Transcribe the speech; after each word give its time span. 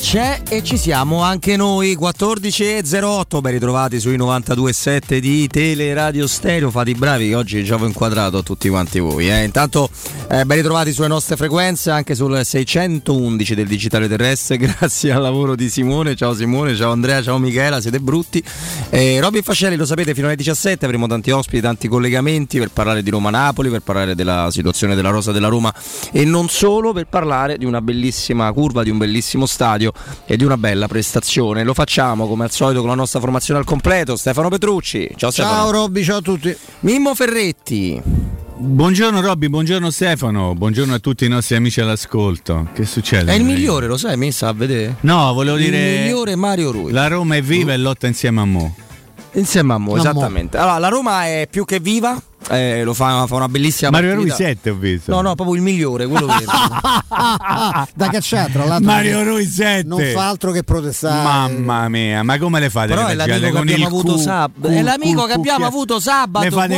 C'è 0.00 0.42
e 0.48 0.62
ci 0.62 0.78
siamo 0.78 1.22
anche 1.22 1.56
noi 1.56 1.96
14.08 2.00 3.40
ben 3.40 3.52
ritrovati 3.52 4.00
sui 4.00 4.16
92.7 4.16 5.18
di 5.18 5.46
Teleradio 5.48 6.26
Stereo 6.26 6.70
fate 6.70 6.90
i 6.90 6.94
bravi 6.94 7.28
che 7.28 7.34
oggi 7.34 7.64
già 7.64 7.74
ho 7.74 7.84
inquadrato 7.84 8.38
a 8.38 8.42
tutti 8.42 8.68
quanti 8.68 9.00
voi 9.00 9.28
eh. 9.28 9.42
intanto 9.42 9.90
eh, 10.28 10.44
ben 10.44 10.56
ritrovati 10.56 10.92
sulle 10.92 11.08
nostre 11.08 11.36
frequenze 11.36 11.90
anche 11.90 12.14
sul 12.14 12.44
611 12.44 13.54
del 13.54 13.66
digitale 13.66 14.08
terrestre 14.08 14.56
grazie 14.58 15.12
al 15.12 15.22
lavoro 15.22 15.54
di 15.54 15.68
Simone 15.68 16.14
ciao 16.14 16.34
Simone 16.34 16.76
ciao 16.76 16.92
Andrea 16.92 17.22
ciao 17.22 17.38
Michela 17.38 17.80
siete 17.80 18.00
brutti 18.00 18.42
eh, 18.90 19.18
Robin 19.20 19.42
Fascelli 19.42 19.76
lo 19.76 19.86
sapete 19.86 20.14
fino 20.14 20.26
alle 20.26 20.36
17 20.36 20.84
avremo 20.84 21.06
tanti 21.06 21.30
ospiti 21.30 21.60
tanti 21.60 21.88
collegamenti 21.88 22.58
per 22.58 22.70
parlare 22.70 23.02
di 23.02 23.10
Roma-Napoli 23.10 23.70
per 23.70 23.80
parlare 23.80 24.14
della 24.14 24.48
situazione 24.50 24.94
della 24.94 25.10
rosa 25.10 25.32
della 25.32 25.48
Roma 25.48 25.72
e 26.12 26.24
non 26.24 26.48
solo 26.48 26.92
per 26.92 27.06
parlare 27.06 27.56
di 27.56 27.64
una 27.64 27.80
bellissima 27.80 28.50
curva 28.52 28.82
di 28.82 28.90
un 28.90 28.98
bellissimo 28.98 29.46
stadio 29.46 29.92
e 30.26 30.36
di 30.36 30.44
una 30.44 30.56
bella 30.56 30.86
prestazione. 30.86 31.64
Lo 31.64 31.74
facciamo 31.74 32.26
come 32.26 32.44
al 32.44 32.50
solito 32.50 32.80
con 32.80 32.88
la 32.88 32.94
nostra 32.94 33.20
formazione 33.20 33.60
al 33.60 33.66
completo. 33.66 34.16
Stefano 34.16 34.48
Petrucci. 34.48 35.10
Ciao 35.16 35.30
Stefano. 35.30 35.54
Ciao 35.54 35.70
Robby, 35.70 36.02
ciao 36.02 36.18
a 36.18 36.22
tutti. 36.22 36.56
Mimmo 36.80 37.14
Ferretti. 37.14 38.46
Buongiorno 38.60 39.20
Robby, 39.20 39.46
buongiorno 39.46 39.88
Stefano, 39.88 40.52
buongiorno 40.52 40.92
a 40.92 40.98
tutti 40.98 41.24
i 41.24 41.28
nostri 41.28 41.54
amici 41.54 41.80
all'ascolto. 41.80 42.68
Che 42.74 42.84
succede? 42.86 43.30
È 43.30 43.36
il 43.36 43.44
migliore, 43.44 43.86
lo 43.86 43.96
sai, 43.96 44.16
mi 44.16 44.32
sa 44.32 44.48
a 44.48 44.52
vedere. 44.52 44.96
No, 45.02 45.32
volevo 45.32 45.56
il 45.58 45.62
dire. 45.62 45.94
Il 45.94 46.00
migliore 46.00 46.34
Mario 46.34 46.72
Rui. 46.72 46.90
La 46.90 47.06
Roma 47.06 47.36
è 47.36 47.40
viva 47.40 47.70
uh. 47.70 47.74
e 47.74 47.76
lotta 47.76 48.08
insieme 48.08 48.40
a 48.40 48.44
Mo. 48.44 48.74
Insieme 49.34 49.74
a 49.74 49.78
Mo, 49.78 49.96
esattamente. 49.96 50.56
Allora, 50.56 50.78
la 50.78 50.88
Roma 50.88 51.24
è 51.26 51.46
più 51.48 51.64
che 51.64 51.78
viva, 51.78 52.20
eh, 52.50 52.82
lo 52.82 52.94
fa, 52.94 53.26
fa, 53.26 53.34
una 53.34 53.48
bellissima 53.48 53.90
Mario 53.90 54.14
partita. 54.14 54.36
Rui 54.36 54.46
7 54.46 54.70
ho 54.70 54.74
visto. 54.74 55.10
No, 55.10 55.20
no, 55.20 55.34
proprio 55.34 55.56
il 55.56 55.62
migliore, 55.62 56.06
quello 56.06 56.26
vero. 56.26 56.44
da 57.94 58.08
cacciare, 58.08 58.52
tra 58.52 58.64
l'altro. 58.64 58.86
Mario 58.86 59.22
Rui 59.24 59.44
7. 59.44 59.86
Non 59.86 60.00
fa 60.14 60.28
altro 60.28 60.50
che 60.52 60.62
protestare. 60.62 61.22
Mamma 61.22 61.88
mia, 61.88 62.22
ma 62.22 62.38
come 62.38 62.60
le 62.60 62.70
fate? 62.70 62.88
Però 62.88 63.06
le 63.06 63.12
è 63.12 63.14
l'amico 63.14 63.50
che 63.50 63.58
abbiamo 63.58 63.86
avuto 63.86 64.16
sabato. 64.16 64.68
È 64.68 64.82
l'amico 64.82 65.24
che 65.26 65.32
abbiamo 65.32 65.66
avuto 65.66 66.00
sabato. 66.00 66.44
Le 66.44 66.50
fate 66.50 66.76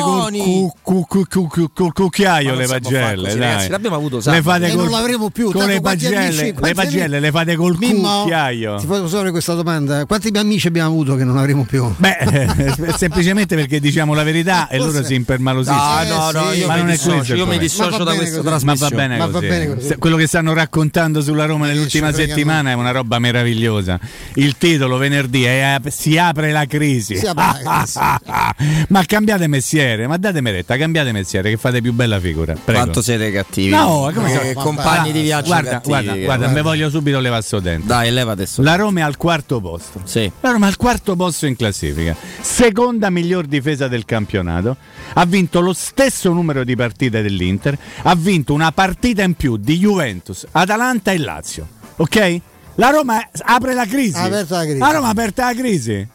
col 0.82 1.93
cucchiaio 1.93 2.54
le 2.54 2.66
pagelle, 2.66 3.37
dai. 3.37 3.69
L'abbiamo 3.69 3.97
avuto 3.97 4.20
sabato. 4.20 4.43
Le 4.43 4.50
fate 4.50 4.72
e 4.72 4.75
non 4.75 4.91
l'avremo 4.91 5.31
più. 5.31 5.53
Con 5.53 5.66
le 5.66 5.81
pagelle, 5.81 6.54
le 6.59 6.75
pagelle 6.75 7.20
le 7.20 7.31
fate 7.31 7.54
col 7.56 7.76
cucchiaio. 7.76 8.76
Ti 8.76 8.87
posso 8.87 9.09
fare 9.09 9.31
questa 9.31 9.54
domanda? 9.54 10.04
Quanti 10.06 10.31
amici 10.34 10.66
abbiamo 10.66 10.88
avuto 10.88 11.15
che 11.15 11.25
non 11.25 11.37
avremo 11.37 11.65
più? 11.65 11.93
Beh, 11.97 12.75
semplicemente 12.97 13.54
perché 13.54 13.78
diciamo 13.78 14.15
la 14.15 14.22
verità 14.22 14.69
e 14.69 14.78
loro 14.78 15.04
si 15.04 15.15
impermalosiscono. 15.15 15.50
Ah, 15.50 16.05
no, 16.05 16.31
no, 16.31 16.53
io 16.53 16.66
ma 16.66 16.75
mi 16.75 16.81
non 16.81 16.91
dissocio, 16.91 17.11
è 17.11 17.16
questo 17.16 17.34
io 17.34 17.47
mi 17.47 17.59
dissocio 17.59 18.05
da 18.05 18.15
questa 18.15 18.41
trasmissione. 18.41 18.69
Ma 18.69 18.88
va 18.88 18.97
bene 18.97 19.16
ma 19.19 19.25
così. 19.27 19.47
Va 19.47 19.55
bene 19.55 19.75
così. 19.75 19.97
Quello 19.97 20.16
che 20.16 20.27
stanno 20.27 20.53
raccontando 20.53 21.21
sulla 21.21 21.47
Roma 21.47 21.66
nell'ultima 21.66 22.12
settimana 22.12 22.71
è 22.71 22.75
una 22.75 22.91
roba 22.91 23.19
meravigliosa. 23.19 23.99
Il 24.34 24.56
titolo 24.56 24.97
venerdì 24.97 25.44
è 25.44 25.78
Si 25.88 26.16
apre 26.19 26.53
la 26.53 26.66
crisi. 26.66 27.16
Si 27.16 27.27
apre 27.27 27.62
la 27.62 27.84
crisi. 27.84 27.99
ma 28.88 29.05
cambiate 29.05 29.47
mestiere, 29.47 30.06
ma 30.06 30.16
datemi 30.16 30.50
retta, 30.50 30.77
cambiate 30.77 31.12
mestiere 31.12 31.50
che 31.50 31.56
fate 31.56 31.81
più 31.81 31.93
bella 31.93 32.21
figura. 32.21 32.55
Prego. 32.55 32.81
Quanto 32.81 33.03
siete 33.03 33.31
cattivi? 33.31 33.71
No, 33.71 34.11
come 34.15 34.50
eh, 34.50 34.55
compagni 34.55 35.12
di 35.12 35.22
viaggio 35.22 35.49
guarda, 35.49 35.71
cattivi. 35.71 36.03
guarda, 36.03 36.25
guarda, 36.25 36.49
me 36.49 36.62
voglio 36.62 36.91
subito 36.91 37.19
levare 37.19 37.43
sto 37.43 37.61
dente. 37.61 37.87
Dai, 37.87 38.11
leva 38.11 38.32
adesso. 38.32 38.62
La 38.62 38.77
Roma 38.77 39.00
è 39.00 39.03
al 39.03 39.17
quarto 39.17 39.61
posto. 39.61 40.00
Sì. 40.05 40.31
La 40.41 40.50
Roma 40.50 40.67
è 40.67 40.69
al 40.69 40.77
quarto 40.77 41.17
posto 41.17 41.47
in 41.47 41.56
classifica. 41.56 42.15
Seconda 42.41 43.11
miglior 43.11 43.47
difesa 43.47 43.88
del 43.88 44.05
campionato. 44.05 44.77
Ha 45.15 45.25
vinto 45.26 45.60
lo 45.60 45.72
stesso 45.72 46.32
numero 46.32 46.65
di 46.65 46.76
partite 46.76 47.22
dell'Inter. 47.22 47.78
Ha 48.03 48.15
vinto 48.15 48.53
una 48.53 48.72
partita 48.72 49.22
in 49.22 49.34
più 49.34 49.56
di 49.56 49.78
Juventus, 49.78 50.47
Atalanta 50.50 51.12
e 51.12 51.19
Lazio. 51.19 51.66
Ok? 51.97 52.41
La 52.76 52.91
Roma 52.91 53.28
apre 53.44 53.75
la 53.75 53.87
crisi. 53.87 54.16
Aperta 54.16 54.56
la 54.56 54.62
crisi. 54.65 54.78
La 54.78 54.91
Roma 54.91 55.06
ha 55.09 55.10
aperta 55.10 55.44
la 55.47 55.54
crisi. 55.54 56.09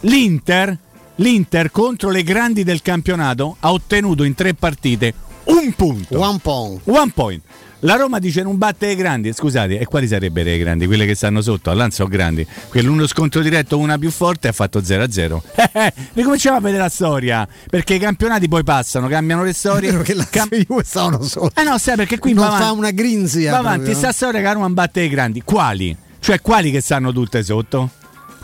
L'Inter, 0.00 0.78
l'Inter 1.16 1.70
contro 1.70 2.10
le 2.10 2.22
grandi 2.22 2.64
del 2.64 2.80
campionato 2.80 3.56
ha 3.60 3.72
ottenuto 3.72 4.24
in 4.24 4.34
tre 4.34 4.54
partite 4.54 5.12
un 5.44 5.72
punto. 5.74 6.18
One 6.18 6.38
point. 6.38 6.80
One 6.84 7.10
point. 7.12 7.42
La 7.80 7.96
Roma 7.96 8.18
dice 8.18 8.42
non 8.42 8.58
batte 8.58 8.88
i 8.88 8.94
grandi, 8.94 9.32
scusate, 9.32 9.78
e 9.78 9.86
quali 9.86 10.06
sarebbero 10.06 10.50
i 10.50 10.58
grandi? 10.58 10.86
Quelle 10.86 11.06
che 11.06 11.14
stanno 11.14 11.40
sotto, 11.40 11.70
all'Anzo 11.70 12.06
grandi. 12.06 12.46
Quell'uno 12.68 13.06
scontro 13.06 13.40
diretto, 13.40 13.78
una 13.78 13.96
più 13.96 14.10
forte, 14.10 14.48
ha 14.48 14.52
fatto 14.52 14.80
0-0. 14.80 15.40
ricominciamo 16.12 16.58
a 16.58 16.60
vedere 16.60 16.82
la 16.82 16.88
storia, 16.90 17.48
perché 17.70 17.94
i 17.94 17.98
campionati 17.98 18.48
poi 18.48 18.64
passano, 18.64 19.08
cambiano 19.08 19.42
le 19.44 19.54
storie. 19.54 19.96
Che 20.02 20.14
la 20.14 20.26
Cam- 20.28 20.82
stavano 20.82 21.22
sotto. 21.22 21.58
Eh 21.58 21.64
no, 21.64 21.78
sai 21.78 21.96
perché 21.96 22.18
qui 22.18 22.34
non 22.34 22.44
va 22.44 22.50
fa 22.50 22.56
avanti, 22.56 22.78
una 22.78 22.90
grinzia. 22.90 23.50
va 23.52 23.58
avanti 23.58 23.78
proprio, 23.78 23.98
sta 23.98 24.12
storia 24.12 24.40
che 24.40 24.46
la 24.46 24.52
Roma 24.52 24.68
batte 24.68 25.00
i 25.00 25.08
grandi. 25.08 25.40
Quali? 25.42 25.96
Cioè 26.18 26.40
quali 26.42 26.70
che 26.70 26.82
stanno 26.82 27.12
tutte 27.12 27.42
sotto? 27.42 27.90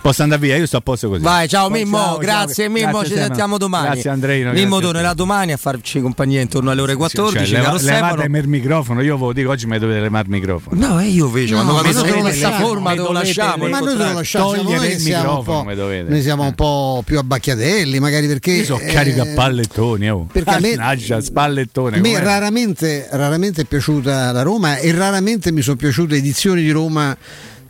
Posso 0.06 0.22
andare 0.22 0.40
via, 0.40 0.54
io 0.54 0.66
sto 0.66 0.76
a 0.76 0.80
posto 0.80 1.08
così. 1.08 1.20
Vai, 1.20 1.48
ciao 1.48 1.68
Mimmo, 1.68 1.98
Ciao, 1.98 2.18
grazie 2.18 2.66
ciao. 2.66 2.72
Mimmo, 2.72 2.90
Grazie, 2.90 3.00
ci 3.00 3.06
Stefano. 3.10 3.26
sentiamo 3.26 3.58
domani. 3.58 3.84
Grazie 3.86 4.10
Andreino. 4.10 4.52
Mimmo 4.52 4.78
tornerà 4.78 5.14
domani 5.14 5.50
a 5.50 5.56
farci 5.56 6.00
compagnia 6.00 6.40
intorno 6.40 6.70
alle 6.70 6.80
ore 6.80 6.94
14. 6.94 7.44
Cioè, 7.44 7.60
caro 7.60 7.72
leva, 7.72 7.78
Stefano. 7.78 8.10
levatemi 8.10 8.38
il 8.38 8.46
microfono, 8.46 9.02
io 9.02 9.18
ve 9.18 9.24
lo 9.24 9.32
dico 9.32 9.50
oggi 9.50 9.66
mi 9.66 9.78
dovete 9.80 9.98
levare 9.98 10.24
il 10.26 10.30
microfono. 10.30 10.86
No, 10.86 11.00
e 11.00 11.06
io 11.06 11.26
invece 11.26 11.54
No, 11.54 11.64
quando 11.64 11.72
ma 11.72 11.82
vado 11.82 11.98
noi 11.98 12.08
in 12.08 12.20
questa 12.20 12.48
lasciamo, 12.50 12.68
forma 12.68 12.94
lo 12.94 13.10
lasciamo. 13.10 13.66
Ma 13.66 13.78
noi 13.80 13.96
lo 13.96 14.12
lasciamo, 14.12 14.52
Togliere 14.52 14.86
il 14.86 15.02
microfono, 15.02 15.42
po', 15.42 15.64
mi 15.64 15.74
dovete. 15.74 16.08
noi 16.08 16.22
siamo 16.22 16.42
un 16.44 16.54
po' 16.54 17.02
più 17.04 17.18
abbacchiatelli, 17.18 17.98
magari 17.98 18.28
perché 18.28 18.52
Io 18.52 18.64
sono 18.64 18.78
eh, 18.78 18.92
carico 18.92 19.22
a 19.22 19.26
pallettoni, 19.34 20.08
oh. 20.08 20.28
perché 20.30 20.50
a 20.50 20.60
me- 20.60 20.76
spallettone. 21.20 21.96
A 21.96 22.00
me 22.00 22.20
raramente 22.20 23.08
è 23.10 23.64
piaciuta 23.64 24.30
la 24.30 24.42
Roma 24.42 24.76
e 24.76 24.92
raramente 24.92 25.50
mi 25.50 25.62
sono 25.62 25.74
piaciute 25.74 26.14
edizioni 26.14 26.62
di 26.62 26.70
Roma 26.70 27.16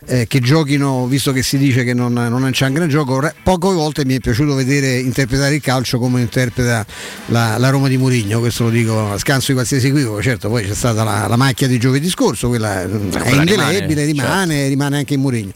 eh, 0.07 0.25
che 0.27 0.39
giochino, 0.39 1.05
visto 1.05 1.31
che 1.33 1.43
si 1.43 1.57
dice 1.57 1.83
che 1.83 1.93
non, 1.93 2.13
non 2.13 2.49
c'è 2.51 2.67
un 2.67 2.73
gran 2.73 2.87
gioco, 2.87 3.21
poche 3.43 3.67
volte 3.67 4.05
mi 4.05 4.15
è 4.15 4.19
piaciuto 4.19 4.55
vedere 4.55 4.97
interpretare 4.97 5.55
il 5.55 5.61
calcio 5.61 5.99
come 5.99 6.21
interpreta 6.21 6.85
la, 7.27 7.57
la 7.57 7.69
Roma 7.69 7.89
di 7.89 7.97
Murigno, 7.97 8.39
questo 8.39 8.63
lo 8.63 8.69
dico 8.69 9.11
a 9.11 9.17
scanso 9.17 9.47
di 9.47 9.53
qualsiasi 9.53 9.87
equivoco, 9.87 10.21
certo 10.21 10.47
poi 10.49 10.65
c'è 10.65 10.73
stata 10.73 11.03
la, 11.03 11.27
la 11.27 11.35
macchia 11.35 11.67
di 11.67 11.77
giovedì 11.77 12.09
scorso, 12.09 12.47
quella 12.47 12.83
è 12.83 12.87
quella 12.87 13.41
indelebile, 13.41 14.05
rimane, 14.05 14.05
rimane, 14.05 14.67
rimane 14.67 14.97
anche 14.97 15.13
in 15.13 15.19
Murigno. 15.19 15.51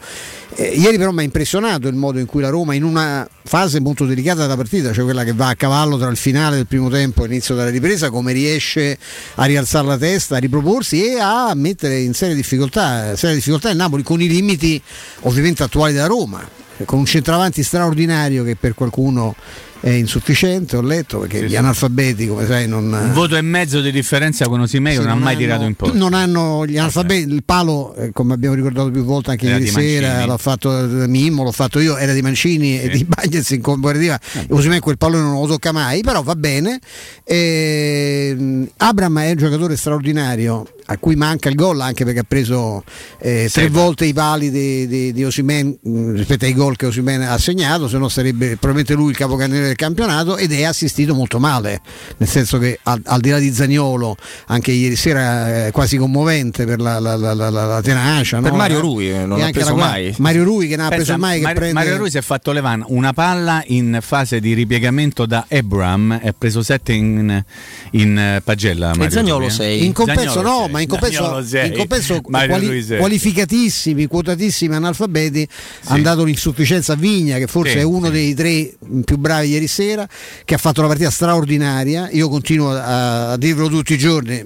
Eh, 0.55 0.73
ieri 0.75 0.97
però 0.97 1.11
mi 1.11 1.21
ha 1.21 1.23
impressionato 1.23 1.87
il 1.87 1.95
modo 1.95 2.19
in 2.19 2.25
cui 2.25 2.41
la 2.41 2.49
Roma 2.49 2.73
in 2.73 2.83
una 2.83 3.27
fase 3.43 3.79
molto 3.79 4.05
delicata 4.05 4.41
della 4.41 4.57
partita, 4.57 4.91
cioè 4.91 5.05
quella 5.05 5.23
che 5.23 5.33
va 5.33 5.47
a 5.47 5.55
cavallo 5.55 5.97
tra 5.97 6.09
il 6.09 6.17
finale 6.17 6.57
del 6.57 6.67
primo 6.67 6.89
tempo 6.89 7.23
e 7.23 7.27
l'inizio 7.27 7.55
della 7.55 7.69
ripresa, 7.69 8.09
come 8.09 8.33
riesce 8.33 8.97
a 9.35 9.45
rialzare 9.45 9.87
la 9.87 9.97
testa, 9.97 10.35
a 10.35 10.39
riproporsi 10.39 11.05
e 11.05 11.19
a 11.19 11.53
mettere 11.55 11.99
in 11.99 12.13
serie 12.13 12.35
difficoltà, 12.35 13.15
serie 13.15 13.35
difficoltà 13.35 13.69
il 13.69 13.77
Napoli 13.77 14.03
con 14.03 14.21
i 14.21 14.27
limiti 14.27 14.81
ovviamente 15.21 15.63
attuali 15.63 15.93
della 15.93 16.07
Roma, 16.07 16.45
con 16.83 16.99
un 16.99 17.05
centravanti 17.05 17.63
straordinario 17.63 18.43
che 18.43 18.55
per 18.55 18.73
qualcuno 18.73 19.35
è 19.81 19.89
insufficiente, 19.89 20.77
ho 20.77 20.81
letto, 20.81 21.19
perché 21.19 21.39
Sì, 21.39 21.45
gli 21.45 21.49
sì. 21.49 21.55
analfabeti, 21.57 22.27
come 22.27 22.45
sai, 22.45 22.67
non... 22.67 22.85
Un 22.93 23.11
voto 23.13 23.35
e 23.35 23.41
mezzo 23.41 23.81
di 23.81 23.91
differenza 23.91 24.45
con 24.47 24.61
Osimei 24.61 24.93
Sì, 24.93 24.99
non 24.99 25.09
ha 25.09 25.15
mai 25.15 25.29
hanno- 25.33 25.37
tirato 25.39 25.63
in 25.63 25.73
posto. 25.75 25.97
Non 25.97 26.13
hanno 26.13 26.65
gli 26.67 26.77
analfabeti, 26.77 27.31
il 27.33 27.43
palo, 27.43 27.93
eh, 27.95 28.11
come 28.13 28.33
abbiamo 28.35 28.53
ricordato 28.55 28.91
più 28.91 29.03
volte 29.03 29.31
anche 29.31 29.47
Era 29.47 29.57
ieri 29.57 29.71
Mancini. 29.71 29.93
sera, 29.99 30.25
l'ho 30.25 30.37
fatto 30.37 30.77
eh, 31.03 31.07
Mimmo, 31.07 31.43
l'ho 31.43 31.51
fatto 31.51 31.79
io, 31.79 31.97
era 31.97 32.13
di 32.13 32.21
Mancini 32.21 32.79
e 32.79 32.89
di 32.89 33.03
Bagnez 33.05 33.49
in 33.49 33.61
comparativa. 33.61 34.19
Osimhen 34.49 34.79
quel 34.79 34.97
pallone 34.97 35.23
non 35.23 35.41
lo 35.41 35.47
tocca 35.47 35.71
mai, 35.71 36.01
però 36.01 36.21
va 36.21 36.35
bene. 36.35 36.79
E, 37.23 38.67
Abram 38.77 39.19
è 39.19 39.29
un 39.31 39.37
giocatore 39.37 39.75
straordinario 39.75 40.65
a 40.91 40.97
cui 40.97 41.15
manca 41.15 41.49
il 41.49 41.55
gol 41.55 41.79
anche 41.81 42.03
perché 42.05 42.19
ha 42.19 42.25
preso 42.27 42.83
eh, 43.19 43.49
tre 43.51 43.69
volte 43.69 44.05
i 44.05 44.13
pali 44.13 44.51
di, 44.51 44.87
di, 44.87 45.13
di 45.13 45.23
Osimhen 45.23 45.77
mh, 45.81 46.15
rispetto 46.15 46.45
ai 46.45 46.53
gol 46.53 46.75
che 46.75 46.87
Osimhen 46.87 47.21
ha 47.21 47.37
segnato, 47.37 47.87
se 47.87 47.97
no 47.97 48.09
sarebbe 48.09 48.57
probabilmente 48.57 48.93
lui 48.93 49.11
il 49.11 49.17
capocannoniere 49.17 49.67
del 49.67 49.75
campionato 49.75 50.37
ed 50.37 50.51
è 50.51 50.63
assistito 50.63 51.13
molto 51.13 51.39
male, 51.39 51.81
nel 52.17 52.27
senso 52.27 52.57
che 52.57 52.79
al, 52.83 53.01
al 53.05 53.19
di 53.21 53.29
là 53.29 53.39
di 53.39 53.51
Zagnolo, 53.53 54.15
anche 54.47 54.71
ieri 54.71 54.95
sera 54.95 55.67
eh, 55.67 55.71
quasi 55.71 55.97
commovente 55.97 56.65
per 56.65 56.79
la, 56.79 56.99
la, 56.99 57.15
la, 57.15 57.33
la, 57.33 57.81
tenacia. 57.81 58.39
Per 58.39 58.51
no? 58.51 58.57
Mario 58.57 58.79
Rui, 58.79 59.09
eh, 59.09 59.25
non 59.25 59.39
E 59.39 59.41
ha 59.41 59.45
anche 59.45 59.59
preso 59.59 59.75
la- 59.75 59.85
mai. 59.85 60.13
Mario 60.17 60.43
Rui 60.43 60.67
che 60.67 60.75
non 60.75 60.85
ha 60.85 60.89
Pensa, 60.89 61.03
preso 61.05 61.19
mai 61.19 61.37
che 61.37 61.43
Mario, 61.43 61.59
prende... 61.59 61.73
Mario 61.79 61.97
Rui 61.97 62.09
si 62.09 62.17
è 62.17 62.21
fatto 62.21 62.51
levare 62.51 62.83
una 62.87 63.13
palla 63.13 63.63
in 63.67 63.99
fase 64.01 64.39
di 64.39 64.53
ripiegamento 64.53 65.25
da 65.25 65.45
Ebram 65.47 66.19
e 66.21 66.27
ha 66.27 66.33
preso 66.37 66.61
7 66.61 66.93
in, 66.93 67.43
in 67.91 68.17
eh, 68.17 68.41
pagella. 68.43 68.89
Mario 68.95 69.09
Zagnolo 69.09 69.37
Rui, 69.39 69.47
eh. 69.47 69.51
sei. 69.51 69.85
in 69.85 69.93
compenso 69.93 70.33
Zagnolo 70.33 70.49
no, 70.49 70.59
sei. 70.63 70.71
ma 70.71 70.80
in 70.81 70.87
compenso, 70.89 71.43
in 71.63 71.73
compenso 71.77 72.21
quali- 72.21 72.85
qualificatissimi, 72.97 74.07
quotatissimi 74.07 74.75
analfabeti 74.75 75.47
hanno 75.85 76.01
dato 76.03 76.23
l'insufficienza 76.23 76.93
a 76.93 76.95
Vigna, 76.95 77.37
che 77.37 77.47
forse 77.47 77.73
Sì, 77.73 77.77
è 77.79 77.83
uno 77.83 78.07
sì. 78.07 78.11
dei 78.11 78.33
tre 78.33 78.73
più 79.05 79.17
bravi 79.17 79.49
ieri 79.49 79.67
sera, 79.67 80.07
che 80.45 80.53
ha 80.53 80.57
fatto 80.57 80.79
una 80.79 80.89
partita 80.89 81.09
straordinaria. 81.09 82.09
Io 82.11 82.29
continuo 82.29 82.71
a, 82.71 83.31
a 83.31 83.37
dirlo 83.37 83.67
tutti 83.67 83.93
i 83.93 83.97
giorni, 83.97 84.43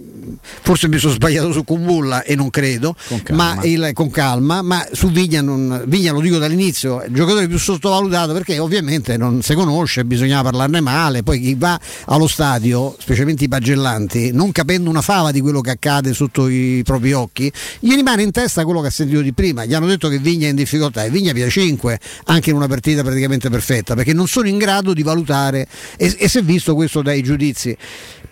forse 0.62 0.88
mi 0.88 0.98
sono 0.98 1.14
sbagliato 1.14 1.52
su 1.52 1.64
Kumbulla 1.64 2.24
e 2.24 2.36
non 2.36 2.50
credo, 2.50 2.96
Con 3.08 3.22
calma. 3.24 3.56
ma 3.56 3.64
il- 3.64 3.92
con 3.94 4.10
calma, 4.12 4.62
ma 4.62 4.86
su 4.92 5.10
Vigna, 5.10 5.42
non, 5.42 5.84
Vigna 5.88 6.12
lo 6.12 6.20
dico 6.22 6.38
dall'inizio, 6.38 7.02
è 7.02 7.08
il 7.08 7.14
giocatore 7.14 7.48
più 7.48 7.58
sottovalutato 7.60 8.34
perché 8.34 8.60
ovviamente 8.60 9.18
non 9.18 9.42
si 9.42 9.54
conosce, 9.54 10.04
bisognava 10.06 10.50
parlarne 10.50 10.82
male, 10.82 11.24
poi 11.24 11.40
chi 11.40 11.56
va 11.56 11.80
allo 12.06 12.28
stadio, 12.28 12.96
specialmente 13.00 13.44
i 13.44 13.48
pagellanti, 13.48 14.32
non 14.32 14.52
capendo 14.52 14.90
una 14.90 15.02
fava 15.02 15.32
di 15.32 15.42
quello 15.42 15.62
che 15.62 15.72
accade 15.72 16.14
sotto 16.16 16.48
i 16.48 16.82
propri 16.84 17.14
occhi, 17.14 17.52
gli 17.80 17.94
rimane 17.94 18.24
in 18.24 18.32
testa 18.32 18.64
quello 18.64 18.82
che 18.82 18.88
ha 18.88 18.92
sentito 18.92 19.22
di 19.22 19.34
prima. 19.34 19.66
Gli 19.66 19.76
hanno 19.76 19.86
detto 19.86 20.08
che 20.08 20.18
Vigna 20.18 20.48
è 20.48 20.50
in 20.50 20.56
difficoltà 20.56 21.04
e 21.04 21.12
Vigna 21.12 21.34
via 21.34 21.48
5 21.48 22.00
anche 22.26 22.50
in 22.50 22.56
una 22.56 22.68
partita 22.68 23.04
praticamente 23.04 23.50
perfetta 23.50 23.94
perché 23.94 24.14
non 24.14 24.28
sono 24.28 24.48
in 24.48 24.58
grado 24.58 24.94
di 24.94 25.04
valutare 25.04 25.68
e, 25.98 26.16
e 26.18 26.28
si 26.28 26.40
è 26.40 26.42
visto 26.42 26.74
questo 26.74 27.04
dai 27.04 27.22
giudizi. 27.22 27.78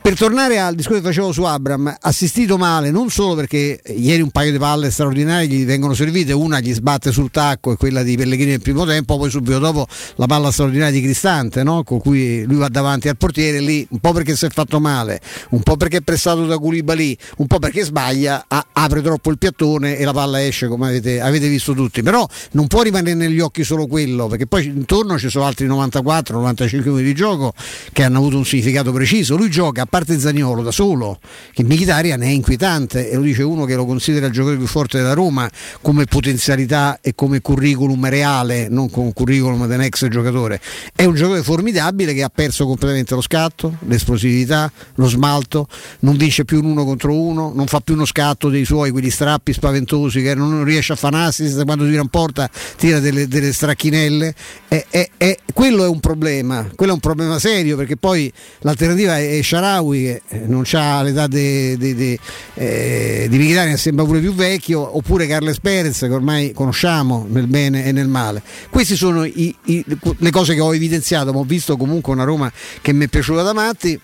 Per 0.04 0.18
tornare 0.18 0.60
al 0.60 0.76
discorso 0.76 1.00
che 1.00 1.08
facevo 1.08 1.32
su 1.32 1.44
Abram, 1.44 1.96
assistito 2.02 2.58
male 2.58 2.92
non 2.92 3.10
solo 3.10 3.36
perché 3.36 3.80
ieri 3.96 4.22
un 4.22 4.32
paio 4.32 4.52
di 4.52 4.58
palle 4.58 4.92
straordinarie 4.92 5.48
gli 5.48 5.64
vengono 5.64 5.94
servite, 5.94 6.34
una 6.34 6.60
gli 6.60 6.74
sbatte 6.74 7.14
sul 7.14 7.32
tacco 7.32 7.72
e 7.72 7.78
quella 7.78 8.04
di 8.04 8.18
Pellegrini 8.18 8.52
nel 8.52 8.62
primo 8.62 8.86
tempo, 8.86 9.18
poi 9.18 9.30
subito 9.30 9.60
dopo 9.60 9.88
la 10.16 10.26
palla 10.26 10.52
straordinaria 10.52 10.92
di 10.92 11.02
Cristante, 11.02 11.64
no? 11.64 11.84
con 11.84 12.00
cui 12.00 12.44
lui 12.44 12.58
va 12.58 12.68
davanti 12.68 13.08
al 13.08 13.16
portiere 13.16 13.62
lì, 13.62 13.88
un 13.92 14.00
po' 14.00 14.12
perché 14.12 14.36
si 14.36 14.46
è 14.46 14.50
fatto 14.50 14.82
male, 14.82 15.22
un 15.52 15.62
po' 15.62 15.78
perché 15.78 16.00
è 16.00 16.02
pressato 16.02 16.46
da 16.46 16.58
Koulibaly, 16.58 17.18
un 17.38 17.48
po' 17.48 17.60
perché 17.60 17.86
sbaglia, 17.86 18.44
a- 18.50 18.66
apre 18.74 19.02
troppo 19.02 19.32
il 19.32 19.38
piattone 19.38 19.96
e 19.96 20.04
la 20.04 20.12
palla 20.12 20.46
esce 20.46 20.68
come 20.68 20.88
avete, 20.90 21.22
avete 21.22 21.48
visto 21.48 21.74
tutti, 21.74 22.04
però 22.04 22.28
non 22.52 22.68
può 22.68 22.82
rimanere 22.82 23.16
negli 23.16 23.40
occhi 23.40 23.64
solo 23.64 23.88
quello, 23.88 24.28
perché 24.28 24.48
poi 24.48 24.66
intorno 24.66 25.18
ci 25.18 25.30
sono 25.30 25.46
altri 25.46 25.66
94-95 25.66 26.84
minuti 26.84 27.04
di 27.04 27.16
gioco 27.16 27.54
che 27.94 28.04
hanno 28.04 28.18
avuto 28.18 28.36
un 28.36 28.44
significato 28.44 28.92
preciso, 28.92 29.38
lui 29.38 29.50
gioca 29.50 29.86
parte 29.94 30.18
Zaniolo 30.18 30.64
da 30.64 30.72
solo, 30.72 31.20
che 31.54 31.64
Mkhitaryan 31.64 32.24
è 32.24 32.30
inquietante 32.30 33.12
e 33.12 33.16
lo 33.16 33.22
dice 33.22 33.44
uno 33.44 33.66
che 33.66 33.76
lo 33.76 33.86
considera 33.86 34.26
il 34.26 34.32
giocatore 34.32 34.58
più 34.58 34.66
forte 34.66 34.98
della 34.98 35.14
Roma 35.14 35.48
come 35.82 36.06
potenzialità 36.06 36.98
e 37.00 37.14
come 37.14 37.42
curriculum 37.42 38.10
reale, 38.10 38.70
non 38.70 38.90
come 38.90 39.14
curriculum 39.14 39.68
di 39.68 39.74
un 39.76 39.82
ex 39.82 40.08
giocatore. 40.08 40.60
È 40.96 41.04
un 41.04 41.14
giocatore 41.14 41.44
formidabile 41.44 42.16
che 42.16 42.24
ha 42.24 42.32
perso 42.34 42.66
completamente 42.66 43.14
lo 43.14 43.22
scatto, 43.22 43.78
l'esplosività, 43.82 44.72
lo 44.96 45.08
smalto, 45.08 45.68
non 46.00 46.18
vince 46.18 46.44
più 46.44 46.58
un 46.58 46.72
uno 46.72 46.86
contro 46.86 47.16
uno, 47.16 47.52
non 47.54 47.68
fa 47.68 47.80
più 47.80 47.94
uno 47.94 48.06
scatto 48.06 48.50
dei 48.50 48.66
suoi, 48.66 48.90
quegli 48.90 49.12
strappi 49.12 49.54
spaventosi 49.54 50.24
che 50.24 50.34
non 50.34 50.64
riesce 50.64 50.94
a 50.94 50.96
fare 50.96 51.18
assist 51.18 51.64
quando 51.66 51.86
tira 51.86 52.02
in 52.02 52.08
porta, 52.08 52.50
tira 52.78 53.00
delle, 53.00 53.28
delle 53.28 53.54
stracchinelle. 53.54 54.34
È, 54.68 54.86
è, 54.90 55.10
è, 55.18 55.38
quello 55.54 55.84
è 55.84 55.88
un 55.88 56.00
problema, 56.00 56.68
quello 56.74 56.94
è 56.94 56.96
un 56.96 57.00
problema 57.00 57.38
serio 57.38 57.78
perché 57.78 57.96
poi 57.96 58.34
l'alternativa 58.62 59.20
è 59.20 59.42
Sharawi 59.84 60.04
che 60.04 60.22
non 60.46 60.64
ha 60.72 61.02
l'età 61.02 61.28
di 61.28 61.78
de, 61.78 61.96
de, 61.96 62.20
eh, 62.56 63.28
di 63.30 63.38
Mkhitaryan 63.38 63.78
sembra 63.78 64.06
pure 64.06 64.20
più 64.20 64.34
vecchio 64.34 64.98
oppure 64.98 65.28
Carles 65.28 65.60
Perez 65.60 66.00
che 66.00 66.10
ormai 66.10 66.54
conosciamo 66.54 67.26
nel 67.30 67.48
bene 67.48 67.86
e 67.86 67.92
nel 67.92 68.08
male 68.08 68.42
queste 68.70 68.96
sono 68.96 69.26
i, 69.26 69.56
i, 69.66 69.84
le 70.18 70.32
cose 70.32 70.54
che 70.54 70.62
ho 70.62 70.74
evidenziato 70.74 71.34
ma 71.34 71.40
ho 71.40 71.44
visto 71.44 71.78
comunque 71.78 72.14
una 72.14 72.24
Roma 72.24 72.52
che 72.82 72.94
mi 72.94 73.06
è 73.06 73.08
piaciuta 73.08 73.42
da 73.42 73.54
matti 73.54 74.00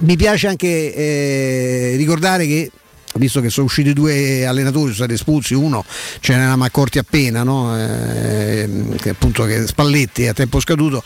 mi 0.00 0.16
piace 0.16 0.46
anche 0.46 0.94
eh, 0.94 1.94
ricordare 1.96 2.46
che 2.46 2.70
visto 3.14 3.40
che 3.40 3.50
sono 3.50 3.66
usciti 3.66 3.92
due 3.92 4.46
allenatori, 4.46 4.84
sono 4.84 4.94
stati 4.94 5.14
espulsi, 5.14 5.54
uno 5.54 5.84
ce 6.20 6.34
ne 6.34 6.40
eravamo 6.42 6.64
accorti 6.64 6.98
appena, 6.98 7.42
no? 7.42 7.76
eh, 7.76 8.68
che 9.00 9.08
appunto 9.08 9.44
che 9.44 9.66
Spalletti 9.66 10.28
a 10.28 10.34
tempo 10.34 10.60
scaduto 10.60 11.02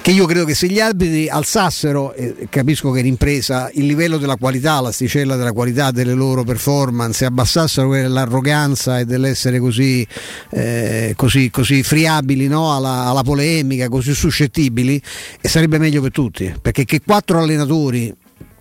che 0.00 0.10
io 0.10 0.26
credo 0.26 0.44
che 0.44 0.54
se 0.54 0.68
gli 0.68 0.80
arbitri 0.80 1.28
alzassero, 1.28 2.14
eh, 2.14 2.46
capisco 2.48 2.90
che 2.90 3.02
l'impresa, 3.02 3.70
il 3.74 3.86
livello 3.86 4.18
della 4.18 4.36
qualità, 4.36 4.80
l'asticella 4.80 5.36
della 5.36 5.52
qualità 5.52 5.90
delle 5.90 6.14
loro 6.14 6.44
performance, 6.44 7.24
abbassassero 7.24 8.08
l'arroganza 8.08 8.98
e 8.98 9.04
dell'essere 9.04 9.58
così, 9.58 10.06
eh, 10.50 11.12
così, 11.16 11.50
così 11.50 11.82
friabili 11.82 12.48
no? 12.48 12.74
alla, 12.74 13.06
alla, 13.06 13.22
polemica, 13.22 13.88
così 13.88 14.14
suscettibili, 14.14 15.00
sarebbe 15.40 15.78
meglio 15.78 16.00
per 16.00 16.12
tutti, 16.12 16.54
perché 16.60 16.84
che 16.84 17.00
quattro 17.04 17.40
allenatori, 17.40 18.14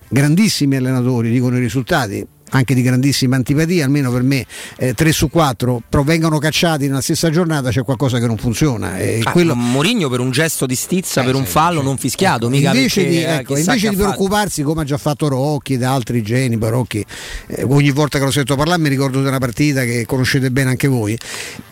grandissimi 0.09 0.75
allenatori, 0.75 1.29
dicono 1.29 1.57
i 1.57 1.61
risultati, 1.61 2.25
anche 2.49 2.73
di 2.73 2.81
grandissima 2.81 3.35
antipatia, 3.35 3.85
almeno 3.85 4.11
per 4.11 4.23
me 4.23 4.45
eh, 4.77 4.93
3 4.93 5.11
su 5.11 5.29
4, 5.29 5.83
però 5.89 6.03
vengono 6.03 6.37
cacciati 6.39 6.87
nella 6.87 7.01
stessa 7.01 7.29
giornata 7.29 7.69
c'è 7.69 7.83
qualcosa 7.83 8.19
che 8.19 8.27
non 8.27 8.37
funziona. 8.37 8.97
E 8.97 9.21
ah, 9.23 9.31
quello... 9.31 9.55
Mourinho 9.55 10.09
per 10.09 10.19
un 10.19 10.31
gesto 10.31 10.65
di 10.65 10.75
stizza, 10.75 11.21
eh, 11.21 11.25
per 11.25 11.35
un 11.35 11.45
fallo 11.45 11.79
sì. 11.79 11.85
non 11.85 11.97
fischiato, 11.97 12.49
mica 12.49 12.73
invece 12.73 13.01
perché, 13.01 13.17
di, 13.17 13.23
eh, 13.23 13.35
ecco, 13.35 13.57
invece 13.57 13.89
di 13.89 13.95
preoccuparsi 13.95 14.63
come 14.63 14.81
ha 14.81 14.85
già 14.85 14.97
fatto 14.97 15.27
Rocchi 15.27 15.73
ed 15.73 15.83
altri 15.83 16.21
geni, 16.21 16.57
Rocchi, 16.59 17.03
eh, 17.47 17.63
ogni 17.63 17.91
volta 17.91 18.17
che 18.19 18.25
lo 18.25 18.31
sento 18.31 18.55
parlare 18.55 18.81
mi 18.81 18.89
ricordo 18.89 19.21
di 19.21 19.27
una 19.27 19.39
partita 19.39 19.83
che 19.83 20.05
conoscete 20.05 20.51
bene 20.51 20.69
anche 20.69 20.87
voi, 20.87 21.17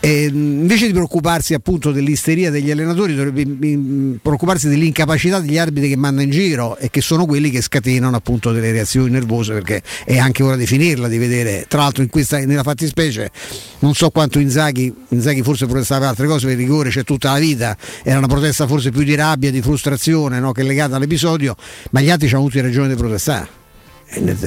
invece 0.01 0.87
di 0.87 0.93
preoccuparsi 0.93 1.53
appunto 1.53 1.91
dell'isteria 1.91 2.51
degli 2.51 2.71
allenatori 2.71 3.15
dovrebbe 3.15 4.19
preoccuparsi 4.21 4.67
dell'incapacità 4.67 5.39
degli 5.39 5.57
arbitri 5.57 5.89
che 5.89 5.95
mandano 5.95 6.23
in 6.23 6.31
giro 6.31 6.77
e 6.77 6.89
che 6.89 7.01
sono 7.01 7.25
quelli 7.25 7.49
che 7.49 7.61
scatenano 7.61 8.15
appunto 8.15 8.51
delle 8.51 8.71
reazioni 8.71 9.11
nervose 9.11 9.53
perché 9.53 9.81
è 10.03 10.17
anche 10.17 10.43
ora 10.43 10.55
di 10.55 10.64
finirla, 10.65 11.07
di 11.07 11.17
vedere, 11.17 11.65
tra 11.67 11.81
l'altro 11.81 12.03
in 12.03 12.09
questa, 12.09 12.39
nella 12.39 12.63
fattispecie 12.63 13.31
non 13.79 13.93
so 13.93 14.09
quanto 14.09 14.39
Inzaghi, 14.39 14.93
Inzaghi 15.09 15.41
forse 15.41 15.65
protestava 15.65 16.01
per 16.01 16.09
altre 16.09 16.27
cose, 16.27 16.47
per 16.47 16.55
il 16.55 16.61
rigore 16.61 16.89
c'è 16.89 17.03
tutta 17.03 17.31
la 17.31 17.39
vita, 17.39 17.77
era 18.03 18.17
una 18.17 18.27
protesta 18.27 18.67
forse 18.67 18.91
più 18.91 19.03
di 19.03 19.15
rabbia, 19.15 19.51
di 19.51 19.61
frustrazione 19.61 20.39
no, 20.39 20.51
che 20.51 20.63
legata 20.63 20.95
all'episodio, 20.95 21.55
ma 21.91 22.01
gli 22.01 22.09
altri 22.09 22.27
hanno 22.27 22.37
avuto 22.39 22.61
ragione 22.61 22.89
di 22.89 22.95
protestare 22.95 23.63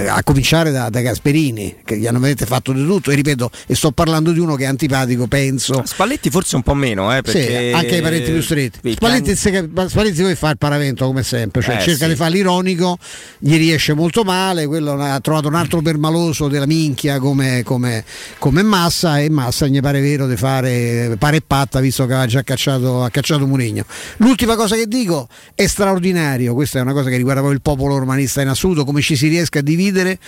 a 0.08 0.22
cominciare 0.22 0.70
da, 0.70 0.88
da, 0.88 1.00
Gasperini 1.00 1.76
che 1.84 1.96
gli 1.96 2.06
hanno 2.06 2.18
veramente 2.18 2.46
fatto 2.46 2.72
di 2.72 2.84
tutto. 2.84 3.10
E 3.10 3.14
ripeto 3.14 3.50
e 3.66 3.74
sto 3.74 3.92
parlando 3.92 4.32
di 4.32 4.38
uno 4.38 4.54
che 4.54 4.64
è 4.64 4.66
antipatico 4.66 5.26
penso. 5.26 5.82
Spalletti 5.84 6.30
forse 6.30 6.56
un 6.56 6.62
po' 6.62 6.74
meno 6.74 7.14
eh, 7.14 7.22
perché... 7.22 7.70
sì, 7.70 7.72
anche 7.72 7.96
ai 7.96 8.02
parenti 8.02 8.30
più 8.30 8.42
stretti. 8.42 8.92
Spalletti, 8.92 9.34
can... 9.34 9.88
Spalletti 9.88 10.16
deve 10.16 10.34
fare 10.34 10.52
il 10.52 10.58
paravento 10.58 11.06
come 11.06 11.22
sempre 11.22 11.62
cioè 11.62 11.76
eh, 11.76 11.80
cerca 11.80 12.04
sì. 12.04 12.10
di 12.10 12.16
fare 12.16 12.30
l'ironico 12.30 12.98
gli 13.38 13.56
riesce 13.56 13.94
molto 13.94 14.22
male 14.22 14.66
quello 14.66 14.92
ha 14.92 15.20
trovato 15.20 15.48
un 15.48 15.54
altro 15.54 15.80
permaloso 15.80 16.48
della 16.48 16.66
minchia 16.66 17.18
come, 17.18 17.62
come, 17.64 18.04
come 18.38 18.62
Massa 18.62 19.18
e 19.18 19.28
Massa 19.28 19.66
gli 19.66 19.80
pare 19.80 20.00
vero 20.00 20.26
di 20.26 20.36
fare 20.36 21.16
pare 21.18 21.40
patta 21.40 21.80
visto 21.80 22.06
che 22.06 22.14
ha 22.14 22.26
già 22.26 22.42
cacciato, 22.42 23.02
ha 23.02 23.10
cacciato 23.10 23.46
Murigno. 23.46 23.84
L'ultima 24.18 24.56
cosa 24.56 24.74
che 24.76 24.86
dico 24.86 25.28
è 25.54 25.66
straordinario 25.66 26.54
questa 26.54 26.78
è 26.78 26.82
una 26.82 26.92
cosa 26.92 27.08
che 27.10 27.16
riguarda 27.16 27.40
proprio 27.40 27.58
il 27.58 27.62
popolo 27.62 27.98
romanista 27.98 28.40
in 28.40 28.48
assoluto 28.48 28.84
come 28.84 29.00
ci 29.00 29.16
si 29.16 29.28
riesca 29.28 29.57
dividere 29.62 30.18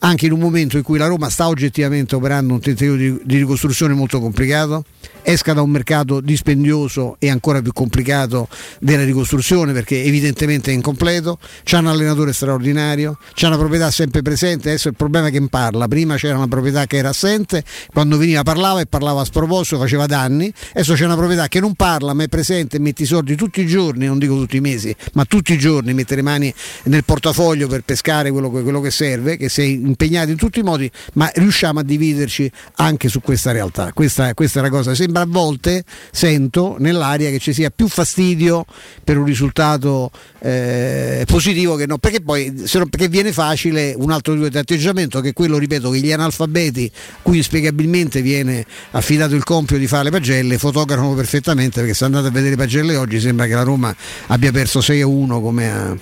anche 0.00 0.26
in 0.26 0.32
un 0.32 0.38
momento 0.38 0.76
in 0.76 0.82
cui 0.82 0.98
la 0.98 1.06
Roma 1.06 1.28
sta 1.28 1.48
oggettivamente 1.48 2.14
operando 2.14 2.54
un 2.54 2.60
tentativo 2.60 2.96
di, 2.96 3.20
di 3.24 3.36
ricostruzione 3.38 3.94
molto 3.94 4.20
complicato, 4.20 4.84
esca 5.22 5.52
da 5.52 5.62
un 5.62 5.70
mercato 5.70 6.20
dispendioso 6.20 7.16
e 7.18 7.28
ancora 7.28 7.60
più 7.60 7.72
complicato 7.72 8.48
della 8.80 9.04
ricostruzione 9.04 9.72
perché 9.72 10.02
evidentemente 10.02 10.70
è 10.70 10.74
incompleto, 10.74 11.38
c'è 11.64 11.78
un 11.78 11.88
allenatore 11.88 12.32
straordinario, 12.32 13.18
c'è 13.34 13.46
una 13.46 13.58
proprietà 13.58 13.90
sempre 13.90 14.22
presente, 14.22 14.68
adesso 14.68 14.88
il 14.88 14.94
problema 14.94 15.28
è 15.28 15.30
che 15.30 15.46
parla, 15.48 15.88
prima 15.88 16.16
c'era 16.16 16.36
una 16.36 16.48
proprietà 16.48 16.86
che 16.86 16.96
era 16.96 17.10
assente, 17.10 17.64
quando 17.92 18.16
veniva 18.16 18.42
parlava 18.42 18.80
e 18.80 18.86
parlava 18.86 19.20
a 19.20 19.24
sproposito, 19.24 19.78
faceva 19.78 20.06
danni, 20.06 20.52
adesso 20.70 20.94
c'è 20.94 21.04
una 21.04 21.16
proprietà 21.16 21.48
che 21.48 21.60
non 21.60 21.74
parla 21.74 22.14
ma 22.14 22.22
è 22.22 22.28
presente, 22.28 22.78
mette 22.78 23.02
i 23.02 23.06
soldi 23.06 23.36
tutti 23.36 23.60
i 23.60 23.66
giorni, 23.66 24.06
non 24.06 24.18
dico 24.18 24.34
tutti 24.34 24.56
i 24.56 24.60
mesi, 24.60 24.94
ma 25.14 25.24
tutti 25.26 25.52
i 25.52 25.58
giorni, 25.58 25.92
mette 25.92 26.14
le 26.14 26.22
mani 26.22 26.52
nel 26.84 27.04
portafoglio 27.04 27.68
per 27.68 27.82
pescare 27.82 28.30
quello, 28.30 28.50
quello 28.50 28.80
che 28.80 28.90
serve, 28.90 29.36
che 29.36 29.48
sei 29.50 29.89
impegnati 29.90 30.30
in 30.30 30.36
tutti 30.36 30.60
i 30.60 30.62
modi, 30.62 30.90
ma 31.14 31.30
riusciamo 31.34 31.80
a 31.80 31.82
dividerci 31.82 32.50
anche 32.76 33.08
su 33.08 33.20
questa 33.20 33.52
realtà. 33.52 33.92
Questa, 33.92 34.32
questa 34.34 34.60
è 34.60 34.62
la 34.62 34.70
cosa. 34.70 34.94
Sembra 34.94 35.22
a 35.22 35.26
volte, 35.26 35.84
sento 36.10 36.76
nell'aria 36.78 37.30
che 37.30 37.38
ci 37.38 37.52
sia 37.52 37.70
più 37.70 37.88
fastidio 37.88 38.64
per 39.04 39.18
un 39.18 39.24
risultato 39.24 40.10
eh, 40.40 41.24
positivo 41.26 41.76
che 41.76 41.86
no, 41.86 41.98
perché 41.98 42.20
poi 42.20 42.62
se 42.64 42.78
no, 42.78 42.86
perché 42.86 43.08
viene 43.08 43.32
facile 43.32 43.94
un 43.96 44.10
altro 44.10 44.34
tipo 44.34 44.48
di 44.48 44.58
atteggiamento 44.58 45.20
che 45.20 45.30
è 45.30 45.32
quello, 45.32 45.58
ripeto, 45.58 45.90
che 45.90 45.98
gli 45.98 46.12
analfabeti, 46.12 46.90
cui 47.22 47.36
inspiegabilmente 47.38 48.22
viene 48.22 48.64
affidato 48.92 49.34
il 49.34 49.44
compito 49.44 49.78
di 49.78 49.86
fare 49.86 50.04
le 50.04 50.10
pagelle, 50.10 50.58
fotografano 50.58 51.14
perfettamente 51.14 51.80
perché 51.80 51.94
se 51.94 52.04
andate 52.04 52.28
a 52.28 52.30
vedere 52.30 52.50
le 52.50 52.56
pagelle 52.56 52.96
oggi 52.96 53.20
sembra 53.20 53.46
che 53.46 53.54
la 53.54 53.62
Roma 53.62 53.94
abbia 54.28 54.52
perso 54.52 54.80
6 54.80 55.00
a 55.00 55.06
1 55.06 55.40
come 55.40 55.70
ha 55.70 55.96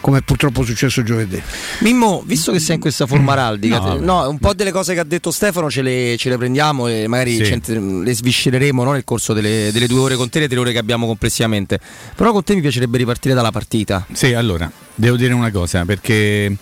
come 0.00 0.22
purtroppo 0.22 0.62
è 0.62 0.64
successo 0.64 1.02
giovedì. 1.02 1.40
Mimmo, 1.80 2.22
visto 2.24 2.52
che 2.52 2.60
sei 2.60 2.76
in 2.76 2.80
questa 2.80 3.06
forma 3.06 3.32
araldica, 3.32 3.78
no, 3.78 3.98
no, 3.98 4.28
un 4.28 4.38
po' 4.38 4.54
delle 4.54 4.72
cose 4.72 4.94
che 4.94 5.00
ha 5.00 5.04
detto 5.04 5.30
Stefano 5.30 5.70
ce 5.70 5.82
le, 5.82 6.16
ce 6.18 6.28
le 6.28 6.36
prendiamo 6.36 6.86
e 6.88 7.06
magari 7.06 7.44
sì. 7.44 8.02
le 8.02 8.14
sviscereremo 8.14 8.84
no, 8.84 8.92
nel 8.92 9.04
corso 9.04 9.32
delle, 9.32 9.70
delle, 9.72 9.86
due 9.86 10.00
ore 10.00 10.16
con 10.16 10.28
te, 10.28 10.40
le 10.40 10.48
tre 10.48 10.58
ore 10.58 10.72
che 10.72 10.78
abbiamo 10.78 11.06
complessivamente. 11.06 11.78
Però 12.14 12.32
con 12.32 12.44
te 12.44 12.54
mi 12.54 12.60
piacerebbe 12.60 12.98
ripartire 12.98 13.34
dalla 13.34 13.50
partita. 13.50 14.06
Sì, 14.12 14.32
allora, 14.34 14.70
devo 14.94 15.16
dire 15.16 15.32
una 15.32 15.50
cosa, 15.50 15.84
perché 15.84 16.54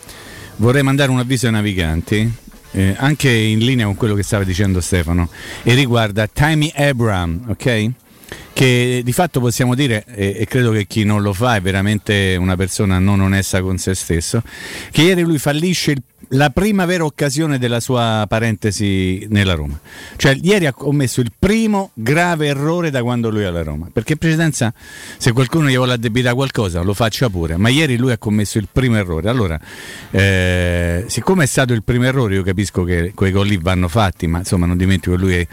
vorrei 0.56 0.82
mandare 0.82 1.10
un 1.10 1.18
avviso 1.18 1.46
ai 1.46 1.52
naviganti. 1.52 2.44
Eh, 2.72 2.94
anche 2.98 3.30
in 3.30 3.60
linea 3.60 3.86
con 3.86 3.94
quello 3.94 4.14
che 4.14 4.22
stava 4.22 4.44
dicendo 4.44 4.82
Stefano 4.82 5.30
e 5.62 5.72
riguarda 5.72 6.26
Timmy 6.26 6.70
Abram, 6.74 7.44
ok? 7.48 7.90
Che 8.52 9.02
di 9.04 9.12
fatto 9.12 9.38
possiamo 9.38 9.74
dire, 9.74 10.04
e, 10.06 10.36
e, 10.38 10.46
credo 10.46 10.70
che 10.70 10.86
chi 10.86 11.04
non 11.04 11.20
lo 11.20 11.34
fa 11.34 11.56
è 11.56 11.60
veramente 11.60 12.36
una 12.40 12.56
persona 12.56 12.98
non 12.98 13.20
onesta 13.20 13.60
con 13.60 13.76
se 13.76 13.94
stesso, 13.94 14.42
che 14.90 15.02
ieri 15.02 15.20
lui 15.22 15.38
fallisce 15.38 15.90
il, 15.90 16.02
la 16.30 16.48
prima 16.50 16.86
vera 16.86 17.04
occasione 17.04 17.58
della 17.58 17.80
sua 17.80 18.24
parentesi 18.26 19.26
nella 19.28 19.52
Roma. 19.52 19.78
Cioè 20.16 20.38
ieri 20.40 20.64
ha 20.64 20.72
commesso 20.72 21.20
il 21.20 21.32
primo 21.38 21.90
grave 21.92 22.46
errore 22.46 22.90
da 22.90 23.02
quando 23.02 23.30
lui 23.30 23.42
è 23.42 23.44
alla 23.44 23.62
Roma, 23.62 23.90
perché 23.92 24.12
in 24.12 24.18
precedenza 24.18 24.72
se 25.18 25.32
qualcuno 25.32 25.68
gli 25.68 25.76
vuole 25.76 25.92
addebitare 25.92 26.34
qualcosa 26.34 26.80
lo 26.80 26.94
faccia 26.94 27.28
pure, 27.28 27.58
ma 27.58 27.68
ieri 27.68 27.98
lui 27.98 28.12
ha 28.12 28.18
commesso 28.18 28.56
il 28.56 28.68
primo 28.72 28.96
errore. 28.96 29.28
Allora, 29.28 29.60
eh, 30.10 31.04
siccome 31.08 31.44
è 31.44 31.46
stato 31.46 31.74
il 31.74 31.82
primo 31.82 32.04
errore, 32.04 32.36
io 32.36 32.42
capisco 32.42 32.84
che 32.84 33.12
quei 33.14 33.32
gol 33.32 33.46
lì 33.46 33.58
vanno 33.58 33.88
fatti, 33.88 34.26
ma 34.26 34.38
insomma 34.38 34.64
non 34.64 34.78
dimentico 34.78 35.14
che 35.14 35.20
lui 35.20 35.34
è 35.34 35.46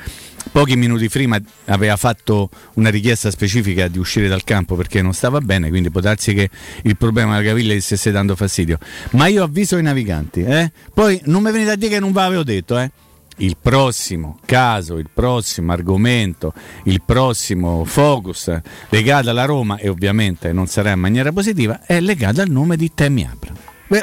pochi 0.53 0.75
minuti 0.75 1.09
prima 1.09 1.41
aveva 1.65 1.97
fatto 1.97 2.47
una 2.75 2.91
richiesta 2.91 3.31
specifica 3.31 3.87
di 3.87 3.97
uscire 3.97 4.27
dal 4.27 4.43
campo 4.43 4.75
perché 4.75 5.01
non 5.01 5.13
stava 5.13 5.41
bene, 5.41 5.69
quindi 5.69 5.89
può 5.89 5.99
darsi 5.99 6.35
che 6.35 6.47
il 6.83 6.95
problema 6.95 7.35
della 7.35 7.49
caviglia 7.49 7.73
gli 7.73 7.81
stesse 7.81 8.11
dando 8.11 8.35
fastidio. 8.35 8.77
Ma 9.11 9.25
io 9.25 9.43
avviso 9.43 9.77
i 9.77 9.81
naviganti, 9.81 10.43
eh? 10.43 10.71
poi 10.93 11.19
non 11.25 11.41
mi 11.41 11.51
venite 11.51 11.71
a 11.71 11.75
dire 11.75 11.93
che 11.93 11.99
non 11.99 12.11
ve 12.11 12.19
l'avevo 12.19 12.43
detto, 12.43 12.77
eh? 12.77 12.91
il 13.37 13.57
prossimo 13.59 14.37
caso, 14.45 14.99
il 14.99 15.09
prossimo 15.11 15.71
argomento, 15.71 16.53
il 16.83 17.01
prossimo 17.03 17.83
focus 17.83 18.55
legato 18.89 19.31
alla 19.31 19.45
Roma 19.45 19.77
e 19.77 19.89
ovviamente 19.89 20.53
non 20.53 20.67
sarà 20.67 20.91
in 20.91 20.99
maniera 20.99 21.31
positiva, 21.31 21.81
è 21.83 21.99
legato 21.99 22.41
al 22.41 22.49
nome 22.49 22.77
di 22.77 22.93
Temi 22.93 23.27
Abra. 23.27 23.53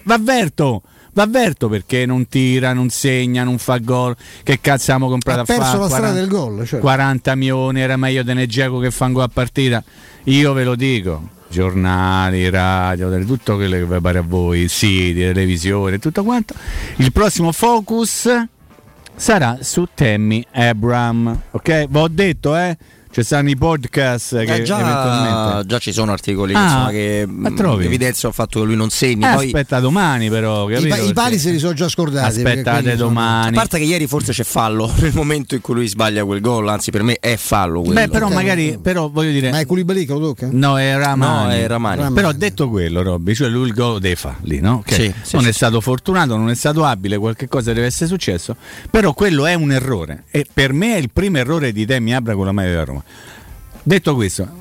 V'avverto! 0.03 0.83
L'avverto 1.21 1.69
perché 1.69 2.07
non 2.07 2.29
tira, 2.29 2.73
non 2.73 2.89
segna, 2.89 3.45
non 3.45 3.59
fa 3.59 3.77
gol. 3.77 4.17
Che 4.43 4.59
cazzo 4.59 4.93
abbiamo 4.93 5.11
comprato 5.11 5.41
ha 5.41 5.43
a 5.43 5.45
fare? 5.45 5.59
perso 5.59 5.73
la 5.73 5.87
40, 5.87 5.97
strada 5.97 6.19
del 6.19 6.29
gol. 6.29 6.67
Cioè. 6.67 6.81
40 6.81 7.35
milioni, 7.35 7.81
era 7.81 7.97
meglio 7.99 8.23
di 8.23 8.33
Negeco 8.33 8.79
che 8.79 8.91
fa 8.91 9.05
un 9.05 9.13
gol 9.13 9.25
a 9.25 9.29
partita. 9.29 9.85
Io 10.25 10.55
ve 10.55 10.65
lo 10.65 10.75
dico, 10.75 11.29
giornali, 11.51 12.49
radio, 12.49 13.23
tutto 13.27 13.57
quello 13.57 13.77
che 13.77 13.85
vi 13.85 14.01
pare 14.01 14.19
a 14.19 14.23
voi, 14.23 14.67
siti, 14.69 15.21
televisione, 15.21 15.99
tutto 15.99 16.25
quanto. 16.25 16.55
Il 16.97 17.13
prossimo 17.13 17.53
focus 17.53 18.27
sarà 19.15 19.59
su 19.61 19.87
Tammy 19.95 20.43
Abram. 20.53 21.39
Ok? 21.51 21.87
Vi 21.87 21.99
ho 21.99 22.09
detto, 22.09 22.57
eh? 22.57 22.79
Ci 23.13 23.25
stanno 23.25 23.51
i 23.51 23.57
podcast 23.57 24.45
che 24.45 24.55
eh, 24.55 24.63
già, 24.63 24.79
eventualmente... 24.79 25.67
già 25.67 25.79
ci 25.79 25.93
sono 25.93 26.13
articoli 26.13 26.55
ah, 26.55 26.63
insomma, 26.63 26.91
che 26.91 27.23
evidenziano 27.23 28.29
il 28.29 28.35
fatto 28.35 28.61
che 28.61 28.67
lui 28.67 28.77
non 28.77 28.91
segni. 28.91 29.25
Eh, 29.25 29.35
poi... 29.35 29.47
Aspetta 29.47 29.81
domani 29.81 30.29
però. 30.29 30.67
Capito? 30.67 30.95
I, 30.95 31.09
I 31.09 31.13
pali 31.13 31.37
se 31.39 31.51
li 31.51 31.59
sono 31.59 31.73
già 31.73 31.89
scordati. 31.89 32.39
Aspettate 32.39 32.95
domani. 32.95 33.57
A 33.57 33.59
parte 33.59 33.79
che 33.79 33.85
ieri 33.85 34.07
forse 34.07 34.33
c'è 34.33 34.45
fallo 34.45 34.89
nel 35.01 35.11
momento 35.13 35.57
in 35.57 35.61
cui 35.61 35.75
lui 35.75 35.89
sbaglia 35.89 36.25
quel 36.25 36.41
gol, 36.41 36.69
anzi 36.69 36.93
per 36.93 37.03
me 37.03 37.17
è 37.19 37.35
fallo. 37.37 37.81
Quello. 37.81 37.95
Beh 37.95 38.09
però 38.09 38.27
okay. 38.27 38.37
magari, 38.37 38.79
però 38.81 39.09
voglio 39.09 39.33
dire... 39.33 39.51
Ma 39.51 39.59
è 39.59 39.67
Koulibaly 39.67 40.05
che 40.05 40.13
lo 40.13 40.21
tocca? 40.21 40.49
No, 40.53 40.79
è 40.79 40.97
Ramani. 40.97 41.49
No, 41.49 41.51
è 41.51 41.67
Ramani. 41.67 41.97
Ramani. 41.97 42.15
Però 42.15 42.33
detto 42.33 42.69
quello 42.69 43.03
Robby, 43.03 43.35
cioè 43.35 43.49
lui 43.49 43.67
il 43.67 43.75
gol 43.75 43.99
deve 43.99 44.15
fa 44.15 44.37
lì, 44.43 44.61
no? 44.61 44.85
Okay. 44.87 44.97
Sì, 44.97 45.15
sì, 45.23 45.35
non 45.35 45.43
sì, 45.43 45.51
è 45.51 45.53
stato 45.53 45.81
fortunato, 45.81 46.37
non 46.37 46.49
è 46.49 46.55
stato 46.55 46.85
abile, 46.85 47.19
qualche 47.19 47.49
cosa 47.49 47.73
deve 47.73 47.87
essere 47.87 48.07
successo, 48.07 48.55
però 48.89 49.15
quello 49.15 49.47
è 49.47 49.55
un 49.55 49.73
errore 49.73 50.25
e 50.31 50.47
per 50.53 50.73
me 50.73 50.95
è 50.95 50.99
il 50.99 51.11
primo 51.13 51.39
errore 51.39 51.73
di 51.73 51.85
Demi 51.85 52.15
Abra 52.15 52.35
con 52.35 52.45
la 52.45 52.53
maglia 52.53 52.69
della 52.69 52.85
Roma. 52.85 53.00
Detto 53.83 54.15
questo, 54.15 54.61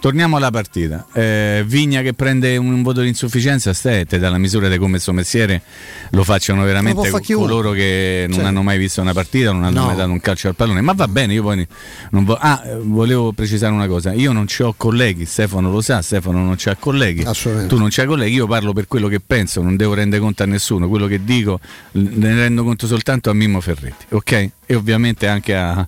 torniamo 0.00 0.36
alla 0.36 0.50
partita. 0.50 1.06
Eh, 1.12 1.64
Vigna 1.66 2.02
che 2.02 2.14
prende 2.14 2.56
un 2.56 2.82
voto 2.82 3.00
di 3.00 3.08
insufficienza, 3.08 3.72
stette 3.72 4.18
dalla 4.18 4.38
misura 4.38 4.68
di 4.68 4.78
come 4.78 4.98
suo 4.98 5.12
mestiere 5.12 5.62
lo 6.10 6.24
facciano 6.24 6.62
veramente 6.64 7.10
lo 7.10 7.20
coloro 7.34 7.72
che 7.72 8.26
non 8.28 8.38
cioè. 8.38 8.46
hanno 8.46 8.62
mai 8.62 8.78
visto 8.78 9.00
una 9.00 9.12
partita, 9.12 9.52
non 9.52 9.64
hanno 9.64 9.80
no. 9.80 9.86
mai 9.86 9.96
dato 9.96 10.10
un 10.10 10.20
calcio 10.20 10.48
al 10.48 10.54
pallone. 10.54 10.80
Ma 10.80 10.92
va 10.92 11.08
bene, 11.08 11.32
io 11.34 11.42
poi 11.42 11.66
non 12.10 12.24
vo- 12.24 12.38
ah, 12.38 12.62
volevo 12.82 13.32
precisare 13.32 13.72
una 13.72 13.86
cosa: 13.86 14.12
io 14.12 14.32
non 14.32 14.46
ho 14.58 14.74
colleghi, 14.76 15.24
Stefano 15.24 15.70
lo 15.70 15.80
sa, 15.80 16.02
Stefano 16.02 16.42
non 16.42 16.54
c'ha 16.56 16.76
colleghi, 16.76 17.24
tu 17.66 17.78
non 17.78 17.88
c'hai 17.90 18.06
colleghi, 18.06 18.34
io 18.34 18.46
parlo 18.46 18.72
per 18.72 18.86
quello 18.86 19.08
che 19.08 19.20
penso, 19.20 19.62
non 19.62 19.76
devo 19.76 19.94
rendere 19.94 20.20
conto 20.20 20.42
a 20.42 20.46
nessuno, 20.46 20.88
quello 20.88 21.06
che 21.06 21.24
dico 21.24 21.60
ne 21.92 22.34
rendo 22.34 22.64
conto 22.64 22.86
soltanto 22.86 23.30
a 23.30 23.34
Mimmo 23.34 23.60
Ferretti, 23.60 24.06
ok? 24.10 24.50
E 24.66 24.74
ovviamente 24.74 25.26
anche 25.26 25.56
a, 25.56 25.86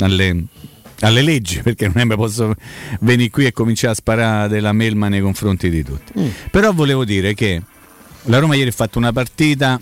alle 0.00 0.44
alle 1.04 1.22
leggi, 1.22 1.62
perché 1.62 1.86
non 1.92 2.04
è 2.04 2.08
che 2.08 2.16
posso 2.16 2.54
venire 3.00 3.30
qui 3.30 3.46
e 3.46 3.52
cominciare 3.52 3.92
a 3.92 3.96
sparare 3.96 4.48
della 4.48 4.72
melma 4.72 5.08
nei 5.08 5.20
confronti 5.20 5.70
di 5.70 5.82
tutti. 5.82 6.12
Mm. 6.18 6.28
Però 6.50 6.72
volevo 6.72 7.04
dire 7.04 7.34
che 7.34 7.62
la 8.24 8.38
Roma 8.38 8.54
ieri 8.54 8.70
ha 8.70 8.72
fatto 8.72 8.98
una 8.98 9.12
partita 9.12 9.80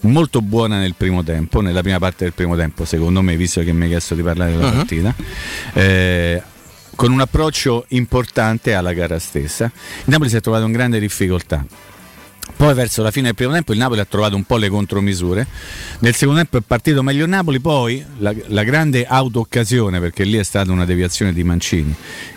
molto 0.00 0.40
buona 0.42 0.78
nel 0.78 0.94
primo 0.94 1.24
tempo, 1.24 1.60
nella 1.60 1.80
prima 1.80 1.98
parte 1.98 2.24
del 2.24 2.32
primo 2.32 2.56
tempo, 2.56 2.84
secondo 2.84 3.22
me, 3.22 3.36
visto 3.36 3.62
che 3.62 3.72
mi 3.72 3.84
hai 3.84 3.88
chiesto 3.88 4.14
di 4.14 4.22
parlare 4.22 4.52
della 4.52 4.68
uh-huh. 4.68 4.74
partita. 4.74 5.14
Eh, 5.72 6.42
con 6.94 7.12
un 7.12 7.20
approccio 7.20 7.84
importante 7.88 8.74
alla 8.74 8.92
gara 8.92 9.20
stessa. 9.20 9.66
Il 9.66 10.04
Napoli 10.06 10.28
si 10.28 10.36
è 10.36 10.40
trovato 10.40 10.64
in 10.64 10.72
grande 10.72 10.98
difficoltà 10.98 11.64
poi 12.56 12.74
verso 12.74 13.02
la 13.02 13.10
fine 13.10 13.26
del 13.26 13.34
primo 13.34 13.52
tempo 13.52 13.72
il 13.72 13.78
Napoli 13.78 14.00
ha 14.00 14.04
trovato 14.04 14.36
un 14.36 14.44
po' 14.44 14.56
le 14.56 14.68
contromisure. 14.68 15.46
Nel 16.00 16.14
secondo 16.14 16.40
tempo 16.40 16.58
è 16.58 16.62
partito 16.66 17.02
meglio 17.02 17.24
il 17.24 17.30
Napoli, 17.30 17.60
poi 17.60 18.04
la, 18.18 18.34
la 18.46 18.62
grande 18.64 19.06
auto-occasione, 19.06 20.00
perché 20.00 20.24
lì 20.24 20.36
è 20.36 20.42
stata 20.42 20.72
una 20.72 20.84
deviazione 20.84 21.32
di 21.32 21.44
Mancini 21.44 21.94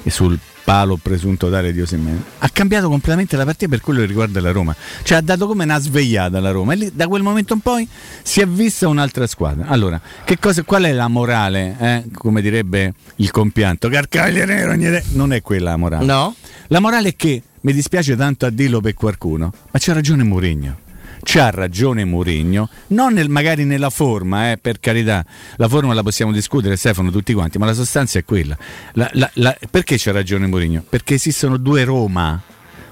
sul 0.07 0.37
palo 0.63 0.97
presunto 1.01 1.49
tale 1.49 1.73
di 1.73 1.81
Osimene, 1.81 2.23
ha 2.39 2.49
cambiato 2.49 2.87
completamente 2.87 3.35
la 3.35 3.45
partita 3.45 3.69
per 3.69 3.81
quello 3.81 3.99
che 4.01 4.05
riguarda 4.05 4.39
la 4.41 4.51
Roma. 4.51 4.75
Cioè 5.03 5.17
ha 5.17 5.21
dato 5.21 5.47
come 5.47 5.63
una 5.63 5.79
svegliata 5.79 6.37
alla 6.37 6.51
Roma 6.51 6.73
e 6.73 6.75
lì, 6.75 6.91
da 6.93 7.07
quel 7.07 7.23
momento 7.23 7.53
in 7.53 7.59
poi 7.59 7.87
si 8.21 8.41
è 8.41 8.47
vista 8.47 8.87
un'altra 8.87 9.27
squadra. 9.27 9.67
Allora, 9.67 9.99
cosa, 10.39 10.63
qual 10.63 10.83
è 10.83 10.93
la 10.93 11.07
morale? 11.07 11.75
Eh? 11.79 12.03
Come 12.13 12.41
direbbe 12.41 12.93
il 13.17 13.31
compianto, 13.31 13.89
Carcaglia 13.89 14.45
Nero, 14.45 14.75
non 15.13 15.33
è 15.33 15.41
quella 15.41 15.71
la 15.71 15.77
morale. 15.77 16.05
No. 16.05 16.35
La 16.67 16.79
morale 16.79 17.09
è 17.09 17.15
che 17.15 17.41
mi 17.61 17.73
dispiace 17.73 18.15
tanto 18.15 18.45
a 18.45 18.49
dirlo 18.49 18.81
per 18.81 18.93
qualcuno, 18.93 19.51
ma 19.71 19.79
c'ha 19.79 19.93
ragione 19.93 20.23
Mourinho. 20.23 20.89
C'ha 21.23 21.51
ragione 21.51 22.03
Mourinho, 22.03 22.67
non 22.87 23.13
nel, 23.13 23.29
magari 23.29 23.63
nella 23.63 23.91
forma, 23.91 24.51
eh, 24.51 24.57
per 24.57 24.79
carità, 24.79 25.23
la 25.57 25.67
forma 25.67 25.93
la 25.93 26.01
possiamo 26.01 26.31
discutere 26.31 26.75
Stefano 26.75 27.11
tutti 27.11 27.33
quanti, 27.33 27.59
ma 27.59 27.67
la 27.67 27.73
sostanza 27.73 28.17
è 28.17 28.25
quella. 28.25 28.57
La, 28.93 29.07
la, 29.13 29.29
la, 29.35 29.55
perché 29.69 29.97
c'ha 29.99 30.11
ragione 30.11 30.47
Mourinho? 30.47 30.83
Perché 30.87 31.13
esistono 31.13 31.57
due 31.57 31.83
Roma, 31.83 32.41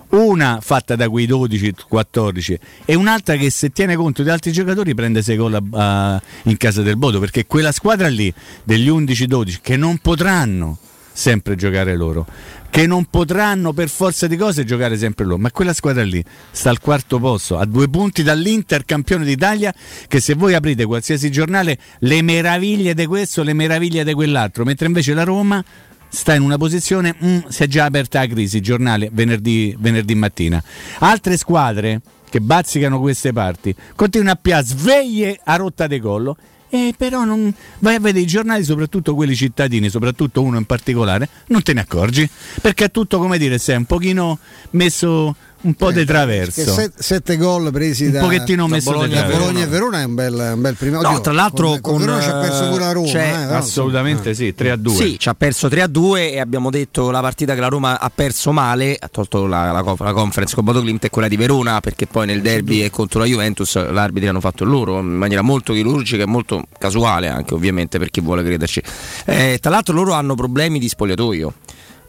una 0.10 0.60
fatta 0.62 0.96
da 0.96 1.10
quei 1.10 1.28
12-14 1.28 2.58
e 2.86 2.94
un'altra 2.96 3.36
che 3.36 3.50
se 3.50 3.72
tiene 3.72 3.96
conto 3.96 4.22
di 4.22 4.30
altri 4.30 4.52
giocatori 4.52 4.94
prende 4.94 5.22
6 5.22 5.38
gol 5.38 6.22
in 6.44 6.58
casa 6.58 6.82
del 6.84 6.98
Bodo, 6.98 7.20
perché 7.20 7.46
quella 7.48 7.72
squadra 7.72 8.08
lì 8.08 8.32
degli 8.64 8.90
11-12 8.90 9.58
che 9.62 9.76
non 9.76 9.98
potranno 9.98 10.78
sempre 11.20 11.56
giocare 11.56 11.98
loro. 11.98 12.26
Che 12.70 12.88
non 12.88 13.06
potranno 13.06 13.74
per 13.74 13.90
forza 13.90 14.28
di 14.28 14.38
cose 14.38 14.64
giocare 14.64 14.98
sempre 14.98 15.26
loro, 15.26 15.38
ma 15.38 15.52
quella 15.52 15.74
squadra 15.74 16.04
lì 16.04 16.24
sta 16.52 16.70
al 16.70 16.80
quarto 16.80 17.20
posto, 17.20 17.58
a 17.58 17.66
due 17.66 17.90
punti 17.90 18.24
dall'Inter 18.24 18.86
campione 18.86 19.26
d'Italia, 19.26 19.74
che 20.08 20.22
se 20.22 20.36
voi 20.36 20.54
aprite 20.54 20.86
qualsiasi 20.86 21.30
giornale 21.30 21.78
le 22.00 22.22
meraviglie 22.22 22.94
di 22.94 23.06
questo, 23.06 23.44
le 23.44 23.54
meraviglie 23.54 24.06
di 24.06 24.14
quell'altro, 24.14 24.64
mentre 24.64 24.86
invece 24.86 25.14
la 25.14 25.24
Roma 25.24 25.64
sta 26.08 26.36
in 26.36 26.42
una 26.42 26.58
posizione, 26.58 27.14
mm, 27.22 27.40
si 27.50 27.64
è 27.64 27.68
già 27.68 27.86
aperta 27.86 28.20
la 28.20 28.28
crisi, 28.28 28.62
giornale 28.62 29.10
venerdì, 29.12 29.76
venerdì 29.78 30.16
mattina. 30.16 30.64
Altre 31.00 31.36
squadre 31.36 32.02
che 32.30 32.40
bazzicano 32.40 33.00
queste 33.00 33.34
parti 33.34 33.76
continuano 33.96 34.34
a 34.34 34.40
piare 34.40 34.66
sveglie 34.66 35.40
a 35.44 35.56
rotta 35.56 35.88
di 35.88 36.00
collo 36.00 36.38
eh, 36.70 36.94
però 36.98 37.24
non... 37.24 37.54
vai 37.80 37.96
a 37.96 38.00
vedere 38.00 38.24
i 38.24 38.28
giornali, 38.28 38.64
soprattutto 38.64 39.16
quelli 39.16 39.36
cittadini, 39.36 39.90
soprattutto 39.90 40.42
uno 40.42 40.58
in 40.58 40.66
particolare, 40.66 41.28
non 41.48 41.64
te 41.64 41.74
ne 41.74 41.82
accorgi, 41.82 42.30
perché 42.62 42.86
è 42.86 42.92
tutto 42.92 43.20
come 43.20 43.38
dire, 43.38 43.58
sei 43.58 43.78
un 43.78 43.86
pochino 43.86 44.40
messo 44.72 45.36
un 45.62 45.74
po' 45.74 45.90
eh, 45.90 45.94
di 45.94 46.06
traverso. 46.06 46.72
Set, 46.72 46.94
sette 46.98 47.38
gol 47.38 47.72
presi 47.72 48.06
un 48.06 48.12
da, 48.12 48.22
pochettino 48.22 48.68
da 48.68 48.76
messo 48.76 48.92
Bologna, 48.92 49.24
Bologna 49.24 49.64
e 49.64 49.68
Verona 49.68 50.02
è 50.02 50.04
un 50.06 50.16
bel, 50.16 50.52
un 50.56 50.62
bel 50.62 50.76
primo. 50.76 51.02
No, 51.02 51.20
tra 51.20 51.34
l'altro 51.34 51.68
con, 51.70 51.82
con, 51.82 51.94
con 51.94 52.06
Verona 52.06 52.22
ci 52.22 52.30
ha 52.30 52.38
perso 52.38 52.70
pure 52.70 52.84
la 52.84 52.92
Roma. 52.92 53.08
Cioè, 53.08 53.22
eh, 53.22 53.54
assolutamente 53.54 54.34
sì, 54.34 54.54
3 54.54 54.72
a 54.72 54.76
2. 54.76 54.94
Sì, 54.94 55.20
ci 55.20 55.30
ha 55.30 55.34
perso 55.34 55.68
3 55.68 55.82
a 55.82 55.88
2 55.88 56.32
e 56.32 56.40
abbiamo 56.40 56.70
detto 56.70 57.12
la 57.12 57.22
partita 57.22 57.54
che 57.56 57.60
la 57.60 57.68
Roma 57.68 58.00
ha 58.00 58.12
perso 58.14 58.52
male, 58.52 58.96
ha 58.98 59.08
tolto 59.10 59.46
la, 59.46 59.72
la, 59.72 59.96
la 59.98 60.14
conference 60.14 60.56
con 60.56 60.64
Bodo 60.64 60.82
Klimt 60.82 61.06
è 61.06 61.10
quella 61.10 61.28
di 61.28 61.36
Verona 61.36 61.80
perché 61.82 62.08
poi 62.08 62.26
nel 62.26 62.42
derby 62.42 62.84
e 62.84 62.90
contro 62.90 63.20
la 63.20 63.26
Juventus 63.26 63.76
l'arbitri 63.92 64.30
hanno 64.30 64.40
fatto 64.40 64.64
loro 64.64 65.00
in 65.00 65.08
maniera 65.08 65.42
molto 65.42 65.74
chirurgica 65.74 66.24
e 66.24 66.28
molto 66.28 66.64
casuale 66.78 67.28
anche 67.28 67.54
ovviamente 67.54 68.00
per 68.00 68.10
chi 68.10 68.22
vuole 68.22 68.44
crederci. 68.44 68.82
Eh, 69.26 69.58
tra 69.60 69.70
l'altro 69.70 69.94
loro 69.94 70.14
hanno 70.14 70.36
problemi 70.36 70.80
di 70.80 70.88
spogliatoio 70.88 71.54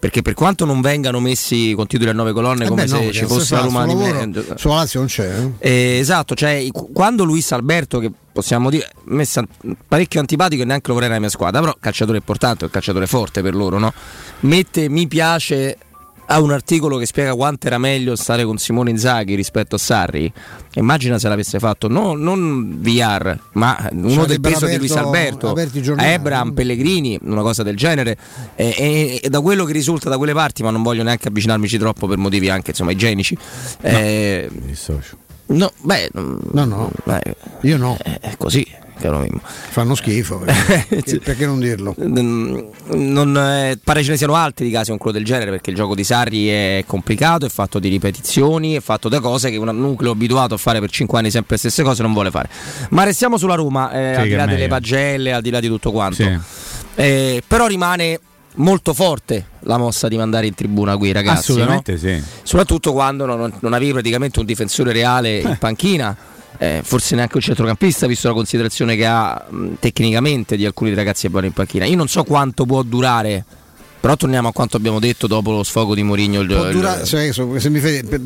perché 0.00 0.22
per 0.22 0.32
quanto 0.32 0.64
non 0.64 0.80
vengano 0.80 1.20
messi 1.20 1.74
con 1.76 1.86
titoli 1.86 2.08
a 2.08 2.14
nove 2.14 2.32
colonne 2.32 2.64
eh 2.64 2.68
come 2.68 2.84
beh, 2.84 2.88
se 2.88 3.04
no, 3.04 3.12
ci 3.12 3.26
fosse 3.26 3.54
la 3.54 3.60
Roma 3.60 3.86
di 3.86 3.94
mezzo 3.94 4.44
su 4.56 4.68
Lazio 4.68 5.00
non 5.00 5.08
c'è 5.08 5.28
eh? 5.28 5.50
Eh, 5.58 5.98
esatto 5.98 6.34
cioè 6.34 6.66
quando 6.72 7.24
Luis 7.24 7.52
Alberto 7.52 7.98
che 7.98 8.10
possiamo 8.32 8.70
dire 8.70 8.90
messa 9.04 9.44
parecchio 9.86 10.18
antipatico 10.18 10.62
e 10.62 10.64
neanche 10.64 10.88
lo 10.88 10.94
vorrei 10.94 11.08
nella 11.08 11.20
mia 11.20 11.30
squadra 11.30 11.60
però 11.60 11.76
calciatore 11.78 12.16
importante 12.16 12.64
un 12.64 12.70
calciatore 12.70 13.06
forte 13.06 13.42
per 13.42 13.54
loro 13.54 13.78
no? 13.78 13.92
mette 14.40 14.88
mi 14.88 15.06
piace 15.06 15.76
ha 16.32 16.40
un 16.40 16.52
articolo 16.52 16.96
che 16.96 17.06
spiega 17.06 17.34
quanto 17.34 17.66
era 17.66 17.76
meglio 17.76 18.14
stare 18.14 18.44
con 18.44 18.56
Simone 18.56 18.90
Inzaghi 18.90 19.34
rispetto 19.34 19.74
a 19.74 19.78
Sarri. 19.78 20.32
Immagina 20.74 21.18
se 21.18 21.28
l'avesse 21.28 21.58
fatto 21.58 21.88
no, 21.88 22.14
non 22.14 22.80
VR, 22.80 23.36
ma 23.54 23.88
uno 23.92 24.24
del 24.26 24.40
peso 24.40 24.66
di 24.66 24.76
Luis 24.76 24.92
Alberto, 24.92 25.56
Ebram, 25.56 26.52
Pellegrini, 26.52 27.18
una 27.22 27.42
cosa 27.42 27.64
del 27.64 27.76
genere. 27.76 28.16
E, 28.54 28.74
e, 28.78 29.20
e, 29.22 29.28
da 29.28 29.40
quello 29.40 29.64
che 29.64 29.72
risulta 29.72 30.08
da 30.08 30.18
quelle 30.18 30.32
parti, 30.32 30.62
ma 30.62 30.70
non 30.70 30.82
voglio 30.82 31.02
neanche 31.02 31.28
avvicinarmici 31.28 31.78
troppo 31.78 32.06
per 32.06 32.18
motivi 32.18 32.48
anche 32.48 32.70
insomma, 32.70 32.92
igienici. 32.92 33.36
No, 33.80 33.88
eh, 33.88 34.48
no, 35.46 35.72
beh, 35.82 36.10
no, 36.12 36.64
no, 36.64 36.92
beh, 37.04 37.36
io 37.62 37.76
no. 37.76 37.96
È 38.00 38.36
così 38.38 38.64
caro 39.00 39.18
Mimmo. 39.18 39.40
Fanno 39.42 39.94
schifo, 39.94 40.38
perché, 40.44 41.18
perché 41.18 41.46
non 41.46 41.58
dirlo? 41.58 41.94
Non, 41.96 43.36
eh, 43.36 43.78
pare 43.82 44.02
ce 44.02 44.10
ne 44.10 44.16
siano 44.16 44.34
altri 44.34 44.66
di 44.66 44.72
casi 44.72 44.90
con 44.90 44.98
quello 44.98 45.16
del 45.16 45.26
genere, 45.26 45.50
perché 45.50 45.70
il 45.70 45.76
gioco 45.76 45.94
di 45.94 46.04
Sarri 46.04 46.48
è 46.48 46.84
complicato, 46.86 47.46
è 47.46 47.48
fatto 47.48 47.78
di 47.78 47.88
ripetizioni, 47.88 48.74
è 48.74 48.80
fatto 48.80 49.08
da 49.08 49.20
cose 49.20 49.50
che 49.50 49.56
un 49.56 49.68
nucleo 49.76 50.12
abituato 50.12 50.54
a 50.54 50.58
fare 50.58 50.80
per 50.80 50.90
5 50.90 51.18
anni 51.18 51.30
sempre 51.30 51.54
le 51.54 51.58
stesse 51.58 51.82
cose 51.82 52.02
non 52.02 52.12
vuole 52.12 52.30
fare. 52.30 52.48
Ma 52.90 53.02
restiamo 53.04 53.36
sulla 53.36 53.54
Roma, 53.54 53.90
eh, 53.92 54.14
sì, 54.14 54.20
al 54.20 54.28
di 54.28 54.34
là 54.34 54.46
delle 54.46 54.68
pagelle, 54.68 55.32
al 55.32 55.42
di 55.42 55.50
là 55.50 55.60
di 55.60 55.68
tutto 55.68 55.90
quanto. 55.90 56.22
Sì. 56.22 56.38
Eh, 56.94 57.42
però 57.46 57.66
rimane 57.66 58.20
molto 58.56 58.94
forte 58.94 59.46
la 59.60 59.78
mossa 59.78 60.08
di 60.08 60.16
mandare 60.16 60.46
in 60.46 60.54
tribuna 60.54 60.96
quei 60.96 61.12
ragazzi. 61.12 61.52
Assolutamente 61.52 61.92
no? 61.92 61.98
sì. 61.98 62.22
Soprattutto 62.42 62.92
quando 62.92 63.26
non, 63.26 63.52
non 63.60 63.72
avevi 63.72 63.92
praticamente 63.92 64.40
un 64.40 64.46
difensore 64.46 64.92
reale 64.92 65.38
in 65.38 65.56
panchina 65.58 66.16
eh, 66.58 66.80
forse 66.82 67.14
neanche 67.14 67.36
un 67.36 67.42
centrocampista, 67.42 68.06
visto 68.06 68.28
la 68.28 68.34
considerazione 68.34 68.96
che 68.96 69.06
ha 69.06 69.46
mh, 69.48 69.68
tecnicamente 69.80 70.56
di 70.56 70.66
alcuni 70.66 70.94
ragazzi 70.94 71.26
che 71.26 71.32
vanno 71.32 71.46
in 71.46 71.52
panchina. 71.52 71.84
Io 71.84 71.96
non 71.96 72.08
so 72.08 72.24
quanto 72.24 72.64
può 72.66 72.82
durare 72.82 73.44
però 74.00 74.16
torniamo 74.16 74.48
a 74.48 74.52
quanto 74.52 74.78
abbiamo 74.78 74.98
detto 74.98 75.26
dopo 75.26 75.50
lo 75.50 75.62
sfogo 75.62 75.94
di 75.94 76.02
Mourinho. 76.02 76.44
Può, 76.46 76.70
dura- 76.70 77.04
cioè, 77.04 77.30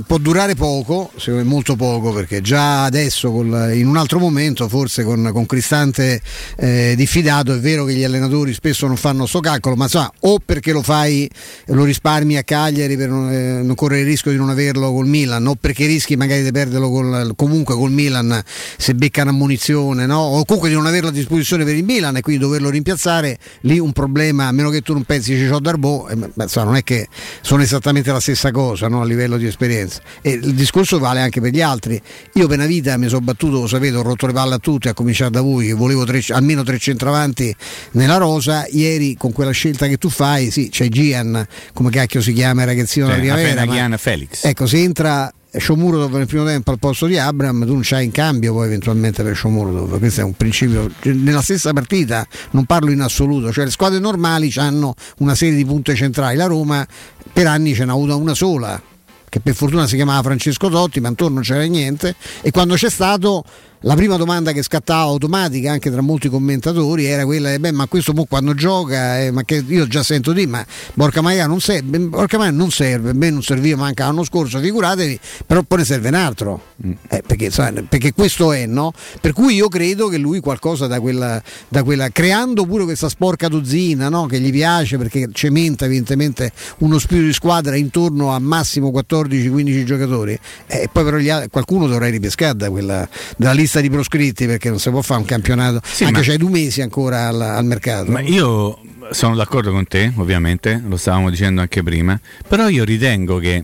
può, 0.06 0.18
durare 0.18 0.54
poco, 0.54 1.10
molto 1.42 1.74
poco, 1.74 2.12
perché 2.12 2.40
già 2.40 2.84
adesso 2.84 3.32
col, 3.32 3.72
in 3.74 3.88
un 3.88 3.96
altro 3.96 4.20
momento, 4.20 4.68
forse 4.68 5.02
con, 5.02 5.30
con 5.32 5.46
Cristante 5.46 6.20
eh, 6.56 6.94
diffidato, 6.96 7.52
è 7.52 7.58
vero 7.58 7.84
che 7.84 7.94
gli 7.94 8.04
allenatori 8.04 8.54
spesso 8.54 8.86
non 8.86 8.96
fanno 8.96 9.26
sto 9.26 9.40
calcolo, 9.40 9.74
ma 9.74 9.88
sa, 9.88 10.10
o 10.20 10.38
perché 10.44 10.70
lo 10.70 10.82
fai, 10.82 11.28
lo 11.66 11.82
risparmi 11.82 12.36
a 12.36 12.44
Cagliari 12.44 12.96
per 12.96 13.08
non, 13.08 13.32
eh, 13.32 13.62
non 13.62 13.74
correre 13.74 14.02
il 14.02 14.06
rischio 14.06 14.30
di 14.30 14.36
non 14.36 14.50
averlo 14.50 14.92
col 14.92 15.06
Milan, 15.06 15.44
o 15.48 15.56
perché 15.56 15.86
rischi 15.86 16.14
magari 16.14 16.44
di 16.44 16.52
perderlo 16.52 16.88
col, 16.88 17.32
comunque 17.34 17.74
col 17.74 17.90
Milan 17.90 18.40
se 18.76 18.94
becca 18.94 19.22
una 19.22 19.32
munizione, 19.32 20.06
no? 20.06 20.20
o 20.20 20.44
comunque 20.44 20.68
di 20.68 20.76
non 20.76 20.86
averlo 20.86 21.08
a 21.08 21.12
disposizione 21.12 21.64
per 21.64 21.74
il 21.74 21.84
Milan 21.84 22.16
e 22.16 22.20
quindi 22.20 22.42
doverlo 22.42 22.70
rimpiazzare, 22.70 23.38
lì 23.62 23.80
un 23.80 23.92
problema, 23.92 24.46
a 24.46 24.52
meno 24.52 24.70
che 24.70 24.80
tu 24.80 24.92
non 24.92 25.02
pensi 25.02 25.36
ci 25.36 25.46
ho 25.46 25.60
Darbo, 25.64 26.08
eh, 26.08 26.14
non 26.14 26.76
è 26.76 26.82
che 26.82 27.08
sono 27.40 27.62
esattamente 27.62 28.12
la 28.12 28.20
stessa 28.20 28.50
cosa 28.50 28.88
no? 28.88 29.00
a 29.00 29.04
livello 29.04 29.36
di 29.36 29.46
esperienza. 29.46 30.00
E 30.20 30.32
il 30.32 30.54
discorso 30.54 30.98
vale 30.98 31.20
anche 31.20 31.40
per 31.40 31.52
gli 31.52 31.60
altri. 31.60 32.00
Io 32.34 32.46
per 32.46 32.58
una 32.58 32.66
vita 32.66 32.96
mi 32.96 33.08
sono 33.08 33.22
battuto, 33.22 33.60
lo 33.60 33.66
sapete, 33.66 33.96
ho 33.96 34.02
rotto 34.02 34.26
le 34.26 34.32
palle 34.32 34.54
a 34.54 34.58
tutti, 34.58 34.88
a 34.88 34.94
cominciare 34.94 35.30
da 35.30 35.40
voi, 35.40 35.66
che 35.68 35.72
volevo 35.72 36.04
tre, 36.04 36.22
almeno 36.28 36.62
tre 36.62 36.78
centravanti 36.78 37.54
nella 37.92 38.18
rosa. 38.18 38.66
Ieri 38.70 39.16
con 39.16 39.32
quella 39.32 39.52
scelta 39.52 39.86
che 39.86 39.96
tu 39.96 40.10
fai, 40.10 40.50
sì, 40.50 40.68
c'è 40.68 40.88
Gian, 40.88 41.46
come 41.72 41.90
cacchio 41.90 42.20
si 42.20 42.32
chiama 42.32 42.62
il 42.62 42.68
ragazzino 42.68 43.06
cioè, 43.06 43.20
della 43.20 43.34
primavera. 43.34 43.88
Ma, 43.88 43.96
Felix. 43.96 44.44
Ecco, 44.44 44.66
se 44.66 44.82
entra 44.82 45.32
Shomurodov 45.56 46.12
nel 46.14 46.26
primo 46.26 46.44
tempo 46.44 46.70
al 46.70 46.78
posto 46.78 47.06
di 47.06 47.16
Abram, 47.16 47.64
tu 47.64 47.72
non 47.72 47.82
c'hai 47.82 48.04
in 48.04 48.10
cambio 48.10 48.52
poi 48.52 48.66
eventualmente 48.66 49.22
per 49.22 49.36
Shomurodov. 49.36 49.98
Questo 49.98 50.20
è 50.20 50.24
un 50.24 50.34
principio. 50.34 50.90
Nella 51.02 51.42
stessa 51.42 51.72
partita, 51.72 52.26
non 52.50 52.64
parlo 52.64 52.90
in 52.90 53.00
assoluto, 53.00 53.52
cioè 53.52 53.64
le 53.64 53.70
squadre 53.70 53.98
normali 53.98 54.52
hanno 54.56 54.94
una 55.18 55.34
serie 55.34 55.54
di 55.54 55.64
punte 55.64 55.94
centrali. 55.94 56.36
La 56.36 56.46
Roma 56.46 56.86
per 57.32 57.46
anni 57.46 57.74
ce 57.74 57.84
n'ha 57.84 57.92
avuta 57.92 58.14
una 58.14 58.34
sola, 58.34 58.80
che 59.28 59.40
per 59.40 59.54
fortuna 59.54 59.86
si 59.86 59.96
chiamava 59.96 60.22
Francesco 60.22 60.68
Totti, 60.68 61.00
ma 61.00 61.08
intorno 61.08 61.34
non 61.34 61.42
c'era 61.42 61.62
niente. 61.64 62.14
E 62.42 62.50
quando 62.50 62.74
c'è 62.74 62.90
stato 62.90 63.44
la 63.84 63.94
prima 63.94 64.16
domanda 64.16 64.52
che 64.52 64.62
scattava 64.62 65.02
automatica 65.02 65.70
anche 65.70 65.90
tra 65.90 66.00
molti 66.00 66.30
commentatori 66.30 67.04
era 67.04 67.26
quella 67.26 67.50
di 67.50 67.58
beh 67.58 67.72
ma 67.72 67.86
questo 67.86 68.12
quando 68.26 68.54
gioca 68.54 69.20
eh, 69.20 69.30
ma 69.30 69.44
che 69.44 69.62
io 69.66 69.86
già 69.86 70.02
sento 70.02 70.32
di 70.32 70.46
ma 70.46 70.64
Borca 70.94 71.20
Maia 71.20 71.46
non 71.46 71.60
serve 71.60 71.98
Borca 71.98 72.38
Maia 72.38 72.50
non 72.50 72.70
serve 72.70 73.10
a 73.10 73.12
me 73.12 73.28
non 73.28 73.42
serviva 73.42 73.76
manca 73.76 74.06
l'anno 74.06 74.24
scorso 74.24 74.58
figuratevi 74.58 75.20
però 75.46 75.62
poi 75.62 75.78
ne 75.78 75.84
serve 75.84 76.08
un 76.08 76.14
altro 76.14 76.62
mm. 76.84 76.92
eh, 77.08 77.22
perché, 77.26 77.50
sai, 77.50 77.82
perché, 77.82 78.14
questo 78.14 78.52
è 78.52 78.64
no 78.64 78.92
per 79.20 79.34
cui 79.34 79.54
io 79.54 79.68
credo 79.68 80.08
che 80.08 80.16
lui 80.16 80.40
qualcosa 80.40 80.86
da 80.86 80.98
quella, 81.00 81.42
da 81.68 81.82
quella 81.82 82.08
creando 82.08 82.64
pure 82.64 82.84
questa 82.84 83.10
sporca 83.10 83.48
dozzina 83.48 84.08
no? 84.08 84.24
che 84.24 84.40
gli 84.40 84.50
piace 84.50 84.96
perché 84.96 85.28
cementa 85.30 85.84
evidentemente 85.84 86.52
uno 86.78 86.98
spirito 86.98 87.26
di 87.26 87.34
squadra 87.34 87.76
intorno 87.76 88.30
a 88.32 88.38
massimo 88.38 88.90
14-15 88.90 89.84
giocatori 89.84 90.32
e 90.66 90.82
eh, 90.82 90.88
poi 90.90 91.04
però 91.04 91.18
altri, 91.18 91.50
qualcuno 91.50 91.86
dovrà 91.86 92.08
ripescare 92.08 92.56
da 92.56 92.70
quella 92.70 93.06
dalla 93.36 93.52
lista 93.52 93.72
lista 93.74 93.80
di 93.80 93.90
proscritti 93.90 94.46
perché 94.46 94.68
non 94.68 94.78
si 94.78 94.90
può 94.90 95.02
fare 95.02 95.20
un 95.20 95.26
campionato, 95.26 95.80
sì, 95.84 96.04
anche 96.04 96.22
c'hai 96.22 96.36
due 96.36 96.50
mesi 96.50 96.80
ancora 96.80 97.28
al, 97.28 97.40
al 97.40 97.64
mercato. 97.64 98.10
Ma 98.10 98.20
io 98.20 98.78
sono 99.10 99.34
d'accordo 99.34 99.72
con 99.72 99.86
te, 99.86 100.12
ovviamente, 100.16 100.82
lo 100.86 100.96
stavamo 100.96 101.30
dicendo 101.30 101.60
anche 101.60 101.82
prima, 101.82 102.18
però 102.46 102.68
io 102.68 102.84
ritengo 102.84 103.38
che 103.38 103.62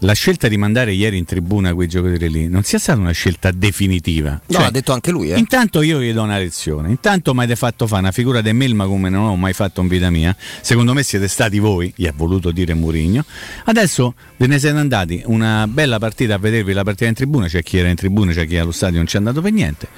la 0.00 0.12
scelta 0.12 0.48
di 0.48 0.56
mandare 0.56 0.92
ieri 0.92 1.16
in 1.16 1.24
tribuna 1.24 1.72
quei 1.72 1.88
giocatori 1.88 2.28
lì 2.30 2.48
non 2.48 2.62
sia 2.62 2.78
stata 2.78 2.98
una 2.98 3.12
scelta 3.12 3.50
definitiva. 3.50 4.30
No, 4.30 4.40
cioè, 4.48 4.62
l'ha 4.62 4.70
detto 4.70 4.92
anche 4.92 5.10
lui. 5.10 5.30
Eh. 5.30 5.38
Intanto 5.38 5.80
io 5.82 6.00
gli 6.00 6.12
do 6.12 6.22
una 6.22 6.38
lezione. 6.38 6.90
Intanto 6.90 7.32
mi 7.32 7.40
avete 7.40 7.56
fatto 7.56 7.86
fare 7.86 8.02
una 8.02 8.12
figura 8.12 8.40
di 8.40 8.52
Melma 8.52 8.86
come 8.86 9.08
non 9.08 9.24
ho 9.24 9.36
mai 9.36 9.52
fatto 9.52 9.80
in 9.80 9.88
vita 9.88 10.10
mia. 10.10 10.36
Secondo 10.60 10.92
me 10.92 11.02
siete 11.02 11.28
stati 11.28 11.58
voi, 11.58 11.92
gli 11.96 12.06
ha 12.06 12.12
voluto 12.14 12.50
dire 12.50 12.74
Murigno. 12.74 13.24
Adesso 13.64 14.14
ve 14.36 14.46
ne 14.46 14.58
siete 14.58 14.76
andati 14.76 15.22
una 15.26 15.66
bella 15.66 15.98
partita 15.98 16.34
a 16.34 16.38
vedervi 16.38 16.72
la 16.72 16.84
partita 16.84 17.08
in 17.08 17.14
tribuna. 17.14 17.46
C'è 17.46 17.62
chi 17.62 17.78
era 17.78 17.88
in 17.88 17.96
tribuna, 17.96 18.32
c'è 18.32 18.46
chi 18.46 18.56
allo 18.58 18.72
stadio 18.72 18.98
non 18.98 19.06
ci 19.06 19.16
è 19.16 19.18
andato 19.18 19.40
per 19.40 19.52
niente. 19.52 19.88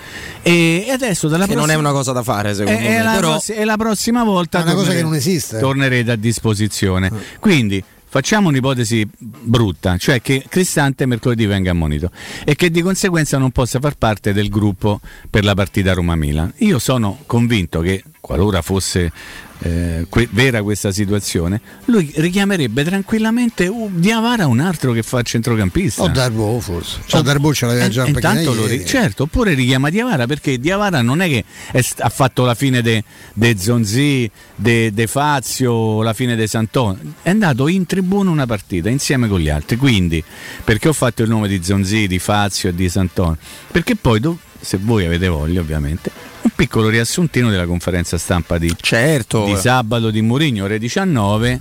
E, 0.43 0.87
adesso 0.91 1.29
dalla 1.29 1.47
che 1.47 1.53
prossima... 1.53 1.75
non 1.75 1.85
è 1.85 1.89
una 1.89 1.93
cosa 1.93 2.13
da 2.13 2.23
fare, 2.23 2.55
secondo 2.55 2.79
è, 2.79 2.83
me. 2.83 2.97
È 2.99 3.03
la, 3.03 3.13
però... 3.13 3.31
pross- 3.31 3.53
è 3.53 3.65
la 3.65 3.77
prossima 3.77 4.25
volta. 4.25 4.61
È 4.61 4.63
una 4.63 4.75
cosa 4.75 4.93
che 4.93 5.03
non 5.03 5.15
esiste. 5.15 5.59
Tornerete 5.59 6.13
a 6.13 6.17
disposizione. 6.17 7.11
Quindi 7.41 7.83
Facciamo 8.11 8.49
un'ipotesi 8.49 9.07
brutta, 9.19 9.99
cioè 9.99 10.23
che 10.23 10.45
Cristante 10.49 11.05
mercoledì 11.05 11.45
venga 11.45 11.73
ammonito 11.73 12.11
e 12.43 12.55
che 12.55 12.71
di 12.71 12.81
conseguenza 12.81 13.37
non 13.37 13.51
possa 13.51 13.81
far 13.81 13.97
parte 13.97 14.33
del 14.33 14.49
gruppo 14.49 15.01
per 15.29 15.45
la 15.45 15.55
partita 15.55 15.93
Roma-Milan. 15.93 16.55
Io 16.59 16.79
sono 16.79 17.19
convinto 17.27 17.81
che 17.81 18.03
qualora 18.21 18.63
fosse 18.63 19.13
eh, 19.61 20.07
que- 20.09 20.29
vera 20.31 20.63
questa 20.63 20.93
situazione, 20.93 21.61
lui 21.87 22.13
richiamerebbe 22.17 22.85
tranquillamente 22.85 23.67
uh, 23.67 23.91
Diavara 23.93 24.47
un 24.47 24.61
altro 24.61 24.93
che 24.93 25.03
fa 25.03 25.23
centrocampista. 25.23 26.03
O 26.03 26.09
Darbo 26.09 26.61
forse. 26.61 27.01
Cioè, 27.07 27.21
oh, 27.21 27.23
Darbo 27.23 27.53
ce 27.53 27.67
l'aveva 27.67 27.89
già 27.89 28.07
intanto 28.07 28.55
lo 28.55 28.67
ri- 28.67 28.85
Certo, 28.87 29.25
oppure 29.25 29.55
richiama 29.55 29.91
Diavara 29.91 30.27
perché 30.27 30.59
Diavara 30.59 31.03
non 31.03 31.21
è 31.21 31.29
che 31.29 31.45
è 31.73 31.81
st- 31.81 32.01
ha 32.01 32.09
fatto 32.09 32.45
la 32.45 32.55
fine 32.55 32.83
de, 32.83 33.03
de 33.35 33.57
Zonzi, 33.59 34.31
de, 34.55 34.93
de 34.93 35.07
Fazio, 35.07 36.03
la 36.03 36.13
fine 36.13 36.37
de 36.37 36.47
Sant'On. 36.47 37.15
È 37.23 37.31
andato 37.31 37.69
in 37.69 37.87
tribuna 37.87 38.31
una 38.31 38.47
partita 38.47 38.89
insieme 38.89 39.29
con 39.29 39.41
gli 39.41 39.49
altri. 39.49 39.77
Quindi, 39.77 40.23
perché 40.65 40.89
ho 40.89 40.93
fatto 40.93 41.23
il 41.23 41.29
nome 41.29 41.49
di 41.49 41.63
Zonzi, 41.63 42.07
di 42.07 42.19
Fazio 42.19 42.69
e 42.69 42.75
di 42.75 42.89
Sant'On? 42.89 43.37
Perché 43.71 43.97
poi, 43.97 44.21
do- 44.21 44.39
se 44.61 44.79
voi 44.81 45.05
avete 45.05 45.29
voglia 45.29 45.61
ovviamente, 45.61 46.11
un 46.49 46.51
piccolo 46.55 46.89
riassuntino 46.89 47.51
della 47.51 47.67
conferenza 47.67 48.17
stampa 48.17 48.57
di, 48.57 48.75
certo. 48.81 49.45
di 49.45 49.57
sabato 49.57 50.11
di 50.11 50.23
Mourinho, 50.23 50.65
ore 50.65 50.79
19 50.79 51.61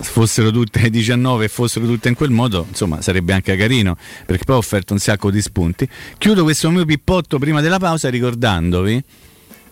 fossero 0.00 0.50
tutte 0.50 0.88
19 0.88 1.44
e 1.44 1.48
fossero 1.48 1.84
tutte 1.84 2.08
in 2.08 2.14
quel 2.14 2.30
modo, 2.30 2.64
insomma, 2.66 3.02
sarebbe 3.02 3.34
anche 3.34 3.54
carino 3.56 3.98
perché 4.24 4.44
poi 4.44 4.54
ho 4.54 4.58
offerto 4.58 4.94
un 4.94 4.98
sacco 4.98 5.30
di 5.30 5.42
spunti. 5.42 5.86
Chiudo 6.16 6.42
questo 6.44 6.70
mio 6.70 6.84
pippotto 6.84 7.38
prima 7.38 7.60
della 7.60 7.78
pausa 7.78 8.08
ricordandovi 8.08 9.02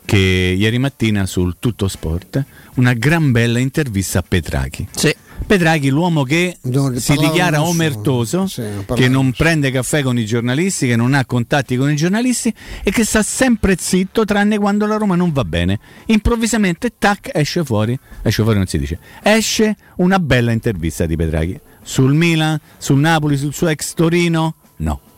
che 0.04 0.54
ieri 0.58 0.78
mattina 0.78 1.26
sul 1.26 1.56
Tutto 1.58 1.88
Sport 1.88 2.44
una 2.74 2.92
gran 2.94 3.32
bella 3.32 3.58
intervista 3.58 4.20
a 4.20 4.24
Petrachi. 4.26 4.88
Sì. 4.94 5.14
Petraghi, 5.44 5.90
l'uomo 5.90 6.22
che 6.22 6.56
non, 6.62 6.96
si 6.98 7.16
dichiara 7.16 7.58
nessuno. 7.58 7.68
omertoso, 7.68 8.46
sì, 8.46 8.62
non 8.62 8.84
che 8.94 9.08
non 9.08 9.32
prende 9.32 9.70
caffè 9.70 10.02
con 10.02 10.18
i 10.18 10.24
giornalisti, 10.24 10.86
che 10.86 10.96
non 10.96 11.14
ha 11.14 11.24
contatti 11.24 11.76
con 11.76 11.90
i 11.90 11.96
giornalisti 11.96 12.54
e 12.82 12.90
che 12.90 13.04
sta 13.04 13.22
sempre 13.22 13.76
zitto 13.78 14.24
tranne 14.24 14.58
quando 14.58 14.86
la 14.86 14.96
Roma 14.96 15.16
non 15.16 15.32
va 15.32 15.44
bene. 15.44 15.78
Improvvisamente, 16.06 16.92
tac, 16.96 17.30
esce 17.34 17.64
fuori, 17.64 17.98
esce 18.22 18.42
fuori 18.42 18.58
non 18.58 18.66
si 18.66 18.78
dice, 18.78 18.98
esce 19.22 19.76
una 19.96 20.18
bella 20.18 20.52
intervista 20.52 21.06
di 21.06 21.16
Petraghi. 21.16 21.58
Sul 21.82 22.14
Milan, 22.14 22.60
sul 22.78 23.00
Napoli, 23.00 23.36
sul 23.36 23.52
suo 23.52 23.66
ex 23.68 23.94
Torino? 23.94 24.54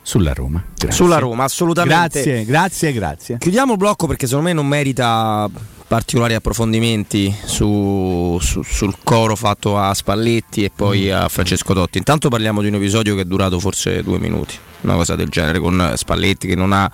Sulla 0.05 0.35
Roma. 0.35 0.63
Grazie. 0.77 0.91
Sulla 0.91 1.19
Roma, 1.19 1.45
assolutamente. 1.45 2.23
Grazie, 2.23 2.45
grazie, 2.45 2.93
grazie. 2.93 3.39
Chiudiamo 3.39 3.73
il 3.73 3.79
blocco 3.79 4.07
perché 4.07 4.27
secondo 4.27 4.49
me 4.49 4.55
non 4.55 4.67
merita 4.67 5.49
particolari 5.89 6.35
approfondimenti 6.35 7.35
su, 7.43 8.39
su, 8.39 8.63
sul 8.63 8.97
coro 9.03 9.35
fatto 9.35 9.79
a 9.79 9.95
Spalletti 9.95 10.63
e 10.63 10.71
poi 10.75 11.11
a 11.11 11.27
Francesco 11.29 11.73
Totti. 11.73 11.97
Intanto 11.97 12.29
parliamo 12.29 12.61
di 12.61 12.69
un 12.69 12.75
episodio 12.75 13.15
che 13.15 13.23
è 13.23 13.25
durato 13.25 13.59
forse 13.59 14.03
due 14.03 14.19
minuti, 14.19 14.57
una 14.83 14.95
cosa 14.95 15.17
del 15.17 15.31
genere, 15.31 15.59
con 15.59 15.93
Spalletti 15.95 16.47
che 16.49 16.55
non 16.55 16.73
ha, 16.73 16.91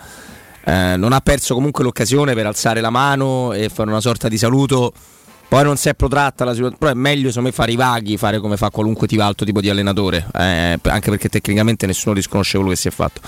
eh, 0.65 0.97
non 0.97 1.13
ha 1.13 1.21
perso 1.21 1.55
comunque 1.55 1.83
l'occasione 1.83 2.35
per 2.35 2.47
alzare 2.47 2.81
la 2.81 2.91
mano 2.91 3.53
e 3.53 3.69
fare 3.71 3.91
una 3.91 4.01
sorta 4.01 4.29
di 4.29 4.39
saluto 4.39 4.93
Poi 5.51 5.65
non 5.65 5.77
si 5.77 5.89
è 5.89 5.95
protratta 5.97 6.45
la 6.45 6.53
situazione, 6.53 6.79
però 6.79 6.93
è 6.93 6.95
meglio 6.95 7.27
secondo 7.27 7.49
me 7.49 7.53
fare 7.53 7.73
i 7.73 7.75
vaghi, 7.75 8.17
fare 8.17 8.39
come 8.39 8.57
fa 8.57 8.71
qualunque 8.71 9.09
tipo 9.09 9.23
altro 9.23 9.45
tipo 9.45 9.61
di 9.61 9.69
allenatore, 9.69 10.25
eh, 10.33 10.79
anche 10.81 11.11
perché 11.11 11.29
tecnicamente 11.29 11.87
nessuno 11.87 12.15
disconosce 12.15 12.57
quello 12.57 12.71
che 12.71 12.77
si 12.77 12.87
è 12.87 12.93
fatto. 12.93 13.21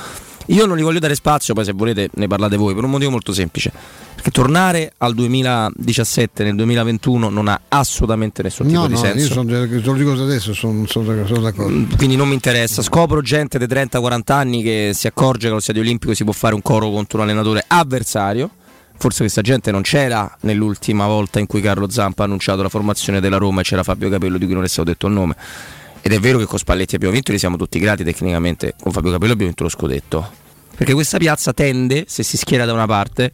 Io 0.47 0.65
non 0.67 0.77
gli 0.77 0.83
voglio 0.83 1.01
dare 1.01 1.17
spazio, 1.17 1.53
poi 1.53 1.65
se 1.65 1.73
volete 1.73 2.11
ne 2.15 2.29
parlate 2.29 2.57
voi, 2.57 2.75
per 2.75 2.85
un 2.85 2.91
motivo 2.91 3.11
molto 3.11 3.33
semplice. 3.33 3.73
Perché 4.15 4.31
tornare 4.31 4.93
al 4.99 5.15
2017 5.15 6.45
nel 6.45 6.55
2021 6.55 7.29
non 7.29 7.49
ha 7.49 7.61
assolutamente 7.67 8.41
nessun 8.45 8.69
tipo 8.69 8.83
no, 8.83 8.87
di 8.87 8.93
no, 8.93 9.01
senso. 9.01 9.27
Io 9.27 9.33
sono, 9.33 9.49
te 9.49 9.81
lo 9.81 9.93
dico 9.95 10.13
adesso, 10.13 10.55
sono, 10.55 10.87
sono, 10.87 11.27
sono 11.27 11.41
d'accordo. 11.41 11.77
Mm, 11.77 11.91
Quindi 11.97 12.15
non 12.15 12.29
mi 12.29 12.35
interessa. 12.35 12.83
Scopro 12.83 13.21
gente 13.21 13.59
di 13.59 13.65
30-40 13.65 14.21
anni 14.27 14.63
che 14.63 14.93
si 14.95 15.09
accorge 15.09 15.47
che 15.47 15.49
allo 15.49 15.59
stadio 15.59 15.83
olimpico 15.83 16.15
si 16.15 16.23
può 16.23 16.33
fare 16.33 16.55
un 16.55 16.63
coro 16.63 16.89
contro 16.93 17.19
un 17.19 17.25
allenatore 17.25 17.65
avversario. 17.67 18.49
Forse 19.03 19.23
questa 19.23 19.43
gente 19.43 19.73
non 19.73 19.83
c'era 19.83 20.33
nell'ultima 20.43 21.09
volta 21.09 21.41
in 21.41 21.47
cui 21.47 21.61
Carlo 21.61 21.91
Zampa 21.91 22.23
ha 22.23 22.27
annunciato 22.27 22.63
la 22.63 22.69
formazione 22.69 23.19
della 23.19 23.37
Roma 23.37 23.61
e 23.61 23.65
c'era 23.65 23.83
Fabio 23.83 24.09
Capello 24.09 24.39
di 24.39 24.45
cui 24.45 24.55
non 24.55 24.63
è 24.63 24.69
stato 24.69 24.91
detto 24.91 25.09
il 25.09 25.13
nome. 25.13 25.35
Ed 26.01 26.13
è 26.13 26.21
vero 26.21 26.39
che 26.39 26.45
con 26.45 26.57
Spalletti 26.57 26.95
abbiamo 26.95 27.13
vinto 27.13 27.31
e 27.31 27.33
li 27.33 27.41
siamo 27.41 27.57
tutti 27.57 27.81
grati 27.81 28.05
tecnicamente. 28.05 28.75
Con 28.81 28.93
Fabio 28.93 29.11
Capello 29.11 29.33
abbiamo 29.33 29.49
vinto 29.49 29.65
lo 29.65 29.71
scudetto. 29.71 30.31
Perché 30.77 30.93
questa 30.95 31.19
piazza 31.19 31.53
tende, 31.53 32.05
se 32.07 32.23
si 32.23 32.37
schiera 32.37 32.65
da 32.65 32.73
una 32.73 32.87
parte, 32.87 33.33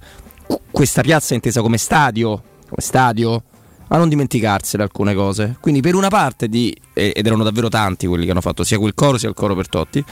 questa 0.71 1.03
piazza 1.03 1.33
è 1.33 1.35
intesa 1.35 1.61
come 1.61 1.77
stadio, 1.77 2.43
come 2.67 2.81
stadio, 2.81 3.43
a 3.89 3.97
non 3.99 4.09
dimenticarsene 4.09 4.83
alcune 4.83 5.13
cose. 5.13 5.59
Quindi 5.61 5.83
per 5.83 5.95
una 5.97 6.09
parte 6.09 6.49
di, 6.49 6.75
ed 6.99 7.27
erano 7.27 7.45
davvero 7.45 7.69
tanti 7.69 8.07
quelli 8.07 8.25
che 8.25 8.31
hanno 8.31 8.41
fatto 8.41 8.65
sia 8.65 8.79
quel 8.79 8.95
coro 8.95 9.19
sia 9.19 9.29
il 9.29 9.35
coro 9.35 9.55
per 9.55 9.69
Totti, 9.69 10.05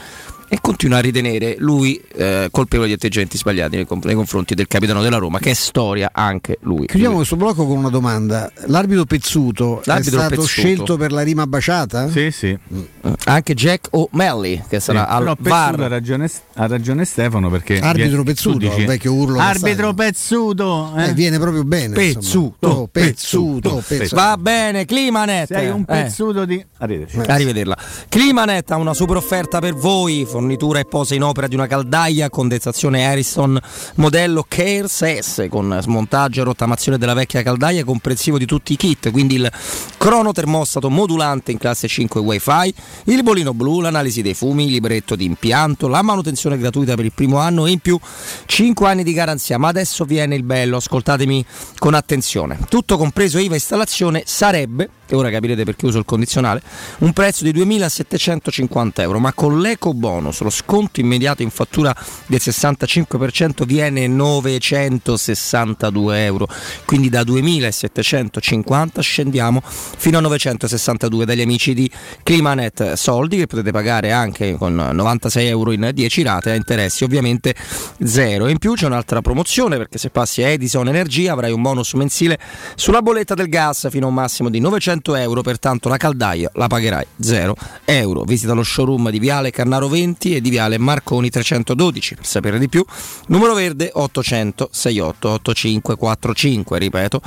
e 0.49 0.59
continua 0.61 0.97
a 0.97 1.01
ritenere 1.01 1.55
lui 1.59 2.01
eh, 2.15 2.47
colpevole 2.51 2.87
di 2.87 2.93
atteggiamenti 2.93 3.37
sbagliati 3.37 3.75
nei, 3.75 3.85
nei, 4.03 4.15
confronti 4.15 4.55
del 4.55 4.67
capitano 4.67 5.01
della 5.01 5.17
Roma, 5.17 5.39
che 5.39 5.51
è 5.51 5.53
storia 5.53 6.11
anche 6.13 6.57
lui. 6.61 6.85
Chiudiamo 6.85 7.15
lui. 7.15 7.17
questo 7.17 7.35
blocco 7.35 7.67
con 7.67 7.77
una 7.77 7.89
domanda. 7.89 8.49
L'arbitro 8.67 9.03
Pezzuto 9.05 9.81
L'arbitro 9.83 10.19
è 10.19 10.23
stato 10.23 10.41
Pezzuto. 10.41 10.47
scelto 10.47 10.97
per 10.97 11.11
la 11.11 11.21
rima 11.21 11.45
baciata? 11.45 12.09
Sì, 12.09 12.31
sì. 12.31 12.57
Mm. 12.73 13.13
Anche 13.25 13.53
Jack 13.53 13.87
O'Malley, 13.91 14.63
che 14.69 14.79
sarà 14.79 15.05
sì, 15.05 15.11
al 15.11 15.35
VAR. 15.37 15.81
Ha 15.81 15.87
ragione, 15.87 16.29
ha 16.53 16.67
ragione, 16.67 17.03
Stefano 17.03 17.49
perché... 17.49 17.79
Arbitro 17.79 18.23
Pezzuto, 18.23 18.57
dici, 18.57 18.85
vecchio 18.85 19.13
urlo. 19.13 19.39
Arbitro 19.39 19.93
Pezzuto! 19.93 20.93
Eh? 20.95 21.09
Eh, 21.09 21.13
viene 21.13 21.39
proprio 21.39 21.65
bene. 21.65 21.93
Pezzuto, 21.93 22.67
oh, 22.67 22.87
pezzuto, 22.87 23.69
pezzuto, 23.69 23.83
pezzuto. 23.85 24.15
Va 24.15 24.37
bene, 24.37 24.85
Climanet. 24.85 25.47
Sei 25.47 25.67
un 25.67 25.83
pezzuto 25.83 26.45
di... 26.45 26.63
Arrivederci. 26.79 27.29
Arrivederla. 27.29 27.77
Climanet 28.07 28.71
ha 28.71 28.75
una 28.75 28.93
super 28.93 29.15
offerta 29.15 29.59
per 29.59 29.73
voi, 29.73 30.25
fornitura 30.25 30.79
e 30.79 30.85
posa 30.85 31.15
in 31.15 31.23
opera 31.23 31.47
di 31.47 31.55
una 31.55 31.67
caldaia 31.67 32.29
condensazione 32.29 33.05
Harrison 33.05 33.59
modello 33.95 34.45
Cares 34.47 35.19
S 35.19 35.47
con 35.49 35.77
smontaggio 35.81 36.41
e 36.41 36.43
rottamazione 36.43 36.97
della 36.97 37.13
vecchia 37.13 37.41
caldaia 37.41 37.83
comprensivo 37.83 38.37
di 38.37 38.45
tutti 38.45 38.73
i 38.73 38.75
kit, 38.75 39.11
quindi 39.11 39.35
il 39.35 39.51
crono 39.97 40.31
termostato 40.31 40.89
modulante 40.89 41.51
in 41.51 41.57
classe 41.57 41.87
5 41.87 42.21
wifi, 42.21 42.73
il 43.05 43.23
bolino 43.23 43.53
blu, 43.53 43.81
l'analisi 43.81 44.21
dei 44.21 44.33
fumi, 44.33 44.65
il 44.65 44.71
libretto 44.71 45.15
di 45.15 45.25
impianto, 45.25 45.87
la 45.87 46.01
manutenzione 46.01 46.57
gratuita 46.57 46.95
per 46.95 47.05
il 47.05 47.13
primo 47.13 47.37
anno 47.37 47.65
e 47.65 47.71
in 47.71 47.79
più 47.79 47.99
5 48.45 48.87
anni 48.87 49.03
di 49.03 49.13
garanzia. 49.13 49.57
Ma 49.57 49.69
adesso 49.69 50.05
viene 50.05 50.35
il 50.35 50.43
bello, 50.43 50.77
ascoltatemi 50.77 51.45
con 51.77 51.93
attenzione. 51.93 52.59
Tutto 52.69 52.97
compreso 52.97 53.39
IVA 53.39 53.55
installazione 53.55 54.23
sarebbe, 54.25 54.89
e 55.07 55.15
ora 55.15 55.29
capirete 55.29 55.63
perché 55.63 55.85
uso 55.85 55.97
il 55.97 56.05
condizionale, 56.05 56.61
un 56.99 57.13
prezzo 57.13 57.43
di 57.43 57.53
2.750 57.53 59.01
euro, 59.01 59.19
ma 59.19 59.33
con 59.33 59.59
l'eco 59.59 59.93
bonus, 59.93 60.41
lo 60.41 60.49
sconto 60.49 60.99
immediato 60.99 61.41
in 61.41 61.49
fattura 61.49 61.95
del 62.25 62.39
65% 62.41 63.65
viene 63.65 64.07
962 64.07 66.23
euro, 66.23 66.47
quindi 66.85 67.09
da 67.09 67.21
2.750 67.21 68.99
scendiamo 68.99 69.61
fino 69.63 70.17
a 70.17 70.21
962 70.21 71.25
dagli 71.25 71.41
amici 71.41 71.73
di 71.73 71.89
Climanet 72.23 72.93
Soldi 72.93 73.37
che 73.37 73.47
potete 73.47 73.71
pagare 73.71 74.11
anche 74.11 74.55
con 74.55 74.75
96 74.75 75.47
euro 75.47 75.71
in 75.71 75.91
10 75.93 76.23
rate 76.23 76.51
a 76.51 76.55
interessi 76.55 77.03
ovviamente 77.03 77.55
zero. 78.03 78.47
In 78.47 78.57
più 78.57 78.73
c'è 78.73 78.85
un'altra 78.85 79.21
promozione 79.21 79.77
perché 79.77 79.97
se 79.97 80.09
passi 80.09 80.43
a 80.43 80.49
Edison 80.49 80.87
Energia 80.87 81.33
avrai 81.33 81.51
un 81.51 81.61
bonus 81.61 81.93
mensile 81.93 82.37
sulla 82.75 83.01
bolletta 83.01 83.33
del 83.33 83.49
gas 83.49 83.87
fino 83.89 84.05
a 84.05 84.09
un 84.09 84.15
massimo 84.15 84.49
di 84.49 84.59
900 84.59 85.15
euro, 85.15 85.41
pertanto 85.41 85.89
la 85.89 85.97
caldaia 85.97 86.49
la 86.57 86.67
pagherai 86.67 87.05
0 87.19 87.55
euro. 87.85 88.23
Visita 88.23 88.53
lo 88.53 88.63
showroom 88.63 89.09
di 89.09 89.19
Viale 89.19 89.51
Carnaro 89.51 89.87
20 89.87 90.35
e 90.35 90.41
di 90.41 90.49
Viale 90.49 90.77
Marconi 90.77 91.29
312 91.29 92.15
per 92.15 92.25
sapere 92.25 92.59
di 92.59 92.67
più. 92.67 92.83
Numero 93.27 93.53
verde 93.53 93.89
800 93.93 94.69
68 94.71 95.29
8545, 95.29 96.77
ripeto 96.77 97.21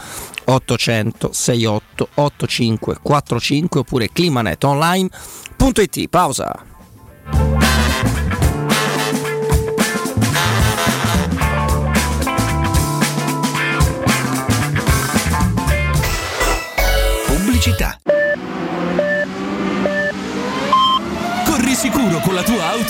800 0.45 1.31
68 1.33 2.09
8545 2.14 3.81
oppure 3.81 4.11
climanetonline.it. 4.12 6.09
Pausa. 6.09 6.64
Pubblicità. 17.27 17.99
Corri 21.45 21.75
sicuro 21.75 22.19
con 22.21 22.35
la 22.35 22.43
tua 22.43 22.71
auto 22.71 22.89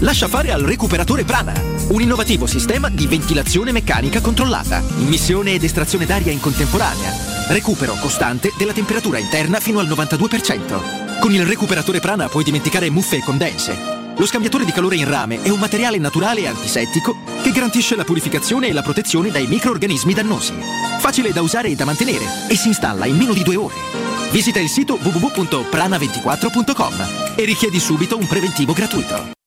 Lascia 0.00 0.28
fare 0.28 0.52
al 0.52 0.60
recuperatore 0.60 1.24
Prana, 1.24 1.52
un 1.88 2.00
innovativo 2.00 2.46
sistema 2.46 2.88
di 2.88 3.06
ventilazione 3.06 3.72
meccanica 3.72 4.20
controllata, 4.20 4.82
immissione 4.98 5.52
ed 5.52 5.64
estrazione 5.64 6.04
d'aria 6.04 6.32
in 6.32 6.40
contemporanea, 6.40 7.12
recupero 7.48 7.94
costante 7.94 8.52
della 8.58 8.72
temperatura 8.72 9.18
interna 9.18 9.60
fino 9.60 9.78
al 9.78 9.86
92%. 9.86 11.18
Con 11.20 11.32
il 11.32 11.46
recuperatore 11.46 12.00
Prana 12.00 12.28
puoi 12.28 12.44
dimenticare 12.44 12.90
muffe 12.90 13.16
e 13.16 13.22
condense. 13.22 13.92
Lo 14.16 14.26
scambiatore 14.26 14.64
di 14.64 14.72
calore 14.72 14.96
in 14.96 15.08
rame 15.08 15.42
è 15.42 15.48
un 15.48 15.58
materiale 15.58 15.98
naturale 15.98 16.40
e 16.40 16.48
antisettico 16.48 17.16
che 17.42 17.50
garantisce 17.50 17.96
la 17.96 18.04
purificazione 18.04 18.68
e 18.68 18.72
la 18.72 18.82
protezione 18.82 19.30
dai 19.30 19.46
microorganismi 19.46 20.12
dannosi. 20.12 20.52
Facile 20.98 21.32
da 21.32 21.40
usare 21.40 21.68
e 21.68 21.74
da 21.74 21.84
mantenere 21.84 22.24
e 22.48 22.56
si 22.56 22.68
installa 22.68 23.06
in 23.06 23.16
meno 23.16 23.32
di 23.32 23.42
due 23.42 23.56
ore. 23.56 23.74
Visita 24.30 24.60
il 24.60 24.68
sito 24.68 24.98
www.prana24.com 25.00 27.34
e 27.36 27.44
richiedi 27.44 27.80
subito 27.80 28.16
un 28.16 28.26
preventivo 28.26 28.72
gratuito. 28.72 29.43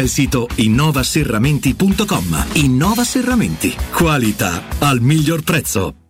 il 0.00 0.08
sito 0.08 0.48
innovaserramenti.com. 0.54 2.46
Innova 2.54 3.04
Serramenti. 3.04 3.74
Qualità 3.92 4.62
al 4.78 5.00
miglior 5.00 5.42
prezzo. 5.42 6.09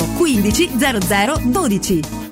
15 0.00 0.68
0012. 0.78 2.31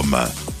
www.radioparleur.com. 0.01 0.60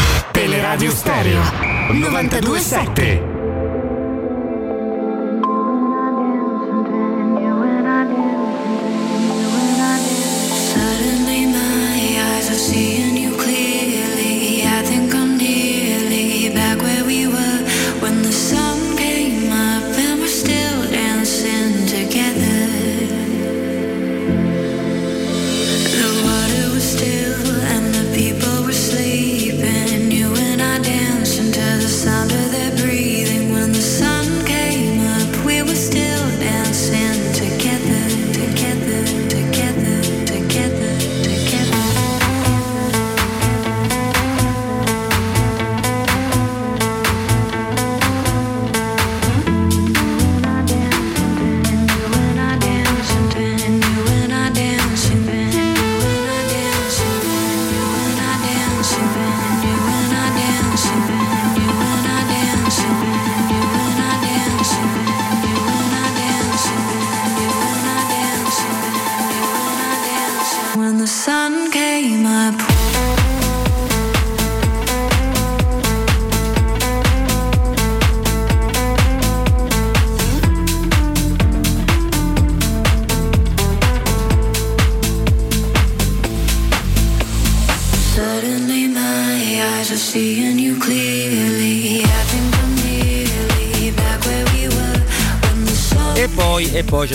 Teleradio 0.71 0.91
Stereo 0.91 1.41
927 1.89 3.40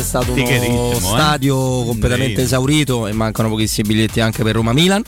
stato 0.06 0.32
uno 0.32 0.92
eh? 0.92 0.94
stadio 0.94 1.56
completamente 1.84 2.42
esaurito 2.42 3.08
e 3.08 3.12
mancano 3.12 3.48
pochissimi 3.48 3.88
biglietti 3.88 4.20
anche 4.20 4.44
per 4.44 4.54
Roma-Milan. 4.54 5.02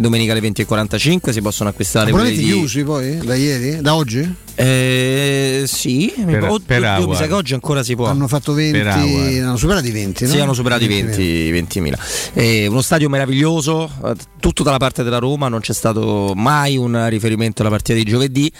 E 0.00 0.02
domenica 0.02 0.32
alle 0.32 0.40
20.45 0.40 1.28
si 1.30 1.42
possono 1.42 1.68
acquistare 1.68 2.08
Abbonamenti 2.08 2.40
di... 2.40 2.46
chiusi 2.46 2.82
poi? 2.84 3.18
Da 3.18 3.34
ieri? 3.34 3.82
Da 3.82 3.94
oggi? 3.94 4.34
Eh, 4.54 5.64
sì, 5.66 6.10
mi- 6.16 6.32
Per- 6.32 6.44
oddio, 6.44 6.64
per 6.64 7.06
mi 7.06 7.14
sa 7.14 7.26
che 7.26 7.34
oggi 7.34 7.52
ancora 7.52 7.82
si 7.82 7.94
può. 7.96 8.06
Hanno 8.06 8.26
fatto 8.26 8.54
20, 8.54 8.78
Per 8.78 8.86
Agua. 8.86 9.20
hanno 9.26 9.56
superato 9.58 9.86
i 9.86 9.90
20, 9.90 10.24
no? 10.24 10.30
Sì, 10.30 10.40
hanno 10.40 10.54
superato 10.54 10.84
i 10.84 10.86
20, 10.86 11.52
20.000. 11.52 11.98
Eh, 12.32 12.66
uno 12.66 12.80
stadio 12.80 13.10
meraviglioso, 13.10 13.90
eh, 14.06 14.14
tutto 14.38 14.62
dalla 14.62 14.78
parte 14.78 15.02
della 15.02 15.18
Roma, 15.18 15.48
non 15.48 15.60
c'è 15.60 15.74
stato 15.74 16.32
mai 16.34 16.78
un 16.78 17.06
riferimento 17.10 17.60
alla 17.60 17.70
partita 17.70 17.98
di 17.98 18.04
giovedì, 18.04 18.50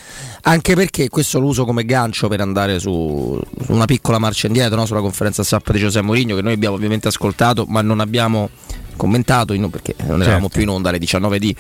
anche 0.43 0.75
perché 0.75 1.09
questo 1.09 1.41
lo 1.41 1.47
uso 1.47 1.65
come 1.65 1.87
gancio 1.87 2.29
per 2.29 2.43
andare 2.43 2.79
su, 2.79 3.41
su 3.65 3.73
una 3.73 3.87
piccola 3.87 4.19
marcia 4.19 4.47
indietro 4.47 4.77
no? 4.77 4.85
sulla 4.85 5.01
conferenza 5.01 5.43
stampa 5.43 5.73
di 5.73 5.79
Giuseppe 5.79 6.05
Mourinho 6.05 6.35
che 6.35 6.43
noi 6.43 6.53
abbiamo 6.53 6.75
ovviamente 6.75 7.09
ascoltato, 7.09 7.65
ma 7.67 7.81
non 7.81 8.01
abbiamo 8.01 8.51
commentato 9.01 9.55
in- 9.55 9.71
perché 9.71 9.95
non 10.01 10.21
eravamo 10.21 10.43
Certo. 10.43 10.49
più 10.49 10.63
in 10.63 10.69
onda 10.69 10.91
alle 10.91 10.99
19 10.99 11.39
di, 11.39 11.57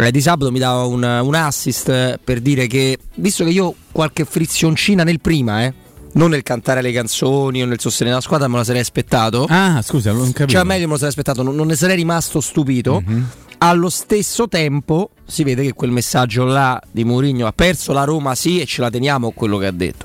eh, 0.00 0.10
di 0.10 0.20
sabato 0.20 0.50
mi 0.50 0.58
dava 0.58 0.82
un, 0.84 1.02
un 1.02 1.34
assist 1.36 2.18
per 2.24 2.40
dire 2.40 2.66
che 2.66 2.98
visto 3.14 3.44
che 3.44 3.50
io 3.50 3.72
qualche 3.92 4.24
frizioncina 4.24 5.04
nel 5.04 5.20
prima 5.20 5.62
eh, 5.64 5.72
non 6.14 6.30
nel 6.30 6.42
cantare 6.42 6.82
le 6.82 6.90
canzoni 6.92 7.62
o 7.62 7.66
nel 7.66 7.78
sostenere 7.80 8.16
la 8.16 8.20
squadra 8.22 8.48
me 8.48 8.56
la 8.56 8.64
sarei 8.64 8.80
aspettato 8.80 9.46
Ah, 9.48 9.80
scusa, 9.82 10.10
non 10.12 10.32
capivo. 10.32 10.58
cioè, 10.58 10.64
meglio 10.66 10.84
me 10.86 10.90
lo 10.92 10.96
sarei 10.96 11.10
aspettato, 11.10 11.42
non, 11.42 11.54
non 11.54 11.68
ne 11.68 11.76
sarei 11.76 11.96
rimasto 11.96 12.40
stupito. 12.40 13.00
Mhm. 13.06 13.28
Allo 13.58 13.88
stesso 13.90 14.48
tempo 14.48 15.10
si 15.24 15.44
vede 15.44 15.62
che 15.62 15.72
quel 15.72 15.92
messaggio 15.92 16.44
là 16.44 16.80
di 16.90 17.04
Mourinho 17.04 17.46
ha 17.46 17.52
perso 17.52 17.92
la 17.92 18.02
Roma 18.02 18.34
sì 18.34 18.60
e 18.60 18.66
ce 18.66 18.80
la 18.80 18.90
teniamo 18.90 19.30
quello 19.30 19.56
che 19.58 19.66
ha 19.66 19.70
detto. 19.70 20.04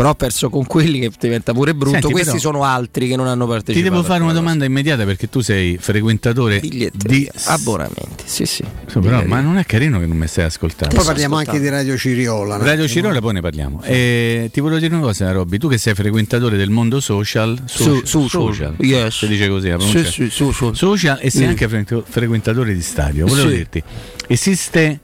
Però 0.00 0.12
ha 0.12 0.14
perso 0.14 0.48
con 0.48 0.64
quelli 0.64 0.98
che 0.98 1.10
diventa 1.20 1.52
pure 1.52 1.74
brutto. 1.74 1.98
Senti, 1.98 2.10
Questi 2.10 2.28
però- 2.38 2.40
sono 2.52 2.64
altri 2.64 3.06
che 3.06 3.16
non 3.16 3.26
hanno 3.26 3.46
partecipato. 3.46 3.84
Ti 3.84 3.90
devo 3.90 4.02
fare 4.02 4.22
una 4.22 4.32
domanda 4.32 4.64
immediata 4.64 5.04
perché 5.04 5.28
tu 5.28 5.40
sei 5.40 5.76
frequentatore 5.78 6.58
di 6.60 7.30
abbonamenti. 7.44 8.24
Sì, 8.24 8.46
sì. 8.46 8.64
Sì, 8.86 8.98
però, 8.98 9.22
ma 9.26 9.40
non 9.42 9.58
è 9.58 9.66
carino 9.66 9.98
che 10.00 10.06
non 10.06 10.16
mi 10.16 10.26
stai 10.26 10.44
ascoltando. 10.46 10.94
Poi 10.94 11.04
parliamo 11.04 11.36
anche 11.36 11.60
di 11.60 11.68
Radio 11.68 11.98
Ciriola. 11.98 12.56
no? 12.56 12.64
Radio 12.64 12.88
Cirola 12.88 13.20
poi 13.20 13.34
ne 13.34 13.40
parliamo. 13.42 13.82
E 13.82 14.48
ti 14.50 14.60
volevo 14.60 14.80
dire 14.80 14.94
una 14.94 15.04
cosa, 15.04 15.30
Robby, 15.32 15.58
tu 15.58 15.68
che 15.68 15.76
sei 15.76 15.92
frequentatore 15.92 16.56
del 16.56 16.70
mondo 16.70 16.98
social, 17.00 17.60
Su- 17.66 18.00
social, 18.04 18.28
social. 18.30 18.74
Yes. 18.78 19.16
si 19.18 19.26
dice 19.28 19.48
così, 19.48 19.68
la 19.68 19.78
Sì, 19.80 19.86
pronuncia? 19.86 20.10
sì, 20.10 20.30
social. 20.30 20.76
Social 20.76 21.18
e 21.20 21.28
sei 21.30 21.44
Mm. 21.44 21.48
anche 21.50 21.68
fre- 21.68 22.02
frequentatore 22.08 22.72
di 22.72 22.80
stadio. 22.80 23.26
Volevo 23.26 23.50
Sì. 23.50 23.54
dirti, 23.56 23.82
esiste 24.28 25.00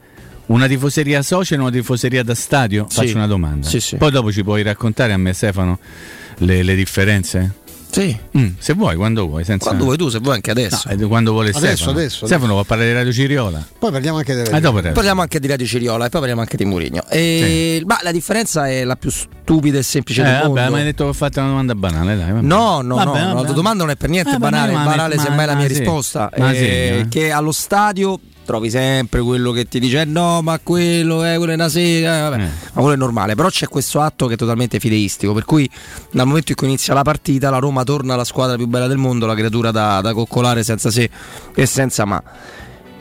una 0.46 0.66
tifoseria 0.66 1.22
social 1.22 1.59
e 1.59 1.62
una 1.62 1.70
tifoseria 1.70 2.22
da 2.22 2.35
stadio? 2.35 2.87
Sì. 2.88 2.96
Faccio 2.96 3.16
una 3.16 3.26
domanda. 3.26 3.66
Sì, 3.66 3.80
sì. 3.80 3.96
Poi 3.96 4.11
dopo 4.11 4.30
ci 4.32 4.42
puoi 4.44 4.62
raccontare 4.62 5.12
a 5.12 5.16
me, 5.16 5.32
Stefano, 5.32 5.78
le, 6.38 6.62
le 6.62 6.74
differenze? 6.74 7.54
Sì. 7.88 8.14
Mm, 8.37 8.48
se 8.59 8.74
vuoi, 8.74 8.94
quando 8.96 9.26
vuoi. 9.26 9.42
Senza... 9.44 9.64
Quando 9.66 9.85
vuoi 9.85 9.96
tu, 9.96 10.09
se 10.11 10.18
vuoi 10.18 10.35
anche 10.35 10.50
adesso. 10.50 10.88
No, 10.94 11.09
quando 11.09 11.30
vuole 11.32 11.48
Adesso, 11.50 11.66
Stefano. 11.76 11.90
adesso, 11.98 12.26
Stefano 12.26 12.52
può 12.52 12.64
parlare 12.64 12.90
di 12.90 12.96
Radio 12.96 13.12
Ciriola. 13.12 13.66
Poi 13.78 13.90
parliamo 13.90 14.18
anche 14.18 14.35
delle 14.35 14.50
Ah, 14.50 14.61
Radio. 14.61 14.92
Parliamo 14.92 15.20
anche 15.22 15.40
di 15.40 15.46
Radio 15.46 15.64
Ciriola 15.66 16.04
e 16.04 16.09
poi 16.11 16.18
parliamo 16.20 16.42
anche 16.42 16.56
di 16.59 16.64
Mourinho. 16.66 17.04
E, 17.09 17.80
ma 17.87 17.98
la 18.02 18.12
differenza 18.12 18.68
è 18.68 18.85
la 18.85 18.96
più 18.96 19.09
stupida 19.11 19.78
e 19.78 19.82
semplice 19.82 20.20
Eh, 20.20 20.24
del 20.24 20.32
vabbè, 20.35 20.46
mondo. 20.48 20.70
ma 20.72 20.76
hai 20.78 20.85
detto 20.85 21.04
che 21.04 21.11
ho 21.11 21.12
fatto 21.14 21.38
una 21.40 21.48
domanda 21.48 21.74
banale, 21.74 22.16
dai. 22.16 22.32
vabbè. 22.32 22.44
No, 22.46 22.80
no, 22.82 22.96
Vabbè, 22.96 23.18
no, 23.24 23.35
vabbè. 23.35 23.46
la 23.48 23.52
domanda 23.54 23.85
non 23.85 23.92
è 23.92 23.96
per 23.96 24.11
niente 24.11 24.35
Eh, 24.35 24.38
banale, 24.38 24.72
banale 24.72 25.14
ma- 25.16 25.22
semmai 25.22 25.46
la 25.46 25.54
mia 25.54 25.68
sì. 25.68 25.74
risposta. 25.78 26.30
Eh, 26.35 26.54
sì, 26.54 26.64
eh. 26.64 27.06
Che 27.09 27.30
allo 27.30 27.52
stadio 27.52 28.20
trovi 28.46 28.70
sempre 28.70 29.20
quello 29.20 29.50
che 29.52 29.68
ti 29.68 29.78
dice 29.78 30.00
"Eh, 30.00 30.04
no, 30.06 30.40
ma 30.40 30.59
quello 30.62 31.22
è 31.22 31.37
quello 31.37 31.52
è 31.52 31.54
una 31.54 31.68
sega, 31.68 32.16
eh, 32.16 32.20
vabbè. 32.22 32.37
ma 32.38 32.80
quello 32.80 32.92
è 32.92 32.96
normale, 32.96 33.35
però 33.35 33.48
c'è 33.48 33.68
questo 33.68 34.00
atto 34.00 34.26
che 34.26 34.35
è 34.35 34.37
totalmente 34.38 34.80
fideistico, 34.80 35.35
per 35.35 35.44
cui 35.44 35.68
dal 36.12 36.26
momento 36.26 36.52
in 36.52 36.56
cui 36.56 36.68
inizia 36.68 36.94
la 36.94 37.02
partita 37.02 37.50
la 37.50 37.59
Roma 37.59 37.85
torna 37.85 38.14
alla 38.14 38.24
squadra 38.24 38.56
più 38.56 38.66
bella 38.66 38.87
del 38.87 38.96
mondo, 38.96 39.26
la 39.26 39.35
creatura 39.35 39.70
da, 39.70 40.00
da 40.00 40.14
coccolare 40.14 40.62
senza 40.62 40.90
se 40.90 41.11
e 41.54 41.66
senza 41.66 42.06
ma. 42.06 42.22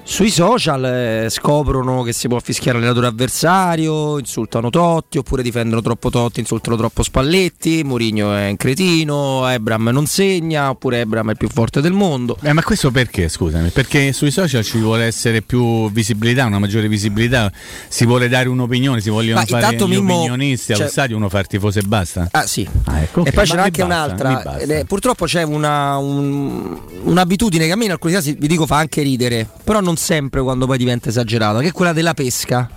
Sui 0.07 0.29
social 0.29 0.85
eh, 0.85 1.29
scoprono 1.31 2.03
che 2.03 2.13
si 2.13 2.27
può 2.27 2.39
fischiare 2.39 2.77
l'allenatore 2.77 3.07
avversario, 3.07 4.19
insultano 4.19 4.69
Totti 4.69 5.17
oppure 5.17 5.41
difendono 5.41 5.81
troppo 5.81 6.11
Totti, 6.11 6.39
insultano 6.39 6.77
troppo 6.77 7.01
Spalletti, 7.01 7.83
Mourinho 7.83 8.31
è 8.35 8.49
un 8.49 8.55
cretino, 8.55 9.49
Ebram 9.49 9.89
non 9.91 10.05
segna 10.05 10.69
oppure 10.69 10.99
Ebram 10.99 11.29
è 11.29 11.31
il 11.31 11.37
più 11.37 11.49
forte 11.49 11.81
del 11.81 11.91
mondo. 11.93 12.37
Eh, 12.43 12.53
ma 12.53 12.61
questo 12.61 12.91
perché, 12.91 13.27
scusami? 13.27 13.69
Perché 13.69 14.13
sui 14.13 14.29
social 14.29 14.63
ci 14.63 14.77
vuole 14.77 15.05
essere 15.05 15.41
più 15.41 15.91
visibilità, 15.91 16.45
una 16.45 16.59
maggiore 16.59 16.87
visibilità, 16.87 17.51
si 17.87 18.05
vuole 18.05 18.29
dare 18.29 18.47
un'opinione, 18.47 19.01
si 19.01 19.09
vogliono 19.09 19.39
Ma 19.39 19.45
fare 19.47 19.75
gli 19.75 19.83
Mimmo, 19.87 20.17
opinionisti 20.19 20.71
allo 20.71 20.81
cioè- 20.83 20.91
stadio, 20.91 21.17
uno 21.17 21.29
fa 21.29 21.39
il 21.39 21.47
tifoso 21.47 21.79
e 21.79 21.81
basta? 21.81 22.27
Ah 22.31 22.45
sì. 22.45 22.65
Ah, 22.85 22.99
ecco, 23.01 23.21
ok. 23.21 23.27
E 23.27 23.31
poi 23.31 23.47
Ma 23.47 23.55
c'è 23.55 23.59
anche 23.59 23.83
basta, 23.83 24.23
un'altra, 24.23 24.57
è- 24.59 24.85
purtroppo 24.85 25.25
c'è 25.25 25.41
una, 25.41 25.97
un- 25.97 26.77
un'abitudine 27.05 27.65
che 27.65 27.71
a 27.71 27.75
me 27.75 27.85
in 27.85 27.91
alcuni 27.91 28.13
casi 28.13 28.35
vi 28.39 28.47
dico 28.47 28.67
fa 28.67 28.77
anche 28.77 29.01
ridere, 29.01 29.49
però 29.63 29.79
non 29.81 29.93
sempre 29.95 30.41
quando 30.41 30.65
poi 30.65 30.77
diventa 30.77 31.09
esagerata, 31.09 31.59
che 31.59 31.67
è 31.67 31.71
quella 31.71 31.93
della 31.93 32.13
pesca. 32.13 32.69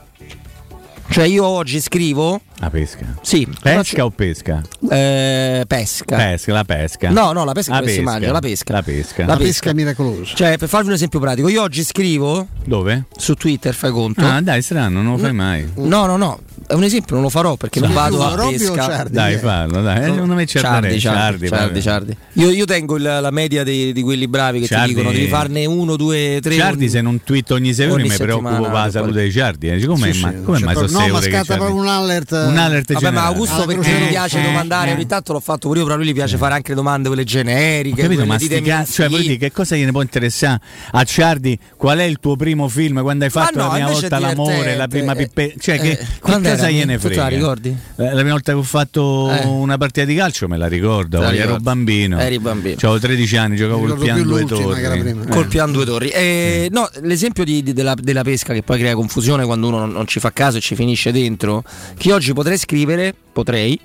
Cioè 1.11 1.25
io 1.25 1.45
oggi 1.45 1.81
scrivo, 1.81 2.41
La 2.61 2.71
pesca. 2.71 3.07
sì, 3.23 3.47
Pesca 3.63 4.05
o 4.05 4.11
pesca? 4.11 4.61
eh, 4.91 5.63
pesca. 5.67 6.17
Pesca, 6.17 6.53
la 6.53 6.65
pesca. 6.65 7.11
No, 7.11 7.31
no, 7.33 7.45
la 7.45 7.53
pesca 7.53 7.73
La 7.75 7.79
come 7.79 7.91
si 7.93 7.99
pesca. 7.99 8.11
mangia, 8.11 8.33
la 8.33 8.41
pesca. 8.41 8.73
La 8.73 8.83
pesca. 8.83 9.27
La 9.27 9.33
La 9.35 9.37
pesca 9.39 9.73
miracolosa. 9.73 10.35
Cioè, 10.35 10.59
per 10.59 10.69
farvi 10.69 10.89
un 10.89 10.95
esempio 10.95 11.21
pratico, 11.21 11.47
io 11.49 11.63
oggi 11.63 11.85
scrivo 11.85 12.49
Dove? 12.65 13.05
su 13.17 13.35
Twitter, 13.35 13.73
fai 13.75 13.93
conto. 13.93 14.25
Ah, 14.27 14.41
dai, 14.41 14.61
strano, 14.63 15.03
non 15.03 15.13
lo 15.13 15.19
fai 15.19 15.33
mai. 15.33 15.71
No, 15.77 16.07
no, 16.07 16.17
no, 16.17 16.41
è 16.67 16.73
un 16.73 16.83
esempio, 16.83 17.15
non 17.15 17.23
lo 17.25 17.31
farò 17.31 17.55
perché 17.55 17.79
non 17.79 17.91
Sì. 17.91 17.95
vado 17.95 18.27
a 18.27 18.35
Robby 18.35 18.55
o 18.57 18.59
pesca. 18.73 18.85
Ciardi? 18.87 19.13
Dai, 19.15 19.37
fallo, 19.37 19.81
dai. 19.81 20.01
Eh, 20.01 20.05
Secondo 20.13 20.35
me 20.35 20.45
c'è 20.45 20.59
Ciardi, 20.59 20.99
Ciardi, 20.99 21.01
Ciardi, 21.01 21.49
Ciardi, 21.49 21.81
Ciardi. 21.81 22.17
Io, 22.45 22.51
io 22.51 22.65
tengo 22.65 22.97
il- 22.97 23.03
la 23.03 23.31
media 23.31 23.63
dei- 23.63 23.93
di 23.93 24.03
quelli 24.03 24.27
bravi 24.27 24.59
che 24.61 24.67
Ciardi- 24.67 24.89
ti 24.89 24.95
dicono 24.97 25.13
devi 25.15 25.29
farne 25.29 25.65
uno, 25.65 25.95
due, 25.95 26.41
tre. 26.43 26.57
Ciardi 26.57 26.83
ogni- 26.85 26.89
se 26.89 27.01
non 27.03 27.21
tweet 27.23 27.53
ogni 27.53 27.73
secondo 27.73 28.01
ogni 28.03 28.09
mi 28.09 28.17
preoccupo 28.17 28.63
per 28.63 28.73
la 28.73 28.91
salute 28.91 29.23
di 29.23 29.31
Ciardi. 29.31 29.69
Eh. 29.69 29.87
Come 29.87 30.13
Sì, 30.13 30.21
ma, 30.23 30.31
sì, 30.31 30.43
come 30.43 30.59
mai 30.59 30.75
sono 30.75 30.89
sei 30.89 31.07
no, 31.07 31.13
ma 31.13 31.19
ore 31.19 31.31
scatta 31.31 31.55
proprio 31.55 31.77
un 31.77 31.87
alert. 31.87 32.47
Un 32.49 32.59
alert 32.59 32.93
Vabbè, 32.93 33.11
ma. 33.11 33.25
Augusto 33.25 33.63
Ah, 33.63 33.67
perché 33.67 33.91
gli 33.91 34.09
piace 34.09 34.39
Eh, 34.41 34.43
domandare, 34.43 34.91
eh. 34.91 34.95
ogni 34.95 35.07
tanto 35.07 35.33
l'ho 35.33 35.41
fatto 35.41 35.67
pure 35.69 35.81
io, 35.81 35.85
però 35.85 35.97
a 35.97 36.01
lui 36.03 36.09
gli 36.11 36.15
piace 36.15 36.37
fare 36.37 36.55
anche 36.55 36.75
domande 36.75 37.09
quelle 37.09 37.25
generiche. 37.25 38.01
Ho 38.01 38.05
capito, 38.05 38.25
ma 38.27 38.39
sti 38.39 38.63
cazzi, 38.63 38.93
cioè, 38.93 39.09
Sì. 39.09 39.17
dire, 39.23 39.37
che 39.37 39.53
cosa 39.53 39.77
gliene 39.77 39.91
può 39.93 40.03
interessare 40.03 40.61
a 40.93 41.05
Ciardi? 41.05 41.59
Qual 41.77 41.99
è 41.99 42.05
il 42.05 42.19
tuo 42.21 42.37
primo 42.37 42.69
film? 42.69 43.01
Quando 43.03 43.25
hai 43.25 43.31
fatto 43.31 43.59
no, 43.59 43.65
la 43.67 43.71
prima 43.75 43.91
volta 43.91 44.19
l'amore, 44.19 44.77
la 44.77 44.89
prima 44.89 45.13
divertente. 45.13 45.53
pippe? 45.53 45.61
Cioè, 45.61 45.75
Eh, 45.75 45.79
che, 45.79 45.91
eh, 45.93 46.07
quando 46.21 46.49
cosa 46.51 46.71
gliene 46.71 46.95
Tu 46.95 47.01
frega? 47.01 47.23
la 47.23 47.29
ricordi? 47.29 47.69
Eh, 47.69 48.03
La 48.05 48.15
prima 48.15 48.31
volta 48.31 48.53
che 48.53 48.59
ho 48.59 48.63
fatto 48.63 49.31
Eh. 49.33 49.45
una 49.47 49.77
partita 49.79 50.07
di 50.07 50.15
calcio 50.15 50.49
me 50.49 50.57
la 50.57 50.67
ricordo, 50.67 51.23
ero 51.23 51.57
bambino. 51.59 52.19
Eri 52.19 52.39
bambino. 52.39 52.77
Avevo 52.79 52.99
13 52.99 53.37
anni, 53.37 53.57
giocavo 53.57 53.81
col 53.81 53.99
piano 53.99 54.23
due 54.23 54.45
torri. 54.45 54.83
Eh. 54.83 55.17
Col 55.29 55.47
piano 55.47 55.73
due 55.73 55.85
torri. 55.85 56.09
Eh, 56.09 56.69
no, 56.71 56.89
l'esempio 57.03 57.45
di- 57.45 57.63
di- 57.63 57.73
della, 57.73 57.95
della 57.95 58.23
pesca 58.23 58.53
che 58.53 58.63
poi 58.63 58.79
crea 58.79 58.95
confusione 58.95 59.45
quando 59.45 59.69
uno 59.69 59.79
non, 59.81 59.91
non 59.91 60.07
ci 60.07 60.21
fa 60.21 60.33
caso 60.33 60.57
e 60.59 60.61
ci 60.61 60.75
finisce 60.75 61.13
dentro, 61.13 61.63
che 61.97 62.13
oggi 62.13 62.33
potrei 62.39 62.57
scrivere, 62.59 63.13
potrei. 63.33 63.79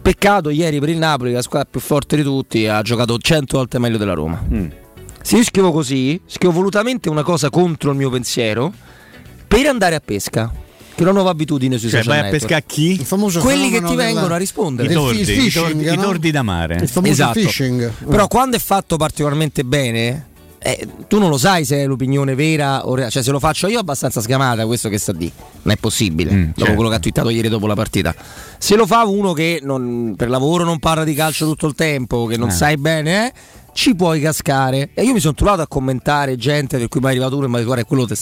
Peccato 0.00 0.48
ieri 0.50 0.78
per 0.78 0.88
il 0.90 0.96
Napoli, 0.96 1.32
la 1.32 1.42
squadra 1.42 1.68
più 1.70 1.80
forte 1.80 2.16
di 2.16 2.22
tutti, 2.22 2.66
ha 2.68 2.80
giocato 2.82 3.18
100 3.18 3.56
volte 3.58 3.78
meglio 3.78 3.98
della 3.98 4.14
Roma. 4.14 4.40
Mm. 4.48 4.66
Se 5.20 5.36
io 5.36 5.44
scrivo 5.44 5.72
così, 5.72 6.20
scrivo 6.26 6.52
volutamente 6.54 7.08
una 7.08 7.22
cosa 7.22 7.50
contro 7.50 7.90
il 7.90 7.96
mio 7.96 8.10
pensiero 8.10 8.72
per 9.48 9.66
andare 9.66 9.94
a 9.96 10.00
pesca. 10.00 10.52
Che 10.94 11.00
è 11.00 11.02
una 11.02 11.12
nuova 11.12 11.30
abitudine 11.30 11.76
sui 11.76 11.88
Cioè, 11.90 12.02
social 12.02 12.12
vai 12.14 12.28
a 12.28 12.30
network. 12.30 12.46
pescare 12.46 12.64
chi? 12.68 12.92
Il 13.00 13.04
famoso 13.04 13.40
Quelli 13.40 13.68
che 13.68 13.78
ti 13.82 13.90
della- 13.96 14.04
vengono 14.04 14.32
a 14.34 14.36
I 14.36 14.38
rispondere. 14.38 14.86
Del 14.86 14.96
tordi, 14.96 15.24
fi- 15.24 15.32
i 15.32 15.40
fishing, 15.40 15.64
tordi, 15.66 15.82
i 15.82 15.96
no? 15.96 16.02
tordi 16.02 16.30
da 16.30 16.42
mare. 16.42 16.74
Il 16.76 16.88
famoso 16.88 17.12
Esatto. 17.12 17.40
phishing. 17.40 17.90
Però 18.08 18.28
quando 18.28 18.56
è 18.56 18.60
fatto 18.60 18.96
particolarmente 18.96 19.64
bene, 19.64 20.26
eh, 20.66 20.88
tu 21.08 21.18
non 21.18 21.28
lo 21.28 21.36
sai 21.36 21.66
se 21.66 21.76
è 21.82 21.86
l'opinione 21.86 22.34
vera 22.34 22.86
o 22.88 22.94
rea- 22.94 23.10
cioè 23.10 23.22
se 23.22 23.30
lo 23.30 23.38
faccio 23.38 23.66
io 23.66 23.76
è 23.76 23.80
abbastanza 23.80 24.22
sgamata 24.22 24.64
questo 24.64 24.88
che 24.88 24.96
sta 24.98 25.12
di. 25.12 25.30
Non 25.62 25.74
è 25.74 25.76
possibile, 25.76 26.32
Mm, 26.32 26.42
dopo 26.46 26.60
certo. 26.60 26.74
quello 26.74 26.88
che 26.88 26.96
ha 26.96 26.98
twittato 27.00 27.28
ieri 27.28 27.48
dopo 27.48 27.66
la 27.66 27.74
partita. 27.74 28.14
Se 28.58 28.74
lo 28.74 28.86
fa 28.86 29.04
uno 29.04 29.32
che 29.34 29.60
non- 29.62 30.14
per 30.16 30.30
lavoro 30.30 30.64
non 30.64 30.78
parla 30.78 31.04
di 31.04 31.12
calcio 31.14 31.44
tutto 31.46 31.66
il 31.66 31.74
tempo, 31.74 32.24
che 32.26 32.38
non 32.38 32.48
Eh. 32.48 32.52
sai 32.52 32.76
bene, 32.78 33.26
eh, 33.28 33.32
ci 33.74 33.94
puoi 33.94 34.20
cascare. 34.20 34.90
E 34.94 35.02
io 35.04 35.12
mi 35.12 35.20
sono 35.20 35.34
trovato 35.34 35.60
a 35.60 35.66
commentare 35.66 36.36
gente 36.36 36.78
per 36.78 36.88
cui 36.88 37.00
mi 37.00 37.06
è 37.06 37.10
arrivato 37.10 37.36
uno 37.36 37.44
e 37.44 37.48
mi 37.48 37.54
ha 37.54 37.58
detto 37.58 37.68
guarda 37.70 37.84
quello 37.86 38.06
te 38.06 38.16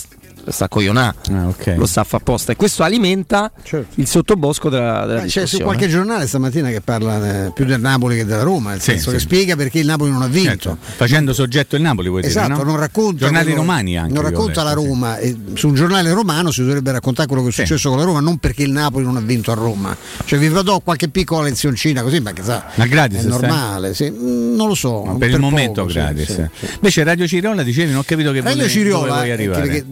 sta 0.49 0.69
coglionà. 0.69 1.15
Ah, 1.31 1.49
ok. 1.49 1.75
Lo 1.77 1.87
sta 1.87 2.01
a 2.03 2.05
fa 2.05 2.17
apposta 2.19 2.53
e 2.53 2.57
questo 2.57 2.83
alimenta 2.83 3.51
Certo. 3.63 4.01
il 4.01 4.07
sottobosco 4.07 4.69
della, 4.69 5.07
della 5.07 5.23
Eh, 5.25 5.27
C'è 5.29 5.47
su 5.47 5.59
qualche 5.61 5.89
giornale 5.89 6.27
stamattina 6.27 6.69
che 6.71 6.81
parla 6.81 7.47
eh, 7.47 7.51
più 7.53 7.65
del 7.65 7.81
Napoli 7.81 8.17
che 8.17 8.25
della 8.25 8.43
Roma, 8.43 8.71
nel 8.71 8.81
Sì, 8.81 8.91
senso 8.93 9.11
sì. 9.11 9.17
che 9.17 9.21
spiega 9.23 9.57
perché 9.57 9.79
il 9.79 9.87
Napoli 9.87 10.11
non 10.11 10.23
ha 10.23 10.27
vinto. 10.27 10.49
Certo. 10.51 10.79
Facendo 10.81 11.33
soggetto 11.33 11.77
il 11.77 11.83
Napoli, 11.83 12.09
vuoi 12.09 12.25
Esatto, 12.25 12.49
dire, 12.53 12.59
no? 12.59 12.71
non 12.71 12.79
racconta 12.79 13.19
Giornali 13.19 13.45
quello- 13.47 13.61
romani 13.61 13.97
anche. 13.99 14.13
Non 14.13 14.23
racconta 14.23 14.63
la 14.63 14.71
letto, 14.71 14.81
sì. 14.83 14.87
Roma. 14.89 15.17
e 15.19 15.37
su 15.55 15.69
un 15.69 15.75
giornale 15.75 16.13
romano 16.13 16.51
si 16.51 16.63
dovrebbe 16.63 16.93
raccontare 16.93 17.27
quello 17.29 17.43
che 17.43 17.49
è 17.49 17.53
Sì. 17.53 17.61
successo 17.67 17.89
con 17.91 17.99
la 17.99 18.05
Roma, 18.05 18.21
non 18.21 18.39
perché 18.39 18.63
il 18.63 18.71
Napoli 18.73 19.05
non 19.05 19.17
ha 19.17 19.21
vinto 19.21 19.51
a 19.51 19.55
Roma. 19.55 19.97
Cioè 20.25 20.39
vi 20.39 20.49
do 20.49 20.81
qualche 20.81 21.09
piccola 21.09 21.43
lezioncina 21.45 22.03
così, 22.03 22.21
ma 22.21 22.33
che 22.33 22.43
sa, 22.43 22.65
Ma 22.77 22.87
gratis, 22.87 23.19
è 23.19 23.21
stai? 23.23 23.31
normale, 23.33 23.95
sì. 23.95 24.11
Mm, 24.11 24.55
non 24.57 24.69
lo 24.69 24.75
so. 24.75 25.03
Ma 25.05 25.15
per 25.15 25.31
il 25.31 25.39
momento 25.39 25.81
poco, 25.83 25.89
sì, 25.93 25.99
gratis. 25.99 26.27
sì, 26.27 26.33
sì. 26.59 26.67
Invece 26.75 27.05
Radio 27.05 27.27
Cirola 27.27 27.63
dicevi, 27.63 27.91
non 27.91 28.01
ho 28.01 28.05
capito 28.05 28.33
che 28.33 28.41
Radio 28.41 28.51
dove- 28.57 28.67
dove 28.69 28.69
Ciriola, 28.69 29.13
vuoi 29.15 29.29
eh, 29.29 29.33
arrivare. 29.33 29.61
perché 29.69 29.85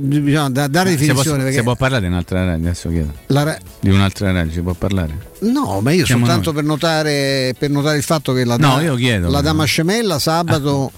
bisogna 0.48 0.48
da- 0.48 0.66
dare 0.68 0.90
può, 0.94 0.98
definizione. 1.00 1.42
perché 1.44 1.62
può 1.62 1.74
parlare 1.76 2.02
di 2.02 2.08
un'altra 2.08 2.44
radio, 2.44 2.66
adesso 2.66 2.88
chiedo. 2.88 3.12
la 3.26 3.42
ra- 3.42 3.58
Di 3.80 3.90
un'altra 3.90 4.32
radio 4.32 4.52
si 4.52 4.60
può 4.60 4.72
parlare? 4.74 5.28
No, 5.40 5.80
ma 5.80 5.90
io 5.92 6.04
Siamo 6.04 6.24
soltanto 6.26 6.52
per 6.52 6.64
notare, 6.64 7.54
per 7.58 7.70
notare 7.70 7.96
il 7.96 8.02
fatto 8.02 8.32
che 8.32 8.44
la, 8.44 8.56
No, 8.56 8.76
da- 8.76 8.82
io 8.82 8.94
chiedo, 8.96 9.26
la 9.28 9.38
ma- 9.38 9.40
Dama 9.40 9.64
Scemella 9.64 10.18
sabato 10.18 10.92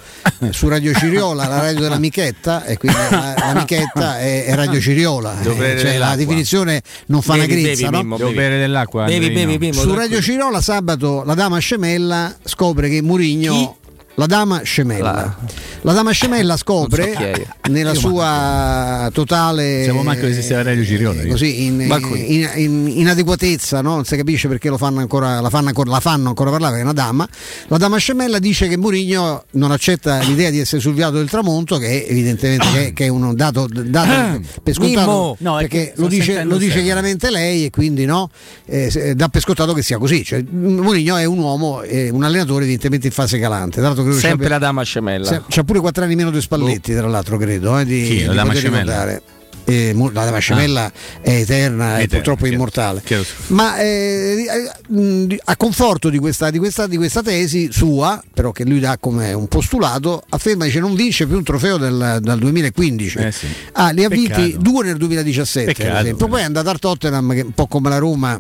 su 0.51 0.69
Radio 0.69 0.93
Ciriola, 0.99 1.47
la 1.47 1.61
radio 1.61 1.81
dell'amichetta, 1.83 2.65
e 2.65 2.77
quindi 2.77 2.99
la- 3.11 3.35
l'amichetta 3.39 4.19
è, 4.21 4.45
è 4.47 4.55
Radio 4.55 4.81
Ciriola. 4.81 5.41
Eh, 5.41 5.79
cioè, 5.79 5.99
la 5.99 6.17
definizione 6.17 6.83
non 7.07 7.23
fa 7.23 7.35
Bevi, 7.35 7.45
una 7.53 7.55
grizza, 7.63 7.91
bevi, 7.91 8.05
no? 8.09 8.17
Devo 8.17 8.33
bere 8.33 8.59
dell'acqua? 8.59 9.05
Bevi, 9.05 9.31
bevi, 9.31 9.59
bevi. 9.59 9.77
Su 9.77 9.95
Radio 9.95 10.21
Ciriola 10.21 10.61
sabato 10.61 11.23
la 11.25 11.35
Dama 11.35 11.59
Scemella 11.59 12.35
scopre 12.45 12.89
che 12.89 13.01
Murigno. 13.03 13.77
La 14.17 14.27
dama 14.27 14.61
scemella. 14.63 15.13
La- 15.13 15.37
La, 15.85 15.93
dama 15.95 16.11
scemella 16.13 16.57
scopre 16.59 17.13
so 17.17 17.71
nella 17.71 17.95
sua 17.95 19.09
totale 19.13 19.83
Siamo 19.85 20.03
manco 20.03 20.21
che 20.23 20.29
esisteva 20.29 20.63
Radio 20.63 20.85
Ciriola, 20.85 21.23
io. 21.23 21.31
così 21.31 21.65
in, 21.65 21.81
in- 21.81 22.51
in- 22.57 22.89
inadeguatezza, 22.89 23.81
no? 23.81 23.95
non 23.95 24.05
si 24.05 24.15
capisce 24.17 24.49
perché 24.49 24.69
lo 24.69 24.77
fanno 24.77 25.01
ancora, 25.01 25.41
la, 25.41 25.49
fanno 25.49 25.69
ancora, 25.69 25.91
la 25.91 26.01
fanno 26.01 26.29
ancora 26.29 26.51
parlare, 26.51 26.79
è 26.79 26.83
una 26.83 26.93
dama. 26.93 27.27
La 27.69 27.79
dama 27.79 27.97
scemella 27.97 28.39
dice 28.39 28.69
che 28.69 28.77
Mourinho 28.77 29.45
non 29.53 29.71
accetta 29.73 30.19
l'idea 30.21 30.51
di 30.51 30.61
essere 30.61 30.81
sul 30.83 30.93
viato 30.95 31.17
del 31.17 31.29
tramonto, 31.31 31.79
che 31.79 32.05
è 32.05 32.11
evidentemente 32.11 32.67
che, 32.73 32.93
che 32.93 33.05
è 33.07 33.09
un 33.09 33.35
dato, 33.35 33.67
dato 33.67 34.41
per 34.63 34.75
scontato! 34.75 35.37
No, 35.41 35.57
perché 35.57 35.95
lo 35.97 36.07
dice, 36.07 36.45
lo 36.45 36.59
dice 36.59 36.83
chiaramente 36.83 37.31
lei 37.31 37.65
e 37.65 37.71
quindi 37.71 38.05
no, 38.05 38.29
eh, 38.67 39.15
dà 39.17 39.29
per 39.29 39.41
scontato 39.41 39.73
che 39.73 39.83
sia 39.83 39.97
così. 39.99 40.23
Cioè, 40.23 40.45
Mourinho 40.49 41.17
è 41.17 41.25
un 41.25 41.39
uomo, 41.39 41.81
è 41.81 42.11
un 42.11 42.23
allenatore 42.23 42.65
evidentemente 42.65 43.07
in 43.07 43.13
fase 43.13 43.39
calante. 43.39 43.79
Tra 43.81 43.83
l'altro 43.89 44.02
l'altro 44.02 44.02
credo 44.03 44.19
Sempre 44.19 44.49
la 44.49 44.59
dama 44.59 44.83
scemella. 44.83 45.25
se- 45.27 45.43
C'ha 45.49 45.63
pure 45.65 45.81
4 45.81 46.05
anni 46.05 46.15
meno 46.15 46.31
di 46.31 46.41
Spalletti, 46.41 46.95
tra 46.95 47.07
l'altro, 47.09 47.37
credo. 47.39 47.79
Eh, 47.79 47.85
di, 47.85 48.25
la 48.25 48.31
di 48.31 48.37
dama 48.37 48.53
poter 48.53 48.57
scemella? 48.57 49.21
Eh, 49.65 49.95
la 50.13 50.25
dama 50.25 50.39
scemella 50.39 50.91
è 51.21 51.31
eterna 51.31 51.99
e 51.99 52.09
purtroppo 52.09 52.41
chiaro. 52.41 52.55
immortale. 52.55 53.01
Chiaro. 53.05 53.25
Ma 53.49 53.79
eh, 53.81 54.45
eh, 54.91 55.41
a 55.45 55.57
conforto 55.57 56.09
di 56.09 56.19
questa, 56.19 56.51
di, 56.51 56.59
questa, 56.59 56.87
di 56.87 56.97
questa 56.97 57.23
tesi 57.23 57.71
sua, 57.73 58.23
però 58.33 58.51
che 58.53 58.65
lui 58.65 58.81
dà 58.81 58.97
come 58.99 59.33
un 59.33 59.47
postulato, 59.49 60.23
afferma 60.31 60.67
che 60.67 60.81
non 60.81 60.95
vince 60.95 61.27
più 61.27 61.37
un 61.37 61.45
trofeo 61.45 61.77
del, 61.77 62.19
dal 62.21 62.39
2015. 62.39 63.19
Eh 63.19 63.33
sì. 63.33 63.47
Ah, 63.73 63.91
li 63.91 64.05
ha 64.05 64.09
vinti 64.09 64.57
due 64.59 64.85
nel 64.85 64.97
2017, 64.97 65.73
Peccato, 65.73 65.97
ad 65.97 66.03
esempio. 66.05 66.27
Poi 66.29 66.41
è 66.41 66.45
andato 66.45 66.69
al 66.71 66.79
Tottenham, 66.79 67.33
che 67.35 67.41
un 67.43 67.53
po' 67.53 67.67
come 67.67 67.89
la 67.89 67.99
Roma, 67.99 68.39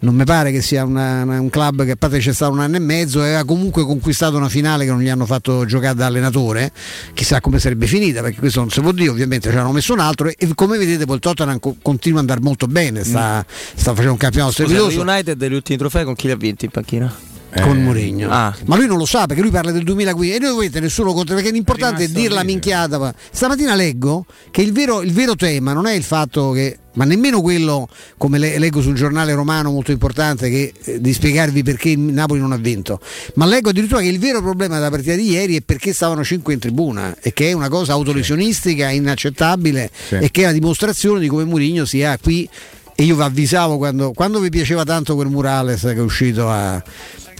non 0.00 0.14
mi 0.14 0.24
pare 0.24 0.52
che 0.52 0.62
sia 0.62 0.84
una- 0.84 1.22
una- 1.22 1.40
un 1.40 1.50
club 1.50 1.84
che 1.84 1.92
a 1.92 1.96
parte 1.96 2.18
c'è 2.18 2.32
stato 2.32 2.52
un 2.52 2.60
anno 2.60 2.76
e 2.76 2.80
mezzo 2.80 3.24
e 3.24 3.34
ha 3.34 3.44
comunque 3.44 3.84
conquistato 3.84 4.36
una 4.36 4.48
finale 4.48 4.84
che 4.84 4.90
non 4.90 5.00
gli 5.00 5.08
hanno 5.08 5.26
fatto 5.26 5.64
giocare 5.64 5.94
da 5.94 6.06
allenatore. 6.06 6.70
Chissà 7.14 7.40
come 7.40 7.58
sarebbe 7.58 7.86
finita, 7.86 8.22
perché 8.22 8.38
questo 8.38 8.60
non 8.60 8.70
si 8.70 8.80
può 8.80 8.92
dire, 8.92 9.08
ovviamente 9.10 9.50
ci 9.50 9.56
hanno 9.56 9.72
messo 9.72 9.92
un 9.92 10.00
altro. 10.00 10.28
E, 10.28 10.34
e 10.38 10.46
come 10.60 10.76
vedete, 10.76 11.06
poi 11.06 11.14
il 11.14 11.22
Tottenham 11.22 11.58
co- 11.58 11.76
continua 11.80 12.20
ad 12.20 12.28
andare 12.28 12.46
molto 12.46 12.66
bene, 12.66 13.02
sta, 13.02 13.42
sta 13.48 13.92
facendo 13.92 14.12
un 14.12 14.18
campionato 14.18 14.52
strepitoso. 14.52 15.00
United 15.00 15.38
degli 15.38 15.54
ultimi 15.54 15.78
trofei 15.78 16.04
con 16.04 16.14
chi 16.14 16.26
li 16.26 16.32
ha 16.32 16.36
vinti 16.36 16.66
in 16.66 16.70
panchina? 16.70 17.29
Con 17.62 17.82
Mourinho. 17.82 18.30
Ah. 18.30 18.54
Ma 18.66 18.76
lui 18.76 18.86
non 18.86 18.96
lo 18.98 19.06
sa 19.06 19.26
perché 19.26 19.42
lui 19.42 19.50
parla 19.50 19.72
del 19.72 19.82
2015 19.84 20.36
e 20.36 20.38
noi 20.38 20.56
vedete 20.58 20.80
nessuno 20.80 21.12
contro 21.12 21.34
perché 21.34 21.50
l'importante 21.50 22.04
è, 22.04 22.06
rimasto 22.06 22.20
dire 22.20 22.34
la 22.34 22.40
lì. 22.42 22.46
minchiata. 22.46 22.98
ma- 22.98 23.14
Stamattina 23.30 23.74
leggo 23.74 24.24
che 24.50 24.62
il 24.62 24.72
vero, 24.72 25.02
il 25.02 25.12
vero 25.12 25.34
tema 25.34 25.72
non 25.72 25.86
è 25.86 25.92
il 25.94 26.02
fatto 26.04 26.52
che 26.52 26.78
ma 26.92 27.04
nemmeno 27.04 27.40
quello 27.40 27.88
come 28.16 28.38
le- 28.38 28.58
leggo 28.58 28.80
sul 28.82 28.94
giornale 28.94 29.32
romano 29.32 29.70
molto 29.70 29.92
importante 29.92 30.50
che, 30.50 30.72
eh, 30.82 31.00
di 31.00 31.12
spiegarvi 31.12 31.62
perché 31.62 31.90
il 31.90 32.00
Napoli 32.00 32.40
non 32.40 32.50
ha 32.50 32.56
vinto 32.56 32.98
ma 33.34 33.46
leggo 33.46 33.70
addirittura 33.70 34.00
che 34.00 34.08
il 34.08 34.18
vero 34.18 34.42
problema 34.42 34.74
della 34.74 34.90
partita 34.90 35.14
di 35.14 35.30
ieri 35.30 35.56
è 35.56 35.60
perché 35.60 35.92
stavano 35.92 36.24
5 36.24 36.52
in 36.52 36.58
tribuna 36.58 37.16
e 37.20 37.32
che 37.32 37.48
è 37.50 37.52
una 37.52 37.68
cosa 37.68 37.92
autolesionistica 37.92 38.90
inaccettabile 38.90 39.88
Sì. 40.08 40.16
e 40.16 40.30
che 40.32 40.42
è 40.42 40.44
la 40.46 40.52
dimostrazione 40.52 41.20
di 41.20 41.28
come 41.28 41.44
Mourinho 41.44 41.84
sia 41.84 42.18
qui 42.20 42.48
e 42.96 43.02
io 43.04 43.14
vi 43.14 43.22
avvisavo 43.22 43.76
quando, 43.78 44.12
quando 44.12 44.40
vi 44.40 44.50
piaceva 44.50 44.82
tanto 44.84 45.14
quel 45.14 45.28
Murales 45.28 45.80
che 45.82 45.92
è 45.92 46.00
uscito 46.00 46.50
a, 46.50 46.82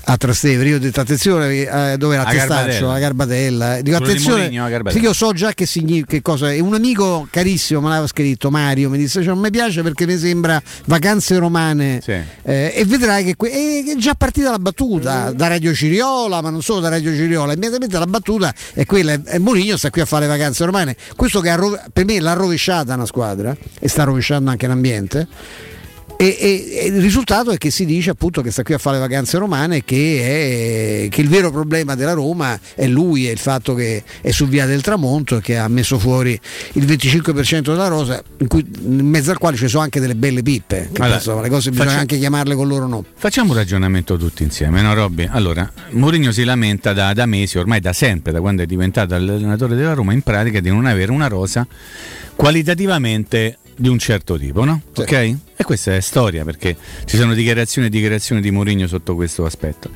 a 0.04 0.16
Trastevere, 0.16 0.68
io 0.70 0.76
ho 0.76 0.78
detto 0.78 1.00
attenzione 1.00 1.92
eh, 1.92 1.96
dove 1.96 2.14
era 2.14 2.24
A 2.26 2.30
Testaccio, 2.30 2.88
Garbatella. 2.88 2.92
a 2.94 2.98
Garbatella, 2.98 3.76
Eh, 3.78 3.82
dico 3.82 3.96
Quello 3.98 4.12
di 4.12 4.18
attenzione 4.18 4.44
a 4.46 4.48
Garbatella. 4.68 4.82
perché 4.82 4.98
io 5.00 5.12
so 5.12 5.32
già 5.32 5.52
che, 5.52 5.66
signi- 5.66 6.04
che 6.04 6.22
cosa 6.22 6.52
è, 6.52 6.58
un 6.58 6.74
amico 6.74 7.28
carissimo 7.30 7.80
me 7.80 7.88
l'aveva 7.88 8.06
scritto 8.06 8.50
Mario, 8.50 8.88
mi 8.90 8.98
disse 8.98 9.22
cioè, 9.22 9.32
non 9.34 9.42
mi 9.42 9.50
piace 9.50 9.82
perché 9.82 10.06
mi 10.06 10.16
sembra 10.18 10.60
vacanze 10.86 11.36
romane 11.38 12.00
Sì. 12.02 12.12
eh, 12.42 12.72
e 12.74 12.84
vedrai 12.86 13.24
che 13.24 13.36
que- 13.36 13.50
è 13.50 13.84
è 13.84 13.96
già 13.96 14.14
partita 14.14 14.50
la 14.50 14.58
battuta 14.58 15.32
da 15.32 15.46
Radio 15.48 15.72
Ciriola, 15.74 16.40
ma 16.40 16.50
non 16.50 16.62
solo 16.62 16.80
da 16.80 16.88
Radio 16.88 17.14
Ciriola, 17.14 17.52
immediatamente 17.52 17.98
la 17.98 18.06
battuta 18.06 18.52
è 18.74 18.84
quella, 18.86 19.12
e 19.24 19.38
Mourinho 19.38 19.76
sta 19.76 19.90
qui 19.90 20.00
a 20.00 20.06
fare 20.06 20.26
vacanze 20.26 20.64
romane, 20.64 20.96
questo 21.16 21.40
che 21.40 21.54
rov- 21.56 21.90
per 21.92 22.04
me 22.04 22.20
l'ha 22.20 22.32
rovesciata 22.32 22.94
una 22.94 23.06
squadra 23.06 23.56
e 23.78 23.88
sta 23.88 24.04
rovesciando 24.04 24.50
anche 24.50 24.66
l'ambiente. 24.66 25.26
E, 26.20 26.36
e- 26.38 26.78
e 26.82 26.86
il 26.88 27.00
risultato 27.00 27.50
è 27.50 27.56
che 27.56 27.70
si 27.70 27.86
dice 27.86 28.10
appunto 28.10 28.42
che 28.42 28.50
sta 28.50 28.62
qui 28.62 28.74
a 28.74 28.78
fare 28.78 28.96
le 28.98 29.02
vacanze 29.08 29.38
romane 29.38 29.76
e 29.76 29.84
che, 29.86 31.04
è- 31.04 31.08
che 31.08 31.22
il 31.22 31.28
vero 31.30 31.50
problema 31.50 31.94
della 31.94 32.12
Roma 32.12 32.60
è 32.74 32.86
lui, 32.86 33.26
è 33.26 33.30
il 33.30 33.38
fatto 33.38 33.72
che 33.72 34.02
è 34.20 34.30
su 34.30 34.46
via 34.46 34.66
del 34.66 34.82
tramonto 34.82 35.38
e 35.38 35.40
che 35.40 35.56
ha 35.56 35.66
messo 35.68 35.98
fuori 35.98 36.38
il 36.74 36.84
25% 36.84 37.60
della 37.60 37.88
rosa, 37.88 38.22
in, 38.36 38.48
cui, 38.48 38.62
in 38.82 39.06
mezzo 39.06 39.30
al 39.30 39.38
quale 39.38 39.56
ci 39.56 39.66
sono 39.66 39.82
anche 39.82 39.98
delle 39.98 40.14
belle 40.14 40.42
pippe, 40.42 40.90
che 40.92 41.00
Allora, 41.00 41.16
insomma, 41.16 41.40
le 41.40 41.48
cose 41.48 41.70
bisogna 41.70 41.84
facciamo- 41.86 42.00
anche 42.02 42.18
chiamarle 42.18 42.54
con 42.54 42.68
loro 42.68 42.86
nome. 42.86 43.04
Facciamo 43.14 43.52
un 43.52 43.56
ragionamento 43.56 44.18
tutti 44.18 44.42
insieme, 44.42 44.82
no 44.82 44.92
Robby? 44.92 45.26
Allora, 45.30 45.72
Mourinho 45.92 46.32
si 46.32 46.44
lamenta 46.44 46.92
da, 46.92 47.14
da 47.14 47.24
mesi, 47.24 47.56
ormai 47.56 47.80
da 47.80 47.94
sempre, 47.94 48.30
da 48.30 48.40
quando 48.40 48.60
è 48.62 48.66
diventato 48.66 49.14
allenatore 49.14 49.74
della 49.74 49.94
Roma, 49.94 50.12
in 50.12 50.20
pratica 50.20 50.60
di 50.60 50.68
non 50.68 50.84
avere 50.84 51.12
una 51.12 51.28
rosa 51.28 51.66
qualitativamente 52.36 53.56
di 53.80 53.88
un 53.88 53.98
certo 53.98 54.36
tipo, 54.36 54.64
no? 54.64 54.82
Ok? 54.94 55.36
E 55.56 55.64
questa 55.64 55.94
è 55.94 56.00
storia 56.00 56.44
perché 56.44 56.76
ci 57.06 57.16
sono 57.16 57.32
dichiarazioni 57.32 57.88
e 57.88 57.90
dichiarazioni 57.90 58.42
di 58.42 58.50
Mourinho 58.50 58.86
sotto 58.86 59.14
questo 59.14 59.46
aspetto. 59.46 59.90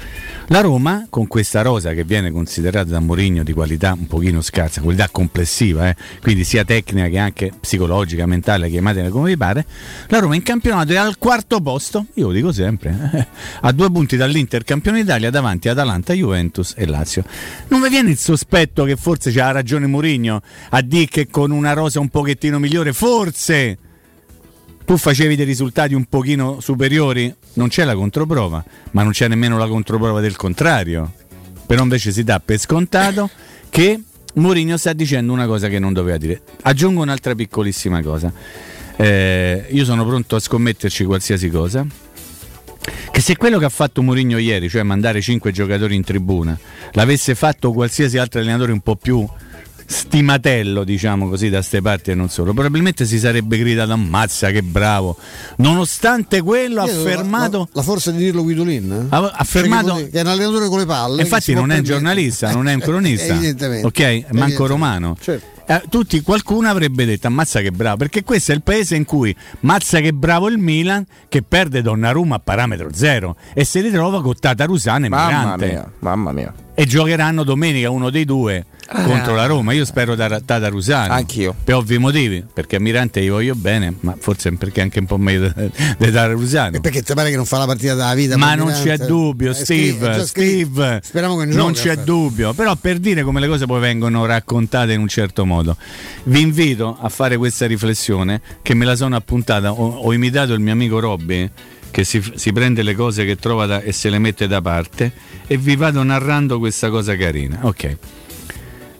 La 0.48 0.60
Roma, 0.60 1.06
con 1.10 1.26
questa 1.26 1.60
rosa 1.60 1.92
che 1.92 2.04
viene 2.04 2.30
considerata 2.30 2.90
da 2.90 3.00
Mourinho 3.00 3.42
di 3.42 3.52
qualità 3.52 3.92
un 3.92 4.06
pochino 4.06 4.40
scarsa, 4.40 4.80
qualità 4.80 5.08
complessiva, 5.10 5.88
eh, 5.88 5.96
quindi 6.22 6.44
sia 6.44 6.64
tecnica 6.64 7.08
che 7.08 7.18
anche 7.18 7.52
psicologica, 7.60 8.24
mentale, 8.24 8.70
chiamatela 8.70 9.10
come 9.10 9.28
vi 9.28 9.36
pare, 9.36 9.66
la 10.08 10.18
Roma 10.18 10.34
in 10.34 10.42
campionato 10.42 10.92
è 10.92 10.96
al 10.96 11.18
quarto 11.18 11.60
posto, 11.60 12.06
io 12.14 12.26
lo 12.26 12.32
dico 12.32 12.52
sempre, 12.52 13.10
eh, 13.12 13.26
a 13.60 13.72
due 13.72 13.90
punti 13.90 14.16
dall'Inter 14.16 14.64
campione 14.64 15.00
d'Italia 15.02 15.28
davanti 15.28 15.68
ad 15.68 15.78
Atalanta, 15.78 16.14
Juventus 16.14 16.72
e 16.76 16.86
Lazio. 16.86 17.24
Non 17.68 17.82
vi 17.82 17.90
viene 17.90 18.10
il 18.10 18.18
sospetto 18.18 18.84
che 18.84 18.96
forse 18.96 19.30
c'ha 19.30 19.50
ragione 19.50 19.86
Mourinho 19.86 20.40
a 20.70 20.80
dire 20.80 21.06
che 21.06 21.28
con 21.28 21.50
una 21.50 21.74
rosa 21.74 22.00
un 22.00 22.08
pochettino 22.08 22.58
migliore, 22.58 22.94
forse 22.94 23.73
tu 24.84 24.96
facevi 24.96 25.34
dei 25.36 25.46
risultati 25.46 25.94
un 25.94 26.04
pochino 26.04 26.60
superiori, 26.60 27.34
non 27.54 27.68
c'è 27.68 27.84
la 27.84 27.94
controprova, 27.94 28.62
ma 28.92 29.02
non 29.02 29.12
c'è 29.12 29.28
nemmeno 29.28 29.56
la 29.56 29.66
controprova 29.66 30.20
del 30.20 30.36
contrario. 30.36 31.12
Però 31.66 31.82
invece 31.82 32.12
si 32.12 32.22
dà 32.22 32.40
per 32.44 32.58
scontato 32.58 33.30
che 33.70 33.98
Mourinho 34.34 34.76
sta 34.76 34.92
dicendo 34.92 35.32
una 35.32 35.46
cosa 35.46 35.68
che 35.68 35.78
non 35.78 35.92
doveva 35.92 36.18
dire. 36.18 36.42
Aggiungo 36.62 37.02
un'altra 37.02 37.34
piccolissima 37.34 38.02
cosa. 38.02 38.32
Eh, 38.96 39.66
io 39.70 39.84
sono 39.84 40.04
pronto 40.06 40.36
a 40.36 40.40
scommetterci 40.40 41.04
qualsiasi 41.04 41.48
cosa. 41.48 41.86
Che 43.10 43.20
se 43.20 43.36
quello 43.36 43.58
che 43.58 43.64
ha 43.64 43.70
fatto 43.70 44.02
Mourinho 44.02 44.36
ieri, 44.36 44.68
cioè 44.68 44.82
mandare 44.82 45.22
5 45.22 45.50
giocatori 45.52 45.94
in 45.94 46.04
tribuna, 46.04 46.58
l'avesse 46.92 47.34
fatto 47.34 47.72
qualsiasi 47.72 48.18
altro 48.18 48.40
allenatore 48.40 48.72
un 48.72 48.80
po' 48.80 48.96
più 48.96 49.26
stimatello, 49.86 50.84
diciamo 50.84 51.28
così, 51.28 51.48
da 51.50 51.62
ste 51.62 51.80
parti 51.80 52.10
e 52.10 52.14
non 52.14 52.28
solo, 52.28 52.52
probabilmente 52.52 53.04
si 53.06 53.18
sarebbe 53.18 53.58
gridato 53.58 53.92
ammazza 53.92 54.50
che 54.50 54.62
bravo. 54.62 55.16
Nonostante 55.56 56.42
quello 56.42 56.80
ha 56.80 56.84
affermato 56.84 57.58
la, 57.58 57.66
la 57.72 57.82
forza 57.82 58.10
di 58.10 58.18
dirlo 58.18 58.42
Guidolin 58.42 58.92
eh? 58.92 59.06
Ha 59.14 59.32
affermato- 59.36 59.96
che, 59.96 60.10
è 60.10 60.20
un 60.20 60.26
allenatore 60.28 60.68
con 60.68 60.78
le 60.78 60.86
palle. 60.86 61.22
Infatti 61.22 61.54
non 61.54 61.70
è 61.70 61.78
un 61.78 61.84
giornalista, 61.84 62.52
non 62.52 62.68
è 62.68 62.74
un 62.74 62.80
cronista. 62.84 63.34
Evidentemente. 63.34 63.86
Ok, 63.86 63.98
manco 64.00 64.14
Evidentemente. 64.14 64.66
romano. 64.66 65.16
Certo. 65.20 65.52
Eh, 65.66 65.82
tutti, 65.88 66.20
qualcuno 66.20 66.68
avrebbe 66.68 67.06
detto 67.06 67.26
ammazza 67.26 67.60
che 67.60 67.70
bravo, 67.70 67.96
perché 67.96 68.22
questo 68.22 68.52
è 68.52 68.54
il 68.54 68.62
paese 68.62 68.96
in 68.96 69.04
cui 69.04 69.34
mazza 69.60 70.00
che 70.00 70.12
bravo 70.12 70.48
il 70.48 70.58
Milan 70.58 71.06
che 71.28 71.42
perde 71.42 71.80
Donnarumma 71.80 72.34
a 72.36 72.38
parametro 72.38 72.90
zero 72.92 73.36
e 73.54 73.64
si 73.64 73.80
ritrova 73.80 74.20
con 74.20 74.34
Tatarusano 74.38 75.06
e 75.06 75.08
Mamma 75.08 75.38
Mirante. 75.38 75.66
mia, 75.66 75.90
mamma 76.00 76.32
mia. 76.32 76.54
E 76.76 76.86
giocheranno 76.86 77.44
domenica 77.44 77.88
uno 77.90 78.10
dei 78.10 78.24
due 78.24 78.64
contro 79.04 79.34
la 79.36 79.46
Roma. 79.46 79.72
Io 79.72 79.84
spero 79.84 80.14
da 80.16 80.40
Tatarusano. 80.40 81.12
Anch'io. 81.12 81.54
Per 81.62 81.74
ovvi 81.76 81.98
motivi, 81.98 82.44
perché 82.52 82.80
Mirante 82.80 83.22
gli 83.22 83.30
voglio 83.30 83.54
bene, 83.54 83.94
ma 84.00 84.16
forse 84.18 84.50
perché 84.52 84.80
anche 84.80 84.98
un 84.98 85.06
po' 85.06 85.16
meglio 85.16 85.52
di 85.54 85.70
Tatarusano. 85.98 86.76
E 86.76 86.80
perché 86.80 87.02
ti 87.02 87.14
pare 87.14 87.30
che 87.30 87.36
non 87.36 87.44
fa 87.44 87.58
la 87.58 87.66
partita 87.66 87.94
della 87.94 88.12
vita? 88.14 88.36
Ma 88.36 88.56
non 88.56 88.66
Mirante? 88.66 88.96
c'è 88.98 89.06
dubbio, 89.06 89.54
scritto- 89.54 89.64
Steve. 89.64 89.98
già 90.16 90.26
scritto. 90.26 90.70
Steve, 90.72 91.00
Speriamo 91.04 91.36
che 91.36 91.44
non 91.44 91.72
giochi, 91.72 91.72
c'è 91.88 91.94
però. 91.94 92.02
dubbio. 92.04 92.52
Però 92.54 92.74
per 92.74 92.98
dire 92.98 93.22
come 93.22 93.38
le 93.38 93.46
cose 93.46 93.66
poi 93.66 93.80
vengono 93.80 94.26
raccontate 94.26 94.92
in 94.94 95.00
un 95.00 95.08
certo 95.08 95.44
modo, 95.46 95.76
vi 96.24 96.40
invito 96.40 96.98
a 97.00 97.08
fare 97.08 97.36
questa 97.36 97.66
riflessione 97.66 98.40
che 98.62 98.74
me 98.74 98.84
la 98.84 98.96
sono 98.96 99.14
appuntata. 99.14 99.70
Ho, 99.72 99.90
ho 99.90 100.12
imitato 100.12 100.52
il 100.54 100.60
mio 100.60 100.72
amico 100.72 100.98
Robby 100.98 101.48
che 101.94 102.02
si, 102.02 102.20
si 102.34 102.52
prende 102.52 102.82
le 102.82 102.96
cose 102.96 103.24
che 103.24 103.36
trova 103.36 103.66
da- 103.66 103.80
e 103.80 103.92
se 103.92 104.10
le 104.10 104.18
mette 104.18 104.48
da 104.48 104.60
parte 104.60 105.12
e 105.46 105.56
vi 105.56 105.76
vado 105.76 106.02
narrando 106.02 106.58
questa 106.58 106.90
cosa 106.90 107.14
carina. 107.16 107.60
Ok. 107.62 107.96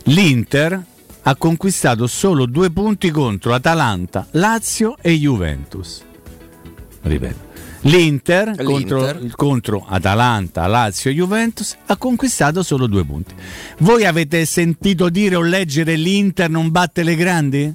L'Inter 0.04 0.80
ha 1.22 1.34
conquistato 1.34 2.06
solo 2.06 2.46
due 2.46 2.70
punti 2.70 3.10
contro 3.10 3.52
Atalanta, 3.52 4.28
Lazio 4.32 4.96
e 5.00 5.18
Juventus. 5.18 6.04
Ripeto. 7.02 7.42
L'Inter, 7.80 8.54
L'Inter. 8.60 9.18
Contro, 9.18 9.36
contro 9.36 9.86
Atalanta, 9.88 10.64
Lazio 10.68 11.10
e 11.10 11.14
Juventus 11.14 11.76
ha 11.86 11.96
conquistato 11.96 12.62
solo 12.62 12.86
due 12.86 13.04
punti. 13.04 13.34
Voi 13.78 14.04
avete 14.04 14.44
sentito 14.44 15.08
dire 15.08 15.34
o 15.34 15.42
leggere 15.42 15.96
l'Inter 15.96 16.48
non 16.48 16.70
batte 16.70 17.02
le 17.02 17.16
grandi? 17.16 17.74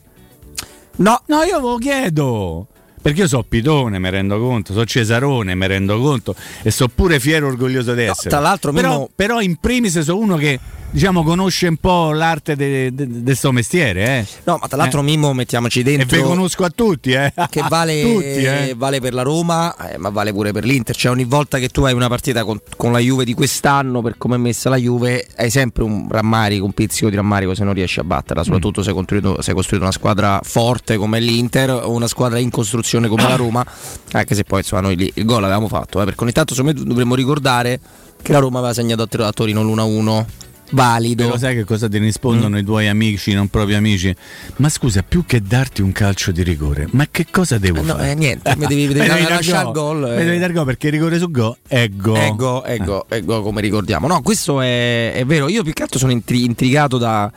No, 0.95 1.21
no, 1.25 1.43
io 1.43 1.59
ve 1.59 1.67
lo 1.67 1.77
chiedo. 1.77 2.67
Perché 3.01 3.21
io 3.21 3.27
so 3.27 3.43
Pitone, 3.47 3.97
mi 3.99 4.09
rendo 4.09 4.39
conto, 4.39 4.73
so 4.73 4.83
Cesarone, 4.85 5.55
mi 5.55 5.67
rendo 5.67 5.99
conto 5.99 6.35
e 6.61 6.69
so 6.71 6.87
pure 6.89 7.19
fiero 7.19 7.47
e 7.47 7.49
orgoglioso 7.51 7.93
di 7.93 8.03
essere. 8.03 8.29
tra 8.29 8.39
l'altro, 8.39 8.71
però, 8.73 8.89
Mimmo- 8.91 9.09
però 9.15 9.41
in 9.41 9.55
primis 9.57 9.99
sono 9.99 10.17
uno 10.19 10.35
che 10.35 10.59
diciamo 10.91 11.23
conosce 11.23 11.67
un 11.67 11.77
po' 11.77 12.11
l'arte 12.11 12.55
di 12.55 13.21
questo 13.23 13.51
mestiere, 13.51 14.05
eh. 14.05 14.27
No, 14.43 14.57
ma 14.59 14.67
tra 14.67 14.77
l'altro 14.77 15.01
Eh. 15.01 15.03
Mimmo 15.03 15.33
mettiamoci 15.33 15.79
E 15.79 15.83
vi 15.83 15.97
dentro 15.97 16.21
conosco 16.23 16.63
a 16.63 16.69
tutti, 16.69 17.11
eh. 17.11 17.33
che 17.49 17.63
vale, 17.67 18.01
Tutti, 18.01 18.43
eh. 18.43 18.73
vale 18.75 18.99
per 18.99 19.13
la 19.13 19.21
Roma, 19.21 19.75
eh, 19.91 19.97
ma 19.97 20.09
vale 20.09 20.31
pure 20.31 20.51
per 20.51 20.63
l'Inter. 20.65 20.95
Cioè, 20.95 21.11
ogni 21.11 21.25
volta 21.25 21.57
che 21.57 21.69
tu 21.69 21.83
hai 21.83 21.93
una 21.93 22.07
partita 22.07 22.43
con, 22.43 22.59
con 22.75 22.91
la 22.91 22.99
Juve 22.99 23.25
di 23.25 23.33
quest'anno, 23.33 24.01
per 24.01 24.17
come 24.17 24.35
è 24.35 24.37
messa 24.39 24.69
la 24.69 24.77
Juve, 24.77 25.27
hai 25.37 25.49
sempre 25.49 25.83
un 25.83 26.07
rammarico, 26.09 26.65
un 26.65 26.73
pizzico 26.73 27.09
di 27.09 27.15
rammarico 27.15 27.53
se 27.53 27.63
non 27.63 27.73
riesci 27.73 27.99
a 27.99 28.03
batterla. 28.03 28.43
Soprattutto 28.43 28.81
se 28.81 28.89
hai 28.89 28.95
costruito, 28.95 29.41
se 29.41 29.51
hai 29.51 29.55
costruito 29.55 29.83
una 29.83 29.93
squadra 29.93 30.39
forte 30.43 30.97
come 30.97 31.19
l'Inter 31.19 31.71
o 31.71 31.91
una 31.91 32.07
squadra 32.07 32.39
in 32.39 32.49
costruzione 32.49 33.07
come 33.07 33.23
la 33.23 33.35
Roma. 33.35 33.65
Anche 34.11 34.35
se 34.35 34.43
poi 34.43 34.59
insomma, 34.59 34.81
noi 34.81 34.95
lì 34.95 35.11
il 35.15 35.25
gol 35.25 35.41
l'avevamo 35.41 35.67
fatto, 35.67 36.01
eh, 36.01 36.05
perché 36.05 36.23
ogni 36.23 36.31
tanto 36.31 36.53
secondo 36.55 36.79
me 36.79 36.85
dovremmo 36.85 37.15
ricordare 37.15 37.79
che 38.21 38.31
la 38.31 38.39
Roma 38.39 38.59
aveva 38.59 38.73
segnato 38.73 39.03
a 39.03 39.31
Torino 39.31 39.63
l'1-1. 39.63 40.25
Valido. 40.71 41.25
Però 41.25 41.37
sai 41.37 41.55
che 41.55 41.63
cosa 41.63 41.87
ti 41.87 41.97
rispondono 41.97 42.55
Mm. 42.55 42.59
i 42.59 42.63
tuoi 42.63 42.87
amici, 42.87 43.33
non 43.33 43.47
proprio 43.47 43.77
amici? 43.77 44.13
Ma 44.57 44.69
scusa, 44.69 45.03
più 45.03 45.25
che 45.25 45.41
darti 45.41 45.81
un 45.81 45.91
calcio 45.91 46.31
di 46.31 46.43
rigore, 46.43 46.87
ma 46.91 47.07
che 47.09 47.27
cosa 47.29 47.57
devo 47.57 47.81
no, 47.81 47.95
fare? 47.95 48.11
eh, 48.11 48.15
niente, 48.15 48.55
mi 48.57 48.65
devi- 48.67 48.87
devi 48.93 48.99
Mi 48.99 49.07
dare- 49.07 49.21
dar 49.21 49.31
lasciare 49.31 49.71
gol. 49.71 49.95
il 49.97 50.01
gol, 50.03 50.15
Mi 50.15 50.21
eh. 50.21 50.25
devi 50.25 50.37
dar 50.39 50.51
gol 50.51 50.65
perché 50.65 50.87
il 50.87 50.93
rigore 50.93 51.17
su 51.19 51.31
go 51.31 51.57
è 51.67 51.87
go. 51.89 52.15
Ego, 52.15 52.63
ego, 52.65 52.65
ego, 52.65 53.05
ego, 53.09 53.41
come 53.41 53.61
ricordiamo. 53.61 54.07
No, 54.07 54.21
questo 54.21 54.61
è, 54.61 55.13
è 55.13 55.25
vero. 55.25 55.47
Io 55.49 55.63
più 55.63 55.73
che 55.73 55.83
altro 55.83 55.99
sono 55.99 56.11
intri- 56.11 56.43
intrigato 56.45 56.97
da- 56.97 57.31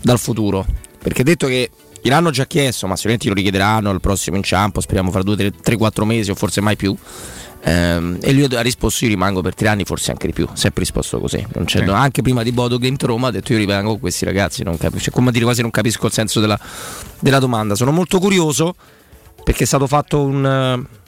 dal 0.00 0.18
futuro. 0.18 0.64
Perché 1.02 1.22
detto 1.22 1.46
che 1.46 1.70
gliel'hanno 2.02 2.30
già 2.30 2.46
chiesto, 2.46 2.86
ma 2.86 2.94
sicuramente 2.96 3.28
lo 3.28 3.34
richiederanno 3.34 3.90
al 3.90 4.00
prossimo 4.00 4.36
inciampo. 4.36 4.80
Speriamo 4.80 5.10
fra 5.10 5.20
2-3-4 5.22 6.04
mesi 6.04 6.30
o 6.30 6.34
forse 6.34 6.60
mai 6.60 6.76
più. 6.76 6.94
Ehm, 7.62 8.18
e 8.20 8.32
lui 8.32 8.44
ha 8.54 8.60
risposto: 8.62 9.04
Io 9.04 9.10
rimango 9.10 9.40
per 9.42 9.54
tre 9.54 9.68
anni, 9.68 9.84
forse 9.84 10.10
anche 10.10 10.26
di 10.26 10.32
più. 10.32 10.46
Sempre 10.54 10.82
risposto 10.82 11.18
così. 11.20 11.44
Non 11.54 11.64
c'è- 11.64 11.84
Sì. 11.84 11.90
Anche 11.90 12.22
prima 12.22 12.42
di 12.42 12.52
Bodo 12.52 12.78
Glimt 12.78 13.02
Roma 13.02 13.28
ha 13.28 13.30
detto: 13.30 13.52
Io 13.52 13.58
rimango 13.58 13.90
con 13.90 14.00
questi 14.00 14.24
ragazzi. 14.24 14.62
Non 14.62 14.76
capisco. 14.78 15.04
Cioè, 15.04 15.12
come 15.14 15.30
dire, 15.30 15.44
quasi 15.44 15.60
non 15.62 15.70
capisco 15.70 16.06
il 16.06 16.12
senso 16.12 16.40
della, 16.40 16.58
della 17.18 17.38
domanda. 17.38 17.74
Sono 17.74 17.90
molto 17.92 18.18
curioso 18.18 18.74
perché 19.44 19.64
è 19.64 19.66
stato 19.66 19.86
fatto 19.86 20.20
un. 20.22 20.86
eh, 20.86 20.98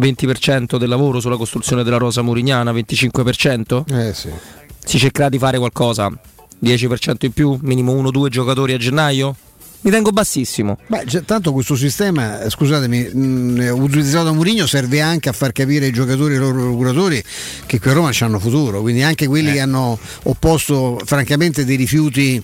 20% 0.00 0.78
del 0.78 0.88
lavoro 0.88 1.20
sulla 1.20 1.36
costruzione 1.36 1.82
della 1.84 1.98
rosa 1.98 2.22
murignana, 2.22 2.72
25%? 2.72 3.84
Eh 3.94 4.14
sì. 4.14 4.30
Si 4.82 4.98
cercherà 4.98 5.28
di 5.28 5.36
fare 5.38 5.58
qualcosa, 5.58 6.10
10% 6.64 7.26
in 7.26 7.32
più, 7.32 7.58
minimo 7.60 7.92
1-2 8.00 8.28
giocatori 8.28 8.72
a 8.72 8.78
gennaio? 8.78 9.36
Mi 9.84 9.90
tengo 9.90 10.10
bassissimo. 10.10 10.78
Beh, 10.86 11.24
tanto 11.24 11.52
questo 11.52 11.74
sistema, 11.74 12.40
eh, 12.42 12.50
scusatemi, 12.50 13.10
mh, 13.14 13.72
utilizzato 13.76 14.26
da 14.26 14.32
Mourinho 14.32 14.64
serve 14.66 15.00
anche 15.00 15.28
a 15.28 15.32
far 15.32 15.50
capire 15.50 15.86
ai 15.86 15.92
giocatori 15.92 16.34
e 16.34 16.36
ai 16.36 16.42
loro 16.42 16.60
procuratori 16.60 17.22
che 17.66 17.80
qui 17.80 17.90
a 17.90 17.94
Roma 17.94 18.10
hanno 18.20 18.38
futuro, 18.38 18.80
quindi 18.80 19.02
anche 19.02 19.26
quelli 19.26 19.48
Eh. 19.50 19.52
che 19.54 19.60
hanno 19.60 19.98
opposto 20.24 21.00
francamente 21.04 21.64
dei 21.64 21.74
rifiuti 21.76 22.40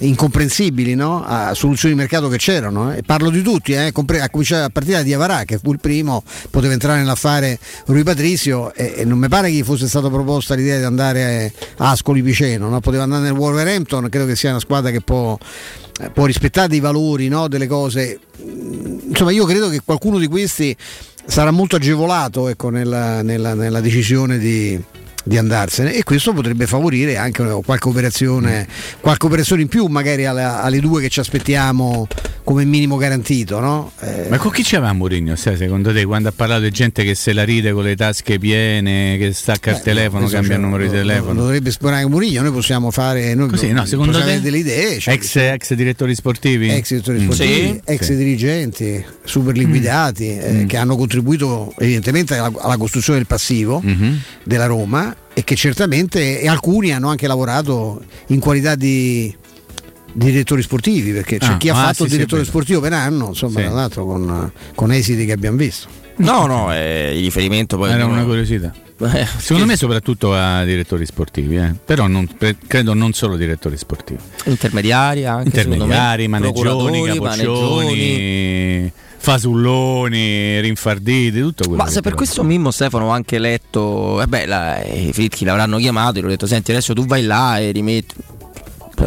incomprensibili 0.00 0.96
no? 0.96 1.22
a 1.24 1.54
soluzioni 1.54 1.94
di 1.94 2.00
mercato 2.00 2.26
che 2.28 2.36
c'erano 2.36 2.92
eh. 2.92 2.98
E 2.98 3.02
parlo 3.02 3.30
di 3.30 3.42
tutti 3.42 3.72
eh, 3.74 3.92
compre- 3.92 4.20
a 4.20 4.28
cominciare 4.28 4.64
a 4.64 4.68
partire 4.68 4.96
da 4.96 5.02
Diavarà 5.04 5.44
che 5.44 5.58
fu 5.62 5.70
il 5.70 5.78
primo 5.78 6.24
poteva 6.50 6.72
entrare 6.72 6.98
nell'affare 6.98 7.60
Rui 7.86 8.02
Patrizio 8.02 8.74
e, 8.74 8.94
e 8.96 9.04
non 9.04 9.18
mi 9.18 9.28
pare 9.28 9.50
che 9.50 9.54
gli 9.54 9.62
fosse 9.62 9.86
stata 9.86 10.08
proposta 10.10 10.56
l'idea 10.56 10.78
di 10.78 10.84
andare 10.84 11.52
a 11.76 11.90
Ascoli 11.90 12.22
Piceno 12.24 12.68
no? 12.68 12.80
poteva 12.80 13.04
andare 13.04 13.22
nel 13.22 13.32
Wolverhampton 13.34 14.08
credo 14.08 14.26
che 14.26 14.34
sia 14.34 14.50
una 14.50 14.58
squadra 14.58 14.90
che 14.90 15.00
può, 15.00 15.38
eh, 15.40 15.83
può 16.12 16.26
rispettare 16.26 16.68
dei 16.68 16.80
valori 16.80 17.28
no? 17.28 17.48
delle 17.48 17.66
cose 17.66 18.18
Mm, 18.44 18.98
insomma 19.10 19.30
io 19.30 19.44
credo 19.46 19.68
che 19.68 19.80
qualcuno 19.84 20.18
di 20.18 20.26
questi 20.26 20.76
sarà 21.24 21.50
molto 21.52 21.76
agevolato 21.76 22.48
ecco, 22.48 22.68
nella, 22.68 23.22
nella- 23.22 23.54
nella 23.54 23.80
decisione 23.80 24.38
di, 24.38 24.78
di 25.26 25.38
andarsene 25.38 25.94
e 25.94 26.02
questo 26.04 26.32
potrebbe 26.34 26.66
favorire 26.66 27.16
anche 27.16 27.42
qualche 27.64 27.88
operazione, 27.88 28.66
qualche 29.00 29.24
operazione 29.26 29.62
in 29.62 29.68
più 29.68 29.86
magari 29.86 30.26
alle, 30.26 30.42
alle 30.42 30.80
due 30.80 31.00
che 31.00 31.08
ci 31.08 31.18
aspettiamo 31.20 32.06
come 32.44 32.64
minimo 32.66 32.96
garantito. 32.96 33.58
No? 33.58 33.90
Eh, 34.00 34.26
Ma 34.28 34.36
con 34.36 34.50
chi 34.50 34.62
c'aveva 34.62 34.92
Mourinho? 34.92 35.34
Secondo 35.34 35.92
te, 35.94 36.04
quando 36.04 36.28
ha 36.28 36.32
parlato 36.36 36.60
di 36.62 36.70
gente 36.70 37.02
che 37.02 37.14
se 37.14 37.32
la 37.32 37.42
ride 37.42 37.72
con 37.72 37.84
le 37.84 37.96
tasche 37.96 38.38
piene, 38.38 39.16
che 39.16 39.32
stacca 39.32 39.70
il 39.70 39.80
telefono, 39.80 40.20
questo 40.28 40.36
cambia 40.36 40.56
il 40.56 40.60
cioè, 40.60 40.70
numero 40.70 40.82
di 40.86 40.94
lo- 40.94 41.00
lo- 41.02 41.06
telefono? 41.08 41.32
Lo 41.34 41.40
dovrebbe 41.42 41.68
esplorare 41.70 42.06
Mourinho, 42.06 42.42
noi 42.42 42.52
possiamo 42.52 42.90
fare 42.90 43.34
noi 43.34 43.48
Così, 43.48 43.72
no, 43.72 43.86
secondo 43.86 44.12
possiamo 44.12 44.30
te? 44.30 44.36
avere 44.36 44.40
delle 44.42 44.58
idee. 44.58 44.98
cioè, 44.98 45.14
ex, 45.14 45.36
ex 45.36 45.72
direttori 45.72 46.14
sportivi? 46.14 46.68
ex 46.68 46.88
direttori 46.90 47.18
Mm. 47.18 47.22
sportivi, 47.30 47.80
ex 47.82 48.12
dirigenti, 48.12 49.04
super 49.24 49.56
liquidati 49.56 50.26
Mm. 50.38 50.60
eh, 50.60 50.66
che 50.66 50.76
hanno 50.76 50.96
contribuito 50.96 51.72
evidentemente 51.78 52.36
alla, 52.36 52.52
alla 52.60 52.76
costruzione 52.76 53.18
del 53.20 53.26
passivo 53.26 53.80
Mhm. 53.82 54.20
della 54.44 54.66
Roma 54.66 55.13
e 55.34 55.44
che 55.44 55.56
certamente 55.56 56.40
e 56.40 56.48
alcuni 56.48 56.92
hanno 56.92 57.08
anche 57.08 57.26
lavorato 57.26 58.02
in 58.28 58.38
qualità 58.40 58.74
di, 58.76 59.34
di 60.12 60.26
direttori 60.30 60.62
sportivi 60.62 61.10
perché 61.12 61.38
c'è 61.38 61.52
Ah, 61.52 61.56
chi 61.56 61.68
ha 61.68 61.72
ah, 61.74 61.82
fatto 61.86 61.94
sì, 61.94 62.02
il 62.04 62.08
sì, 62.10 62.14
direttore 62.16 62.40
vero. 62.42 62.52
sportivo 62.52 62.80
per 62.80 62.92
anno 62.92 63.28
insomma 63.28 63.58
Sì. 63.58 63.64
tra 63.66 63.74
l'altro 63.74 64.06
con, 64.06 64.52
con 64.74 64.92
esiti 64.92 65.24
che 65.26 65.32
abbiamo 65.32 65.56
visto 65.56 66.02
No, 66.16 66.46
no, 66.46 66.72
è 66.72 67.10
il 67.12 67.24
riferimento 67.24 67.76
poi. 67.76 67.90
Era 67.90 68.04
no. 68.04 68.12
una 68.12 68.22
curiosità. 68.22 68.72
Eh, 69.00 69.26
Secondo 69.38 69.66
me 69.66 69.74
soprattutto 69.74 70.32
a 70.32 70.62
direttori 70.62 71.04
sportivi, 71.06 71.56
eh. 71.56 71.74
però 71.84 72.06
non- 72.06 72.28
per- 72.38 72.54
credo 72.68 72.94
non 72.94 73.12
solo 73.14 73.36
direttori 73.36 73.76
sportivi. 73.76 74.20
Intermediari 74.44 75.24
anche. 75.26 75.46
Intermediari, 75.48 76.28
maneggioni, 76.28 77.04
capoccioni, 77.08 78.92
fasulloni, 79.24 80.60
rinfarditi, 80.60 81.40
tutto 81.40 81.64
quello 81.64 81.82
Ma 81.82 81.88
se 81.88 81.94
per 81.94 82.12
trovi. 82.12 82.16
questo 82.16 82.42
Mimmo 82.44 82.70
Stefano 82.70 83.06
ho 83.06 83.10
anche 83.10 83.38
letto, 83.38 84.20
eh 84.20 84.26
beh, 84.26 84.46
la- 84.46 84.82
i 84.84 85.12
Fritchi 85.12 85.44
l'avranno 85.44 85.78
chiamato 85.78 86.18
e 86.18 86.20
gli 86.20 86.24
ho 86.24 86.28
detto 86.28 86.46
senti 86.46 86.70
adesso 86.70 86.92
tu 86.94 87.06
vai 87.06 87.22
là 87.22 87.58
e 87.58 87.70
rimetti. 87.70 88.14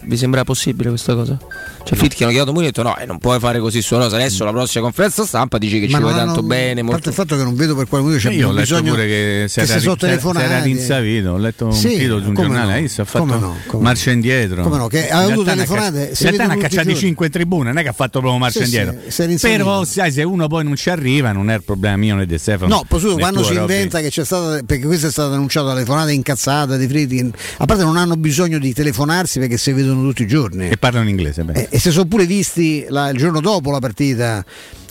Vi 0.04 0.18
sembra 0.18 0.44
possibile 0.44 0.90
questa 0.90 1.14
cosa? 1.16 1.38
Cioè 1.84 1.98
Fritchi 1.98 2.24
hanno 2.24 2.32
chiamato 2.34 2.52
Mourinho 2.54 2.74
e 2.76 2.80
ha 2.80 2.84
detto 2.84 2.84
no, 2.84 2.98
eh, 2.98 3.06
non 3.06 3.18
puoi 3.20 3.40
fare 3.40 3.60
così 3.60 3.82
su 3.82 3.96
Rosa, 3.96 4.16
adesso 4.18 4.44
la 4.44 4.52
prossima 4.52 4.84
conferenza 4.84 5.26
stampa 5.26 5.58
dici 5.58 5.80
che 5.80 5.86
ci 5.88 5.94
Ma 5.94 6.00
vuoi 6.00 6.12
non 6.14 6.20
tanto 6.26 6.40
hanno- 6.40 6.48
bene. 6.48 6.82
a 6.82 6.84
molto- 6.84 6.92
parte 6.92 7.10
il 7.10 7.16
fatto 7.16 7.36
che 7.38 7.44
non 7.44 7.56
vedo 7.56 7.76
per 7.76 7.88
quale 7.88 8.04
motivo 8.04 8.22
c'è 8.22 8.30
Eh, 8.30 8.36
io 8.38 8.48
ho 8.50 8.52
letto 8.52 8.62
bisogno 8.62 8.92
pure 8.92 9.06
che 9.08 9.46
si 9.48 9.60
era, 9.60 9.80
si 9.80 9.88
era- 10.36 10.62
rinsavito, 10.62 11.30
ho 11.32 11.38
letto 11.38 11.66
un 11.66 11.74
Sì, 11.74 11.98
titolo 11.98 12.22
su 12.22 12.28
un 12.28 12.34
giornale, 12.34 12.80
no, 12.82 12.86
ha 12.86 13.06
fatto 13.06 13.20
come 13.20 13.38
no, 13.40 13.56
come 13.68 13.84
marcia 13.84 14.12
indietro. 14.12 14.64
Come 14.64 14.78
no, 14.78 14.88
che 14.88 15.10
ha 15.10 15.20
avuto 15.20 15.44
telefonate, 15.44 16.12
In 16.12 16.16
realtà 16.20 16.48
ne 16.48 16.54
ha 16.54 16.58
cacciati 16.58 16.88
giorni. 16.88 16.96
5 17.00 17.26
in 17.28 17.32
tribuna, 17.32 17.70
non 17.70 17.78
è 17.78 17.84
che 17.84 17.90
ha 17.90 17.94
fatto 17.94 18.20
proprio 18.20 18.40
marcia 18.40 18.66
Sì, 18.66 18.76
indietro. 18.76 18.96
Però 19.40 19.84
sai, 19.86 20.12
se 20.12 20.24
uno 20.24 20.48
poi 20.48 20.64
non 20.66 20.76
ci 20.76 20.90
arriva, 20.90 21.32
non 21.32 21.50
è 21.50 21.56
il 21.56 21.64
problema 21.64 21.96
mio 21.98 22.16
né 22.16 22.26
di 22.26 22.38
Stefano. 22.38 22.76
No, 22.76 22.84
poi 22.88 23.00
quando 23.14 23.44
si 23.44 23.54
inventa 23.54 24.00
che 24.02 24.10
c'è 24.10 24.26
stata, 24.26 24.62
perché 24.66 24.86
questo 24.86 25.08
è 25.08 25.12
stato 25.12 25.34
annunciato 25.34 25.68
dalle 25.68 25.84
telefonate 25.84 26.12
incazzate 26.12 26.78
dei 26.78 26.88
Friedkin, 26.88 27.32
a 27.58 27.66
parte 27.66 27.84
non 27.84 27.96
hanno 27.98 28.16
bisogno 28.18 28.60
di 28.60 28.74
telefonarsi 28.74 29.40
perché 29.40 29.58
si 29.58 29.72
vedono 29.82 30.02
tutti 30.02 30.24
i 30.24 30.28
giorni. 30.28 30.70
E 30.70 30.78
parlano 30.78 31.04
in 31.06 31.12
inglese. 31.12 31.46
Eh, 31.54 31.68
e 31.72 31.80
si 31.80 31.92
sono 31.92 32.06
pure 32.06 32.26
visti 32.26 32.86
la- 32.90 33.10
il 33.10 33.18
giorno 33.18 33.40
dopo 33.40 33.72
la 33.72 33.80
partita, 33.80 34.44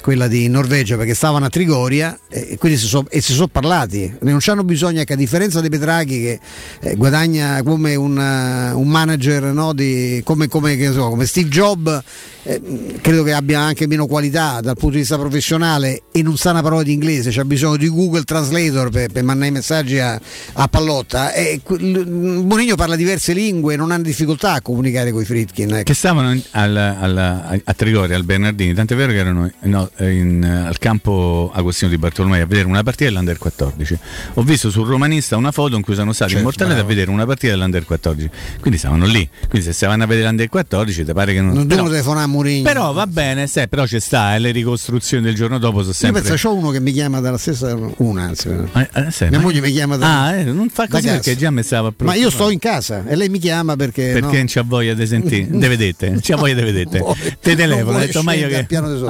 quella 0.03 0.29
di 0.29 0.49
Norvegia, 0.49 0.97
perché 0.97 1.15
stavano 1.15 1.47
a 1.47 1.49
Trigoria 1.49 2.19
e 2.29 2.57
quindi 2.59 2.79
si 2.79 2.87
so- 2.87 3.07
sono 3.19 3.49
parlati. 3.49 4.15
Non 4.21 4.39
c'hanno 4.41 4.63
bisogno, 4.65 5.03
che 5.05 5.13
a 5.15 5.17
differenza 5.17 5.61
dei 5.61 5.71
Petraghi 5.71 6.21
che 6.21 6.41
eh, 6.81 6.95
guadagna 6.95 7.63
come 7.63 7.95
un, 7.95 8.19
eh, 8.19 8.73
un 8.73 8.87
manager 8.89 9.45
no, 9.45 9.73
di- 9.73 10.21
come, 10.25 10.49
come, 10.49 10.77
so, 10.93 11.09
come 11.09 11.27
Steve 11.27 11.49
Jobs, 11.49 12.01
eh, 12.45 12.61
credo 13.01 13.23
che 13.25 13.33
abbia 13.33 13.61
anche 13.61 13.87
meno 13.89 14.07
qualità 14.07 14.61
dal 14.61 14.75
punto 14.75 14.95
di 14.95 15.01
vista 15.01 15.19
professionale 15.19 16.03
e 16.13 16.23
non 16.23 16.37
sa 16.37 16.51
una 16.53 16.63
parola 16.63 16.83
di 16.85 16.93
inglese, 16.93 17.31
c'ha 17.33 17.45
bisogno 17.45 17.77
di 17.77 17.89
Google 17.89 18.23
Translator 18.23 18.91
per, 18.91 19.11
per 19.11 19.25
mandare 19.25 19.49
i 19.51 19.53
messaggi 19.53 19.99
a, 19.99 20.21
a 20.53 20.69
Pallotta. 20.69 21.33
E, 21.33 21.61
Mourinho 21.69 22.77
parla 22.77 22.95
diverse 22.97 23.33
lingue, 23.33 23.77
non 23.77 23.91
ha 23.91 23.99
difficoltà 23.99 24.53
a 24.53 24.61
comunicare 24.61 25.11
con 25.11 25.23
i 25.23 25.25
Fritkin. 25.25 25.71
ecco. 25.75 25.83
che 25.83 25.95
stavano 25.95 26.41
al- 26.53 26.77
al- 26.77 27.61
a 27.65 27.75
Trigoria, 27.75 28.15
al 28.17 28.25
Bernardini, 28.25 28.75
tant'è 28.75 28.95
vero 28.95 29.13
che 29.13 29.19
erano 29.19 29.51
no, 29.63 29.91
in- 30.01 30.45
al 30.45 30.79
campo 30.79 31.51
Agostino 31.55 31.91
di 31.91 31.99
Bartolomei 31.99 32.41
a 32.41 32.47
vedere 32.47 32.67
una 32.67 32.83
partita 32.83 33.11
dell'Under 33.11 33.39
14. 33.39 33.99
Ho 34.35 34.43
visto 34.43 34.71
sul 34.71 34.87
romanista 34.87 35.37
una 35.37 35.53
foto 35.53 35.77
in 35.77 35.83
cui 35.83 35.95
sono 35.95 36.13
stati 36.13 36.33
Certo, 36.33 36.45
immortalati 36.45 36.81
a 36.81 36.85
vedere 36.85 37.11
una 37.11 37.25
partita 37.27 37.53
dell'Under 37.53 37.85
14. 37.85 38.31
Quindi 38.61 38.79
stavano 38.79 39.07
lì. 39.07 39.29
Quindi 39.49 39.67
se 39.67 39.73
stavano 39.73 40.03
a 40.03 40.07
vedere 40.07 40.27
l'Under 40.29 40.49
14 40.49 41.05
ti 41.05 41.13
pare 41.13 41.33
che 41.33 41.41
non... 41.41 41.55
Non 41.55 41.67
devono 41.67 41.89
telefonare 41.89 42.25
a 42.25 42.29
Mourinho. 42.29 42.63
però 42.65 42.93
va 42.93 43.07
bene, 43.07 43.47
sai, 43.47 43.69
però 43.69 43.87
ci 43.87 44.01
sta, 44.01 44.35
e 44.35 44.39
le 44.39 44.51
ricostruzioni 44.51 45.23
del 45.23 45.35
giorno 45.35 45.59
dopo 45.59 45.79
sono 45.79 45.89
Io 45.89 45.95
sempre... 45.95 46.23
penso 46.23 46.49
c'ho 46.49 46.55
uno 46.55 46.71
che 46.71 46.81
mi 46.81 46.93
chiama 46.93 47.21
dalla 47.21 47.39
stessa 47.39 47.77
una, 47.99 48.23
anzi. 48.23 48.49
Eh, 48.49 48.89
eh, 48.93 49.11
sai, 49.11 49.29
Mia 49.31 49.39
ma- 49.39 49.45
moglie 49.45 49.61
mi 49.61 49.73
chiama 49.73 49.97
da 49.97 50.25
Ah, 50.25 50.33
eh, 50.35 50.45
non 50.45 50.69
fa 50.69 50.87
così 50.89 51.07
perché 51.07 51.37
già 51.37 51.51
mi 51.51 51.63
stava 51.63 51.93
Ma 51.99 52.15
io 52.15 52.31
sto 52.31 52.51
in 52.51 52.59
casa 52.59 53.05
e 53.07 53.17
lei 53.17 53.29
mi 53.29 53.39
chiama 53.39 53.77
perché 53.77 54.13
perché 54.13 54.21
no, 54.21 54.33
non 54.33 54.45
c'ha 54.47 54.63
voglia 54.63 54.95
di 54.95 55.07
sentire, 55.07 55.47
di 55.51 55.67
vedete, 55.69 56.11
non 56.11 56.21
c'ha 56.23 56.37
voglia 56.37 56.55
di 56.55 56.63
vedete. 56.63 57.03
Te 57.41 57.55
telefono, 57.57 57.97
ho 57.97 58.01
detto 58.01 58.19
io 58.19 58.25
scendere 58.29 58.49
che... 58.61 58.65
piano 58.65 58.93
di. 58.95 59.05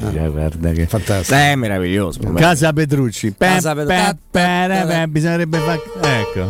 Mannaggia, 0.00 0.28
guarda 0.28 0.70
che... 0.72 0.86
fantastico. 0.86 1.38
Eh, 1.38 1.56
meraviglioso. 1.56 2.20
Casa 2.34 2.72
Petrucci. 2.72 3.32
Pe- 3.32 3.46
Casa 3.46 3.74
Petru- 3.74 4.16
pe- 4.30 5.06
bisognerebbe 5.08 5.58
fare. 5.58 5.80
Ecco. 6.20 6.48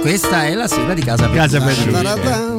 Questa 0.00 0.44
è 0.44 0.54
la 0.54 0.68
sigla 0.68 0.94
di 0.94 1.02
Casa 1.02 1.28
Casa 1.30 1.60
Petrucci. 1.60 2.55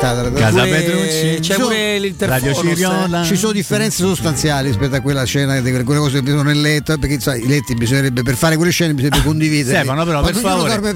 Casa 0.00 0.62
Pure- 0.62 0.68
Petrucci. 0.70 1.38
C'è 1.40 1.54
pure 1.56 1.98
l'interfono. 1.98 3.24
Ci 3.24 3.36
sono 3.36 3.52
differenze 3.52 4.02
sostanziali 4.04 4.68
rispetto 4.68 4.94
a 4.96 5.00
quella 5.00 5.24
scena 5.24 5.58
di 5.60 5.70
quelle 5.70 5.84
cose 5.84 6.22
che 6.22 6.30
sono 6.30 6.42
nel 6.42 6.60
letto, 6.60 6.96
perché 6.98 7.18
sai, 7.20 7.42
i 7.42 7.46
letti 7.46 7.74
bisognerebbe 7.74 8.22
per 8.22 8.36
fare 8.36 8.56
quelle 8.56 8.72
scene 8.72 8.92
bisognerebbe 8.94 9.24
condividere. 9.24 9.78
Stefano, 9.78 10.04
però, 10.04 10.22
per 10.22 10.34
favore. 10.34 10.68
dorme 10.70 10.92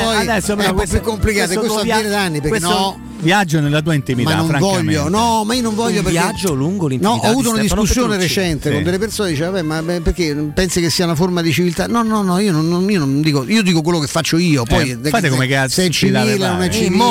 suoi 0.00 0.16
adesso, 0.16 0.52
è 0.52 0.56
però, 0.56 0.70
un 0.70 0.76
po' 0.76 0.84
più 0.88 1.00
complicato, 1.00 1.52
e 1.52 1.56
questo 1.56 1.72
tuo 1.72 1.80
avviene 1.80 2.08
da 2.08 2.22
anni 2.22 2.40
perché 2.40 2.48
questo 2.48 2.68
no. 2.68 3.00
Viaggio 3.20 3.60
nella 3.60 3.82
tua 3.82 3.92
intimità, 3.92 4.30
Ma 4.30 4.36
non 4.36 4.58
voglio, 4.58 5.08
no, 5.10 5.44
ma 5.44 5.52
io 5.52 5.60
non 5.60 5.74
voglio 5.74 5.98
Un 5.98 6.04
perché 6.04 6.18
viaggio 6.18 6.54
lungo 6.54 6.84
No, 6.84 6.88
l'intimità 6.88 7.26
ho 7.26 7.30
avuto 7.30 7.50
una 7.50 7.60
discussione 7.60 8.16
Petrucci. 8.16 8.34
recente 8.34 8.68
Sì. 8.70 8.74
con 8.74 8.82
delle 8.82 8.98
persone 8.98 9.28
che 9.28 9.34
dicevano, 9.34 9.62
ma 9.62 9.82
pensi 9.82 10.12
che, 10.14 10.34
pensi 10.54 10.80
che 10.80 10.88
sia 10.88 11.04
una 11.04 11.14
forma 11.14 11.42
di 11.42 11.52
civiltà? 11.52 11.86
No, 11.86 12.02
no, 12.02 12.22
no, 12.22 12.38
io 12.38 12.50
non, 12.50 12.66
non- 12.66 12.88
io 12.90 12.98
non 12.98 13.20
dico, 13.20 13.44
io 13.46 13.62
dico 13.62 13.82
quello 13.82 13.98
che 13.98 14.06
faccio 14.06 14.38
io, 14.38 14.62
poi 14.64 14.98
Eh, 15.02 15.08
fate 15.10 15.28
come 15.28 15.46
cazzo 15.46 15.74
se 15.74 15.84
è 15.86 15.88
civile 15.90 16.36
non 16.38 16.62
è 16.62 16.70
civile. 16.70 17.04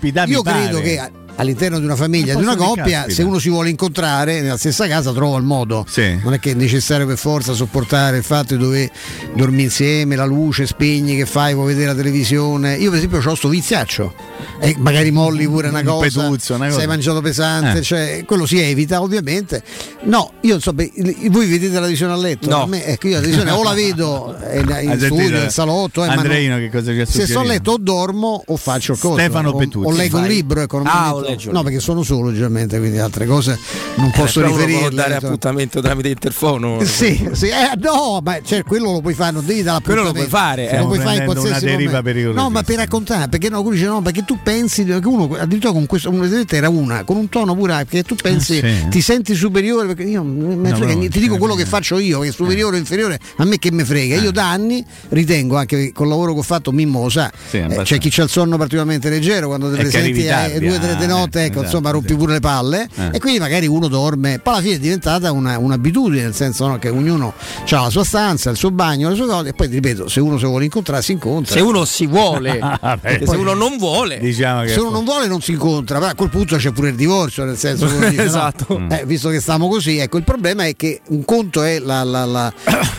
Vi 0.00 0.32
io 0.32 0.42
pare. 0.42 0.63
Credo 0.64 0.80
che 0.80 1.22
all'interno 1.36 1.78
di 1.78 1.84
una 1.84 1.96
famiglia, 1.96 2.34
di 2.34 2.42
una 2.42 2.56
coppia, 2.56 2.84
caspita. 2.84 3.14
se 3.14 3.22
uno 3.22 3.38
si 3.38 3.48
vuole 3.48 3.70
incontrare 3.70 4.40
nella 4.40 4.56
stessa 4.56 4.86
casa 4.86 5.12
trova 5.12 5.36
il 5.38 5.44
modo. 5.44 5.84
Sì. 5.88 6.18
Non 6.22 6.32
è 6.32 6.38
che 6.38 6.52
è 6.52 6.54
necessario 6.54 7.06
per 7.06 7.18
forza 7.18 7.52
sopportare 7.52 8.18
il 8.18 8.24
fatto 8.24 8.54
di 8.54 8.62
dover 8.62 8.90
dormire 9.34 9.62
insieme, 9.62 10.16
la 10.16 10.24
luce, 10.24 10.66
spegni, 10.66 11.16
che 11.16 11.26
fai, 11.26 11.54
vuoi 11.54 11.68
vedere 11.68 11.86
la 11.86 11.94
televisione. 11.94 12.74
Io 12.76 12.90
per 12.90 12.98
esempio 12.98 13.20
ho 13.24 13.34
sto 13.34 13.48
viziaccio 13.48 14.33
e 14.60 14.74
magari 14.78 15.10
molli 15.10 15.46
pure 15.46 15.68
una 15.68 15.80
Un 15.80 15.84
cosa, 15.86 16.20
peduzzo, 16.22 16.54
una 16.54 16.66
cosa. 16.66 16.78
sei 16.78 16.86
mangiato 16.86 17.20
pesante, 17.20 17.78
Eh. 17.78 17.82
cioè, 17.82 18.24
quello 18.26 18.46
si 18.46 18.58
evita 18.60 19.00
ovviamente. 19.02 19.62
No, 20.02 20.32
io 20.42 20.52
non 20.52 20.60
so, 20.60 20.72
beh, 20.72 20.92
voi 21.30 21.46
vedete 21.46 21.78
la 21.80 21.86
visione 21.86 22.12
a 22.12 22.16
letto? 22.16 22.48
No. 22.48 22.62
A 22.62 22.66
me, 22.66 22.84
ecco, 22.84 23.08
io 23.08 23.20
la 23.20 23.26
visione 23.26 23.50
o 23.50 23.62
la 23.62 23.72
vedo 23.72 24.36
eh, 24.40 24.60
in, 24.60 24.66
in 24.82 24.90
Hai 24.90 24.96
studio, 24.98 25.16
sentito? 25.16 25.38
nel 25.38 25.50
salotto, 25.50 26.04
eh, 26.04 26.08
non- 26.08 26.18
Andreino 26.18 26.56
che 26.58 26.70
cosa 26.70 26.92
ci 26.92 27.00
ha 27.00 27.06
se 27.06 27.26
sto 27.26 27.40
a 27.40 27.44
letto 27.44 27.72
o 27.72 27.78
dormo 27.78 28.42
o 28.46 28.56
faccio 28.56 28.92
il 28.92 28.98
coso 28.98 29.14
Stefano 29.14 29.50
o, 29.50 29.56
Petuzzi. 29.56 29.86
o 29.86 29.90
leggo 29.92 30.18
un 30.18 30.26
libro 30.26 30.60
ecco, 30.60 30.78
Ah, 30.84 31.04
metto- 31.04 31.16
o 31.16 31.20
leggi 31.20 31.46
un 31.48 31.54
no 31.54 31.62
perché 31.62 31.80
sono 31.80 32.02
solo 32.02 32.30
generalmente 32.30 32.78
quindi 32.78 32.98
altre 32.98 33.26
cose 33.26 33.58
non 33.96 34.10
posso 34.10 34.40
Eh, 34.40 34.44
può 34.44 34.56
riferirle 34.56 34.94
dare 34.94 35.14
appuntamento 35.16 35.80
tramite 35.80 36.08
interfono. 36.08 36.82
sì, 36.84 37.28
sì, 37.32 37.46
eh, 37.48 37.76
no, 37.80 38.20
ma 38.22 38.38
cioè, 38.44 38.62
quello 38.62 38.92
lo 38.92 39.00
puoi 39.00 39.14
fare, 39.14 39.32
non 39.32 39.44
devi 39.46 39.62
dare 39.62 39.82
Quello 39.82 40.02
lo 40.02 40.12
puoi 40.12 40.26
fare, 40.26 40.70
eh. 40.70 40.78
lo 40.78 40.86
puoi 40.86 40.98
fare 41.00 41.16
in 41.18 41.24
qualsiasi 41.24 41.48
una 41.48 41.58
deriva 41.72 41.90
momento. 41.90 42.02
pericolosa. 42.02 42.40
No, 42.40 42.50
ma 42.50 42.62
per 42.62 42.76
raccontare, 42.76 43.28
perché 43.28 43.48
no, 43.48 43.60
quello 43.62 43.76
dice 43.76 43.88
no, 43.88 44.02
perché 44.02 44.24
tu 44.24 44.33
pensi 44.42 44.84
che 44.84 45.00
uno 45.04 45.34
addirittura 45.38 45.72
con 45.72 45.86
questo 45.86 46.10
una 46.10 46.22
vedete, 46.26 46.56
era 46.56 46.68
una, 46.68 47.04
con 47.04 47.16
un 47.16 47.28
tono 47.28 47.54
pure 47.54 47.72
perché 47.74 48.02
tu 48.02 48.14
pensi 48.14 48.58
Ah, 48.58 48.68
sì. 48.68 48.88
ti 48.90 49.00
senti 49.00 49.34
superiore 49.34 49.86
perché 49.88 50.02
io 50.04 50.22
No, 50.22 50.76
frega 50.76 51.08
ti 51.08 51.20
dico 51.20 51.36
quello 51.38 51.54
che 51.54 51.64
faccio 51.66 51.98
io, 51.98 52.20
che 52.20 52.28
è 52.28 52.32
superiore 52.32 52.76
o 52.76 52.78
inferiore, 52.78 53.18
a 53.36 53.44
me 53.44 53.58
che 53.58 53.70
me 53.72 53.84
frega. 53.84 54.16
Io 54.16 54.30
da 54.30 54.50
anni 54.50 54.84
ritengo 55.10 55.56
anche 55.56 55.92
col 55.92 56.08
lavoro 56.08 56.32
che 56.32 56.38
ho 56.40 56.42
fatto 56.42 56.72
Mimmo 56.72 57.02
lo 57.02 57.08
sa. 57.08 57.30
Sì, 57.48 57.58
eh, 57.58 57.80
c'è 57.82 57.98
chi 57.98 58.08
c'ha 58.10 58.22
il 58.24 58.28
sonno 58.28 58.56
particolarmente 58.56 59.08
leggero 59.08 59.48
quando 59.48 59.68
ti 59.68 59.74
E 59.74 59.76
che 59.76 59.82
presenti 59.82 60.28
alle 60.28 60.58
due 60.60 60.76
o 60.76 60.78
tre 60.78 60.96
di 60.96 61.04
ah, 61.04 61.08
notte, 61.08 61.40
eh, 61.40 61.44
ecco, 61.44 61.52
esatto, 61.60 61.64
insomma, 61.66 61.90
rompi 61.90 62.08
sì. 62.08 62.16
pure 62.16 62.32
le 62.34 62.40
palle 62.40 62.88
Eh. 62.94 63.10
e 63.12 63.18
quindi 63.20 63.38
magari 63.40 63.66
uno 63.66 63.88
dorme, 63.88 64.38
poi 64.38 64.54
alla 64.54 64.62
fine 64.62 64.74
è 64.74 64.78
diventata 64.78 65.32
una- 65.32 65.58
un'abitudine, 65.58 66.22
nel 66.22 66.34
senso 66.34 66.66
no, 66.66 66.78
che 66.78 66.88
ognuno 66.88 67.32
ha 67.70 67.80
la 67.82 67.90
sua 67.90 68.04
stanza, 68.04 68.50
il 68.50 68.56
suo 68.56 68.70
bagno, 68.70 69.08
le 69.08 69.16
sue 69.16 69.26
cose, 69.26 69.48
e 69.50 69.52
poi 69.52 69.66
ripeto, 69.68 70.08
se 70.08 70.20
uno 70.20 70.38
si 70.38 70.44
vuole 70.46 70.64
incontrare 70.64 71.02
si 71.02 71.12
incontra. 71.12 71.54
Se 71.54 71.60
uno 71.60 71.84
si 71.84 72.06
vuole, 72.06 72.58
se 73.24 73.36
uno 73.36 73.54
non 73.54 73.76
vuole, 73.78 74.18
Diciamo 74.24 74.62
che 74.62 74.68
Se 74.68 74.80
uno 74.80 74.90
non 74.90 75.04
vuole 75.04 75.26
non 75.26 75.40
si 75.40 75.52
incontra, 75.52 75.98
ma 75.98 76.08
a 76.08 76.14
quel 76.14 76.28
punto 76.30 76.56
c'è 76.56 76.70
pure 76.72 76.90
il 76.90 76.94
divorzio, 76.94 77.44
nel 77.44 77.56
senso 77.56 77.86
dice, 77.98 78.14
no? 78.14 78.22
Esatto. 78.22 78.78
Mm. 78.78 78.90
Eh, 78.92 79.04
visto 79.06 79.28
che 79.28 79.40
stiamo 79.40 79.68
così, 79.68 79.98
ecco, 79.98 80.16
il 80.18 80.24
problema 80.24 80.64
è 80.66 80.74
che 80.76 81.00
un 81.08 81.24
conto 81.24 81.62
è 81.62 81.78
la- 81.78 82.02
la- 82.04 82.24
la- 82.24 82.52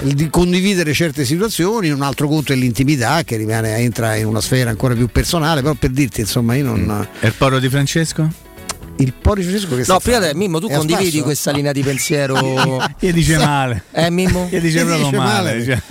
il 0.04 0.14
di 0.14 0.30
condividere 0.30 0.94
certe 0.94 1.26
situazioni, 1.26 1.90
un 1.90 2.02
altro 2.02 2.28
conto 2.28 2.54
è 2.54 2.56
l'intimità 2.56 3.24
che 3.24 3.38
rimane, 3.38 3.78
entra 3.78 4.16
in 4.16 4.26
una 4.28 4.42
sfera 4.42 4.70
ancora 4.70 4.94
più 4.94 5.08
personale, 5.08 5.62
però 5.62 5.74
per 5.74 5.90
dirti, 5.92 6.22
insomma, 6.22 6.56
io 6.56 6.66
non... 6.66 7.08
E 7.20 7.28
il 7.28 7.34
poro 7.34 7.60
di 7.60 7.70
Francesco? 7.70 8.44
Il 8.98 9.12
Pori 9.12 9.44
Francesco 9.44 9.76
che 9.76 9.84
sta 9.84 9.94
No, 9.94 10.00
prima 10.00 10.20
te, 10.20 10.34
Mimmo, 10.36 10.60
tu 10.60 10.70
condividi 10.70 11.10
spasso? 11.10 11.24
questa 11.26 11.52
linea 11.52 11.74
di 11.74 11.82
pensiero. 11.82 12.38
Gli 12.98 13.12
dice 13.12 13.38
male. 13.38 13.84
Eh, 13.92 14.10
Mimmo? 14.10 14.48
Gli 14.50 14.58
dice 14.60 14.86
proprio 14.86 15.04
dice 15.06 15.18
male. 15.18 15.52
male. 15.52 15.66
cioè. 15.66 15.82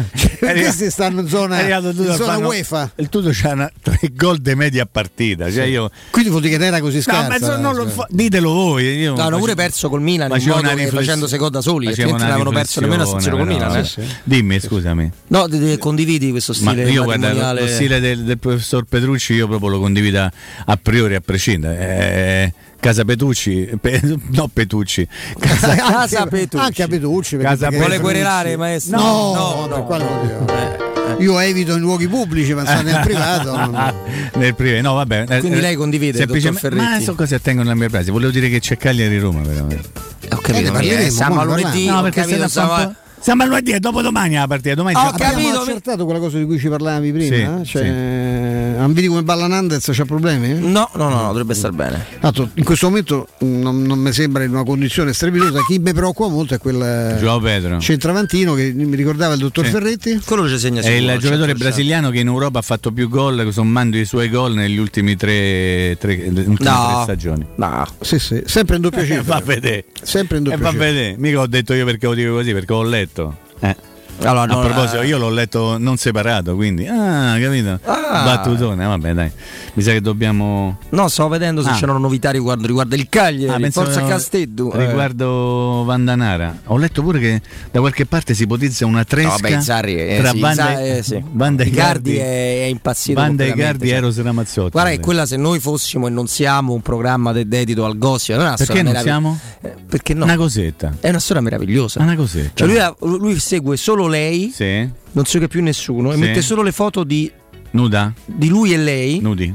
Questi 0.55 0.91
stanno 0.91 1.21
in 1.21 1.29
zona, 1.29 1.61
in 1.61 1.93
zona 1.95 2.15
fanno- 2.15 2.49
UEFA. 2.49 2.93
Il 2.97 3.11
tutto 3.11 3.29
c'ha 3.33 3.53
una- 3.53 3.71
tre 3.83 3.99
gol 4.15 4.39
di 4.39 4.55
media 4.55 4.87
partita. 4.91 5.51
Cioè 5.53 5.65
io, 5.65 5.91
Quindi 6.11 6.31
vuol 6.31 6.41
dire 6.43 6.55
che 6.55 6.59
non 6.59 6.69
era 6.69 6.81
così 6.81 6.97
no, 6.97 7.03
scarsa. 7.03 7.57
non 7.59 7.75
lo 7.75 7.83
cioè. 7.85 7.93
fa- 7.93 8.07
ditelo 8.09 8.51
voi. 8.51 8.85
Io 8.97 9.15
No, 9.15 9.23
hanno 9.23 9.37
pure 9.39 9.55
perso 9.55 9.91
col 9.91 10.01
Milan 10.01 10.31
in 10.41 10.47
modo 10.49 10.61
una 10.61 10.75
che 10.75 10.87
facendo 10.87 11.27
seconda 11.27 11.61
soli, 11.61 11.89
altrimenti 11.89 12.23
avevano 12.23 12.51
perso 12.53 12.81
nemmeno 12.81 13.03
a 13.03 13.07
San 13.07 13.21
Siro 13.21 13.37
col 13.37 13.47
Milan. 13.47 13.77
eh. 13.77 13.85
sì. 13.85 14.01
Dimmi, 14.23 14.59
scusami. 14.61 15.11
No, 15.27 15.47
condividi 15.79 16.31
questo 16.31 16.55
Ma 16.63 16.71
stile 16.73 16.91
io 16.91 17.05
guarda, 17.05 17.53
lo, 17.53 17.67
stile 17.67 18.01
del, 18.01 18.23
del 18.25 18.39
professor 18.39 18.85
Petrucci 18.85 19.35
io 19.35 19.47
proprio 19.47 19.69
lo 19.69 19.79
condivido 19.81 20.21
a, 20.21 20.33
a 20.65 20.77
priori 20.79 21.15
a 21.17 21.21
prescindere. 21.21 21.79
Eh, 21.79 22.53
Casa 22.85 23.03
Petucci, 23.03 23.71
pe- 23.81 23.99
no 24.33 24.47
Petucci, 24.53 25.09
Casa, 25.39 25.75
Casa 25.75 26.19
anche, 26.19 26.29
Petucci. 26.29 26.63
anche 26.63 26.83
a 26.83 26.87
Petucci 26.87 27.37
perché- 27.37 27.51
Casa 27.53 27.69
perché 27.71 27.77
Vuole 27.79 27.95
Petucci- 27.95 28.13
querelare, 28.13 28.57
maestro? 28.59 28.99
No, 29.01 29.33
no, 29.35 29.67
per 29.69 29.79
no. 29.79 29.85
quale 29.85 30.05
motivo? 30.05 31.23
Io 31.23 31.39
evito 31.39 31.77
i 31.77 31.79
luoghi 31.79 32.09
pubblici, 32.09 32.53
ma 32.53 32.63
nel 32.83 33.01
privato. 33.03 33.57
non- 33.57 33.95
nel 34.37 34.55
privé, 34.55 34.83
no 34.83 34.93
vabbè. 34.95 35.25
eh, 35.31 35.39
Quindi 35.41 35.59
eh, 35.59 35.61
lei 35.63 35.77
condivide, 35.77 36.19
semplicemente-? 36.19 36.75
Ma 36.75 37.01
so 37.01 37.15
cose 37.15 37.37
attengono 37.37 37.71
alla 37.71 37.79
mia 37.79 37.89
frase. 37.89 38.11
Volevo 38.11 38.31
dire 38.31 38.51
che 38.51 38.61
c'è 38.61 38.77
Cagliari 38.77 39.19
Roma, 39.19 39.41
veramente. 39.41 39.89
Ho 40.33 40.37
capito, 40.37 40.69
Eh, 40.69 40.71
ma 40.71 40.81
eh, 40.81 41.11
siamo 41.11 41.37
mo 41.37 41.41
a 41.41 41.45
ne 41.45 41.51
lunedì, 41.63 41.87
No, 41.87 42.03
perché 42.03 42.21
capito, 42.21 42.49
siamo 42.49 42.95
Siamo 43.25 43.43
a 43.43 43.47
lunedì, 43.47 43.71
è 43.71 43.79
dopodomani 43.81 44.35
la 44.35 44.47
partita. 44.47 44.75
Domani 44.75 44.97
Ho 44.97 45.11
c'è- 45.13 45.17
capito. 45.17 45.47
Abbiamo 45.49 45.61
accertato 45.63 46.05
quella 46.05 46.21
cosa 46.21 46.37
di 46.37 46.45
cui 46.45 46.59
ci 46.59 46.69
parlavi 46.69 47.11
prima? 47.11 47.61
Sì, 47.65 47.71
cioè, 47.71 48.75
non 48.77 48.93
vedi 48.93 49.07
come 49.07 49.23
balla 49.23 49.47
Nandez? 49.47 49.89
C'ha 49.95 50.05
problemi? 50.05 50.53
No, 50.61 50.91
no, 50.95 51.09
no, 51.09 51.23
no, 51.23 51.27
dovrebbe 51.29 51.55
star 51.55 51.73
bene. 51.73 52.05
Tanto, 52.21 52.51
in 52.53 52.65
questo 52.65 52.87
momento 52.89 53.27
non, 53.39 53.81
non 53.81 53.99
mi 53.99 54.13
sembra 54.13 54.45
in 54.45 54.51
una 54.51 54.63
condizione 54.63 55.15
strepitosa. 55.15 55.61
Chi 55.67 55.79
mi 55.79 55.95
preoccupa 55.95 56.29
molto 56.29 56.53
è 56.53 56.59
quel 56.59 57.17
Joao 57.19 57.41
Pedro. 57.41 57.81
centravantino 57.81 58.53
che 58.53 58.73
mi 58.75 58.95
ricordava 58.95 59.33
il 59.33 59.41
dottor 59.41 59.65
Sì. 59.65 59.71
Ferretti. 59.71 60.21
Quello 60.23 60.47
ci 60.47 60.59
segna 60.59 60.83
È 60.83 60.91
il 60.91 61.17
giocatore 61.19 61.53
100%. 61.55 61.57
brasiliano 61.57 62.11
che 62.11 62.19
in 62.19 62.27
Europa 62.27 62.59
ha 62.59 62.63
fatto 62.63 62.93
più 62.93 63.09
gol, 63.09 63.51
sommando 63.55 63.97
i 63.97 64.05
suoi 64.05 64.29
gol 64.29 64.53
negli 64.53 64.77
ultimi 64.77 65.17
tre, 65.17 65.97
tre, 65.99 66.29
No. 66.29 66.55
tre 66.57 66.67
stagioni. 67.05 67.47
No, 67.55 67.87
Sì, 68.03 68.19
sì, 68.19 68.43
sempre 68.45 68.77
in 68.77 68.83
doppia 68.83 69.01
Eh, 69.03 69.07
cifra. 69.07 69.23
va 69.23 69.37
a 69.37 69.41
vedere. 69.41 69.87
Sempre 70.03 70.37
in 70.37 70.43
E 70.47 70.51
doppia 70.51 70.63
va 70.63 70.69
a 70.69 70.73
cifra. 70.73 70.87
vedere. 70.89 71.15
Mica 71.17 71.41
ho 71.41 71.47
detto 71.47 71.73
io 71.73 71.87
perché 71.87 72.07
lo 72.07 72.13
dico 72.13 72.33
così, 72.35 72.53
perché 72.53 72.73
ho 72.75 72.83
letto. 72.83 73.13
Eh. 73.63 73.75
Allora, 74.23 74.43
A 74.43 74.47
no, 74.47 74.61
proposito, 74.61 75.01
eh, 75.03 75.07
io 75.07 75.19
l'ho 75.19 75.31
letto 75.31 75.77
non 75.79 75.97
separato, 75.97 76.55
quindi. 76.55 76.87
Ah, 76.87 77.37
capito? 77.41 77.79
Ah. 77.85 78.23
Battutone, 78.25 78.85
vabbè, 78.87 79.13
dai. 79.13 79.31
Mi 79.75 79.83
sa 79.83 79.91
che 79.93 80.01
dobbiamo. 80.01 80.79
No, 80.91 81.09
stavo 81.09 81.31
vedendo 81.31 81.63
se 81.63 81.71
Ah. 81.71 81.75
c'erano 81.75 81.99
novità 81.99 82.31
riguardo, 82.31 82.67
riguardo 82.67 82.95
il 82.95 83.09
Cagliari, 83.09 83.65
Ah, 83.65 83.71
Forza 83.71 84.05
Casteddu. 84.05 84.71
eh. 84.75 84.87
Riguardo 84.87 85.83
Vandanara, 85.85 86.59
ho 86.67 86.77
letto 86.77 87.03
pure 87.03 87.19
che 87.19 87.43
da 87.71 87.81
qualche 87.81 88.07
parte 88.07 88.35
si 88.35 88.45
ipotizza 88.45 88.87
una 88.87 89.05
tresca 89.05 89.49
No, 89.49 89.57
beh, 89.57 89.61
Zarri, 89.61 89.97
eh, 89.97 90.19
tra 90.21 90.31
sì, 90.31 90.39
Banda, 90.39 90.81
eh, 90.81 91.03
sì. 91.03 91.23
Banda 91.29 91.65
Icardi 91.65 92.17
è, 92.17 92.63
è 92.63 92.65
impazzito. 92.67 93.21
Banda 93.21 93.45
Icardi 93.45 93.87
e 93.87 93.89
cioè. 93.89 93.97
Eros 93.99 94.23
Ramazzotti. 94.23 94.71
Guarda 94.71 94.91
che 94.91 95.01
quella 95.01 95.27
se 95.27 95.37
noi 95.37 95.59
fossimo 95.59 96.07
e 96.07 96.11
non 96.11 96.27
siamo 96.29 96.73
un 96.73 96.81
programma 96.81 97.33
de- 97.33 97.47
dedito 97.49 97.85
al 97.85 97.99
gossip, 97.99 98.37
non 98.37 98.47
è 98.47 98.57
Perché 98.57 98.75
non 98.83 98.93
meravigli- 98.93 99.03
siamo? 99.03 99.39
Eh, 99.61 99.75
perché 99.89 100.15
no? 100.15 100.25
Una 100.25 100.37
cosetta. 100.37 100.93
È 101.01 101.09
una 101.09 101.19
storia 101.19 101.43
meravigliosa. 101.43 102.01
Una 102.01 102.15
cosetta. 102.17 102.51
Cioè 102.67 102.95
lui, 103.01 103.19
lui 103.19 103.39
segue 103.41 103.77
solo 103.77 104.04
lei, 104.09 104.51
Sì. 104.53 104.89
non 105.13 105.25
segue 105.25 105.49
più 105.49 105.63
nessuno, 105.63 106.11
e 106.11 106.15
Sì. 106.15 106.21
mette 106.21 106.43
solo 106.43 106.63
le 106.63 106.73
foto 106.73 107.05
di, 107.05 107.31
Nuda? 107.71 108.13
di 108.25 108.49
lui 108.49 108.73
e 108.73 108.77
lei 108.77 109.21
Nudi? 109.21 109.55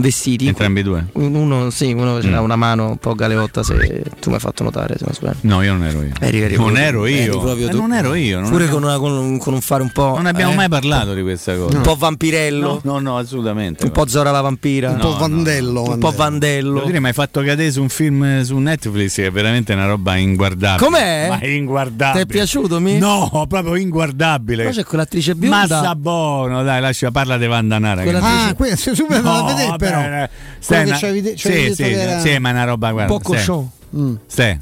Vestiti. 0.00 0.46
Entrambi 0.46 0.82
due? 0.82 1.06
Uno, 1.12 1.70
sì, 1.70 1.92
uno 1.92 2.18
c'era 2.18 2.40
Mm. 2.40 2.44
una 2.44 2.56
mano 2.56 2.88
un 2.90 2.96
po' 2.98 3.14
galeotta, 3.14 3.62
se 3.62 4.02
tu 4.20 4.28
mi 4.28 4.34
hai 4.34 4.40
fatto 4.40 4.62
notare, 4.62 4.96
se 4.98 5.04
non 5.04 5.14
sbaglio. 5.14 5.36
No, 5.42 5.62
io 5.62 5.72
non 5.72 5.84
ero 5.84 6.02
io. 6.02 6.12
Eri- 6.20 6.40
eri 6.42 6.56
non 6.56 6.76
ero 6.76 7.04
eri 7.06 7.22
io. 7.24 7.38
proprio 7.40 7.68
Eh, 7.68 7.70
tu. 7.70 7.76
non 7.80 7.92
ero 7.92 8.14
io. 8.14 8.40
Non 8.40 8.50
Pure 8.50 8.64
abbiamo, 8.64 8.80
con, 8.80 8.88
una- 8.88 8.98
con 8.98 9.12
un, 9.12 9.38
con 9.38 9.54
un 9.54 9.60
fare 9.60 9.82
un 9.82 9.90
po'. 9.90 10.14
non 10.16 10.26
abbiamo 10.26 10.52
eh, 10.52 10.56
mai 10.56 10.68
parlato 10.68 11.14
di 11.14 11.22
questa 11.22 11.56
cosa. 11.56 11.76
Un 11.76 11.82
po' 11.82 11.94
vampirello, 11.96 12.80
No, 12.84 12.92
no, 12.94 12.98
no, 12.98 13.18
assolutamente. 13.18 13.84
un 13.84 13.90
po' 13.92 14.06
Zora 14.06 14.30
la 14.30 14.40
vampira, 14.40 14.90
Un 14.90 14.96
No, 14.96 15.02
po' 15.02 15.08
no, 15.10 15.16
Vandello. 15.18 15.82
un 15.82 15.98
po' 15.98 16.10
Vandello. 16.12 16.74
Devo 16.74 16.86
dire, 16.86 17.00
mi 17.00 17.06
hai 17.08 17.12
fatto 17.12 17.40
cadere 17.42 17.70
su 17.72 17.80
un 17.82 17.88
film 17.88 18.42
su 18.42 18.56
Netflix 18.58 19.14
che 19.14 19.26
è 19.26 19.30
veramente 19.30 19.72
una 19.72 19.86
roba 19.86 20.16
inguardabile. 20.16 20.84
Com'è? 20.86 21.26
Ma 21.28 21.46
inguardabile. 21.46 22.24
Ti 22.24 22.30
è 22.30 22.32
piaciuto, 22.34 22.80
mi? 22.80 22.98
No, 22.98 23.44
proprio 23.48 23.74
inguardabile. 23.76 24.64
Poi 24.64 24.72
c'è 24.72 24.84
quell'attrice 24.84 25.34
bionda. 25.34 25.56
Massa 25.80 25.94
buono, 25.94 26.62
dai, 26.62 26.80
lascia, 26.80 27.10
parla 27.10 27.36
di 27.38 27.46
Vandanara. 27.46 28.02
Ah, 28.20 28.54
que- 28.54 28.76
sei 28.76 28.94
subito 28.94 29.16
andato 29.16 29.44
a 29.44 29.46
vedere, 29.54 29.76
però. 29.90 30.00
vabbè, 30.02 30.08
Quello 30.08 30.28
stai 30.58 30.86
una- 30.86 30.98
c'avevi 30.98 31.28
sì, 31.28 31.34
c'avevi 31.48 31.62
detto 31.62 31.74
sì, 31.74 31.82
che 31.82 32.00
era- 32.00 32.20
sì, 32.20 32.38
ma 32.38 32.48
è 32.48 32.52
una 32.52 32.64
roba, 32.64 32.92
guarda. 32.92 33.12
Un 33.12 33.20
po' 33.20 33.28
cochon. 33.34 33.70
Mm. 33.96 34.14
Stai, 34.26 34.60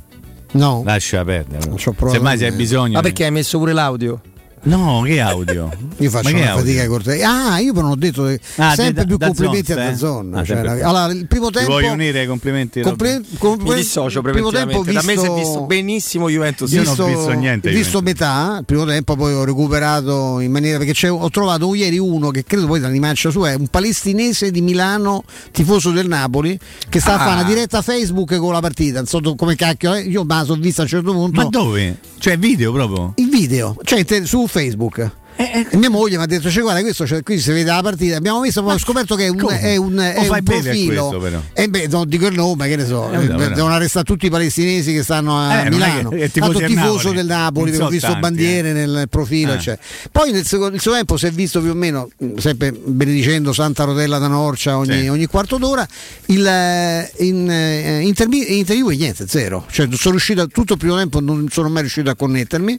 No. 0.52 0.82
lascia 0.84 1.24
perdere. 1.24 1.76
ci 1.76 1.88
ho 1.88 1.92
provato 1.92 2.16
Semmai 2.18 2.38
se 2.38 2.46
hai 2.46 2.52
bisogno. 2.52 2.92
Ma 2.94 3.00
perché 3.00 3.24
hai 3.24 3.30
messo 3.30 3.58
pure 3.58 3.72
l'audio? 3.72 4.20
No, 4.64 5.02
che 5.04 5.20
audio? 5.20 5.70
Io 5.98 6.10
faccio 6.10 6.24
Ma 6.24 6.30
che 6.30 6.42
una 6.42 6.50
audio? 6.52 6.64
fatica 6.64 6.86
cortese. 6.88 7.22
Ah, 7.22 7.58
io 7.60 7.72
però 7.72 7.84
non 7.84 7.92
ho 7.92 7.96
detto 7.96 8.24
Ah, 8.56 8.74
sempre 8.74 8.92
da- 8.94 9.04
più 9.04 9.16
da 9.16 9.26
complimenti 9.26 9.72
Zon, 9.72 9.78
a 9.78 9.84
eh? 9.84 9.90
Dazzon. 9.90 10.34
Ah, 10.34 10.44
Cioè, 10.44 10.58
allora, 10.82 11.12
il 11.12 11.26
primo 11.28 11.46
Ti 11.48 11.52
tempo. 11.58 11.70
vuoi 11.70 11.86
unire 11.88 12.20
ai 12.20 12.26
complimenti? 12.26 12.80
comple- 12.80 13.22
com- 13.38 13.60
Mi 13.62 13.74
dissocio 13.74 14.18
il 14.20 14.24
primo 14.32 14.50
tempo 14.50 14.80
preventivamente. 14.80 14.92
Da 14.92 15.02
me 15.02 15.12
si 15.12 15.18
è 15.18 15.34
visto- 15.34 15.34
visto 15.58 15.66
benissimo 15.66 16.28
Juventus. 16.30 16.72
Io 16.72 16.82
non 16.82 16.94
ho 16.98 17.06
visto 17.06 17.30
niente, 17.32 17.70
visto 17.70 17.98
Juventus. 17.98 18.02
metà, 18.02 18.56
il 18.58 18.64
primo 18.64 18.84
tempo 18.86 19.14
poi 19.16 19.34
ho 19.34 19.44
recuperato 19.44 20.40
in 20.40 20.50
maniera 20.50 20.78
perché 20.78 20.92
c'è- 20.94 21.12
ho 21.12 21.30
trovato 21.30 21.72
ieri 21.74 21.98
uno 21.98 22.30
che 22.30 22.42
credo 22.44 22.66
poi 22.66 22.80
l'animaccia 22.80 23.30
sua 23.30 23.50
è 23.50 23.54
un 23.54 23.68
palestinese 23.68 24.50
di 24.50 24.62
Milano, 24.62 25.22
tifoso 25.52 25.90
del 25.90 26.08
Napoli, 26.08 26.58
che 26.88 26.98
sta 27.00 27.12
a 27.12 27.14
Ah. 27.14 27.18
fare 27.18 27.40
una 27.40 27.44
diretta 27.44 27.82
Facebook 27.82 28.36
con 28.38 28.52
la 28.52 28.60
partita. 28.60 28.96
Non 28.98 29.06
so 29.06 29.20
come 29.36 29.54
cacchio, 29.54 29.92
è. 29.92 30.00
io 30.02 30.24
me 30.24 30.34
la 30.34 30.44
sono 30.44 30.60
vista 30.60 30.80
a 30.80 30.84
un 30.84 30.90
certo 30.90 31.12
punto. 31.12 31.40
Ma 31.42 31.48
dove? 31.48 31.98
Cioè, 32.18 32.38
video 32.38 32.72
proprio? 32.72 33.12
Il 33.16 33.28
video, 33.28 33.76
cioè 33.84 34.02
te- 34.04 34.24
su 34.24 34.46
Facebook. 34.54 35.10
E 35.36 35.76
mia 35.76 35.90
moglie 35.90 36.16
mi 36.16 36.22
ha 36.22 36.26
detto: 36.26 36.48
cioè, 36.48 36.62
guarda, 36.62 36.80
questo 36.80 37.06
cioè, 37.06 37.22
qui 37.22 37.40
si 37.40 37.50
vede 37.50 37.70
la 37.70 37.80
partita. 37.82 38.16
Abbiamo 38.16 38.40
visto, 38.40 38.62
poi 38.62 38.74
ho 38.74 38.78
scoperto 38.78 39.16
che 39.16 39.26
è 39.26 39.28
un, 39.28 39.38
come? 39.38 39.58
è 39.60 39.76
un, 39.76 39.96
è 39.98 40.28
un 40.28 40.42
profilo. 40.44 41.08
questo. 41.18 41.42
E 41.54 41.68
beh, 41.68 41.88
non 41.88 42.08
dico 42.08 42.26
il 42.26 42.34
nome, 42.34 42.68
che 42.68 42.76
ne 42.76 42.86
so. 42.86 43.10
Eh, 43.10 43.18
però. 43.26 43.48
devono 43.54 43.74
arrestare 43.74 44.04
tutti 44.04 44.26
i 44.26 44.30
palestinesi 44.30 44.92
che 44.92 45.02
stanno 45.02 45.36
a 45.36 45.60
Eh, 45.60 45.68
non 45.70 45.82
è 45.82 45.86
Milano. 45.88 46.08
che- 46.10 46.30
Tanto 46.30 46.58
tifoso 46.60 46.92
Napoli. 47.08 47.14
del 47.16 47.26
Napoli, 47.26 47.70
Non 47.72 47.80
ho 47.80 47.84
so 47.84 47.90
visto 47.90 48.06
tanti, 48.06 48.20
bandiere 48.20 48.72
nel 48.72 49.06
profilo. 49.10 49.52
Eh. 49.52 49.54
eccetera. 49.56 49.82
Poi 50.12 50.30
nel 50.30 50.46
secondo, 50.46 50.78
tempo 50.78 51.16
si 51.16 51.26
è 51.26 51.30
visto 51.32 51.60
più 51.60 51.70
o 51.70 51.74
meno, 51.74 52.08
sempre 52.36 52.70
benedicendo 52.72 53.52
Santa 53.52 53.82
Rotella 53.84 54.18
da 54.18 54.28
Norcia 54.28 54.78
ogni, 54.78 55.00
Sì. 55.00 55.08
ogni 55.08 55.26
quarto 55.26 55.58
d'ora. 55.58 55.86
Il, 56.26 56.46
eh, 56.46 57.10
in, 57.18 57.50
eh, 57.50 58.00
intervi- 58.02 58.56
interview 58.56 58.88
e 58.90 58.96
niente, 58.96 59.26
zero. 59.26 59.66
Cioè, 59.68 59.88
sono 59.92 60.10
riuscito 60.12 60.42
a- 60.42 60.46
tutto 60.46 60.74
il 60.74 60.78
primo 60.78 60.96
tempo, 60.96 61.18
non 61.20 61.48
sono 61.50 61.68
mai 61.68 61.80
riuscito 61.82 62.08
a 62.08 62.14
connettermi. 62.14 62.78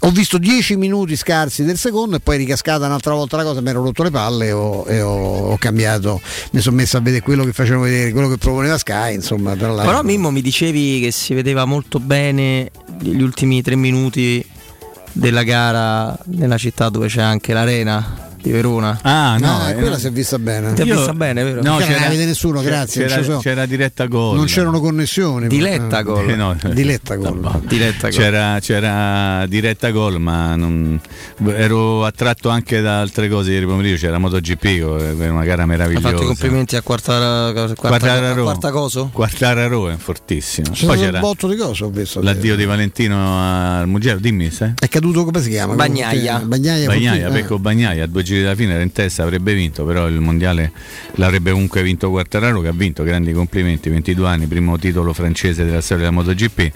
Ho 0.00 0.10
visto 0.10 0.38
10 0.38 0.76
minuti 0.76 1.16
scarsi 1.16 1.64
del 1.64 1.76
secondo 1.76 1.94
e 2.16 2.20
poi 2.20 2.36
ricascata 2.36 2.86
un'altra 2.86 3.14
volta 3.14 3.36
la 3.36 3.42
cosa, 3.44 3.60
mi 3.60 3.70
ero 3.70 3.82
rotto 3.82 4.02
le 4.02 4.10
palle 4.10 4.52
ho, 4.52 4.84
e 4.86 5.00
ho- 5.00 5.50
ho 5.52 5.56
cambiato. 5.58 6.20
Mi 6.52 6.60
sono 6.60 6.76
messo 6.76 6.96
a 6.98 7.00
vedere 7.00 7.22
quello 7.22 7.44
che 7.44 7.52
facevano 7.52 7.84
vedere, 7.84 8.12
quello 8.12 8.28
che 8.28 8.36
proponeva 8.36 8.76
Sky. 8.78 9.14
Insomma, 9.14 9.54
l'altro. 9.54 9.82
Però 9.82 10.02
Mimmo 10.02 10.30
mi 10.30 10.42
dicevi 10.42 11.00
che 11.00 11.10
si 11.10 11.32
vedeva 11.34 11.64
molto 11.64 11.98
bene 11.98 12.70
gli 13.00 13.20
ultimi 13.22 13.62
tre 13.62 13.76
minuti 13.76 14.44
della 15.12 15.42
gara 15.42 16.16
nella 16.26 16.58
città 16.58 16.90
dove 16.90 17.08
c'è 17.08 17.22
anche 17.22 17.54
l'arena 17.54 18.24
di 18.46 18.52
Verona. 18.52 18.98
Ah, 19.02 19.36
no, 19.38 19.58
Ah, 19.60 19.70
eh, 19.70 19.74
quella 19.74 19.90
no. 19.90 19.96
si 19.98 20.06
è 20.06 20.10
vista 20.12 20.38
bene. 20.38 20.68
Ha 20.68 20.82
Io- 20.84 20.94
vista 20.96 21.12
bene, 21.12 21.42
vero? 21.42 21.62
No, 21.62 21.78
non 21.78 21.86
c'era- 21.86 22.00
la 22.00 22.08
vede 22.08 22.24
nessuno, 22.26 22.60
grazie. 22.62 23.06
C'era, 23.06 23.22
sono- 23.22 23.38
c'era 23.38 23.66
diretta 23.66 24.06
gol. 24.06 24.36
non 24.36 24.46
c'erano 24.46 24.80
connessioni. 24.80 25.48
Diletta 25.48 26.02
gol. 26.02 26.30
Eh, 26.30 26.34
no. 26.36 26.56
Diletta 26.72 27.16
gol. 27.16 27.38
No, 27.40 27.60
Diretta 27.66 28.08
gol. 28.08 28.16
C'era, 28.18 28.58
c'era 28.60 29.46
diretta 29.46 29.90
gol, 29.90 30.20
ma 30.20 30.54
non- 30.56 31.00
ero 31.46 32.04
attratto 32.04 32.48
anche 32.48 32.80
da 32.80 33.00
altre 33.00 33.28
cose. 33.28 33.50
Ieri 33.52 33.66
pomeriggio 33.66 33.96
c'era 34.06 34.18
MotoGP, 34.18 34.64
era 35.20 35.32
una 35.32 35.44
gara 35.44 35.62
Ha 35.62 35.66
meravigliosa. 35.66 36.10
fatto 36.10 36.22
i 36.22 36.26
complimenti 36.26 36.76
a 36.76 36.82
quarta, 36.82 37.50
quarta, 37.52 37.74
Quartararo. 37.74 38.40
a 38.40 38.44
quarta 38.44 38.70
coso? 38.70 39.10
Quartararo 39.12 39.88
è 39.90 39.96
fortissimo. 39.96 40.70
C'è 40.70 40.86
Poi 40.86 40.96
stato 40.96 41.00
un 41.00 41.04
c'era 41.06 41.20
botto 41.20 41.48
di 41.48 41.56
cose, 41.56 41.84
ho 41.84 41.88
visto. 41.90 42.22
l'addio 42.22 42.56
di 42.56 42.64
Valentino 42.64 43.78
al 43.78 43.88
Mugello, 43.88 44.20
dimmi 44.20 44.50
se. 44.50 44.74
È 44.78 44.88
caduto 44.88 45.24
come 45.24 45.40
si 45.40 45.50
chiama? 45.50 45.74
Bagnaia. 45.74 46.38
Bagnaia, 46.44 46.86
Bagnaia. 46.86 47.30
Pecco 47.30 47.58
Bagnaia, 47.58 48.04
a 48.04 48.06
due 48.06 48.22
giri 48.22 48.35
dalla 48.42 48.54
fine 48.54 48.74
era 48.74 48.82
in 48.82 48.92
testa, 48.92 49.22
avrebbe 49.22 49.54
vinto, 49.54 49.84
però 49.84 50.08
il 50.08 50.20
mondiale 50.20 50.72
l'avrebbe 51.14 51.50
comunque 51.52 51.82
vinto 51.82 52.10
Quartararo 52.10 52.60
che 52.60 52.68
ha 52.68 52.72
vinto, 52.72 53.02
grandi 53.02 53.32
complimenti, 53.32 53.88
22 53.88 54.28
anni, 54.28 54.46
primo 54.46 54.78
titolo 54.78 55.12
francese 55.12 55.64
della 55.64 55.80
storia 55.80 56.04
della 56.04 56.16
MotoGP 56.16 56.72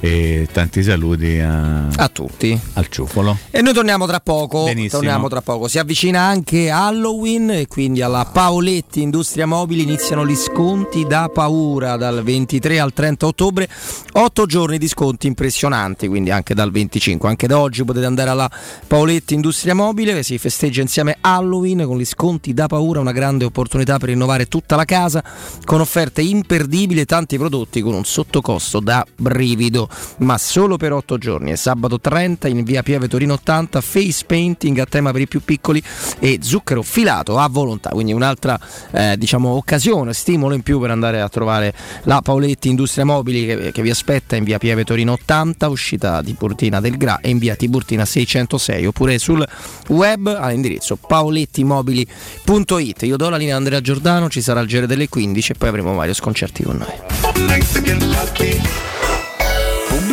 e 0.00 0.48
tanti 0.50 0.82
saluti 0.82 1.38
a- 1.38 1.86
A 1.88 2.08
tutti. 2.08 2.58
al 2.74 2.88
ciuffolo. 2.88 3.36
E 3.50 3.60
noi 3.60 3.74
torniamo 3.74 4.06
tra 4.06 4.20
poco. 4.20 4.64
Benissimo. 4.64 5.00
Torniamo 5.02 5.28
tra 5.28 5.42
poco. 5.42 5.68
Si 5.68 5.78
avvicina 5.78 6.20
anche 6.22 6.70
Halloween 6.70 7.50
e 7.50 7.66
quindi 7.66 8.00
alla 8.00 8.24
Paoletti 8.24 9.02
Industria 9.02 9.46
Mobili 9.46 9.82
iniziano 9.82 10.26
gli 10.26 10.34
sconti 10.34 11.04
da 11.06 11.30
paura 11.32 11.96
dal 11.96 12.22
23 12.22 12.80
al 12.80 12.92
30 12.92 13.26
ottobre. 13.26 13.68
8 14.12 14.46
giorni 14.46 14.78
di 14.78 14.88
sconti 14.88 15.26
impressionanti, 15.26 16.08
quindi 16.08 16.30
anche 16.30 16.54
dal 16.54 16.70
25. 16.70 17.28
Anche 17.28 17.46
da 17.46 17.58
oggi 17.58 17.84
potete 17.84 18.06
andare 18.06 18.30
alla 18.30 18.50
Paoletti 18.86 19.34
Industria 19.34 19.74
Mobile 19.74 20.14
che 20.14 20.22
si 20.22 20.38
festeggia 20.38 20.80
insieme 20.80 21.18
Halloween 21.20 21.84
con 21.84 21.98
gli 21.98 22.04
sconti 22.06 22.54
da 22.54 22.66
paura, 22.68 23.00
una 23.00 23.12
grande 23.12 23.44
opportunità 23.44 23.98
per 23.98 24.08
rinnovare 24.08 24.46
tutta 24.46 24.76
la 24.76 24.84
casa 24.86 25.22
con 25.66 25.80
offerte 25.80 26.22
imperdibili 26.22 27.00
e 27.00 27.04
tanti 27.04 27.36
prodotti 27.36 27.82
con 27.82 27.92
un 27.92 28.04
sottocosto 28.04 28.80
da 28.80 29.04
brivido, 29.16 29.88
ma 30.18 30.38
solo 30.38 30.76
per 30.76 30.92
8 30.92 31.18
giorni. 31.18 31.52
È 31.52 31.56
sabato 31.56 32.00
30 32.00 32.48
in 32.48 32.64
via 32.64 32.82
Pieve 32.82 33.08
Torino 33.08 33.34
80, 33.34 33.80
face 33.80 34.24
painting 34.26 34.78
a 34.78 34.86
tema 34.86 35.12
per 35.12 35.20
i 35.20 35.28
più 35.28 35.42
piccoli 35.42 35.82
e 36.18 36.38
zucchero 36.42 36.82
filato 36.82 37.38
a 37.38 37.48
volontà, 37.48 37.90
quindi 37.90 38.12
un'altra 38.12 38.58
eh, 38.90 39.16
diciamo 39.16 39.50
occasione, 39.50 40.12
stimolo 40.12 40.54
in 40.54 40.62
più 40.62 40.80
per 40.80 40.90
andare 40.90 41.20
a 41.20 41.28
trovare 41.28 41.72
la 42.04 42.20
Paoletti 42.22 42.68
Industria 42.68 43.04
Mobili 43.04 43.46
che, 43.46 43.72
che 43.72 43.82
vi 43.82 43.90
aspetta 43.90 44.36
in 44.36 44.44
via 44.44 44.58
Pieve 44.58 44.84
Torino 44.84 45.12
80, 45.12 45.68
uscita 45.68 46.22
di 46.22 46.34
Tiburtina 46.40 46.80
del 46.80 46.96
Gra 46.96 47.20
e 47.20 47.28
in 47.28 47.38
via 47.38 47.54
Tiburtina 47.54 48.06
606 48.06 48.86
oppure 48.86 49.18
sul 49.18 49.46
web 49.88 50.26
all'indirizzo 50.26 50.96
paolettimobili.it. 50.96 53.02
Io 53.02 53.16
do 53.16 53.28
la 53.28 53.36
linea 53.36 53.54
a 53.54 53.58
Andrea 53.58 53.80
Giordano, 53.80 54.30
ci 54.30 54.40
sarà 54.40 54.60
il 54.60 54.68
giro 54.68 54.86
delle 54.86 55.08
15 55.08 55.52
e 55.52 55.54
poi 55.56 55.68
avremo 55.68 55.92
Mario 55.92 56.14
Sconcerti 56.14 56.62
con 56.62 56.78
noi. 56.78 56.88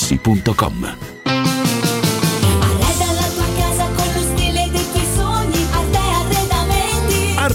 artigianamaterassi.com. 0.00 1.19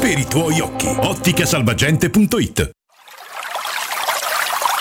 per 0.00 0.18
i 0.18 0.26
tuoi 0.26 0.58
occhi. 0.60 0.88
Otticasalvagente.it 0.88 2.79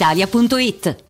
brispalitalia.it. 0.00 1.09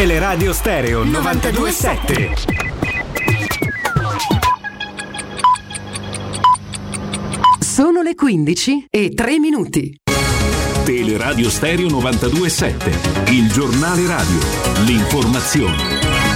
Teleradio 0.00 0.54
Stereo 0.54 1.04
927. 1.04 2.32
Sono 7.60 8.00
le 8.00 8.14
15 8.14 8.86
e 8.88 9.10
3 9.10 9.38
minuti. 9.38 9.94
Teleradio 10.84 11.50
Stereo 11.50 11.90
927, 11.90 13.30
il 13.32 13.52
giornale 13.52 14.06
radio, 14.06 14.38
l'informazione. 14.86 16.29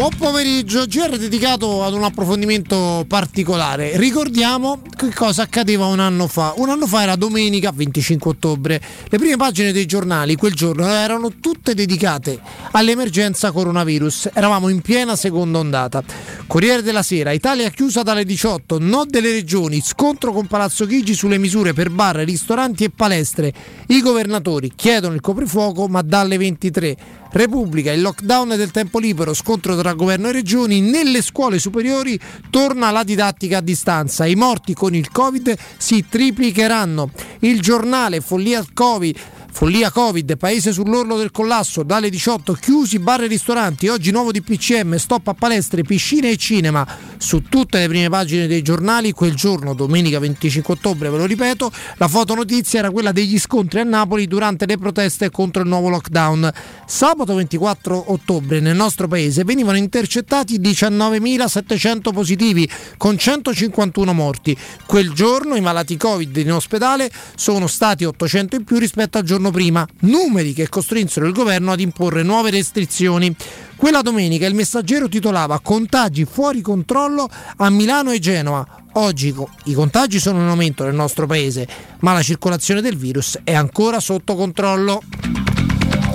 Buon 0.00 0.16
pomeriggio, 0.16 0.86
GR 0.86 1.18
dedicato 1.18 1.84
ad 1.84 1.92
un 1.92 2.04
approfondimento 2.04 3.04
particolare. 3.06 3.98
Ricordiamo 3.98 4.80
che 4.96 5.12
cosa 5.12 5.42
accadeva 5.42 5.84
un 5.88 6.00
anno 6.00 6.26
fa. 6.26 6.54
Un 6.56 6.70
anno 6.70 6.86
fa 6.86 7.02
era 7.02 7.16
domenica 7.16 7.70
25 7.70 8.30
ottobre. 8.30 8.80
Le 9.10 9.18
prime 9.18 9.36
pagine 9.36 9.72
dei 9.72 9.84
giornali 9.84 10.36
quel 10.36 10.54
giorno 10.54 10.86
erano 10.86 11.32
tutte 11.38 11.74
dedicate 11.74 12.40
all'emergenza 12.70 13.52
coronavirus. 13.52 14.30
Eravamo 14.32 14.70
in 14.70 14.80
piena 14.80 15.16
seconda 15.16 15.58
ondata. 15.58 16.02
Corriere 16.46 16.80
della 16.80 17.02
Sera, 17.02 17.32
Italia 17.32 17.68
chiusa 17.68 18.02
dalle 18.02 18.24
18, 18.24 18.78
no 18.80 19.04
delle 19.04 19.30
regioni, 19.32 19.82
scontro 19.82 20.32
con 20.32 20.46
Palazzo 20.46 20.86
Chigi 20.86 21.12
sulle 21.12 21.36
misure 21.36 21.74
per 21.74 21.90
bar, 21.90 22.16
ristoranti 22.16 22.84
e 22.84 22.90
palestre. 22.90 23.52
I 23.88 24.00
governatori 24.00 24.72
chiedono 24.74 25.12
il 25.12 25.20
coprifuoco 25.20 25.88
ma 25.88 26.00
dalle 26.00 26.38
23. 26.38 26.96
Repubblica, 27.32 27.92
il 27.92 28.00
lockdown 28.00 28.48
del 28.56 28.70
tempo 28.70 28.98
libero, 28.98 29.34
scontro 29.34 29.76
tra 29.76 29.94
governo 29.94 30.28
e 30.28 30.32
regioni, 30.32 30.80
nelle 30.80 31.22
scuole 31.22 31.58
superiori 31.58 32.18
torna 32.50 32.90
la 32.90 33.04
didattica 33.04 33.58
a 33.58 33.62
distanza, 33.62 34.26
i 34.26 34.34
morti 34.34 34.74
con 34.74 34.94
il 34.94 35.10
Covid 35.10 35.56
si 35.76 36.06
triplicheranno. 36.08 37.10
Il 37.40 37.60
giornale, 37.60 38.20
follia 38.20 38.64
Covid. 38.72 39.16
Follia 39.52 39.90
Covid, 39.90 40.36
paese 40.36 40.72
sull'orlo 40.72 41.18
del 41.18 41.30
collasso, 41.30 41.82
dalle 41.82 42.08
18 42.08 42.54
chiusi 42.54 42.98
bar 42.98 43.24
e 43.24 43.26
ristoranti, 43.26 43.88
oggi 43.88 44.10
nuovo 44.10 44.30
DPCM, 44.30 44.94
stop 44.96 45.28
a 45.28 45.34
palestre, 45.34 45.82
piscine 45.82 46.30
e 46.30 46.36
cinema. 46.36 46.86
Su 47.18 47.42
tutte 47.42 47.78
le 47.78 47.88
prime 47.88 48.08
pagine 48.08 48.46
dei 48.46 48.62
giornali, 48.62 49.12
quel 49.12 49.34
giorno, 49.34 49.74
domenica 49.74 50.18
25 50.18 50.74
ottobre, 50.74 51.10
ve 51.10 51.18
lo 51.18 51.26
ripeto, 51.26 51.70
la 51.96 52.08
fotonotizia 52.08 52.78
era 52.78 52.90
quella 52.90 53.12
degli 53.12 53.38
scontri 53.38 53.80
a 53.80 53.84
Napoli 53.84 54.26
durante 54.26 54.64
le 54.64 54.78
proteste 54.78 55.30
contro 55.30 55.62
il 55.62 55.68
nuovo 55.68 55.90
lockdown. 55.90 56.50
Sabato 56.86 57.34
24 57.34 58.12
ottobre 58.12 58.60
nel 58.60 58.76
nostro 58.76 59.08
paese 59.08 59.44
venivano 59.44 59.76
intercettati 59.76 60.58
19.700 60.58 62.12
positivi 62.12 62.70
con 62.96 63.18
151 63.18 64.12
morti. 64.14 64.56
Quel 64.86 65.12
giorno 65.12 65.56
i 65.56 65.60
malati 65.60 65.96
Covid 65.96 66.34
in 66.36 66.52
ospedale 66.52 67.10
sono 67.34 67.66
stati 67.66 68.04
800 68.04 68.56
in 68.56 68.64
più 68.64 68.78
rispetto 68.78 69.18
al 69.18 69.24
giorno 69.24 69.39
prima, 69.48 69.88
numeri 70.00 70.52
che 70.52 70.68
costrinsero 70.68 71.26
il 71.26 71.32
governo 71.32 71.72
ad 71.72 71.80
imporre 71.80 72.22
nuove 72.22 72.50
restrizioni. 72.50 73.34
Quella 73.76 74.02
domenica 74.02 74.44
il 74.44 74.54
messaggero 74.54 75.08
titolava 75.08 75.60
Contagi 75.60 76.26
fuori 76.26 76.60
controllo 76.60 77.26
a 77.56 77.70
Milano 77.70 78.10
e 78.10 78.18
Genova. 78.18 78.84
Oggi 78.94 79.34
i 79.64 79.72
contagi 79.72 80.20
sono 80.20 80.42
in 80.42 80.48
aumento 80.48 80.84
nel 80.84 80.94
nostro 80.94 81.26
paese, 81.26 81.66
ma 82.00 82.12
la 82.12 82.22
circolazione 82.22 82.82
del 82.82 82.98
virus 82.98 83.38
è 83.42 83.54
ancora 83.54 84.00
sotto 84.00 84.34
controllo. 84.34 85.00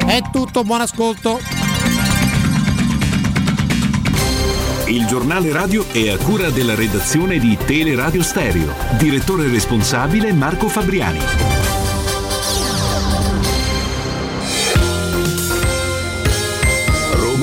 È 0.05 0.21
tutto, 0.31 0.63
buon 0.63 0.81
ascolto. 0.81 1.39
Il 4.85 5.07
giornale 5.07 5.51
radio 5.51 5.83
è 5.91 6.09
a 6.09 6.17
cura 6.17 6.51
della 6.51 6.75
redazione 6.75 7.39
di 7.39 7.57
Teleradio 7.65 8.21
Stereo. 8.21 8.71
Direttore 8.99 9.49
responsabile 9.49 10.31
Marco 10.31 10.67
Fabriani. 10.67 11.74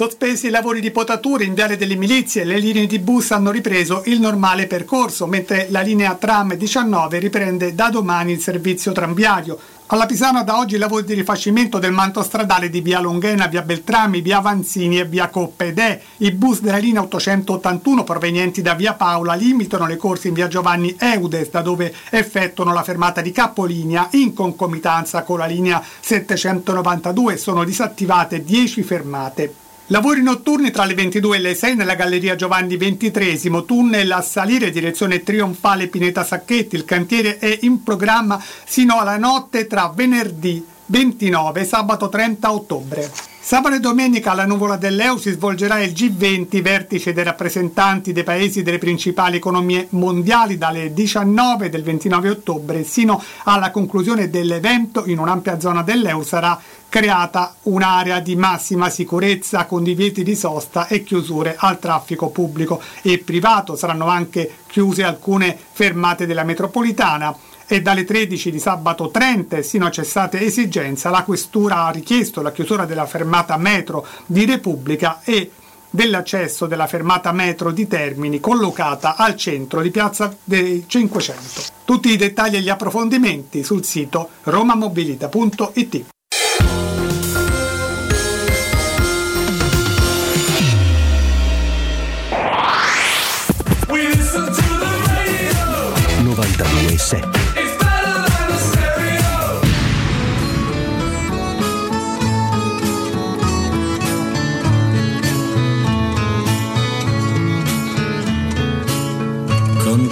Sospesi 0.00 0.46
i 0.46 0.50
lavori 0.50 0.80
di 0.80 0.90
potatura 0.92 1.44
in 1.44 1.52
Viale 1.52 1.76
delle 1.76 1.94
Milizie, 1.94 2.44
le 2.44 2.56
linee 2.56 2.86
di 2.86 2.98
bus 3.00 3.32
hanno 3.32 3.50
ripreso 3.50 4.00
il 4.06 4.18
normale 4.18 4.66
percorso, 4.66 5.26
mentre 5.26 5.66
la 5.68 5.82
linea 5.82 6.14
tram 6.14 6.54
19 6.54 7.18
riprende 7.18 7.74
da 7.74 7.90
domani 7.90 8.32
il 8.32 8.40
servizio 8.40 8.92
tranviario. 8.92 9.58
Alla 9.88 10.06
Pisana 10.06 10.42
da 10.42 10.56
oggi 10.56 10.76
i 10.76 10.78
lavori 10.78 11.04
di 11.04 11.12
rifacimento 11.12 11.78
del 11.78 11.92
manto 11.92 12.22
stradale 12.22 12.70
di 12.70 12.80
via 12.80 12.98
Longhena, 12.98 13.46
via 13.48 13.60
Beltrami, 13.60 14.22
via 14.22 14.40
Vanzini 14.40 14.98
e 14.98 15.04
via 15.04 15.28
Coppedè. 15.28 16.00
I 16.16 16.30
bus 16.30 16.62
della 16.62 16.78
linea 16.78 17.02
881 17.02 18.02
provenienti 18.02 18.62
da 18.62 18.72
via 18.72 18.94
Paola 18.94 19.34
limitano 19.34 19.86
le 19.86 19.98
corse 19.98 20.28
in 20.28 20.34
via 20.34 20.48
Giovanni 20.48 20.96
Eudes, 20.98 21.50
da 21.50 21.60
dove 21.60 21.94
effettuano 22.08 22.72
la 22.72 22.82
fermata 22.82 23.20
di 23.20 23.32
capolinea 23.32 24.08
in 24.12 24.32
concomitanza 24.32 25.24
con 25.24 25.40
la 25.40 25.44
linea 25.44 25.84
792. 26.00 27.36
Sono 27.36 27.64
disattivate 27.64 28.42
10 28.42 28.82
fermate. 28.82 29.68
Lavori 29.92 30.22
notturni 30.22 30.70
tra 30.70 30.84
le 30.84 30.94
22 30.94 31.36
e 31.36 31.40
le 31.40 31.54
6 31.56 31.74
nella 31.74 31.96
Galleria 31.96 32.36
Giovanni 32.36 32.76
XXIII, 32.76 33.64
tunnel 33.66 34.12
a 34.12 34.22
salire 34.22 34.70
direzione 34.70 35.24
trionfale 35.24 35.88
Pineta 35.88 36.22
Sacchetti. 36.22 36.76
Il 36.76 36.84
cantiere 36.84 37.38
è 37.38 37.58
in 37.62 37.82
programma 37.82 38.40
sino 38.64 39.00
alla 39.00 39.16
notte 39.16 39.66
tra 39.66 39.92
venerdì 39.92 40.64
29 40.86 41.60
e 41.60 41.64
sabato 41.64 42.08
30 42.08 42.52
ottobre. 42.52 43.29
Sabato 43.42 43.74
e 43.74 43.80
domenica 43.80 44.32
alla 44.32 44.44
nuvola 44.44 44.76
dell'EU 44.76 45.16
si 45.16 45.30
svolgerà 45.30 45.80
il 45.80 45.92
G20, 45.92 46.60
vertice 46.60 47.14
dei 47.14 47.24
rappresentanti 47.24 48.12
dei 48.12 48.22
paesi 48.22 48.62
delle 48.62 48.76
principali 48.76 49.38
economie 49.38 49.86
mondiali 49.90 50.58
dalle 50.58 50.92
19 50.92 51.70
del 51.70 51.82
29 51.82 52.28
ottobre 52.28 52.84
sino 52.84 53.20
alla 53.44 53.70
conclusione 53.70 54.28
dell'evento 54.28 55.06
in 55.06 55.18
un'ampia 55.18 55.58
zona 55.58 55.82
dell'EU 55.82 56.22
sarà 56.22 56.60
creata 56.90 57.54
un'area 57.62 58.20
di 58.20 58.36
massima 58.36 58.90
sicurezza 58.90 59.64
con 59.64 59.82
divieti 59.82 60.22
di 60.22 60.36
sosta 60.36 60.86
e 60.86 61.02
chiusure 61.02 61.56
al 61.58 61.78
traffico 61.78 62.28
pubblico 62.28 62.80
e 63.00 63.18
privato. 63.18 63.74
Saranno 63.74 64.06
anche 64.06 64.56
chiuse 64.66 65.02
alcune 65.02 65.58
fermate 65.72 66.26
della 66.26 66.44
metropolitana 66.44 67.34
e 67.72 67.80
dalle 67.82 68.04
13 68.04 68.50
di 68.50 68.58
sabato 68.58 69.10
30 69.10 69.62
sino 69.62 69.86
a 69.86 69.90
cessate 69.90 70.40
esigenza 70.40 71.08
la 71.08 71.22
questura 71.22 71.84
ha 71.84 71.90
richiesto 71.90 72.42
la 72.42 72.50
chiusura 72.50 72.84
della 72.84 73.06
fermata 73.06 73.56
metro 73.56 74.04
di 74.26 74.44
Repubblica 74.44 75.20
e 75.22 75.52
dell'accesso 75.88 76.66
della 76.66 76.88
fermata 76.88 77.30
metro 77.30 77.70
di 77.70 77.86
Termini 77.86 78.40
collocata 78.40 79.14
al 79.14 79.36
centro 79.36 79.82
di 79.82 79.90
Piazza 79.90 80.36
dei 80.42 80.84
500. 80.86 81.62
Tutti 81.84 82.10
i 82.10 82.16
dettagli 82.16 82.56
e 82.56 82.60
gli 82.60 82.68
approfondimenti 82.68 83.62
sul 83.62 83.84
sito 83.84 84.30
romamobilita.it. 84.42 86.19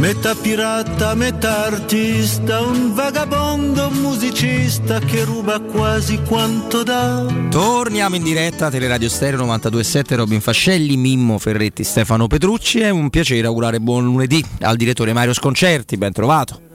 Metà 0.00 0.34
pirata, 0.34 1.14
metà 1.14 1.66
artista, 1.66 2.62
un 2.62 2.94
vagabondo 2.94 3.90
musicista 3.90 4.98
che 4.98 5.24
ruba 5.24 5.60
quasi 5.60 6.18
quanto 6.22 6.82
dà. 6.82 7.26
Torniamo 7.50 8.16
in 8.16 8.22
diretta 8.22 8.70
Teleradio 8.70 9.10
Stereo 9.10 9.40
927 9.40 10.16
Robin 10.16 10.40
Fascelli, 10.40 10.96
Mimmo 10.96 11.36
Ferretti, 11.36 11.84
Stefano 11.84 12.28
Petrucci. 12.28 12.80
È 12.80 12.88
un 12.88 13.10
piacere 13.10 13.46
augurare 13.46 13.78
buon 13.78 14.04
lunedì 14.04 14.42
al 14.60 14.76
direttore 14.76 15.12
Mario 15.12 15.34
Sconcerti, 15.34 15.98
ben 15.98 16.12
trovato. 16.12 16.69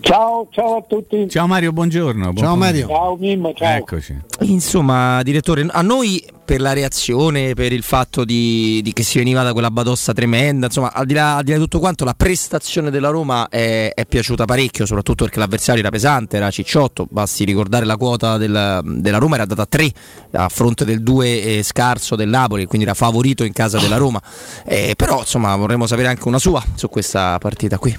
Ciao, 0.00 0.48
ciao 0.50 0.76
a 0.78 0.84
tutti. 0.88 1.28
Ciao 1.28 1.46
Mario, 1.46 1.72
buongiorno. 1.72 2.32
Ciao, 2.34 2.56
Mario. 2.56 2.88
Ciao 2.88 3.16
Mimmo, 3.16 3.52
ciao. 3.54 3.76
Eccoci. 3.76 4.16
Insomma, 4.40 5.22
direttore, 5.22 5.66
a 5.70 5.82
noi 5.82 6.24
per 6.44 6.60
la 6.60 6.72
reazione, 6.72 7.54
per 7.54 7.72
il 7.72 7.82
fatto 7.82 8.24
di, 8.24 8.80
di 8.82 8.92
che 8.92 9.04
si 9.04 9.18
veniva 9.18 9.42
da 9.42 9.52
quella 9.52 9.70
badossa 9.70 10.12
tremenda, 10.12 10.66
insomma, 10.66 10.92
al 10.92 11.06
di 11.06 11.14
là, 11.14 11.36
al 11.36 11.44
di 11.44 11.50
là 11.50 11.56
di 11.58 11.62
tutto 11.62 11.78
quanto, 11.78 12.04
la 12.04 12.14
prestazione 12.14 12.90
della 12.90 13.10
Roma 13.10 13.48
è, 13.48 13.92
è 13.94 14.04
piaciuta 14.06 14.46
parecchio, 14.46 14.84
soprattutto 14.84 15.24
perché 15.24 15.38
l'avversario 15.38 15.80
era 15.80 15.90
pesante, 15.90 16.38
era 16.38 16.50
Cicciotto, 16.50 17.06
basti 17.08 17.44
ricordare 17.44 17.84
la 17.84 17.96
quota 17.96 18.36
del- 18.36 18.80
della 18.84 19.18
Roma 19.18 19.36
era 19.36 19.44
data 19.44 19.62
a 19.62 19.66
3 19.66 19.92
a 20.32 20.48
fronte 20.48 20.84
del 20.84 21.02
2 21.02 21.60
scarso 21.62 22.16
del 22.16 22.28
Napoli, 22.28 22.66
quindi 22.66 22.84
era 22.86 22.94
favorito 22.94 23.44
in 23.44 23.52
casa 23.52 23.78
della 23.78 23.96
Roma. 23.96 24.20
Eh, 24.64 24.94
però, 24.96 25.20
insomma, 25.20 25.54
vorremmo 25.54 25.86
sapere 25.86 26.08
anche 26.08 26.26
una 26.26 26.38
sua 26.40 26.64
su 26.74 26.88
questa 26.88 27.38
partita 27.38 27.78
qui. 27.78 27.96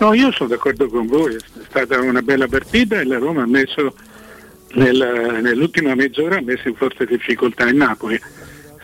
No, 0.00 0.14
io 0.14 0.32
sono 0.32 0.48
d'accordo 0.48 0.88
con 0.88 1.06
voi, 1.06 1.34
è 1.34 1.38
stata 1.68 2.00
una 2.00 2.22
bella 2.22 2.48
partita 2.48 2.98
e 2.98 3.04
la 3.04 3.18
Roma 3.18 3.42
ha 3.42 3.46
messo 3.46 3.94
nel- 4.72 5.40
nell'ultima 5.42 5.94
mezz'ora 5.94 6.38
ha 6.38 6.40
messo 6.40 6.68
in 6.68 6.74
forte 6.74 7.04
difficoltà 7.04 7.68
il 7.68 7.76
Napoli. 7.76 8.18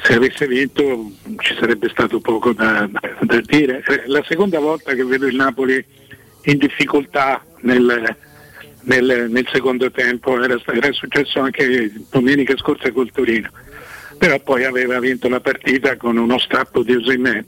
Se 0.03 0.13
avesse 0.13 0.47
vinto 0.47 1.11
ci 1.39 1.57
sarebbe 1.59 1.89
stato 1.89 2.21
poco 2.21 2.53
da, 2.53 2.87
da 3.23 3.41
dire. 3.41 3.83
La 4.09 4.23
seconda 4.29 4.59
volta 4.59 4.93
che 4.93 5.05
vedo 5.05 5.27
il 5.27 5.37
Napoli 5.37 5.83
in 6.43 6.59
difficoltà 6.59 7.43
nel, 7.61 8.15
nel- 8.83 9.27
nel 9.31 9.49
secondo 9.51 9.91
tempo, 9.91 10.43
era, 10.43 10.61
era 10.67 10.93
successo 10.93 11.41
anche 11.41 11.93
domenica 12.11 12.55
scorsa 12.59 12.93
col 12.93 13.11
Torino, 13.11 13.49
però 14.19 14.39
poi 14.41 14.65
aveva 14.65 14.99
vinto 15.01 15.31
la 15.31 15.41
partita 15.41 15.97
con 15.97 16.19
uno 16.19 16.39
strappo 16.39 16.83
di 16.83 16.95
Osimhen. 16.95 17.47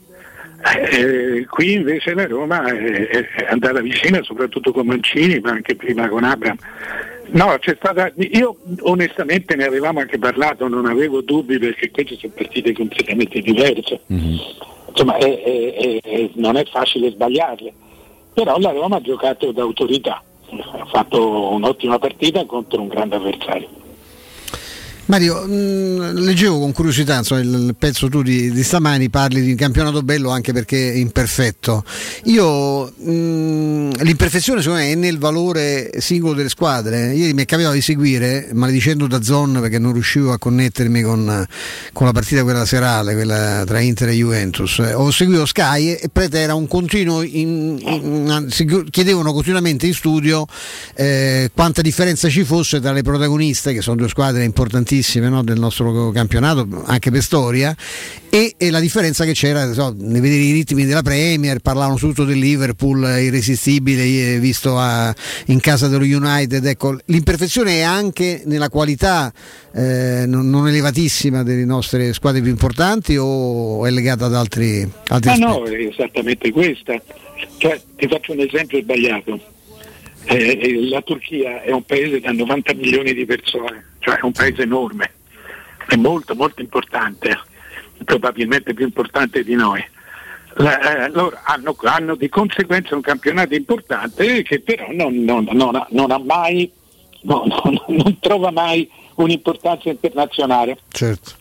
Eh, 0.61 1.45
qui 1.49 1.73
invece 1.73 2.13
la 2.13 2.27
Roma 2.27 2.65
è, 2.65 3.07
è 3.07 3.47
andata 3.49 3.79
vicina 3.79 4.21
soprattutto 4.23 4.71
con 4.73 4.85
Mancini 4.87 5.39
ma 5.39 5.51
anche 5.51 5.75
prima 5.75 6.09
con 6.09 6.25
Abram 6.25 6.57
no 7.31 7.55
c'è 7.59 7.75
stata 7.77 8.11
io 8.17 8.57
onestamente 8.81 9.55
ne 9.55 9.63
avevamo 9.63 9.99
anche 10.01 10.17
parlato 10.19 10.67
non 10.67 10.85
avevo 10.85 11.21
dubbi 11.21 11.57
perché 11.59 11.89
queste 11.91 12.17
sono 12.17 12.33
partite 12.35 12.73
completamente 12.73 13.39
diverse. 13.39 14.01
Insomma 14.89 15.15
è- 15.17 15.41
è- 15.43 15.73
è- 15.75 15.99
è- 16.01 16.29
non 16.33 16.57
è 16.57 16.65
facile 16.65 17.11
sbagliarle. 17.11 17.71
Però 18.33 18.57
la 18.57 18.71
Roma 18.71 18.97
ha 18.97 19.01
giocato 19.01 19.51
d'autorità 19.51 20.21
ha 20.51 20.85
fatto 20.87 21.51
un'ottima 21.53 21.99
partita 21.99 22.43
contro 22.45 22.81
un 22.81 22.87
grande 22.87 23.15
avversario 23.15 23.69
Mario, 25.09 25.43
mh, 25.43 26.19
leggevo 26.19 26.59
con 26.59 26.71
curiosità 26.71 27.17
insomma, 27.17 27.41
il, 27.41 27.75
pezzo 27.77 28.09
tu 28.09 28.21
di, 28.21 28.51
di 28.51 28.63
stamani, 28.63 29.09
parli 29.09 29.41
di 29.41 29.49
un 29.49 29.57
campionato 29.57 30.03
bello 30.03 30.29
anche 30.29 30.53
perché 30.53 30.77
imperfetto. 30.77 31.83
Io 32.25 32.85
mh, 32.85 34.03
l'imperfezione 34.03 34.61
secondo 34.61 34.83
me 34.83 34.91
è 34.91 34.95
nel 34.95 35.17
valore 35.17 35.89
singolo 35.97 36.35
delle 36.35 36.49
squadre. 36.49 37.15
Ieri 37.15 37.33
mi 37.33 37.41
è 37.41 37.45
capitato 37.45 37.73
di 37.73 37.81
seguire, 37.81 38.49
maledicendo 38.53 39.07
da 39.07 39.23
Zon 39.23 39.57
perché 39.59 39.79
non 39.79 39.93
riuscivo 39.93 40.31
a 40.31 40.37
connettermi 40.37 41.01
con, 41.01 41.43
con 41.91 42.05
la 42.05 42.13
partita 42.13 42.43
quella 42.43 42.65
serale, 42.65 43.15
quella 43.15 43.63
tra 43.65 43.79
Inter 43.79 44.09
e 44.09 44.13
Juventus. 44.13 44.77
Ho 44.93 45.09
seguito 45.09 45.47
Sky 45.47 45.93
e 45.93 46.09
Prete 46.13 46.37
era 46.37 46.53
un 46.53 46.67
continuo, 46.67 47.23
in- 47.23 47.79
in- 47.81 48.45
si 48.51 48.67
chiedevano 48.91 49.33
continuamente 49.33 49.87
in 49.87 49.93
studio 49.95 50.45
eh, 50.93 51.49
quanta 51.51 51.81
differenza 51.81 52.29
ci 52.29 52.43
fosse 52.43 52.79
tra 52.79 52.91
le 52.91 53.01
protagoniste, 53.01 53.73
che 53.73 53.81
sono 53.81 53.95
due 53.95 54.07
squadre 54.07 54.43
importantissime 54.43 54.97
no, 55.29 55.43
del 55.43 55.59
nostro 55.59 56.11
campionato, 56.11 56.67
anche 56.85 57.11
per 57.11 57.21
storia, 57.21 57.75
e, 58.29 58.53
e 58.57 58.69
la 58.69 58.79
differenza 58.79 59.25
che 59.25 59.33
c'era, 59.33 59.71
so, 59.73 59.93
ne 59.97 60.19
vedere 60.19 60.41
i 60.41 60.51
ritmi 60.51 60.85
della 60.85 61.01
Premier, 61.01 61.59
parlavano 61.59 61.95
tutto 61.95 62.25
del 62.25 62.37
Liverpool 62.37 63.03
eh, 63.05 63.23
irresistibile 63.23 64.03
eh, 64.03 64.39
visto 64.39 64.77
a- 64.77 65.13
in 65.47 65.59
casa 65.59 65.87
dello 65.87 66.03
United, 66.03 66.65
ecco, 66.65 66.97
l'imperfezione 67.05 67.79
è 67.79 67.81
anche 67.81 68.43
nella 68.45 68.69
qualità 68.69 69.31
eh, 69.73 70.25
non, 70.27 70.49
non 70.49 70.67
elevatissima 70.67 71.43
delle 71.43 71.65
nostre 71.65 72.13
squadre 72.13 72.41
più 72.41 72.51
importanti 72.51 73.15
o 73.17 73.85
è 73.85 73.91
legata 73.91 74.25
ad 74.25 74.35
altri, 74.35 74.87
altri 75.07 75.31
aspetti? 75.31 75.51
no, 75.51 75.63
è 75.65 75.87
esattamente 75.87 76.51
questa. 76.51 77.01
Cioè, 77.57 77.81
ti 77.95 78.07
faccio 78.07 78.33
un 78.33 78.41
esempio 78.41 78.79
sbagliato. 78.81 79.39
Eh, 80.31 80.59
eh, 80.61 80.87
la 80.89 81.01
Turchia 81.01 81.63
è 81.63 81.71
un 81.71 81.83
paese 81.83 82.19
da 82.19 82.31
90 82.31 82.75
milioni 82.75 83.13
di 83.13 83.25
persone, 83.25 83.93
cioè 83.97 84.17
è 84.17 84.23
un 84.23 84.31
paese 84.31 84.61
enorme, 84.61 85.11
è 85.87 85.95
molto 85.95 86.35
molto 86.35 86.61
importante, 86.61 87.35
probabilmente 88.05 88.75
più 88.75 88.85
importante 88.85 89.43
di 89.43 89.55
noi. 89.55 89.83
La- 90.57 91.05
eh, 91.05 91.09
loro 91.09 91.35
hanno, 91.45 91.75
hanno 91.81 92.13
di 92.13 92.29
conseguenza 92.29 92.93
un 92.93 93.01
campionato 93.01 93.55
importante 93.55 94.43
che 94.43 94.59
però 94.59 94.85
non, 94.91 95.15
non- 95.23 95.47
non 95.51 95.75
ha, 95.75 95.87
non 95.89 96.11
ha 96.11 96.19
mai, 96.19 96.71
no, 97.21 97.43
no, 97.49 97.83
non 97.87 98.19
trova 98.19 98.51
mai 98.51 98.87
un'importanza 99.15 99.89
internazionale. 99.89 100.77
Certo. 100.91 101.31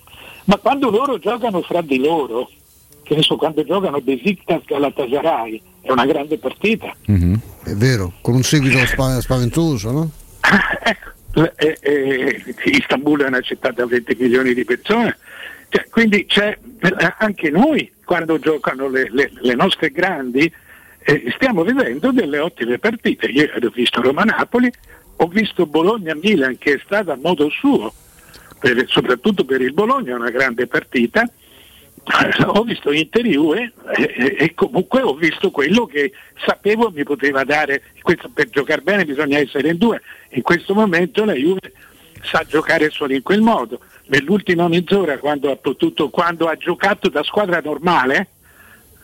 Ma 0.44 0.56
quando 0.56 0.88
loro 0.88 1.18
giocano 1.18 1.60
fra 1.60 1.82
di 1.82 1.98
loro, 1.98 2.50
che 3.08 3.14
ne 3.14 3.22
so, 3.22 3.36
quando 3.36 3.64
giocano 3.64 4.02
Besiktas 4.02 4.60
Galatasaray, 4.66 5.62
è 5.80 5.90
una 5.90 6.04
grande 6.04 6.36
partita. 6.36 6.94
È 7.64 7.72
vero, 7.72 8.12
con 8.20 8.34
un 8.34 8.42
seguito 8.42 8.76
spa- 8.84 9.20
spaventoso, 9.20 9.90
no? 9.90 10.10
Eh, 11.56 11.78
eh, 11.82 12.42
Istanbul 12.64 13.22
è 13.22 13.26
una 13.28 13.40
città 13.42 13.70
da 13.70 13.86
20 13.86 14.16
milioni 14.18 14.54
di 14.54 14.64
persone, 14.64 15.16
Cioè, 15.68 15.86
quindi 15.88 16.26
c'è, 16.26 16.58
eh, 16.80 17.14
anche 17.18 17.48
noi 17.50 17.92
quando 18.04 18.40
giocano 18.40 18.88
le, 18.88 19.08
le- 19.12 19.30
le 19.34 19.54
nostre 19.54 19.90
grandi 19.92 20.52
eh, 21.04 21.32
stiamo 21.36 21.62
vivendo 21.62 22.10
delle 22.10 22.38
ottime 22.40 22.78
partite. 22.78 23.26
Io 23.26 23.48
ho 23.54 23.68
visto 23.72 24.00
Roma-Napoli, 24.02 24.72
ho 25.16 25.26
visto 25.28 25.66
Bologna-Milan 25.66 26.58
che 26.58 26.72
è 26.74 26.80
stata 26.84 27.12
a 27.12 27.18
modo 27.22 27.48
suo, 27.50 27.92
per- 28.58 28.86
soprattutto 28.88 29.44
per 29.44 29.60
il 29.60 29.72
Bologna 29.74 30.16
una 30.16 30.30
grande 30.30 30.66
partita. 30.66 31.30
Ho 32.46 32.62
visto 32.62 32.92
Inter 32.92 33.24
Juve 33.24 33.72
e, 33.96 34.36
e 34.38 34.54
comunque 34.54 35.02
ho 35.02 35.14
visto 35.14 35.50
quello 35.50 35.86
che 35.86 36.12
sapevo 36.44 36.90
mi 36.90 37.02
poteva 37.02 37.44
dare. 37.44 37.82
Questo, 38.02 38.28
per 38.32 38.48
giocare 38.50 38.80
bene 38.82 39.04
bisogna 39.04 39.38
essere 39.38 39.70
in 39.70 39.78
due. 39.78 40.00
In 40.30 40.42
questo 40.42 40.74
momento 40.74 41.24
la 41.24 41.34
Juve 41.34 41.72
sa 42.22 42.44
giocare 42.46 42.90
solo 42.90 43.14
in 43.14 43.22
quel 43.22 43.40
modo. 43.40 43.80
Nell'ultima 44.06 44.68
mezz'ora 44.68 45.18
quando 45.18 45.50
ha 45.50 45.56
potuto, 45.56 46.08
quando 46.10 46.48
ha 46.48 46.56
giocato 46.56 47.08
da 47.08 47.22
squadra 47.22 47.60
normale, 47.60 48.28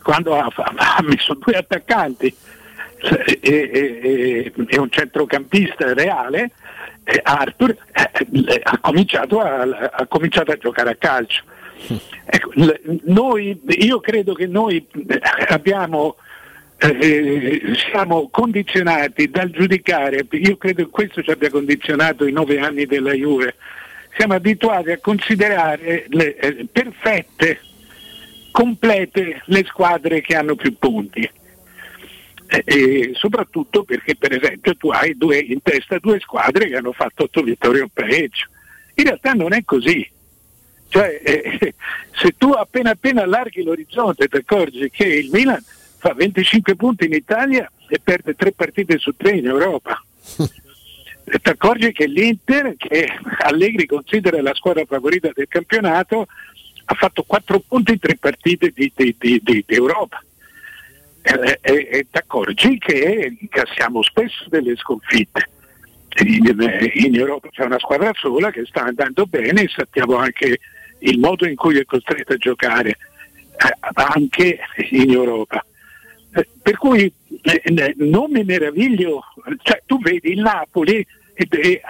quando 0.03 0.35
ha, 0.35 0.47
ha 0.55 1.01
messo 1.03 1.33
due 1.35 1.53
attaccanti 1.53 2.33
e, 3.01 3.39
e- 3.41 4.51
e- 4.53 4.53
e 4.67 4.79
un 4.79 4.89
centrocampista 4.89 5.93
reale, 5.93 6.51
eh, 7.03 7.19
Arthur 7.23 7.75
eh, 7.91 8.61
ha, 8.63 8.77
cominciato 8.79 9.39
a, 9.39 9.61
ha 9.91 10.05
cominciato 10.07 10.51
a 10.51 10.57
giocare 10.57 10.91
a 10.91 10.95
calcio. 10.95 11.43
Ecco, 12.25 12.51
noi, 13.03 13.61
io 13.67 13.99
credo 13.99 14.33
che 14.33 14.47
noi 14.47 14.85
eh, 15.07 15.21
abbiamo 15.49 16.15
eh, 16.77 17.61
siamo 17.89 18.29
condizionati 18.29 19.29
dal 19.29 19.49
giudicare, 19.49 20.25
io 20.31 20.57
credo 20.57 20.83
che 20.83 20.89
questo 20.89 21.23
ci 21.23 21.31
abbia 21.31 21.49
condizionato 21.49 22.25
i 22.25 22.31
nove 22.31 22.59
anni 22.59 22.85
della 22.85 23.13
Juve, 23.13 23.55
siamo 24.17 24.33
abituati 24.33 24.91
a 24.91 24.99
considerare 24.99 26.05
le, 26.09 26.35
eh, 26.35 26.67
perfette, 26.71 27.59
complete 28.51 29.41
le 29.45 29.63
squadre 29.65 30.21
che 30.21 30.35
hanno 30.35 30.55
più 30.55 30.77
punti. 30.77 31.29
Eh, 32.47 32.63
e 32.63 33.11
soprattutto 33.15 33.83
perché 33.83 34.15
per 34.15 34.33
esempio 34.33 34.75
tu 34.75 34.89
hai 34.89 35.17
due, 35.17 35.39
in 35.39 35.61
testa 35.61 35.97
due 35.99 36.19
squadre 36.19 36.67
che 36.67 36.75
hanno 36.75 36.91
fatto 36.91 37.23
otto 37.23 37.41
vittorie 37.41 37.81
o 37.81 37.89
pareggio. 37.91 38.47
In 38.95 39.05
realtà 39.05 39.33
non 39.33 39.53
è 39.53 39.63
così. 39.63 40.07
Cioè, 40.95 41.19
eh, 41.23 41.73
se 42.13 42.35
tu 42.37 42.51
appena 42.51 42.91
appena 42.91 43.23
allarghi 43.23 43.63
l'orizzonte 43.63 44.29
ti 44.29 44.37
accorgi 44.37 44.89
che 44.89 45.05
il 45.05 45.29
Milan 45.29 45.61
fa 45.97 46.13
25 46.13 46.75
punti 46.77 47.05
in 47.05 47.13
Italia 47.13 47.69
e 47.89 47.99
perde 48.01 48.33
tre 48.33 48.53
partite 48.53 48.97
su 48.97 49.13
tre 49.17 49.31
in 49.31 49.45
Europa. 49.45 50.01
Ti 51.25 51.49
accorgi 51.49 51.91
che 51.91 52.05
l'Inter, 52.05 52.75
che 52.77 53.07
Allegri 53.39 53.87
considera 53.87 54.39
la 54.43 54.53
squadra 54.53 54.85
favorita 54.85 55.31
del 55.33 55.47
campionato, 55.47 56.27
ha 56.85 56.93
fatto 56.93 57.23
4 57.23 57.63
punti 57.67 57.93
in 57.93 57.99
tre 57.99 58.15
partite 58.15 58.71
di, 58.71 58.91
di, 58.95 59.15
di, 59.17 59.41
di 59.41 59.63
Europa. 59.65 60.23
E, 61.23 61.57
e, 61.61 61.87
e 61.91 62.07
ti 62.11 62.17
accorgi 62.17 62.77
che 62.77 63.35
incassiamo 63.39 64.03
spesso 64.03 64.45
delle 64.49 64.75
sconfitte. 64.75 65.49
In, 66.23 66.91
in 66.93 67.15
Europa 67.15 67.49
c'è 67.49 67.63
una 67.63 67.79
squadra 67.79 68.11
sola 68.13 68.51
che 68.51 68.63
sta 68.65 68.83
andando 68.83 69.25
bene 69.25 69.67
sappiamo 69.67 70.17
anche 70.17 70.59
il 70.99 71.19
modo 71.19 71.47
in 71.47 71.55
cui 71.55 71.77
è 71.77 71.85
costretta 71.85 72.33
a 72.33 72.37
giocare 72.37 72.89
eh, 72.89 73.77
anche 73.93 74.59
in 74.89 75.11
Europa. 75.11 75.65
Eh, 76.33 76.47
per 76.61 76.77
cui 76.77 77.11
eh, 77.41 77.93
non 77.97 78.31
mi 78.31 78.43
meraviglio, 78.43 79.23
cioè, 79.61 79.81
tu 79.85 79.99
vedi 79.99 80.31
il 80.31 80.41
Napoli 80.41 81.05
e 81.37 81.81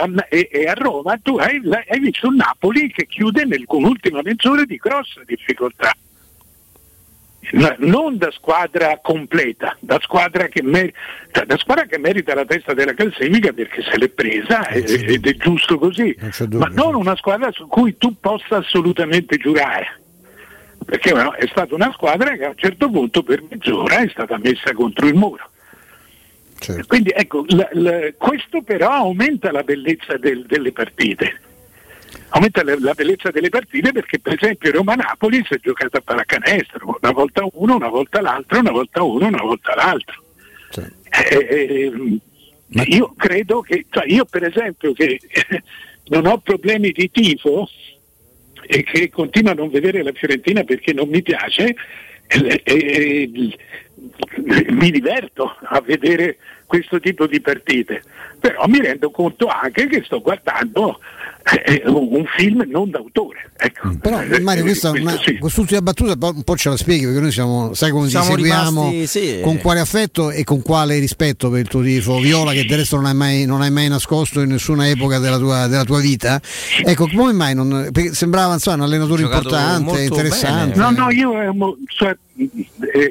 a 0.68 0.74
Roma 0.74 1.20
tu 1.22 1.38
hai, 1.38 1.62
hai, 1.88 1.99
visto 1.99 2.28
un 2.28 2.36
Napoli 2.36 2.91
che 2.91 3.06
chiude 3.06 3.45
nel, 3.45 3.66
con 3.66 3.84
l'ultima 3.84 4.22
mezz'ora 4.24 4.66
di 4.66 4.78
grossa 4.78 5.22
difficoltà. 5.24 5.95
Non 7.52 8.18
da 8.18 8.32
squadra 8.32 9.00
completa, 9.02 9.76
da 9.80 10.00
squadra, 10.02 10.48
che 10.48 10.62
mer- 10.64 10.91
da 11.46 11.58
squadra 11.58 11.86
che 11.86 11.98
merita 11.98 12.34
la 12.34 12.46
testa 12.46 12.74
della 12.74 12.93
classifica 12.93 13.52
perché 13.52 13.82
se 13.84 13.98
l'è 13.98 14.10
presa 14.10 14.68
ed, 14.70 14.89
ed 14.89 15.26
è 15.26 15.36
giusto 15.36 15.78
così, 15.78 16.16
non 16.20 16.60
ma 16.60 16.68
non 16.68 16.96
una 16.96 17.16
squadra 17.16 17.52
su 17.52 17.68
cui 17.68 17.98
tu 17.98 18.20
possa 18.20 18.58
assolutamente 18.58 19.38
giurare 19.38 20.04
perché 20.86 21.12
no, 21.14 21.34
è 21.34 21.48
stata 21.48 21.74
una 21.74 21.91
squadra 21.91 22.36
che 22.36 22.46
a 22.46 22.50
un 22.50 22.58
certo 22.58 22.89
punto 22.89 23.24
per 23.24 23.43
mezz'ora 23.50 23.98
è 23.98 24.10
stata 24.10 24.38
messa 24.38 24.72
contro 24.74 25.08
il 25.08 25.16
muro. 25.16 25.50
Certo. 26.60 26.86
Quindi 26.88 27.12
ecco, 27.14 27.43
la, 27.50 27.68
la, 27.74 28.00
questo 28.18 28.62
però 28.62 28.91
aumenta 28.91 29.52
la 29.52 29.64
bellezza 29.64 30.18
del, 30.18 30.46
delle 30.46 30.72
partite. 30.72 31.41
Aumenta 32.30 32.63
la, 32.63 32.93
bellezza 32.93 33.32
delle 33.32 33.49
partite 33.49 33.91
perché 33.91 34.20
per 34.20 34.34
esempio 34.34 34.72
Roma-Napoli 34.72 35.43
si 35.47 35.53
è 35.53 35.59
giocata 35.59 35.99
a 35.99 36.01
pallacanestro, 36.01 36.99
una 37.01 37.11
volta 37.11 37.45
uno, 37.53 37.76
una 37.76 37.89
volta 37.89 38.22
l'altro, 38.22 38.59
una 38.59 38.72
volta 38.72 39.03
uno, 39.03 39.28
una 39.28 39.41
volta 39.41 39.76
l'altro. 39.76 40.24
Certo. 40.72 40.93
Eh, 41.09 41.47
eh, 41.49 42.20
Ma... 42.68 42.84
Io 42.88 43.13
credo 43.16 43.61
che, 43.61 43.86
cioè 43.89 44.05
io 44.07 44.26
per 44.26 44.43
esempio 44.43 44.93
che 44.93 45.20
non 46.07 46.26
ho 46.26 46.38
problemi 46.39 46.91
di 46.91 47.09
tifo, 47.09 47.68
e 48.68 48.84
che 48.84 49.09
continua 49.09 49.51
a 49.51 49.55
non 49.55 49.70
vedere 49.70 50.03
la 50.03 50.11
Fiorentina 50.11 50.63
perché 50.63 50.93
non 50.93 51.07
mi 51.07 51.22
piace, 51.22 51.76
e, 52.28 52.61
e, 52.63 53.32
mi 54.70 54.91
diverto 54.91 55.55
a 55.61 55.82
vedere 55.82 56.38
questo 56.66 56.99
tipo 56.99 57.28
di 57.28 57.39
partite, 57.39 58.01
però 58.39 58.66
mi 58.68 58.80
rendo 58.80 59.11
conto 59.11 59.47
anche 59.47 59.88
che 59.88 60.03
sto 60.03 60.22
guardando 60.22 60.99
eh, 61.46 61.84
un 61.86 62.26
film 62.36 62.64
non 62.68 62.89
d'autore. 62.89 63.52
Ecco. 63.58 63.89
Mm. 63.89 63.96
Però 63.96 64.22
eh, 64.22 64.39
Mario, 64.39 64.64
questa, 64.64 64.89
questo 64.89 65.08
una, 65.08 65.20
sì. 65.22 65.38
quest'ultima 65.38 65.82
battuta 65.82 66.18
un 66.28 66.43
po' 66.43 66.58
ce 66.58 66.70
la 66.70 66.78
spieghi 66.78 67.06
perché 67.06 67.20
noi 67.20 67.32
siamo, 67.32 67.74
sai 67.74 67.91
come 67.91 68.10
Siamo 68.10 68.26
ti 68.26 68.32
seguiamo, 68.32 68.89
rimasti, 68.89 69.08
sì. 69.08 69.39
con 69.41 69.58
quale 69.58 69.80
affetto 69.80 70.32
e 70.32 70.43
con 70.43 70.62
quale 70.62 70.98
rispetto 70.98 71.50
per 71.50 71.60
il 71.62 71.68
tuo 71.68 71.82
tifo 71.82 72.20
Viola 72.20 72.52
che 72.52 72.66
del 72.66 72.80
resto 72.80 72.96
non 72.96 73.06
hai 73.06 73.14
mai, 73.14 73.46
non 73.46 73.62
hai 73.62 73.72
mai 73.72 73.88
nascosto 73.88 74.41
in 74.41 74.50
nessuna 74.50 74.89
epoca 74.89 75.20
della 75.20 75.38
tua, 75.38 75.68
della 75.68 75.84
tua 75.84 76.00
vita. 76.00 76.41
Ecco, 76.84 77.08
come 77.08 77.34
mai 77.34 77.54
non, 77.54 77.89
sembrava 78.12 78.54
insomma, 78.54 78.78
un 78.78 78.82
allenatore 78.84 79.22
Giocato 79.22 79.50
importante, 79.50 80.04
interessante. 80.04 80.80
No, 80.80 80.89
no, 80.89 81.12
io, 81.12 81.39
eh, 81.39 81.52
mo- 81.52 81.78
cioè, 81.88 82.10
eh, 82.10 82.18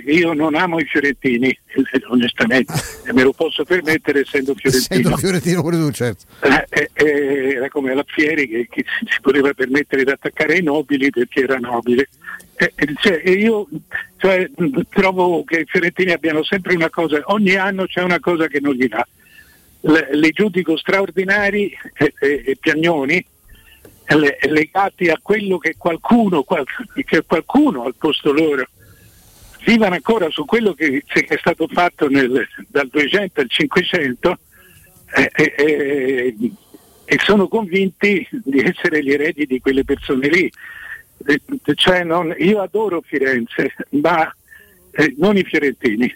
io 0.07 0.35
non 0.35 0.55
amo 0.55 0.79
i 0.79 0.85
fiorentini, 0.85 1.49
eh, 1.49 2.03
onestamente, 2.09 2.73
me 3.13 3.23
lo 3.23 3.33
posso 3.33 3.65
permettere 3.65 4.21
essendo 4.21 4.55
fiorentino. 4.55 5.01
Essendo 5.01 5.17
fiorentino 5.17 5.63
pure 5.63 5.77
tu, 5.79 5.91
certo. 5.91 6.25
Eh, 6.43 6.67
eh, 6.69 6.91
eh, 6.93 7.55
era 7.55 7.69
come 7.69 7.95
la 7.95 8.05
Fieri 8.07 8.47
che, 8.47 8.69
che 8.71 8.85
si 9.09 9.21
poteva 9.21 9.53
permettere 9.55 10.05
di 10.05 10.11
attaccare 10.11 10.59
i 10.59 10.63
nobili 10.63 11.11
perché 11.11 11.43
era 11.43 11.57
nobile. 11.57 12.09
Eh, 12.57 12.73
eh, 12.75 12.95
cioè, 13.01 13.23
io 13.31 13.67
cioè, 14.19 14.49
mh, 14.55 14.81
trovo 14.91 15.43
che 15.45 15.61
i 15.61 15.65
fiorentini 15.67 16.13
abbiano 16.13 16.45
sempre 16.45 16.75
una 16.75 16.91
cosa, 16.91 17.21
ogni 17.27 17.55
anno 17.55 17.87
c'è 17.87 18.03
una 18.03 18.21
cosa 18.21 18.47
che 18.47 18.61
non 18.61 18.75
gli 18.75 18.87
dà. 18.87 19.07
Le, 19.81 20.09
li 20.13 20.31
giudico 20.31 20.77
straordinari 20.79 21.71
e, 22.19 22.57
piagnoni 22.59 23.23
le- 24.07 24.39
legati 24.49 25.09
a 25.09 25.19
quello 25.21 25.59
che 25.59 25.75
qualcuno, 25.77 26.43
qual- 26.43 26.65
che 27.05 27.23
qualcuno 27.27 27.85
al 27.85 27.95
posto 27.99 28.33
loro 28.33 28.67
vivono 29.65 29.95
ancora 29.95 30.29
su 30.31 30.45
quello 30.45 30.75
che, 30.75 31.03
che 31.07 31.25
è 31.27 31.39
stato 31.39 31.67
fatto 31.69 32.09
nel- 32.09 32.47
dal 32.69 32.89
200 32.89 33.41
al 33.41 33.49
500 33.49 34.39
eh, 35.17 35.31
eh, 35.35 35.55
eh, 35.57 36.35
e 37.05 37.19
sono 37.23 37.49
convinti 37.49 38.27
di 38.31 38.61
essere 38.61 39.03
gli 39.03 39.13
eredi 39.13 39.47
di 39.47 39.61
quelle 39.61 39.85
persone 39.85 40.29
lì. 40.29 40.51
Eh, 41.27 41.41
cioè 41.75 42.05
non- 42.05 42.35
io 42.39 42.61
adoro 42.61 43.03
Firenze, 43.05 43.75
ma 43.91 44.33
eh, 44.93 45.15
non 45.19 45.37
i 45.37 45.45
fiorentini, 45.45 46.13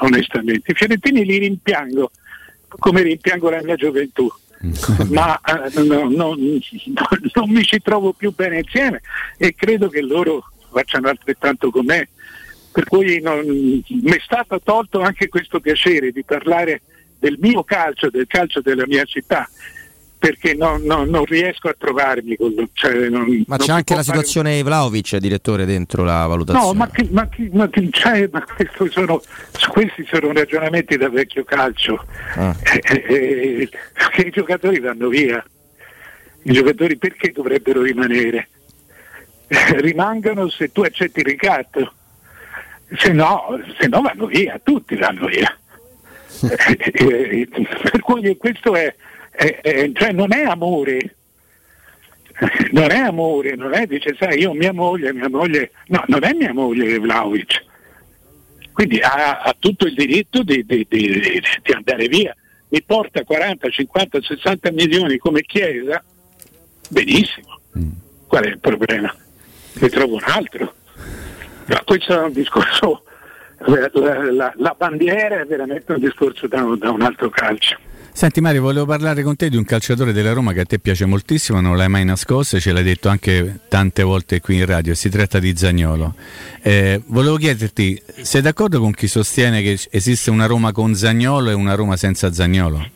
onestamente. 0.00 0.72
I 0.72 0.74
fiorentini 0.74 1.24
li 1.24 1.38
rimpiango 1.38 2.10
come 2.68 3.02
rimpiango 3.02 3.50
la 3.50 3.62
mia 3.62 3.76
gioventù. 3.76 4.30
ma 5.10 5.38
eh, 5.40 5.82
no, 5.82 6.08
no, 6.08 6.34
non 6.34 7.50
mi 7.50 7.64
ci 7.64 7.80
trovo 7.82 8.14
più 8.14 8.32
bene 8.34 8.60
insieme 8.60 9.02
e 9.36 9.54
credo 9.54 9.88
che 9.88 10.00
loro 10.00 10.42
facciano 10.70 11.08
altrettanto 11.08 11.70
con 11.70 11.84
me. 11.84 12.08
Per 12.74 12.84
cui 12.86 13.20
non- 13.20 13.46
mi 13.46 14.10
è 14.10 14.20
stato 14.20 14.60
tolto 14.60 15.00
anche 15.00 15.28
questo 15.28 15.60
piacere 15.60 16.10
di 16.10 16.24
parlare 16.24 16.82
del 17.20 17.36
mio 17.40 17.62
calcio, 17.62 18.10
del 18.10 18.26
calcio 18.26 18.60
della 18.62 18.82
mia 18.88 19.04
città, 19.04 19.48
perché 20.18 20.54
non, 20.54 20.82
non- 20.82 21.08
non 21.08 21.24
riesco 21.24 21.68
a 21.68 21.76
trovarmi 21.78 22.34
con 22.34 22.52
cioè, 22.72 23.08
non- 23.08 23.44
Ma 23.46 23.58
c'è 23.58 23.70
anche 23.70 23.94
la 23.94 24.02
fare- 24.02 24.18
situazione 24.18 24.60
Vlaovic, 24.64 25.16
direttore, 25.18 25.66
dentro 25.66 26.02
la 26.02 26.26
valutazione. 26.26 26.66
No, 26.66 26.74
ma, 26.74 26.90
che- 26.90 27.08
ma, 27.12 27.28
che- 27.28 27.48
ma 27.52 27.68
che- 27.68 27.88
cioè, 27.92 28.28
ma 28.32 28.44
sono, 28.90 29.22
questi 29.70 30.04
sono 30.10 30.32
ragionamenti 30.32 30.96
da 30.96 31.08
vecchio 31.08 31.44
calcio. 31.44 32.04
Ah. 32.34 32.56
Eh, 32.60 33.04
eh, 33.08 33.14
eh, 33.62 33.68
che 34.10 34.22
i 34.22 34.30
giocatori 34.30 34.80
vanno 34.80 35.06
via. 35.06 35.42
I 36.42 36.52
giocatori 36.52 36.96
perché 36.96 37.30
dovrebbero 37.30 37.82
rimanere? 37.82 38.48
Eh, 39.46 39.80
Rimangano 39.80 40.48
se 40.48 40.72
tu 40.72 40.80
accetti 40.82 41.20
il 41.20 41.26
ricatto. 41.26 41.92
Se 42.96 43.12
no, 43.12 43.58
se 43.78 43.86
no 43.88 44.00
vanno 44.02 44.26
via, 44.26 44.60
tutti 44.62 44.94
vanno 44.96 45.26
via. 45.26 45.56
Eh, 46.44 46.88
eh, 46.92 47.48
per 47.48 48.00
cui 48.00 48.36
questo 48.36 48.74
è, 48.74 48.94
è- 49.30 49.60
è- 49.62 49.90
cioè 49.94 50.12
non 50.12 50.32
è 50.34 50.42
amore, 50.42 51.14
non 52.72 52.90
è 52.90 52.98
amore, 52.98 53.54
non 53.54 53.72
è 53.72 53.86
dice 53.86 54.14
sai 54.18 54.40
io 54.40 54.52
mia 54.52 54.72
moglie, 54.72 55.12
mia 55.14 55.28
moglie, 55.30 55.70
no, 55.86 56.02
non 56.08 56.24
è 56.24 56.32
mia 56.34 56.52
moglie 56.52 56.98
Vlaovic. 56.98 57.64
Quindi 58.72 58.98
ha, 59.00 59.40
ha 59.42 59.56
tutto 59.58 59.86
il 59.86 59.94
diritto 59.94 60.42
di, 60.42 60.64
di- 60.66 60.84
di- 60.88 61.40
di 61.62 61.72
andare 61.72 62.08
via. 62.08 62.34
Mi 62.68 62.82
porta 62.82 63.22
40, 63.22 63.70
50, 63.70 64.20
60 64.20 64.72
milioni 64.72 65.16
come 65.16 65.42
Chiesa, 65.42 66.02
benissimo. 66.90 67.60
Qual 68.26 68.44
è 68.44 68.48
il 68.48 68.58
problema? 68.58 69.14
Ne 69.74 69.88
trovo 69.88 70.14
un 70.16 70.24
altro. 70.24 70.74
Ma 71.66 71.82
questo 71.84 72.12
è 72.20 72.24
un 72.24 72.32
discorso, 72.32 73.04
la, 73.66 73.90
la- 74.32 74.52
la- 74.56 74.74
bandiera 74.76 75.40
è 75.40 75.44
veramente 75.46 75.92
un 75.92 76.00
discorso 76.00 76.46
da, 76.46 76.62
un- 76.62 76.78
da 76.78 76.90
un 76.90 77.02
altro 77.02 77.30
calcio. 77.30 77.76
Senti 78.16 78.40
Mario, 78.40 78.62
volevo 78.62 78.86
parlare 78.86 79.24
con 79.24 79.34
te 79.34 79.48
di 79.48 79.56
un 79.56 79.64
calciatore 79.64 80.12
della 80.12 80.32
Roma 80.32 80.52
che 80.52 80.60
a 80.60 80.64
te 80.64 80.78
piace 80.78 81.04
moltissimo, 81.04 81.60
non 81.60 81.76
l'hai 81.76 81.88
mai 81.88 82.04
nascosto 82.04 82.56
e 82.56 82.60
ce 82.60 82.70
l'hai 82.70 82.84
detto 82.84 83.08
anche 83.08 83.58
tante 83.68 84.04
volte 84.04 84.40
qui 84.40 84.58
in 84.58 84.66
radio, 84.66 84.94
si 84.94 85.08
tratta 85.08 85.40
di 85.40 85.56
Zagnolo. 85.56 86.14
Eh, 86.62 87.02
volevo 87.06 87.36
chiederti, 87.36 88.00
sei 88.22 88.40
d'accordo 88.40 88.78
con 88.78 88.92
chi 88.92 89.08
sostiene 89.08 89.62
che 89.62 89.76
esiste 89.90 90.30
una 90.30 90.46
Roma 90.46 90.70
con 90.70 90.94
Zagnolo 90.94 91.50
e 91.50 91.54
una 91.54 91.74
Roma 91.74 91.96
senza 91.96 92.32
Zagnolo? 92.32 92.88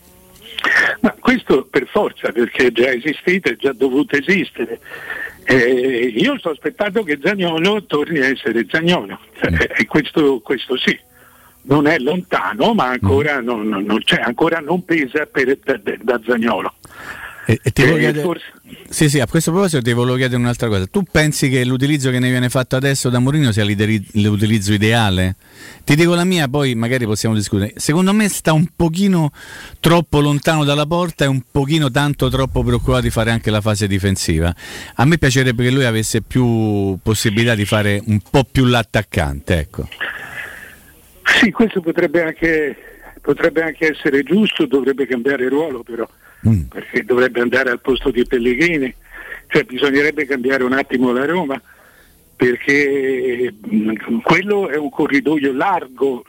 Ma 1.01 1.15
questo 1.19 1.65
per 1.69 1.89
forza, 1.91 2.31
perché 2.31 2.67
è 2.67 2.73
già 2.73 2.93
esistito, 2.93 3.49
è 3.49 3.57
già 3.57 3.73
dovuto 3.73 4.15
esistere. 4.17 4.79
Eh, 5.51 6.13
io 6.15 6.39
sto 6.39 6.51
aspettando 6.51 7.03
che 7.03 7.19
Zagnolo 7.23 7.83
torni 7.85 8.19
a 8.19 8.27
essere 8.27 8.67
Zagnolo, 8.69 9.19
Cioè, 9.41 9.71
e 9.79 9.87
questo, 9.87 10.41
questo 10.41 10.77
sì. 10.77 10.99
non 11.63 11.87
è 11.87 11.99
lontano, 11.99 12.75
ma 12.75 12.89
ancora, 12.89 13.41
non, 13.41 13.67
non- 13.67 13.85
non 13.85 14.03
c'è, 14.03 14.21
ancora 14.21 14.61
non 14.61 14.85
pesa 14.85 15.25
per, 15.25 15.57
da, 15.65 15.81
da 16.03 16.21
Zagnolo. 16.23 16.75
E, 17.51 17.59
e 17.63 17.71
ti 17.71 17.81
volevo 17.81 17.99
chiedere- 17.99 18.41
Sì, 18.91 19.09
sì, 19.09 19.21
a 19.21 19.27
questo 19.27 19.51
proposito 19.53 19.81
ti 19.81 19.95
volevo 19.95 20.19
chiedere 20.19 20.39
un'altra 20.39 20.69
cosa. 20.69 20.87
Tu 20.87 21.03
pensi 21.11 21.49
che 21.49 21.65
l'utilizzo 21.65 22.11
che 22.11 22.19
ne 22.19 22.29
viene 22.29 22.51
fatto 22.51 22.77
adesso 22.77 23.09
da 23.09 23.21
Mourinho 23.21 23.53
sia 23.53 23.65
l'utilizzo 23.65 24.75
ideale? 24.75 25.37
Ti 25.83 25.97
dico 25.97 26.15
la 26.15 26.25
mia, 26.25 26.47
poi 26.49 26.75
magari 26.75 27.07
possiamo 27.07 27.35
discutere. 27.35 27.73
Secondo 27.77 28.13
me 28.13 28.29
sta 28.29 28.53
un 28.53 28.67
pochino 28.77 29.31
troppo 29.81 30.21
lontano 30.21 30.63
dalla 30.65 30.85
porta 30.85 31.25
e 31.25 31.29
un 31.29 31.41
pochino 31.51 31.91
tanto 31.91 32.29
troppo 32.29 32.63
preoccupato 32.63 33.01
di 33.01 33.11
fare 33.11 33.31
anche 33.31 33.51
la 33.51 33.63
fase 33.63 33.87
difensiva. 33.87 34.55
A 34.97 35.07
me 35.07 35.17
piacerebbe 35.17 35.65
che 35.65 35.71
lui 35.71 35.85
avesse 35.85 36.21
più 36.21 36.99
possibilità 37.03 37.55
di 37.55 37.65
fare 37.65 37.99
un 38.05 38.21
po' 38.31 38.45
più 38.45 38.67
l'attaccante, 38.67 39.57
ecco. 39.59 39.89
Sì, 41.41 41.51
questo 41.51 41.81
potrebbe 41.81 42.25
anche, 42.25 42.77
potrebbe 43.23 43.63
anche 43.63 43.91
essere 43.93 44.23
giusto, 44.23 44.67
dovrebbe 44.67 45.07
cambiare 45.07 45.49
ruolo 45.49 45.83
però, 45.83 46.07
perché 46.69 47.05
dovrebbe 47.05 47.41
andare 47.41 47.71
al 47.71 47.81
posto 47.81 48.11
di 48.11 48.25
Pellegrini, 48.25 48.95
cioè 49.49 49.65
bisognerebbe 49.65 50.27
cambiare 50.27 50.63
un 50.65 50.73
attimo 50.73 51.13
la 51.13 51.25
Roma, 51.25 51.61
perché 52.37 53.53
mh, 53.61 54.21
quello 54.23 54.69
è 54.69 54.77
un 54.77 54.91
corridoio 54.91 55.53
largo, 55.53 56.25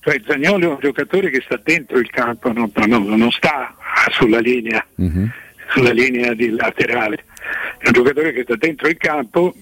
cioè 0.00 0.20
Zagnolo 0.26 0.68
è 0.68 0.72
un 0.72 0.78
giocatore 0.80 1.30
che 1.30 1.40
sta 1.44 1.58
dentro 1.62 1.98
il 1.98 2.10
campo, 2.10 2.52
non, 2.52 2.70
non- 2.86 3.06
non 3.06 3.30
sta 3.30 3.74
sulla 4.10 4.40
linea, 4.40 4.84
sulla 5.70 5.92
linea 5.92 6.34
di 6.34 6.50
laterale, 6.50 7.24
è 7.78 7.86
un 7.86 7.92
giocatore 7.92 8.32
che 8.32 8.42
sta 8.42 8.56
dentro 8.56 8.86
il 8.88 8.98
campo 8.98 9.54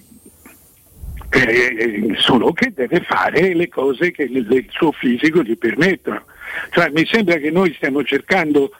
eh, 1.31 2.15
solo 2.17 2.53
che 2.53 2.73
deve 2.75 3.01
fare 3.01 3.55
le 3.55 3.69
cose 3.69 4.11
che 4.11 4.25
il, 4.25 4.37
il 4.51 4.67
suo 4.71 4.93
fisico 4.93 5.43
gli 5.43 5.57
permettono. 5.57 6.25
Cioè, 6.71 6.91
mi 6.91 7.07
sembra 7.07 7.37
che 7.37 7.51
noi 7.51 7.73
stiamo 7.75 8.03
cercando 8.05 8.73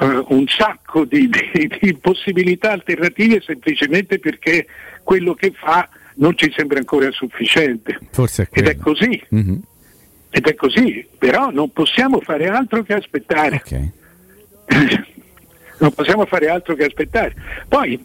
eh, 0.00 0.24
un 0.28 0.46
sacco 0.46 1.04
di, 1.04 1.28
di- 1.28 1.70
di 1.80 1.94
possibilità 1.94 2.72
alternative 2.72 3.40
semplicemente 3.40 4.18
perché 4.18 4.66
quello 5.02 5.34
che 5.34 5.52
fa 5.54 5.88
non 6.16 6.36
ci 6.36 6.52
sembra 6.56 6.78
ancora 6.78 7.10
sufficiente. 7.12 7.98
Forse 8.10 8.48
è 8.50 8.58
Ed 8.58 8.66
è 8.68 8.76
così, 8.76 9.22
Mhm. 9.30 9.62
ed 10.30 10.46
è 10.46 10.54
così, 10.54 11.06
però 11.16 11.50
non 11.50 11.70
possiamo 11.72 12.20
fare 12.20 12.48
altro 12.48 12.82
che 12.82 12.94
aspettare. 12.94 13.62
non 15.78 15.92
possiamo 15.92 16.26
fare 16.26 16.48
altro 16.48 16.74
che 16.74 16.84
aspettare. 16.84 17.34
Poi 17.68 18.00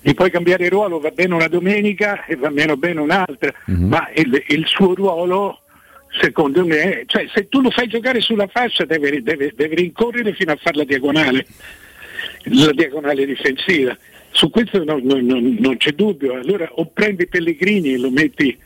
gli 0.00 0.14
puoi 0.14 0.30
cambiare 0.30 0.68
ruolo, 0.68 1.00
va 1.00 1.10
bene 1.10 1.34
una 1.34 1.48
domenica 1.48 2.24
e 2.26 2.36
va 2.36 2.50
meno 2.50 2.76
bene 2.76 3.00
un'altra, 3.00 3.52
ma 3.66 4.08
il, 4.14 4.42
il 4.48 4.66
suo 4.66 4.94
ruolo, 4.94 5.62
secondo 6.20 6.64
me, 6.64 7.04
cioè 7.06 7.26
se 7.34 7.48
tu 7.48 7.60
lo 7.60 7.70
fai 7.70 7.86
giocare 7.88 8.20
sulla 8.20 8.46
fascia 8.46 8.84
deve, 8.84 9.22
deve- 9.22 9.52
deve 9.54 9.74
rincorrere 9.76 10.32
fino 10.34 10.52
a 10.52 10.56
fare 10.56 10.78
la 10.78 10.84
diagonale, 10.84 11.46
la 12.44 12.72
diagonale 12.72 13.26
difensiva. 13.26 13.96
Su 14.30 14.50
questo 14.50 14.82
non, 14.84 15.00
non- 15.04 15.24
non- 15.58 15.76
c'è 15.76 15.92
dubbio. 15.92 16.34
Allora 16.34 16.68
o 16.74 16.86
prendi 16.86 17.26
Pellegrini 17.26 17.94
e 17.94 17.98
lo 17.98 18.10
metti, 18.10 18.56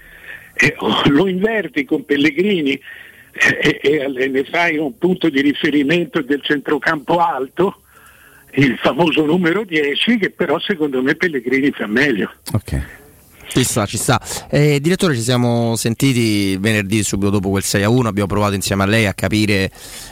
eh, 0.54 0.74
lo 1.06 1.26
inverti 1.28 1.84
con 1.84 2.04
Pellegrini 2.04 2.72
eh, 2.72 3.78
e, 3.82 4.12
e 4.14 4.28
ne 4.28 4.44
fai 4.44 4.76
un 4.76 4.96
punto 4.98 5.28
di 5.30 5.40
riferimento 5.40 6.20
del 6.20 6.42
centrocampo 6.42 7.18
alto, 7.18 7.82
il 8.54 8.76
famoso 8.76 9.24
numero 9.24 9.64
10, 9.64 10.18
che 10.18 10.30
però 10.30 10.58
secondo 10.58 11.00
me 11.02 11.14
Pellegrini 11.14 11.70
fa 11.70 11.86
meglio. 11.86 12.30
Ci 13.54 13.64
sta, 13.64 13.84
ci 13.84 13.98
sta. 13.98 14.18
Eh, 14.48 14.80
direttore, 14.80 15.14
ci 15.14 15.20
siamo 15.20 15.76
sentiti 15.76 16.56
venerdì 16.56 17.02
subito 17.02 17.28
dopo 17.28 17.50
quel 17.50 17.62
6 17.62 17.82
a 17.82 17.90
1. 17.90 18.08
Abbiamo 18.08 18.26
provato 18.26 18.54
insieme 18.54 18.82
a 18.84 18.86
lei 18.86 19.04
a 19.04 19.12
capire 19.12 19.70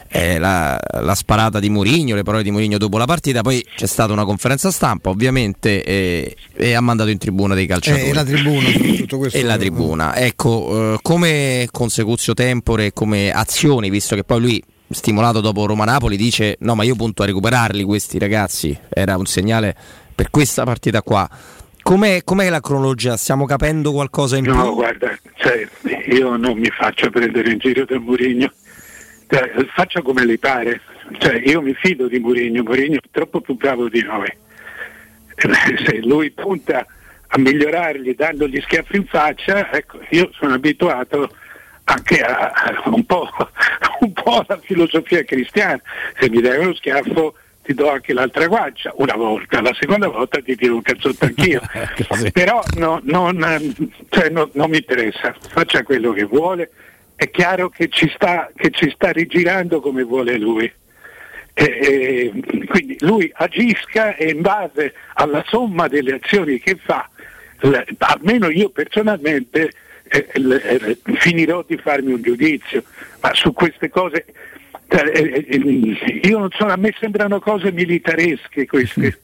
eh, 0.09 0.39
la, 0.39 0.79
la 1.01 1.15
sparata 1.15 1.59
di 1.59 1.71
Mourinho, 1.71 2.15
le 2.15 2.23
parole 2.23 2.43
di 2.43 2.51
Mourinho 2.51 2.77
dopo 2.77 2.99
la 2.99 3.07
partita. 3.07 3.41
Poi 3.41 3.65
c'è 3.77 3.87
stata 3.87 4.13
una 4.13 4.27
conferenza 4.27 4.71
stampa, 4.71 5.09
ovviamente, 5.09 5.83
e, 5.83 6.37
e 6.53 6.75
ha 6.75 6.83
mandato 6.83 7.09
in 7.09 7.17
tribuna 7.17 7.55
dei 7.55 7.67
calciatori. 7.67 8.05
Eh, 8.05 8.09
e 8.11 8.13
la 8.13 8.25
tribuna, 8.25 8.69
soprattutto 8.73 9.17
questo. 9.17 9.39
E 9.39 9.43
la 9.43 9.57
tribuna. 9.57 10.17
Ecco, 10.17 10.95
eh, 10.95 10.99
come 11.01 11.67
consecuzio 11.71 12.35
tempore, 12.35 12.93
come 12.93 13.31
azioni, 13.33 13.89
visto 13.89 14.15
che 14.17 14.25
poi 14.25 14.41
lui, 14.41 14.63
stimolato 14.91 15.41
dopo 15.41 15.65
Roma-Napoli, 15.65 16.19
dice 16.19 16.57
no 16.61 16.75
ma 16.75 16.83
io 16.83 16.95
punto 16.95 17.23
a 17.23 17.27
recuperarli 17.27 17.85
questi 17.85 18.19
ragazzi, 18.19 18.77
era 18.91 19.17
un 19.17 19.25
segnale 19.25 19.75
per 20.15 20.29
questa 20.29 20.65
partita 20.65 21.01
qua. 21.01 21.29
Com'è, 21.83 22.23
com'è 22.25 22.49
la 22.51 22.61
cronologia? 22.61 23.17
Stiamo 23.17 23.47
capendo 23.47 23.93
qualcosa 23.93 24.37
in 24.37 24.45
No, 24.45 24.63
più? 24.63 24.75
guarda, 24.75 25.17
cioè, 25.37 25.67
io 26.07 26.37
non 26.37 26.59
mi 26.59 26.71
faccio 26.71 27.11
prendere 27.11 27.51
in 27.51 27.59
giro 27.59 27.85
da 27.85 27.99
Mourinho, 27.99 28.51
Cioè, 29.29 29.51
faccia 29.75 30.03
come 30.03 30.25
le 30.25 30.39
pare, 30.39 30.81
cioè, 31.19 31.41
io 31.45 31.61
mi 31.63 31.75
fido 31.75 32.07
di 32.09 32.19
Mourinho, 32.19 32.63
Mourinho 32.63 32.97
è 32.97 33.09
troppo 33.11 33.41
più 33.41 33.55
bravo 33.57 33.89
di 33.89 34.03
noi. 34.03 34.29
Se 35.85 36.01
lui 36.03 36.31
punta 36.31 36.85
a 37.33 37.39
migliorargli 37.39 38.15
dandogli 38.15 38.61
schiaffi 38.61 38.97
in 38.97 39.07
faccia, 39.07 39.71
ecco, 39.73 40.01
io 40.11 40.31
sono 40.33 40.55
abituato 40.55 41.31
anche 41.85 42.21
a, 42.21 42.51
a 42.51 42.83
un, 42.91 43.05
po', 43.07 43.29
un 44.01 44.13
po' 44.13 44.45
alla 44.47 44.61
filosofia 44.63 45.25
cristiana, 45.25 45.81
se 46.19 46.29
mi 46.29 46.41
dai 46.41 46.59
uno 46.59 46.75
schiaffo 46.75 47.35
ti 47.63 47.75
do 47.75 47.91
anche 47.91 48.13
l'altra 48.13 48.47
guancia, 48.47 48.93
una 48.97 49.15
volta, 49.15 49.61
la 49.61 49.75
seconda 49.79 50.09
volta 50.09 50.41
ti 50.41 50.57
tiro 50.57 50.75
un 50.77 50.83
cazzotto 50.83 51.25
anch'io, 51.27 51.61
però 52.33 52.63
no- 52.77 53.01
non, 53.05 53.75
cioè, 54.09 54.29
no- 54.31 54.51
non 54.55 54.71
mi 54.71 54.79
interessa, 54.79 55.35
faccia 55.53 55.83
quello 55.83 56.13
che 56.13 56.25
vuole, 56.25 56.71
è 57.15 57.31
chiaro 57.31 57.69
che 57.69 57.89
ci 57.89 58.11
sta, 58.15 58.51
che 58.57 58.71
ci 58.71 58.91
sta 58.95 59.11
rigirando 59.11 59.81
come 59.81 60.03
vuole 60.03 60.39
lui. 60.39 60.71
E- 61.53 62.33
e 62.43 62.65
quindi 62.67 62.97
lui 63.01 63.31
agisca 63.35 64.15
e 64.17 64.31
in 64.31 64.41
base 64.41 64.95
alla 65.15 65.45
somma 65.47 65.89
delle 65.89 66.15
azioni 66.15 66.59
che 66.61 66.77
fa, 66.83 67.09
l- 67.61 67.77
almeno 67.99 68.49
io 68.49 68.71
personalmente 68.71 69.71
eh, 70.05 70.27
l- 70.41 70.53
eh, 70.53 70.99
finirò 71.19 71.63
di 71.67 71.77
farmi 71.77 72.13
un 72.13 72.23
giudizio, 72.23 72.83
ma 73.21 73.35
su 73.35 73.53
queste 73.53 73.91
cose 73.91 74.25
cioè, 74.91 75.09
eh, 75.15 75.47
eh, 75.49 76.21
io 76.29 76.39
non 76.39 76.51
so, 76.51 76.67
a 76.67 76.77
me 76.77 76.93
sembrano 76.99 77.39
cose 77.39 77.71
militaresche 77.73 78.67
queste, 78.67 79.21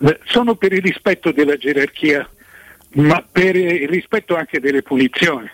Eh, 0.00 0.18
sono 0.24 0.56
per 0.56 0.72
il 0.72 0.82
rispetto 0.82 1.30
della 1.30 1.56
gerarchia, 1.56 2.28
ma 2.94 3.22
per 3.30 3.54
il 3.54 3.88
rispetto 3.88 4.34
anche 4.34 4.58
delle 4.58 4.82
punizioni. 4.82 5.48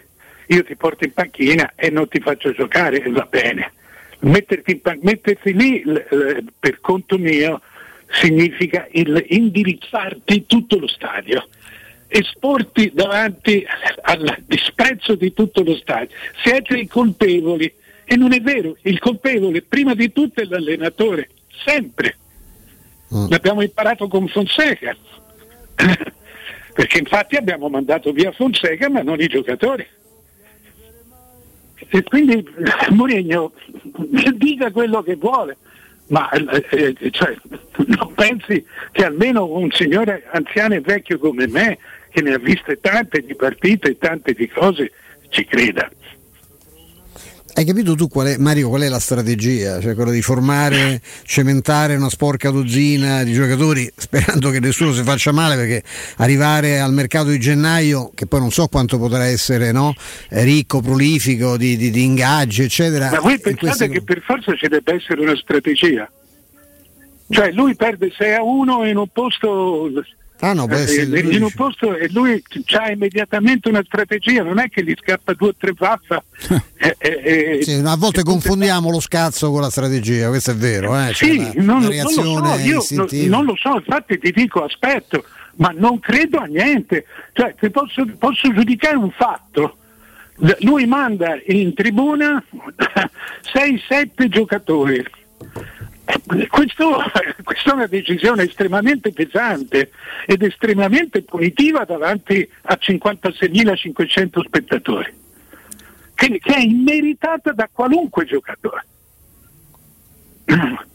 Io 0.47 0.65
ti 0.65 0.77
porto 0.77 1.05
in 1.05 1.13
panchina 1.13 1.73
e 1.77 1.91
non 1.91 2.09
ti 2.09 2.21
faccio 2.21 2.53
giocare, 2.53 3.03
va 3.09 3.27
bene. 3.29 3.73
Pan- 4.83 4.99
metterti 5.03 5.53
lì 5.55 5.83
l- 5.85 6.07
l- 6.11 6.45
per 6.59 6.81
conto 6.81 7.19
mio 7.19 7.61
significa 8.09 8.87
il 8.93 9.25
indirizzarti 9.29 10.47
tutto 10.47 10.79
lo 10.79 10.89
stadio, 10.89 11.47
esporti 12.09 12.91
davanti 12.93 13.65
al 14.03 14.37
disprezzo 14.47 15.15
di 15.15 15.33
tutto 15.33 15.63
lo 15.63 15.77
stadio. 15.77 16.15
Siete 16.43 16.77
i 16.77 16.87
colpevoli 16.87 17.73
e 18.13 18.17
non 18.17 18.33
è 18.33 18.41
vero, 18.41 18.77
il 18.83 18.99
colpevole 18.99 19.63
prima 19.63 19.95
di 19.95 20.11
tutto 20.11 20.41
è 20.41 20.45
l'allenatore, 20.45 21.29
sempre. 21.65 22.17
L'abbiamo 23.29 23.63
imparato 23.63 24.09
con 24.09 24.27
Fonseca, 24.27 24.97
perché 26.75 26.99
infatti 26.99 27.37
abbiamo 27.37 27.69
mandato 27.69 28.11
via 28.11 28.33
Fonseca 28.33 28.89
ma 28.89 29.03
non 29.03 29.21
i 29.21 29.29
giocatori. 29.29 29.87
E 31.89 32.03
quindi 32.03 32.45
Mourinho 32.91 33.53
dica 34.35 34.73
quello 34.73 35.03
che 35.05 35.15
vuole, 35.15 35.57
ma 36.09 36.29
eh, 36.31 36.97
eh, 36.99 37.11
cioè, 37.13 37.37
non 37.87 38.13
pensi 38.15 38.67
che 38.91 39.05
almeno 39.05 39.45
un 39.45 39.71
signore 39.71 40.25
anziano 40.33 40.75
e 40.75 40.81
vecchio 40.81 41.21
come 41.21 41.47
me, 41.47 41.79
che 42.11 42.23
ne 42.23 42.33
ha 42.33 42.39
viste 42.39 42.81
tante 42.81 43.21
di 43.21 43.37
partite 43.37 43.91
e 43.91 43.99
tante 43.99 44.33
di 44.33 44.49
cose, 44.49 44.91
ci 45.29 45.45
creda. 45.45 45.89
Hai 47.61 47.67
capito 47.67 47.95
tu 47.95 48.09
qual 48.09 48.27
è, 48.29 48.39
Mario, 48.39 48.71
qual 48.71 48.81
è 48.81 48.89
la 48.89 48.99
strategia? 48.99 49.83
Cioè 49.83 49.95
quella 49.95 50.13
di 50.13 50.23
formare, 50.23 51.03
cementare 51.25 51.95
una 51.95 52.09
sporca 52.09 52.49
dozzina 52.49 53.23
di 53.23 53.35
giocatori 53.35 53.87
sperando 53.95 54.49
che 54.49 54.61
nessuno 54.61 54.95
si 54.95 55.03
faccia 55.03 55.31
male 55.31 55.57
perché 55.57 55.83
arrivare 56.17 56.81
al 56.81 56.95
mercato 56.95 57.29
di 57.29 57.39
gennaio, 57.39 58.13
che 58.15 58.25
poi 58.25 58.41
non 58.41 58.51
so 58.51 58.67
quanto 58.69 58.97
potrà 58.97 59.27
essere 59.27 59.73
no? 59.73 59.93
Eh, 60.31 60.43
ricco, 60.43 60.81
prolifico 60.81 61.59
di, 61.59 61.77
di- 61.77 61.91
di 61.91 62.03
ingaggi, 62.03 62.63
eccetera. 62.63 63.11
Ma 63.11 63.21
voi 63.21 63.39
pensate 63.39 63.57
queste- 63.59 63.89
che 63.91 64.03
per 64.05 64.23
forza 64.23 64.55
ci 64.57 64.67
debba 64.67 64.95
essere 64.95 65.21
una 65.21 65.37
strategia? 65.37 66.11
Cioè 67.29 67.53
lui 67.53 67.77
perde 67.77 68.11
6 68.11 68.37
a 68.37 68.43
1 68.43 68.87
in 68.87 68.97
un 68.97 69.09
posto 69.13 69.91
Ah 70.43 70.55
no, 70.55 70.67
può 70.67 70.77
eh, 70.77 70.83
essere- 70.83 71.21
in 71.21 71.43
un 71.43 71.53
posto 71.53 71.95
e 71.95 72.09
lui 72.11 72.43
ha 72.79 72.91
immediatamente 72.91 73.69
una 73.69 73.83
strategia, 73.85 74.43
non 74.43 74.59
è 74.59 74.69
che 74.69 74.83
gli 74.83 74.95
scappa 74.99 75.35
due 75.35 75.49
o 75.49 75.55
tre 75.57 75.73
vaffa. 75.77 76.23
eh, 76.79 76.97
eh, 76.99 77.59
eh, 77.59 77.63
Sì, 77.63 77.83
a 77.85 77.97
volte 77.97 78.23
confondiamo 78.23 78.91
lo 78.91 79.01
scazzo 79.01 79.51
con 79.51 79.61
la 79.61 79.71
strategia, 79.71 80.29
questo 80.29 80.53
è 80.53 80.55
vero. 80.55 80.99
Eh? 80.99 81.13
Sì, 81.15 81.37
una- 81.37 81.53
non, 81.57 81.85
una 81.85 82.03
non 82.03 82.63
lo 82.73 82.81
so, 82.81 83.07
io 83.15 83.29
non 83.29 83.45
lo 83.45 83.57
so, 83.57 83.75
infatti 83.75 84.19
ti 84.19 84.33
dico 84.33 84.65
aspetto, 84.65 85.25
ma 85.57 85.75
non 85.77 86.01
credo 86.01 86.39
a 86.39 86.45
niente. 86.47 87.05
Cioè, 87.33 87.55
posso, 87.71 88.07
posso 88.19 88.51
giudicare 88.53 88.97
un 88.97 89.11
fatto, 89.11 89.77
lui 90.61 90.87
manda 90.87 91.39
in 91.49 91.75
tribuna 91.75 92.43
6-7 93.53 94.29
giocatori. 94.29 95.05
Eh, 96.13 96.47
Questo, 96.49 97.03
questa 97.45 97.71
è 97.71 97.75
una 97.75 97.87
decisione 97.87 98.43
estremamente 98.45 99.13
pesante 99.13 99.91
ed 100.27 100.43
estremamente 100.43 101.23
punitiva 101.23 101.85
davanti 101.85 102.49
a 102.63 102.79
56.500 102.81 104.41
spettatori, 104.45 105.13
che, 106.15 106.39
che 106.39 106.55
è 106.55 106.61
immeritata 106.61 107.53
da 107.53 107.69
qualunque 107.73 108.25
giocatore. 108.25 108.85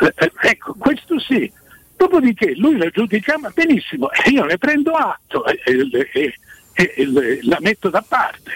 Eh, 0.00 0.14
eh, 0.16 0.32
Ecco, 0.42 0.74
questo 0.78 1.18
sì. 1.18 1.50
Dopodiché 1.96 2.54
lui 2.54 2.76
la 2.76 2.88
giudicava 2.88 3.50
benissimo 3.52 4.12
e 4.12 4.30
io 4.30 4.44
ne 4.44 4.56
prendo 4.56 4.92
atto 4.92 5.44
e, 5.44 5.60
e- 5.64 6.34
e- 6.72 6.94
e- 6.94 7.38
la 7.42 7.56
metto 7.60 7.90
da 7.90 8.04
parte. 8.06 8.52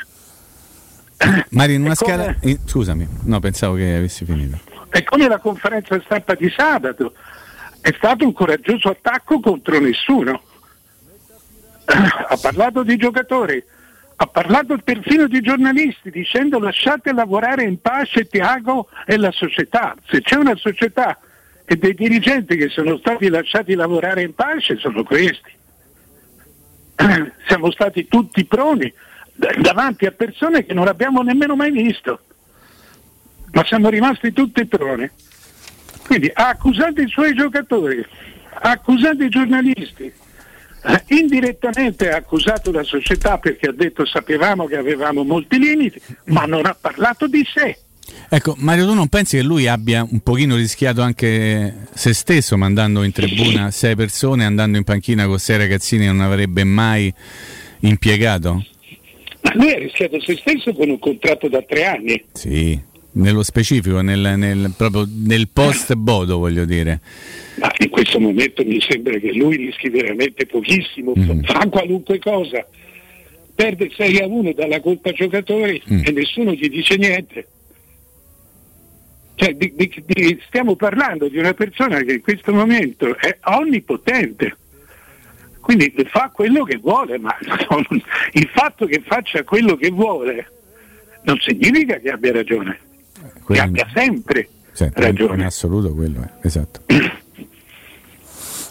Mario, 1.49 1.74
in 1.74 1.82
una 1.82 1.97
come- 1.97 2.12
scala. 2.15 2.36
in- 2.43 2.59
scusami, 2.65 3.09
no, 3.24 3.40
pensavo 3.40 3.74
che 3.74 3.93
avessi 3.97 4.24
finito. 4.24 4.61
È 4.93 5.02
come 5.05 5.27
la 5.27 5.39
conferenza 5.39 5.98
stampa 6.05 6.35
di 6.35 6.52
sabato, 6.55 7.14
è 7.81 7.94
stato 7.97 8.27
un 8.27 8.35
coraggioso 8.35 8.90
attacco 8.90 9.40
contro 9.40 9.81
nessuno. 9.81 10.43
Ha 11.86 12.36
parlato 12.39 12.82
di 12.82 12.98
giocatori, 12.98 13.64
ha 14.16 14.27
parlato 14.27 14.77
perfino 14.85 15.27
di 15.28 15.40
giornalisti 15.40 16.10
dicendo 16.10 16.59
lasciate 16.59 17.14
lavorare 17.14 17.64
in 17.64 17.81
pace 17.81 18.27
Tiago 18.27 18.89
e 19.06 19.16
la 19.16 19.31
società. 19.31 19.97
Se 20.05 20.20
c'è 20.20 20.36
una 20.36 20.56
società 20.56 21.19
e 21.64 21.77
dei 21.77 21.94
dirigenti 21.94 22.59
che 22.59 22.69
sono 22.69 22.98
stati 22.98 23.28
lasciati 23.31 23.73
lavorare 23.74 24.20
in 24.20 24.35
pace 24.35 24.77
sono 24.77 25.05
questi. 25.05 25.52
Siamo 27.48 27.70
stati 27.70 28.09
tutti 28.09 28.44
proni 28.44 28.93
davanti 29.59 30.05
a 30.05 30.12
persone 30.12 30.66
che 30.66 30.74
non 30.74 30.86
abbiamo 30.86 31.23
nemmeno 31.23 31.56
mai 31.56 31.70
visto 31.70 32.20
ma 33.53 33.65
siamo 33.65 33.89
rimasti 33.89 34.33
tutti 34.33 34.66
proni. 34.66 35.09
Quindi 36.07 36.31
ha 36.33 36.49
accusato 36.49 37.01
i 37.01 37.09
suoi 37.09 37.35
giocatori, 37.35 38.05
ha 38.61 38.70
accusato 38.70 39.23
i 39.23 39.29
giornalisti, 39.29 40.12
eh, 40.85 41.05
indirettamente 41.09 42.11
ha 42.11 42.16
accusato 42.16 42.73
la 42.73 42.83
società 42.83 43.39
perché 43.39 43.69
ha 43.69 43.73
detto 43.73 44.05
sapevamo 44.05 44.66
che 44.66 44.77
avevamo 44.77 45.23
molti 45.23 45.59
limiti, 45.59 46.01
ma 46.27 46.45
non 46.45 46.66
ha 46.66 46.77
parlato 46.79 47.27
di 47.27 47.47
sé. 47.53 47.79
Ecco, 48.29 48.55
Mario, 48.59 48.87
tu 48.87 48.95
non 48.95 49.09
pensi 49.09 49.37
che 49.37 49.43
lui 49.43 49.69
abbia 49.69 50.07
un 50.09 50.20
pochino 50.20 50.57
rischiato 50.57 51.03
anche 51.03 51.87
se 51.93 52.12
stesso 52.12 52.57
mandando 52.57 53.05
in 53.05 53.12
tribuna 53.12 53.70
sei 53.70 53.95
persone, 53.95 54.45
andando 54.45 54.77
in 54.77 54.85
panchina 54.85 55.27
con 55.27 55.39
sei 55.39 55.59
ragazzini 55.59 56.07
che 56.07 56.12
non 56.12 56.20
avrebbe 56.20 56.65
mai 56.65 57.12
impiegato? 57.81 58.65
Ma 59.43 59.53
lui 59.55 59.73
ha 59.73 59.79
rischiato 59.79 60.20
se 60.20 60.37
stesso 60.37 60.73
con 60.73 60.89
un 60.89 60.99
contratto 60.99 61.49
da 61.49 61.62
tre 61.62 61.85
anni. 61.87 62.24
Sì, 62.33 62.81
nello 63.12 63.43
specifico, 63.43 64.01
nel, 64.01 64.34
nel- 64.36 64.72
proprio 64.76 65.06
nel 65.09 65.48
post 65.48 65.94
Bodo, 65.94 66.39
voglio 66.39 66.64
dire. 66.64 67.01
Ma 67.59 67.70
in 67.78 67.90
questo 67.90 68.18
momento 68.18 68.64
mi 68.64 68.80
sembra 68.80 69.18
che 69.18 69.32
lui 69.32 69.56
rischi 69.56 69.89
veramente 69.89 70.47
pochissimo, 70.47 71.12
fa 71.43 71.66
qualunque 71.68 72.18
cosa, 72.18 72.66
perde 73.55 73.90
6 73.94 74.18
a 74.20 74.26
1 74.26 74.52
dalla 74.52 74.80
colpa 74.80 75.12
giocatori 75.12 75.80
e 76.05 76.10
nessuno 76.12 76.52
gli 76.52 76.68
dice 76.68 76.97
niente. 76.97 77.47
Cioè, 79.34 79.55
di- 79.55 79.72
di- 79.74 80.02
di- 80.06 80.39
stiamo 80.47 80.76
parlando 80.76 81.28
di 81.28 81.39
una 81.39 81.52
persona 81.55 82.01
che 82.02 82.12
in 82.14 82.20
questo 82.20 82.52
momento 82.52 83.16
è 83.18 83.39
onnipotente, 83.44 84.56
quindi 85.60 85.93
fa 86.06 86.30
quello 86.32 86.64
che 86.64 86.76
vuole, 86.78 87.18
ma 87.18 87.36
non- 87.70 87.84
il 88.32 88.48
fatto 88.52 88.86
che 88.86 89.02
faccia 89.05 89.43
quello 89.43 89.76
che 89.76 89.90
vuole 89.90 90.47
non 91.24 91.39
significa 91.40 91.98
che 91.98 92.10
abbia 92.10 92.32
ragione, 92.32 92.78
che 93.47 93.60
abbia 93.60 93.89
sempre 93.94 94.48
Sì, 94.73 94.89
ragione. 94.94 95.35
in 95.35 95.44
assoluto 95.44 95.93
quello 95.94 96.23
è, 96.23 96.47
esatto. 96.47 96.81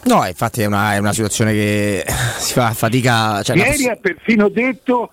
No, 0.03 0.25
infatti 0.25 0.61
è 0.61 0.65
una, 0.65 0.93
è 0.95 0.97
una 0.97 1.13
situazione 1.13 1.53
che 1.53 2.03
si 2.37 2.53
fa 2.53 2.73
fatica. 2.73 3.43
Cioè, 3.43 3.55
Ieri 3.55 3.87
ha 3.87 3.95
perfino 3.95 4.49
detto 4.49 5.11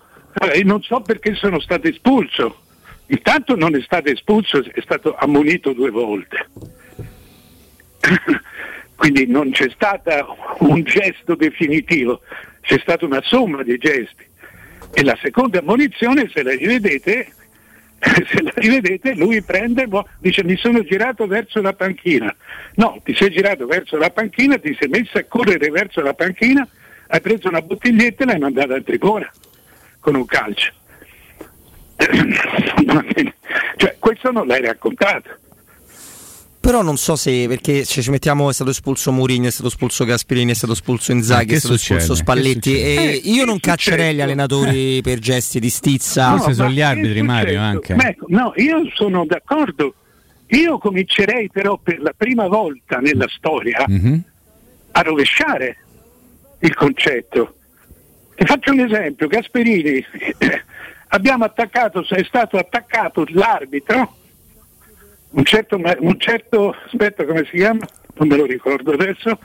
eh, 0.53 0.63
non 0.63 0.81
so 0.81 1.01
perché 1.01 1.35
sono 1.35 1.59
stato 1.59 1.87
espulso. 1.87 2.61
Intanto 3.07 3.55
non 3.55 3.75
è 3.75 3.81
stato 3.81 4.09
espulso, 4.09 4.63
è 4.63 4.81
stato 4.81 5.15
ammonito 5.15 5.73
due 5.73 5.89
volte. 5.89 6.47
Quindi 8.95 9.27
non 9.27 9.51
c'è 9.51 9.69
stato 9.73 10.35
un 10.59 10.83
gesto 10.83 11.35
definitivo, 11.35 12.21
c'è 12.61 12.77
stata 12.79 13.05
una 13.05 13.21
somma 13.23 13.63
di 13.63 13.77
gesti. 13.77 14.27
E 14.91 15.03
la 15.03 15.17
seconda 15.21 15.59
ammonizione, 15.59 16.29
se 16.33 16.43
la 16.43 16.51
rivedete, 16.51 17.31
se 18.27 18.41
la 18.41 18.51
rivedete, 18.55 19.13
lui 19.15 19.41
prende, 19.41 19.87
boh, 19.87 20.07
dice 20.19 20.43
mi 20.43 20.55
sono 20.55 20.83
girato 20.83 21.27
verso 21.27 21.61
la 21.61 21.73
panchina. 21.73 22.33
No, 22.75 23.01
ti 23.03 23.13
sei 23.13 23.29
girato 23.29 23.65
verso 23.65 23.97
la 23.97 24.09
panchina, 24.09 24.57
ti 24.57 24.75
sei 24.79 24.89
messo 24.89 25.17
a 25.17 25.25
correre 25.27 25.69
verso 25.69 26.01
la 26.01 26.13
panchina, 26.13 26.67
hai 27.07 27.21
preso 27.21 27.49
una 27.49 27.61
bottiglietta 27.61 28.23
e 28.23 28.25
l'hai 28.25 28.39
mandata 28.39 28.75
a 28.75 28.81
tribuna 28.81 29.29
con 29.99 30.15
un 30.15 30.25
calcio. 30.25 30.71
cioè, 33.75 33.95
questo 33.99 34.31
non 34.31 34.47
l'hai 34.47 34.61
raccontato. 34.61 35.29
Però 36.61 36.81
non 36.81 36.97
so 36.97 37.15
se 37.15 37.47
perché 37.47 37.85
se 37.85 38.01
ci 38.01 38.09
mettiamo 38.09 38.49
è 38.49 38.53
stato 38.53 38.69
espulso 38.71 39.11
Mourinho, 39.13 39.47
è 39.47 39.51
stato 39.51 39.69
espulso 39.69 40.03
Gasperini, 40.03 40.51
è 40.51 40.55
stato 40.55 40.73
espulso 40.73 41.13
Inzaghi, 41.13 41.53
Eh, 41.53 41.55
è 41.55 41.59
stato 41.59 41.77
succede? 41.77 41.99
espulso 42.01 42.21
Spalletti 42.21 42.71
succede? 42.71 42.83
e 42.83 43.05
Eh, 43.13 43.15
io 43.23 43.45
non 43.45 43.59
caccerei 43.61 44.13
gli 44.13 44.21
allenatori 44.21 45.01
per 45.01 45.19
gesti 45.19 45.59
di 45.59 45.69
stizza. 45.69 46.31
Forse 46.35 46.53
sono 46.53 46.67
ma 46.67 46.73
gli 46.73 46.81
arbitri, 46.81 47.21
Mario, 47.21 47.61
anche. 47.61 47.95
Ma 47.95 48.09
ecco, 48.09 48.25
no, 48.27 48.51
io 48.57 48.81
sono 48.93 49.25
d'accordo. 49.25 49.93
Io 50.47 50.77
comincerei 50.79 51.49
però 51.49 51.77
per 51.77 52.01
la 52.01 52.13
prima 52.15 52.47
volta 52.47 52.97
nella 52.97 53.27
storia 53.29 53.85
Mhm. 53.87 54.23
a 54.91 55.01
rovesciare 55.01 55.77
il 56.59 56.73
concetto. 56.75 57.55
Ti 58.35 58.45
faccio 58.45 58.71
un 58.73 58.79
esempio, 58.81 59.27
Gasperini, 59.27 60.03
abbiamo 61.09 61.45
attaccato, 61.45 62.05
è 62.09 62.23
stato 62.25 62.57
attaccato 62.57 63.25
l'arbitro, 63.29 64.17
un 65.31 65.43
certo, 65.45 65.75
un 65.77 66.19
certo, 66.19 66.75
aspetta 66.85 67.25
come 67.25 67.45
si 67.49 67.57
chiama? 67.57 67.85
Non 68.15 68.27
me 68.27 68.35
lo 68.35 68.45
ricordo 68.45 68.91
adesso, 68.91 69.39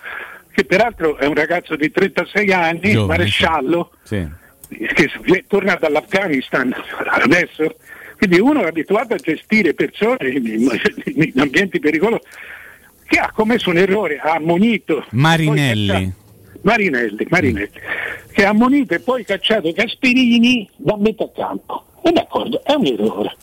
che 0.51 0.65
peraltro 0.65 1.16
è 1.16 1.27
un 1.27 1.35
ragazzo 1.35 1.77
di 1.77 1.90
36 1.90 2.52
anni, 2.52 2.93
Giovane, 2.93 3.19
maresciallo, 3.19 3.90
Sì. 4.02 4.27
che 4.69 5.44
torna 5.47 5.74
dall'Afghanistan 5.77 6.74
adesso, 7.23 7.77
quindi 8.16 8.40
uno 8.40 8.62
è 8.62 8.66
abituato 8.69 9.15
a 9.15 9.19
gestire 9.19 9.74
persone 9.74 10.28
in, 10.28 10.47
in- 11.05 11.32
ambienti 11.40 11.78
pericolosi, 11.78 12.23
che 13.06 13.19
ha 13.19 13.31
commesso 13.32 13.70
un 13.70 13.77
errore, 13.77 14.19
ha 14.19 14.35
ammonito 14.35 15.05
Marinelli. 15.11 16.12
Marinelli, 16.62 17.27
Marinelli, 17.28 17.70
che 18.32 18.44
ha 18.47 18.48
ammonito 18.48 18.94
e 18.94 19.01
poi 19.01 19.23
cacciato 19.24 19.70
Gasperini 19.73 20.66
da 20.77 20.97
metà 20.97 21.31
campo. 21.36 21.85
E 22.02 22.11
d'accordo, 22.11 22.65
è 22.65 22.73
un 22.73 22.86
errore. 22.86 23.36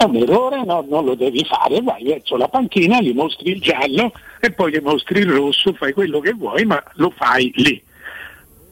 È 0.00 0.04
un 0.04 0.16
errore, 0.16 0.64
no, 0.64 0.82
non 0.88 1.04
lo 1.04 1.14
devi 1.14 1.44
fare, 1.44 1.82
vai 1.82 2.02
verso 2.04 2.38
la 2.38 2.48
panchina, 2.48 3.02
gli 3.02 3.12
mostri 3.12 3.50
il 3.50 3.60
giallo 3.60 4.14
e 4.40 4.50
poi 4.50 4.72
gli 4.72 4.80
mostri 4.80 5.18
il 5.18 5.30
rosso, 5.30 5.74
fai 5.74 5.92
quello 5.92 6.20
che 6.20 6.32
vuoi, 6.32 6.64
ma 6.64 6.82
lo 6.94 7.10
fai 7.10 7.52
lì. 7.56 7.82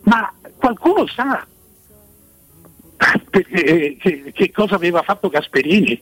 Ma 0.05 0.33
qualcuno 0.57 1.07
sa 1.07 1.47
perché- 3.29 3.99
che, 4.01 4.33
che 4.33 4.51
cosa 4.51 4.77
aveva 4.77 5.03
fatto 5.03 5.29
Gasperini? 5.29 6.01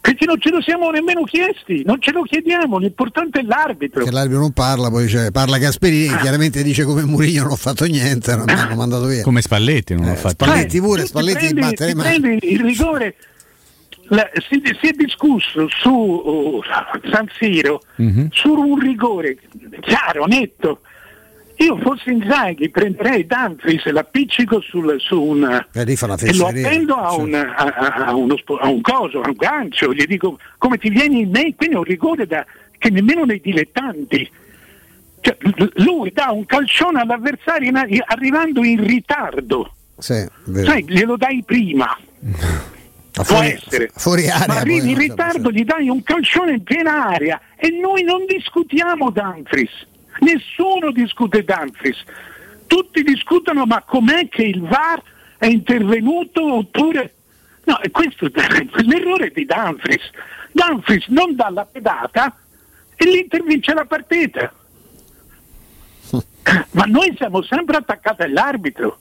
Perché 0.00 0.24
non 0.24 0.40
ce 0.40 0.50
lo 0.50 0.62
siamo 0.62 0.90
nemmeno 0.90 1.24
chiesti, 1.24 1.82
non 1.84 2.00
ce 2.00 2.12
lo 2.12 2.22
chiediamo, 2.22 2.78
l'importante 2.78 3.40
è 3.40 3.42
l'arbitro. 3.42 4.04
Che 4.04 4.10
l'arbitro 4.10 4.40
non 4.40 4.52
parla, 4.52 4.88
poi 4.90 5.04
dice, 5.04 5.30
parla 5.32 5.58
Gasperini, 5.58 6.16
chiaramente 6.18 6.62
dice 6.62 6.84
come 6.84 7.04
Murigno 7.04 7.42
non 7.42 7.52
ho 7.52 7.56
fatto 7.56 7.84
niente, 7.84 8.34
non 8.36 8.44
mi 8.46 8.52
hanno 8.52 8.74
mandato 8.76 9.06
via. 9.06 9.22
Come 9.22 9.42
Spalletti 9.42 9.94
non 9.94 10.06
l'ha 10.06 10.14
fatto. 10.14 10.44
Spalletti 10.44 10.80
pure, 10.80 11.02
ti 11.02 11.08
Spalletti 11.08 11.52
batte 11.54 11.86
le 11.86 11.94
mani. 11.94 12.20
prendi 12.20 12.52
il 12.52 12.60
rigore. 12.60 13.16
La- 14.10 14.30
si, 14.48 14.62
si 14.80 14.88
è 14.88 14.92
discusso 14.92 15.68
su 15.68 15.90
uh, 15.90 16.62
San 17.10 17.26
Siro 17.38 17.82
Mhm. 17.96 18.28
su 18.30 18.50
un 18.54 18.78
rigore 18.78 19.36
chiaro, 19.80 20.24
netto. 20.24 20.80
Io 21.60 21.76
fossi 21.78 22.10
Inzaghi 22.12 22.68
prenderei 22.70 23.26
Danfris 23.26 23.86
e 23.86 23.90
l'appiccico 23.92 24.60
sul, 24.60 24.94
su 25.00 25.20
un 25.20 25.42
Eh, 25.44 25.80
e 25.82 26.34
lo 26.36 26.46
appendo 26.68 26.94
a 26.94 27.14
un, 27.14 27.34
a, 27.34 27.54
a- 28.06 28.14
uno 28.14 28.36
a 28.60 28.68
un 28.68 28.80
coso, 28.80 29.20
a 29.22 29.28
un 29.28 29.34
gancio, 29.36 29.92
gli 29.92 30.04
dico 30.04 30.38
come 30.56 30.78
ti 30.78 30.88
vieni 30.88 31.20
in 31.22 31.30
me, 31.30 31.54
quindi 31.56 31.74
è 31.74 31.78
un 31.78 31.84
rigore 31.84 32.26
da, 32.26 32.46
che 32.78 32.90
nemmeno 32.90 33.24
nei 33.24 33.40
dilettanti. 33.40 34.30
Cioè, 35.20 35.36
lui 35.82 36.12
dà 36.12 36.30
un 36.30 36.46
calcione 36.46 37.00
all'avversario 37.00 37.68
in- 37.68 38.02
arrivando 38.06 38.62
in 38.62 38.86
ritardo, 38.86 39.72
Sì, 39.98 40.24
sai, 40.62 40.84
glielo 40.86 41.16
dai 41.16 41.42
prima. 41.44 41.86
Ma 43.18 43.24
Può 43.24 43.40
essere. 43.40 43.90
fuori 43.96 44.28
area. 44.28 44.46
Ma 44.46 44.60
arrivi 44.60 44.92
in 44.92 44.98
ritardo, 44.98 45.50
gli 45.50 45.64
dai 45.64 45.88
un 45.88 46.04
calcione 46.04 46.52
in 46.52 46.62
piena 46.62 47.06
aria 47.08 47.40
e 47.56 47.68
noi 47.70 48.04
non 48.04 48.24
discutiamo 48.26 49.10
Danfris. 49.10 49.86
Nessuno 50.20 50.90
discute 50.90 51.44
Danfris. 51.44 52.02
Tutti 52.66 53.02
discutono 53.02 53.64
ma 53.64 53.82
com'è 53.82 54.28
che 54.28 54.42
il 54.42 54.62
VAR 54.62 55.02
è 55.38 55.46
intervenuto 55.46 56.54
oppure... 56.54 57.14
No, 57.64 57.80
e 57.80 57.90
questo 57.90 58.26
è 58.26 58.30
l'errore 58.82 59.30
di 59.30 59.44
Dumfries. 59.44 60.10
Dumfries 60.52 61.06
non 61.08 61.34
dà 61.36 61.50
la 61.50 61.66
pedata 61.66 62.36
e 62.96 63.04
l'Inter 63.04 63.42
vince 63.42 63.74
la 63.74 63.84
partita. 63.84 64.52
Ma 66.72 66.84
noi 66.84 67.14
siamo 67.16 67.42
sempre 67.42 67.76
attaccati 67.76 68.22
all'arbitro. 68.22 69.00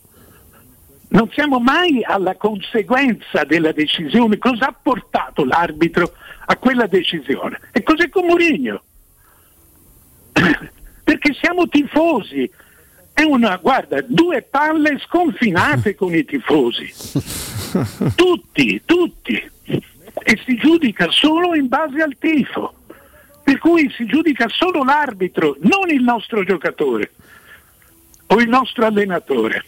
Non 1.09 1.29
siamo 1.31 1.59
mai 1.59 2.03
alla 2.03 2.35
conseguenza 2.35 3.45
della 3.45 3.71
decisione. 3.71 4.37
Cosa 4.37 4.67
ha 4.67 4.75
portato 4.79 5.45
l'arbitro 5.45 6.13
a 6.45 6.57
quella 6.57 6.85
decisione? 6.85 7.61
E 7.71 7.81
cos'è 7.81 8.09
con 8.09 8.25
Mourinho? 8.25 8.83
Perché 11.07 11.33
siamo 11.39 11.69
tifosi. 11.69 12.51
È 13.13 13.23
una, 13.23 13.55
guarda, 13.55 14.01
due 14.05 14.41
palle 14.41 14.99
sconfinate 14.99 15.95
con 15.95 16.13
i 16.13 16.25
tifosi. 16.25 16.93
Tutti, 18.13 18.81
tutti. 18.83 19.49
E 19.63 20.41
si 20.45 20.55
giudica 20.55 21.07
solo 21.09 21.55
in 21.55 21.69
base 21.69 22.01
al 22.01 22.17
tifo. 22.19 22.73
Per 23.41 23.57
cui 23.59 23.89
si 23.95 24.05
giudica 24.05 24.47
solo 24.49 24.83
l'arbitro, 24.83 25.55
non 25.61 25.89
il 25.89 26.01
nostro 26.01 26.43
giocatore 26.43 27.11
o 28.27 28.39
il 28.41 28.49
nostro 28.49 28.85
allenatore. 28.85 29.63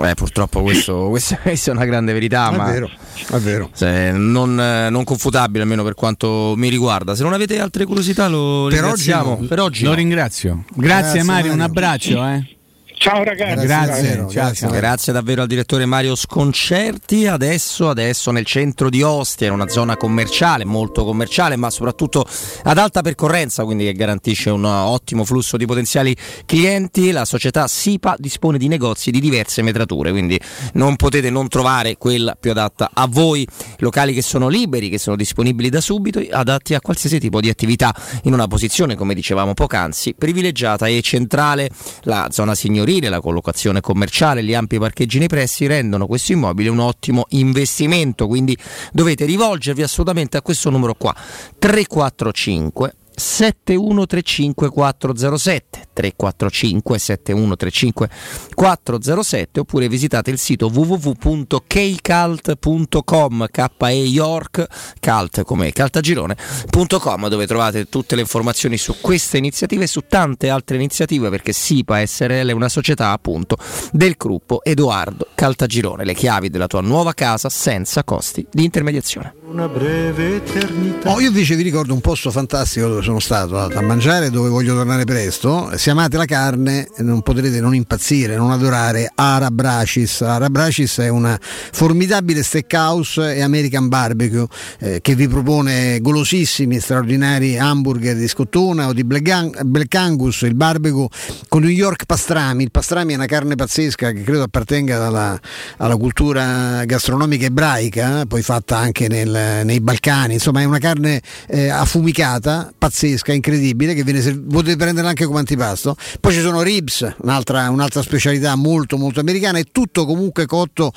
Eh, 0.00 0.14
purtroppo 0.14 0.62
questo, 0.62 1.08
questo- 1.10 1.36
questa 1.42 1.70
è 1.70 1.74
una 1.74 1.84
grande 1.84 2.12
verità, 2.12 2.50
È 2.50 2.56
ma 2.56 2.64
vero, 2.64 2.90
è 3.30 3.36
vero. 3.38 3.70
non, 4.12 4.54
non 4.54 5.04
confutabile 5.04 5.62
almeno 5.62 5.82
per 5.84 5.94
quanto 5.94 6.54
mi 6.56 6.68
riguarda. 6.68 7.14
Se 7.14 7.22
non 7.22 7.32
avete 7.32 7.58
altre 7.60 7.84
curiosità 7.84 8.28
lo 8.28 8.66
Per 8.68 8.78
ringraziamo. 8.78 9.32
oggi 9.32 9.40
no. 9.42 9.46
per 9.48 9.60
oggi 9.60 9.82
Lo 9.84 9.90
no. 9.90 9.96
ringrazio. 9.96 10.64
Grazie, 10.74 11.22
Mario, 11.22 11.52
un 11.52 11.60
abbraccio. 11.60 12.24
Eh. 12.26 12.56
Ciao 13.02 13.24
ragazzi. 13.24 13.66
Grazie, 13.66 14.26
ciao, 14.30 14.54
ciao. 14.54 14.70
Grazie 14.70 15.12
davvero 15.12 15.42
al 15.42 15.48
direttore 15.48 15.86
Mario 15.86 16.14
Sconcerti. 16.14 17.26
Adesso, 17.26 17.88
adesso 17.88 18.30
nel 18.30 18.44
centro 18.44 18.88
di 18.88 19.02
Ostia, 19.02 19.48
in 19.48 19.54
una 19.54 19.66
zona 19.66 19.96
commerciale, 19.96 20.64
molto 20.64 21.04
commerciale, 21.04 21.56
ma 21.56 21.68
soprattutto 21.68 22.24
ad 22.62 22.78
alta 22.78 23.02
percorrenza, 23.02 23.64
quindi 23.64 23.86
che 23.86 23.94
garantisce 23.94 24.50
un 24.50 24.64
ottimo 24.64 25.24
flusso 25.24 25.56
di 25.56 25.66
potenziali 25.66 26.16
clienti. 26.46 27.10
La 27.10 27.24
società 27.24 27.66
SIPA 27.66 28.14
dispone 28.18 28.56
di 28.56 28.68
negozi 28.68 29.10
di 29.10 29.18
diverse 29.18 29.62
metrature, 29.62 30.12
quindi 30.12 30.40
non 30.74 30.94
potete 30.94 31.28
non 31.28 31.48
trovare 31.48 31.96
quella 31.96 32.36
più 32.38 32.52
adatta 32.52 32.88
a 32.94 33.08
voi. 33.08 33.44
Locali 33.78 34.14
che 34.14 34.22
sono 34.22 34.46
liberi, 34.46 34.88
che 34.88 34.98
sono 34.98 35.16
disponibili 35.16 35.70
da 35.70 35.80
subito, 35.80 36.22
adatti 36.30 36.74
a 36.74 36.80
qualsiasi 36.80 37.18
tipo 37.18 37.40
di 37.40 37.48
attività, 37.48 37.92
in 38.22 38.32
una 38.32 38.46
posizione, 38.46 38.94
come 38.94 39.12
dicevamo 39.14 39.54
poc'anzi, 39.54 40.14
privilegiata 40.16 40.86
e 40.86 41.02
centrale. 41.02 41.68
La 42.02 42.28
zona 42.30 42.54
signorile, 42.54 42.90
la 43.00 43.20
collocazione 43.20 43.80
commerciale, 43.80 44.42
gli 44.42 44.54
ampi 44.54 44.78
parcheggi 44.78 45.18
nei 45.18 45.28
pressi 45.28 45.66
rendono 45.66 46.06
questo 46.06 46.32
immobile 46.32 46.68
un 46.68 46.78
ottimo 46.78 47.26
investimento, 47.30 48.26
quindi 48.26 48.56
dovete 48.92 49.24
rivolgervi 49.24 49.82
assolutamente 49.82 50.36
a 50.36 50.42
questo 50.42 50.70
numero 50.70 50.94
qua 50.94 51.14
345 51.58 52.94
7135 53.14 54.68
407 54.68 55.88
345 55.92 56.98
7135 56.98 58.08
407 58.54 59.60
oppure 59.60 59.88
visitate 59.88 60.30
il 60.30 60.38
sito 60.38 60.70
www.kcalt.com 60.72 63.46
k 63.50 63.68
e 63.78 63.92
york 64.04 64.66
calt 65.00 65.42
come 65.42 65.72
caltagirone.com 65.72 67.28
dove 67.28 67.46
trovate 67.46 67.88
tutte 67.88 68.14
le 68.14 68.20
informazioni 68.22 68.78
su 68.78 68.96
queste 69.00 69.38
iniziative 69.38 69.84
e 69.84 69.88
su 69.88 70.02
tante 70.08 70.48
altre 70.48 70.76
iniziative 70.76 71.30
perché 71.30 71.52
SIPA 71.52 72.06
SRL 72.06 72.48
è 72.48 72.52
una 72.52 72.68
società 72.68 73.10
appunto 73.10 73.56
del 73.92 74.14
gruppo 74.16 74.62
Edoardo 74.64 75.28
Caltagirone 75.34 76.04
le 76.04 76.14
chiavi 76.14 76.48
della 76.48 76.66
tua 76.66 76.80
nuova 76.80 77.12
casa 77.12 77.48
senza 77.48 78.04
costi 78.04 78.46
di 78.50 78.64
intermediazione 78.64 79.34
Una 79.46 79.68
breve 79.68 80.36
eternità. 80.36 81.10
Oh, 81.10 81.20
io 81.20 81.28
invece 81.28 81.56
vi 81.56 81.62
ricordo 81.62 81.92
un 81.92 82.00
posto 82.00 82.30
fantastico 82.30 82.88
dove 82.88 83.02
sono 83.02 83.11
stato 83.20 83.58
a 83.58 83.80
mangiare, 83.82 84.30
dove 84.30 84.48
voglio 84.48 84.74
tornare 84.74 85.04
presto. 85.04 85.70
Se 85.76 85.90
amate 85.90 86.16
la 86.16 86.24
carne 86.24 86.88
non 86.98 87.22
potrete 87.22 87.60
non 87.60 87.74
impazzire, 87.74 88.36
non 88.36 88.50
adorare 88.50 89.10
Arabracis. 89.14 90.22
Arabracis 90.22 90.98
è 90.98 91.08
una 91.08 91.38
formidabile 91.40 92.42
steakhouse 92.42 93.34
e 93.34 93.42
American 93.42 93.88
barbecue 93.88 94.46
eh, 94.78 95.00
che 95.00 95.14
vi 95.14 95.28
propone 95.28 96.00
golosissimi, 96.00 96.80
straordinari 96.80 97.58
hamburger 97.58 98.16
di 98.16 98.28
scottona 98.28 98.88
o 98.88 98.92
di 98.92 99.04
Black 99.04 99.94
Angus, 99.94 100.42
il 100.42 100.54
barbecue 100.54 101.08
con 101.48 101.62
New 101.62 101.70
York 101.70 102.04
pastrami. 102.06 102.64
Il 102.64 102.70
pastrami 102.70 103.12
è 103.12 103.16
una 103.16 103.26
carne 103.26 103.54
pazzesca 103.54 104.12
che 104.12 104.22
credo 104.22 104.42
appartenga 104.42 105.06
alla, 105.06 105.40
alla 105.78 105.96
cultura 105.96 106.84
gastronomica 106.84 107.46
ebraica, 107.46 108.20
eh, 108.20 108.26
poi 108.26 108.42
fatta 108.42 108.76
anche 108.78 109.08
nel- 109.08 109.62
nei 109.64 109.80
Balcani. 109.80 110.34
Insomma, 110.34 110.60
è 110.60 110.64
una 110.64 110.78
carne 110.78 111.20
eh, 111.48 111.68
affumicata, 111.68 112.72
pazzesca, 112.76 112.91
incredibile, 113.32 113.94
che 113.94 114.04
viene 114.04 114.20
potete 114.38 114.76
prenderla 114.76 115.08
anche 115.08 115.24
come 115.24 115.38
antipasto. 115.38 115.96
Poi 116.20 116.32
ci 116.32 116.40
sono 116.40 116.62
ribs, 116.62 117.14
un'altra, 117.22 117.70
un'altra 117.70 118.02
specialità 118.02 118.54
molto 118.54 118.96
molto 118.96 119.20
americana, 119.20 119.58
è 119.58 119.64
tutto 119.70 120.04
comunque 120.04 120.46
cotto 120.46 120.92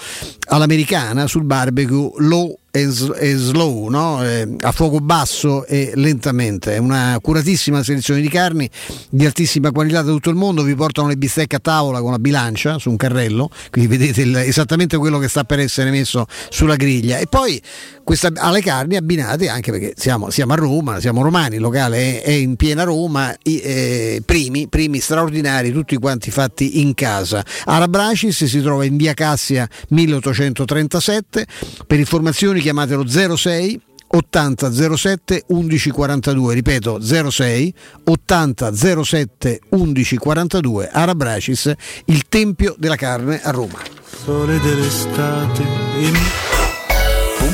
all'americana 0.49 1.27
sul 1.27 1.43
barbecue 1.43 2.11
low 2.17 2.59
e, 2.81 3.35
slow, 3.35 3.87
no? 3.87 4.19
A 4.61 4.71
fuoco 4.71 4.99
basso 4.99 5.65
e 5.65 5.91
lentamente. 5.95 6.75
È 6.75 6.77
una 6.77 7.17
curatissima 7.21 7.83
selezione 7.83 8.21
di 8.21 8.29
carni 8.29 8.69
di 9.09 9.25
altissima 9.25 9.71
qualità 9.71 10.01
da 10.01 10.11
tutto 10.11 10.29
il 10.29 10.35
mondo. 10.35 10.63
Vi 10.63 10.75
portano 10.75 11.07
le 11.07 11.17
bistecche 11.17 11.55
a 11.55 11.59
tavola 11.59 12.01
con 12.01 12.11
la 12.11 12.19
bilancia 12.19 12.77
su 12.77 12.89
un 12.89 12.97
carrello, 12.97 13.49
quindi 13.71 13.89
vedete 13.95 14.21
il- 14.21 14.35
esattamente 14.37 14.97
quello 14.97 15.17
che 15.19 15.27
sta 15.27 15.43
per 15.43 15.59
essere 15.59 15.89
messo 15.89 16.25
sulla 16.49 16.75
griglia. 16.75 17.17
E 17.17 17.27
poi 17.27 17.61
questa- 18.03 18.31
alle 18.35 18.61
carni 18.61 18.95
abbinate 18.95 19.47
anche 19.47 19.71
perché 19.71 19.93
siamo, 19.95 20.29
siamo 20.29 20.53
a 20.53 20.55
Roma, 20.55 20.99
siamo 20.99 21.21
romani, 21.21 21.55
il 21.55 21.61
locale 21.61 22.21
è, 22.21 22.23
è 22.23 22.31
in 22.31 22.55
piena 22.55 22.83
Roma, 22.83 23.33
i, 23.43 23.59
eh, 23.59 24.21
primi, 24.25 24.67
primi 24.67 24.99
straordinari, 24.99 25.71
tutti 25.71 25.95
quanti 25.97 26.29
fatti 26.31 26.81
in 26.81 26.93
casa. 26.93 27.43
Arabracis 27.65 28.45
si 28.45 28.61
trova 28.61 28.83
in 28.85 28.97
via 28.97 29.13
Cassia 29.13 29.67
1837, 29.89 31.45
per 31.87 31.99
informazioni 31.99 32.61
chiamatelo 32.65 33.05
06 33.05 33.79
80 34.07 34.95
07 34.95 35.43
11 35.49 35.91
42 35.91 36.53
ripeto 36.55 36.99
06 36.99 37.73
80 38.05 38.73
07 39.03 39.59
11 39.69 40.17
42 40.17 40.89
Arabracis 40.89 41.71
il 42.05 42.27
tempio 42.27 42.73
della 42.77 42.95
carne 42.95 43.39
a 43.43 43.51
Roma 43.51 43.79
Sole 44.23 44.59
dell'estate. 44.59 46.54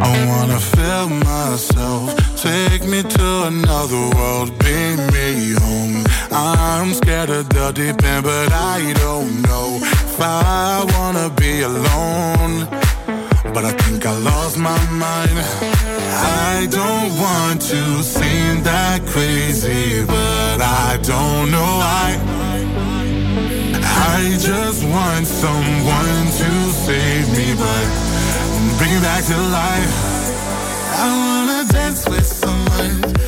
I 0.00 0.26
wanna 0.26 0.58
feel 0.58 1.10
myself. 1.10 2.14
Take 2.40 2.86
me 2.86 3.02
to 3.02 3.42
another 3.44 4.08
world. 4.16 4.56
Bring 4.56 4.96
me 5.12 5.52
home. 5.60 6.06
I'm 6.30 6.94
scared 6.94 7.28
of 7.28 7.50
the 7.50 7.72
deep 7.72 8.02
end, 8.02 8.24
but 8.24 8.50
I 8.50 8.94
don't 8.94 9.42
know 9.42 9.78
if 9.82 10.18
I 10.18 10.86
wanna 10.96 11.28
be 11.28 11.60
alone. 11.60 12.66
But 13.54 13.64
I 13.64 13.72
think 13.72 14.06
I 14.06 14.16
lost 14.18 14.58
my 14.58 14.78
mind. 14.90 15.36
I 16.54 16.66
don't 16.70 17.10
want 17.18 17.60
to 17.62 18.02
seem 18.02 18.62
that 18.62 19.00
crazy, 19.06 20.04
but 20.04 20.60
I 20.60 20.98
don't 21.02 21.50
know 21.50 21.72
why. 21.82 22.08
I 24.16 24.36
just 24.38 24.84
want 24.84 25.26
someone 25.26 26.24
to 26.40 26.50
save 26.86 27.26
me, 27.36 27.54
but 27.62 27.86
bring 28.78 28.92
me 28.94 29.00
back 29.00 29.24
to 29.24 29.36
life. 29.36 29.94
I 31.00 31.08
wanna 31.22 31.72
dance 31.72 32.08
with 32.08 32.26
someone. 32.26 33.27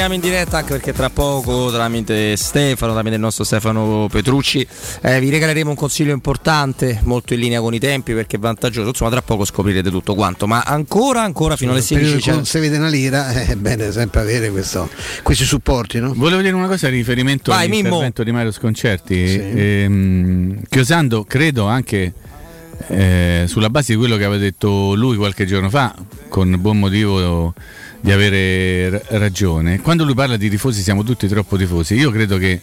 Torniamo 0.00 0.24
in 0.26 0.30
diretta 0.30 0.56
anche 0.56 0.72
perché 0.72 0.94
tra 0.94 1.10
poco 1.10 1.70
tramite 1.70 2.34
Stefano, 2.34 2.94
tramite 2.94 3.16
il 3.16 3.20
nostro 3.20 3.44
Stefano 3.44 4.08
Petrucci, 4.10 4.66
eh, 5.02 5.20
vi 5.20 5.28
regaleremo 5.28 5.68
un 5.68 5.76
consiglio 5.76 6.14
importante, 6.14 7.00
molto 7.02 7.34
in 7.34 7.40
linea 7.40 7.60
con 7.60 7.74
i 7.74 7.78
tempi 7.78 8.14
perché 8.14 8.36
è 8.36 8.38
vantaggioso. 8.38 8.88
Insomma, 8.88 9.10
tra 9.10 9.20
poco 9.20 9.44
scoprirete 9.44 9.90
tutto 9.90 10.14
quanto. 10.14 10.46
Ma 10.46 10.62
ancora, 10.62 11.20
ancora 11.20 11.54
fino 11.54 11.72
alle 11.72 11.80
Nel 11.80 11.88
periodo 11.88 12.12
16 12.12 12.14
in 12.14 12.22
cui 12.22 12.30
c'è. 12.30 12.34
non 12.34 12.46
si 12.46 12.58
vede 12.60 12.78
una 12.78 12.88
lira, 12.88 13.28
è 13.44 13.54
bene 13.56 13.92
sempre 13.92 14.20
avere 14.20 14.50
questo- 14.50 14.88
questi 15.22 15.44
supporti, 15.44 16.00
no? 16.00 16.14
Volevo 16.16 16.40
dire 16.40 16.54
una 16.54 16.66
cosa 16.66 16.86
a 16.86 16.90
riferimento 16.90 17.50
Vai, 17.50 17.68
Mimmo. 17.68 17.80
all'intervento 17.80 18.22
di 18.22 18.32
Mario 18.32 18.52
Sconcerti. 18.52 19.22
Ehm, 19.22 20.62
chiosando, 20.70 21.24
credo 21.24 21.66
anche 21.66 22.14
eh, 22.88 23.44
sulla 23.46 23.68
base 23.68 23.92
di 23.92 23.98
quello 23.98 24.16
che 24.16 24.24
aveva 24.24 24.40
detto 24.40 24.94
lui 24.94 25.18
qualche 25.18 25.44
giorno 25.44 25.68
fa, 25.68 25.94
con 26.30 26.56
buon 26.58 26.78
motivo 26.78 27.52
di 28.00 28.12
avere 28.12 28.88
r- 28.90 29.02
ragione. 29.18 29.80
Quando 29.80 30.04
lui 30.04 30.14
parla 30.14 30.36
di 30.36 30.48
tifosi, 30.50 30.82
siamo 30.82 31.02
tutti 31.02 31.26
troppo 31.28 31.56
tifosi. 31.56 31.94
Io 31.94 32.10
credo 32.10 32.36
che. 32.38 32.60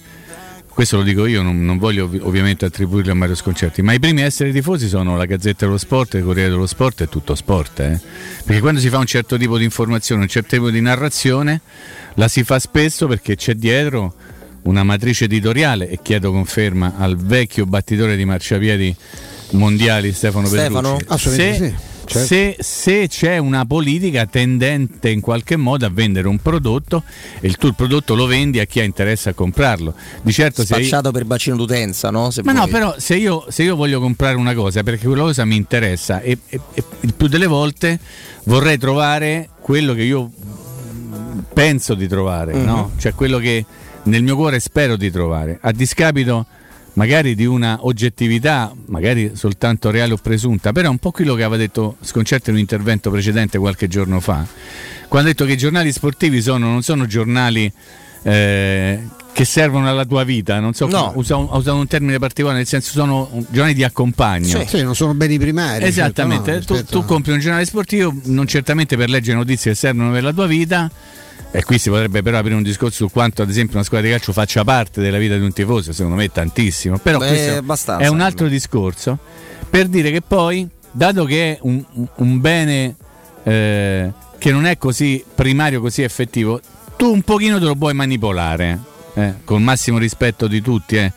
Questo 0.78 0.98
lo 0.98 1.02
dico 1.02 1.26
io, 1.26 1.42
non, 1.42 1.66
non 1.66 1.80
voglio 1.80 2.04
ovvi- 2.04 2.20
ovviamente 2.22 2.64
attribuirlo 2.66 3.12
a 3.12 3.16
Mario 3.16 3.34
Sconcerti, 3.34 3.82
ma 3.82 3.94
i 3.94 4.00
primi 4.00 4.22
a 4.22 4.26
essere 4.26 4.52
tifosi 4.52 4.88
sono 4.88 5.18
la 5.18 5.26
Gazzetta 5.26 5.66
dello 5.66 5.80
Sport, 5.80 6.14
il 6.14 6.24
Corriere 6.24 6.52
dello 6.52 6.68
Sport 6.68 7.02
e 7.02 7.10
tutto 7.10 7.34
sport. 7.34 7.80
eh. 7.80 8.00
Perché 8.46 8.62
quando 8.62 8.80
si 8.80 8.88
fa 8.90 9.00
un 9.00 9.08
certo 9.08 9.38
tipo 9.38 9.58
di 9.58 9.64
informazione, 9.64 10.22
un 10.22 10.28
certo 10.28 10.50
tipo 10.56 10.70
di 10.70 10.80
narrazione, 10.80 11.62
la 12.14 12.28
si 12.28 12.44
fa 12.44 12.60
spesso 12.60 13.08
perché 13.08 13.36
c'è 13.36 13.56
dietro 13.56 14.14
una 14.64 14.84
matrice 14.84 15.24
editoriale 15.26 15.90
e 15.90 15.98
chiedo 16.04 16.32
conferma 16.32 16.94
al 16.98 17.18
vecchio 17.18 17.66
battitore 17.66 18.16
di 18.16 18.26
marciapiedi 18.26 18.96
mondiali 19.54 20.12
Stefano, 20.14 20.46
Stefano? 20.46 21.00
Assolutamente 21.08 21.70
se, 21.70 21.87
sì. 22.08 22.26
se, 22.26 22.56
se 22.60 23.08
c'è 23.08 23.38
una 23.38 23.66
politica 23.66 24.26
tendente 24.26 25.10
in 25.10 25.20
qualche 25.22 25.56
modo 25.56 25.86
a 25.86 25.90
vendere 25.90 26.28
un 26.28 26.38
prodotto 26.40 27.04
e 27.40 27.48
il 27.48 27.58
tuo 27.58 27.74
prodotto 27.74 28.16
lo 28.16 28.26
vendi 28.26 28.60
a 28.60 28.66
chi 28.66 28.80
ha 28.80 28.84
interesse 28.84 29.30
a 29.30 29.34
comprarlo. 29.34 29.94
Di 30.22 30.32
certo 30.32 30.64
se 30.66 30.74
io- 30.76 30.80
Spacciato 30.82 31.12
per 31.12 31.26
bacino 31.26 31.56
d'utenza, 31.56 32.10
no? 32.10 32.32
Se 32.32 32.42
ma 32.44 32.52
no, 32.52 32.60
vuoi. 32.62 32.72
però 32.72 32.96
se 32.98 33.16
io, 33.16 33.46
se 33.50 33.64
io 33.64 33.76
voglio 33.76 34.00
comprare 34.00 34.36
una 34.38 34.54
cosa 34.54 34.84
perché 34.84 35.06
quella 35.08 35.24
cosa 35.24 35.46
mi 35.46 35.56
interessa 35.56 36.22
e, 36.22 36.38
e- 36.48 36.60
e 36.74 36.84
il 37.02 37.14
più 37.14 37.28
delle 37.28 37.48
volte 37.48 38.00
vorrei 38.44 38.78
trovare 38.78 39.50
quello 39.60 39.94
che 39.94 40.04
io 40.04 40.32
penso 41.54 41.94
di 41.96 42.08
trovare, 42.08 42.54
Mhm. 42.54 42.64
no? 42.66 42.92
Cioè 42.98 43.14
quello 43.14 43.38
che 43.40 43.66
nel 44.04 44.24
mio 44.24 44.36
cuore 44.36 44.60
spero 44.60 44.96
di 44.96 45.12
trovare, 45.12 45.58
a 45.62 45.72
discapito 45.72 46.46
magari 46.98 47.36
di 47.36 47.46
una 47.46 47.78
oggettività, 47.82 48.74
magari 48.88 49.32
soltanto 49.36 49.92
reale 49.92 50.14
o 50.14 50.18
presunta, 50.18 50.72
però 50.72 50.88
è 50.88 50.92
un 50.92 50.98
po' 50.98 51.12
quello 51.12 51.36
che 51.36 51.44
aveva 51.44 51.58
detto 51.58 51.98
Sconcerto 52.02 52.50
in 52.50 52.56
un 52.56 52.62
intervento 52.62 53.12
precedente 53.12 53.60
qualche 53.60 53.88
giorno 53.88 54.20
fa, 54.20 54.46
quando 55.08 55.30
ha 55.30 55.32
detto 55.32 55.46
che 55.46 55.54
i 55.54 55.58
giornali 55.58 55.92
sportivi 55.92 56.42
sono, 56.42 56.68
non 56.68 56.82
sono 56.82 57.06
giornali 57.06 57.72
eh, 58.24 59.00
che 59.32 59.46
servono 59.46 59.88
alla 59.88 60.06
tua 60.06 60.24
vita, 60.24 60.60
non 60.60 60.74
so, 60.74 60.88
No. 60.88 61.12
usa 61.16 61.36
ha 61.36 61.58
usato 61.58 61.78
un 61.78 61.86
termine 61.86 62.18
particolare, 62.18 62.58
nel 62.58 62.68
senso 62.68 62.92
sono 62.92 63.30
giornali 63.50 63.76
di 63.76 63.84
accompagno. 63.84 64.66
Sì, 64.66 64.82
non 64.82 64.96
sono 64.96 65.14
beni 65.14 65.38
primari. 65.38 65.84
Esattamente, 65.86 66.52
certo, 66.52 66.74
no, 66.74 66.84
tu, 66.84 66.86
tu 66.88 67.06
compri 67.06 67.32
un 67.32 67.40
giornale 67.40 67.66
sportivo 67.66 68.12
non 68.24 68.48
certamente 68.48 68.98
per 68.98 69.10
leggere 69.10 69.38
notizie 69.38 69.72
che 69.72 69.78
servono 69.78 70.12
per 70.12 70.24
la 70.24 70.34
tua 70.34 70.48
vita. 70.48 70.90
E 71.58 71.64
qui 71.64 71.80
si 71.80 71.90
potrebbe 71.90 72.22
però 72.22 72.38
aprire 72.38 72.54
un 72.54 72.62
discorso 72.62 73.08
su 73.08 73.12
quanto 73.12 73.42
ad 73.42 73.50
esempio 73.50 73.78
una 73.78 73.84
squadra 73.84 74.06
di 74.06 74.14
calcio 74.14 74.32
faccia 74.32 74.64
parte 74.64 75.02
della 75.02 75.18
vita 75.18 75.36
di 75.36 75.44
un 75.44 75.52
tifoso, 75.52 75.92
secondo 75.92 76.16
me 76.16 76.32
tantissimo. 76.32 77.00
Però 77.00 77.18
Beh, 77.18 77.28
questo 77.28 77.52
abbastanza, 77.58 78.06
è 78.06 78.08
un 78.10 78.22
altro 78.22 78.48
discorso 78.48 79.18
per 79.68 79.88
dire 79.88 80.12
che 80.12 80.22
poi, 80.22 80.70
dato 80.92 81.26
che 81.26 81.54
è 81.54 81.58
un, 81.64 81.84
un 82.18 82.40
bene 82.40 82.96
eh, 83.44 84.12
che 84.38 84.52
non 84.52 84.68
è 84.68 84.78
così 84.78 85.24
primario, 85.34 85.82
così 85.82 86.04
effettivo, 86.04 86.62
tu 86.96 87.12
un 87.12 87.24
pochino 87.24 87.58
te 87.58 87.66
lo 87.66 87.74
puoi 87.74 87.96
manipolare. 87.96 88.80
eh, 89.16 89.34
con 89.44 89.64
massimo 89.64 89.98
rispetto 89.98 90.48
di 90.48 90.62
tutti, 90.62 90.96
eh. 90.98 91.12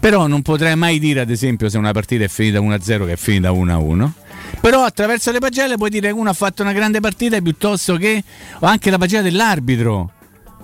però 0.00 0.26
non 0.26 0.40
potrei 0.40 0.74
mai 0.74 0.98
dire, 0.98 1.20
ad 1.20 1.28
esempio, 1.28 1.68
se 1.68 1.76
una 1.76 1.92
partita 1.92 2.24
è 2.24 2.28
finita 2.28 2.60
1-0 2.60 3.04
che 3.04 3.12
è 3.12 3.16
finita 3.16 3.50
1-1. 3.50 4.10
Però 4.60 4.84
attraverso 4.84 5.32
le 5.32 5.38
pagelle 5.38 5.76
puoi 5.76 5.90
dire 5.90 6.08
che 6.08 6.14
uno 6.14 6.30
ha 6.30 6.34
fatto 6.34 6.62
una 6.62 6.72
grande 6.72 7.00
partita 7.00 7.40
piuttosto 7.40 7.96
che 7.96 8.22
o 8.60 8.66
anche 8.66 8.90
la 8.90 8.98
pagella 8.98 9.22
dell'arbitro. 9.22 10.12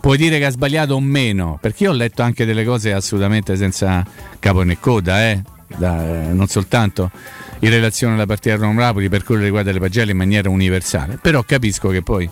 Puoi 0.01 0.17
dire 0.17 0.39
che 0.39 0.45
ha 0.45 0.51
sbagliato 0.51 0.95
o 0.95 1.01
meno, 1.01 1.59
perché 1.61 1.85
io 1.85 1.91
ho 1.91 1.95
letto 1.95 2.23
anche 2.23 2.45
delle 2.45 2.65
cose 2.65 2.93
assolutamente 2.93 3.57
senza 3.57 4.05
capo 4.39 4.63
né 4.63 4.79
coda, 4.79 5.29
eh, 5.29 5.43
da- 5.77 6.29
eh, 6.29 6.33
non 6.33 6.47
soltanto 6.47 7.11
in 7.61 7.71
relazione 7.71 8.15
alla 8.15 8.27
partita 8.27 8.55
Roma-Napoli 8.55 9.09
per 9.09 9.25
quello 9.25 9.41
che 9.41 9.47
riguarda 9.47 9.73
le 9.73 9.81
pagelle 9.81 10.13
in 10.13 10.17
maniera 10.17 10.49
universale, 10.49 11.19
però 11.21 11.43
capisco 11.43 11.89
che 11.89 12.03
poi 12.03 12.31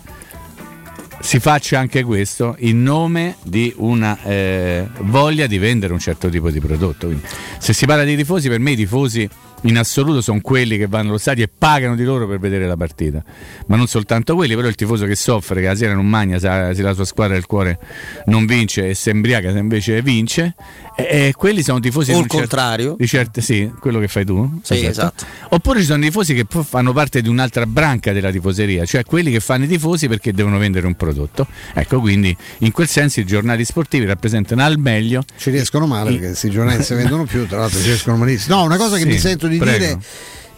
si 1.19 1.39
faccia 1.39 1.79
anche 1.79 2.03
questo 2.03 2.55
in 2.59 2.83
nome 2.83 3.35
di 3.43 3.73
una 3.77 4.17
eh, 4.23 4.87
voglia 4.99 5.47
di 5.47 5.57
vendere 5.57 5.91
un 5.91 5.99
certo 5.99 6.29
tipo 6.29 6.49
di 6.49 6.59
prodotto. 6.59 7.07
Quindi, 7.07 7.25
se 7.57 7.73
si 7.73 7.85
parla 7.85 8.03
di 8.03 8.15
tifosi, 8.15 8.47
per 8.47 8.59
me 8.59 8.71
i 8.71 8.75
tifosi 8.75 9.27
in 9.67 9.77
assoluto 9.77 10.21
sono 10.21 10.39
quelli 10.41 10.77
che 10.77 10.87
vanno 10.87 11.09
allo 11.09 11.17
stadio 11.17 11.43
e 11.43 11.49
pagano 11.55 11.95
di 11.95 12.03
loro 12.03 12.25
per 12.25 12.39
vedere 12.39 12.65
la 12.65 12.77
partita, 12.77 13.23
ma 13.67 13.75
non 13.75 13.87
soltanto 13.87 14.33
quelli, 14.33 14.55
però 14.55 14.67
il 14.67 14.75
tifoso 14.75 15.05
che 15.05 15.15
soffre, 15.15 15.59
che 15.59 15.67
la 15.67 15.75
sera 15.75 15.93
non 15.93 16.07
mangia 16.07 16.39
se 16.73 16.81
la 16.81 16.93
sua 16.93 17.05
squadra 17.05 17.33
del 17.35 17.45
cuore 17.45 17.79
non 18.25 18.45
vince 18.45 18.89
e 18.89 18.93
si 18.93 19.09
embriaca 19.09 19.51
se 19.51 19.57
invece 19.57 20.01
vince, 20.01 20.55
e, 20.99 21.27
e 21.27 21.33
quelli 21.37 21.61
sono 21.61 21.79
tifosi 21.79 22.09
O 22.09 22.13
di 22.13 22.19
il 22.19 22.23
un 22.23 22.29
certo- 22.29 22.37
contrario. 22.47 22.95
di 22.97 23.07
certe, 23.07 23.41
sì, 23.41 23.71
quello 23.79 23.99
che 23.99 24.07
fai 24.07 24.25
tu. 24.25 24.59
Sì, 24.63 24.83
esatto. 24.83 25.25
Oppure 25.49 25.79
ci 25.79 25.85
sono 25.85 26.01
tifosi 26.01 26.33
che 26.33 26.45
poi 26.45 26.63
fanno 26.63 26.91
parte 26.91 27.21
di 27.21 27.29
un'altra 27.29 27.65
branca 27.67 28.11
della 28.11 28.31
tifoseria, 28.31 28.83
cioè 28.85 29.03
quelli 29.03 29.31
che 29.31 29.39
fanno 29.39 29.65
i 29.65 29.67
tifosi 29.67 30.07
perché 30.07 30.33
devono 30.33 30.57
vendere 30.57 30.87
un 30.87 30.95
prodotto. 30.95 31.45
Ecco, 31.73 31.99
quindi 31.99 32.35
in 32.59 32.71
quel 32.71 32.87
senso 32.87 33.19
i 33.19 33.25
giornali 33.25 33.63
sportivi 33.63 34.05
rappresentano 34.05 34.63
al 34.63 34.79
meglio. 34.79 35.23
Ci 35.37 35.51
riescono 35.51 35.85
male 35.85 36.09
perché 36.11 36.25
questi 36.27 36.49
giornali 36.49 36.77
non 36.77 36.85
si 36.85 36.93
vendono 36.95 37.25
più, 37.25 37.45
tra 37.47 37.59
l'altro 37.59 37.79
ci 37.79 37.85
riescono 37.85 38.17
malissimo. 38.17 38.55
No, 38.55 38.63
una 38.63 38.77
cosa 38.77 38.95
che 38.95 39.03
Sì, 39.03 39.07
mi 39.07 39.19
sento 39.19 39.47
di 39.47 39.57
prego. 39.57 39.77
dire 39.77 39.99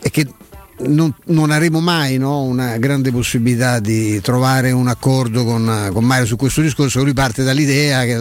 è 0.01 0.09
che 0.09 0.25
non, 0.87 1.13
non 1.25 1.51
avremo 1.51 1.79
mai 1.79 2.17
no, 2.17 2.41
una 2.43 2.77
grande 2.77 3.11
possibilità 3.11 3.79
di 3.79 4.21
trovare 4.21 4.71
un 4.71 4.87
accordo 4.87 5.43
con, 5.43 5.89
con 5.91 6.03
Mario 6.03 6.25
su 6.25 6.35
questo 6.35 6.61
discorso. 6.61 7.03
Lui 7.03 7.13
parte 7.13 7.43
dall'idea 7.43 8.03
che 8.03 8.19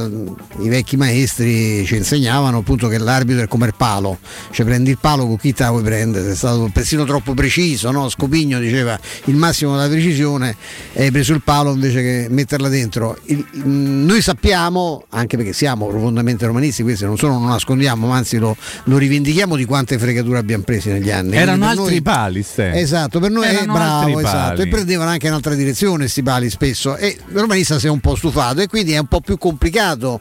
i 0.60 0.68
vecchi 0.68 0.96
maestri 0.96 1.84
ci 1.86 1.96
insegnavano 1.96 2.58
appunto 2.58 2.88
che 2.88 2.98
l'arbitro 2.98 3.44
è 3.44 3.48
come 3.48 3.66
il 3.66 3.74
palo, 3.76 4.18
cioè 4.50 4.66
prendi 4.66 4.90
il 4.90 4.98
palo 5.00 5.26
con 5.26 5.36
chi 5.36 5.52
te 5.52 5.62
la 5.62 5.70
vuoi 5.70 5.82
prendere, 5.82 6.30
è 6.30 6.34
stato 6.34 6.68
persino 6.72 7.04
troppo 7.04 7.34
preciso, 7.34 7.90
no? 7.90 8.08
Scopigno 8.08 8.58
diceva 8.58 8.98
il 9.26 9.36
massimo 9.36 9.76
della 9.76 9.88
precisione 9.88 10.56
e 10.92 11.04
hai 11.04 11.10
preso 11.10 11.32
il 11.32 11.42
palo 11.42 11.72
invece 11.72 12.02
che 12.02 12.26
metterla 12.30 12.68
dentro. 12.68 13.16
Il- 13.24 13.46
noi 13.52 14.20
sappiamo, 14.22 15.04
anche 15.10 15.36
perché 15.36 15.52
siamo 15.52 15.86
profondamente 15.86 16.46
romanisti, 16.46 16.82
questo 16.82 17.06
non 17.06 17.16
solo 17.16 17.34
non 17.34 17.48
nascondiamo, 17.48 18.06
ma 18.06 18.16
anzi 18.16 18.38
lo, 18.38 18.56
lo 18.84 18.96
rivendichiamo 18.98 19.56
di 19.56 19.64
quante 19.64 19.98
fregature 19.98 20.38
abbiamo 20.38 20.64
presi 20.64 20.90
negli 20.90 21.10
anni. 21.10 21.36
Erano 21.36 21.66
altri 21.66 21.84
noi- 21.84 22.02
pali, 22.02 22.42
Ste. 22.48 22.72
Esatto, 22.72 23.20
per 23.20 23.30
noi 23.30 23.46
è 23.46 23.64
bravo, 23.66 24.18
esatto, 24.20 24.62
e 24.62 24.68
prendevano 24.68 25.10
anche 25.10 25.26
in 25.26 25.34
altra 25.34 25.54
direzione 25.54 26.04
questi 26.04 26.22
pali 26.22 26.48
spesso 26.48 26.96
e 26.96 27.08
il 27.28 27.38
romanista 27.38 27.78
si 27.78 27.86
è 27.86 27.90
un 27.90 28.00
po' 28.00 28.14
stufato 28.16 28.60
e 28.62 28.66
quindi 28.68 28.92
è 28.92 28.98
un 28.98 29.06
po' 29.06 29.20
più 29.20 29.36
complicato 29.36 30.20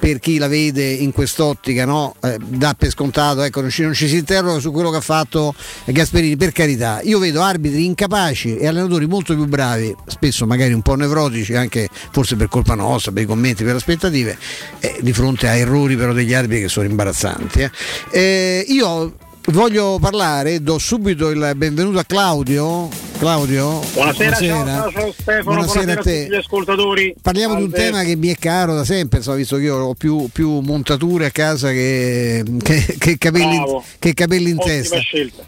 per 0.00 0.20
chi 0.20 0.38
la 0.38 0.46
vede 0.46 0.84
in 0.84 1.10
quest'ottica, 1.12 1.84
no? 1.84 2.14
Eh, 2.22 2.38
dà 2.38 2.74
per 2.78 2.88
scontato, 2.90 3.42
ecco, 3.42 3.60
non 3.60 3.68
ci, 3.68 3.82
non 3.82 3.94
ci 3.94 4.06
si 4.06 4.18
interroga 4.18 4.60
su 4.60 4.70
quello 4.70 4.90
che 4.90 4.98
ha 4.98 5.02
fatto 5.02 5.52
Gasperini, 5.86 6.36
per 6.36 6.52
carità. 6.52 7.00
Io 7.02 7.18
vedo 7.18 7.42
arbitri 7.42 7.84
incapaci 7.84 8.56
e 8.58 8.68
allenatori 8.68 9.06
molto 9.06 9.34
più 9.34 9.46
bravi, 9.46 9.94
spesso 10.06 10.46
magari 10.46 10.72
un 10.72 10.82
po' 10.82 10.94
nevrotici, 10.94 11.54
anche 11.54 11.88
forse 12.12 12.36
per 12.36 12.48
colpa 12.48 12.76
nostra, 12.76 13.10
per 13.10 13.24
i 13.24 13.26
commenti, 13.26 13.64
per 13.64 13.72
le 13.72 13.78
aspettative, 13.78 14.38
eh, 14.78 14.98
di 15.00 15.12
fronte 15.12 15.48
a 15.48 15.56
errori 15.56 15.96
però 15.96 16.12
degli 16.12 16.32
arbitri 16.32 16.62
che 16.62 16.68
sono 16.68 16.86
imbarazzanti. 16.86 17.62
eh. 17.62 17.70
Eh, 18.12 18.64
io 18.68 19.14
voglio 19.52 19.98
parlare, 20.00 20.62
do 20.62 20.78
subito 20.78 21.30
il 21.30 21.52
benvenuto 21.56 21.98
a 21.98 22.04
Claudio. 22.04 23.06
Claudio, 23.18 23.80
Buonasera, 23.94 24.36
ciao, 24.36 24.64
ciao, 24.64 24.92
ciao 24.92 25.12
Stefano, 25.12 25.42
buonasera, 25.42 25.92
a, 25.92 25.96
tutti 25.96 26.28
gli 26.28 26.34
ascoltatori. 26.36 27.14
Parliamo 27.20 27.56
di 27.56 27.62
un 27.64 27.70
Salve. 27.70 27.84
tema 27.84 28.02
che 28.04 28.14
mi 28.14 28.28
è 28.28 28.36
caro 28.36 28.76
da 28.76 28.84
sempre, 28.84 29.18
insomma, 29.18 29.36
visto 29.38 29.56
che 29.56 29.62
io 29.62 29.76
ho 29.76 29.94
più, 29.94 30.28
più 30.32 30.60
montature 30.60 31.26
a 31.26 31.30
casa 31.32 31.70
che, 31.70 32.44
che- 32.62 32.94
che 32.96 33.18
capelli, 33.18 33.56
Bravo. 33.56 33.82
che 33.98 34.14
capelli 34.14 34.50
in 34.50 34.58
Ottima 34.58 34.72
testa. 34.72 35.00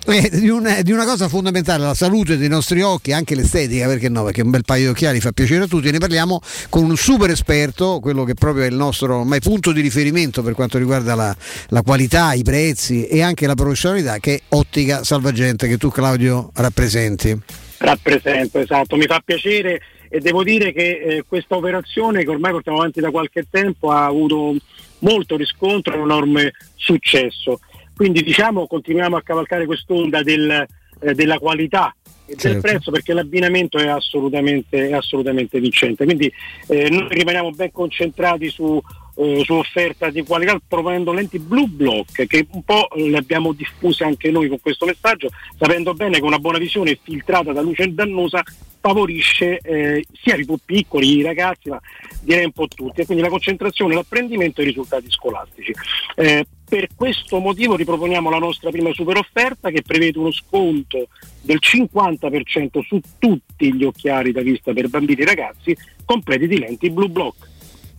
Eh, 0.06 0.30
di, 0.32 0.48
una, 0.48 0.82
di 0.82 0.90
una 0.90 1.04
cosa 1.04 1.28
fondamentale, 1.28 1.84
la 1.84 1.94
salute 1.94 2.36
dei 2.36 2.48
nostri 2.48 2.82
occhi, 2.82 3.12
anche 3.12 3.36
l'estetica, 3.36 3.86
perché 3.86 4.08
no? 4.08 4.24
Perché 4.24 4.42
un 4.42 4.50
bel 4.50 4.64
paio 4.64 4.86
di 4.86 4.88
occhiali 4.88 5.20
fa 5.20 5.30
piacere 5.30 5.62
a 5.62 5.66
tutti. 5.68 5.92
Ne 5.92 5.98
parliamo 5.98 6.40
con 6.70 6.82
un 6.82 6.96
super 6.96 7.30
esperto, 7.30 8.00
quello 8.00 8.24
che 8.24 8.34
proprio 8.34 8.64
è 8.64 8.66
il 8.66 8.74
nostro 8.74 9.20
ormai 9.20 9.38
punto 9.38 9.70
di 9.70 9.80
riferimento 9.80 10.42
per 10.42 10.54
quanto 10.54 10.76
riguarda 10.76 11.14
la, 11.14 11.36
la 11.68 11.82
qualità, 11.82 12.32
i 12.32 12.42
prezzi 12.42 13.06
e 13.06 13.22
anche 13.22 13.46
la 13.46 13.54
professionalità, 13.54 13.89
che 14.20 14.34
è 14.34 14.40
Ottica 14.48 15.04
Salvagente, 15.04 15.68
che 15.68 15.76
tu 15.76 15.90
Claudio 15.90 16.50
rappresenti. 16.54 17.38
Rappresento, 17.78 18.58
esatto, 18.58 18.96
mi 18.96 19.06
fa 19.06 19.22
piacere 19.24 19.80
e 20.08 20.20
devo 20.20 20.42
dire 20.42 20.72
che 20.72 21.00
eh, 21.00 21.24
questa 21.26 21.56
operazione 21.56 22.24
che 22.24 22.30
ormai 22.30 22.50
portiamo 22.52 22.78
avanti 22.78 23.00
da 23.00 23.10
qualche 23.10 23.46
tempo 23.48 23.90
ha 23.90 24.04
avuto 24.04 24.56
molto 24.98 25.36
riscontro 25.36 25.94
e 25.94 25.98
un 25.98 26.10
enorme 26.10 26.52
successo. 26.74 27.60
Quindi 27.94 28.22
diciamo 28.22 28.66
continuiamo 28.66 29.16
a 29.16 29.22
cavalcare 29.22 29.66
quest'onda 29.66 30.22
del, 30.22 30.66
eh, 31.00 31.14
della 31.14 31.38
qualità 31.38 31.94
e 32.26 32.34
del 32.34 32.38
Certo. 32.38 32.60
prezzo 32.60 32.90
perché 32.90 33.12
l'abbinamento 33.12 33.78
è 33.78 33.86
assolutamente, 33.86 34.88
è 34.88 34.92
assolutamente 34.92 35.60
vincente. 35.60 36.04
Quindi 36.04 36.32
eh, 36.66 36.88
noi 36.88 37.06
rimaniamo 37.08 37.50
ben 37.50 37.70
concentrati 37.70 38.48
su, 38.48 38.80
eh, 39.20 39.42
su 39.44 39.54
offerta 39.54 40.10
di 40.10 40.22
qualità 40.22 40.58
proponendo 40.66 41.12
lenti 41.12 41.38
Blue 41.38 41.66
Block 41.66 42.26
che 42.26 42.46
un 42.50 42.62
po' 42.62 42.88
le 42.94 43.16
abbiamo 43.16 43.52
diffuse 43.52 44.04
anche 44.04 44.30
noi 44.30 44.48
con 44.48 44.60
questo 44.60 44.86
messaggio 44.86 45.28
sapendo 45.58 45.92
bene 45.92 46.18
che 46.18 46.24
una 46.24 46.38
buona 46.38 46.58
visione 46.58 46.98
filtrata 47.02 47.52
da 47.52 47.60
luce 47.60 47.92
dannosa 47.92 48.42
favorisce 48.80 49.58
eh, 49.58 50.04
sia 50.10 50.36
i 50.36 50.44
più 50.46 50.56
piccoli, 50.64 51.18
i 51.18 51.22
ragazzi, 51.22 51.68
ma 51.68 51.78
direi 52.22 52.46
un 52.46 52.52
po' 52.52 52.66
tutti, 52.66 53.02
e 53.02 53.04
quindi 53.04 53.22
la 53.22 53.28
concentrazione, 53.28 53.94
l'apprendimento 53.94 54.60
e 54.60 54.64
i 54.64 54.68
risultati 54.68 55.10
scolastici. 55.10 55.72
Eh, 56.16 56.46
per 56.66 56.88
questo 56.94 57.40
motivo 57.40 57.76
riproponiamo 57.76 58.30
la 58.30 58.38
nostra 58.38 58.70
prima 58.70 58.92
super 58.92 59.18
offerta 59.18 59.70
che 59.70 59.82
prevede 59.82 60.18
uno 60.18 60.32
sconto 60.32 61.08
del 61.42 61.58
50% 61.60 62.80
su 62.86 63.00
tutti 63.18 63.74
gli 63.74 63.84
occhiali 63.84 64.32
da 64.32 64.40
vista 64.40 64.72
per 64.72 64.88
bambini 64.88 65.20
e 65.20 65.24
ragazzi 65.26 65.76
completi 66.04 66.46
di 66.46 66.58
lenti 66.58 66.90
Blue 66.90 67.08
Block. 67.08 67.49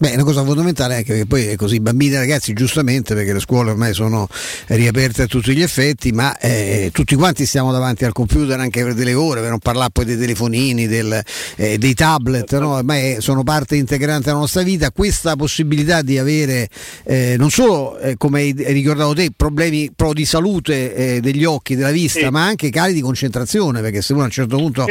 Beh, 0.01 0.13
è 0.13 0.15
una 0.15 0.23
cosa 0.23 0.43
fondamentale 0.43 0.95
anche 0.95 1.09
perché 1.11 1.25
poi 1.27 1.45
è 1.45 1.55
così, 1.55 1.75
i 1.75 1.79
bambini 1.79 2.13
e 2.13 2.15
i 2.15 2.19
ragazzi 2.21 2.53
giustamente 2.53 3.13
perché 3.13 3.33
le 3.33 3.39
scuole 3.39 3.69
ormai 3.69 3.93
sono 3.93 4.27
riaperte 4.69 5.21
a 5.21 5.25
tutti 5.27 5.53
gli 5.53 5.61
effetti, 5.61 6.11
ma 6.11 6.35
eh, 6.39 6.89
tutti 6.91 7.13
quanti 7.13 7.45
stiamo 7.45 7.71
davanti 7.71 8.03
al 8.03 8.11
computer 8.11 8.59
anche 8.59 8.81
per 8.83 8.95
delle 8.95 9.13
ore, 9.13 9.41
per 9.41 9.51
non 9.51 9.59
parlare 9.59 9.91
poi 9.91 10.05
dei 10.05 10.17
telefonini, 10.17 10.87
del, 10.87 11.21
eh, 11.55 11.77
dei 11.77 11.93
tablet, 11.93 12.57
no? 12.57 12.77
ormai 12.77 13.17
sono 13.21 13.43
parte 13.43 13.75
integrante 13.75 14.25
della 14.25 14.39
nostra 14.39 14.63
vita, 14.63 14.89
questa 14.89 15.35
possibilità 15.35 16.01
di 16.01 16.17
avere 16.17 16.67
eh, 17.03 17.35
non 17.37 17.51
solo, 17.51 17.99
eh, 17.99 18.17
come 18.17 18.39
hai 18.41 18.55
ricordato 18.57 19.13
te, 19.13 19.29
problemi 19.37 19.91
pro 19.95 20.13
di 20.13 20.25
salute 20.25 20.95
eh, 20.95 21.19
degli 21.19 21.45
occhi, 21.45 21.75
della 21.75 21.91
vista, 21.91 22.21
Sì. 22.21 22.29
ma 22.29 22.43
anche 22.43 22.71
cali 22.71 22.93
di 22.93 23.01
concentrazione, 23.01 23.81
perché 23.81 24.01
se 24.01 24.13
uno 24.13 24.23
a 24.23 24.25
un 24.25 24.31
certo 24.31 24.57
punto 24.57 24.83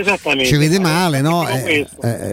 ci 0.45 0.57
vede 0.57 0.79
male, 0.79 1.21
no? 1.21 1.49
Eh, 1.49 1.85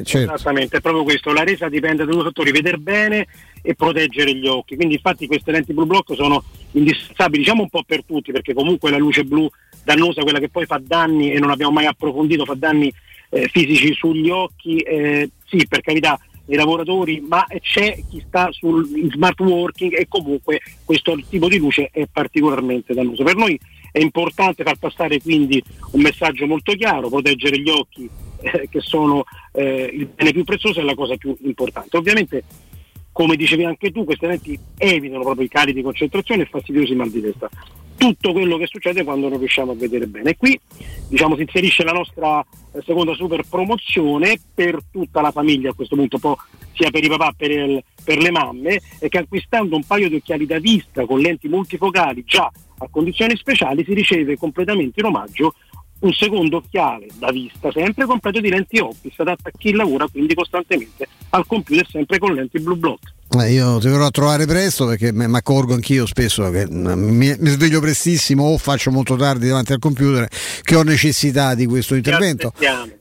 certo. 0.04 0.36
Esattamente, 0.36 0.78
è 0.78 0.82
proprio 0.82 1.04
questo. 1.04 1.34
La 1.34 1.44
resa 1.44 1.68
dipende 1.70 2.06
da 2.06 2.12
due 2.12 2.22
fattori, 2.22 2.52
vedere 2.68 2.78
bene 2.78 3.28
e 3.62 3.76
proteggere 3.76 4.36
gli 4.36 4.48
occhi. 4.48 4.76
Quindi 4.76 4.96
infatti 4.96 5.28
queste 5.28 5.52
lenti 5.52 5.74
blu 5.74 5.86
block 5.86 6.16
sono 6.16 6.44
indispensabili, 6.72 7.44
diciamo 7.44 7.64
un 7.64 7.70
po' 7.70 7.84
per 7.86 8.04
tutti, 8.04 8.32
perché 8.32 8.54
comunque 8.54 8.92
la 8.92 8.98
luce 8.98 9.24
blu 9.24 9.50
dannosa, 9.84 10.24
quella 10.24 10.40
che 10.40 10.50
poi 10.50 10.66
fa 10.66 10.80
danni 10.82 11.32
e 11.32 11.40
non 11.40 11.50
abbiamo 11.50 11.72
mai 11.72 11.86
approfondito, 11.86 12.46
fa 12.46 12.56
danni 12.56 12.92
eh, 13.30 13.48
fisici 13.48 13.94
sugli 13.94 14.30
occhi, 14.30 14.78
eh, 14.80 15.30
sì, 15.48 15.66
per 15.68 15.82
carità, 15.82 16.20
i 16.50 16.56
lavoratori, 16.56 17.22
ma 17.28 17.46
c'è 17.60 17.98
chi 18.10 18.24
sta 18.26 18.50
sul 18.52 18.88
smart 19.12 19.38
working 19.42 19.94
e 19.94 20.08
comunque 20.08 20.62
questo 20.86 21.20
tipo 21.30 21.50
di 21.50 21.58
luce 21.58 21.90
è 21.92 22.08
particolarmente 22.10 22.94
dannoso. 22.94 23.24
Per 23.24 23.36
noi 23.36 23.60
è 23.92 24.00
importante 24.00 24.64
far 24.64 24.78
passare 24.78 25.20
quindi 25.20 25.62
un 25.92 26.02
messaggio 26.02 26.46
molto 26.46 26.74
chiaro, 26.74 27.10
proteggere 27.10 27.60
gli 27.60 27.70
occhi 27.70 28.10
eh, 28.42 28.68
che 28.70 28.80
sono 28.82 29.24
eh, 29.54 29.90
il 29.94 30.08
bene 30.08 30.32
più 30.32 30.44
prezioso 30.44 30.80
è 30.80 30.84
la 30.84 30.96
cosa 30.96 31.16
più 31.16 31.36
importante. 31.42 31.98
Ovviamente, 31.98 32.44
come 33.12 33.36
dicevi 33.36 33.66
anche 33.66 33.92
tu, 33.92 34.04
queste 34.04 34.28
lenti 34.28 34.58
evitano 34.78 35.24
proprio 35.24 35.46
i 35.46 35.50
cali 35.50 35.74
di 35.74 35.82
concentrazione 35.82 36.44
e 36.44 36.46
fastidiosi 36.46 36.94
mal 36.94 37.10
di 37.10 37.22
testa. 37.22 37.50
Tutto 37.98 38.32
quello 38.32 38.58
che 38.58 38.68
succede 38.68 39.04
quando 39.04 39.28
non 39.28 39.40
riusciamo 39.40 39.72
a 39.72 39.76
vedere 39.76 40.06
bene. 40.06 40.30
E 40.30 40.38
qui 40.38 40.60
diciamo, 41.10 41.36
si 41.36 41.42
inserisce 41.42 41.84
la 41.84 41.94
nostra 41.94 42.46
eh, 42.74 42.82
seconda 42.86 43.16
super 43.16 43.44
promozione 43.50 44.40
per 44.54 44.78
tutta 44.92 45.22
la 45.22 45.32
famiglia 45.32 45.72
a 45.72 45.74
questo 45.74 45.96
punto, 45.96 46.20
sia 46.74 46.92
per 46.92 47.04
i 47.04 47.08
papà 47.08 47.34
per, 47.36 47.50
il- 47.50 47.84
per 48.04 48.20
le 48.20 48.30
mamme, 48.30 48.80
e 49.00 49.10
che 49.10 49.18
acquistando 49.18 49.76
un 49.76 49.84
paio 49.84 50.10
di 50.10 50.16
occhiali 50.18 50.46
da 50.46 50.60
vista 50.60 51.06
con 51.08 51.20
lenti 51.20 51.48
multifocali 51.48 52.24
già 52.24 52.52
a 52.80 52.88
condizioni 52.92 53.36
speciali 53.36 53.84
si 53.84 53.96
riceve 53.96 54.38
completamente 54.38 55.00
in 55.00 55.08
omaggio 55.08 55.56
un 56.00 56.14
secondo 56.14 56.58
occhiale 56.58 57.08
da 57.18 57.32
vista 57.32 57.72
sempre 57.72 58.06
completo 58.06 58.40
di 58.40 58.50
lenti 58.50 58.78
Optis 58.78 59.14
adatto 59.18 59.48
a 59.48 59.52
chi 59.58 59.72
lavora 59.72 60.08
quindi 60.08 60.34
costantemente 60.36 61.08
al 61.30 61.46
computer 61.46 61.88
sempre 61.90 62.20
con 62.20 62.34
lenti 62.34 62.60
blu 62.60 62.76
block. 62.76 63.16
Eh, 63.40 63.52
io 63.52 63.78
ti 63.80 63.88
verrò 63.90 64.06
a 64.06 64.10
trovare 64.12 64.46
presto 64.46 64.86
perché 64.86 65.12
mi 65.12 65.26
accorgo 65.36 65.74
anch'io 65.74 66.06
spesso 66.06 66.50
che 66.50 66.66
mm, 66.66 66.88
mi, 66.88 67.36
mi 67.38 67.50
sveglio 67.50 67.82
prestissimo 67.82 68.46
o 68.46 68.58
faccio 68.58 68.90
molto 68.90 69.18
tardi 69.18 69.48
davanti 69.48 69.74
al 69.74 69.80
computer 69.80 70.28
che 70.62 70.76
ho 70.76 70.84
necessità 70.84 71.54
di 71.54 71.66
questo 71.66 71.96
intervento. 71.96 72.54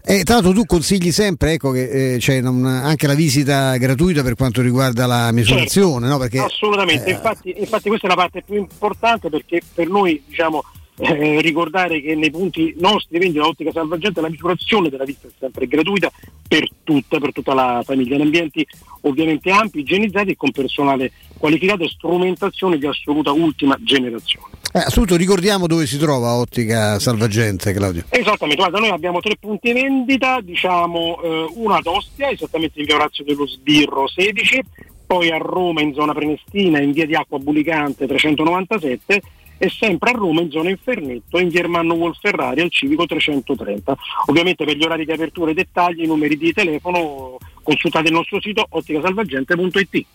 E 0.04 0.24
tra 0.24 0.34
l'altro 0.34 0.52
tu 0.52 0.64
consigli 0.64 1.12
sempre 1.12 1.52
ecco, 1.52 1.70
che 1.70 2.14
eh, 2.14 2.18
c'è 2.18 2.40
un- 2.40 2.64
anche 2.64 3.06
la 3.06 3.14
visita 3.14 3.76
gratuita 3.76 4.22
per 4.22 4.34
quanto 4.34 4.62
riguarda 4.62 5.06
la 5.06 5.30
misurazione, 5.30 6.08
no? 6.08 6.18
Perché 6.18 6.40
Assolutamente, 6.40 7.04
eh, 7.04 7.12
infatti, 7.12 7.54
infatti 7.56 7.88
questa 7.88 8.06
è 8.06 8.10
la 8.10 8.16
parte 8.16 8.42
più 8.42 8.56
importante 8.56 9.28
perché 9.28 9.62
per 9.74 9.88
noi 9.88 10.20
diciamo 10.26 10.62
eh, 10.98 11.40
ricordare 11.40 12.00
che 12.00 12.14
nei 12.14 12.30
punti 12.30 12.74
nostri, 12.78 13.18
quindi 13.18 13.38
l'ottica 13.38 13.70
salvagente, 13.70 14.20
la 14.20 14.30
misurazione 14.30 14.88
della 14.88 15.04
vista 15.04 15.28
è 15.28 15.30
sempre 15.38 15.66
gratuita 15.66 16.10
per 16.48 16.68
tutta, 16.82 17.18
per 17.18 17.32
tutta 17.32 17.54
la 17.54 17.82
famiglia, 17.84 18.14
in 18.14 18.22
ambienti 18.22 18.66
ovviamente 19.02 19.50
ampi, 19.50 19.80
igienizzati 19.80 20.30
e 20.30 20.36
con 20.36 20.50
personale 20.52 21.12
qualificato 21.36 21.84
e 21.84 21.88
strumentazione 21.88 22.78
di 22.78 22.86
assoluta 22.86 23.30
ultima 23.32 23.76
generazione. 23.80 24.46
eh, 24.72 24.78
assolutamente 24.78 25.16
ricordiamo 25.16 25.66
dove 25.66 25.86
si 25.86 25.98
trova 25.98 26.34
Ottica 26.34 26.98
Salvagente, 26.98 27.72
Claudio. 27.72 28.04
Esattamente, 28.08 28.62
guarda, 28.62 28.78
noi 28.78 28.90
abbiamo 28.90 29.20
tre 29.20 29.36
punti 29.38 29.72
vendita, 29.72 30.40
diciamo 30.40 31.20
eh, 31.22 31.46
uno 31.54 31.74
ad 31.74 31.86
Ostia, 31.86 32.30
esattamente 32.30 32.80
in 32.80 32.86
via 32.86 32.96
Orazio 32.96 33.24
dello 33.24 33.46
Sbirro 33.46 34.08
16, 34.08 34.62
poi 35.06 35.30
a 35.30 35.36
Roma 35.36 35.82
in 35.82 35.92
zona 35.92 36.14
Prenestina 36.14 36.80
in 36.80 36.92
via 36.92 37.06
di 37.06 37.14
Acqua 37.14 37.38
Bulicante 37.38 38.06
397 38.06 39.22
e 39.58 39.70
sempre 39.70 40.10
a 40.10 40.14
Roma 40.14 40.40
in 40.40 40.50
zona 40.50 40.70
Infernetto 40.70 41.38
in 41.38 41.48
via 41.48 41.60
Ermanno 41.60 41.94
Wolferrari 41.94 42.60
al 42.60 42.70
Civico 42.70 43.06
330. 43.06 43.96
Ovviamente 44.26 44.64
per 44.64 44.76
gli 44.76 44.84
orari 44.84 45.04
di 45.04 45.12
apertura 45.12 45.50
e 45.50 45.52
i 45.52 45.56
dettagli, 45.56 46.02
i 46.02 46.06
numeri 46.06 46.36
di 46.36 46.52
telefono 46.52 47.38
consultate 47.62 48.08
il 48.08 48.14
nostro 48.14 48.40
sito 48.40 48.66
otticasalvagente.it. 48.68 50.06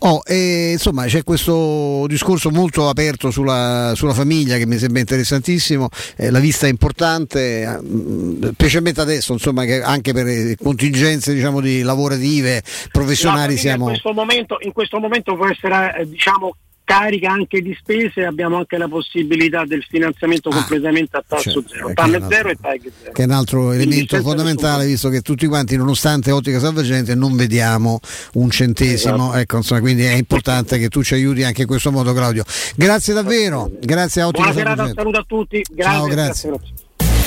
Oh, 0.00 0.20
e, 0.24 0.72
insomma 0.72 1.06
c'è 1.06 1.22
questo 1.22 2.04
discorso 2.06 2.50
molto 2.50 2.88
aperto 2.88 3.30
sulla, 3.30 3.92
sulla 3.96 4.12
famiglia 4.12 4.58
che 4.58 4.66
mi 4.66 4.76
sembra 4.76 5.00
interessantissimo, 5.00 5.88
eh, 6.16 6.30
la 6.30 6.38
vista 6.38 6.66
è 6.66 6.70
importante, 6.70 7.62
eh, 7.62 7.80
mh, 7.80 8.52
specialmente 8.52 9.00
adesso 9.00 9.32
insomma 9.32 9.64
che 9.64 9.82
anche 9.82 10.12
per 10.12 10.26
eh, 10.26 10.56
contingenze 10.62 11.32
diciamo 11.32 11.60
di 11.60 11.82
lavorative, 11.82 12.62
professionali 12.92 13.56
siamo... 13.56 13.84
in, 13.84 13.90
questo 13.92 14.12
momento, 14.12 14.58
in 14.60 14.72
questo 14.72 14.98
momento 14.98 15.34
può 15.34 15.48
essere 15.48 15.96
eh, 15.96 16.08
diciamo 16.08 16.54
carica 16.84 17.30
anche 17.30 17.62
di 17.62 17.74
spese 17.78 18.24
abbiamo 18.24 18.58
anche 18.58 18.76
la 18.76 18.86
possibilità 18.88 19.64
del 19.64 19.82
finanziamento 19.88 20.50
completamente 20.50 21.16
a 21.16 21.24
tasso 21.26 21.50
certo, 21.50 21.68
zero. 21.68 21.88
eh, 21.88 21.94
TAN 21.94 22.10
che 22.10 22.16
è 22.16 22.20
un 22.20 22.28
zero 22.30 22.48
e 22.50 22.56
TAG 22.60 22.80
zero. 23.00 23.12
Che 23.12 23.22
è 23.22 23.24
un 23.24 23.30
altro 23.30 23.72
elemento 23.72 24.20
fondamentale 24.20 24.86
visto 24.86 25.08
che 25.08 25.22
tutti 25.22 25.46
quanti 25.46 25.76
nonostante 25.76 26.30
Ottica 26.30 26.58
Salvagente 26.60 27.14
non 27.14 27.34
vediamo 27.36 28.00
un 28.34 28.50
centesimo. 28.50 29.14
Esatto. 29.14 29.38
ecco 29.38 29.56
insomma 29.56 29.80
quindi 29.80 30.04
è 30.04 30.14
importante 30.14 30.78
che 30.78 30.88
tu 30.88 31.02
ci 31.02 31.14
aiuti 31.14 31.42
anche 31.42 31.62
in 31.62 31.66
questo 31.66 31.90
modo 31.90 32.12
Claudio. 32.12 32.44
Grazie 32.76 33.14
davvero. 33.14 33.70
Grazie 33.80 34.20
a 34.22 34.26
Ottica 34.26 34.52
buona 34.52 34.58
serata 34.58 34.92
saluto 34.94 35.18
a 35.18 35.24
tutti. 35.26 35.64
Grazie, 35.70 35.98
Ciao, 35.98 36.06
grazie. 36.06 36.52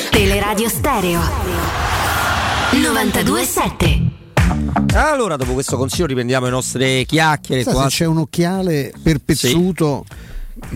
Teleradio 0.09 0.69
Stereo 0.69 1.19
927 2.71 4.06
Allora, 4.93 5.35
dopo 5.35 5.53
questo 5.53 5.77
consiglio 5.77 6.05
riprendiamo 6.07 6.45
le 6.45 6.51
nostre 6.51 7.03
chiacchiere. 7.05 7.63
Se 7.63 7.71
qua. 7.71 7.87
c'è 7.87 8.05
un 8.05 8.17
occhiale 8.17 8.91
perpezzuto 9.01 10.05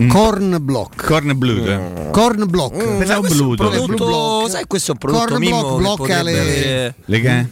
corn 0.08 0.58
block 0.60 1.04
corn 1.06 1.36
blue 1.36 2.08
corn 2.12 2.48
block 2.48 2.74
Mm, 2.76 2.98
Pensavo 2.98 3.20
questo 3.22 3.38
è 3.38 3.46
un 3.46 3.54
Bluetooth. 3.56 3.84
prodotto- 3.86 4.04
block. 4.38 4.50
sai, 4.50 4.64
questo 4.68 4.90
è 4.90 4.92
un 4.92 4.98
prodotto 4.98 5.24
Corn 5.26 5.40
Mimmo 5.40 5.60
block 5.76 5.96
che 5.96 6.04
blocca 6.06 6.22
le- 6.22 6.38
avere- 6.40 6.94
le 7.04 7.20
che? 7.20 7.28
Nel 7.28 7.48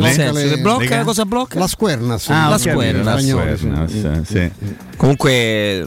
Blocca 0.00 0.12
senso, 0.14 0.32
le- 0.40 0.48
che 0.54 0.58
blocca, 0.62 0.96
le- 0.98 1.04
cosa 1.04 1.24
blocca? 1.26 1.58
la 1.58 1.66
squernas 1.66 2.28
Ah, 2.30 2.48
La 2.48 2.56
Spagnolo, 2.56 3.56
squernas, 3.56 4.22
sì. 4.24 4.50
Comunque 4.96 5.86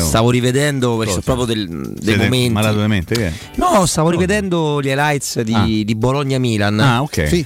stavo 0.00 0.30
rivedendo 0.30 1.04
proprio 1.24 1.44
del- 1.46 1.66
dei 1.68 2.02
Siete 2.04 2.22
momenti. 2.24 2.52
malatamente 2.52 3.14
che? 3.16 3.32
No, 3.56 3.84
stavo 3.86 4.10
rivedendo 4.10 4.80
gli 4.80 4.86
highlights 4.86 5.40
di, 5.40 5.52
Ah. 5.54 5.64
di 5.64 5.94
Bologna-Milan. 5.96 6.78
Ah, 6.80 7.02
ok. 7.02 7.26
Sì. 7.28 7.44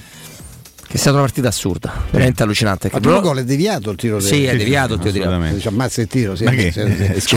Che 0.89 0.95
è 0.95 0.97
stata 0.97 1.17
una 1.17 1.25
partita 1.25 1.49
assurda, 1.49 1.93
veramente 2.09 2.41
allucinante. 2.41 2.89
Il 2.91 2.99
primo 2.99 3.21
gol 3.21 3.37
è 3.37 3.43
deviato 3.43 3.91
il 3.91 3.95
tiro 3.95 4.19
Sì, 4.19 4.45
è 4.45 4.57
deviato 4.57 4.95
il 4.95 4.99
tiro. 4.99 5.59
Ci 5.59 5.67
ammazza 5.67 6.01
il 6.01 6.07
tiro 6.07 6.35
sì. 6.35 6.45
Eh, 6.45 6.73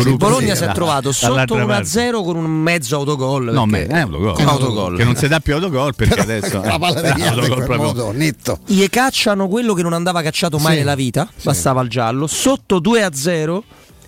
il 0.07 0.17
Bologna 0.17 0.55
si 0.55 0.65
è 0.65 0.73
trovato 0.73 1.13
sotto 1.13 1.55
dall'altra 1.55 1.81
1-0 1.81 2.25
con 2.25 2.37
un 2.37 2.51
mezzo 2.51 2.97
autogol. 2.97 3.53
No, 3.53 3.67
ma 3.67 3.77
è 3.77 3.93
autogol. 3.93 4.39
È 4.39 4.43
un 4.43 4.49
autogol. 4.49 4.97
Che 4.97 5.05
non 5.05 5.17
si 5.17 5.29
dà 5.29 5.41
più 5.41 5.53
autogol 5.53 5.95
perché 5.95 6.21
adesso 6.21 6.63
la 6.63 6.79
palla 6.79 7.03
deviata 7.03 7.19
in 7.19 7.27
autogol 7.27 7.55
quel 7.57 7.65
proprio. 7.67 7.87
modo 7.89 8.13
netto 8.13 8.59
Gli 8.65 8.89
cacciano 8.89 9.47
quello 9.49 9.75
che 9.75 9.83
non 9.83 9.93
andava 9.93 10.23
cacciato 10.23 10.57
mai 10.57 10.79
nella 10.79 10.95
vita, 10.95 11.29
bastava 11.43 11.83
il 11.83 11.91
giallo. 11.91 12.27
Sotto 12.27 12.81
2-0 12.81 13.61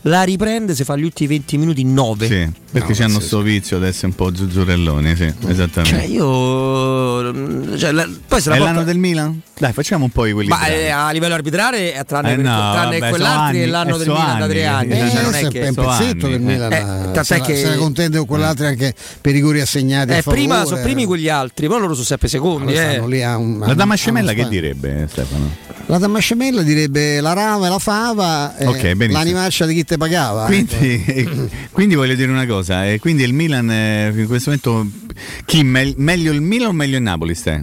la 0.07 0.23
riprende, 0.23 0.75
si 0.75 0.85
fa 0.85 0.97
gli 0.97 1.03
ultimi 1.05 1.29
20 1.31 1.59
minuti 1.59 1.85
9. 1.85 2.27
Sì, 2.27 2.51
perché 2.71 2.89
No, 2.93 2.95
c'hanno 2.99 3.21
sì, 3.21 3.27
sto 3.27 3.41
vizio 3.41 3.77
adesso 3.79 4.05
un 4.07 4.15
po' 4.15 4.35
zuzzurelloni, 4.35 5.17
sì, 5.17 5.33
esattamente. 5.49 5.97
Cioè 5.99 6.07
io 6.07 7.77
cioè, 7.79 7.91
la- 7.93 8.09
poi 8.29 8.41
se 8.41 8.49
la 8.51 8.55
è 8.57 8.59
porta- 8.59 8.73
l'anno 8.75 8.85
del 8.85 8.99
Milan? 8.99 9.41
Dai, 9.57 9.73
facciamo 9.73 10.05
un 10.05 10.11
po' 10.11 10.27
i 10.27 10.33
quelli. 10.33 10.49
Ma 10.49 10.67
eh, 10.67 10.89
a 10.91 11.11
livello 11.11 11.35
arbitrare, 11.35 11.95
eh, 11.95 12.05
tranne, 12.05 12.33
Eh 12.33 12.37
no, 12.37 12.43
tranne 12.73 12.99
vabbè, 12.99 13.09
quell'altro 13.11 13.59
è 13.61 13.67
l'anno 13.67 13.97
del 13.97 14.09
eh, 14.09 14.11
so 14.11 14.19
Milan 14.19 14.39
da 14.39 14.45
anni, 14.45 14.53
tre 14.53 14.67
anni. 14.67 14.91
eh, 14.93 14.97
cioè, 15.11 15.19
Eh, 15.19 15.23
non 15.23 15.35
è 15.35 15.49
che 15.49 15.61
un 15.69 15.73
so 15.75 15.83
pezzetto 15.83 16.29
del 16.29 16.41
Milan 16.41 16.73
eh. 16.73 16.79
tant'è 17.13 17.25
se, 17.25 17.41
che- 17.41 17.57
se 17.57 17.69
la 17.69 17.77
contende 17.77 18.19
con 18.19 18.27
quell'altro 18.27 18.67
anche 18.67 18.95
per 19.21 19.33
i 19.33 19.35
rigori 19.37 19.61
assegnati 19.61 20.13
Eh, 20.13 20.23
prima 20.23 20.65
sono 20.65 20.83
primi 20.83 21.05
quegli 21.07 21.29
altri, 21.29 21.67
poi 21.69 21.81
loro 21.81 21.95
sono 21.95 22.05
sempre 22.05 22.29
secondi. 22.29 22.73
Un- 22.75 23.19
La 23.21 23.37
un- 23.37 23.73
damascemella 23.75 24.31
un 24.33 24.37
che 24.37 24.49
direbbe 24.49 25.07
Stefano? 25.11 25.51
La 25.87 25.99
damascemella 25.99 26.63
direbbe 26.63 27.21
la 27.21 27.35
rama 27.35 27.67
e 27.67 27.69
la 27.71 27.79
fava, 27.79 28.55
Ok, 28.59 28.81
benissimo. 28.81 29.13
l'animaccia 29.13 29.67
di 29.67 29.75
chi 29.75 29.85
te 29.85 29.94
pagava. 29.97 30.49
ecco. 30.49 30.77
Quindi, 30.77 31.51
quindi 31.73 31.95
voglio 31.95 32.15
dire 32.15 32.31
una 32.31 32.47
cosa, 32.47 32.89
eh, 32.91 32.99
quindi 32.99 33.23
il 33.23 33.33
Milan 33.33 33.71
eh, 33.71 34.13
in 34.15 34.27
questo 34.27 34.51
momento 34.51 34.91
chi 35.45 35.63
me- 35.63 35.95
meglio 35.97 36.33
il 36.33 36.41
Milan 36.41 36.69
o 36.69 36.73
meglio 36.73 36.97
il 36.97 37.03
Napoli 37.03 37.35
stai? 37.35 37.61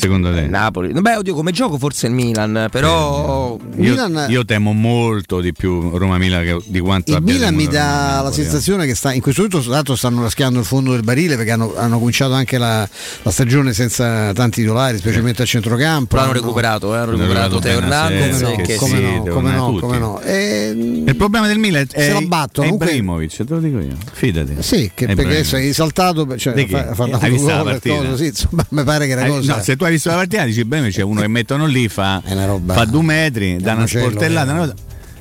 Secondo 0.00 0.32
te? 0.32 0.42
Napoli. 0.46 0.92
Beh, 0.92 1.16
oddio, 1.16 1.34
come 1.34 1.52
gioco 1.52 1.78
forse 1.78 2.06
il 2.06 2.12
Milan, 2.12 2.68
però 2.70 3.56
Io, 3.76 4.26
io 4.28 4.44
temo 4.44 4.72
molto 4.72 5.40
di 5.40 5.52
più 5.52 5.96
Roma-Milan 5.96 6.60
di 6.64 6.80
quanto 6.80 7.10
Il 7.10 7.16
abbia 7.18 7.34
Milan 7.34 7.54
mi 7.54 7.66
dà 7.66 7.70
la 7.82 8.14
Napoli, 8.22 8.30
eh. 8.30 8.34
sensazione 8.42 8.86
che 8.86 8.94
sta, 8.94 9.12
in 9.12 9.20
questo 9.20 9.46
momento 9.50 9.96
stanno 9.96 10.22
raschiando 10.22 10.58
il 10.58 10.64
fondo 10.64 10.92
del 10.92 11.02
barile 11.02 11.36
perché 11.36 11.50
hanno, 11.52 11.74
hanno 11.76 11.98
cominciato 11.98 12.32
anche 12.32 12.58
la, 12.58 12.88
la 13.22 13.30
stagione 13.30 13.72
senza 13.72 14.32
tanti 14.32 14.62
titolari, 14.62 14.98
specialmente 14.98 15.42
a 15.42 15.44
centrocampo. 15.44 16.16
l'hanno 16.16 16.30
Hanno- 16.30 16.40
recuperato, 16.40 16.94
eh, 16.94 16.98
hanno 16.98 17.10
recuperato 17.12 17.58
Teo 17.58 17.78
Hernandez 17.78 18.40
e 18.42 18.56
che 18.56 18.62
che 18.62 18.76
come 18.76 18.96
sì, 18.96 19.02
no, 19.02 19.22
come 19.32 19.50
no, 19.52 19.72
come 19.80 19.98
no. 19.98 20.20
E, 20.20 20.70
Il 21.06 21.16
problema 21.16 21.46
del 21.46 21.58
Milan 21.58 21.86
è, 21.90 22.00
Se 22.02 22.12
la 22.12 22.20
battono, 22.20 22.66
è 22.66 22.70
comunque- 22.70 22.86
Ibrahimovic, 22.86 23.36
te 23.36 23.44
lo 23.48 23.58
dico 23.60 23.78
io. 23.78 23.96
Fidati. 24.12 24.56
sì, 24.60 24.90
che 24.94 25.06
perché 25.14 25.40
è 25.40 25.54
esaltato, 25.56 26.36
cioè, 26.36 26.52
Di 26.54 26.64
chi? 26.66 26.70
fa, 26.72 26.94
fa 26.94 27.04
Hai 27.20 27.30
visto 27.30 27.48
la 27.48 27.62
partita? 27.62 27.96
cosa, 27.96 28.16
sì, 28.16 28.26
insomma, 28.26 28.64
mi 28.70 28.84
pare 28.84 29.06
che 29.06 29.12
era 29.12 29.24
Eh, 29.24 29.28
cosa. 29.28 29.56
no, 29.56 29.62
se 29.62 29.76
tu 29.76 29.84
hai 29.84 29.89
visto 29.90 30.08
la 30.10 30.16
partita 30.16 30.44
dici 30.44 30.64
bene 30.64 30.90
c'è 30.90 31.02
uno 31.02 31.20
che 31.20 31.28
mettono 31.28 31.66
lì 31.66 31.88
fa, 31.88 32.22
fa 32.66 32.84
due 32.84 33.02
metri 33.02 33.56
dà 33.56 33.74
una 33.74 33.86
sportellata 33.86 34.50
eh. 34.50 34.52
una 34.52 34.60
cosa. 34.60 34.74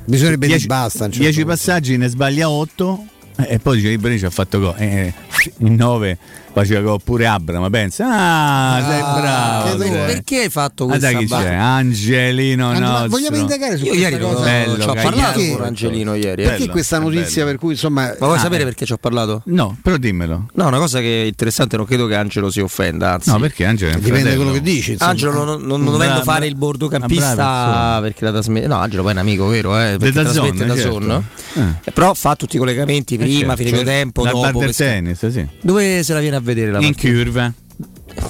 Bisognerebbe 0.06 0.48
Dieci- 0.48 0.68
basta. 0.68 1.04
a 1.04 1.06
un 1.06 1.12
certo 1.12 1.24
dieci 1.24 1.42
punto. 1.42 1.56
passaggi 1.56 1.98
ne 1.98 2.08
sbaglia 2.08 2.50
otto 2.50 3.06
eh, 3.38 3.54
e 3.54 3.60
poi 3.60 3.78
dice 3.78 3.90
Ibrahimovic 3.90 4.26
ha 4.26 4.30
fatto 4.32 4.60
gol 4.60 4.76
eh, 4.78 5.14
in 5.60 5.76
nove 5.78 6.18
faceva 6.60 6.82
gol 6.82 7.00
pure 7.04 7.26
Abra 7.28 7.60
ma 7.60 7.70
pensa 7.70 8.06
ah, 8.10 8.86
sei 8.88 9.02
bravo 9.22 9.78
sei. 9.82 10.06
perché 10.06 10.38
hai 10.42 10.50
fatto 10.50 10.84
Ah, 10.86 10.88
questa 10.88 11.12
dai, 11.12 11.18
chi 11.18 11.26
battuta? 11.26 11.50
c'è? 11.50 11.56
Angelino 11.56 12.80
nostro. 12.80 13.08
vogliamo 13.10 13.38
indagare 13.38 13.78
su 13.78 13.86
Io 13.86 13.94
ieri 13.94 14.20
cosa? 14.20 14.44
Bello, 14.44 14.80
ci 14.80 14.88
ho 14.88 14.94
parlato 14.94 15.40
con 15.56 15.64
Angelino 15.66 16.14
ieri. 16.16 16.42
eh. 16.44 16.46
Perché 16.46 16.60
Bello, 16.62 16.72
questa 16.72 17.00
notizia 17.00 17.46
per 17.46 17.58
cui 17.58 17.72
insomma 17.72 18.14
Ma 18.20 18.26
vuoi 18.26 18.38
Ah, 18.38 18.42
sapere 18.42 18.62
eh. 18.62 18.66
perché 18.66 18.86
ci 18.86 18.94
ho 18.94 18.98
parlato? 18.98 19.42
no 19.46 19.78
però 19.82 19.98
dimmelo 19.98 20.48
No, 20.54 20.68
una 20.68 20.78
cosa 20.78 21.00
che 21.00 21.24
è 21.24 21.26
interessante, 21.26 21.78
non 21.78 21.86
credo 21.86 22.06
che 22.08 22.16
Angelo 22.16 22.50
si 22.50 22.60
offenda, 22.60 23.14
anzi. 23.14 23.30
no 23.30 23.40
perché 23.40 23.66
Angelo 23.66 23.92
è 23.92 23.96
un 23.96 24.02
dipende 24.02 24.30
da 24.32 24.36
quello 24.36 24.52
che 24.52 24.62
dici. 24.62 24.92
insomma. 24.92 25.12
Angelo 25.12 25.44
non, 25.44 25.62
non- 25.64 25.84
dovendo 25.86 26.22
fare 26.24 26.46
il 26.48 26.56
bordocampista 26.56 28.00
perché 28.02 28.26
la 28.26 28.32
trasmette. 28.32 28.68
No, 28.68 28.76
Angelo 28.78 29.02
poi 29.04 29.12
è 29.12 29.14
un 29.16 29.20
amico 29.22 29.48
vero, 29.48 29.78
eh, 29.80 29.98
perché 29.98 30.12
Della 30.12 30.30
trasmette 30.32 30.58
zona, 30.58 30.74
da 30.74 30.76
certo. 30.80 30.92
Zone. 31.02 31.24
Eh. 31.56 31.62
Eh, 31.86 31.92
Però 31.92 32.14
fa 32.14 32.36
tutti 32.36 32.56
i 32.56 32.60
collegamenti 32.60 33.18
prima, 33.18 33.56
certo. 33.56 33.72
fine 33.72 33.84
tempo, 33.84 34.24
Dal 34.24 34.34
bar 34.34 34.46
dopo. 34.48 34.60
del 34.60 34.68
pesca- 34.70 34.84
tennis 34.86 35.28
sì. 35.30 35.48
Dove 35.62 36.04
se 36.04 36.14
la 36.14 36.20
viene 36.20 36.36
a 36.36 36.40
vedere 36.40 36.49
la 36.56 36.80
in 36.80 36.94
partita? 36.94 37.08
curva 37.14 37.54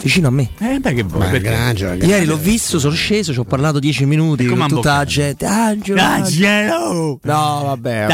Vicino 0.03 0.27
a 0.27 0.31
me. 0.31 0.49
eh 0.59 0.77
dai 0.79 0.93
che 0.93 1.03
vuoi 1.03 1.27
perché? 1.29 1.49
Angelo, 1.51 1.93
Ieri 1.93 2.13
Angelo. 2.13 2.33
l'ho 2.33 2.37
visto, 2.41 2.77
sono 2.79 2.93
sceso, 2.93 3.33
ci 3.33 3.39
ho 3.39 3.43
parlato 3.43 3.79
10 3.79 4.05
minuti 4.05 4.45
come 4.45 4.59
con 4.67 4.67
tutta 4.69 4.97
la 4.97 5.05
gente. 5.05 5.45
Angelo, 5.45 5.99
Angelo 6.01 7.19
No, 7.23 7.61
vabbè. 7.65 8.05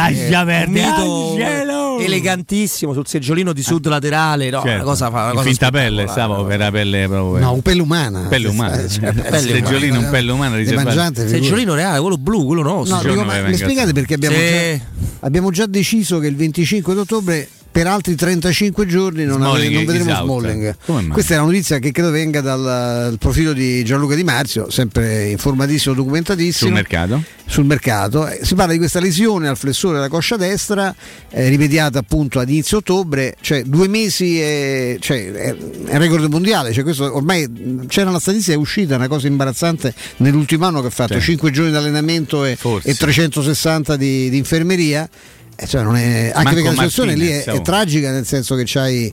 Mito 0.67 1.31
Angelo! 1.33 1.99
elegantissimo 1.99 2.93
sul 2.93 3.05
seggiolino 3.07 3.51
di 3.51 3.61
sud 3.61 3.87
laterale. 3.87 4.49
No, 4.49 4.61
Certo. 4.61 4.73
una 4.75 4.83
cosa 4.83 5.09
fa. 5.09 5.17
Una 5.19 5.27
In 5.29 5.35
cosa 5.35 5.47
finta 5.49 5.69
pelle 5.71 6.07
stavo 6.07 6.45
per 6.45 6.59
la 6.59 6.71
pelle 6.71 7.07
proprio 7.07 7.43
No, 7.43 7.53
un 7.53 7.61
pelle 7.61 7.81
umana. 7.81 8.19
pelle 8.29 8.47
umana 8.47 8.81
Eh, 8.81 8.89
cioè, 8.89 9.09
il 9.09 9.39
seggiolino 9.39 9.99
un 9.99 10.09
pelle 10.09 10.31
umana 10.31 10.55
riservato. 10.55 11.27
Seggiolino 11.27 11.73
reale, 11.73 11.99
quello 11.99 12.17
blu, 12.17 12.45
quello 12.45 12.61
nostro. 12.63 13.01
No, 13.03 13.09
dico, 13.09 13.23
ma 13.25 13.41
mi 13.41 13.55
spiegate 13.55 13.91
perché 13.91 14.13
abbiamo, 14.13 14.35
Sì. 14.37 14.41
già, 14.77 14.85
abbiamo 15.21 15.51
già 15.51 15.65
deciso 15.65 16.19
che 16.19 16.27
il 16.27 16.35
25 16.35 16.93
d'ottobre 16.93 17.49
per 17.75 17.87
altri 17.87 18.15
35 18.15 18.85
giorni 18.85 19.25
non, 19.25 19.35
Smalling 19.39 19.73
non 19.73 19.83
vedremo 19.83 20.11
out. 20.17 20.23
Smalling. 20.23 21.09
Questa 21.11 21.33
è 21.33 21.37
una 21.37 21.47
notizia 21.47 21.77
che 21.77 21.91
credo 21.91 22.09
venga 22.09 22.39
dal 22.39 23.17
profilo 23.19 23.51
di 23.51 23.83
Gianluca 23.83 24.15
Di 24.15 24.23
Marzio, 24.23 24.69
sempre 24.69 25.25
informatissimo, 25.25 25.93
documentatissimo. 25.93 26.67
sul 26.69 26.71
mercato 26.73 27.21
sul 27.47 27.65
mercato. 27.65 28.27
Eh, 28.27 28.39
Si 28.43 28.55
parla 28.55 28.71
di 28.71 28.77
questa 28.79 28.99
lesione 28.99 29.47
al 29.47 29.57
flessore 29.57 29.95
della 29.95 30.07
coscia 30.07 30.35
destra, 30.37 30.95
eh, 31.29 31.49
rimediata 31.49 31.99
appunto 31.99 32.39
ad 32.39 32.49
inizio 32.49 32.77
ottobre, 32.77 33.35
cioè 33.41 33.63
due 33.63 33.87
mesi, 33.87 34.39
e, 34.41 34.97
cioè, 34.99 35.31
è 35.31 35.55
è 35.85 35.97
record 35.97 36.31
mondiale. 36.31 36.73
Cioè 36.73 36.83
questo 36.83 37.13
ormai 37.15 37.85
c'era 37.87 38.09
una 38.09 38.19
statistica, 38.19 38.53
è 38.55 38.59
uscita 38.59 38.95
una 38.95 39.07
cosa 39.07 39.27
imbarazzante 39.27 39.93
nell'ultimo 40.17 40.65
anno 40.65 40.81
che 40.81 40.87
ha 40.87 40.91
fatto 40.91 41.19
Sì. 41.19 41.31
5 41.31 41.51
giorni 41.51 41.71
di 41.71 41.77
allenamento 41.77 42.43
e, 42.45 42.57
e 42.83 42.93
360 42.95 43.95
di, 43.95 44.29
di 44.29 44.37
infermeria. 44.37 45.07
Eh, 45.57 45.67
cioè 45.67 45.83
non 45.83 45.95
è- 45.95 46.31
anche 46.33 46.53
perché 46.53 46.63
la 46.67 46.71
situazione 46.71 47.15
lì 47.15 47.27
è, 47.29 47.43
è 47.45 47.61
tragica 47.61 48.11
nel 48.11 48.25
senso 48.25 48.55
che 48.55 48.63
c'hai, 48.65 49.05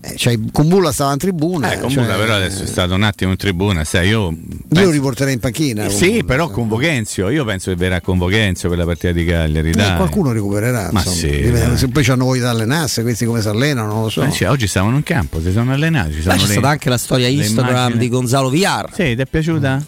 eh, 0.00 0.14
c'hai 0.16 0.48
Kumbulla 0.52 0.90
stava 0.90 1.12
in 1.12 1.18
tribuna. 1.18 1.70
eh, 1.70 1.78
comunque 1.78 2.04
cioè, 2.04 2.16
però 2.18 2.34
adesso 2.34 2.64
è 2.64 2.66
stato 2.66 2.94
un 2.94 3.04
attimo 3.04 3.30
in 3.30 3.36
tribuna 3.36 3.84
sai 3.84 4.08
io 4.08 4.36
lo 4.70 4.90
riporterei 4.90 5.34
in 5.34 5.38
panchina. 5.38 5.88
sì 5.88 5.98
comunque. 6.06 6.24
però 6.24 6.48
con 6.50 6.66
Vocenzio 6.66 7.28
io 7.30 7.44
penso 7.44 7.70
che 7.70 7.76
verrà 7.76 8.00
con 8.00 8.18
Vocenzio 8.18 8.68
per 8.68 8.78
la 8.78 8.84
partita 8.84 9.12
di 9.12 9.24
Cagliari 9.24 9.68
Eh, 9.68 9.72
dai. 9.72 9.96
qualcuno 9.96 10.32
recupererà. 10.32 10.88
Ma 10.90 10.98
insomma. 10.98 11.16
sì, 11.16 11.30
Dipende, 11.30 11.76
se 11.76 11.88
poi 11.88 12.04
hanno 12.06 12.24
voglia 12.24 12.42
di 12.42 12.48
allenarsi, 12.60 13.02
questi 13.02 13.24
come 13.24 13.40
si 13.40 13.46
allenano, 13.48 13.92
non 13.92 14.02
lo 14.02 14.08
so. 14.08 14.22
Eh, 14.24 14.32
cioè, 14.32 14.50
oggi 14.50 14.66
stavano 14.66 14.96
in 14.96 15.04
campo 15.04 15.40
si 15.40 15.52
sono 15.52 15.72
allenati 15.72 16.10
ci 16.10 16.16
Beh, 16.16 16.22
sono 16.22 16.34
c'è 16.38 16.46
le- 16.46 16.52
stata 16.52 16.68
anche 16.70 16.88
la 16.88 16.98
storia 16.98 17.28
Instagram 17.28 17.68
immagini. 17.76 17.98
di 17.98 18.08
Gonzalo 18.08 18.48
Villar. 18.50 18.88
sì 18.92 19.14
ti 19.14 19.20
è 19.22 19.26
piaciuta? 19.26 19.84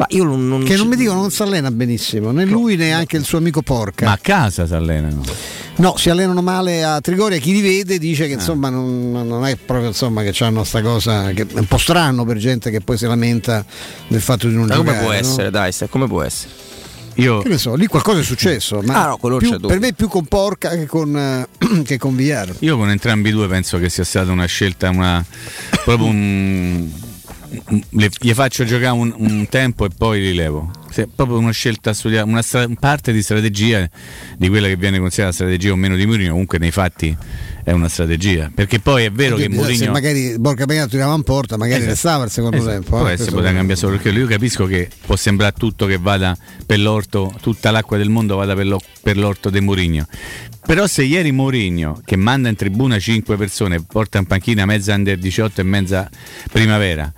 Ma 0.00 0.06
io 0.08 0.24
non, 0.24 0.48
non 0.48 0.62
Che 0.64 0.76
non 0.76 0.88
mi 0.88 0.96
dicono 0.96 1.20
non 1.20 1.30
si 1.30 1.42
allena 1.42 1.70
benissimo, 1.70 2.30
né 2.30 2.46
lui 2.46 2.74
né 2.76 2.90
anche 2.94 3.18
il 3.18 3.24
suo 3.24 3.36
amico 3.36 3.60
Porca. 3.60 4.06
ma 4.06 4.12
a 4.12 4.18
casa 4.18 4.66
si 4.66 4.72
allenano 4.72 5.22
No, 5.76 5.96
si 5.98 6.08
allenano 6.08 6.40
male 6.42 6.82
a 6.84 7.00
Trigoria. 7.02 7.38
Chi 7.38 7.52
li 7.52 7.60
vede 7.60 7.98
dice 7.98 8.24
Ah. 8.24 8.26
che 8.28 8.32
insomma 8.32 8.70
non, 8.70 9.10
non 9.12 9.44
è 9.46 9.56
proprio 9.56 9.88
insomma 9.88 10.22
che 10.22 10.34
hanno 10.42 10.64
sta 10.64 10.80
cosa 10.80 11.30
che 11.32 11.42
è 11.42 11.58
un 11.58 11.66
po' 11.66 11.76
strano 11.76 12.24
per 12.24 12.38
gente 12.38 12.70
che 12.70 12.80
poi 12.80 12.96
si 12.96 13.04
lamenta 13.06 13.62
del 14.08 14.20
fatto 14.22 14.48
di 14.48 14.54
non 14.54 14.66
Ma 14.66 14.74
giocare. 14.76 14.96
come 14.96 15.02
può 15.04 15.12
no? 15.12 15.18
essere, 15.18 15.50
dai, 15.50 15.70
Ste, 15.72 15.88
come 15.90 16.06
può 16.06 16.22
essere? 16.22 16.52
io 17.16 17.40
Che 17.40 17.48
ne 17.50 17.58
so, 17.58 17.74
lì 17.74 17.86
qualcosa 17.86 18.20
è 18.20 18.22
successo, 18.22 18.80
ma 18.82 19.04
Ah, 19.04 19.18
no, 19.20 19.36
più- 19.36 19.58
per 19.60 19.80
me 19.80 19.92
più 19.92 20.08
con 20.08 20.24
Porca 20.24 20.70
che 20.70 20.86
con, 20.86 21.14
eh, 21.16 21.46
che 21.84 21.98
con 21.98 22.14
Villar. 22.16 22.54
Io 22.60 22.76
con 22.78 22.88
entrambi 22.88 23.28
i 23.28 23.32
due 23.32 23.48
penso 23.48 23.78
che 23.78 23.90
sia 23.90 24.04
stata 24.04 24.30
una 24.32 24.46
scelta, 24.46 24.88
una, 24.88 25.22
proprio 25.84 26.06
un. 26.06 26.88
Le- 27.90 28.10
gli 28.20 28.32
faccio 28.32 28.64
giocare 28.64 28.96
un, 28.96 29.12
un 29.16 29.46
tempo 29.48 29.84
e 29.84 29.88
poi 29.96 30.20
li 30.20 30.34
levo. 30.34 30.70
Se- 30.90 31.08
proprio 31.14 31.38
una 31.38 31.52
scelta 31.52 31.92
studiata, 31.92 32.24
una 32.28 32.42
stra- 32.42 32.66
parte 32.78 33.12
di 33.12 33.22
strategia 33.22 33.88
di 34.36 34.48
quella 34.48 34.66
che 34.68 34.76
viene 34.76 34.98
considerata 34.98 35.34
strategia 35.34 35.72
o 35.72 35.76
meno 35.76 35.96
di 35.96 36.06
Mourinho, 36.06 36.30
comunque 36.30 36.58
nei 36.58 36.70
fatti 36.70 37.16
è 37.62 37.72
una 37.72 37.88
strategia. 37.88 38.50
Perché 38.54 38.80
poi 38.80 39.04
è 39.04 39.10
vero 39.10 39.36
che 39.36 39.44
Oddio, 39.44 39.56
Se 39.56 39.62
Mourinho. 39.68 39.92
magari 39.92 40.38
Borca 40.38 40.66
Pagano 40.66 40.88
tirava 40.88 41.14
in 41.14 41.22
porta, 41.22 41.56
magari 41.56 41.78
Esatto. 41.82 41.92
restava 41.94 42.24
il 42.24 42.30
secondo 42.30 42.56
Esatto. 42.56 42.72
tempo. 42.72 42.88
Può 42.90 43.00
eh, 43.08 43.14
questo- 43.14 43.32
poteva 43.32 43.52
cambiare 43.52 43.80
solo 43.80 43.96
perché 43.98 44.18
io 44.18 44.26
capisco 44.26 44.66
che 44.66 44.88
può 45.06 45.16
sembrare 45.16 45.54
tutto 45.56 45.86
che 45.86 45.98
vada 45.98 46.36
per 46.66 46.78
l'orto, 46.80 47.32
tutta 47.40 47.70
l'acqua 47.70 47.96
del 47.96 48.08
mondo 48.10 48.36
vada 48.36 48.54
per, 48.54 48.66
lo- 48.66 48.80
per 49.02 49.16
l'orto 49.16 49.50
di 49.50 49.60
Mourinho. 49.60 50.06
Però 50.66 50.86
se 50.86 51.02
ieri 51.02 51.32
Mourinho, 51.32 52.00
che 52.04 52.16
manda 52.16 52.48
in 52.48 52.54
tribuna 52.54 52.98
5 52.98 53.36
persone, 53.36 53.80
porta 53.82 54.18
in 54.18 54.26
panchina 54.26 54.66
mezza 54.66 54.94
under 54.94 55.18
18 55.18 55.60
e 55.60 55.64
mezza 55.64 56.08
primavera, 56.52 57.12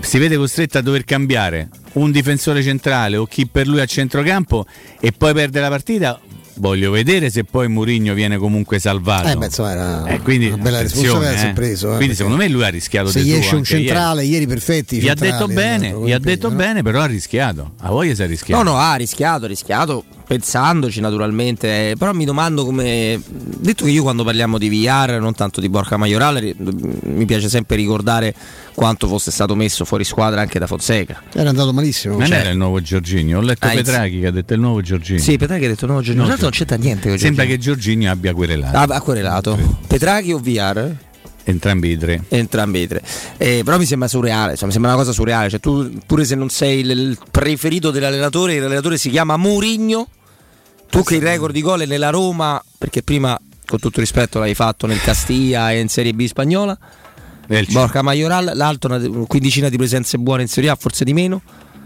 si 0.00 0.18
vede 0.18 0.36
costretto 0.36 0.78
a 0.78 0.82
dover 0.82 1.04
cambiare 1.04 1.68
un 1.94 2.10
difensore 2.10 2.62
centrale 2.62 3.16
o 3.16 3.26
chi 3.26 3.46
per 3.46 3.66
lui 3.66 3.80
a 3.80 3.86
centrocampo 3.86 4.66
e 5.00 5.12
poi 5.12 5.32
perde 5.34 5.60
la 5.60 5.68
partita, 5.68 6.18
voglio 6.54 6.90
vedere 6.90 7.30
se 7.30 7.44
poi 7.44 7.68
Mourinho 7.68 8.14
viene 8.14 8.36
comunque 8.38 8.78
salvato. 8.78 9.28
Eh, 9.28 9.36
beh, 9.36 9.44
insomma, 9.46 9.70
era 9.72 10.06
Eh, 10.06 10.20
quindi, 10.20 10.46
una 10.48 10.56
bella 10.62 10.80
responsabilità 10.82 11.42
è 11.46 11.48
eh. 11.48 11.52
preso. 11.52 11.92
eh, 11.92 11.96
Quindi 11.96 12.14
secondo 12.14 12.36
me 12.36 12.48
lui 12.48 12.64
ha 12.64 12.68
rischiato 12.68 13.10
se 13.10 13.20
gli 13.20 13.32
esce 13.32 13.50
un 13.54 13.58
anche 13.58 13.72
ieri. 13.74 13.86
centrale, 13.86 14.24
ieri, 14.24 14.46
perfetti. 14.46 15.00
Gli 15.00 15.08
ha 15.08 15.14
detto 15.14 15.48
è 15.48 15.52
bene, 15.52 15.94
gli 16.04 16.12
ha 16.12 16.18
detto 16.18 16.50
bene, 16.50 16.82
però 16.82 17.00
ha 17.00 17.06
rischiato. 17.06 17.72
A 17.80 17.90
voglia 17.90 18.14
si 18.14 18.22
è 18.22 18.26
rischiato. 18.26 18.62
No, 18.62 18.70
no, 18.72 18.78
ha 18.78 18.94
rischiato, 18.94 19.44
ha 19.44 19.48
rischiato, 19.48 20.04
pensandoci 20.32 21.00
naturalmente, 21.00 21.90
eh, 21.90 21.96
però 21.98 22.12
mi 22.12 22.24
domando 22.24 22.64
come... 22.64 23.20
Detto 23.26 23.84
che 23.84 23.90
io 23.90 24.02
quando 24.02 24.24
parliamo 24.24 24.56
di 24.56 24.68
VR, 24.70 25.18
non 25.20 25.34
tanto 25.34 25.60
di 25.60 25.68
Borca 25.68 25.98
Maiorale, 25.98 26.40
ri- 26.40 26.54
mi 26.58 27.26
piace 27.26 27.50
sempre 27.50 27.76
ricordare 27.76 28.34
quanto 28.74 29.06
fosse 29.08 29.30
stato 29.30 29.54
messo 29.54 29.84
fuori 29.84 30.04
squadra 30.04 30.40
anche 30.40 30.58
da 30.58 30.66
Fonseca. 30.66 31.22
Era 31.34 31.50
andato 31.50 31.72
malissimo. 31.74 32.16
Non 32.16 32.26
Cioè- 32.26 32.38
era 32.38 32.48
il 32.50 32.56
nuovo 32.56 32.80
Giorginio, 32.80 33.38
ho 33.38 33.42
letto 33.42 33.66
Ah, 33.66 33.70
Petraghi 33.72 34.20
che 34.20 34.26
ha 34.28 34.30
detto 34.30 34.54
il 34.54 34.60
nuovo 34.60 34.80
Giorginio. 34.80 35.20
Sì, 35.22 35.36
Petraghi 35.36 35.66
ha 35.66 35.68
detto 35.68 35.84
no, 35.86 35.94
Giorgino. 35.96 36.16
No, 36.16 36.22
Tra 36.22 36.28
l'altro 36.30 36.48
non 36.48 36.56
c'entra 36.58 36.76
niente 36.76 37.08
con 37.10 37.18
Sembra 37.18 37.44
che 37.44 37.58
Giorginio 37.58 38.10
abbia 38.10 38.32
querelato. 38.32 38.76
Ah, 38.76 38.96
ha 38.96 39.00
querelato. 39.02 39.58
Petraghi 39.86 40.32
o 40.32 40.38
VR? 40.38 40.90
Entrambi 41.44 41.90
i 41.90 41.98
tre. 41.98 42.22
Entrambi 42.28 42.80
i 42.82 42.86
tre. 42.86 43.02
Eh, 43.36 43.62
però 43.64 43.76
mi 43.76 43.84
sembra 43.84 44.08
surreale, 44.08 44.56
cioè, 44.56 44.66
mi 44.66 44.72
sembra 44.72 44.92
una 44.92 45.00
cosa 45.00 45.12
surreale. 45.12 45.50
Cioè, 45.50 45.60
tu, 45.60 45.98
pure 46.06 46.24
se 46.24 46.36
non 46.36 46.48
sei 46.48 46.80
il, 46.80 46.90
il 46.90 47.18
preferito 47.30 47.90
dell'allenatore, 47.90 48.58
l'allenatore 48.58 48.96
si 48.96 49.10
chiama 49.10 49.36
Mourinho. 49.36 50.08
Tu 50.92 51.02
che 51.04 51.14
il 51.16 51.22
record 51.22 51.54
di 51.54 51.62
gol 51.62 51.80
è 51.80 51.86
nella 51.86 52.10
Roma, 52.10 52.62
perché 52.76 53.02
prima, 53.02 53.40
con 53.66 53.78
tutto 53.78 53.98
rispetto, 53.98 54.38
l'hai 54.38 54.54
fatto 54.54 54.86
nel 54.86 55.00
Castiglia 55.00 55.72
e 55.72 55.80
in 55.80 55.88
Serie 55.88 56.12
B 56.12 56.26
spagnola. 56.26 56.78
Borca 57.70 58.02
Majoral, 58.02 58.52
l'altro 58.54 58.94
una 58.94 59.26
quindicina 59.26 59.70
di 59.70 59.78
presenze 59.78 60.18
buone 60.18 60.42
in 60.42 60.48
Serie 60.48 60.68
A, 60.68 60.76
forse 60.76 61.04
di 61.04 61.14
meno. 61.14 61.40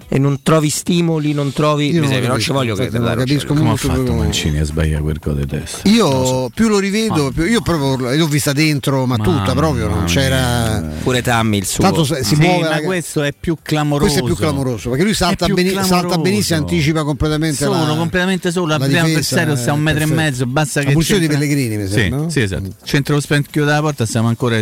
E 0.08 0.18
non 0.18 0.38
trovi 0.42 0.70
stimoli, 0.70 1.32
non 1.32 1.52
trovi. 1.52 1.90
Io 1.92 2.00
non 2.00 2.10
non 2.22 2.38
ci 2.40 2.52
voglio 2.52 2.74
credere. 2.74 3.02
non 3.02 3.16
capisco 3.16 3.46
Come 3.48 3.60
ha 3.60 3.64
molto 3.64 3.88
fatto 3.88 4.12
Mancini 4.12 4.58
a 4.58 4.64
sbagliare 4.64 5.02
quel 5.02 5.18
gol 5.20 5.36
di 5.36 5.46
testa? 5.46 5.88
Io 5.88 6.48
più 6.50 6.68
lo 6.68 6.78
rivedo, 6.78 7.32
più, 7.34 7.44
io 7.44 7.60
proprio 7.60 8.14
l'ho 8.14 8.26
vista 8.28 8.52
dentro, 8.52 9.04
ma 9.06 9.16
Mamma 9.16 9.38
tutta 9.38 9.54
proprio, 9.54 9.88
non 9.88 10.04
c'era. 10.04 10.80
Pure 11.02 11.22
Tammy 11.22 11.58
il 11.58 11.66
suo. 11.66 11.82
Tanto 11.82 12.04
se- 12.04 12.22
si 12.22 12.34
Sì, 12.36 12.40
muove 12.40 12.62
ma 12.62 12.68
la- 12.68 12.80
questo 12.82 13.22
è 13.22 13.32
più 13.38 13.56
clamoroso. 13.60 14.04
Questo 14.04 14.20
è 14.22 14.26
più 14.26 14.36
clamoroso 14.36 14.88
perché 14.90 15.04
lui 15.04 15.14
salta, 15.14 15.46
beni- 15.48 15.70
salta 15.82 16.18
benissimo, 16.18 16.60
anticipa 16.60 17.02
completamente 17.02 17.64
Solo, 17.64 17.86
la, 17.86 17.94
completamente 17.96 18.50
solo. 18.52 18.66
la 18.66 18.74
Il 18.76 18.80
primo 18.82 18.94
difesa, 19.06 19.10
avversario 19.10 19.56
sta 19.56 19.70
a 19.70 19.74
un 19.74 19.80
eh, 19.80 19.82
metro 19.82 20.02
e 20.02 20.06
mezzo. 20.06 20.46
Basta 20.46 20.80
La 20.80 20.86
che 20.86 20.92
pulsione 20.92 21.20
di 21.20 21.26
Pellegrini, 21.26 21.76
mi 21.76 21.86
Sì, 21.86 21.92
sembra, 21.92 22.30
sì, 22.30 22.40
esatto. 22.40 22.68
C'entra 22.84 23.14
lo 23.14 23.20
specchio 23.20 23.64
della 23.64 23.80
porta, 23.80 24.06
stiamo 24.06 24.28
ancora 24.28 24.56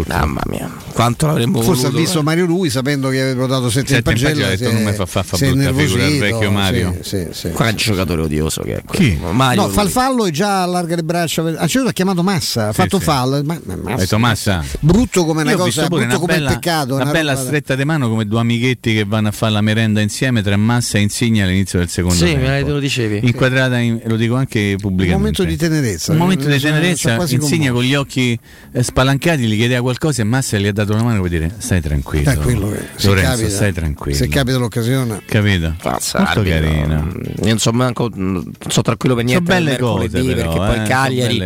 ascoltare. 0.00 0.26
Mamma 0.26 0.40
mia, 0.46 0.70
quanto 0.92 1.26
l'avremmo 1.26 1.60
Forse 1.60 1.82
voluto, 1.82 1.96
ha 1.96 2.00
visto? 2.00 2.20
Eh? 2.20 2.22
Mario 2.22 2.46
Lui 2.46 2.70
sapendo 2.70 3.08
che 3.08 3.20
aveva 3.20 3.46
dato 3.46 3.70
7 3.70 3.96
in 3.96 4.02
pagella. 4.02 4.46
Ha 4.46 4.50
detto 4.50 4.72
non 4.72 4.82
mi 4.82 4.92
fa 4.92 5.06
fa, 5.06 5.22
fa 5.22 5.36
brutta 5.36 5.72
figura 5.74 6.06
il 6.06 6.18
vecchio 6.18 6.50
Mario. 6.50 6.96
Sì, 7.00 7.28
sì, 7.30 7.50
Qua 7.50 7.66
è 7.66 7.70
un 7.70 7.76
giocatore 7.76 8.22
odioso 8.22 8.62
che 8.62 8.76
è 8.76 8.82
Chi? 8.90 9.18
Mario 9.30 9.60
no, 9.60 9.66
lui. 9.66 9.74
fa 9.74 9.82
il 9.82 9.90
fallo 9.90 10.26
e 10.26 10.30
già 10.30 10.62
allarga 10.62 10.96
le 10.96 11.02
braccia. 11.02 11.42
Ha 11.42 11.66
cercato, 11.66 11.88
ha 11.88 11.92
chiamato 11.92 12.22
Massa, 12.22 12.68
ha 12.68 12.72
fatto 12.72 12.98
fallo. 12.98 13.42
Ma, 13.44 13.58
ma, 13.64 13.94
ha 13.94 14.18
Massa. 14.18 14.64
Brutto 14.80 15.24
come 15.24 15.42
una 15.42 15.52
Io 15.52 15.56
cosa, 15.56 15.86
brutto 15.86 16.04
una 16.04 16.18
come 16.18 16.34
bella, 16.34 16.48
il 16.50 16.54
peccato. 16.54 16.94
Una, 16.94 17.02
una 17.04 17.12
bella 17.12 17.32
roba... 17.32 17.44
stretta 17.44 17.74
di 17.74 17.84
mano 17.84 18.08
come 18.08 18.26
due 18.26 18.40
amichetti 18.40 18.94
che 18.94 19.04
vanno 19.04 19.28
a 19.28 19.32
fare 19.32 19.52
la 19.52 19.60
merenda 19.60 20.00
insieme 20.00 20.42
tra 20.42 20.56
Massa 20.56 20.98
e 20.98 21.00
Insigne 21.00 21.42
all'inizio 21.42 21.78
del 21.78 21.88
secondo 21.88 22.16
sì, 22.16 22.24
tempo. 22.24 22.46
Sì, 22.46 22.64
te 22.64 22.70
lo 22.70 22.78
dicevi. 22.78 23.20
Inquadrata, 23.22 23.78
in, 23.78 24.00
lo 24.04 24.16
dico 24.16 24.34
anche 24.34 24.76
pubblicamente. 24.78 25.14
Un 25.14 25.18
momento 25.20 25.44
di 25.44 25.56
tenerezza. 25.56 26.12
Un 26.12 26.18
momento 26.18 26.48
eh, 26.48 26.52
di 26.52 26.60
cioè, 26.60 26.70
tenerezza. 26.70 27.18
Insigne 27.30 27.70
con 27.70 27.82
gli 27.82 27.94
occhi 27.94 28.38
eh, 28.72 28.82
spalancati 28.82 29.46
gli 29.46 29.56
chiedeva 29.56 29.82
qualcosa 29.90 30.22
e 30.22 30.24
Massa 30.24 30.56
gli 30.58 30.66
ha 30.66 30.72
dato 30.72 30.92
una 30.92 31.02
mano 31.02 31.18
vuol 31.18 31.30
dire 31.30 31.52
stai 31.58 31.80
tranquillo. 31.80 32.24
tranquillo 32.24 32.72
eh, 32.72 32.86
se 32.94 33.08
Lorenzo, 33.08 33.30
capita, 33.30 33.48
stai 33.48 33.72
tranquillo. 33.72 34.16
Se 34.16 34.28
capita 34.28 34.58
l'occasione. 34.58 35.22
Capito? 35.26 35.74
Molto 35.82 36.42
carino. 36.42 37.12
Io 37.42 37.48
non 37.48 37.58
so 37.58 37.72
manco 37.72 38.08
non 38.14 38.50
so 38.68 38.82
tranquillo 38.82 39.14
per 39.14 39.24
niente. 39.24 39.50
Eh, 39.50 39.54
sono 39.54 39.64
belle 39.64 39.78
cose 39.78 40.08
però, 40.08 40.34
perché 40.34 40.54
eh, 40.54 40.76
poi 40.76 40.88
Cagliari. 40.88 41.38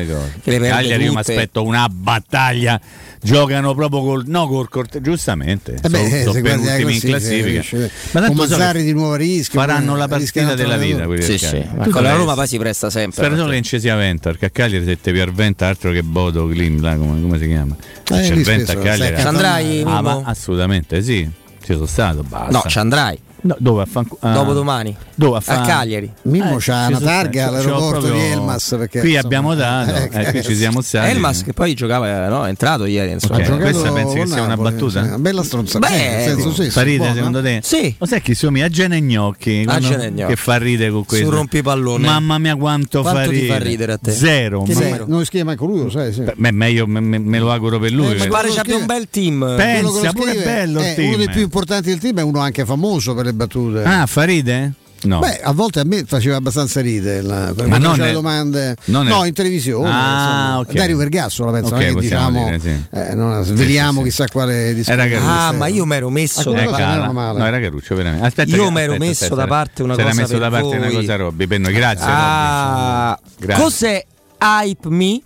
Che 0.42 0.58
le 0.58 0.68
Cagliari 0.68 1.04
io 1.04 1.12
mi 1.12 1.18
aspetto 1.18 1.62
una 1.62 1.88
battaglia 1.88 2.80
giocano 3.24 3.74
proprio 3.74 4.02
col 4.02 4.24
no 4.26 4.46
col 4.46 4.68
corte 4.68 5.00
giustamente. 5.00 5.78
Eh 5.82 5.88
beh, 5.88 6.08
sono, 6.08 6.32
sono 6.32 6.42
penultimi 6.42 6.94
in 6.94 7.00
classifica. 7.00 7.48
riesce. 7.48 7.90
ma 8.10 8.20
tanto 8.20 8.34
Mazzari 8.34 8.80
so 8.80 8.84
di 8.84 8.92
nuovo 8.92 9.14
rischio 9.14 9.58
faranno 9.58 9.96
la 9.96 10.06
partita 10.06 10.54
della 10.54 10.76
vita 10.76 11.06
sì, 11.20 11.38
sì. 11.38 11.66
Ma 11.74 11.88
con 11.88 12.02
la 12.02 12.14
Roma 12.14 12.34
poi 12.34 12.46
si 12.46 12.58
presta 12.58 12.90
sempre 12.90 13.22
spero 13.22 13.36
solo 13.36 13.50
che 13.50 13.56
in 13.56 13.62
Cesi 13.62 13.88
a 13.88 13.96
Ventar 13.96 14.36
a 14.38 14.48
Cagliari 14.50 14.84
se 14.84 15.00
te 15.00 15.12
vi 15.12 15.22
Venta 15.24 15.66
altro 15.66 15.90
che 15.90 16.02
Bodo 16.02 16.46
Klim 16.46 16.80
come, 16.80 17.20
come, 17.20 17.38
si 17.38 17.46
chiama? 17.46 17.74
Eh, 17.76 18.02
c'è 18.04 18.34
il 18.34 18.44
Venta 18.44 18.72
a 18.72 18.76
Cagliari. 18.76 19.20
andrai 19.22 19.82
ah, 19.82 20.02
ma 20.02 20.22
assolutamente 20.24 21.02
sì. 21.02 21.28
Ci 21.64 21.72
sono 21.72 21.86
stato 21.86 22.22
basta. 22.22 22.50
No 22.50 22.62
ci 22.68 22.78
andrai 22.78 23.18
No, 23.44 23.54
dove? 23.58 23.82
A 23.82 23.86
Fanc- 23.86 24.16
uh, 24.20 24.32
Dopodomani. 24.32 24.96
Dove? 25.14 25.36
A, 25.36 25.40
Fan- 25.40 25.62
a 25.62 25.66
Cagliari. 25.66 26.10
Mimmo 26.22 26.56
eh, 26.56 26.60
c'ha 26.60 26.86
una 26.86 26.98
targa 26.98 27.48
all'aeroporto 27.48 28.10
di 28.10 28.18
Elmas. 28.18 28.74
Perché, 28.78 29.00
qui 29.00 29.08
insomma, 29.10 29.24
abbiamo 29.26 29.54
dato, 29.54 29.94
eh, 29.94 30.08
eh, 30.10 30.30
qui 30.30 30.42
ci 30.42 30.52
eh, 30.52 30.54
siamo 30.54 30.80
stati. 30.80 31.10
Elmas 31.10 31.42
che 31.42 31.52
poi 31.52 31.74
giocava, 31.74 32.28
no? 32.28 32.46
È 32.46 32.48
entrato 32.48 32.86
ieri. 32.86 33.12
Insomma. 33.12 33.36
Okay. 33.36 33.58
Questa 33.58 33.92
pensi 33.92 34.14
che 34.16 34.26
sia 34.26 34.42
una 34.42 34.56
battuta? 34.56 35.02
Una 35.02 35.18
bella 35.18 35.42
stronzata. 35.42 35.86
Beh, 35.86 35.94
nel 35.94 36.22
senso, 36.22 36.62
sì, 36.62 36.70
fa 36.70 36.82
ridere 36.82 37.12
secondo 37.12 37.42
te? 37.42 37.60
Sì. 37.62 37.94
Lo 37.98 38.06
sai 38.06 38.22
chi 38.22 38.34
somiglia 38.34 38.64
a 38.64 38.68
Gene 38.70 39.02
Gnocchi? 39.02 39.64
A 39.66 39.78
Gene 39.78 40.10
Gnocchi. 40.10 40.32
Che 40.32 40.36
fa 40.36 40.56
ridere 40.56 40.90
con 40.90 41.04
questo. 41.04 41.26
Su 41.26 41.30
rompipallone. 41.30 42.06
Mamma 42.06 42.38
mia 42.38 42.56
quanto, 42.56 43.02
quanto 43.02 43.20
fa, 43.20 43.26
ridere. 43.26 43.46
fa 43.46 43.58
ridere. 43.58 43.92
a 43.92 43.98
te? 43.98 44.10
Zero. 44.10 44.64
Zero. 44.66 45.04
Non 45.06 45.22
scrive 45.26 45.44
mai 45.44 45.56
con 45.56 45.68
lui, 45.68 45.82
lo 45.82 45.90
sai? 45.90 46.12
Beh, 46.34 46.50
meglio 46.50 46.86
me, 46.86 47.38
lo 47.38 47.52
auguro 47.52 47.78
per 47.78 47.92
lui. 47.92 48.14
Eh, 48.14 48.20
Mi 48.20 48.28
pare 48.28 48.48
che 48.48 48.60
abbia 48.60 48.76
un 48.78 48.86
bel 48.86 49.06
team. 49.10 49.54
Pensa, 49.54 50.12
pure 50.12 50.34
bello 50.34 50.80
il 50.80 50.94
team. 50.94 51.08
Uno 51.08 51.16
dei 51.18 51.28
più 51.28 51.42
importanti 51.42 51.90
del 51.90 51.98
team 51.98 52.18
è 52.20 52.22
uno 52.22 52.38
anche 52.38 52.64
famoso 52.64 53.14
per 53.14 53.26
le 53.26 53.32
battute. 53.34 53.82
Ah, 53.82 54.06
fa 54.06 54.24
ride? 54.24 54.72
No. 55.04 55.18
Beh, 55.18 55.40
a 55.42 55.52
volte 55.52 55.80
a 55.80 55.84
me 55.84 56.04
faceva 56.06 56.36
abbastanza 56.36 56.80
ride 56.80 57.20
la, 57.20 57.52
ma 57.66 57.78
non 57.78 57.98
ne... 57.98 58.12
domande. 58.12 58.76
Non 58.86 59.06
no, 59.06 59.24
è... 59.24 59.28
in 59.28 59.34
televisione. 59.34 59.90
Ah, 59.90 60.58
okay. 60.60 60.74
Dario 60.74 60.96
Vergasso 60.96 61.44
la 61.44 61.52
pensa. 61.52 61.74
okay, 61.74 61.94
diciamo, 61.94 62.44
dire, 62.44 62.58
sì. 62.58 62.84
eh, 62.90 63.14
non, 63.14 63.44
sveliamo 63.44 64.02
sì, 64.02 64.10
sì, 64.10 64.10
chissà 64.10 64.24
quale 64.32 64.74
discorso. 64.74 65.16
Ah, 65.18 65.52
ma 65.52 65.66
io 65.66 65.84
mi 65.84 65.94
ero 65.94 66.08
messo 66.10 66.52
eh, 66.54 66.64
da 66.64 66.70
parte. 66.70 67.12
No, 67.12 67.46
era 67.46 67.60
Caruccio, 67.60 67.94
veramente. 67.94 68.26
Aspetta, 68.26 68.56
io 68.56 68.70
mi 68.70 68.80
ero 68.80 68.96
messo 68.96 69.24
aspetta, 69.24 69.34
da 69.34 69.46
parte 69.46 69.82
una 69.82 69.94
cosa. 69.94 70.06
Era 70.06 70.14
messo 70.14 70.38
da 70.38 70.50
parte 70.50 70.66
voi. 70.66 70.76
una 70.78 70.88
cosa, 70.88 71.16
Robby. 71.16 71.46
Grazie. 71.46 72.06
Ah, 72.08 73.18
Robby. 73.20 73.46
Grazie. 73.46 73.62
Cos'è 73.62 74.06
Hype 74.40 74.88
Me? 74.88 75.20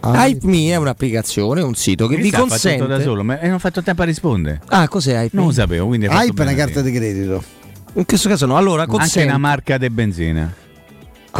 Ah, 0.00 0.26
Hype 0.26 0.46
Me 0.46 0.70
è 0.70 0.76
un'applicazione, 0.76 1.60
un 1.60 1.74
sito 1.74 2.06
che, 2.06 2.16
vi 2.16 2.30
consente. 2.30 2.78
Fatto 2.78 2.96
da 2.96 3.00
solo, 3.02 3.24
ma 3.24 3.38
non 3.42 3.54
ho 3.54 3.58
fatto 3.58 3.82
tempo 3.82 4.02
a 4.02 4.04
rispondere. 4.04 4.60
Ah, 4.66 4.88
cos'è 4.88 5.14
Hype? 5.14 5.36
Non 5.36 5.46
lo 5.46 5.52
sapevo. 5.52 5.86
Quindi 5.86 6.06
Hype 6.06 6.42
è 6.42 6.46
una 6.46 6.54
carta 6.54 6.80
di 6.80 6.92
credito. 6.92 7.42
In 7.94 8.04
questo 8.04 8.28
caso 8.28 8.46
no. 8.46 8.56
Allora, 8.56 8.86
consente... 8.86 9.20
Anche 9.20 9.30
una 9.30 9.38
marca 9.38 9.78
di 9.78 9.90
benzina. 9.90 10.54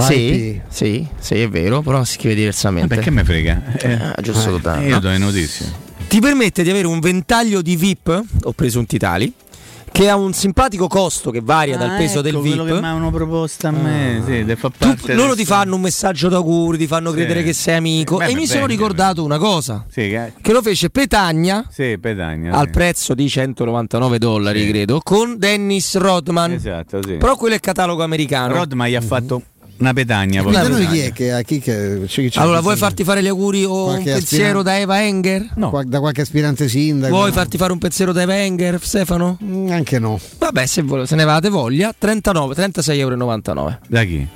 Sì, 0.00 0.60
sì, 0.68 1.06
sì, 1.18 1.40
è 1.40 1.48
vero, 1.48 1.82
però 1.82 2.04
si 2.04 2.14
scrive 2.14 2.34
diversamente. 2.34 2.88
Ma 2.88 2.94
perché 2.94 3.10
me 3.10 3.24
frega? 3.24 3.62
Eh, 3.78 3.92
ah, 3.92 4.14
eh, 4.16 4.22
giusto 4.22 4.60
eh, 4.74 4.86
Io 4.86 5.00
do 5.00 5.08
le 5.08 5.18
notizie. 5.18 5.66
Ti 6.06 6.20
permette 6.20 6.62
di 6.62 6.70
avere 6.70 6.86
un 6.86 7.00
ventaglio 7.00 7.62
di 7.62 7.76
VIP 7.76 8.22
ho 8.42 8.52
preso 8.52 8.78
un 8.78 8.86
tali 8.86 9.32
che 9.90 10.08
ha 10.08 10.16
un 10.16 10.32
simpatico 10.32 10.86
costo 10.86 11.30
che 11.30 11.40
varia 11.40 11.76
ah, 11.76 11.78
dal 11.78 11.96
peso 11.96 12.20
ecco, 12.20 12.22
del 12.22 12.36
VIP. 12.38 12.54
Quello 12.56 12.64
che 12.64 12.80
mi 12.80 12.86
hanno 12.86 13.10
proposto 13.10 13.66
a 13.66 13.70
me, 13.70 14.18
ah. 14.18 14.24
sì, 14.24 14.56
fa 14.56 14.70
parte 14.76 15.12
tu, 15.12 15.18
loro 15.18 15.34
ti 15.34 15.44
fanno 15.44 15.74
un 15.74 15.80
messaggio 15.80 16.28
d'auguri, 16.28 16.78
ti 16.78 16.86
fanno 16.86 17.10
sì. 17.10 17.16
credere 17.16 17.42
che 17.42 17.52
sei 17.52 17.76
amico. 17.76 18.16
Beh, 18.16 18.26
e 18.26 18.34
mi 18.34 18.46
sono 18.46 18.66
ricordato 18.66 19.24
una 19.24 19.38
cosa: 19.38 19.84
sì, 19.88 20.08
che... 20.08 20.32
che... 20.40 20.52
lo 20.52 20.62
fece 20.62 20.90
Petagna, 20.90 21.66
sì, 21.70 21.98
Petagna 21.98 22.52
al 22.52 22.70
prezzo 22.70 23.14
di 23.14 23.28
199 23.28 24.18
dollari, 24.18 24.68
credo, 24.68 25.00
con 25.02 25.38
Dennis 25.38 25.96
Rodman. 25.96 26.52
Esatto, 26.52 27.00
sì. 27.04 27.14
Però 27.14 27.36
quello 27.36 27.54
è 27.54 27.60
catalogo 27.60 28.02
americano. 28.02 28.54
Rodman 28.54 28.88
gli 28.88 28.94
ha 28.94 29.00
fatto 29.00 29.42
una 29.78 29.92
pedagna. 29.92 30.42
Poi. 30.42 30.52
Noi 30.52 30.86
chi 30.88 30.98
è 30.98 31.12
che, 31.12 31.32
a 31.32 31.42
chi 31.42 31.58
che, 31.58 32.02
c'è, 32.06 32.28
c'è 32.28 32.40
allora, 32.40 32.60
vuoi 32.60 32.76
farti 32.76 33.04
fare 33.04 33.22
gli 33.22 33.28
auguri 33.28 33.64
o 33.64 33.84
qualche 33.84 34.10
un 34.10 34.16
pensiero 34.16 34.60
aspirante? 34.60 34.70
da 34.70 34.78
Eva 34.78 35.04
Enger? 35.04 35.50
No. 35.54 35.70
Qua, 35.70 35.84
da 35.84 36.00
qualche 36.00 36.22
aspirante 36.22 36.68
sindaco. 36.68 37.14
Vuoi 37.14 37.32
farti 37.32 37.56
fare 37.56 37.72
un 37.72 37.78
pensiero 37.78 38.12
da 38.12 38.22
Eva 38.22 38.36
Enger, 38.36 38.78
Stefano? 38.82 39.38
Mm, 39.42 39.70
anche 39.70 39.98
no. 39.98 40.18
Vabbè, 40.38 40.66
se, 40.66 40.84
se 41.04 41.14
ne 41.14 41.22
avete 41.22 41.48
voglia, 41.48 41.94
39, 41.96 42.54
36,99 42.54 42.98
euro. 42.98 43.78
Da 43.86 44.04
chi? 44.04 44.26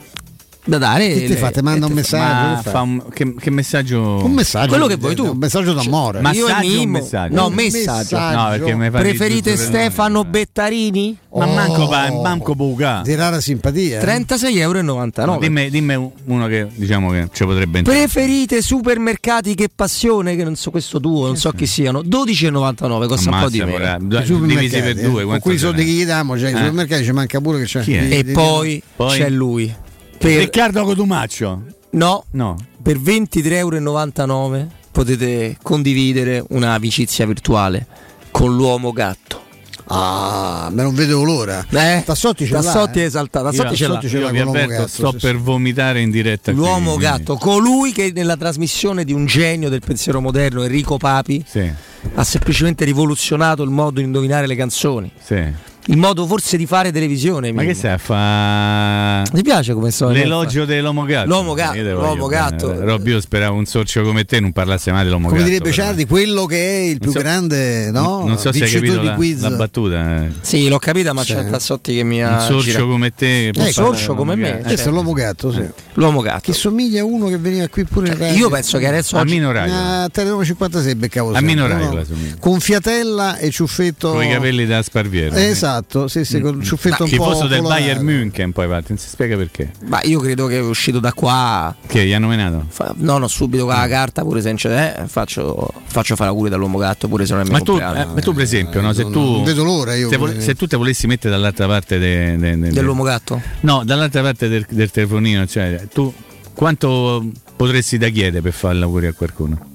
da 0.65 0.79
dare. 0.79 1.25
Ti 1.25 1.35
fate? 1.35 1.63
Manda 1.63 1.87
un 1.87 1.93
eh, 1.93 1.95
messaggio. 1.97 2.71
Ma 2.73 2.81
un, 2.81 3.03
che, 3.13 3.35
che, 3.35 3.51
messaggio? 3.51 4.25
Un 4.25 4.33
messaggio. 4.33 4.69
Quello 4.69 4.87
che 4.87 4.97
vuoi 4.97 5.15
tu. 5.15 5.31
Un 5.31 5.37
messaggio 5.37 5.73
d'amore. 5.73 6.23
Cioè, 6.23 6.35
io 6.35 6.49
e 6.49 6.55
Mimmo. 6.61 6.99
Messaggio. 6.99 7.35
No, 7.35 7.49
messaggio. 7.49 8.17
messaggio. 8.17 8.77
No, 8.77 8.91
Preferite 8.91 9.57
Stefano 9.57 10.25
Bettarini? 10.25 11.17
Oh, 11.31 11.41
ma 11.41 11.47
manco, 11.47 11.89
manco 12.23 12.55
Buga. 12.55 13.01
Di 13.03 13.15
rara 13.15 13.41
simpatia. 13.41 14.01
Eh. 14.01 14.05
36,99 14.05 15.11
euro. 15.21 15.39
Dimmi, 15.39 15.71
dimmi, 15.71 16.13
uno 16.27 16.47
che 16.47 16.69
diciamo 16.75 17.11
che 17.11 17.29
ci 17.33 17.45
potrebbe 17.45 17.79
entrare. 17.79 17.99
Preferite 17.99 18.63
supermercati 18.63 19.55
che 19.55 19.69
passione? 19.75 20.37
Che 20.37 20.45
non 20.45 20.55
so 20.55 20.71
questo 20.71 21.01
tuo, 21.01 21.27
non 21.27 21.37
so 21.37 21.51
chi 21.51 21.67
siano. 21.67 22.03
12,99 22.03 23.07
costa 23.09 23.29
Ammazza, 23.29 23.29
un 23.29 23.41
po' 23.41 23.49
di 23.49 23.65
meno. 23.65 24.47
Divisi 24.47 24.81
per 24.81 25.01
due. 25.01 25.25
Con 25.25 25.39
quei 25.41 25.59
soldi 25.59 25.85
che 25.85 25.91
gli 25.91 26.05
diamo, 26.05 26.39
cioè, 26.39 26.49
eh. 26.49 26.53
i 26.53 26.57
supermercati 26.57 27.05
ci 27.05 27.13
manca 27.13 27.41
pure 27.41 27.59
che 27.59 27.65
c'è. 27.65 27.83
E 27.89 28.25
poi 28.25 28.83
c'è 29.09 29.29
lui. 29.29 29.82
Per... 30.23 30.39
Riccardo 30.39 30.85
Cotumaccio. 30.85 31.63
No, 31.91 32.25
no. 32.31 32.57
Per 32.81 32.97
23,99 32.97 33.51
euro 33.57 34.69
potete 34.93 35.57
condividere 35.61 36.45
un'amicizia 36.51 37.27
virtuale 37.27 37.85
con 38.31 38.55
l'uomo 38.55 38.93
gatto. 38.93 39.41
Ah, 39.87 40.69
me 40.71 40.85
non 40.85 40.95
vedevo 40.95 41.25
l'ora. 41.25 41.67
Eh, 41.71 42.05
Tassotti 42.07 42.47
ce 42.47 42.53
Tassotti 42.53 42.99
l'ha. 42.99 43.03
Eh. 43.03 43.07
esaltato. 43.07 43.51
Tassotti 43.51 43.75
ce 43.75 43.89
l'ha. 43.89 43.95
Tassotti 43.95 44.09
ce 44.09 44.21
l'ha 44.21 44.29
con 44.29 44.39
l'uomo 44.39 44.67
gatto. 44.67 44.87
Sto 44.87 45.11
sì, 45.11 45.17
per 45.17 45.39
vomitare 45.39 46.01
in 46.01 46.13
diretta. 46.13 46.53
L'uomo 46.53 46.93
qui, 46.93 47.03
gatto, 47.03 47.35
colui 47.35 47.91
che 47.91 48.13
nella 48.15 48.37
trasmissione 48.37 49.03
di 49.03 49.13
un 49.13 49.27
genio 49.27 49.69
del 49.69 49.81
pensiero 49.85 50.21
moderno, 50.21 50.63
Enrico 50.63 50.99
Papi, 50.99 51.45
sì. 51.45 51.69
ha 52.15 52.23
semplicemente 52.23 52.85
rivoluzionato 52.85 53.65
il 53.65 53.71
modo 53.71 53.99
di 53.99 54.03
indovinare 54.03 54.47
le 54.47 54.55
canzoni. 54.55 55.11
Sì 55.21 55.71
il 55.87 55.97
modo 55.97 56.27
forse 56.27 56.57
di 56.57 56.67
fare 56.67 56.93
televisione. 56.93 57.51
Ma 57.51 57.63
mimo. 57.63 57.73
che 57.73 57.77
stai 57.77 57.93
a 57.93 57.99
fa? 57.99 59.29
Ti 59.29 59.43
piace 59.43 59.75
come 59.75 59.91
sono? 59.91 60.13
L'elogio 60.13 60.65
dell'uomo 60.65 61.05
gatto. 61.05 61.29
L'uomo 61.29 61.55
gatto. 61.55 61.81
L'uomo 61.81 62.27
gatto. 62.29 62.69
gatto. 62.79 63.21
Speravo 63.21 63.57
un 63.57 63.65
sorcio 63.65 64.03
come 64.03 64.25
te 64.25 64.39
non 64.39 64.53
parlasse 64.53 64.93
mai 64.93 65.03
dell'uomo 65.03 65.27
come 65.27 65.41
gatto. 65.41 65.51
Come 65.51 65.59
direbbe 65.59 65.75
però. 65.75 65.89
Ciardi, 65.89 66.07
quello 66.07 66.47
che 66.47 66.57
è 66.57 66.81
il 66.83 66.99
più 66.99 67.11
so, 67.11 67.19
grande, 67.19 67.91
no? 67.91 68.25
Non 68.25 68.39
so 68.39 68.53
se 68.53 68.63
hai 68.63 68.71
capito 68.71 69.03
la, 69.03 69.17
la, 69.19 69.51
battuta. 69.57 70.25
Eh. 70.25 70.31
Sì, 70.41 70.69
l'ho 70.69 70.79
capita, 70.79 71.13
ma 71.13 71.25
sì. 71.25 71.35
c'è 71.35 71.51
Tassotti 71.51 71.95
che 71.97 72.05
mi 72.05 72.23
ha. 72.23 72.35
Un 72.35 72.41
sorcio 72.41 72.63
girato. 72.63 72.87
come 72.87 73.15
te. 73.15 73.51
Un 73.53 73.63
eh, 73.63 73.73
sorcio 73.73 74.15
come 74.15 74.37
me. 74.37 74.51
Questo 74.51 74.69
certo. 74.69 74.89
è 74.89 74.93
l'uomo 74.93 75.13
gatto, 75.13 75.53
sì. 75.53 75.61
Eh, 75.61 75.73
l'uomo 75.95 76.21
gatto. 76.21 76.43
Che 76.43 76.53
somiglia 76.53 77.01
a 77.01 77.05
uno 77.05 77.27
che 77.27 77.39
veniva 77.39 77.67
qui 77.67 77.85
pure 77.85 78.07
in 78.07 78.13
cioè, 78.13 78.23
radio. 78.27 78.39
Io 78.39 78.51
penso 78.51 78.79
che 78.79 78.87
adesso. 78.87 79.17
A 79.17 79.25
Mino 79.25 79.51
Raio. 79.51 79.73
A 79.75 80.09
Telenova 80.09 80.45
56 80.45 80.95
beccavo. 80.95 81.33
A 81.33 81.41
Mino 81.41 81.67
Raio. 81.67 82.07
Con 82.39 82.61
Fiatella 82.61 83.39
e 83.39 83.51
Ciuffetto. 83.51 84.13
Con 84.13 84.23
i 84.23 84.31
capelli 84.31 84.65
da 84.65 84.81
Sparviero. 84.81 85.35
Esatto 85.35 85.72
esatto, 85.73 86.09
sì, 86.09 86.25
sì, 86.25 86.41
con 86.41 86.53
il 86.53 86.57
mm. 86.59 86.63
ciuffetto 86.63 86.97
Ma 86.99 87.05
un 87.05 87.11
po'. 87.11 87.15
Il 87.15 87.31
posto 87.31 87.47
del 87.47 87.63
Bayern 87.63 88.05
München, 88.05 88.53
poi 88.53 88.69
Martin, 88.69 88.97
si 88.99 89.09
spiega 89.09 89.37
perché. 89.37 89.73
Ma 89.87 90.01
io 90.03 90.21
credo 90.21 90.47
che 90.47 90.59
è 90.59 90.61
uscito 90.61 91.01
da 91.01 91.13
qua. 91.13 91.75
Che 91.87 92.05
gli 92.05 92.13
hanno 92.13 92.29
menato? 92.29 92.67
Fa... 92.69 92.95
No, 92.97 93.19
no, 93.19 93.29
subito 93.29 93.65
con 93.65 93.75
la 93.75 93.87
mm. 93.87 93.91
carta, 93.91 94.23
pure 94.23 94.41
se 94.41 94.49
non 94.49 94.57
c'è, 94.57 94.97
eh, 94.99 95.07
faccio, 95.09 95.69
faccio 95.85 96.17
fare 96.17 96.31
auguri 96.31 96.51
dall'uomo 96.51 96.79
gatto, 96.79 97.09
pure 97.09 97.27
se 97.27 97.33
non 97.33 97.43
è 97.43 97.45
mio 97.45 97.53
ma 97.53 98.03
eh, 98.03 98.07
ma 98.07 98.21
tu, 98.21 98.33
per 98.33 98.41
eh. 98.41 98.45
esempio, 98.45 98.81
no, 98.81 98.93
se 98.93 99.09
tu. 99.11 99.43
Vedo 99.43 99.65
l'ora 99.65 99.95
io. 99.95 100.09
Se, 100.09 100.17
vo- 100.17 100.41
se, 100.41 100.55
tu 100.55 100.67
te 100.67 100.77
volessi 100.77 101.07
mettere 101.07 101.35
dall'altra 101.35 101.67
parte 101.67 101.99
de, 101.99 102.37
de, 102.37 102.59
de, 102.59 102.71
dell'uomo 102.71 103.03
gatto? 103.03 103.41
No, 103.61 103.83
dall'altra 103.85 104.23
parte 104.23 104.49
del, 104.49 104.67
del 104.69 104.91
telefonino, 104.91 105.47
cioè, 105.47 105.87
tu 105.93 106.13
quanto 106.55 107.25
potresti 107.57 107.99
da 107.99 108.09
chiedere 108.09 108.43
per 108.43 108.53
fare 108.53 108.75
l'augurio 108.75 109.11
a 109.11 109.13
qualcuno? 109.13 109.71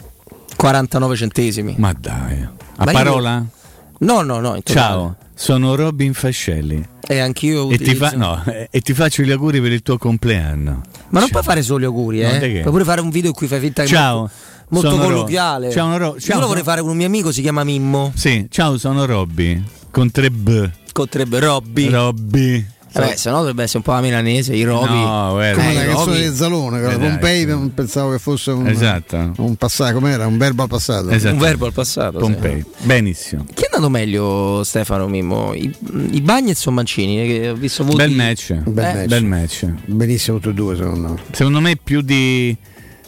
49 0.56 1.15
centesimi. 1.15 1.76
Ma 1.78 1.94
dai, 1.94 2.41
a 2.41 2.86
ma 2.86 2.91
parola? 2.91 3.38
Io... 3.38 3.56
No, 3.99 4.22
no, 4.22 4.40
no. 4.40 4.60
Ciao, 4.64 5.15
sono 5.34 5.76
Robin 5.76 6.14
Fascelli. 6.14 6.86
E 7.07 7.19
anch'io 7.19 7.65
utilizzo. 7.65 7.84
e 7.84 7.94
ti, 7.94 7.95
fa, 7.95 8.11
no, 8.15 8.44
e 8.69 8.82
ti 8.82 8.94
faccio 8.94 9.24
gli 9.24 9.32
auguri 9.32 9.61
per 9.61 9.72
il 9.72 9.82
tuo 9.82 9.98
compleanno. 9.98 10.72
Ma 11.10 11.19
non 11.19 11.22
Ciao. 11.22 11.30
puoi 11.30 11.44
fare 11.44 11.61
solo 11.61 11.80
gli 11.80 11.86
auguri, 11.86 12.22
eh? 12.22 12.40
Che... 12.40 12.60
Puoi 12.61 12.72
pure 12.72 12.84
fare 12.84 13.02
un 13.02 13.10
video 13.10 13.30
in 13.30 13.36
cui 13.36 13.48
fai 13.48 13.60
finta 13.60 13.84
che. 13.84 13.88
Ciao. 13.88 14.30
Molto 14.69 14.90
molto 14.90 14.90
sono 14.90 15.03
colloquiale. 15.03 15.68
Ro- 15.68 15.72
ciao, 15.72 15.98
ro- 15.98 16.19
ciao, 16.19 16.36
Io 16.36 16.41
lo 16.41 16.48
vorrei 16.48 16.64
fare 16.64 16.82
con 16.82 16.90
un 16.90 16.98
mio 16.98 17.06
amico, 17.07 17.32
si 17.32 17.41
chiama 17.41 17.64
Mimmo. 17.64 18.11
Sì, 18.15 18.48
ciao, 18.49 18.78
sono 18.78 19.06
Robby. 19.06 19.64
Con 19.90 20.11
tre 20.11 20.30
B. 20.30 20.69
Con 20.91 21.07
tre 21.07 21.26
B, 21.26 21.36
Robby. 21.36 21.90
Robby. 21.90 22.65
Beh, 23.06 23.18
se 23.18 23.30
no 23.30 23.38
dovrebbe 23.38 23.64
essere 23.64 23.78
un 23.80 23.84
po' 23.84 23.91
la 23.91 24.02
milanese, 24.02 24.56
i 24.56 24.64
rovi. 24.64 24.88
No, 24.88 25.32
guarda, 25.32 25.61
come 25.61 25.84
eh, 25.84 25.86
canzone 25.86 26.30
di 26.30 26.36
Zalone, 26.36 26.80
esatto. 26.80 26.95
Eh, 26.95 26.98
Pompei 26.98 27.45
non 27.45 27.74
pensavo 27.74 28.11
che 28.11 28.19
fosse 28.19 28.52
un, 28.52 28.68
esatto. 28.68 29.34
un 29.38 29.56
passato, 29.56 29.94
com'era? 29.94 30.28
Un 30.28 30.38
verbo 30.38 30.64
al 30.64 30.69
passato. 30.69 31.10
Esatto. 31.10 31.34
Un 31.34 31.40
verbo 31.40 31.65
al 31.65 31.74
passato. 31.74 32.19
Pompei. 32.19 32.61
Sì. 32.61 32.86
Benissimo. 32.86 33.45
Chi 33.53 33.64
è 33.64 33.69
andato 33.72 33.90
meglio 33.90 34.64
Stefano 34.64 35.07
Mimmo? 35.07 35.53
I, 35.53 35.74
i 36.11 36.22
Bagnets 36.22 36.65
o 36.65 36.72
Mancini? 36.72 37.19
Eh, 37.19 37.49
ho 37.49 37.56
visto 37.56 37.84
voti... 37.84 37.98
Bel 37.98 38.11
match. 38.11 38.53
Bel, 38.53 38.86
eh. 38.86 38.94
match. 38.94 39.07
Bel 39.07 39.26
match. 39.26 39.65
Benissimo 39.86 40.38
tutti 40.38 40.49
e 40.49 40.53
due 40.53 40.76
secondo 40.76 41.10
me. 41.10 41.15
Secondo 41.32 41.60
me 41.60 41.78
più 41.82 42.02
di 42.02 42.56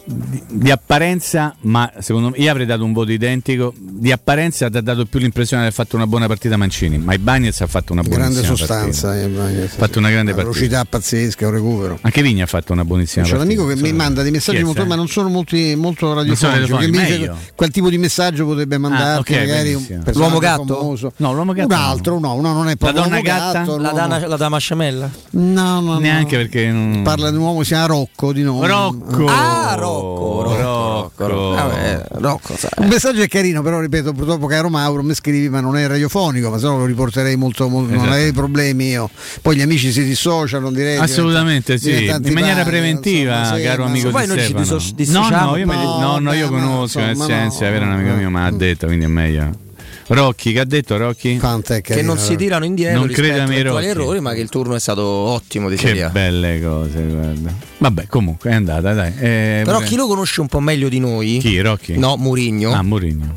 di, 0.04 0.42
di, 0.48 0.70
apparenza, 0.70 1.54
ma 1.60 1.90
secondo 1.98 2.30
me 2.30 2.36
io 2.38 2.50
avrei 2.50 2.66
dato 2.66 2.84
un 2.84 2.92
voto 2.92 3.12
identico. 3.12 3.72
Di 3.76 4.12
apparenza 4.12 4.68
ti 4.68 4.76
ha 4.76 4.80
dato 4.80 5.04
più 5.06 5.18
l'impressione 5.18 5.62
di 5.62 5.68
aver 5.68 5.78
fatto 5.78 5.96
una 5.96 6.06
buona 6.06 6.26
partita 6.26 6.56
Mancini, 6.56 6.98
ma 6.98 7.12
il 7.14 7.20
Bagnez 7.20 7.60
ha 7.60 7.66
fatto 7.66 7.92
una 7.92 8.02
buona 8.02 8.24
partita. 8.24 8.54
sostanza. 8.54 9.12
Ha 9.12 9.68
fatto 9.68 9.98
una 9.98 10.10
grande 10.10 10.30
eh, 10.30 10.34
una 10.34 10.42
velocità 10.42 10.84
pazzesca, 10.84 11.46
un 11.46 11.52
recupero. 11.52 11.98
Anche 12.00 12.22
Vigna 12.22 12.44
ha 12.44 12.46
fatto 12.46 12.72
una 12.72 12.84
buonissima 12.84 13.24
partita. 13.24 13.38
C'è 13.38 13.44
un 13.44 13.50
amico 13.50 13.66
che 13.66 13.76
sono... 13.76 13.90
mi 13.90 13.96
manda 13.96 14.22
dei 14.22 14.30
messaggi 14.30 14.62
molto, 14.62 14.86
ma 14.86 14.94
non 14.94 15.08
sono 15.08 15.28
molti, 15.28 15.74
molto 15.76 16.12
radiofonici. 16.12 16.76
Che 16.76 16.90
dice 16.90 17.32
quel 17.54 17.70
tipo 17.70 17.90
di 17.90 17.98
messaggio 17.98 18.46
potrebbe 18.46 18.76
ah, 18.76 18.78
mandarti, 18.78 19.32
ah, 19.32 19.36
okay, 19.36 19.46
magari 19.46 19.74
un 19.74 20.02
l'uomo 20.12 20.38
gatto? 20.38 20.76
Famoso. 20.76 21.12
No, 21.16 21.32
l'uomo 21.32 21.52
gatto. 21.52 21.74
Un 21.74 21.80
altro, 21.80 22.18
no, 22.18 22.40
no 22.40 22.52
non 22.52 22.68
è 22.68 22.76
proprio 22.76 23.00
la 23.00 23.06
donna 23.06 23.20
gatta, 23.20 23.64
gatto, 23.64 23.76
la, 24.26 24.36
dama 24.36 24.58
sciamella. 24.58 25.10
No, 25.30 25.80
no, 25.80 25.98
neanche 25.98 26.36
perché 26.36 26.70
non... 26.70 27.02
parla 27.02 27.30
di 27.30 27.36
un 27.36 27.42
uomo, 27.42 27.62
si 27.62 27.68
chiama 27.68 27.86
Rocco 27.86 28.32
di 28.32 28.42
nome. 28.42 28.66
Rocco. 28.66 29.26
Ah, 29.26 29.74
Rocco. 29.78 29.99
Rocco, 30.00 30.42
Rocco, 30.42 31.26
Rocco. 31.26 31.54
Vabbè, 31.54 32.04
Rocco 32.12 32.54
ah, 32.54 32.82
un 32.82 32.88
messaggio 32.88 33.22
è 33.22 33.28
carino, 33.28 33.62
però 33.62 33.80
ripeto, 33.80 34.12
purtroppo 34.12 34.46
caro 34.46 34.68
Mauro, 34.68 35.02
mi 35.02 35.14
scrivi 35.14 35.48
ma 35.48 35.60
non 35.60 35.76
è 35.76 35.86
radiofonico, 35.86 36.50
ma 36.50 36.58
se 36.58 36.66
no 36.66 36.78
lo 36.78 36.84
riporterei 36.84 37.36
molto, 37.36 37.68
molto 37.68 37.90
esatto. 37.90 38.04
non 38.04 38.12
avrei 38.12 38.32
problemi 38.32 38.88
io. 38.88 39.10
Poi 39.42 39.56
gli 39.56 39.62
amici 39.62 39.92
si 39.92 40.04
dissociano, 40.04 40.70
direi. 40.70 40.96
Assolutamente, 40.98 41.76
diventa, 41.76 42.20
sì, 42.22 42.28
in 42.28 42.34
maniera 42.34 42.62
pani, 42.62 42.70
preventiva, 42.70 43.38
insomma, 43.38 43.60
caro 43.60 43.84
amico 43.84 44.08
di 44.08 44.14
Stefano. 44.14 44.26
Poi 44.26 44.66
non 44.66 44.80
ci 44.80 44.94
dissociamo. 44.94 45.44
No, 45.44 45.50
no, 45.50 45.56
io, 45.56 45.66
no, 45.66 45.98
no, 45.98 46.18
no, 46.18 46.32
io 46.32 46.48
conosco, 46.48 47.00
insomma, 47.00 47.26
nel 47.26 47.50
senso, 47.50 47.64
era 47.64 47.84
un 47.84 47.92
amico 47.92 48.14
mio, 48.14 48.30
ma 48.30 48.46
ha 48.46 48.52
detto, 48.52 48.86
quindi 48.86 49.04
è 49.04 49.08
meglio. 49.08 49.68
Rocchi, 50.14 50.52
che 50.52 50.60
ha 50.60 50.64
detto 50.64 50.96
Rocchi? 50.96 51.38
Quant'è 51.38 51.80
che 51.80 52.02
non 52.02 52.18
si 52.18 52.36
tirano 52.36 52.64
indietro 52.64 52.98
non 52.98 53.06
rispetto 53.06 53.50
ai 53.50 53.62
Rocchi. 53.62 53.86
errori, 53.86 54.20
ma 54.20 54.32
che 54.32 54.40
il 54.40 54.48
turno 54.48 54.74
è 54.74 54.80
stato 54.80 55.02
ottimo 55.04 55.68
di 55.68 55.76
Serie 55.76 56.06
Che 56.06 56.10
belle 56.10 56.60
cose, 56.60 57.00
guarda. 57.02 57.54
Vabbè, 57.78 58.06
comunque 58.08 58.50
è 58.50 58.54
andata, 58.54 58.92
dai. 58.92 59.12
Eh, 59.18 59.62
Però 59.64 59.80
eh. 59.80 59.84
chi 59.84 59.94
lo 59.96 60.06
conosce 60.06 60.40
un 60.40 60.48
po' 60.48 60.60
meglio 60.60 60.88
di 60.88 60.98
noi? 60.98 61.38
Chi, 61.38 61.60
Rocchi? 61.60 61.96
No, 61.96 62.16
Murigno. 62.16 62.72
Ah, 62.72 62.82
Murigno. 62.82 63.32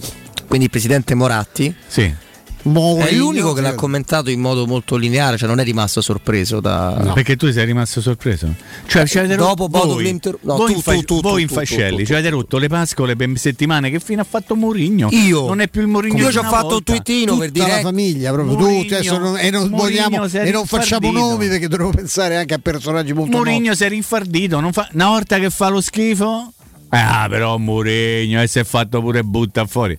Quindi 0.48 0.66
il 0.66 0.72
presidente 0.72 1.14
Moratti. 1.16 1.74
Sì 1.88 2.23
Mourinho, 2.64 3.06
è 3.06 3.14
l'unico 3.14 3.54
che 3.54 3.62
l'ha 3.62 3.76
commentato 3.76 4.30
in 4.30 4.40
modo 4.40 4.66
molto 4.66 4.96
lineare, 4.96 5.38
cioè 5.38 5.50
non 5.50 5.60
è 5.60 5.64
rimasto 5.64 6.00
sorpreso 6.02 6.62
da... 6.62 6.98
No. 6.98 7.14
Perché 7.14 7.36
tu 7.36 7.52
sei 7.52 7.66
rimasto 7.66 8.00
sorpreso? 8.00 8.54
Cioè, 8.86 9.06
ci 9.06 9.18
avete 9.18 9.36
Dopo 9.36 9.68
voi, 9.68 10.08
in, 10.10 11.48
fascelli, 11.48 12.06
ci 12.06 12.14
avete 12.14 12.30
rotto 12.30 12.58
le 12.58 12.68
pascole 12.68 13.16
per 13.16 13.30
settimane 13.36 13.90
che 13.90 14.00
fino 14.00 14.22
ha 14.22 14.26
fatto 14.28 14.56
Mourinho. 14.56 15.10
Io? 15.12 15.48
Non 15.48 15.60
è 15.60 15.68
più 15.68 15.82
il 15.82 15.88
Mourinho 15.88 16.18
Io 16.18 16.32
ci 16.32 16.38
ho 16.38 16.44
fatto 16.44 16.68
volta. 16.70 16.76
un 16.76 16.84
tweetino 16.84 17.38
per 17.38 17.52
dire... 17.52 17.68
la 17.68 17.80
famiglia 17.80 18.32
proprio, 18.32 18.56
tutti, 18.56 18.94
eh, 18.94 19.48
e 19.48 19.50
non, 19.50 19.70
vogliamo, 19.70 20.26
e 20.26 20.52
non 20.52 20.66
facciamo 20.66 21.12
nomi 21.12 21.48
perché 21.48 21.68
dovremmo 21.68 21.92
pensare 21.92 22.38
anche 22.38 22.54
a 22.54 22.60
personaggi 22.60 23.12
molto 23.12 23.36
Mourinho 23.36 23.76
si 23.76 23.84
è 23.84 23.90
rinfardito, 23.90 24.62
fa... 24.72 24.88
una 24.94 25.08
volta 25.08 25.38
che 25.38 25.50
fa 25.50 25.68
lo 25.68 25.82
schifo... 25.82 26.54
Ah 26.90 27.26
però 27.28 27.58
Mourinho 27.58 28.42
e 28.42 28.48
si 28.48 28.60
è 28.60 28.64
fatto 28.64 29.02
pure 29.02 29.24
butta 29.24 29.66
fuori. 29.66 29.98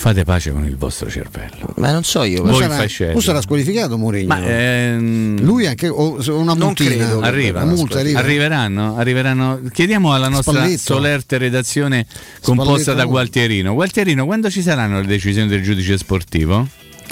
Fate 0.00 0.24
pace 0.24 0.50
con 0.50 0.64
il 0.64 0.78
vostro 0.78 1.10
cervello. 1.10 1.74
Ma 1.76 1.92
non 1.92 2.04
so 2.04 2.22
io. 2.22 2.42
Voi 2.42 2.54
sarà, 2.54 3.12
tu 3.12 3.20
sarà 3.20 3.42
squalificato 3.42 3.98
Mourinho. 3.98 4.34
Ehm, 4.34 5.42
Lui 5.42 5.66
anche 5.66 5.88
o, 5.88 6.16
una 6.38 6.54
multina. 6.54 7.18
Arriva, 7.20 7.66
multa, 7.66 7.98
arriva. 7.98 8.18
Arriveranno, 8.20 8.96
arriveranno. 8.96 9.60
Chiediamo 9.70 10.14
alla 10.14 10.28
nostra 10.30 10.54
Spalletto. 10.54 10.94
solerte 10.94 11.36
redazione 11.36 12.06
composta 12.40 12.80
Spalletto. 12.80 12.94
da 12.94 13.04
Gualtierino. 13.04 13.74
Gualtierino, 13.74 14.24
quando 14.24 14.48
ci 14.48 14.62
saranno 14.62 15.02
le 15.02 15.06
decisioni 15.06 15.48
del 15.48 15.62
giudice 15.62 15.98
sportivo? 15.98 16.66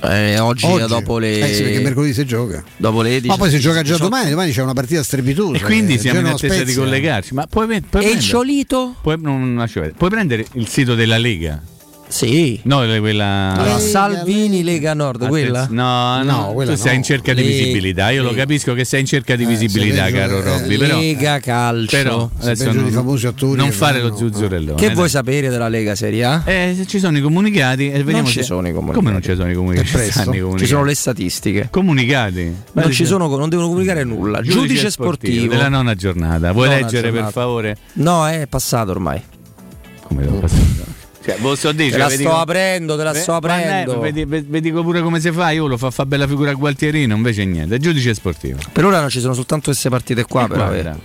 Eh, 0.04 0.38
oggi, 0.38 0.64
oggi, 0.64 0.86
dopo 0.86 1.18
le. 1.18 1.40
Eh 1.40 1.52
sì, 1.52 1.64
perché 1.64 1.80
mercoledì 1.80 2.14
si 2.14 2.24
gioca. 2.24 2.64
Dopo 2.74 3.02
le 3.02 3.10
10. 3.10 3.26
Ma 3.26 3.36
poi 3.36 3.50
si 3.50 3.58
gioca 3.58 3.82
già 3.82 3.98
domani, 3.98 4.30
domani 4.30 4.50
c'è 4.50 4.62
una 4.62 4.72
partita 4.72 5.02
strepitosa. 5.02 5.58
E 5.58 5.60
quindi 5.60 5.96
eh, 5.96 5.98
siamo 5.98 6.20
in 6.20 6.26
attesa 6.28 6.54
Spezia. 6.54 6.64
di 6.64 6.72
collegarci. 6.72 7.34
Ma 7.34 7.46
puoi, 7.46 7.66
puoi 7.66 7.76
e 7.76 7.82
prendere, 7.82 8.14
il 8.14 8.22
Ciolito? 8.22 8.94
Puoi, 9.02 9.18
non, 9.20 9.52
non 9.52 9.70
puoi 9.94 10.08
prendere 10.08 10.46
il 10.52 10.66
sito 10.66 10.94
della 10.94 11.18
Lega 11.18 11.62
sì. 12.08 12.58
No, 12.64 12.78
quella... 13.00 13.52
Ah, 13.52 13.62
Lega, 13.62 13.78
Salvini 13.78 14.62
Lega 14.62 14.94
Nord, 14.94 15.22
Attez... 15.22 15.28
quella? 15.28 15.66
No, 15.70 16.22
no, 16.22 16.32
no 16.32 16.52
quella 16.52 16.72
tu 16.72 16.78
sei 16.78 16.92
no. 16.92 16.96
in 16.96 17.02
cerca 17.02 17.34
di 17.34 17.42
visibilità. 17.42 18.10
Io 18.10 18.22
Lega. 18.22 18.32
lo 18.32 18.36
capisco 18.38 18.74
che 18.74 18.84
sei 18.84 19.00
in 19.00 19.06
cerca 19.06 19.36
di 19.36 19.44
eh, 19.44 19.46
visibilità, 19.46 20.10
caro 20.10 20.40
Robby. 20.40 20.74
Eh, 20.74 20.78
però, 20.78 20.98
Lega 20.98 21.38
Calcio. 21.38 21.96
Però 21.96 22.30
adesso 22.40 22.72
non, 22.72 23.16
attori, 23.24 23.56
non 23.56 23.70
fare 23.72 24.00
lo 24.00 24.16
zuzzurellone. 24.16 24.78
Che 24.78 24.86
dai. 24.86 24.94
vuoi 24.94 25.08
sapere 25.08 25.48
della 25.48 25.68
Lega 25.68 25.94
Serie 25.94 26.24
A? 26.24 26.42
Eh, 26.44 26.84
ci 26.86 26.98
sono 26.98 27.16
i 27.18 27.20
comunicati 27.20 27.90
eh, 27.90 27.98
e 27.98 27.98
vediamo 27.98 28.22
non 28.22 28.26
ci 28.26 28.38
se... 28.38 28.42
sono 28.42 28.66
i 28.66 28.72
comunicati. 28.72 28.98
Come 28.98 29.10
non 29.12 29.22
ci 29.22 29.34
sono 29.34 29.50
i 29.50 29.54
comunicati? 29.54 30.10
comunicati. 30.24 30.58
Ci 30.58 30.66
sono 30.66 30.84
le 30.84 30.94
statistiche. 30.94 31.68
Comunicati. 31.70 32.56
Non, 32.72 32.92
sono, 32.92 33.36
non 33.36 33.48
devono 33.48 33.68
comunicare 33.68 34.04
nulla. 34.04 34.40
Giudice, 34.40 34.58
Giudice 34.58 34.90
sportivo. 34.90 35.32
sportivo. 35.32 35.54
Della 35.54 35.68
nona 35.68 35.94
giornata. 35.94 36.52
Vuoi 36.52 36.68
nona 36.68 36.80
leggere 36.80 37.08
giornata. 37.10 37.24
per 37.24 37.32
favore? 37.32 37.76
No, 37.94 38.26
è 38.26 38.46
passato 38.46 38.90
ormai. 38.90 39.20
Come 40.02 40.22
devo 40.22 40.38
passare? 40.38 40.77
Cioè, 41.28 41.36
boh, 41.40 41.54
so 41.56 41.72
dici, 41.72 41.90
te 41.90 41.98
la 41.98 42.04
cioè, 42.04 42.14
sto 42.14 42.22
dico... 42.22 42.36
aprendo, 42.36 42.96
te 42.96 43.02
la 43.02 43.12
Beh, 43.12 43.18
sto 43.18 43.34
aprendo. 43.34 44.00
È, 44.00 44.12
vi, 44.12 44.60
dico 44.62 44.82
pure 44.82 45.02
come 45.02 45.20
si 45.20 45.30
fa, 45.30 45.50
io 45.50 45.66
lo 45.66 45.76
fa 45.76 45.90
fa 45.90 46.06
bella 46.06 46.26
figura 46.26 46.52
a 46.52 46.54
Gualtierino, 46.54 47.14
invece 47.14 47.44
niente, 47.44 47.74
è 47.74 47.78
giudice 47.78 48.14
sportivo. 48.14 48.58
Per 48.72 48.82
ora 48.82 49.00
non 49.00 49.10
ci 49.10 49.20
sono 49.20 49.34
soltanto 49.34 49.66
queste 49.66 49.90
partite 49.90 50.24
qua, 50.24 50.46
e 50.46 50.48
però. 50.48 50.68
Qua, 50.68 50.96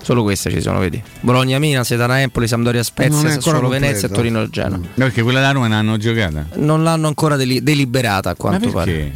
Solo 0.00 0.22
queste 0.22 0.50
ci 0.50 0.60
sono, 0.60 0.78
vedi. 0.78 1.02
Bologna, 1.22 1.58
Mina, 1.58 1.82
Sedana, 1.82 2.20
Empoli, 2.20 2.46
Sampdoria, 2.46 2.84
Spezia, 2.84 3.30
Sassuolo. 3.30 3.66
Venezia 3.66 4.06
e 4.06 4.10
Torino 4.12 4.48
Genoa. 4.48 4.80
Perché 4.94 5.22
quella 5.22 5.40
da 5.40 5.50
Roma 5.50 5.66
non 5.66 5.76
l'hanno 5.76 5.96
giocata? 5.96 6.46
Non 6.54 6.84
l'hanno 6.84 7.08
ancora 7.08 7.34
deli- 7.34 7.60
deliberata 7.60 8.30
a 8.30 8.36
quanto 8.36 8.70
pare. 8.70 9.12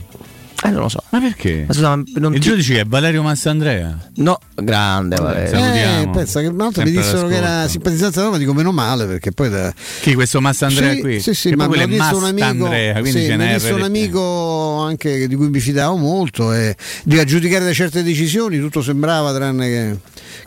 Eh, 0.64 0.70
non 0.70 0.82
lo 0.82 0.88
so. 0.88 1.02
Ma 1.10 1.20
perché? 1.20 1.64
Ma 1.66 1.74
scusa, 1.74 1.96
ma 1.96 2.02
non 2.14 2.34
Il 2.34 2.40
ti... 2.40 2.48
giudice 2.48 2.80
è 2.80 2.84
Valerio 2.84 3.22
Massandrea. 3.22 4.10
No, 4.16 4.38
grande 4.54 5.16
Valerio. 5.16 5.58
Eh, 5.58 6.08
pensa 6.12 6.40
che 6.40 6.46
un 6.46 6.60
altro 6.60 6.84
mi 6.84 6.92
dissero 6.92 7.26
che 7.26 7.34
era 7.34 7.66
simpatizzante 7.66 8.20
a 8.20 8.22
Roma, 8.22 8.38
dico 8.38 8.54
meno 8.54 8.70
male 8.70 9.06
perché 9.06 9.32
poi 9.32 9.50
da... 9.50 9.74
Chi 10.00 10.14
questo 10.14 10.40
Massandrea 10.40 10.92
sì, 10.92 11.00
qui? 11.00 11.20
Sì, 11.20 11.34
sì, 11.34 11.50
ma 11.54 11.66
quello 11.66 11.82
è 11.82 11.86
un 11.86 12.24
amico, 12.24 12.66
quindi 12.66 13.10
sì, 13.10 13.36
mi 13.36 13.52
disse 13.52 13.72
un 13.72 13.82
amico 13.82 14.80
anche 14.82 15.26
di 15.26 15.34
cui 15.34 15.48
mi 15.48 15.58
fidavo 15.58 15.96
molto 15.96 16.52
e 16.52 16.76
di 17.02 17.18
aggiudicare 17.18 17.64
da 17.64 17.72
certe 17.72 18.04
decisioni 18.04 18.58
tutto 18.60 18.82
sembrava 18.82 19.34
tranne 19.34 19.68
che, 19.68 19.96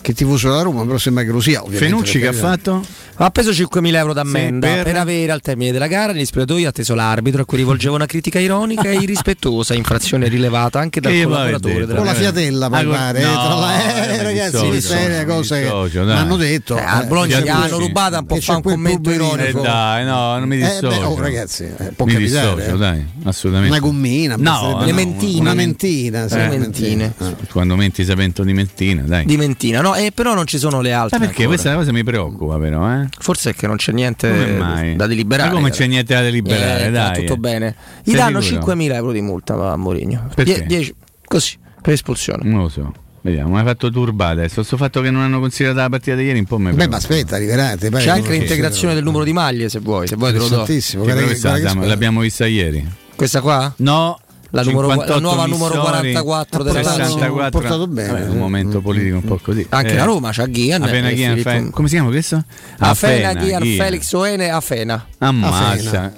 che 0.01 0.13
tifoso 0.13 0.49
della 0.49 0.61
Roma, 0.61 0.85
però 0.85 0.97
sembra 0.97 1.23
che 1.23 1.31
lo 1.31 1.41
sia. 1.41 1.61
Fenucci 1.67 2.19
che 2.19 2.27
ha 2.27 2.33
fatto? 2.33 2.85
Ha 3.17 3.29
preso 3.29 3.51
5.000 3.51 3.95
euro 3.95 4.11
d'ammenda 4.11 4.67
sì, 4.67 4.73
per... 4.73 4.83
per... 4.83 4.95
avere 4.97 5.31
al 5.31 5.39
termine 5.39 5.71
della 5.71 5.87
gara 5.87 6.11
negli 6.11 6.25
spogliatoi 6.25 6.65
atteso 6.65 6.95
l'arbitro 6.95 7.43
a 7.43 7.45
cui 7.45 7.57
rivolgeva 7.57 7.95
una 7.95 8.05
critica 8.05 8.39
ironica 8.39 8.89
e 8.89 8.95
irrispettosa, 8.95 9.73
infrazione 9.75 10.27
rilevata 10.27 10.79
anche 10.79 10.99
dal 10.99 11.13
che 11.13 11.23
collaboratore 11.23 11.85
della 11.85 11.95
Con 11.95 12.05
la 12.05 12.13
fiatella, 12.13 12.69
eh, 12.69 12.75
eh, 12.75 12.79
eh, 12.79 12.83
mi 12.83 12.91
pare. 12.91 14.23
Ragazzi, 14.23 14.67
queste 14.67 15.07
le 15.07 15.25
cose 15.25 15.61
dissocio, 15.61 16.03
che 16.03 16.11
hanno 16.11 16.35
detto. 16.35 16.77
Eh, 16.77 16.81
al 16.81 17.07
Bologna 17.07 17.39
eh, 17.39 17.49
hanno 17.49 17.77
rubato 17.77 18.17
un 18.17 18.25
po' 18.25 18.35
fa 18.35 18.55
un 18.57 18.61
commento 18.61 19.09
ironico. 19.09 19.59
Eh, 19.59 19.63
dai, 19.63 20.05
no, 20.05 20.37
non 20.37 20.47
mi 20.49 20.57
dissocio. 20.57 20.91
Eh, 20.91 20.97
beh, 20.97 21.05
oh, 21.05 21.19
ragazzi, 21.19 21.63
eh, 21.63 21.91
può 21.95 22.05
mi 22.05 22.13
capitare. 22.13 22.55
Dissocio, 22.55 22.77
dai, 22.77 23.05
assolutamente. 23.23 23.77
Una 23.77 23.85
gommina, 23.85 24.35
no, 24.37 24.79
no, 24.79 24.93
mentina. 24.93 25.39
una 25.39 25.53
mentina, 25.53 26.27
mentine. 26.29 27.13
Quando 27.49 27.77
menti 27.77 28.03
si 28.03 28.13
pentono 28.13 28.47
di 28.47 28.53
mentina, 28.53 29.03
dai. 29.03 29.25
Di 29.25 29.37
mentina, 29.37 29.79
no, 29.79 29.95
però 30.13 30.33
non 30.33 30.45
ci 30.45 30.57
sono 30.57 30.81
le 30.81 30.91
altre. 30.91 31.19
Perché 31.19 31.45
questa 31.45 31.73
cosa 31.75 31.93
mi 31.93 32.03
preoccupa 32.03 32.57
però, 32.57 32.91
eh? 32.91 33.04
Forse 33.19 33.51
è 33.51 33.53
che 33.53 33.67
non 33.67 33.77
c'è 33.77 33.91
niente 33.91 34.57
da 34.95 35.07
deliberare. 35.07 35.49
Ma 35.49 35.55
come 35.55 35.71
c'è 35.71 35.87
niente 35.87 36.13
da 36.13 36.21
deliberare? 36.21 36.87
Eh, 36.87 36.91
dai, 36.91 37.19
tutto 37.19 37.37
bene. 37.37 37.75
Gli 38.03 38.15
danno 38.15 38.41
sicuro? 38.41 38.73
5.000 38.73 38.93
euro 38.93 39.11
di 39.11 39.21
multa 39.21 39.71
a 39.71 39.75
Mourinho. 39.75 40.29
Die- 40.35 40.65
10, 40.65 40.95
così, 41.25 41.57
per 41.81 41.93
espulsione. 41.93 42.49
Non 42.49 42.61
lo 42.61 42.69
so. 42.69 42.93
Vediamo, 43.21 43.53
mi 43.53 43.57
hai 43.59 43.65
fatto 43.65 43.89
turba 43.89 44.27
adesso. 44.27 44.61
Sto 44.61 44.77
fatto 44.77 45.01
che 45.01 45.09
non 45.09 45.23
hanno 45.23 45.39
considerato 45.39 45.79
la 45.79 45.89
partita 45.89 46.15
di 46.15 46.25
ieri 46.25 46.37
un 46.37 46.45
po' 46.45 46.59
me. 46.59 46.73
Beh, 46.73 46.87
ma 46.87 46.97
aspetta, 46.97 47.37
arriverà. 47.37 47.75
C'è 47.75 48.09
anche 48.09 48.31
l'integrazione 48.31 48.93
del 48.93 49.03
numero 49.03 49.23
di 49.23 49.33
maglie, 49.33 49.67
se 49.67 49.79
vuoi. 49.79 50.07
Se 50.07 50.15
vuoi 50.15 50.31
te 50.31 50.37
lo 50.37 50.47
do. 50.47 50.65
Guarda, 50.65 51.21
guarda, 51.23 51.59
guarda, 51.59 51.85
l'abbiamo 51.87 52.21
vista 52.21 52.45
ieri. 52.45 52.87
Questa 53.15 53.41
qua? 53.41 53.73
No, 53.77 54.19
la, 54.55 54.63
numero, 54.63 54.87
la 54.87 55.19
nuova 55.19 55.45
numero 55.45 55.81
44 55.81 56.63
della 56.63 56.81
64 56.81 57.49
portato 57.49 57.87
bene. 57.87 58.11
Vabbè, 58.11 58.25
un 58.27 58.35
eh. 58.35 58.39
momento 58.39 58.79
politico 58.79 59.17
un 59.17 59.23
po' 59.23 59.39
così. 59.41 59.65
Anche 59.69 59.91
eh, 59.91 59.95
la 59.95 60.05
Roma 60.05 60.31
c'ha 60.31 60.45
Ghian. 60.45 60.81
Afena 60.81 61.11
Ghian, 61.11 61.37
Fe... 61.39 61.69
come 61.71 61.87
si 61.87 61.95
chiama 61.95 62.09
questo? 62.09 62.43
Afena 62.79 63.33
Ghian, 63.33 63.61
Felix 63.61 64.11
Oene, 64.13 64.49
Afena. 64.49 65.05
Ammazza. 65.17 65.67
Afena. 65.67 66.13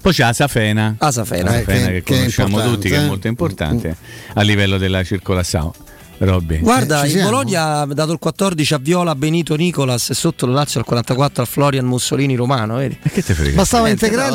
Poi 0.00 0.12
c'è 0.12 0.22
Asafena, 0.22 0.94
Asafena, 0.98 1.50
Asafena 1.50 1.88
eh, 1.88 1.94
che, 1.94 2.02
che, 2.04 2.16
conosciamo 2.16 2.58
che 2.58 2.62
tutti, 2.62 2.88
che 2.88 2.96
è 2.96 3.06
molto 3.06 3.26
eh. 3.26 3.30
importante 3.30 3.96
a 4.34 4.42
livello 4.42 4.78
della 4.78 5.02
circolazione. 5.02 5.72
Robby. 6.18 6.58
Guarda, 6.60 7.02
Eh, 7.02 7.06
il 7.06 7.12
siamo? 7.12 7.28
Bologna 7.30 7.80
ha 7.80 7.86
dato 7.86 8.12
il 8.12 8.18
14 8.18 8.74
a 8.74 8.78
Viola, 8.78 9.14
Benito 9.14 9.54
Nicolas 9.54 10.10
e 10.10 10.14
sotto 10.14 10.46
lo 10.46 10.52
Lazio 10.52 10.80
al 10.80 10.86
44 10.86 11.42
a 11.42 11.46
Florian 11.46 11.84
Mussolini 11.84 12.34
Romano. 12.34 12.76
Vedi? 12.76 12.98
E 13.02 13.10
che 13.10 13.22
te 13.22 13.34
frega? 13.34 13.54
Bastava 13.56 13.88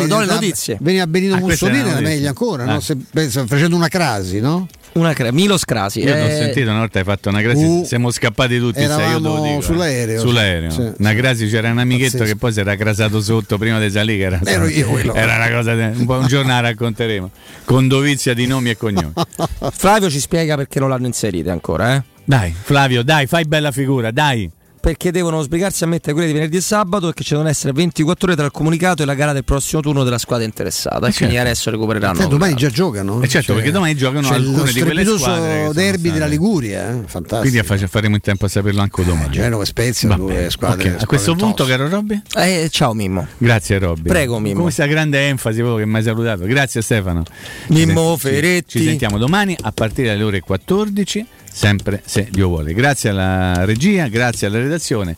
do 0.07 0.19
le 0.19 0.25
notizie. 0.25 0.77
Veniva 0.79 1.07
Benito 1.07 1.35
Ah, 1.35 1.39
Mussolini, 1.39 1.89
era 1.89 1.99
meglio 1.99 2.27
ancora, 2.27 2.63
Ah. 2.63 2.73
no? 2.73 2.79
Se 2.79 2.95
pensa- 2.95 3.45
facendo 3.47 3.75
una 3.75 3.87
crasi, 3.87 4.39
no? 4.39 4.67
Una 4.93 5.13
cre- 5.13 5.31
Milos 5.31 5.63
Crasi. 5.63 5.99
Io 5.99 6.13
ti 6.13 6.19
ho 6.19 6.25
eh, 6.25 6.29
sentito 6.35 6.69
una 6.69 6.79
volta 6.79 6.99
hai 6.99 7.05
fatto 7.05 7.29
una 7.29 7.41
crasi, 7.41 7.63
Uh, 7.63 7.83
siamo 7.85 8.11
scappati 8.11 8.59
tutti, 8.59 8.85
sai, 8.85 9.11
io 9.11 9.19
dico, 9.19 9.45
eh. 9.45 9.61
sull'aereo. 9.61 10.19
Sull'aereo. 10.19 10.69
Sì, 10.69 10.91
una 10.97 11.13
crasi 11.13 11.47
c'era 11.47 11.69
un 11.71 11.77
amichetto 11.79 12.17
Pazzesco. 12.17 12.25
che 12.25 12.35
poi 12.35 12.51
si 12.53 12.59
era 12.59 12.75
crasato 12.75 13.21
sotto 13.21 13.57
prima 13.57 13.79
di 13.79 13.89
salire. 13.89 14.17
che 14.17 14.25
Era, 14.25 14.39
Ero 14.43 14.67
io 14.67 14.87
quello. 14.89 15.13
era 15.13 15.35
una 15.35 15.49
cosa, 15.49 15.73
de- 15.75 15.93
un, 15.95 16.05
un 16.07 16.27
giorno 16.27 16.51
la 16.51 16.59
racconteremo. 16.59 17.31
Con 17.63 17.87
dovizia 17.87 18.33
di 18.33 18.45
nomi 18.47 18.71
e 18.71 18.77
cognomi. 18.77 19.13
Flavio 19.71 20.09
ci 20.09 20.19
spiega 20.19 20.55
perché 20.55 20.79
non 20.79 20.89
l'hanno 20.89 21.05
inserita 21.07 21.51
ancora, 21.53 21.95
eh? 21.95 22.03
Dai, 22.25 22.53
Flavio, 22.61 23.01
dai, 23.03 23.27
fai 23.27 23.45
bella 23.45 23.71
figura, 23.71 24.11
dai. 24.11 24.49
Perché 24.81 25.11
devono 25.11 25.43
sbrigarsi 25.43 25.83
a 25.83 25.87
mettere 25.87 26.13
quelle 26.13 26.27
di 26.27 26.33
venerdì 26.33 26.57
e 26.57 26.61
sabato 26.61 27.09
e 27.09 27.13
che 27.13 27.23
ci 27.23 27.29
devono 27.31 27.49
essere 27.49 27.71
24 27.71 28.25
ore 28.25 28.35
tra 28.35 28.45
il 28.45 28.51
comunicato 28.51 29.03
e 29.03 29.05
la 29.05 29.13
gara 29.13 29.31
del 29.31 29.43
prossimo 29.43 29.79
turno 29.79 30.03
della 30.03 30.17
squadra 30.17 30.43
interessata. 30.43 31.07
E 31.07 31.13
quindi 31.13 31.35
certo. 31.35 31.49
adesso 31.49 31.69
recupereranno. 31.69 32.19
Eh, 32.19 32.27
domani 32.27 32.55
già 32.55 32.69
giocano? 32.69 33.21
Eh 33.21 33.27
certo, 33.27 33.53
perché 33.53 33.69
domani 33.69 33.95
giocano 33.95 34.27
c'è 34.27 34.33
alcune 34.33 34.71
di 34.71 34.81
quelle 34.81 35.05
squadre 35.05 35.59
sono 35.59 35.73
derby 35.73 36.11
della 36.11 36.25
Liguria, 36.25 36.89
eh? 36.89 37.03
fantastico. 37.05 37.41
Quindi 37.41 37.59
affa- 37.59 37.87
faremo 37.87 38.15
in 38.15 38.21
tempo 38.21 38.45
a 38.45 38.47
saperlo 38.47 38.81
anche 38.81 39.05
domani. 39.05 39.29
Genova 39.29 39.61
e 39.61 39.65
Spezia, 39.67 40.09
due 40.15 40.49
squadre- 40.49 40.93
ok. 40.93 41.01
A 41.03 41.05
questo 41.05 41.35
punto, 41.35 41.63
caro 41.65 41.87
Robby? 41.87 42.19
Eh, 42.35 42.67
ciao 42.71 42.93
Mimmo. 42.95 43.27
Grazie 43.37 43.77
Robby. 43.77 44.09
Prego, 44.09 44.39
Mimmo. 44.39 44.55
Con 44.55 44.63
questa 44.63 44.87
grande 44.87 45.27
enfasi 45.27 45.59
proprio 45.59 45.77
che 45.77 45.85
mi 45.85 45.97
hai 45.97 46.03
salutato. 46.03 46.45
Grazie 46.45 46.81
Stefano. 46.81 47.23
Mimmo 47.67 48.17
Ci. 48.17 48.29
Ci, 48.29 48.63
ci 48.65 48.83
sentiamo 48.83 49.19
domani 49.19 49.55
a 49.61 49.71
partire 49.71 50.07
dalle 50.07 50.23
ore 50.23 50.39
14, 50.39 51.25
sempre 51.51 52.01
se 52.05 52.27
Dio 52.31 52.47
vuole. 52.47 52.73
Grazie 52.73 53.09
alla 53.09 53.65
regia, 53.65 54.07
grazie 54.07 54.47
alla 54.47 54.59
redazione. 54.59 55.15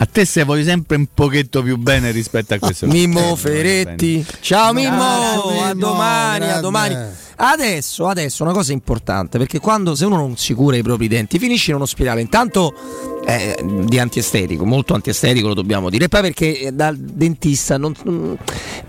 A 0.00 0.06
te 0.06 0.24
se 0.24 0.44
voglio 0.44 0.62
sempre 0.62 0.96
un 0.96 1.06
pochetto 1.12 1.60
più 1.62 1.76
bene 1.76 2.12
rispetto 2.12 2.54
a 2.54 2.58
questo. 2.58 2.86
Mimmo 2.88 3.34
Ferretti. 3.34 4.24
Ciao 4.40 4.72
Mimmo, 4.72 4.96
Grazie, 4.96 5.60
a 5.60 5.74
Mimmo, 5.74 5.86
domani, 5.86 6.50
a 6.50 6.60
domani. 6.60 6.96
Adesso, 7.40 8.06
adesso 8.06 8.42
una 8.44 8.52
cosa 8.52 8.72
importante, 8.72 9.38
perché 9.38 9.58
quando 9.58 9.94
se 9.94 10.04
uno 10.04 10.16
non 10.16 10.36
si 10.36 10.54
cura 10.54 10.76
i 10.76 10.82
propri 10.82 11.08
denti 11.08 11.38
finisce 11.38 11.70
in 11.70 11.76
uno 11.76 11.86
spirale. 11.86 12.20
Intanto 12.20 13.17
eh, 13.28 13.62
di 13.84 13.98
antiestetico, 13.98 14.64
molto 14.64 14.94
antiestetico 14.94 15.48
lo 15.48 15.54
dobbiamo 15.54 15.90
dire. 15.90 16.06
E 16.06 16.08
poi 16.08 16.22
perché 16.22 16.60
eh, 16.60 16.72
dal 16.72 16.96
dentista 16.96 17.76
non, 17.76 17.92
non- 18.04 18.38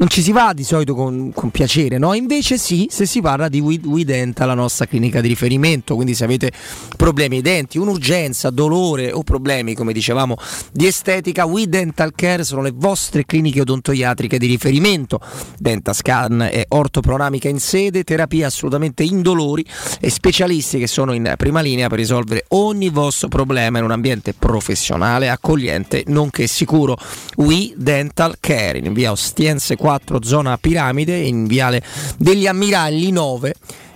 ci 0.07 0.21
si 0.21 0.31
va 0.31 0.53
di 0.53 0.63
solito 0.63 0.95
con, 0.95 1.31
con 1.33 1.51
piacere, 1.51 1.97
no? 1.97 2.13
Invece 2.13 2.57
sì, 2.57 2.87
se 2.89 3.05
si 3.05 3.19
parla 3.19 3.49
di 3.49 3.59
We, 3.59 3.81
We 3.83 4.05
la 4.05 4.53
nostra 4.53 4.85
clinica 4.85 5.19
di 5.19 5.27
riferimento. 5.27 5.95
Quindi 5.95 6.15
se 6.15 6.23
avete 6.23 6.53
problemi 6.95 7.35
ai 7.37 7.41
denti, 7.41 7.77
un'urgenza, 7.77 8.49
dolore 8.49 9.11
o 9.11 9.23
problemi, 9.23 9.75
come 9.75 9.91
dicevamo, 9.91 10.37
di 10.71 10.87
estetica, 10.87 11.45
We 11.45 11.67
Dental 11.67 12.13
Care 12.15 12.45
sono 12.45 12.61
le 12.61 12.71
vostre 12.73 13.25
cliniche 13.25 13.59
odontoiatriche 13.59 14.37
di 14.37 14.47
riferimento. 14.47 15.19
Dentascan 15.57 16.43
e 16.43 16.65
ortopronamica 16.69 17.49
in 17.49 17.59
sede, 17.59 18.05
terapie 18.05 18.45
assolutamente 18.45 19.03
indolori 19.03 19.65
e 19.99 20.09
specialisti 20.09 20.79
che 20.79 20.87
sono 20.87 21.11
in 21.11 21.33
prima 21.35 21.59
linea 21.59 21.89
per 21.89 21.97
risolvere 21.97 22.45
ogni 22.49 22.87
vostro 22.87 23.27
problema 23.27 23.79
in 23.79 23.83
un 23.83 23.91
ambiente 23.91 24.27
professionale, 24.37 25.29
accogliente, 25.29 26.03
nonché 26.07 26.47
sicuro. 26.47 26.97
We 27.37 27.71
Dental 27.75 28.35
Care 28.39 28.79
in 28.79 28.93
via 28.93 29.11
Ostiense 29.11 29.75
4, 29.75 30.23
zona 30.23 30.57
Piramide, 30.57 31.17
in 31.17 31.47
viale 31.47 31.83
degli 32.17 32.47
Ammiragli 32.47 33.11
9 33.11 33.53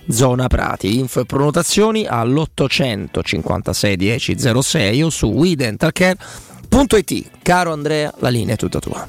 zona 0.08 0.48
Prati. 0.48 0.98
Info 0.98 1.20
e 1.20 1.24
prenotazioni 1.24 2.04
all'856 2.06 3.94
10 3.94 4.62
06 4.62 5.02
o 5.02 5.10
su 5.10 5.26
WeDentalCare.it. 5.28 7.30
Caro 7.42 7.72
Andrea, 7.72 8.12
la 8.18 8.28
linea 8.28 8.54
è 8.54 8.58
tutta 8.58 8.78
tua. 8.78 9.08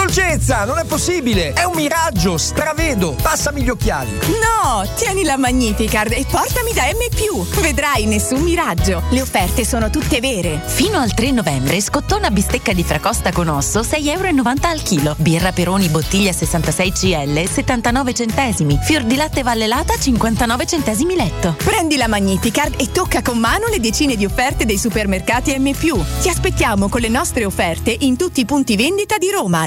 Dolcezza, 0.00 0.64
non 0.64 0.78
è 0.78 0.84
possibile! 0.86 1.52
È 1.52 1.64
un 1.64 1.74
miraggio, 1.74 2.38
stravedo! 2.38 3.14
Passami 3.20 3.60
gli 3.60 3.68
occhiali! 3.68 4.18
No, 4.40 4.82
tieni 4.96 5.24
la 5.24 5.36
Magnificard 5.36 6.12
e 6.12 6.24
portami 6.28 6.72
da 6.72 6.84
M+. 6.84 7.60
Vedrai 7.60 8.06
nessun 8.06 8.40
miraggio. 8.40 9.02
Le 9.10 9.20
offerte 9.20 9.62
sono 9.64 9.90
tutte 9.90 10.20
vere. 10.20 10.62
Fino 10.64 10.98
al 10.98 11.12
3 11.12 11.32
novembre, 11.32 11.80
scottona 11.82 12.30
bistecca 12.30 12.72
di 12.72 12.82
fracosta 12.82 13.30
con 13.30 13.48
osso 13.48 13.80
6,90 13.80 14.08
euro 14.08 14.52
al 14.62 14.82
chilo. 14.82 15.14
Birra 15.18 15.52
Peroni 15.52 15.88
bottiglia 15.88 16.32
66 16.32 16.92
CL 16.92 17.48
79 17.48 18.14
centesimi. 18.14 18.78
Fior 18.82 19.02
di 19.02 19.16
latte 19.16 19.42
vallelata 19.42 19.98
59 19.98 20.66
centesimi 20.66 21.14
letto. 21.14 21.56
Prendi 21.62 21.96
la 21.96 22.08
Magnificard 22.08 22.80
e 22.80 22.90
tocca 22.90 23.20
con 23.20 23.38
mano 23.38 23.66
le 23.66 23.80
decine 23.80 24.16
di 24.16 24.24
offerte 24.24 24.64
dei 24.64 24.78
supermercati 24.78 25.56
M+. 25.58 25.72
Ti 25.72 26.28
aspettiamo 26.28 26.88
con 26.88 27.02
le 27.02 27.08
nostre 27.08 27.44
offerte 27.44 27.94
in 28.00 28.16
tutti 28.16 28.40
i 28.40 28.46
punti 28.46 28.76
vendita 28.76 29.18
di 29.18 29.30
Roma, 29.30 29.66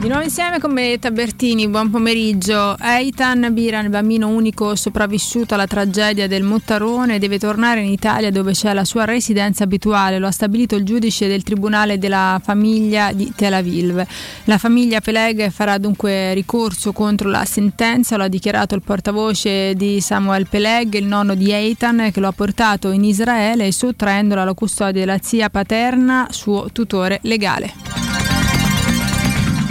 Di 0.00 0.08
nuovo 0.08 0.24
insieme 0.24 0.58
con 0.60 0.72
me 0.72 0.98
Tabertini, 0.98 1.68
buon 1.68 1.90
pomeriggio. 1.90 2.74
Eitan 2.80 3.50
Biran, 3.52 3.84
il 3.84 3.90
bambino 3.90 4.28
unico 4.28 4.74
sopravvissuto 4.74 5.52
alla 5.52 5.66
tragedia 5.66 6.26
del 6.26 6.42
Mottarone, 6.42 7.18
deve 7.18 7.38
tornare 7.38 7.82
in 7.82 7.90
Italia 7.90 8.30
dove 8.30 8.52
c'è 8.52 8.72
la 8.72 8.86
sua 8.86 9.04
residenza 9.04 9.64
abituale, 9.64 10.18
lo 10.18 10.26
ha 10.26 10.30
stabilito 10.30 10.74
il 10.74 10.84
giudice 10.84 11.28
del 11.28 11.42
Tribunale 11.42 11.98
della 11.98 12.40
Famiglia 12.42 13.12
di 13.12 13.30
Tel 13.36 13.52
Aviv. 13.52 14.02
La 14.44 14.56
famiglia 14.56 15.02
Peleg 15.02 15.50
farà 15.50 15.76
dunque 15.76 16.32
ricorso 16.32 16.92
contro 16.92 17.28
la 17.28 17.44
sentenza, 17.44 18.16
lo 18.16 18.22
ha 18.22 18.28
dichiarato 18.28 18.74
il 18.74 18.82
portavoce 18.82 19.74
di 19.74 20.00
Samuel 20.00 20.46
Peleg, 20.48 20.94
il 20.94 21.04
nonno 21.04 21.34
di 21.34 21.52
Eitan, 21.52 22.08
che 22.10 22.20
lo 22.20 22.28
ha 22.28 22.32
portato 22.32 22.90
in 22.90 23.04
Israele 23.04 23.70
sottraendolo 23.70 24.40
alla 24.40 24.54
custodia 24.54 25.04
della 25.04 25.18
zia 25.20 25.50
paterna, 25.50 26.26
suo 26.30 26.70
tutore 26.72 27.18
legale. 27.24 28.09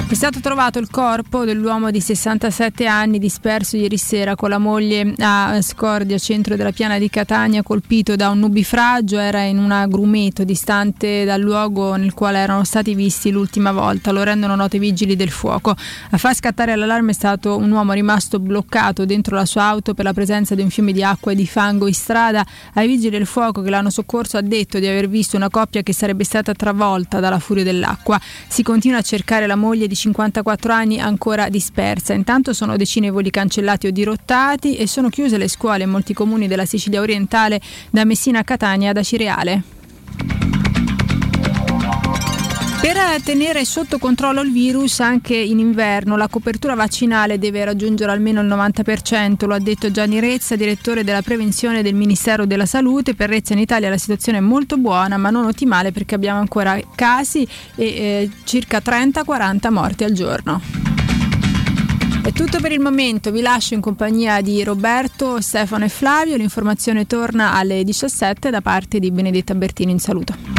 È 0.10 0.16
stato 0.16 0.40
trovato 0.40 0.80
il 0.80 0.90
corpo 0.90 1.46
dell'uomo 1.46 1.92
di 1.92 2.02
67 2.02 2.88
anni 2.88 3.20
disperso 3.20 3.78
ieri 3.78 4.00
sera 4.00 4.36
con 4.36 4.50
la 4.50 4.58
moglie 4.58 5.14
a 5.20 5.62
Scordia, 5.62 6.18
centro 6.18 6.56
della 6.56 6.72
piana 6.72 6.98
di 6.98 7.12
Catania, 7.12 7.62
colpito 7.62 8.16
da 8.16 8.30
un 8.30 8.40
nubifragio. 8.40 9.20
Era 9.20 9.44
in 9.44 9.60
un 9.60 9.70
agrumeto 9.70 10.44
distante 10.44 11.26
dal 11.26 11.40
luogo 11.40 11.96
nel 11.96 12.16
quale 12.16 12.40
erano 12.40 12.64
stati 12.64 12.96
visti 12.96 13.30
l'ultima 13.30 13.72
volta. 13.72 14.12
Lo 14.12 14.24
rendono 14.24 14.56
noto 14.56 14.78
i 14.78 14.80
vigili 14.80 15.16
del 15.16 15.30
fuoco. 15.30 15.76
A 16.10 16.18
far 16.18 16.34
scattare 16.34 16.76
l'allarme 16.76 17.12
è 17.12 17.14
stato 17.14 17.56
un 17.56 17.70
uomo 17.70 17.94
rimasto 17.94 18.40
bloccato 18.40 19.06
dentro 19.06 19.36
la 19.36 19.46
sua 19.46 19.66
auto 19.66 19.94
per 19.94 20.06
la 20.06 20.14
presenza 20.14 20.56
di 20.56 20.64
un 20.64 20.72
fiume 20.72 20.92
di 20.92 21.04
acqua 21.04 21.34
e 21.34 21.36
di 21.36 21.46
fango 21.46 21.86
in 21.86 21.94
strada. 21.94 22.44
Ai 22.74 22.88
vigili 22.88 23.12
del 23.12 23.28
fuoco 23.28 23.62
che 23.62 23.70
l'hanno 23.70 23.92
soccorso 23.92 24.38
ha 24.38 24.42
detto 24.42 24.80
di 24.80 24.88
aver 24.88 25.08
visto 25.08 25.36
una 25.36 25.52
coppia 25.52 25.84
che 25.84 25.94
sarebbe 25.94 26.24
stata 26.24 26.54
travolta 26.54 27.20
dalla 27.20 27.38
furia 27.38 27.64
dell'acqua. 27.64 28.20
Si 28.48 28.64
continua 28.64 28.98
a 28.98 29.04
cercare 29.04 29.46
la 29.46 29.56
moglie 29.56 29.86
di 29.86 29.98
54 30.00 30.74
anni 30.74 31.00
ancora 31.00 31.50
dispersa. 31.50 32.14
Intanto 32.14 32.54
sono 32.54 32.78
decine 32.78 33.08
i 33.08 33.12
voli 33.12 33.30
cancellati 33.30 33.88
o 33.88 33.92
dirottati 33.92 34.78
e 34.78 34.88
sono 34.88 35.10
chiuse 35.10 35.38
le 35.38 35.48
scuole 35.48 35.84
in 35.84 35.90
molti 35.90 36.14
comuni 36.14 36.48
della 36.48 36.66
Sicilia 36.66 37.02
orientale 37.02 37.62
da 37.92 38.06
Messina 38.06 38.40
a 38.40 38.44
Catania 38.44 38.94
da 38.94 39.04
Cireale. 39.04 40.59
Per 42.92 43.22
tenere 43.22 43.66
sotto 43.66 44.00
controllo 44.00 44.42
il 44.42 44.52
virus 44.52 45.00
anche 45.00 45.36
in 45.36 45.60
inverno 45.60 46.18
la 46.18 46.28
copertura 46.28 46.74
vaccinale 46.74 47.38
deve 47.38 47.64
raggiungere 47.64 48.12
almeno 48.12 48.42
il 48.42 48.48
90%, 48.48 49.46
lo 49.46 49.54
ha 49.54 49.60
detto 49.60 49.92
Gianni 49.92 50.20
Rezza, 50.20 50.56
direttore 50.56 51.04
della 51.04 51.22
prevenzione 51.22 51.84
del 51.84 51.94
Ministero 51.94 52.48
della 52.48 52.66
Salute. 52.66 53.14
Per 53.14 53.30
Rezza 53.30 53.54
in 53.54 53.60
Italia 53.60 53.90
la 53.90 53.98
situazione 54.00 54.40
è 54.40 54.42
molto 54.42 54.78
buona 54.78 55.18
ma 55.18 55.30
non 55.30 55.46
ottimale 55.46 55.92
perché 55.92 56.16
abbiamo 56.16 56.40
ancora 56.40 56.80
casi 56.96 57.48
e 57.76 57.86
eh, 57.86 58.30
circa 58.44 58.80
30-40 58.80 59.72
morti 59.72 60.04
al 60.04 60.14
giorno. 60.14 60.60
È 62.24 62.32
tutto 62.32 62.60
per 62.60 62.72
il 62.72 62.80
momento, 62.80 63.30
vi 63.30 63.42
lascio 63.42 63.76
in 63.76 63.82
compagnia 63.82 64.42
di 64.42 64.64
Roberto, 64.64 65.42
Stefano 65.42 65.86
e 65.86 65.90
Flavio, 65.90 66.38
l'informazione 66.38 67.06
torna 67.06 67.54
alle 67.54 67.84
17 67.84 68.50
da 68.50 68.62
parte 68.62 68.98
di 68.98 69.12
Benedetta 69.12 69.54
Bertini 69.54 69.92
in 69.92 70.00
saluto. 70.00 70.59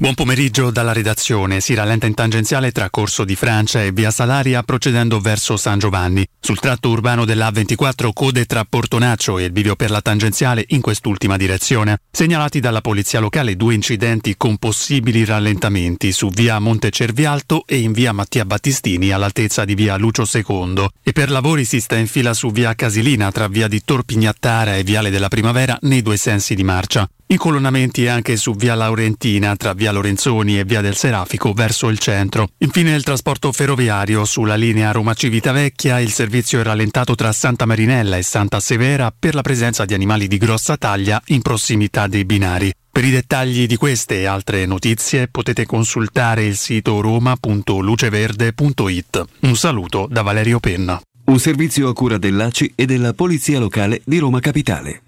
Buon 0.00 0.14
pomeriggio 0.14 0.70
dalla 0.70 0.94
redazione. 0.94 1.60
Si 1.60 1.74
rallenta 1.74 2.06
in 2.06 2.14
tangenziale 2.14 2.72
tra 2.72 2.88
Corso 2.88 3.22
di 3.22 3.36
Francia 3.36 3.82
e 3.82 3.92
Via 3.92 4.10
Salaria 4.10 4.62
procedendo 4.62 5.20
verso 5.20 5.58
San 5.58 5.78
Giovanni. 5.78 6.26
Sul 6.40 6.58
tratto 6.58 6.88
urbano 6.88 7.26
della 7.26 7.50
A24 7.50 8.08
code 8.14 8.46
tra 8.46 8.64
Portonaccio 8.64 9.36
e 9.36 9.44
il 9.44 9.52
bivio 9.52 9.76
per 9.76 9.90
la 9.90 10.00
tangenziale 10.00 10.64
in 10.68 10.80
quest'ultima 10.80 11.36
direzione. 11.36 11.98
Segnalati 12.10 12.60
dalla 12.60 12.80
polizia 12.80 13.20
locale 13.20 13.56
due 13.56 13.74
incidenti 13.74 14.38
con 14.38 14.56
possibili 14.56 15.22
rallentamenti 15.26 16.12
su 16.12 16.30
via 16.30 16.58
Monte 16.60 16.88
Cervialto 16.88 17.64
e 17.66 17.76
in 17.76 17.92
via 17.92 18.12
Mattia 18.12 18.46
Battistini 18.46 19.10
all'altezza 19.10 19.66
di 19.66 19.74
via 19.74 19.98
Lucio 19.98 20.24
II. 20.32 20.88
E 21.02 21.12
per 21.12 21.30
lavori 21.30 21.66
si 21.66 21.78
sta 21.78 21.96
in 21.96 22.06
fila 22.06 22.32
su 22.32 22.50
via 22.50 22.74
Casilina 22.74 23.30
tra 23.32 23.48
via 23.48 23.68
di 23.68 23.82
Torpignattara 23.84 24.76
e 24.76 24.82
viale 24.82 25.10
della 25.10 25.28
Primavera 25.28 25.76
nei 25.82 26.00
due 26.00 26.16
sensi 26.16 26.54
di 26.54 26.64
marcia. 26.64 27.06
Incolonnamenti 27.32 28.08
anche 28.08 28.36
su 28.36 28.56
via 28.56 28.74
Laurentina 28.74 29.54
tra 29.54 29.72
via 29.72 29.92
Lorenzoni 29.92 30.58
e 30.58 30.64
via 30.64 30.80
del 30.80 30.96
Serafico 30.96 31.52
verso 31.52 31.88
il 31.88 32.00
centro. 32.00 32.48
Infine 32.58 32.92
il 32.92 33.04
trasporto 33.04 33.52
ferroviario 33.52 34.24
sulla 34.24 34.56
linea 34.56 34.90
Roma-Civitavecchia, 34.90 36.00
il 36.00 36.10
servizio 36.10 36.58
è 36.58 36.64
rallentato 36.64 37.14
tra 37.14 37.30
Santa 37.30 37.66
Marinella 37.66 38.16
e 38.16 38.22
Santa 38.22 38.58
Severa 38.58 39.14
per 39.16 39.36
la 39.36 39.42
presenza 39.42 39.84
di 39.84 39.94
animali 39.94 40.26
di 40.26 40.38
grossa 40.38 40.76
taglia 40.76 41.22
in 41.26 41.40
prossimità 41.40 42.08
dei 42.08 42.24
binari. 42.24 42.72
Per 42.90 43.04
i 43.04 43.10
dettagli 43.10 43.68
di 43.68 43.76
queste 43.76 44.18
e 44.18 44.24
altre 44.24 44.66
notizie 44.66 45.28
potete 45.28 45.66
consultare 45.66 46.44
il 46.44 46.56
sito 46.56 47.00
roma.luceverde.it. 47.00 49.24
Un 49.42 49.56
saluto 49.56 50.08
da 50.10 50.22
Valerio 50.22 50.58
Penna. 50.58 51.00
Un 51.26 51.38
servizio 51.38 51.88
a 51.88 51.94
cura 51.94 52.18
dell'ACI 52.18 52.72
e 52.74 52.86
della 52.86 53.12
Polizia 53.12 53.60
Locale 53.60 54.02
di 54.04 54.18
Roma 54.18 54.40
Capitale. 54.40 55.02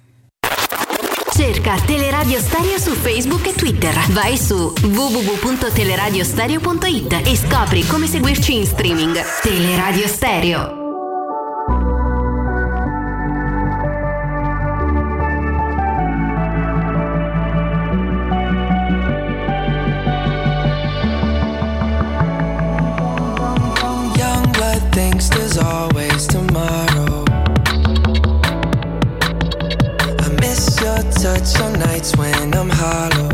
Cerca 1.34 1.76
Teleradio 1.86 2.38
Stereo 2.38 2.78
su 2.78 2.92
Facebook 2.92 3.46
e 3.46 3.54
Twitter. 3.54 3.98
Vai 4.10 4.36
su 4.36 4.70
www.teleradiostereo.it 4.82 7.22
e 7.24 7.36
scopri 7.36 7.86
come 7.86 8.06
seguirci 8.06 8.56
in 8.56 8.66
streaming. 8.66 9.18
Teleradio 9.40 10.06
Stereo. 10.06 10.80
Thinks 24.92 25.30
there's 25.30 25.56
always 25.56 26.11
touch 31.22 31.60
on 31.60 31.72
nights 31.74 32.16
when 32.16 32.52
I'm 32.52 32.68
hollow. 32.68 33.31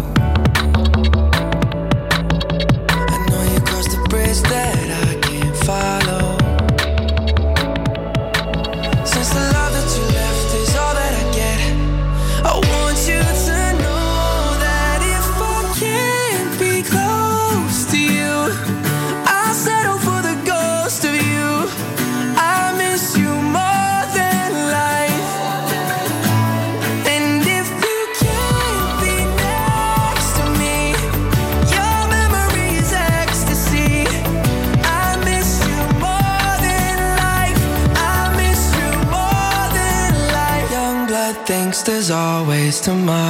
Always 42.78 42.80
tomorrow. 42.80 43.27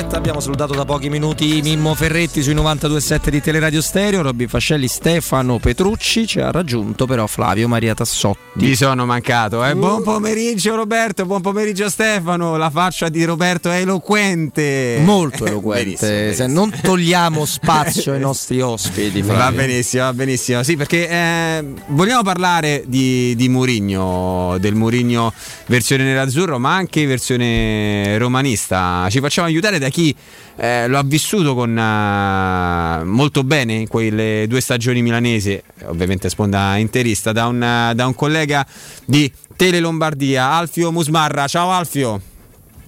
Diretta, 0.00 0.16
abbiamo 0.16 0.40
salutato 0.40 0.72
da 0.74 0.86
pochi 0.86 1.10
minuti 1.10 1.60
Mimmo 1.62 1.94
Ferretti 1.94 2.42
sui 2.42 2.54
92.7 2.54 3.28
di 3.28 3.40
Teleradio 3.42 3.82
Stereo, 3.82 4.22
Robby 4.22 4.46
Fascelli, 4.46 4.88
Stefano 4.88 5.58
Petrucci, 5.58 6.26
ci 6.26 6.40
ha 6.40 6.50
raggiunto 6.50 7.06
però 7.06 7.26
Flavio 7.26 7.68
Maria 7.68 7.92
Tassotti. 7.92 8.38
Mi 8.54 8.74
sono 8.74 9.04
mancato, 9.04 9.64
eh. 9.64 9.74
Buon 9.74 10.02
pomeriggio 10.02 10.74
Roberto, 10.74 11.26
buon 11.26 11.42
pomeriggio 11.42 11.90
Stefano. 11.90 12.56
La 12.56 12.70
faccia 12.70 13.08
di 13.10 13.24
Roberto 13.24 13.70
è 13.70 13.80
eloquente. 13.80 15.00
Molto 15.04 15.44
eloquente, 15.44 16.32
se 16.34 16.46
non 16.46 16.72
togliamo 16.82 17.44
spazio 17.44 18.12
ai 18.12 18.20
nostri 18.20 18.60
ospiti. 18.62 19.20
Va 19.20 19.34
Flavio. 19.34 19.58
benissimo, 19.58 20.04
va 20.04 20.14
benissimo. 20.14 20.62
Sì, 20.62 20.76
perché 20.76 21.08
eh, 21.08 21.64
vogliamo 21.88 22.22
parlare 22.22 22.84
di, 22.86 23.34
di 23.36 23.48
Murigno, 23.50 24.56
del 24.58 24.74
Murigno 24.74 25.32
versione 25.66 26.04
nerazzurro, 26.04 26.58
ma 26.58 26.74
anche 26.74 27.06
versione 27.06 28.16
romanista. 28.16 29.06
Ci 29.10 29.20
facciamo 29.20 29.46
aiutare 29.46 29.78
da 29.78 29.89
chi 29.90 30.14
eh, 30.56 30.88
lo 30.88 30.98
ha 30.98 31.02
vissuto 31.02 31.54
con, 31.54 31.76
eh, 31.76 33.04
molto 33.04 33.44
bene 33.44 33.74
in 33.74 33.88
quelle 33.88 34.46
due 34.48 34.60
stagioni 34.60 35.02
milanesi, 35.02 35.60
ovviamente 35.84 36.28
sponda 36.28 36.76
interista, 36.76 37.32
da 37.32 37.46
un, 37.46 37.92
da 37.94 38.06
un 38.06 38.14
collega 38.14 38.66
di 39.04 39.30
Tele 39.56 39.80
Lombardia, 39.80 40.52
Alfio 40.52 40.90
Musmarra. 40.90 41.46
Ciao 41.46 41.70
Alfio. 41.70 42.20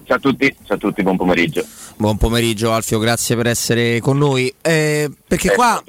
Ciao 0.05 0.17
a 0.17 0.19
tutti, 0.19 0.55
ciao 0.65 0.75
a 0.75 0.79
tutti, 0.79 1.01
buon 1.03 1.17
pomeriggio. 1.17 1.65
Buon 1.95 2.17
pomeriggio 2.17 2.73
Alfio, 2.73 2.99
grazie 2.99 3.35
per 3.35 3.47
essere 3.47 3.99
con 4.01 4.17
noi. 4.17 4.53
Eh, 4.61 5.09
perché 5.27 5.51
Eh, 5.51 5.55
qua 5.55 5.81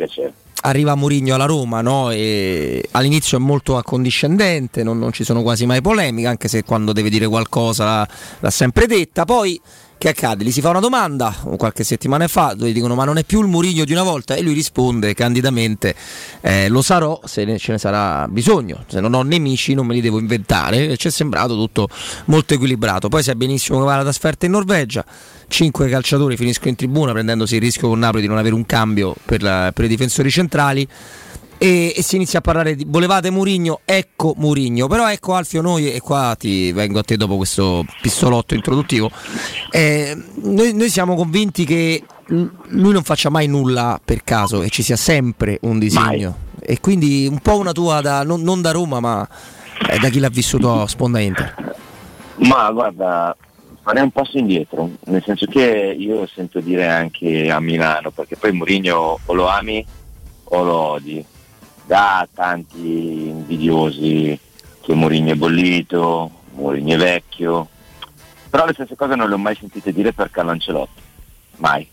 arriva 0.60 0.94
Murigno 0.94 1.34
alla 1.34 1.46
Roma, 1.46 1.80
no? 1.80 2.10
E 2.10 2.86
all'inizio 2.92 3.38
è 3.38 3.40
molto 3.40 3.76
accondiscendente, 3.76 4.82
non, 4.82 4.98
non 4.98 5.12
ci 5.12 5.24
sono 5.24 5.42
quasi 5.42 5.66
mai 5.66 5.80
polemiche, 5.82 6.26
anche 6.26 6.48
se 6.48 6.62
quando 6.62 6.92
deve 6.92 7.10
dire 7.10 7.26
qualcosa 7.26 7.84
l'ha, 7.84 8.08
l'ha 8.40 8.50
sempre 8.50 8.86
detta. 8.86 9.24
Poi 9.24 9.60
che 9.96 10.08
accade? 10.08 10.44
Gli 10.44 10.50
si 10.52 10.60
fa 10.60 10.70
una 10.70 10.80
domanda 10.80 11.34
qualche 11.56 11.82
settimana 11.84 12.28
fa, 12.28 12.54
dove 12.54 12.72
dicono 12.72 12.94
ma 12.94 13.04
non 13.04 13.16
è 13.16 13.24
più 13.24 13.40
il 13.40 13.46
Murigno 13.46 13.84
di 13.84 13.92
una 13.92 14.02
volta? 14.02 14.34
E 14.34 14.42
lui 14.42 14.52
risponde 14.52 15.14
candidamente 15.14 15.94
eh, 16.42 16.68
lo 16.68 16.82
sarò 16.82 17.20
se 17.24 17.44
ne- 17.44 17.58
ce 17.58 17.72
ne 17.72 17.78
sarà 17.78 18.26
bisogno, 18.28 18.84
se 18.86 19.00
non 19.00 19.14
ho 19.14 19.22
nemici 19.22 19.72
non 19.74 19.86
me 19.86 19.94
li 19.94 20.00
devo 20.00 20.18
inventare. 20.18 20.88
E 20.90 20.96
ci 20.96 21.08
è 21.08 21.10
sembrato 21.10 21.54
tutto 21.54 21.88
molto 22.26 22.54
equilibrato. 22.54 23.08
Poi 23.08 23.22
sai 23.22 23.34
benissimo 23.34 23.78
che 23.78 23.84
va 23.84 23.96
la 23.96 24.02
trasferta 24.02 24.46
in 24.46 24.52
Norvegia, 24.52 25.04
cinque 25.48 25.88
calciatori 25.88 26.36
finiscono 26.36 26.70
in 26.70 26.76
tribuna 26.76 27.12
prendendosi 27.12 27.54
il 27.54 27.60
rischio 27.62 27.88
con 27.88 27.98
Napoli 27.98 28.22
di 28.22 28.28
non 28.28 28.38
avere 28.38 28.54
un 28.54 28.66
cambio 28.66 29.14
per, 29.24 29.42
la- 29.42 29.70
per 29.74 29.86
i 29.86 29.88
difensori 29.88 30.30
centrali 30.30 30.86
e, 31.58 31.92
e 31.96 32.02
si 32.02 32.16
inizia 32.16 32.40
a 32.40 32.42
parlare 32.42 32.74
di 32.74 32.84
volevate 32.86 33.30
Murigno, 33.30 33.80
ecco 33.84 34.34
Murigno. 34.36 34.86
Però 34.86 35.10
ecco 35.10 35.34
Alfio 35.34 35.62
noi, 35.62 35.92
e 35.92 36.00
qua 36.00 36.36
ti 36.38 36.72
vengo 36.72 36.98
a 36.98 37.02
te 37.02 37.16
dopo 37.16 37.36
questo 37.36 37.84
pistolotto 38.00 38.54
introduttivo, 38.54 39.10
eh, 39.70 40.16
noi, 40.42 40.74
noi 40.74 40.88
siamo 40.88 41.14
convinti 41.14 41.64
che 41.64 42.02
lui 42.26 42.92
non 42.92 43.02
faccia 43.02 43.28
mai 43.28 43.46
nulla 43.46 44.00
per 44.02 44.24
caso 44.24 44.62
e 44.62 44.68
ci 44.70 44.82
sia 44.82 44.96
sempre 44.96 45.58
un 45.62 45.78
disegno. 45.78 46.42
E 46.60 46.80
quindi 46.80 47.26
un 47.30 47.40
po' 47.40 47.58
una 47.58 47.72
tua, 47.72 48.00
da, 48.00 48.22
non, 48.22 48.40
non 48.42 48.62
da 48.62 48.70
Roma, 48.70 48.98
ma 48.98 49.28
eh, 49.90 49.98
da 49.98 50.08
chi 50.08 50.18
l'ha 50.18 50.30
vissuto 50.30 50.80
a 50.80 50.88
Sponda 50.88 51.20
Inter. 51.20 51.74
Ma 52.36 52.70
guarda, 52.70 53.36
farei 53.82 54.02
un 54.02 54.10
passo 54.10 54.38
indietro, 54.38 54.90
nel 55.04 55.22
senso 55.22 55.44
che 55.44 55.94
io 55.98 56.26
sento 56.26 56.60
dire 56.60 56.88
anche 56.88 57.50
a 57.50 57.60
Milano, 57.60 58.10
perché 58.10 58.36
poi 58.36 58.52
Mourinho 58.52 59.18
o 59.24 59.32
lo 59.34 59.46
ami 59.46 59.84
o 60.44 60.62
lo 60.62 60.74
odi. 60.74 61.24
Da 61.86 62.26
tanti 62.32 63.28
invidiosi 63.28 64.38
che 64.80 64.94
Mourinho 64.94 65.32
è 65.32 65.34
bollito, 65.34 66.30
Mourinho 66.54 66.94
è 66.94 66.96
vecchio, 66.96 67.68
però 68.48 68.66
le 68.66 68.72
stesse 68.72 68.96
cose 68.96 69.14
non 69.16 69.28
le 69.28 69.34
ho 69.34 69.38
mai 69.38 69.56
sentite 69.56 69.92
dire 69.92 70.12
per 70.12 70.30
Carlo 70.30 70.52
Ancelotti, 70.52 71.02
mai. 71.56 71.86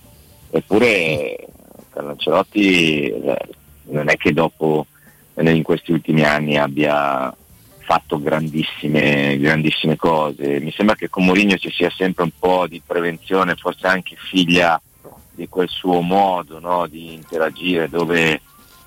Eppure 0.50 1.48
Carlo 1.90 2.12
Ancelotti 2.12 3.10
eh, 3.10 3.38
non 3.86 4.10
è 4.10 4.16
che 4.16 4.32
dopo, 4.32 4.86
eh, 5.34 5.50
in 5.50 5.64
questi 5.64 5.92
ultimi 5.92 6.24
anni 6.24 6.58
abbia 6.58 7.36
fatto 7.80 8.22
grandissime, 8.22 9.38
grandissime 9.40 9.96
cose. 9.96 10.60
Mi 10.60 10.72
sembra 10.72 10.96
che 10.96 11.10
con 11.10 11.26
Mourinho 11.26 11.58
ci 11.58 11.72
sia 11.72 11.90
sempre 11.90 12.24
un 12.24 12.32
po' 12.38 12.68
di 12.68 12.82
prevenzione, 12.86 13.56
forse 13.56 13.88
anche 13.88 14.16
figlia 14.16 14.80
di 15.32 15.50
quel 15.50 15.68
suo 15.68 16.02
modo 16.02 16.60
no, 16.60 16.88
di 16.88 17.14
interagire, 17.14 17.90
dove 17.90 18.40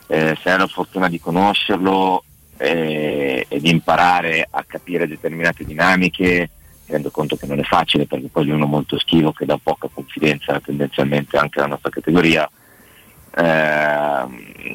eh, 0.07 0.37
se 0.41 0.51
hai 0.51 0.59
la 0.59 0.67
fortuna 0.67 1.09
di 1.09 1.19
conoscerlo 1.19 2.25
eh, 2.59 3.47
e 3.49 3.61
di 3.61 3.71
imparare 3.71 4.47
a 4.51 4.65
capire 4.67 5.07
determinate 5.07 5.65
dinamiche, 5.65 6.51
mi 6.87 6.93
rendo 6.93 7.11
conto 7.11 7.37
che 7.37 7.47
non 7.47 7.59
è 7.59 7.63
facile 7.63 8.07
perché 8.07 8.29
poi 8.29 8.49
è 8.49 8.53
uno 8.53 8.67
molto 8.67 8.99
schivo 8.99 9.33
che 9.33 9.47
dà 9.47 9.59
poca 9.61 9.89
confidenza 9.93 10.61
tendenzialmente 10.61 11.37
anche 11.37 11.59
alla 11.59 11.69
nostra 11.69 11.91
categoria. 11.91 12.49
Eh, 13.37 14.25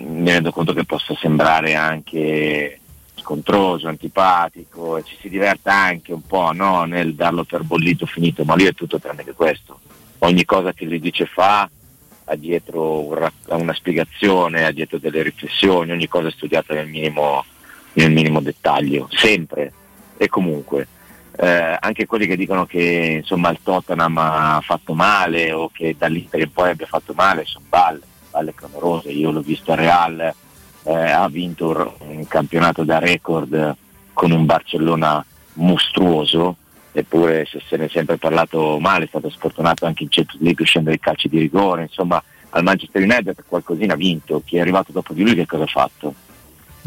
mi 0.05 0.29
rendo 0.29 0.51
conto 0.51 0.73
che 0.73 0.83
possa 0.83 1.15
sembrare 1.15 1.75
anche 1.75 2.79
scontroso, 3.15 3.87
antipatico 3.87 4.97
e 4.97 5.03
ci 5.03 5.15
si 5.19 5.29
diverta 5.29 5.73
anche 5.73 6.11
un 6.13 6.25
po' 6.25 6.51
no? 6.51 6.83
nel 6.85 7.13
darlo 7.13 7.43
per 7.43 7.63
bollito 7.63 8.05
finito, 8.05 8.43
ma 8.43 8.55
lui 8.55 8.65
è 8.65 8.73
tutto 8.73 8.99
tranne 8.99 9.23
che 9.23 9.33
questo. 9.33 9.79
Ogni 10.19 10.43
cosa 10.45 10.73
che 10.73 10.85
lui 10.85 10.99
dice 10.99 11.25
fa 11.25 11.69
ha 12.29 12.35
dietro 12.35 13.07
una 13.47 13.73
spiegazione, 13.73 14.65
ha 14.65 14.71
dietro 14.71 14.99
delle 14.99 15.23
riflessioni, 15.23 15.91
ogni 15.91 16.07
cosa 16.07 16.27
è 16.27 16.31
studiata 16.31 16.75
nel 16.75 16.87
minimo, 16.87 17.43
nel 17.93 18.11
minimo 18.11 18.39
dettaglio, 18.39 19.07
sempre 19.09 19.73
e 20.15 20.29
comunque. 20.29 20.87
Eh, 21.35 21.77
anche 21.79 22.05
quelli 22.05 22.27
che 22.27 22.35
dicono 22.35 22.65
che 22.65 23.19
insomma 23.21 23.49
il 23.49 23.59
Tottenham 23.63 24.17
ha 24.17 24.61
fatto 24.61 24.93
male 24.93 25.53
o 25.53 25.69
che 25.73 25.95
dall'Inter 25.97 26.41
in 26.41 26.51
poi 26.51 26.69
abbia 26.69 26.85
fatto 26.85 27.13
male 27.15 27.45
sono 27.45 27.65
balle, 27.67 28.01
balle 28.29 28.53
clamorose. 28.53 29.09
Io 29.09 29.31
l'ho 29.31 29.41
visto 29.41 29.71
a 29.71 29.75
Real, 29.75 30.33
eh, 30.83 30.93
ha 30.93 31.27
vinto 31.29 31.95
un 31.99 32.27
campionato 32.27 32.83
da 32.83 32.99
record 32.99 33.75
con 34.13 34.31
un 34.31 34.45
Barcellona 34.45 35.25
mostruoso, 35.53 36.57
eppure 36.91 37.45
se 37.45 37.61
se 37.67 37.77
ne 37.77 37.85
è 37.85 37.89
sempre 37.89 38.17
parlato 38.17 38.79
male, 38.79 39.05
è 39.05 39.07
stato 39.07 39.29
sfortunato 39.29 39.85
anche 39.85 40.03
in 40.03 40.09
Champions 40.09 40.41
League 40.41 40.63
uscendo 40.63 40.89
dai 40.89 40.99
calci 40.99 41.29
di 41.29 41.39
rigore, 41.39 41.83
insomma 41.83 42.21
al 42.51 42.63
Manchester 42.63 43.01
United 43.03 43.43
qualcosina 43.47 43.93
ha 43.93 43.97
vinto, 43.97 44.41
chi 44.43 44.57
è 44.57 44.61
arrivato 44.61 44.91
dopo 44.91 45.13
di 45.13 45.23
lui 45.23 45.35
che 45.35 45.45
cosa 45.45 45.63
ha 45.63 45.67
fatto? 45.67 46.13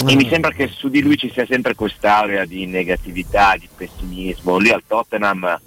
E 0.07 0.17
mi 0.17 0.27
sembra 0.29 0.51
che 0.51 0.69
su 0.69 0.89
di 0.89 1.01
lui 1.01 1.17
ci 1.17 1.31
sia 1.31 1.47
sempre 1.47 1.75
quest'area 1.75 2.45
di 2.45 2.67
negatività, 2.67 3.55
di 3.57 3.69
pessimismo. 3.75 4.59
Lì 4.59 4.71
al 4.71 4.83
Tottenham 4.87 5.45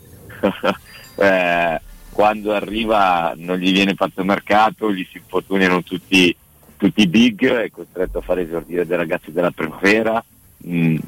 eh, 1.15 1.81
quando 2.11 2.53
arriva 2.53 3.33
non 3.37 3.57
gli 3.57 3.71
viene 3.71 3.93
fatto 3.93 4.23
mercato, 4.23 4.91
gli 4.91 5.07
si 5.09 5.17
infortuniano 5.17 5.83
tutti, 5.83 6.35
tutti 6.75 7.01
i 7.01 7.07
big, 7.07 7.45
è 7.45 7.69
costretto 7.69 8.17
a 8.17 8.21
fare 8.21 8.41
esordire 8.41 8.85
dei 8.85 8.97
ragazzi 8.97 9.31
della 9.31 9.51
primavera, 9.51 10.23
con- 10.61 10.99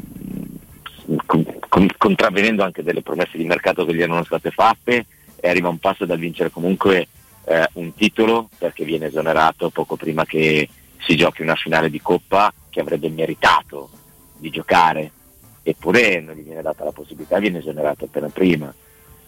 contravvenendo 1.97 2.63
anche 2.63 2.83
delle 2.83 3.01
promesse 3.01 3.37
di 3.37 3.45
mercato 3.45 3.85
che 3.85 3.95
gli 3.95 4.01
erano 4.01 4.23
state 4.23 4.51
fatte 4.51 5.05
e 5.35 5.49
arriva 5.49 5.69
un 5.69 5.77
passo 5.77 6.05
dal 6.05 6.17
vincere 6.17 6.49
comunque 6.49 7.07
eh, 7.45 7.67
un 7.73 7.93
titolo 7.93 8.49
perché 8.57 8.83
viene 8.83 9.07
esonerato 9.07 9.69
poco 9.69 9.95
prima 9.95 10.25
che 10.25 10.67
si 10.97 11.15
giochi 11.15 11.41
una 11.41 11.55
finale 11.55 11.89
di 11.89 12.01
coppa 12.01 12.53
che 12.69 12.81
avrebbe 12.81 13.09
meritato 13.09 13.89
di 14.35 14.49
giocare 14.49 15.11
eppure 15.63 16.19
non 16.21 16.35
gli 16.35 16.43
viene 16.43 16.61
data 16.61 16.83
la 16.83 16.91
possibilità, 16.91 17.39
viene 17.39 17.59
esonerato 17.59 18.05
appena 18.05 18.29
prima. 18.29 18.73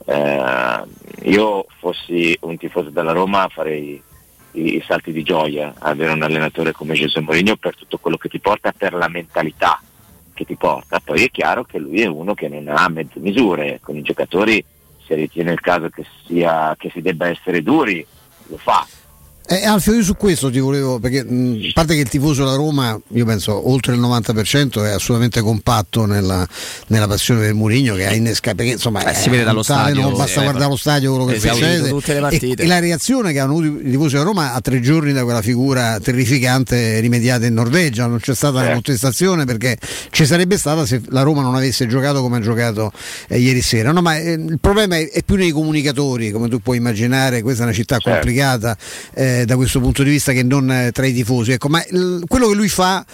Eh, 0.06 0.84
io 1.24 1.66
fossi 1.80 2.38
un 2.42 2.58
tifoso 2.58 2.90
della 2.90 3.12
Roma 3.12 3.50
farei 3.50 4.02
i, 4.54 4.76
i 4.76 4.84
salti 4.86 5.12
di 5.12 5.24
gioia 5.24 5.74
avere 5.78 6.14
un 6.14 6.22
allenatore 6.22 6.72
come 6.72 6.96
Gesù 6.96 7.20
Mourinho 7.20 7.58
per 7.58 7.76
tutto 7.76 7.98
quello 7.98 8.18
che 8.18 8.30
ti 8.30 8.40
porta, 8.40 8.72
per 8.72 8.94
la 8.94 9.10
mentalità 9.10 9.82
che 10.40 10.46
ti 10.46 10.56
porta. 10.56 11.02
Poi 11.04 11.26
è 11.26 11.30
chiaro 11.30 11.66
che 11.66 11.78
lui 11.80 12.02
è 12.02 12.06
uno 12.06 12.34
che 12.34 12.48
non 12.48 12.70
ha 12.70 12.88
mezze 12.88 13.20
misure, 13.20 13.80
con 13.84 13.98
i 13.98 14.02
giocatori 14.02 14.64
se 15.06 15.16
ritiene 15.16 15.52
il 15.52 15.60
caso 15.60 15.90
che, 15.90 16.06
sia, 16.26 16.76
che 16.78 16.90
si 16.92 17.02
debba 17.02 17.28
essere 17.28 17.62
duri, 17.62 18.06
lo 18.48 18.58
fa. 18.58 18.86
Eh, 19.52 19.66
Alfio, 19.66 19.96
io 19.96 20.04
su 20.04 20.16
questo 20.16 20.52
ti 20.52 20.60
volevo, 20.60 21.00
perché 21.00 21.22
a 21.22 21.72
parte 21.74 21.96
che 21.96 22.02
il 22.02 22.08
tifoso 22.08 22.44
della 22.44 22.56
Roma, 22.56 22.96
io 23.14 23.26
penso 23.26 23.68
oltre 23.68 23.96
il 23.96 24.00
90% 24.00 24.86
è 24.86 24.90
assolutamente 24.90 25.42
compatto 25.42 26.06
nella, 26.06 26.48
nella 26.88 27.08
passione 27.08 27.42
del 27.42 27.56
Murigno 27.56 27.96
che 27.96 28.06
ha 28.06 28.14
innescato, 28.14 28.58
perché 28.58 28.74
insomma 28.74 29.04
Eh, 29.10 29.16
si 29.16 29.28
vede 29.30 29.44
dallo 29.44 29.64
tale, 29.64 29.94
stadio, 29.94 30.02
non 30.08 30.16
basta 30.16 30.42
eh, 30.42 30.44
guardare 30.44 30.70
lo 30.70 30.76
stadio 30.76 31.16
quello 31.16 31.26
che 31.32 31.40
succede 31.40 31.90
Tutte 31.90 32.12
le 32.12 32.18
e, 32.20 32.22
partite. 32.22 32.62
e 32.62 32.68
la 32.68 32.78
reazione 32.78 33.34
che 33.34 33.40
hanno 33.40 33.54
avuto 33.58 33.80
i 33.80 33.90
tifosi 33.90 34.12
della 34.14 34.24
Roma 34.26 34.54
a 34.54 34.62
tre 34.62 34.82
giorni 34.82 35.14
da 35.14 35.24
quella 35.24 35.42
figura 35.42 36.00
terrificante 36.00 37.00
rimediata 37.00 37.48
in 37.48 37.56
Norvegia, 37.56 38.06
non 38.06 38.20
c'è 38.20 38.36
stata 38.36 38.62
la 38.62 38.74
contestazione 38.74 39.46
perché 39.46 39.80
ci 40.12 40.28
sarebbe 40.28 40.60
stata 40.60 40.86
se 40.86 41.02
la 41.08 41.24
Roma 41.24 41.42
non 41.42 41.56
avesse 41.56 41.88
giocato 41.88 42.22
come 42.22 42.38
ha 42.38 42.42
giocato 42.42 42.92
eh, 43.28 43.40
ieri 43.40 43.64
sera. 43.64 43.92
No, 43.94 44.04
ma 44.04 44.16
eh, 44.16 44.34
il 44.34 44.60
problema 44.62 44.96
è, 44.96 45.10
è 45.10 45.24
più 45.24 45.38
nei 45.38 45.50
comunicatori, 45.50 46.30
come 46.30 46.50
tu 46.50 46.60
puoi 46.60 46.78
immaginare, 46.78 47.42
questa 47.42 47.64
è 47.64 47.66
una 47.66 47.74
città 47.74 47.98
complicata 48.00 48.78
eh, 49.16 49.38
da 49.46 49.56
questo 49.56 49.80
punto 49.80 50.04
di 50.04 50.10
vista 50.10 50.32
che 50.32 50.44
non 50.44 50.72
eh, 50.72 50.92
tra 50.92 51.06
i 51.06 51.14
tifosi. 51.14 51.52
Ecco, 51.52 51.68
ma 51.70 51.84
il- 51.92 52.24
quello 52.28 52.48
che 52.48 52.56
lui 52.56 52.70
fa 52.70 53.06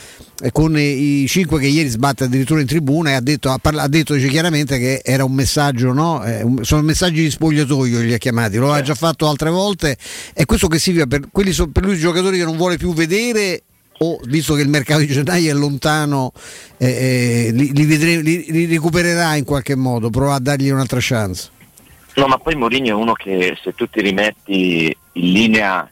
eh, 0.42 0.52
con 0.52 0.78
i, 0.78 1.24
i 1.24 1.28
cinque 1.28 1.60
che 1.60 1.68
ieri 1.68 1.90
sbatte 1.90 2.26
addirittura 2.26 2.62
in 2.62 2.68
tribuna 2.68 3.12
e 3.12 3.14
ha 3.14 3.22
detto, 3.22 3.50
ha 3.50 3.58
parla- 3.58 3.84
ha 3.84 3.88
detto 3.88 4.16
chiaramente 4.16 4.78
che 4.80 5.02
era 5.04 5.24
un 5.24 5.34
messaggio, 5.34 5.94
no? 5.94 6.24
Eh, 6.24 6.42
un- 6.44 6.64
sono 6.64 6.82
messaggi 6.82 7.22
di 7.24 7.30
spogliatoio 7.32 8.00
li 8.02 8.14
ha 8.14 8.18
chiamati, 8.18 8.58
lo 8.58 8.72
ha 8.72 8.82
già 8.82 8.96
fatto 8.96 9.28
altre 9.28 9.50
volte 9.50 9.98
e 10.34 10.46
questo 10.46 10.68
che 10.68 10.80
significa 10.80 11.08
per, 11.08 11.28
quelli 11.32 11.52
so- 11.52 11.68
per 11.70 11.84
lui 11.84 11.96
i 11.96 12.00
giocatori 12.00 12.38
che 12.38 12.44
non 12.46 12.58
vuole 12.58 12.78
più 12.78 12.94
vedere 12.94 13.62
o 14.00 14.20
visto 14.26 14.56
che 14.56 14.62
il 14.62 14.68
mercato 14.68 15.00
di 15.00 15.08
gennaio 15.08 15.52
è 15.52 15.54
lontano 15.54 16.34
eh, 16.78 16.88
eh, 16.88 17.52
li, 17.54 17.72
li 17.74 17.86
vedre- 17.86 18.22
li- 18.22 18.46
li 18.50 18.66
recupererà 18.66 19.36
in 19.36 19.46
qualche 19.46 19.76
modo, 19.76 20.10
prova 20.10 20.36
a 20.36 20.40
dargli 20.40 20.70
un'altra 20.70 21.00
chance. 21.02 21.50
No, 22.16 22.28
ma 22.28 22.38
poi 22.38 22.56
Mourinho 22.56 22.88
è 22.90 22.94
uno 22.94 23.14
che 23.14 23.58
se 23.62 23.74
tu 23.74 23.88
ti 23.90 24.02
rimetti 24.02 24.96
in 25.14 25.32
linea 25.32 25.90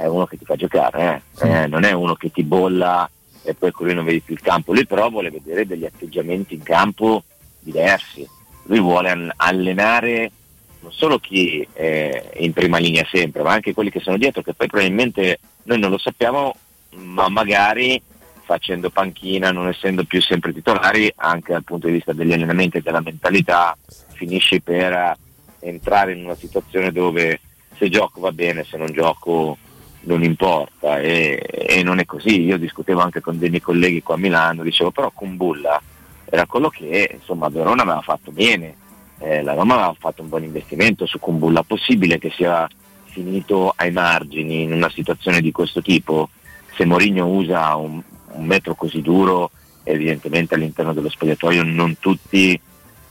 è 0.00 0.06
uno 0.06 0.24
che 0.24 0.38
ti 0.38 0.46
fa 0.46 0.56
giocare, 0.56 1.22
eh. 1.42 1.48
Eh, 1.48 1.66
non 1.66 1.84
è 1.84 1.92
uno 1.92 2.14
che 2.14 2.30
ti 2.30 2.42
bolla 2.42 3.08
e 3.42 3.54
poi 3.54 3.70
con 3.70 3.84
lui 3.84 3.94
non 3.94 4.06
vedi 4.06 4.20
più 4.20 4.32
il 4.32 4.40
campo. 4.40 4.72
Lui 4.72 4.86
però 4.86 5.10
vuole 5.10 5.30
vedere 5.30 5.66
degli 5.66 5.84
atteggiamenti 5.84 6.54
in 6.54 6.62
campo 6.62 7.24
diversi. 7.58 8.26
Lui 8.64 8.80
vuole 8.80 9.32
allenare 9.36 10.32
non 10.80 10.92
solo 10.92 11.18
chi 11.18 11.66
è 11.74 12.30
in 12.38 12.54
prima 12.54 12.78
linea 12.78 13.06
sempre, 13.10 13.42
ma 13.42 13.52
anche 13.52 13.74
quelli 13.74 13.90
che 13.90 14.00
sono 14.00 14.16
dietro, 14.16 14.40
che 14.40 14.54
poi 14.54 14.68
probabilmente 14.68 15.38
noi 15.64 15.78
non 15.78 15.90
lo 15.90 15.98
sappiamo, 15.98 16.54
ma 16.94 17.28
magari 17.28 18.00
facendo 18.42 18.88
panchina, 18.88 19.50
non 19.50 19.68
essendo 19.68 20.04
più 20.04 20.22
sempre 20.22 20.54
titolari, 20.54 21.12
anche 21.16 21.52
dal 21.52 21.64
punto 21.64 21.88
di 21.88 21.92
vista 21.92 22.14
degli 22.14 22.32
allenamenti 22.32 22.78
e 22.78 22.80
della 22.80 23.02
mentalità, 23.02 23.76
finisci 24.14 24.62
per 24.62 25.14
entrare 25.60 26.14
in 26.14 26.24
una 26.24 26.34
situazione 26.34 26.90
dove 26.90 27.40
se 27.76 27.90
gioco 27.90 28.20
va 28.20 28.32
bene, 28.32 28.64
se 28.64 28.78
non 28.78 28.90
gioco 28.92 29.58
non 30.02 30.22
importa 30.22 30.98
e, 31.00 31.42
e 31.46 31.82
non 31.82 31.98
è 31.98 32.04
così. 32.04 32.42
Io 32.42 32.58
discutevo 32.58 33.00
anche 33.00 33.20
con 33.20 33.38
dei 33.38 33.48
miei 33.50 33.60
colleghi 33.60 34.02
qua 34.02 34.14
a 34.14 34.18
Milano, 34.18 34.62
dicevo 34.62 34.90
però 34.90 35.10
con 35.14 35.36
Bulla 35.36 35.80
era 36.24 36.46
quello 36.46 36.68
che 36.68 37.10
insomma 37.12 37.48
Verona 37.48 37.82
aveva 37.82 38.02
fatto 38.02 38.30
bene, 38.30 38.74
eh, 39.18 39.42
la 39.42 39.54
Roma 39.54 39.74
aveva 39.74 39.96
fatto 39.98 40.22
un 40.22 40.28
buon 40.28 40.44
investimento 40.44 41.04
su 41.04 41.18
Kumbulla, 41.18 41.64
possibile 41.64 42.18
che 42.18 42.30
sia 42.30 42.68
finito 43.04 43.72
ai 43.76 43.90
margini 43.90 44.62
in 44.62 44.72
una 44.72 44.88
situazione 44.90 45.40
di 45.40 45.50
questo 45.50 45.82
tipo? 45.82 46.30
Se 46.76 46.84
Mourinho 46.84 47.26
usa 47.26 47.74
un, 47.74 48.00
un 48.32 48.44
metro 48.46 48.74
così 48.76 49.02
duro, 49.02 49.50
evidentemente 49.82 50.54
all'interno 50.54 50.92
dello 50.92 51.08
spogliatoio 51.08 51.64
non 51.64 51.98
tutti 51.98 52.58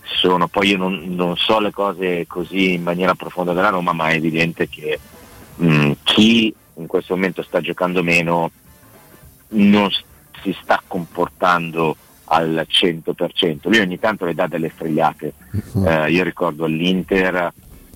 sono, 0.02 0.48
poi 0.48 0.70
io 0.70 0.78
non, 0.78 1.04
non 1.10 1.36
so 1.36 1.60
le 1.60 1.72
cose 1.72 2.26
così 2.26 2.74
in 2.74 2.84
maniera 2.84 3.16
profonda 3.16 3.54
della 3.54 3.70
Roma, 3.70 3.92
ma 3.92 4.10
è 4.10 4.16
evidente 4.16 4.70
che 4.70 4.98
mh, 5.56 5.92
chi 6.04 6.56
in 6.80 6.88
questo 6.88 7.16
momento 7.16 7.44
sta 7.44 7.62
giocando 7.62 8.04
meno 8.04 8.52
non 9.50 9.90
si 10.42 10.56
sta 10.62 10.82
comportando 10.86 11.96
al 12.26 12.66
100%. 12.68 13.58
Lui 13.64 13.80
ogni 13.80 14.00
tanto 14.00 14.26
le 14.26 14.34
dà 14.34 14.48
delle 14.48 14.70
strigliate. 14.70 15.34
Eh, 15.86 16.12
io 16.12 16.24
ricordo 16.24 16.66
all'Inter, 16.66 17.52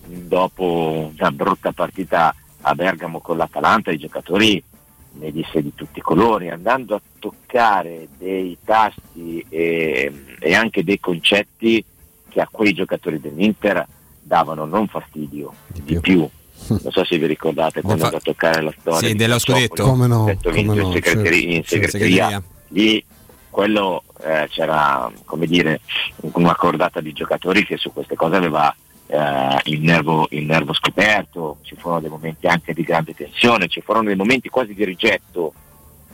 dopo 0.05 1.11
una 1.15 1.31
brutta 1.31 1.71
partita 1.71 2.33
a 2.61 2.75
Bergamo 2.75 3.19
con 3.19 3.37
l'Atalanta, 3.37 3.91
i 3.91 3.97
giocatori 3.97 4.63
ne 5.15 5.31
disse 5.31 5.61
di 5.61 5.73
tutti 5.75 5.99
i 5.99 6.01
colori, 6.01 6.49
andando 6.49 6.95
a 6.95 7.01
toccare 7.19 8.07
dei 8.17 8.57
tasti 8.63 9.45
e, 9.47 10.11
e 10.39 10.55
anche 10.55 10.83
dei 10.83 10.99
concetti 10.99 11.83
che 12.29 12.41
a 12.41 12.47
quei 12.49 12.73
giocatori 12.73 13.19
dell'Inter 13.19 13.85
davano 14.19 14.65
non 14.65 14.87
fastidio, 14.87 15.53
di 15.67 15.99
più. 15.99 16.27
Non 16.67 16.91
so 16.91 17.03
se 17.03 17.17
vi 17.17 17.25
ricordate 17.25 17.81
quando 17.81 18.05
andò 18.05 18.17
a 18.17 18.21
toccare 18.21 18.61
la 18.61 18.73
storia 18.79 18.99
Sì, 18.99 19.07
di 19.07 19.15
dello 19.15 19.39
scudetto. 19.39 19.83
Come 19.83 20.07
no, 20.07 20.37
come 20.41 20.61
no, 20.63 20.73
in 20.73 20.91
segreteria, 20.93 21.01
in 21.01 21.03
certo. 21.03 21.35
Sì, 21.35 21.53
in 21.55 21.63
segreteria. 21.63 21.89
segreteria. 21.89 22.43
Lì 22.69 23.05
quello 23.49 24.03
eh, 24.23 24.47
c'era 24.49 25.11
come 25.25 25.45
dire 25.45 25.81
una 26.21 26.55
cordata 26.55 27.01
di 27.01 27.13
giocatori 27.13 27.63
che 27.65 27.77
su 27.77 27.93
queste 27.93 28.15
cose 28.15 28.35
aveva 28.35 28.75
eh, 29.05 29.59
il, 29.65 29.81
nervo, 29.81 30.27
il 30.31 30.45
nervo 30.45 30.73
scoperto, 30.73 31.57
ci 31.61 31.75
furono 31.75 32.01
dei 32.01 32.09
momenti 32.09 32.47
anche 32.47 32.73
di 32.73 32.81
grande 32.81 33.13
tensione, 33.13 33.67
ci 33.67 33.81
furono 33.81 34.07
dei 34.07 34.15
momenti 34.15 34.49
quasi 34.49 34.73
di 34.73 34.83
rigetto 34.83 35.53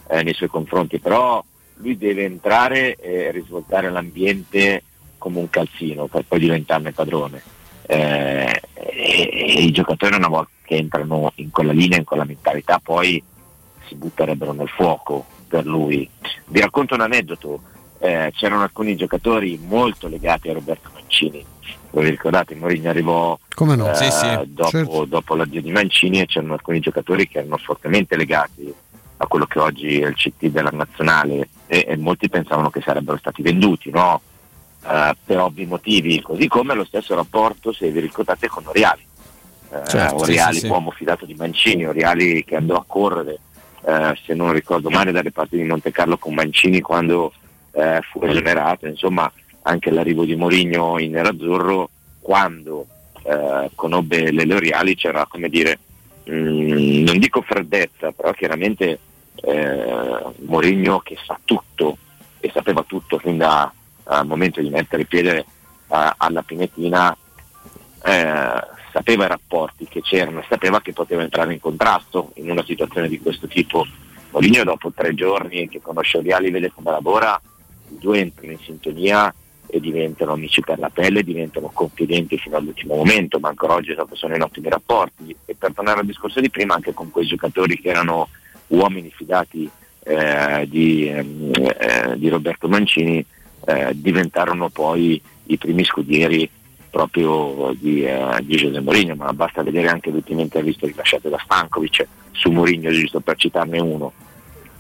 eh, 0.10 0.22
nei 0.22 0.34
suoi 0.34 0.50
confronti, 0.50 1.00
però 1.00 1.42
lui 1.76 1.98
deve 1.98 2.26
entrare 2.26 2.96
e 2.96 3.32
risvoltare 3.32 3.90
l'ambiente 3.90 4.84
come 5.18 5.40
un 5.40 5.50
calzino 5.50 6.08
per 6.08 6.26
poi 6.28 6.40
diventarne 6.40 6.92
padrone. 6.92 7.42
Eh, 7.92 8.62
e, 8.76 9.30
e 9.56 9.62
i 9.64 9.72
giocatori 9.72 10.16
una 10.16 10.28
volta 10.28 10.52
che 10.64 10.76
entrano 10.76 11.32
in 11.36 11.50
quella 11.50 11.72
linea, 11.72 11.98
in 11.98 12.04
quella 12.04 12.24
mentalità, 12.24 12.80
poi 12.80 13.22
si 13.88 13.96
butterebbero 13.96 14.52
nel 14.52 14.70
fuoco 14.70 15.26
per 15.48 15.66
lui. 15.66 16.08
Vi 16.46 16.60
racconto 16.60 16.94
un 16.94 17.02
aneddoto, 17.02 17.62
eh, 17.98 18.32
c'erano 18.36 18.62
alcuni 18.62 18.96
giocatori 18.96 19.60
molto 19.68 20.08
legati 20.08 20.50
a 20.50 20.54
Roberto 20.54 20.92
Mancini, 20.94 21.44
voi 21.92 22.04
vi 22.04 22.10
ricordate, 22.12 22.54
Mourinho 22.54 22.90
arrivò 22.90 23.38
Come 23.56 23.76
no? 23.76 23.90
eh, 23.90 23.96
Sì, 23.96 24.12
sì, 24.12 24.28
dopo, 24.46 24.70
certo. 24.70 25.06
dopo 25.06 25.36
l'addio 25.36 25.62
di 25.62 25.72
Mancini 25.72 26.22
e 26.22 26.28
c'erano 26.28 26.54
alcuni 26.54 26.80
giocatori 26.80 27.28
che 27.28 27.40
erano 27.40 27.58
fortemente 27.58 28.16
legati 28.16 28.72
a 29.18 29.26
quello 29.28 29.46
che 29.48 29.60
oggi 29.60 30.00
è 30.00 30.08
il 30.08 30.16
CT 30.16 30.46
della 30.48 30.70
nazionale 30.72 31.50
e, 31.66 31.86
e 31.88 31.98
molti 31.98 32.30
pensavano 32.30 32.70
che 32.70 32.82
sarebbero 32.82 33.18
stati 33.18 33.42
venduti, 33.42 33.90
no? 33.90 34.22
Eh, 34.82 35.16
per 35.26 35.40
ovvi 35.40 35.66
motivi, 35.66 36.22
così 36.22 36.48
come 36.48 36.74
lo 36.74 36.86
stesso 36.86 37.14
rapporto, 37.16 37.74
se 37.74 37.90
vi 37.92 38.00
ricordate, 38.00 38.48
con 38.48 38.66
Oriali. 38.66 39.02
Eh, 39.72 39.88
Certo, 39.88 40.16
Oriali, 40.16 40.54
sì, 40.56 40.60
sì. 40.62 40.68
uomo 40.68 40.92
fidato 40.92 41.26
di 41.26 41.36
Mancini, 41.36 41.86
Oriali 41.86 42.44
che 42.46 42.56
andò 42.56 42.76
a 42.76 42.84
correre, 42.88 43.40
eh, 43.86 44.18
se 44.26 44.34
non 44.34 44.52
ricordo 44.54 44.90
male, 44.90 45.12
dalle 45.12 45.32
parti 45.32 45.58
di 45.58 45.64
Monte 45.64 45.92
Carlo 45.92 46.18
con 46.18 46.34
Mancini 46.34 46.80
quando 46.82 47.34
eh, 47.74 48.00
fu 48.10 48.24
esonerato, 48.24 48.88
insomma 48.88 49.32
anche 49.64 49.92
l'arrivo 49.92 50.24
di 50.26 50.36
Mourinho 50.36 50.98
in 50.98 51.12
nerazzurro, 51.12 51.90
quando 52.22 52.88
eh, 53.24 53.70
conobbe 53.76 54.32
le 54.32 54.54
Oriali 54.54 54.96
c'era 54.96 55.26
come 55.30 55.50
dire, 55.50 55.78
mm, 56.30 57.04
non 57.04 57.20
dico 57.20 57.42
freddezza, 57.42 58.12
però 58.12 58.32
chiaramente 58.32 58.98
eh, 59.36 60.24
Mourinho 60.46 61.00
che 61.02 61.18
sa 61.26 61.38
tutto 61.44 61.98
e 62.40 62.50
sapeva 62.54 62.84
tutto 62.88 63.20
fin 63.20 63.38
da- 63.38 63.72
al 64.10 64.28
momento 64.28 64.62
di 64.62 64.70
mettere 64.70 65.06
piede 65.06 65.38
eh, 65.38 65.46
alla 65.88 66.42
Pinetina, 66.42 67.16
eh, 68.04 68.64
sapeva 68.92 69.26
i 69.26 69.28
rapporti 69.28 69.86
che 69.86 70.02
c'erano 70.02 70.40
e 70.40 70.46
sapeva 70.50 70.82
che 70.82 70.94
poteva 70.94 71.22
entrare 71.22 71.54
in 71.54 71.60
contrasto 71.60 72.32
in 72.36 72.50
una 72.50 72.64
situazione 72.64 73.08
di 73.08 73.20
questo 73.20 73.48
tipo. 73.48 73.86
Mourinho 74.32 74.64
dopo 74.64 74.92
tre 74.92 75.14
giorni 75.14 75.68
che 75.70 75.82
conosce 75.82 76.18
Oriali, 76.18 76.52
vede 76.52 76.72
come 76.72 76.92
lavora, 76.92 77.40
i 77.90 77.98
due 77.98 78.20
entrano 78.20 78.52
in 78.52 78.60
sintonia 78.60 79.34
e 79.72 79.80
diventano 79.80 80.34
amici 80.34 80.62
per 80.62 80.80
la 80.80 80.90
pelle, 80.90 81.24
diventano 81.24 81.70
confidenti 81.72 82.38
fino 82.38 82.58
all'ultimo 82.58 82.96
momento, 82.96 83.40
ma 83.40 83.50
ancora 83.50 83.74
oggi 83.74 83.96
sono 84.14 84.36
in 84.36 84.42
ottimi 84.42 84.70
rapporti. 84.70 85.36
E 85.46 85.56
per 85.56 85.74
tornare 85.74 86.00
al 86.00 86.06
discorso 86.06 86.40
di 86.40 86.50
prima, 86.50 86.74
anche 86.74 86.94
con 86.94 87.12
quei 87.12 87.26
giocatori 87.26 87.80
che 87.80 87.90
erano 87.90 88.30
uomini 88.68 89.12
fidati 89.12 89.70
eh, 90.04 90.66
di, 90.68 91.08
ehm, 91.08 91.52
eh, 91.54 92.18
di 92.18 92.30
Roberto 92.30 92.68
Mancini, 92.68 93.24
eh, 93.66 93.92
diventarono 93.94 94.70
poi 94.70 95.22
i 95.46 95.58
primi 95.58 95.84
scudieri 95.84 96.50
proprio 96.90 97.74
di, 97.78 98.04
eh, 98.04 98.38
di 98.42 98.56
José 98.56 98.80
Mourinho, 98.80 99.16
ma 99.16 99.32
basta 99.34 99.64
vedere 99.64 99.88
anche 99.88 100.10
le 100.10 100.18
ultime 100.18 100.42
interviste 100.42 100.88
rilasciate 100.88 101.30
da 101.30 101.40
Stankovic 101.44 102.08
su 102.32 102.50
Mourinho, 102.52 102.92
giusto 102.92 103.20
per 103.20 103.38
citarne 103.38 103.80
uno. 103.80 104.12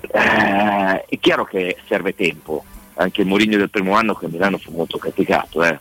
Eh, 0.02 1.06
è 1.06 1.20
chiaro 1.20 1.46
che 1.46 1.78
serve 1.88 2.16
tempo, 2.16 2.64
anche 2.96 3.22
il 3.22 3.28
Mourinho 3.28 3.58
del 3.58 3.70
primo 3.70 3.96
anno 3.96 4.16
che 4.16 4.26
a 4.26 4.30
Milano 4.30 4.58
fu 4.58 4.72
molto 4.72 4.98
criticato, 4.98 5.64
eh. 5.64 5.80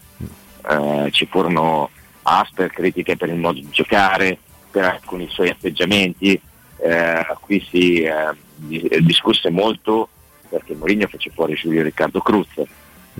Eh, 0.70 1.08
ci 1.12 1.26
furono 1.26 1.88
asper 2.22 2.70
critiche 2.70 3.16
per 3.16 3.30
il 3.30 3.36
modo 3.36 3.58
di 3.58 3.68
giocare, 3.70 4.36
per 4.70 4.84
alcuni 4.84 5.28
suoi 5.30 5.48
atteggiamenti, 5.48 6.38
eh, 6.80 7.26
qui 7.40 7.64
si 7.70 8.02
eh, 8.02 8.12
di- 8.54 8.88
discusse 9.00 9.50
molto 9.50 10.08
perché 10.48 10.74
Mourinho 10.74 11.06
fece 11.06 11.30
fuori 11.30 11.54
Giulio 11.54 11.82
Riccardo 11.82 12.20
Cruz 12.20 12.48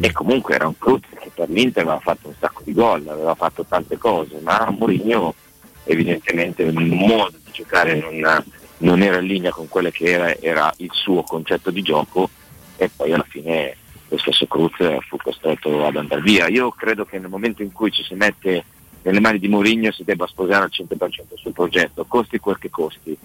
e 0.00 0.12
comunque 0.12 0.54
era 0.54 0.66
un 0.66 0.78
Cruz 0.78 1.02
che 1.18 1.30
per 1.34 1.48
l'Inter 1.48 1.82
aveva 1.82 2.00
fatto 2.00 2.28
un 2.28 2.34
sacco 2.38 2.62
di 2.64 2.72
gol, 2.72 3.06
aveva 3.08 3.34
fatto 3.34 3.64
tante 3.64 3.98
cose, 3.98 4.38
ma 4.42 4.68
Mourinho 4.70 5.34
evidentemente 5.84 6.62
il 6.62 6.74
modo 6.74 7.36
di 7.42 7.50
giocare 7.50 7.98
non, 7.98 8.44
non 8.78 9.02
era 9.02 9.18
in 9.18 9.26
linea 9.26 9.50
con 9.50 9.68
quello 9.68 9.90
che 9.90 10.04
era, 10.04 10.36
era 10.36 10.72
il 10.78 10.90
suo 10.92 11.22
concetto 11.22 11.70
di 11.70 11.82
gioco 11.82 12.28
e 12.76 12.90
poi 12.94 13.12
alla 13.12 13.26
fine 13.26 13.76
lo 14.08 14.18
stesso 14.18 14.46
Cruz 14.46 14.74
fu 15.08 15.16
costretto 15.16 15.84
ad 15.84 15.96
andare 15.96 16.22
via. 16.22 16.48
Io 16.48 16.70
credo 16.70 17.04
che 17.04 17.18
nel 17.18 17.28
momento 17.28 17.62
in 17.62 17.72
cui 17.72 17.90
ci 17.90 18.02
si 18.02 18.14
mette 18.14 18.64
nelle 19.02 19.20
mani 19.20 19.38
di 19.38 19.48
Mourinho 19.48 19.92
si 19.92 20.04
debba 20.04 20.26
sposare 20.26 20.64
al 20.64 20.70
100% 20.72 21.34
sul 21.34 21.52
progetto, 21.52 22.04
costi 22.06 22.38
quel 22.38 22.58
che 22.58 22.70
costi. 22.70 23.16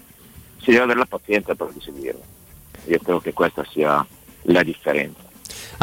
Si 0.58 0.72
deve 0.72 0.84
avere 0.84 1.00
la 1.00 1.06
pazienza 1.06 1.56
per 1.56 1.70
di 1.74 1.82
seguirlo. 1.82 2.22
Io 2.86 3.00
credo 3.00 3.20
che 3.20 3.34
questa 3.34 3.66
sia 3.70 4.06
la 4.44 4.64
differenza. 4.64 5.23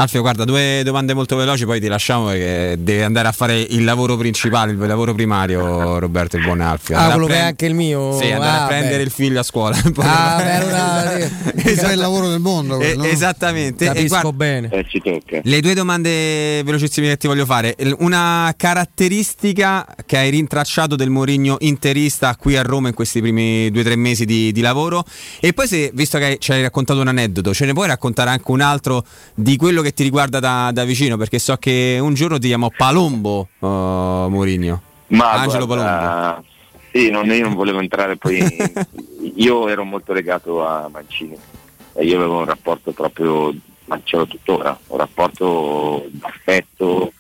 Alfio, 0.01 0.23
guarda, 0.23 0.45
due 0.45 0.81
domande 0.83 1.13
molto 1.13 1.37
veloci, 1.37 1.67
poi 1.67 1.79
ti 1.79 1.87
lasciamo 1.87 2.29
perché 2.29 2.77
deve 2.79 3.05
andare 3.05 3.29
a 3.29 3.33
fare 3.33 3.61
il 3.61 3.85
lavoro 3.85 4.17
principale, 4.17 4.73
il 4.73 4.79
lavoro 4.79 5.13
primario, 5.13 5.99
Roberto, 5.99 6.39
il 6.39 6.43
buon 6.43 6.63
Alfio. 6.63 6.97
Ah, 6.97 7.11
quello 7.11 7.27
che 7.27 7.33
è 7.33 7.35
prend- 7.35 7.47
anche 7.49 7.67
il 7.67 7.75
mio. 7.75 8.19
Sì, 8.19 8.31
andare 8.31 8.51
Ah, 8.51 8.65
a 8.65 8.67
prendere 8.67 8.97
beh. 8.97 9.03
il 9.03 9.11
figlio 9.11 9.41
a 9.41 9.43
scuola. 9.43 9.77
Ah, 9.77 10.37
beh, 10.43 10.55
allora, 10.55 11.17
eh, 11.19 11.31
È 11.81 11.93
il 11.93 11.99
lavoro 11.99 12.29
del 12.31 12.41
mondo. 12.41 12.77
Eh, 12.77 12.95
quello, 12.95 13.03
no? 13.03 13.09
Esattamente. 13.09 13.85
E 13.85 13.89
Capisco 13.89 14.09
guarda, 14.09 14.33
bene. 14.33 14.69
Eh, 14.73 14.87
ci 14.89 15.03
tocca. 15.03 15.41
Le 15.43 15.61
due 15.61 15.75
domande 15.75 16.63
velocissime 16.65 17.09
che 17.09 17.17
ti 17.19 17.27
voglio 17.27 17.45
fare. 17.45 17.77
Una 17.99 18.55
caratteristica 18.57 19.87
che 20.07 20.17
hai 20.17 20.31
rintracciato 20.31 20.97
del 20.97 21.11
Mourinho 21.11 21.57
interista 21.61 22.35
qui 22.37 22.57
a 22.57 22.63
Roma 22.63 22.89
in 22.89 22.95
questi 22.95 23.21
primi 23.21 23.71
due 23.71 23.83
o 23.83 23.85
tre 23.85 23.97
mesi 23.97 24.25
di, 24.25 24.51
di 24.51 24.61
lavoro. 24.63 25.05
E 25.41 25.53
poi 25.53 25.69
se, 25.69 25.91
visto 25.93 26.17
che 26.17 26.39
ci 26.41 26.53
hai 26.53 26.63
raccontato 26.63 27.01
un 27.01 27.09
aneddoto, 27.09 27.53
ce 27.53 27.67
ne 27.67 27.75
puoi 27.75 27.87
raccontare 27.87 28.31
anche 28.31 28.51
un 28.51 28.63
altro 28.63 29.05
di 29.35 29.57
quello 29.57 29.83
che 29.83 29.89
ti 29.93 30.03
riguarda 30.03 30.41
da, 30.41 30.71
da 30.73 30.85
vicino? 30.85 31.17
Perché 31.17 31.39
so 31.39 31.57
che 31.57 31.99
un 32.01 32.15
giorno 32.15 32.39
ti 32.39 32.49
chiamò 32.49 32.71
Palombo 32.77 33.49
uh, 33.59 33.67
Mourinho. 33.67 34.83
Ma 35.09 35.33
Angelo 35.33 35.67
guarda, 35.67 36.43
Sì, 36.93 37.11
non, 37.11 37.27
io 37.31 37.45
non 37.45 37.55
volevo 37.55 37.81
entrare 37.81 38.17
poi. 38.17 38.45
io 39.37 39.69
ero 39.69 39.85
molto 39.85 40.13
legato 40.13 40.67
a 40.67 40.89
Mancini 40.91 41.37
e 41.95 42.05
io 42.05 42.17
avevo 42.17 42.39
un 42.39 42.45
rapporto 42.45 42.93
proprio, 42.93 43.53
ma 43.87 44.01
ce 44.05 44.17
l'ho 44.17 44.27
tuttora, 44.27 44.79
un 44.89 44.99
rapporto 44.99 46.07
d'affetto. 46.11 47.13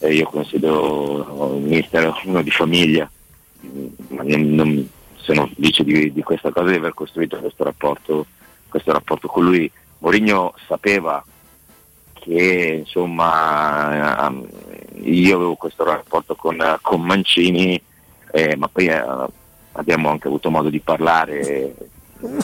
E 0.00 0.14
io 0.14 0.26
considero 0.26 1.56
il 1.56 1.62
mister 1.62 2.12
uno 2.24 2.42
di 2.42 2.50
famiglia. 2.50 3.10
Ma 4.08 4.22
non- 4.22 4.50
non- 4.54 4.88
sono 5.16 5.50
felice 5.54 5.84
di, 5.84 6.10
di 6.12 6.22
questa 6.22 6.50
cosa 6.50 6.70
di 6.70 6.76
aver 6.76 6.94
costruito 6.94 7.36
questo 7.38 7.62
rapporto, 7.64 8.24
questo 8.68 8.92
rapporto 8.92 9.28
con 9.28 9.44
lui. 9.44 9.70
Mourinho 9.98 10.54
sapeva 10.66 11.22
che 12.28 12.82
insomma 12.84 14.26
ehm, 14.26 14.46
io 15.02 15.36
avevo 15.36 15.54
questo 15.54 15.84
rapporto 15.84 16.34
con, 16.34 16.58
con 16.82 17.00
Mancini, 17.00 17.80
eh, 18.32 18.56
ma 18.56 18.68
poi 18.68 18.86
eh, 18.88 19.02
abbiamo 19.72 20.10
anche 20.10 20.28
avuto 20.28 20.50
modo 20.50 20.68
di 20.68 20.80
parlare, 20.80 21.74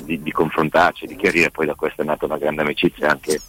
di, 0.05 0.23
di 0.23 0.33
confrontarci, 0.33 1.07
di 1.07 1.17
chiarire, 1.17 1.51
poi 1.51 1.67
da 1.67 1.75
questo 1.75 2.03
è 2.03 2.05
nata 2.05 2.25
una 2.25 2.39
grande 2.39 2.63
amicizia 2.63 3.11
anche 3.11 3.41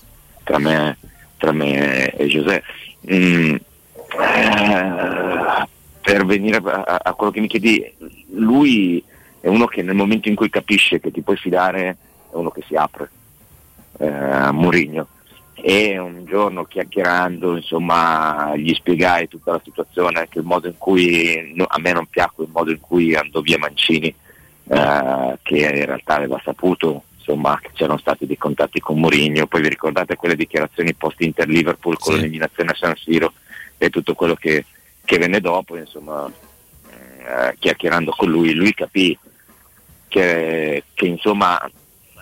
tra 0.43 0.57
me, 0.59 0.97
tra 1.37 1.51
me 1.51 2.11
e 2.11 2.27
Giuseppe. 2.27 2.65
Mm, 3.11 3.55
eh, 4.19 5.67
per 6.01 6.25
venire 6.25 6.57
a, 6.57 6.99
a 7.01 7.13
quello 7.13 7.31
che 7.31 7.39
mi 7.39 7.47
chiedi, 7.47 7.83
lui 8.33 9.03
è 9.39 9.47
uno 9.47 9.65
che 9.65 9.81
nel 9.83 9.95
momento 9.95 10.27
in 10.27 10.35
cui 10.35 10.49
capisce 10.49 10.99
che 10.99 11.11
ti 11.11 11.21
puoi 11.21 11.37
fidare 11.37 11.97
è 12.31 12.35
uno 12.35 12.49
che 12.49 12.63
si 12.67 12.75
apre, 12.75 13.09
eh, 13.99 14.51
Mourinho 14.51 15.07
e 15.67 15.97
un 15.97 16.25
giorno 16.25 16.65
chiacchierando 16.65 17.55
insomma 17.55 18.55
gli 18.55 18.71
spiegai 18.71 19.27
tutta 19.27 19.53
la 19.53 19.61
situazione 19.63 20.19
anche 20.19 20.37
il 20.37 20.45
modo 20.45 20.67
in 20.67 20.77
cui 20.77 21.53
no, 21.55 21.65
a 21.67 21.79
me 21.79 21.91
non 21.91 22.05
piacque 22.05 22.43
il 22.43 22.51
modo 22.53 22.69
in 22.69 22.79
cui 22.79 23.15
andò 23.15 23.41
via 23.41 23.57
Mancini 23.57 24.13
eh, 24.67 25.39
che 25.41 25.57
in 25.57 25.85
realtà 25.85 26.17
aveva 26.17 26.39
saputo 26.43 27.05
insomma 27.17 27.57
che 27.59 27.71
c'erano 27.73 27.97
stati 27.97 28.27
dei 28.27 28.37
contatti 28.37 28.79
con 28.79 28.99
Mourinho. 28.99 29.47
Poi 29.47 29.61
vi 29.61 29.69
ricordate 29.69 30.15
quelle 30.15 30.35
dichiarazioni 30.35 30.93
post 30.93 31.19
Inter 31.21 31.47
Liverpool 31.47 31.97
con 31.97 32.13
l'eliminazione 32.13 32.69
a 32.69 32.75
San 32.75 32.95
Siro 32.95 33.33
e 33.79 33.89
tutto 33.89 34.13
quello 34.13 34.35
che, 34.35 34.65
che 35.03 35.17
venne 35.17 35.39
dopo 35.39 35.75
insomma 35.77 36.31
eh, 36.91 37.55
chiacchierando 37.57 38.11
con 38.15 38.29
lui 38.29 38.53
lui 38.53 38.71
capì 38.75 39.17
che, 40.07 40.83
che 40.93 41.05
insomma 41.07 41.59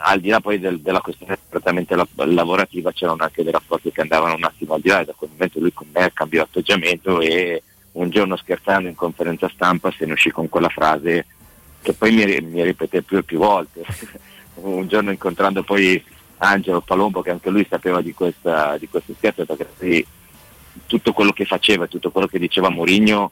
al 0.06 0.20
di 0.20 0.30
là 0.30 0.40
poi 0.42 0.60
del- 0.60 0.82
della 0.82 1.00
questione 1.02 1.38
prettamente 1.50 1.96
la- 1.96 2.08
lavorativa 2.16 2.92
c'erano 2.92 3.24
anche 3.24 3.44
dei 3.44 3.52
rapporti 3.52 3.92
che 3.92 4.02
andavano 4.02 4.36
un 4.36 4.44
attimo 4.44 4.74
al 4.74 4.82
di 4.82 4.90
là 4.90 5.00
e 5.00 5.06
da 5.06 5.14
quel 5.16 5.30
momento 5.32 5.60
lui 5.60 5.72
con 5.74 5.88
me 5.94 6.12
cambiò 6.14 6.44
atteggiamento 6.44 7.22
e 7.22 7.64
un 7.94 8.10
giorno 8.10 8.36
scherzando 8.36 8.90
in 8.90 8.96
conferenza 8.96 9.50
stampa 9.54 9.94
se 9.98 10.06
ne 10.06 10.14
uscì 10.14 10.30
con 10.30 10.50
quella 10.50 10.70
frase 10.70 11.26
che 11.82 11.94
poi 11.94 12.12
mi, 12.12 12.26
mi 12.42 12.64
ripeté 12.64 13.02
più 13.02 13.18
e 13.18 13.24
più 13.24 13.38
volte. 13.38 13.84
Un 14.56 14.88
giorno 14.88 15.10
incontrando 15.10 15.64
poi 15.64 16.02
Angelo 16.38 16.82
Palombo 16.82 17.22
che 17.22 17.32
anche 17.32 17.50
lui 17.50 17.66
sapeva 17.68 18.02
di 18.02 18.14
questa 18.14 18.78
di 18.78 18.88
questo 18.88 19.14
scherzo 19.18 19.46
perché 19.46 20.06
tutto 20.86 21.12
quello 21.14 21.32
che 21.32 21.46
faceva 21.46 21.88
tutto 21.88 22.12
quello 22.12 22.28
che 22.28 22.38
diceva 22.40 22.70
Mourinho 22.70 23.32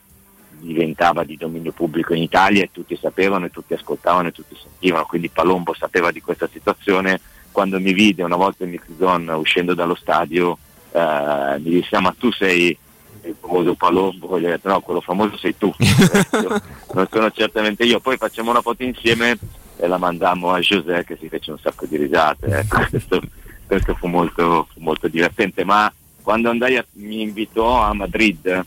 diventava 0.67 1.23
di 1.23 1.37
dominio 1.37 1.71
pubblico 1.71 2.13
in 2.13 2.21
Italia 2.21 2.63
e 2.63 2.69
tutti 2.71 2.97
sapevano 2.99 3.45
e 3.45 3.49
tutti 3.51 3.73
ascoltavano 3.73 4.27
e 4.29 4.31
tutti 4.31 4.55
sentivano, 4.61 5.05
quindi 5.05 5.29
Palombo 5.29 5.73
sapeva 5.73 6.11
di 6.11 6.21
questa 6.21 6.47
situazione, 6.51 7.19
quando 7.51 7.79
mi 7.79 7.93
vide 7.93 8.23
una 8.23 8.35
volta 8.37 8.63
in 8.63 8.69
Mixzon 8.71 9.27
uscendo 9.29 9.73
dallo 9.73 9.95
stadio 9.95 10.57
eh, 10.93 11.55
mi 11.59 11.69
disse 11.69 11.95
"Ah, 11.95 11.99
ma 12.01 12.15
tu 12.17 12.31
sei 12.31 12.75
il 13.23 13.35
famoso 13.39 13.75
Palombo, 13.75 14.39
gli 14.39 14.45
ho 14.45 14.49
detto 14.49 14.67
no 14.69 14.79
quello 14.81 15.01
famoso 15.01 15.37
sei 15.37 15.55
tu, 15.57 15.73
non 16.93 17.07
sono 17.11 17.29
certamente 17.31 17.83
io, 17.83 17.99
poi 17.99 18.17
facciamo 18.17 18.49
una 18.51 18.61
foto 18.61 18.83
insieme 18.83 19.37
e 19.77 19.87
la 19.87 19.97
mandammo 19.97 20.51
a 20.51 20.59
José 20.59 21.03
che 21.03 21.17
si 21.19 21.27
fece 21.29 21.51
un 21.51 21.59
sacco 21.59 21.85
di 21.85 21.97
risate, 21.97 22.45
ecco, 22.47 22.79
questo, 22.89 23.21
questo 23.67 23.95
fu 23.95 24.07
molto, 24.07 24.67
fu 24.73 24.79
molto 24.81 25.07
divertente, 25.07 25.63
ma 25.63 25.91
quando 26.21 26.49
andai 26.49 26.77
a- 26.77 26.85
mi 26.93 27.21
invitò 27.21 27.81
a 27.81 27.93
Madrid 27.93 28.65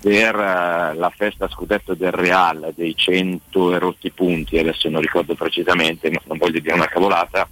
per 0.00 0.34
eh, 0.34 0.94
la 0.94 1.12
festa 1.14 1.48
scudetto 1.48 1.94
del 1.94 2.12
Real 2.12 2.72
dei 2.74 2.94
100 2.96 3.74
e 3.74 3.78
rotti 3.78 4.10
punti, 4.10 4.58
adesso 4.58 4.88
non 4.88 5.00
ricordo 5.00 5.34
precisamente, 5.34 6.10
ma 6.10 6.20
non 6.24 6.38
voglio 6.38 6.58
dire 6.60 6.74
una 6.74 6.86
cavolata, 6.88 7.46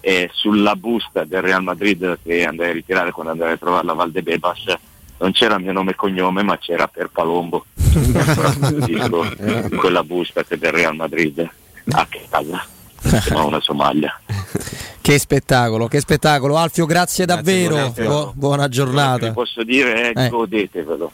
e 0.00 0.30
sulla 0.32 0.76
busta 0.76 1.24
del 1.24 1.42
Real 1.42 1.62
Madrid 1.62 2.18
che 2.22 2.44
andai 2.44 2.70
a 2.70 2.72
ritirare 2.72 3.10
quando 3.10 3.32
andai 3.32 3.52
a 3.52 3.56
trovare 3.56 3.84
la 3.86 3.94
Valdebebas 3.94 4.74
non 5.20 5.32
c'era 5.32 5.56
il 5.56 5.62
mio 5.64 5.72
nome 5.72 5.90
e 5.90 5.94
cognome 5.96 6.44
ma 6.44 6.56
c'era 6.58 6.86
per 6.86 7.08
Palombo 7.10 7.64
Dico, 8.86 9.26
quella 9.76 10.04
busta 10.04 10.44
che 10.44 10.56
del 10.56 10.70
Real 10.70 10.94
Madrid 10.94 11.40
a 11.90 12.06
che 12.08 12.24
casa 12.30 12.64
ho 13.34 13.46
una 13.48 13.60
somaglia 13.60 14.16
Che 15.00 15.18
spettacolo, 15.18 15.88
che 15.88 15.98
spettacolo. 16.00 16.56
Alfio, 16.56 16.84
grazie, 16.86 17.24
davvero. 17.24 17.74
buon 17.74 17.84
Alfio. 17.86 18.08
Bu- 18.08 18.32
buona 18.34 18.68
giornata. 18.68 19.26
vi 19.28 19.32
posso 19.32 19.64
dire 19.64 20.12
è 20.12 20.24
Eh. 20.26 20.28
godetevelo 20.28 21.12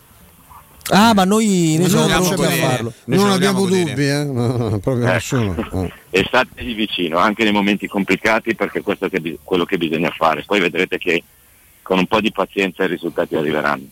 Ah, 0.90 1.14
ma 1.14 1.24
noi, 1.24 1.76
noi 1.78 1.88
siamo 1.88 2.06
non 2.06 2.12
abbiamo- 2.32 2.66
farlo. 2.66 2.92
non 3.06 3.30
abbiamo 3.30 3.64
dubbi, 3.66 4.06
eh? 4.06 4.24
No, 4.24 4.56
no, 4.56 4.78
proprio 4.80 5.06
Eh. 5.08 5.12
nessuno. 5.12 5.54
Eh. 5.82 5.92
e 6.10 6.24
stategli 6.26 6.74
vicino 6.74 7.18
anche 7.18 7.42
nei 7.42 7.52
momenti 7.52 7.86
complicati 7.88 8.54
perché 8.54 8.82
questo 8.82 9.06
è 9.06 9.10
quello 9.42 9.64
che 9.64 9.78
bisogna 9.78 10.10
fare 10.16 10.44
poi 10.46 10.60
vedrete 10.60 10.98
che 10.98 11.22
con 11.82 11.98
un 11.98 12.06
po' 12.06 12.20
di 12.20 12.30
pazienza 12.32 12.84
i 12.84 12.88
risultati 12.88 13.34
arriveranno 13.34 13.84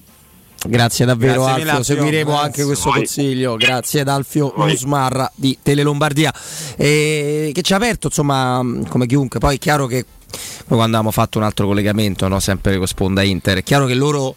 Grazie 0.64 1.04
davvero 1.06 1.42
Grazie 1.44 1.62
Alfio, 1.68 1.82
seguiremo 1.82 2.30
Grazie. 2.30 2.46
anche 2.46 2.64
questo 2.64 2.88
Voi. 2.90 2.98
consiglio, 2.98 3.56
grazie 3.56 4.00
ad 4.00 4.08
Alfio 4.08 4.52
Musmarra 4.56 5.28
di 5.34 5.58
Tele 5.60 5.82
Lombardia 5.82 6.32
eh, 6.76 7.50
che 7.52 7.62
ci 7.62 7.72
ha 7.72 7.76
aperto 7.76 8.06
insomma 8.08 8.60
come 8.88 9.06
chiunque, 9.06 9.40
poi 9.40 9.56
è 9.56 9.58
chiaro 9.58 9.86
che 9.86 10.04
poi 10.24 10.76
quando 10.78 10.96
abbiamo 10.96 11.10
fatto 11.10 11.38
un 11.38 11.44
altro 11.44 11.66
collegamento, 11.66 12.28
no, 12.28 12.38
sempre 12.38 12.76
con 12.78 12.86
Sponda 12.86 13.22
Inter, 13.22 13.58
è 13.58 13.62
chiaro 13.64 13.86
che 13.86 13.94
loro 13.94 14.36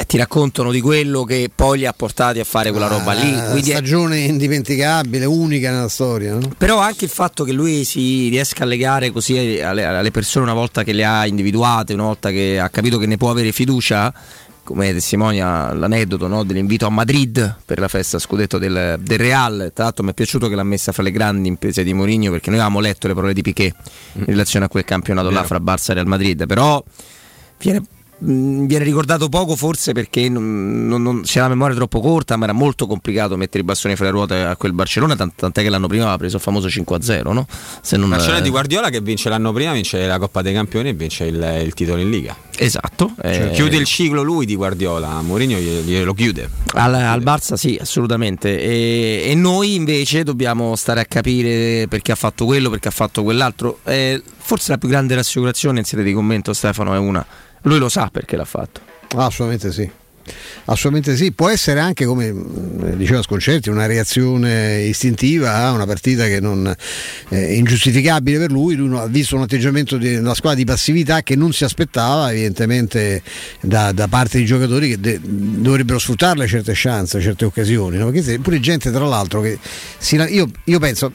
eh, 0.00 0.04
ti 0.06 0.16
raccontano 0.16 0.70
di 0.70 0.80
quello 0.80 1.24
che 1.24 1.50
poi 1.54 1.78
li 1.78 1.86
ha 1.86 1.92
portati 1.92 2.40
a 2.40 2.44
fare 2.44 2.70
quella 2.70 2.86
roba 2.86 3.12
lì. 3.12 3.32
Una 3.32 3.50
Quindi 3.50 3.70
è- 3.70 3.74
stagione 3.74 4.18
indimenticabile, 4.20 5.24
unica 5.26 5.70
nella 5.70 5.88
storia. 5.88 6.34
no? 6.34 6.50
Però 6.56 6.78
anche 6.78 7.04
il 7.04 7.10
fatto 7.10 7.44
che 7.44 7.52
lui 7.52 7.84
si 7.84 8.28
riesca 8.28 8.64
a 8.64 8.66
legare 8.66 9.10
così 9.10 9.60
alle, 9.60 9.84
alle 9.84 10.10
persone 10.10 10.44
una 10.44 10.54
volta 10.54 10.82
che 10.84 10.92
le 10.92 11.04
ha 11.04 11.26
individuate, 11.26 11.92
una 11.92 12.04
volta 12.04 12.30
che 12.30 12.58
ha 12.58 12.68
capito 12.70 12.98
che 12.98 13.06
ne 13.06 13.16
può 13.16 13.30
avere 13.30 13.52
fiducia, 13.52 14.12
come 14.62 14.92
testimonia 14.92 15.72
l'aneddoto 15.72 16.28
no, 16.28 16.44
dell'invito 16.44 16.86
a 16.86 16.90
Madrid 16.90 17.56
per 17.64 17.80
la 17.80 17.88
festa 17.88 18.18
scudetto 18.20 18.56
del, 18.56 18.98
del 19.02 19.18
Real. 19.18 19.72
Tra 19.74 19.84
l'altro 19.84 20.04
mi 20.04 20.10
è 20.10 20.14
piaciuto 20.14 20.48
che 20.48 20.54
l'ha 20.54 20.62
messa 20.62 20.92
fra 20.92 21.02
le 21.02 21.10
grandi 21.10 21.48
imprese 21.48 21.82
di 21.82 21.92
Mourinho 21.92 22.30
perché 22.30 22.50
noi 22.50 22.60
avevamo 22.60 22.80
letto 22.80 23.08
le 23.08 23.14
parole 23.14 23.32
di 23.32 23.42
Piquet 23.42 23.74
in 24.14 24.24
relazione 24.26 24.66
a 24.66 24.68
quel 24.68 24.84
campionato 24.84 25.28
là 25.28 25.42
Vero. 25.42 25.46
fra 25.46 25.58
Barça 25.58 25.90
e 25.90 25.94
Real 25.94 26.06
Madrid, 26.06 26.46
però 26.46 26.82
viene, 27.58 27.82
mh, 28.20 28.66
viene 28.66 28.84
ricordato 28.84 29.28
poco 29.28 29.56
forse 29.56 29.92
perché 29.92 30.28
non, 30.28 30.86
non- 30.86 31.02
non- 31.02 31.22
c'è 31.22 31.40
la 31.40 31.48
memoria 31.48 31.74
troppo 31.74 32.00
corta, 32.00 32.36
ma 32.36 32.44
era 32.44 32.52
molto 32.52 32.86
complicato 32.86 33.36
mettere 33.36 33.62
i 33.62 33.64
bastoni 33.66 33.96
fra 33.96 34.04
le 34.06 34.10
ruote 34.10 34.40
a 34.42 34.56
quel 34.56 34.72
Barcellona, 34.72 35.16
tant- 35.16 35.34
tant'è 35.36 35.62
che 35.62 35.68
l'anno 35.68 35.86
prima 35.86 36.02
aveva 36.04 36.18
preso 36.18 36.36
il 36.36 36.42
famoso 36.42 36.68
5-0, 36.68 37.32
no? 37.32 37.46
Se 37.82 37.96
non, 37.96 38.08
Barcellona 38.08 38.38
eh, 38.38 38.42
di 38.42 38.50
Guardiola 38.50 38.90
che 38.90 39.00
vince 39.00 39.28
l'anno 39.28 39.52
prima, 39.52 39.72
vince 39.72 40.06
la 40.06 40.18
Coppa 40.18 40.42
dei 40.42 40.52
Campioni 40.52 40.90
e 40.90 40.92
vince 40.92 41.24
il, 41.24 41.60
il 41.64 41.74
titolo 41.74 42.00
in 42.00 42.10
Liga. 42.10 42.36
Esatto. 42.56 43.14
Cioè, 43.20 43.46
eh, 43.46 43.50
chiude 43.52 43.76
il 43.76 43.86
ciclo 43.86 44.22
lui 44.22 44.44
di 44.44 44.54
Guardiola, 44.54 45.22
Mourinho 45.22 45.58
glielo 45.58 46.12
chiude. 46.12 46.48
Al, 46.74 46.94
al 46.94 47.20
Barça 47.22 47.54
sì, 47.54 47.78
assolutamente. 47.80 48.60
E, 48.60 49.22
e 49.30 49.34
noi 49.34 49.74
invece 49.74 50.24
dobbiamo 50.24 50.76
stare 50.76 51.00
a 51.00 51.04
capire 51.06 51.86
perché 51.88 52.12
ha 52.12 52.16
fatto 52.16 52.44
quello, 52.44 52.68
perché 52.68 52.88
ha 52.88 52.92
fatto 52.92 53.22
quell'altro. 53.22 53.78
Eh, 53.84 54.22
forse 54.36 54.72
la 54.72 54.78
più 54.78 54.88
grande 54.88 55.14
rassicurazione 55.14 55.78
in 55.78 55.84
sede 55.86 56.02
di 56.02 56.12
commento, 56.12 56.52
Stefano, 56.52 56.94
è 56.94 56.98
una. 56.98 57.24
Lui 57.62 57.78
lo 57.78 57.88
sa 57.88 58.08
perché 58.10 58.36
l'ha 58.36 58.44
fatto. 58.44 58.80
Ah, 59.16 59.26
Assolutamente 59.26 59.72
sì. 59.72 59.90
Assolutamente 60.66 61.16
sì, 61.16 61.32
può 61.32 61.48
essere 61.48 61.80
anche 61.80 62.04
come 62.04 62.32
mh, 62.32 62.96
diceva 62.96 63.22
Sconcerti 63.22 63.68
una 63.68 63.86
reazione 63.86 64.82
istintiva 64.82 65.54
a 65.56 65.72
una 65.72 65.86
partita 65.86 66.26
che 66.26 66.40
non 66.40 66.74
è 67.28 67.36
ingiustificabile 67.36 68.38
per 68.38 68.50
lui, 68.50 68.74
lui 68.74 68.96
ha 68.96 69.06
visto 69.06 69.36
un 69.36 69.42
atteggiamento 69.42 69.96
della 69.96 70.34
squadra 70.34 70.58
di 70.58 70.64
passività 70.64 71.22
che 71.22 71.36
non 71.36 71.52
si 71.52 71.64
aspettava 71.64 72.30
evidentemente 72.30 73.22
da, 73.60 73.92
da 73.92 74.08
parte 74.08 74.38
di 74.38 74.44
giocatori 74.44 74.90
che 74.90 75.00
de- 75.00 75.20
dovrebbero 75.22 75.98
sfruttarle 75.98 76.46
certe 76.46 76.72
chance, 76.74 77.20
certe 77.20 77.44
occasioni, 77.44 77.96
no? 77.96 78.10
perché 78.10 78.38
pure 78.38 78.60
gente 78.60 78.90
tra 78.90 79.06
l'altro 79.06 79.40
che 79.40 79.58
si 79.98 80.16
io, 80.16 80.50
io 80.64 80.78
penso, 80.78 81.12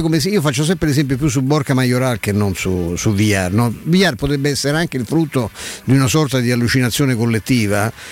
come 0.00 0.18
io 0.18 0.40
faccio 0.40 0.64
sempre 0.64 0.88
l'esempio 0.88 1.16
più 1.16 1.28
su 1.28 1.42
Borca 1.42 1.74
Majoral 1.74 2.18
che 2.20 2.32
non 2.32 2.54
su, 2.54 2.94
su 2.96 3.12
VR, 3.12 3.50
no? 3.52 3.74
VR 3.84 4.14
potrebbe 4.14 4.50
essere 4.50 4.76
anche 4.76 4.96
il 4.96 5.06
frutto 5.06 5.50
di 5.84 5.94
una 5.94 6.06
sorta 6.06 6.40
di 6.40 6.50
allucinazione 6.50 7.14
collettiva 7.14 7.92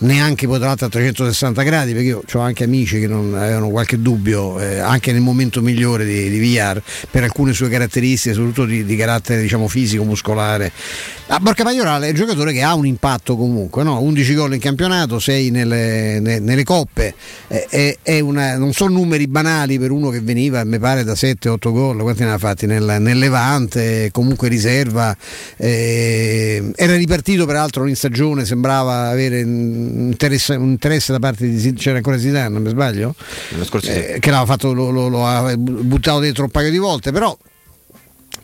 neanche 0.00 0.46
poi 0.46 0.58
tra 0.58 0.68
l'altro 0.68 0.86
a 0.86 0.90
360 0.90 1.62
gradi 1.62 1.92
perché 1.92 2.08
io 2.08 2.22
ho 2.32 2.38
anche 2.38 2.64
amici 2.64 3.00
che 3.00 3.06
non 3.06 3.34
avevano 3.34 3.68
qualche 3.70 4.00
dubbio 4.00 4.58
eh, 4.58 4.78
anche 4.78 5.12
nel 5.12 5.20
momento 5.20 5.60
migliore 5.60 6.04
di, 6.04 6.30
di 6.30 6.38
VR 6.38 6.80
per 7.10 7.24
alcune 7.24 7.52
sue 7.52 7.68
caratteristiche 7.68 8.34
soprattutto 8.34 8.64
di, 8.66 8.84
di 8.84 8.96
carattere 8.96 9.42
diciamo 9.42 9.68
fisico 9.68 10.04
muscolare 10.04 10.72
a 11.28 11.38
Borca 11.38 11.64
Maiorale 11.64 12.06
è 12.06 12.10
un 12.10 12.16
giocatore 12.16 12.52
che 12.52 12.62
ha 12.62 12.74
un 12.74 12.86
impatto 12.86 13.36
comunque 13.36 13.82
no? 13.82 14.00
11 14.00 14.34
gol 14.34 14.54
in 14.54 14.60
campionato 14.60 15.18
6 15.18 15.50
nelle, 15.50 16.18
ne- 16.20 16.38
nelle 16.38 16.64
coppe 16.64 17.14
eh, 17.48 17.66
è, 17.68 17.98
è 18.02 18.20
una- 18.20 18.56
non 18.56 18.72
sono 18.72 18.94
numeri 18.94 19.26
banali 19.26 19.78
per 19.78 19.90
uno 19.90 20.08
che 20.08 20.20
veniva 20.20 20.64
mi 20.64 20.78
pare 20.78 21.04
da 21.04 21.12
7-8 21.12 21.56
gol 21.72 22.00
quanti 22.00 22.24
ne 22.24 22.32
ha 22.32 22.38
fatti 22.38 22.66
nel, 22.66 22.96
nel 23.00 23.18
Levante 23.18 24.08
comunque 24.12 24.48
riserva 24.48 25.14
eh, 25.56 26.70
era 26.74 26.96
ripartito 26.96 27.44
peraltro 27.44 27.86
in 27.86 27.96
stagione 27.96 28.44
sembrava 28.44 29.08
avere 29.08 29.44
interesse, 30.10 30.54
un 30.54 30.70
interesse 30.70 31.12
da 31.12 31.18
parte 31.18 31.48
di 31.48 31.58
Zid- 31.58 31.78
c'era 31.78 31.96
ancora 31.96 32.18
Zidane 32.18 32.48
non 32.48 32.62
mi 32.62 32.68
sbaglio. 32.70 33.14
Eh, 34.14 34.18
che 34.18 34.30
l'aveva 34.30 34.46
fatto 34.52 34.72
lo, 34.72 34.90
lo- 34.90 35.08
lo 35.08 35.26
ha 35.26 35.54
buttato 35.56 36.18
dentro 36.20 36.44
un 36.44 36.50
paio 36.50 36.70
di 36.70 36.78
volte 36.78 37.10
però 37.12 37.36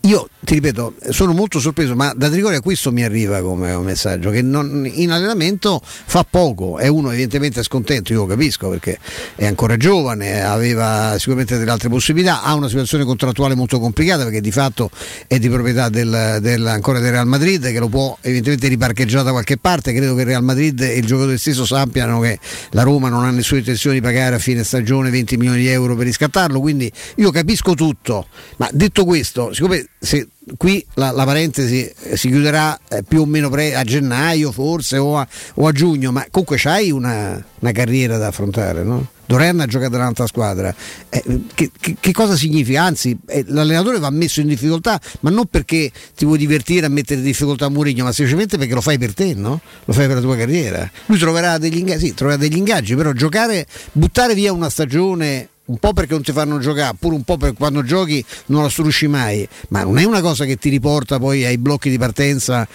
io 0.06 0.28
ti 0.44 0.54
ripeto, 0.54 0.94
sono 1.10 1.32
molto 1.32 1.58
sorpreso, 1.58 1.96
ma 1.96 2.12
da 2.14 2.28
Trigoria 2.30 2.60
questo 2.60 2.92
mi 2.92 3.02
arriva 3.02 3.40
come 3.40 3.72
un 3.74 3.84
messaggio, 3.84 4.30
che 4.30 4.42
non- 4.42 4.88
in 4.90 5.10
allenamento 5.10 5.80
fa 5.82 6.24
poco, 6.28 6.78
è 6.78 6.86
uno 6.86 7.10
evidentemente 7.10 7.64
scontento, 7.64 8.12
io 8.12 8.20
lo 8.20 8.26
capisco 8.26 8.68
perché 8.68 8.98
è 9.34 9.44
ancora 9.46 9.76
giovane, 9.76 10.42
aveva 10.42 11.16
sicuramente 11.18 11.58
delle 11.58 11.72
altre 11.72 11.88
possibilità, 11.88 12.42
ha 12.42 12.54
una 12.54 12.68
situazione 12.68 13.04
contrattuale 13.04 13.56
molto 13.56 13.80
complicata 13.80 14.22
perché 14.22 14.40
di 14.40 14.52
fatto 14.52 14.90
è 15.26 15.40
di 15.40 15.48
proprietà 15.48 15.88
del, 15.88 16.38
del- 16.40 16.66
ancora 16.66 17.00
del 17.00 17.10
Real 17.10 17.26
Madrid 17.26 17.62
che 17.72 17.78
lo 17.80 17.88
può 17.88 18.16
evidentemente 18.20 18.68
riparcheggiare 18.68 19.24
da 19.24 19.32
qualche 19.32 19.56
parte, 19.56 19.92
credo 19.92 20.14
che 20.14 20.20
il 20.20 20.26
Real 20.28 20.44
Madrid 20.44 20.80
e 20.80 20.98
il 20.98 21.04
giocatore 21.06 21.38
stesso 21.38 21.64
sappiano 21.66 22.20
che 22.20 22.38
la 22.70 22.82
Roma 22.84 23.08
non 23.08 23.24
ha 23.24 23.30
nessuna 23.30 23.58
intenzione 23.58 23.96
di 23.96 24.02
pagare 24.02 24.36
a 24.36 24.38
fine 24.38 24.62
stagione 24.62 25.10
20 25.10 25.36
milioni 25.36 25.58
di 25.62 25.68
euro 25.68 25.96
per 25.96 26.06
riscattarlo, 26.06 26.60
quindi 26.60 26.90
io 27.16 27.32
capisco 27.32 27.74
tutto, 27.74 28.28
ma 28.58 28.68
detto 28.72 29.04
questo, 29.04 29.52
siccome 29.52 29.84
se 29.98 30.28
qui 30.56 30.84
la, 30.94 31.10
la 31.10 31.24
parentesi 31.24 31.82
eh, 32.02 32.16
si 32.16 32.28
chiuderà 32.28 32.78
eh, 32.88 33.02
più 33.02 33.22
o 33.22 33.26
meno 33.26 33.48
pre- 33.50 33.74
a 33.74 33.82
gennaio 33.82 34.52
forse 34.52 34.98
o 34.98 35.18
a, 35.18 35.26
o 35.54 35.66
a 35.66 35.72
giugno, 35.72 36.12
ma 36.12 36.24
comunque 36.30 36.56
c'hai 36.58 36.90
una, 36.90 37.42
una 37.58 37.72
carriera 37.72 38.16
da 38.16 38.28
affrontare, 38.28 38.82
no? 38.84 39.08
Doren 39.28 39.58
ha 39.58 39.66
giocato 39.66 39.96
nell'altra 39.96 40.26
squadra, 40.28 40.72
Eh, 41.08 41.24
che, 41.52 41.72
che- 41.80 41.96
che 41.98 42.12
cosa 42.12 42.36
significa? 42.36 42.84
Anzi, 42.84 43.18
eh, 43.26 43.44
l'allenatore 43.48 43.98
va 43.98 44.08
messo 44.10 44.40
in 44.40 44.46
difficoltà, 44.46 45.00
ma 45.20 45.30
non 45.30 45.46
perché 45.46 45.90
ti 46.14 46.24
vuoi 46.24 46.38
divertire 46.38 46.86
a 46.86 46.88
mettere 46.88 47.18
in 47.18 47.26
difficoltà 47.26 47.68
Mourinho, 47.68 48.04
ma 48.04 48.12
semplicemente 48.12 48.56
perché 48.56 48.74
lo 48.74 48.80
fai 48.80 48.98
per 48.98 49.14
te, 49.14 49.34
no? 49.34 49.60
Lo 49.84 49.92
fai 49.92 50.06
per 50.06 50.14
la 50.16 50.22
tua 50.22 50.36
carriera. 50.36 50.88
Lui 51.06 51.18
troverà 51.18 51.58
degli 51.58 51.78
ingaggi, 51.78 52.06
sì, 52.06 52.14
troverà 52.14 52.38
degli 52.38 52.56
ingaggi, 52.56 52.94
però 52.94 53.10
giocare, 53.12 53.66
buttare 53.90 54.34
via 54.34 54.52
una 54.52 54.70
stagione 54.70 55.48
un 55.66 55.78
po' 55.78 55.92
perché 55.92 56.12
non 56.12 56.22
ti 56.22 56.32
fanno 56.32 56.58
giocare, 56.58 56.96
pure 56.98 57.14
un 57.14 57.22
po' 57.22 57.36
perché 57.36 57.56
quando 57.56 57.82
giochi 57.82 58.24
non 58.46 58.62
la 58.62 58.68
strusci 58.68 59.06
mai, 59.08 59.46
ma 59.68 59.82
non 59.82 59.98
è 59.98 60.04
una 60.04 60.20
cosa 60.20 60.44
che 60.44 60.56
ti 60.56 60.68
riporta 60.68 61.18
poi 61.18 61.44
ai 61.44 61.58
blocchi 61.58 61.90
di 61.90 61.98
partenza 61.98 62.66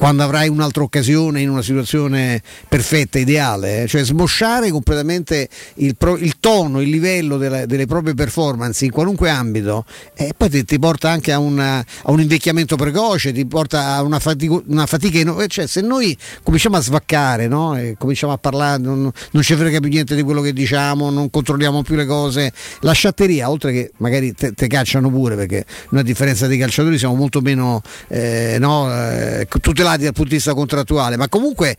quando 0.00 0.22
avrai 0.22 0.48
un'altra 0.48 0.82
occasione 0.82 1.42
in 1.42 1.50
una 1.50 1.60
situazione 1.60 2.40
perfetta, 2.66 3.18
ideale, 3.18 3.82
eh? 3.82 3.86
cioè 3.86 4.02
smosciare 4.02 4.70
completamente 4.70 5.46
il, 5.74 5.94
pro- 5.94 6.16
il 6.16 6.38
tono, 6.40 6.80
il 6.80 6.88
livello 6.88 7.36
della- 7.36 7.66
delle 7.66 7.84
proprie 7.84 8.14
performance 8.14 8.82
in 8.82 8.92
qualunque 8.92 9.28
ambito 9.28 9.84
e 10.14 10.32
poi 10.34 10.48
ti, 10.48 10.64
ti 10.64 10.78
porta 10.78 11.10
anche 11.10 11.32
a, 11.32 11.38
una- 11.38 11.80
a 11.80 12.10
un 12.10 12.18
invecchiamento 12.18 12.76
precoce, 12.76 13.30
ti 13.32 13.44
porta 13.44 13.88
a 13.88 14.00
una, 14.00 14.18
fatico- 14.18 14.62
una 14.68 14.86
fatica 14.86 15.18
enorme, 15.18 15.48
cioè 15.48 15.66
se 15.66 15.82
noi 15.82 16.16
cominciamo 16.42 16.78
a 16.78 16.80
svaccare, 16.80 17.46
no? 17.46 17.78
Cominciamo 17.98 18.32
a 18.32 18.38
parlare, 18.38 18.80
non, 18.80 19.10
non 19.32 19.42
ci 19.42 19.54
frega 19.54 19.80
più 19.80 19.90
niente 19.90 20.14
di 20.14 20.22
quello 20.22 20.40
che 20.40 20.54
diciamo, 20.54 21.10
non 21.10 21.28
controlliamo 21.28 21.82
più 21.82 21.94
le 21.94 22.06
cose, 22.06 22.54
la 22.80 22.92
sciatteria, 22.92 23.50
oltre 23.50 23.72
che 23.72 23.92
magari 23.98 24.32
te, 24.32 24.52
te 24.52 24.66
cacciano 24.66 25.10
pure, 25.10 25.36
perché 25.36 25.66
noi 25.90 26.00
a 26.00 26.04
differenza 26.04 26.46
dei 26.46 26.56
calciatori 26.56 26.96
siamo 26.96 27.16
molto 27.16 27.42
meno 27.42 27.82
eh, 28.08 28.56
no, 28.58 28.90
eh, 28.90 29.46
tutelati 29.90 30.02
dal 30.04 30.12
punto 30.12 30.30
di 30.30 30.36
vista 30.36 30.54
contrattuale, 30.54 31.16
ma 31.16 31.28
comunque 31.28 31.76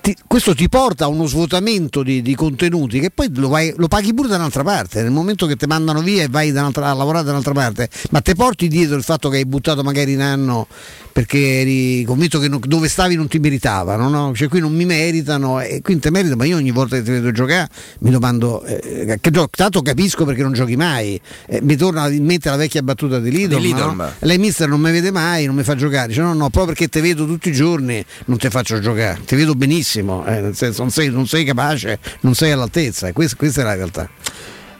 ti- 0.00 0.16
questo 0.26 0.54
ti 0.54 0.68
porta 0.68 1.04
a 1.04 1.08
uno 1.08 1.26
svuotamento 1.26 2.02
di, 2.02 2.22
di 2.22 2.34
contenuti 2.34 3.00
che 3.00 3.10
poi 3.10 3.30
lo, 3.34 3.48
vai- 3.48 3.72
lo 3.76 3.88
paghi 3.88 4.14
pure 4.14 4.28
da 4.28 4.36
un'altra 4.36 4.62
parte, 4.62 5.02
nel 5.02 5.10
momento 5.10 5.46
che 5.46 5.56
ti 5.56 5.66
mandano 5.66 6.00
via 6.00 6.22
e 6.22 6.28
vai 6.28 6.50
a 6.50 6.70
lavorare 6.94 7.24
da 7.24 7.30
un'altra 7.32 7.52
parte, 7.52 7.88
ma 8.10 8.20
te 8.20 8.34
porti 8.34 8.68
dietro 8.68 8.96
il 8.96 9.02
fatto 9.02 9.28
che 9.28 9.36
hai 9.36 9.46
buttato 9.46 9.82
magari 9.82 10.12
in 10.12 10.20
anno 10.20 10.66
perché 11.12 11.60
eri 11.60 12.04
convinto 12.04 12.38
che 12.38 12.48
non- 12.48 12.60
dove 12.64 12.88
stavi 12.88 13.14
non 13.16 13.26
ti 13.28 13.38
meritavano, 13.38 14.08
no? 14.08 14.32
cioè 14.34 14.48
qui 14.48 14.60
non 14.60 14.72
mi 14.72 14.84
meritano 14.84 15.60
e 15.60 15.80
qui 15.82 15.98
te 15.98 16.10
meritano, 16.10 16.36
ma 16.36 16.44
io 16.44 16.56
ogni 16.56 16.70
volta 16.70 16.96
che 16.96 17.02
ti 17.02 17.10
vedo 17.10 17.30
giocare 17.32 17.68
mi 18.00 18.10
domando, 18.10 18.62
eh, 18.64 19.18
che 19.20 19.30
tanto 19.50 19.82
capisco 19.82 20.24
perché 20.24 20.42
non 20.42 20.52
giochi 20.52 20.76
mai, 20.76 21.20
Eh, 21.46 21.60
mi 21.62 21.76
torna 21.76 22.08
in 22.08 22.24
mente 22.24 22.48
la 22.48 22.56
vecchia 22.56 22.82
battuta 22.82 23.18
di 23.18 23.30
Lidl, 23.30 23.54
no? 23.94 23.94
lei 24.20 24.38
mister 24.38 24.68
non 24.68 24.80
mi 24.80 24.90
vede 24.92 25.10
mai, 25.10 25.46
non 25.46 25.54
mi 25.56 25.62
fa 25.64 25.74
giocare, 25.74 26.08
dice 26.08 26.20
no 26.20 26.28
no, 26.32 26.48
proprio 26.48 26.66
perché 26.66 26.88
te 26.88 27.00
vedo 27.00 27.26
tutti 27.26 27.49
i 27.50 27.52
giorni 27.52 28.04
non 28.26 28.38
ti 28.38 28.48
faccio 28.48 28.80
giocare, 28.80 29.20
ti 29.24 29.36
vedo 29.36 29.54
benissimo, 29.54 30.24
eh, 30.26 30.40
nel 30.40 30.56
senso 30.56 30.82
non 30.82 30.90
sei, 30.90 31.10
non 31.10 31.26
sei 31.26 31.44
capace, 31.44 31.98
non 32.20 32.34
sei 32.34 32.52
all'altezza, 32.52 33.12
questa, 33.12 33.36
questa 33.36 33.60
è 33.60 33.64
la 33.64 33.74
realtà. 33.74 34.08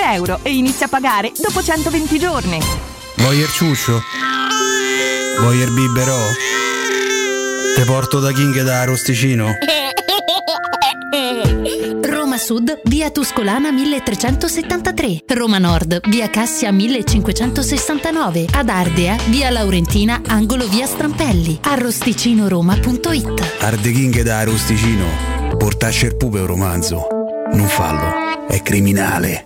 e 0.43 0.55
inizia 0.55 0.87
a 0.87 0.89
pagare 0.89 1.31
dopo 1.37 1.61
120 1.61 2.17
giorni. 2.17 2.59
Voyer 3.17 3.47
ciuscio? 3.47 4.01
Voyer 5.39 5.69
biberò? 5.69 6.17
Te 7.75 7.85
porto 7.85 8.19
da 8.19 8.31
King 8.31 8.57
e 8.57 8.63
da 8.63 8.83
Rosticino? 8.83 9.53
Roma 12.01 12.37
Sud, 12.37 12.81
via 12.85 13.11
Tuscolana 13.11 13.71
1373. 13.71 15.23
Roma 15.35 15.59
Nord, 15.59 16.09
via 16.09 16.29
Cassia 16.31 16.71
1569. 16.71 18.47
Ad 18.51 18.69
Ardea, 18.69 19.17
via 19.27 19.51
Laurentina, 19.51 20.21
angolo 20.27 20.67
via 20.67 20.87
Strampelli. 20.87 21.59
Arrosticinoroma.it. 21.61 23.57
Arde 23.59 23.91
King 23.91 24.17
e 24.17 24.23
da 24.23 24.43
Rosticino? 24.43 25.05
Portasce 25.57 26.07
il 26.07 26.17
pupe 26.17 26.39
un 26.39 26.47
romanzo. 26.47 27.07
Non 27.53 27.67
fallo, 27.67 28.47
è 28.47 28.61
criminale. 28.63 29.45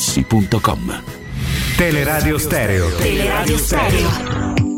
artigianamaterassi.com. 0.01 1.03
Teleradio 1.77 2.39
Stereo. 2.39 2.89
Teleradio 2.97 3.57
Stereo. 3.57 4.70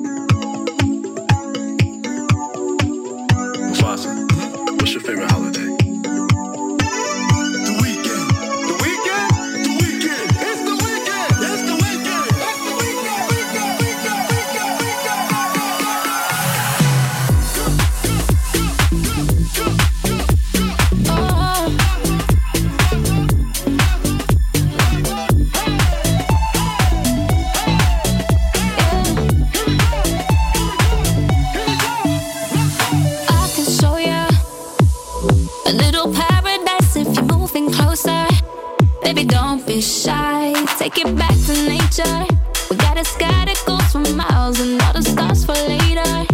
Take 39.84 40.98
it 40.98 41.16
back 41.18 41.36
to 41.46 41.54
nature. 41.68 42.26
We 42.70 42.78
got 42.78 42.98
a 42.98 43.04
sky 43.04 43.44
that 43.44 43.62
goes 43.66 43.92
for 43.92 44.00
miles 44.16 44.62
and 44.62 44.82
all 44.82 44.94
the 44.94 45.02
stars 45.02 45.44
for 45.46 45.52
later. 45.68 46.26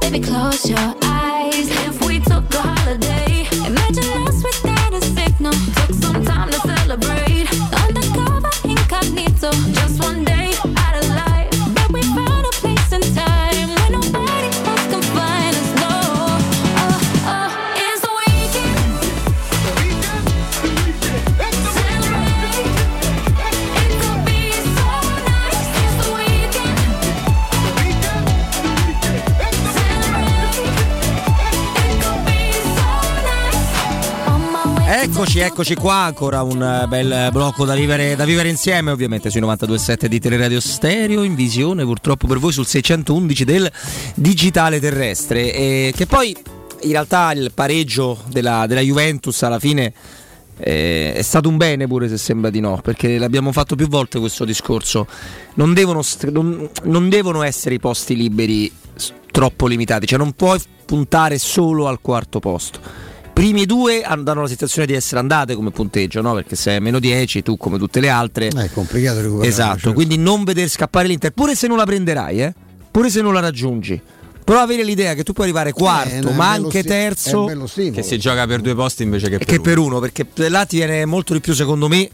Baby, 0.00 0.20
close 0.20 0.68
your 0.68 0.94
eyes. 1.02 1.68
If 1.86 2.00
we 2.06 2.20
took 2.20 2.44
a 2.54 2.62
holiday, 2.62 3.46
imagine 3.66 4.26
us 4.26 4.42
without 4.42 4.94
a 4.94 5.00
signal. 5.02 5.52
Took 5.52 5.92
some 5.94 6.24
time 6.24 6.48
to 6.48 6.58
celebrate. 6.60 7.48
Undercover, 7.84 8.50
incognito. 8.64 9.50
Just 9.72 10.02
one 10.02 10.24
day 10.24 10.39
Eccoci, 35.20 35.40
eccoci 35.40 35.74
qua, 35.74 35.96
ancora 35.96 36.40
un 36.40 36.62
eh, 36.62 36.86
bel 36.88 37.28
blocco 37.30 37.66
da 37.66 37.74
vivere, 37.74 38.16
da 38.16 38.24
vivere 38.24 38.48
insieme, 38.48 38.90
ovviamente 38.90 39.28
sui 39.28 39.42
92.7 39.42 40.06
di 40.06 40.18
Teleradio 40.18 40.60
Stereo, 40.60 41.24
in 41.24 41.34
visione 41.34 41.84
purtroppo 41.84 42.26
per 42.26 42.38
voi 42.38 42.52
sul 42.52 42.64
611 42.64 43.44
del 43.44 43.70
digitale 44.14 44.80
terrestre, 44.80 45.52
e 45.52 45.92
che 45.94 46.06
poi 46.06 46.34
in 46.80 46.90
realtà 46.90 47.32
il 47.32 47.52
pareggio 47.52 48.16
della, 48.28 48.64
della 48.66 48.80
Juventus 48.80 49.42
alla 49.42 49.58
fine 49.58 49.92
eh, 50.56 51.12
è 51.12 51.22
stato 51.22 51.50
un 51.50 51.58
bene 51.58 51.86
pure 51.86 52.08
se 52.08 52.16
sembra 52.16 52.48
di 52.48 52.60
no, 52.60 52.80
perché 52.82 53.18
l'abbiamo 53.18 53.52
fatto 53.52 53.76
più 53.76 53.88
volte 53.88 54.18
questo 54.18 54.46
discorso, 54.46 55.06
non 55.56 55.74
devono, 55.74 56.00
non- 56.30 56.66
non 56.84 57.10
devono 57.10 57.42
essere 57.42 57.74
i 57.74 57.78
posti 57.78 58.16
liberi 58.16 58.72
troppo 59.30 59.66
limitati, 59.66 60.06
cioè 60.06 60.18
non 60.18 60.32
puoi 60.32 60.58
puntare 60.86 61.36
solo 61.36 61.88
al 61.88 62.00
quarto 62.00 62.40
posto 62.40 63.09
primi 63.40 63.64
due 63.64 64.02
hanno- 64.02 64.22
danno 64.22 64.42
la 64.42 64.48
sensazione 64.48 64.86
di 64.86 64.92
essere 64.92 65.18
andate 65.18 65.54
come 65.54 65.70
punteggio, 65.70 66.20
no? 66.20 66.34
Perché 66.34 66.56
se 66.56 66.76
è 66.76 66.78
meno 66.78 66.98
10, 66.98 67.42
tu 67.42 67.56
come 67.56 67.78
tutte 67.78 67.98
le 67.98 68.10
altre. 68.10 68.48
È 68.48 68.70
complicato 68.70 69.22
recuperare. 69.22 69.48
Esatto, 69.48 69.74
certo. 69.76 69.92
quindi 69.94 70.18
non 70.18 70.44
veder 70.44 70.68
scappare 70.68 71.08
l'Inter, 71.08 71.30
pure 71.30 71.54
se 71.54 71.66
non 71.66 71.78
la 71.78 71.84
prenderai, 71.86 72.42
eh? 72.42 72.54
Pure 72.90 73.08
se 73.08 73.22
non 73.22 73.32
la 73.32 73.40
raggiungi. 73.40 73.98
Però 74.44 74.60
avere 74.60 74.82
l'idea 74.84 75.14
che 75.14 75.22
tu 75.22 75.32
puoi 75.32 75.46
arrivare 75.46 75.72
quarto, 75.72 76.28
Eh, 76.28 76.32
ma 76.34 76.50
anche 76.50 76.82
terzo. 76.84 77.46
Che 77.74 78.02
si 78.02 78.18
gioca 78.18 78.46
per 78.46 78.60
due 78.60 78.74
posti 78.74 79.04
invece 79.04 79.30
che 79.30 79.38
per 79.38 79.46
che 79.46 79.54
uno. 79.54 79.62
per 79.62 79.78
uno, 79.78 79.98
perché 80.00 80.26
là 80.48 80.66
ti 80.66 80.76
viene 80.76 81.06
molto 81.06 81.32
di 81.32 81.40
più, 81.40 81.54
secondo 81.54 81.88
me, 81.88 82.10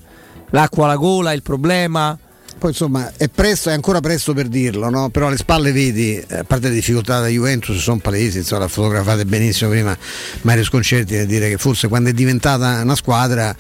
l'acqua 0.51 0.85
alla 0.85 0.97
gola, 0.97 1.33
il 1.33 1.43
problema. 1.43 2.17
Poi 2.59 2.71
insomma 2.71 3.13
è 3.19 3.29
presto, 3.29 3.69
è 3.69 3.75
ancora 3.75 4.01
presto 4.01 4.33
per 4.33 4.49
dirlo, 4.49 4.89
no? 4.89 5.11
però 5.11 5.27
alle 5.27 5.37
spalle 5.37 5.73
vedi, 5.73 6.17
eh, 6.17 6.39
a 6.39 6.45
parte 6.45 6.69
le 6.69 6.75
difficoltà 6.75 7.17
della 7.17 7.29
Juventus 7.29 7.77
sono 7.77 7.99
palesi, 7.99 8.39
insomma, 8.39 8.67
fotografate 8.67 9.27
benissimo 9.27 9.71
prima 9.71 9.97
Mario 10.43 10.65
Sconcerti 10.65 11.17
nel 11.17 11.27
dire 11.27 11.51
che 11.51 11.59
forse 11.59 11.87
quando 11.89 12.09
è 12.09 12.13
diventata 12.13 12.81
una 12.83 12.95
squadra 12.95 13.55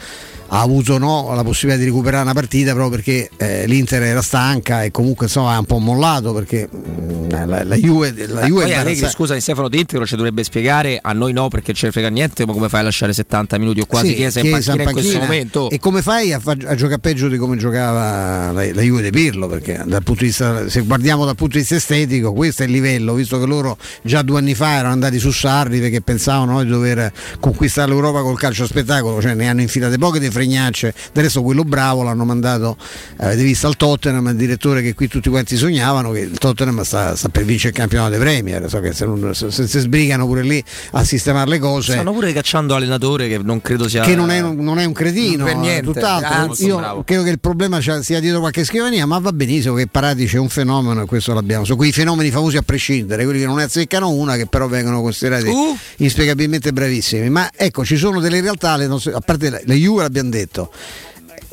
ha 0.49 0.61
avuto 0.61 0.99
no, 0.99 1.33
la 1.35 1.43
possibilità 1.43 1.83
di 1.83 1.89
recuperare 1.89 2.23
una 2.23 2.33
partita 2.35 2.73
proprio 2.73 2.91
perché 2.97 3.31
eh, 3.37 3.67
l'Inter 3.67 4.03
era 4.03 4.23
stanca 4.23 4.83
e 4.83 4.91
comunque 4.91 5.27
insomma 5.27 5.55
ha 5.55 5.59
un 5.59 5.65
po' 5.65 5.79
mollato 5.79 6.33
perché 6.33 6.69
mm, 6.75 7.31
la, 7.47 7.65
la 7.65 7.75
Juve, 7.77 8.13
la 8.29 8.43
Eh, 8.43 8.47
Juve 8.47 8.63
poi 8.63 8.71
è 8.71 8.75
Allegri, 8.75 8.93
imbarazzata. 8.93 9.11
scusa, 9.11 9.41
Stefano 9.41 9.69
D'integro 9.69 10.07
ci 10.07 10.17
dovrebbe 10.17 10.45
spiegare, 10.45 10.99
a 11.03 11.13
noi 11.13 11.33
no 11.33 11.49
perché 11.49 11.73
ce 11.73 11.87
ne 11.87 11.93
frega 11.93 12.09
niente, 12.09 12.47
ma 12.47 12.53
come 12.53 12.69
fai 12.69 12.81
a 12.81 12.85
lasciare 12.85 13.13
70 13.13 13.59
minuti 13.59 13.81
o 13.81 13.87
quasi 13.87 14.09
Sì, 14.09 14.15
Chiesa 14.15 14.41
in 14.41 14.47
Chiesa 14.47 14.71
panchina 14.77 14.91
in 14.91 14.97
questo 14.97 15.19
momento? 15.19 15.71
E 15.71 15.79
come 15.79 16.03
fai 16.03 16.33
a, 16.33 16.39
fa- 16.41 16.57
a 16.65 16.75
giocare 16.75 16.99
peggio 17.01 17.29
di 17.29 17.37
come 17.37 17.57
giocava 17.57 18.53
la, 18.53 18.73
la 18.73 18.83
Juve 18.83 19.03
di 19.03 19.11
Pirlo? 19.11 19.47
Perché 19.49 19.83
dal 19.85 20.03
punto 20.03 20.21
di 20.23 20.27
vista, 20.29 20.69
se 20.69 20.81
guardiamo 20.83 21.25
dal 21.25 21.35
punto 21.35 21.55
di 21.55 21.61
vista 21.61 21.75
estetico, 21.77 22.33
questo 22.33 22.63
è 22.63 22.67
il 22.67 22.73
livello, 22.73 23.15
visto 23.15 23.39
che 23.39 23.47
loro 23.47 23.77
già 24.03 24.23
due 24.23 24.39
anni 24.39 24.55
fa 24.55 24.75
erano 24.77 24.93
andati 24.93 25.19
su 25.19 25.31
Sarri 25.31 25.81
perché 25.81 26.01
pensavano 26.01 26.53
no, 26.53 26.63
di 26.63 26.71
dover 26.71 27.13
conquistare 27.41 27.89
l'Europa 27.91 28.23
col 28.23 28.39
calcio 28.39 28.65
a 28.65 28.67
spettacolo, 28.67 29.21
cioè 29.21 29.35
ne 29.35 29.49
hanno 29.49 29.61
infilate 29.61 29.99
poche 29.99 30.19
fregnacce, 30.37 30.93
del 31.13 31.25
resto 31.25 31.43
quello 31.43 31.65
bravo 31.65 32.03
l'hanno 32.03 32.25
mandato, 32.25 32.77
avete 33.19 33.43
visto 33.43 33.67
al 33.67 33.77
Tottenham, 33.77 34.29
il 34.29 34.37
direttore 34.37 34.83
che 34.83 34.93
qui 34.95 35.09
tutti 35.09 35.31
quanti 35.31 35.57
sognavano, 35.57 36.11
che 36.13 36.21
il 36.21 36.39
Tottenham 36.39 36.83
sta, 36.83 37.17
sta 37.17 37.29
per 37.31 37.45
vincere 37.45 37.71
il 37.71 37.75
campionato 37.77 38.11
dei 38.11 38.19
Premier, 38.19 38.69
so 38.69 38.81
che 38.81 38.93
se, 38.93 39.07
non, 39.07 39.35
se, 39.35 39.51
se 39.51 39.67
sbrigano 39.81 40.27
pure 40.27 40.43
lì 40.43 40.63
a 40.93 41.05
sistemare 41.05 41.49
le 41.49 41.59
cose 41.59 41.93
Stanno 41.93 42.13
pure 42.13 42.33
cacciando 42.33 42.75
allenatore 42.75 43.29
che 43.29 43.39
non 43.39 43.61
credo 43.63 43.89
sia 43.89 44.03
che 44.03 44.15
non 44.15 44.31
è, 44.31 44.41
un- 44.41 44.57
non 44.63 44.79
è 44.79 44.85
un 44.85 44.93
cretino, 44.93 45.45
Per 45.45 45.57
niente, 45.57 45.85
tutt'altro. 45.85 46.29
anzi, 46.35 46.67
Io 46.67 46.77
bravo. 46.77 47.03
credo 47.05 47.23
che 47.23 47.31
il 47.31 47.41
problema 47.41 47.81
sia 47.81 48.21
dietro 48.21 48.41
qualche 48.41 48.65
scrivania, 48.65 49.07
ma 49.07 49.19
va 49.19 49.33
benissimo 49.33 49.75
che 49.75 49.87
Paratici 49.87 50.37
è 50.37 50.39
un 50.39 50.49
fenomeno 50.51 51.01
e 51.03 51.07
questo 51.07 51.33
l'abbiamo. 51.33 51.65
Sono 51.65 51.77
quei 51.77 51.93
fenomeni 51.93 52.31
famosi 52.31 52.57
a 52.59 52.63
prescindere, 52.63 53.25
quelli 53.25 53.41
che 53.41 53.47
non 53.47 53.57
ne 53.57 53.63
azzeccano 53.65 54.11
una, 54.11 54.37
che 54.37 54.47
però 54.47 54.69
vengono 54.69 55.01
considerati 55.01 55.49
Uh. 55.49 55.77
inspiegabilmente 55.99 56.73
bravissimi. 56.73 57.31
Ma 57.31 57.51
ecco, 57.55 57.85
ci 57.85 57.97
sono 57.97 58.21
delle 58.21 58.41
realtà, 58.41 58.77
nostre- 58.87 59.13
a 59.13 59.21
parte 59.21 59.51
la- 59.51 59.61
le 59.65 59.75
Juve 59.77 60.03
l'abbiamo 60.03 60.26
detto. 60.31 60.71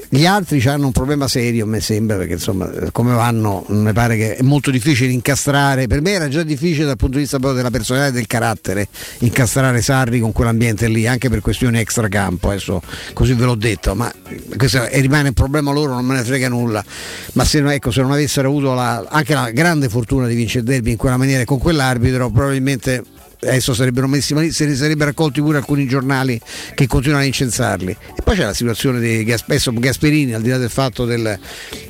Gli 0.10 0.27
altri 0.27 0.61
hanno 0.68 0.85
un 0.85 0.92
problema 0.92 1.27
serio, 1.27 1.66
me 1.66 1.80
sembra, 1.80 2.18
perché 2.18 2.34
insomma, 2.34 2.69
come 2.92 3.16
vanno, 3.16 3.66
mi 3.69 3.92
pare 3.93 4.16
che 4.16 4.35
è 4.35 4.42
molto 4.43 4.69
difficile 4.69 5.11
incastrare. 5.11 5.88
Per 5.88 6.02
me 6.02 6.11
era 6.11 6.27
già 6.27 6.43
difficile 6.43 6.85
dal 6.85 6.98
punto 6.98 7.16
di 7.16 7.22
vista 7.22 7.38
proprio 7.38 7.58
della 7.58 7.72
personalità 7.72 8.10
e 8.10 8.11
del 8.11 8.27
carattere, 8.27 8.88
incastrare 9.19 9.82
Sarri 9.82 10.19
con 10.19 10.32
quell'ambiente 10.32 10.88
lì, 10.88 11.08
anche 11.08 11.30
per 11.30 11.42
questioni 11.42 11.80
extracampo. 11.80 12.50
Adesso 12.50 12.84
così 13.14 13.34
ve 13.34 13.45
l'ho 13.45 13.56
detto, 13.56 13.95
ma 13.95 14.14
questo 14.56 14.88
rimane 14.92 15.30
un 15.30 15.34
problema 15.34 15.72
loro, 15.72 15.93
non 15.93 16.06
me 16.06 16.18
ne 16.18 16.24
frega 16.24 16.48
nulla. 16.48 16.85
Ma 17.34 17.43
se, 17.43 17.64
ecco, 17.74 17.90
se 17.90 18.02
non 18.02 18.11
avessero 18.11 18.50
avuto 18.50 18.76
la- 18.76 19.03
anche 19.10 19.34
la 19.34 19.50
grande 19.50 19.90
fortuna 19.90 20.27
di 20.27 20.35
vincere 20.35 20.60
il 20.60 20.66
derby 20.66 20.92
in 20.92 20.98
quella 20.98 21.18
maniera 21.18 21.42
e 21.42 21.45
con 21.45 21.58
quell'arbitro, 21.58 22.30
probabilmente 22.30 23.03
adesso 23.47 23.73
sarebbero 23.73 24.07
messi 24.07 24.33
lì, 24.35 24.51
se 24.51 24.65
ne 24.65 24.75
sarebbero 24.75 25.09
raccolti 25.09 25.41
pure 25.41 25.57
alcuni 25.57 25.88
giornali 25.88 26.39
che 26.75 26.88
continuano 26.88 27.23
a 27.23 27.25
incensarli. 27.25 27.91
E 28.17 28.22
poi 28.23 28.35
c'è 28.35 28.43
la 28.43 28.53
situazione 28.53 28.99
di 28.99 29.23
Gasperini, 29.23 30.33
al 30.33 30.41
di 30.41 30.49
là 30.49 30.57
del 30.57 30.69
fatto 30.69 31.05
del- 31.05 31.38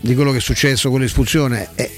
di 0.01 0.13
quello 0.15 0.31
che 0.31 0.37
è 0.37 0.41
successo 0.41 0.89
con 0.89 0.99
l'espulsione. 1.01 1.69
eh, 1.75 1.89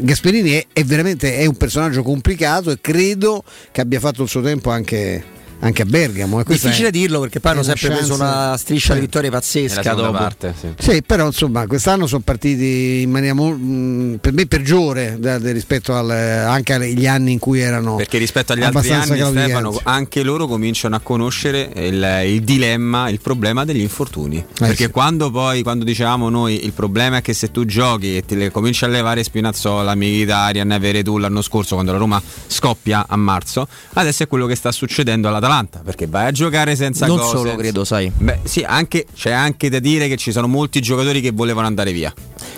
Gasperini 0.00 0.50
è, 0.50 0.66
è 0.72 0.84
veramente 0.84 1.36
è 1.36 1.46
un 1.46 1.56
personaggio 1.56 2.02
complicato 2.02 2.70
e 2.70 2.78
credo 2.80 3.42
che 3.72 3.80
abbia 3.80 3.98
fatto 4.00 4.22
il 4.22 4.28
suo 4.28 4.42
tempo 4.42 4.70
anche, 4.70 5.24
anche 5.60 5.82
a 5.82 5.84
Bergamo. 5.84 6.40
E 6.40 6.44
questa 6.44 6.66
Difficile 6.66 6.88
è- 6.88 6.92
dirlo 6.92 7.20
perché 7.20 7.40
poi 7.40 7.52
hanno 7.52 7.62
sempre 7.62 7.88
preso 7.88 8.16
chance- 8.16 8.22
una 8.22 8.56
striscia 8.56 8.92
di 8.94 9.00
Sì. 9.00 9.04
vittorie 9.06 9.30
pazzesca 9.30 9.80
Nella 9.80 9.82
seconda 9.82 10.02
dopo. 10.10 10.18
parte, 10.18 10.54
sì. 10.58 10.90
Sì, 10.90 11.02
però 11.02 11.26
insomma 11.26 11.66
quest'anno 11.66 12.06
sono 12.06 12.22
partiti 12.24 13.00
in 13.02 13.10
maniera 13.10 13.34
mol- 13.34 13.58
mh, 13.58 14.18
per 14.20 14.32
me 14.32 14.46
peggiore 14.46 15.16
da- 15.18 15.38
da- 15.38 15.52
rispetto 15.52 15.94
al- 15.94 16.10
anche 16.10 16.72
agli 16.74 17.06
anni 17.06 17.32
in 17.32 17.38
cui 17.38 17.60
erano 17.60 17.96
Perché 17.96 18.18
rispetto 18.18 18.52
agli 18.52 18.62
altri 18.62 18.90
anni. 18.92 19.04
Stefano, 19.16 19.80
anche 19.84 20.22
loro 20.22 20.46
cominciano 20.46 20.96
a 20.96 21.00
conoscere 21.00 21.70
il, 21.76 22.22
il 22.26 22.42
dilemma, 22.42 23.08
il 23.08 23.20
problema 23.20 23.64
degli 23.64 23.80
infortuni. 23.80 24.44
Perché 24.58 24.84
sì. 24.84 24.90
quando 24.90 25.30
poi, 25.30 25.62
quando 25.62 25.84
dicevamo 25.84 26.28
noi, 26.28 26.64
il 26.64 26.72
problema 26.72 27.18
è 27.18 27.22
che 27.22 27.32
se 27.32 27.50
tu 27.50 27.64
giochi 27.64 28.16
e 28.16 28.24
ti 28.24 28.36
le- 28.36 28.50
cominci 28.50 28.84
a 28.84 28.88
levare 28.88 29.22
Spinazzola, 29.24 29.94
Mkhitaryan, 29.94 30.76
Veretù 30.80 31.18
l'anno 31.18 31.42
scorso, 31.42 31.74
quando 31.74 31.92
la 31.92 31.98
Roma 31.98 32.22
scoppia 32.46 33.06
a 33.08 33.16
marzo, 33.16 33.66
adesso 33.94 34.22
è 34.22 34.26
quello 34.26 34.46
che 34.46 34.54
sta 34.54 34.72
succedendo 34.72 35.28
all'Atalanta. 35.46 35.80
Perché 35.84 36.06
vai 36.06 36.26
a 36.26 36.30
giocare 36.30 36.76
senza 36.76 37.06
Non 37.06 37.16
Gosens. 37.16 37.34
solo, 37.36 37.56
credo, 37.56 37.84
sai. 37.84 38.10
Beh, 38.14 38.40
sì, 38.44 38.62
anche, 38.66 39.06
c'è 39.14 39.30
anche 39.30 39.68
da 39.70 39.78
dire 39.78 40.08
che 40.08 40.16
ci 40.16 40.32
sono 40.32 40.46
molti 40.46 40.80
giocatori 40.80 41.20
che 41.20 41.30
volevano 41.32 41.66
andare 41.66 41.92
via. 41.92 42.12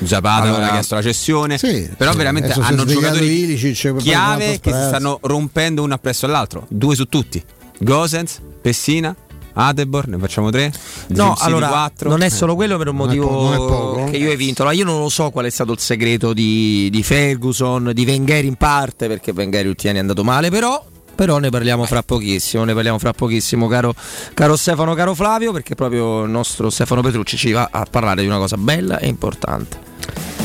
Zapata 0.04 0.42
Allora- 0.42 0.56
aveva 0.58 0.72
chiesto 0.72 0.94
la 0.94 1.02
cessione, 1.02 1.58
Sì, 1.58 1.88
però 1.96 2.12
sì, 2.12 2.16
veramente 2.16 2.52
hanno 2.60 2.84
giocatori 2.84 3.40
Ilicic, 3.42 3.96
chiave 3.96 4.60
che 4.60 4.72
si 4.72 4.82
stanno 4.86 5.18
rompendo 5.22 5.82
uno 5.82 5.94
appresso 5.94 6.26
all'altro. 6.26 6.66
Due 6.68 6.94
su 6.94 7.06
tutti: 7.06 7.42
Gosens, 7.78 8.40
Pessina, 8.62 9.14
Adebor. 9.54 10.06
Ne 10.06 10.18
facciamo 10.18 10.50
tre? 10.50 10.72
No, 11.08 11.24
Zirkzee 11.34 11.46
allora 11.46 11.66
quattro. 11.68 12.08
non 12.10 12.22
è 12.22 12.28
solo 12.28 12.54
quello 12.54 12.76
per 12.78 12.88
un 12.88 12.96
Non 12.96 13.10
è 13.10 13.16
motivo 13.16 13.26
po- 13.28 13.42
non 13.42 13.52
è 13.52 13.56
poco. 13.56 14.04
che 14.10 14.16
io 14.18 14.32
ho 14.32 14.36
vinto. 14.36 14.62
Allora, 14.62 14.76
io 14.76 14.84
non 14.84 15.00
lo 15.00 15.08
so 15.08 15.30
qual 15.30 15.46
è 15.46 15.50
stato 15.50 15.72
il 15.72 15.80
segreto 15.80 16.32
di, 16.32 16.88
di 16.92 17.02
Ferguson, 17.02 17.90
di 17.92 18.04
Wenger 18.04 18.44
in 18.44 18.54
parte, 18.54 19.08
perché 19.08 19.32
Wenger 19.32 19.66
ultimi 19.66 19.88
anni 19.90 19.98
è 19.98 20.02
andato 20.02 20.22
male, 20.22 20.48
però. 20.50 20.84
Però 21.18 21.38
ne 21.38 21.50
parliamo 21.50 21.84
fra 21.84 22.04
pochissimo, 22.04 22.62
ne 22.62 22.74
parliamo 22.74 22.96
fra 23.00 23.12
pochissimo, 23.12 23.66
caro, 23.66 23.92
caro 24.34 24.54
Stefano, 24.54 24.94
caro 24.94 25.16
Flavio, 25.16 25.50
perché 25.50 25.74
proprio 25.74 26.22
il 26.22 26.30
nostro 26.30 26.70
Stefano 26.70 27.02
Petrucci 27.02 27.36
ci 27.36 27.50
va 27.50 27.70
a 27.72 27.84
parlare 27.90 28.20
di 28.20 28.28
una 28.28 28.38
cosa 28.38 28.56
bella 28.56 29.00
e 29.00 29.08
importante. 29.08 29.87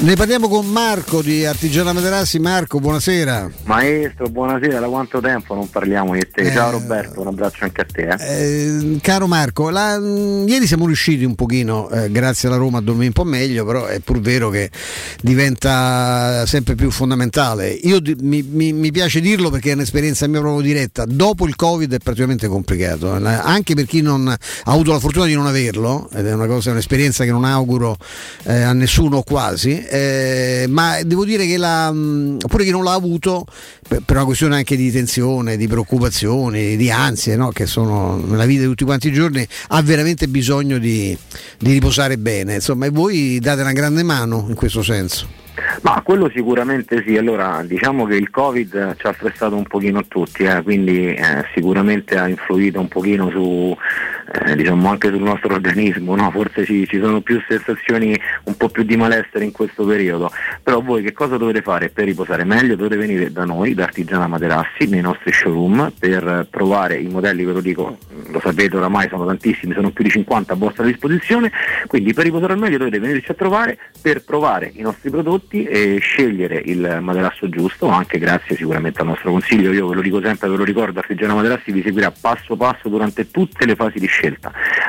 Ne 0.01 0.15
parliamo 0.15 0.49
con 0.49 0.65
Marco 0.67 1.21
di 1.21 1.45
Artigiana 1.45 1.93
Materassi. 1.93 2.37
Marco, 2.37 2.79
buonasera. 2.81 3.49
Maestro, 3.63 4.27
buonasera, 4.27 4.81
da 4.81 4.87
quanto 4.87 5.21
tempo 5.21 5.55
non 5.55 5.69
parliamo 5.69 6.13
di 6.13 6.27
te? 6.29 6.51
Ciao 6.51 6.67
Eh, 6.67 6.71
Roberto, 6.71 7.21
un 7.21 7.27
abbraccio 7.27 7.63
anche 7.63 7.81
a 7.81 7.85
te. 7.89 8.09
eh. 8.09 8.17
Eh, 8.19 8.99
caro 9.01 9.27
Marco, 9.27 9.69
la- 9.69 9.97
mh, 9.97 10.45
ieri 10.49 10.67
siamo 10.67 10.87
riusciti 10.87 11.23
un 11.23 11.35
pochino, 11.35 11.89
eh, 11.89 12.11
grazie 12.11 12.49
alla 12.49 12.57
Roma, 12.57 12.79
a 12.79 12.81
dormire 12.81 13.07
un 13.07 13.13
po' 13.13 13.23
meglio, 13.23 13.63
però 13.65 13.85
è 13.85 13.99
pur 14.01 14.19
vero 14.19 14.49
che 14.49 14.69
diventa 15.21 16.45
sempre 16.47 16.75
più 16.75 16.91
fondamentale. 16.91 17.69
Io 17.69 18.01
di- 18.01 18.17
mi, 18.19 18.41
mi- 18.43 18.73
mi 18.73 18.91
piace 18.91 19.21
dirlo 19.21 19.49
perché 19.49 19.71
è 19.71 19.73
un'esperienza 19.73 20.27
mia 20.27 20.41
proprio 20.41 20.61
diretta. 20.61 21.05
Dopo 21.07 21.47
il 21.47 21.55
Covid 21.55 21.93
è 21.93 21.99
praticamente 21.99 22.47
complicato, 22.49 23.15
eh, 23.15 23.25
anche 23.25 23.73
per 23.73 23.85
chi 23.85 24.01
non 24.01 24.27
ha 24.27 24.37
avuto 24.65 24.91
la 24.91 24.99
fortuna 24.99 25.27
di 25.27 25.33
non 25.33 25.45
averlo, 25.47 26.09
ed 26.13 26.27
è 26.27 26.33
una 26.33 26.47
cosa, 26.47 26.71
un'esperienza 26.71 27.23
che 27.23 27.31
non 27.31 27.45
auguro 27.45 27.95
eh, 28.43 28.61
a 28.63 28.73
nessuno 28.73 29.21
quasi, 29.21 29.91
eh, 29.93 30.65
ma 30.69 30.97
devo 31.03 31.23
dire 31.23 31.45
che 31.45 31.55
la, 31.57 31.89
oppure 31.89 32.63
chi 32.63 32.71
non 32.71 32.83
l'ha 32.83 32.93
avuto 32.93 33.45
per, 33.87 34.01
una 34.07 34.25
questione 34.25 34.55
anche 34.55 34.75
di 34.75 34.91
tensione, 34.91 35.55
di 35.55 35.67
preoccupazioni, 35.67 36.75
di 36.75 36.89
ansie, 36.89 37.35
no? 37.35 37.49
che 37.49 37.67
sono 37.67 38.17
nella 38.17 38.45
vita 38.45 38.61
di 38.61 38.69
tutti 38.69 38.85
quanti 38.85 39.09
i 39.09 39.13
giorni, 39.13 39.47
ha 39.67 39.81
veramente 39.83 40.27
bisogno 40.27 40.79
di, 40.79 41.15
di 41.59 41.71
riposare 41.73 42.17
bene. 42.17 42.55
Insomma, 42.55 42.87
e 42.87 42.89
voi 42.89 43.37
date 43.39 43.61
una 43.61 43.71
grande 43.71 44.01
mano 44.01 44.47
in 44.49 44.55
questo 44.55 44.81
senso. 44.81 45.41
Ma 45.81 46.01
quello 46.03 46.31
sicuramente 46.33 47.03
sì, 47.05 47.15
allora 47.15 47.61
diciamo 47.63 48.05
che 48.05 48.15
il 48.15 48.31
Covid 48.31 48.95
ci 48.97 49.05
ha 49.05 49.13
stressato 49.13 49.55
un 49.55 49.63
pochino 49.63 50.03
tutti, 50.07 50.43
eh, 50.43 50.63
quindi 50.63 51.13
eh, 51.13 51.45
sicuramente 51.53 52.17
ha 52.17 52.27
influito 52.27 52.79
un 52.79 52.87
pochino 52.87 53.29
su, 53.29 53.77
eh, 54.33 54.55
diciamo 54.55 54.89
anche 54.89 55.09
sul 55.09 55.21
nostro 55.21 55.53
organismo, 55.53 56.15
no? 56.15 56.31
forse 56.31 56.65
ci, 56.65 56.87
ci 56.87 56.99
sono 56.99 57.21
più 57.21 57.39
sensazioni 57.47 58.19
un 58.45 58.57
po' 58.57 58.69
più 58.69 58.83
di 58.83 58.97
malessere 58.97 59.43
in 59.43 59.51
questo 59.51 59.85
periodo, 59.85 60.31
però 60.63 60.81
voi 60.81 61.03
che 61.03 61.13
cosa 61.13 61.37
dovete 61.37 61.61
fare 61.61 61.89
per 61.89 62.05
riposare 62.05 62.43
meglio? 62.43 62.75
Dovete 62.75 62.95
venire 62.95 63.31
da 63.31 63.45
noi, 63.45 63.75
da 63.75 63.83
Artigiana 63.83 64.25
Materassi, 64.25 64.87
nei 64.87 65.01
nostri 65.01 65.31
showroom 65.31 65.93
per 65.99 66.47
provare 66.49 66.97
i 66.97 67.07
modelli, 67.07 67.43
ve 67.43 67.53
lo 67.53 67.61
dico, 67.61 67.97
lo 68.27 68.39
sapete 68.39 68.75
oramai 68.75 69.07
sono 69.07 69.25
tantissimi, 69.25 69.73
sono 69.73 69.91
più 69.91 70.03
di 70.03 70.09
50 70.09 70.53
a 70.53 70.55
vostra 70.55 70.83
disposizione, 70.83 71.51
quindi 71.85 72.13
per 72.13 72.23
riposare 72.23 72.55
meglio 72.55 72.79
dovete 72.79 72.99
venirci 72.99 73.29
a 73.29 73.35
trovare 73.35 73.77
per 74.01 74.23
provare 74.23 74.71
i 74.73 74.81
nostri 74.81 75.11
prodotti 75.11 75.63
e 75.63 75.99
scegliere 75.99 76.59
il 76.65 76.97
materasso 77.01 77.47
giusto, 77.49 77.87
anche 77.87 78.17
grazie 78.17 78.55
sicuramente 78.55 79.01
al 79.01 79.07
nostro 79.07 79.29
consiglio, 79.29 79.71
io 79.71 79.87
ve 79.87 79.95
lo 79.95 80.01
dico 80.01 80.19
sempre, 80.21 80.49
ve 80.49 80.57
lo 80.57 80.63
ricordo, 80.63 80.99
Artigiana 80.99 81.35
Materassi 81.35 81.71
vi 81.71 81.83
seguirà 81.83 82.11
passo 82.11 82.55
passo 82.55 82.89
durante 82.89 83.29
tutte 83.29 83.65
le 83.65 83.75
fasi 83.75 83.99
di 83.99 84.07
scelta. 84.07 84.21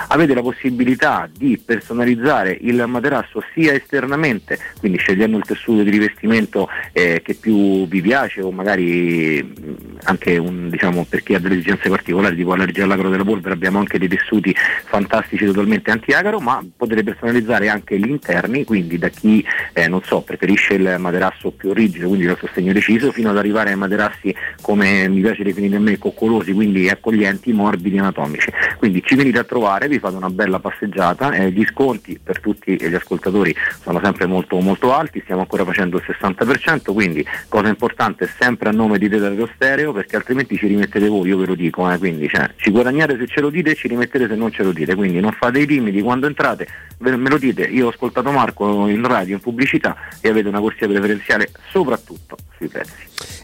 Avete 0.08 0.34
la 0.34 0.42
possibilità 0.42 1.28
di 1.34 1.58
personalizzare 1.58 2.56
il 2.60 2.84
materasso 2.86 3.42
sia 3.52 3.72
esternamente, 3.72 4.58
quindi 4.78 4.98
scegliendo 4.98 5.36
il 5.36 5.44
tessuto 5.44 5.82
di 5.82 5.90
rivestimento 5.90 6.68
eh, 6.92 7.20
che 7.24 7.34
più 7.34 7.86
vi 7.88 8.00
piace 8.00 8.42
o 8.42 8.50
magari 8.50 9.42
mh, 9.42 9.98
anche 10.04 10.36
un, 10.36 10.68
diciamo, 10.68 11.06
per 11.08 11.22
chi 11.22 11.34
ha 11.34 11.38
delle 11.38 11.54
esigenze 11.54 11.88
particolari, 11.88 12.36
tipo 12.36 12.52
allergia 12.52 12.84
all'agro 12.84 13.08
della 13.08 13.24
polvere, 13.24 13.54
abbiamo 13.54 13.78
anche 13.78 13.98
dei 13.98 14.08
tessuti 14.08 14.54
fantastici 14.84 15.44
totalmente 15.46 15.90
anti-agaro, 15.90 16.38
ma 16.38 16.64
potete 16.76 17.02
personalizzare 17.02 17.68
anche 17.68 17.98
gli 17.98 18.08
interni, 18.08 18.64
quindi 18.64 18.98
da 18.98 19.08
chi 19.08 19.44
eh, 19.72 19.88
non 19.88 20.02
so, 20.02 20.20
preferisce 20.20 20.74
il 20.74 20.96
materasso 20.98 21.50
più 21.50 21.72
rigido, 21.72 22.08
quindi 22.08 22.26
dal 22.26 22.38
sostegno 22.38 22.72
deciso, 22.72 23.10
fino 23.10 23.30
ad 23.30 23.38
arrivare 23.38 23.70
ai 23.70 23.76
materassi 23.76 24.34
come 24.60 25.08
mi 25.08 25.20
piace 25.20 25.42
definire 25.42 25.76
a 25.76 25.80
me 25.80 25.98
coccolosi, 25.98 26.52
quindi 26.52 26.88
accoglienti, 26.88 27.52
morbidi, 27.52 27.98
anatomici. 27.98 28.50
Quindi 28.78 29.02
ci 29.04 29.14
venite 29.24 29.38
a 29.38 29.44
trovare, 29.44 29.88
vi 29.88 29.98
fate 29.98 30.16
una 30.16 30.28
bella 30.28 30.58
passeggiata, 30.58 31.32
eh, 31.32 31.50
gli 31.50 31.64
sconti 31.64 32.20
per 32.22 32.40
tutti 32.40 32.76
gli 32.76 32.94
ascoltatori 32.94 33.54
sono 33.82 33.98
sempre 34.02 34.26
molto 34.26 34.58
molto 34.60 34.92
alti, 34.92 35.20
stiamo 35.22 35.40
ancora 35.40 35.64
facendo 35.64 35.96
il 35.96 36.04
60%, 36.06 36.92
quindi 36.92 37.24
cosa 37.48 37.68
importante 37.68 38.28
sempre 38.38 38.68
a 38.68 38.72
nome 38.72 38.98
di 38.98 39.08
Teleradio 39.08 39.48
Stereo 39.54 39.92
perché 39.92 40.16
altrimenti 40.16 40.56
ci 40.56 40.66
rimettete 40.66 41.08
voi, 41.08 41.28
io 41.28 41.38
ve 41.38 41.46
lo 41.46 41.54
dico, 41.54 41.90
eh, 41.90 41.96
quindi 41.96 42.28
cioè, 42.28 42.50
ci 42.56 42.70
guadagnate 42.70 43.16
se 43.16 43.26
ce 43.26 43.40
lo 43.40 43.48
dite 43.48 43.70
e 43.70 43.74
ci 43.74 43.88
rimettete 43.88 44.28
se 44.28 44.34
non 44.34 44.50
ce 44.52 44.62
lo 44.62 44.72
dite, 44.72 44.94
quindi 44.94 45.20
non 45.20 45.32
fate 45.32 45.60
i 45.60 45.66
timidi 45.66 46.02
quando 46.02 46.26
entrate, 46.26 46.68
me 46.98 47.16
lo 47.16 47.38
dite, 47.38 47.62
io 47.62 47.86
ho 47.86 47.88
ascoltato 47.88 48.30
Marco 48.30 48.86
in 48.88 49.06
radio, 49.06 49.34
in 49.34 49.40
pubblicità 49.40 49.96
e 50.20 50.28
avete 50.28 50.48
una 50.48 50.60
corsia 50.60 50.86
preferenziale 50.86 51.50
soprattutto 51.70 52.36
sui 52.64 52.68
prezzi. 52.68 52.92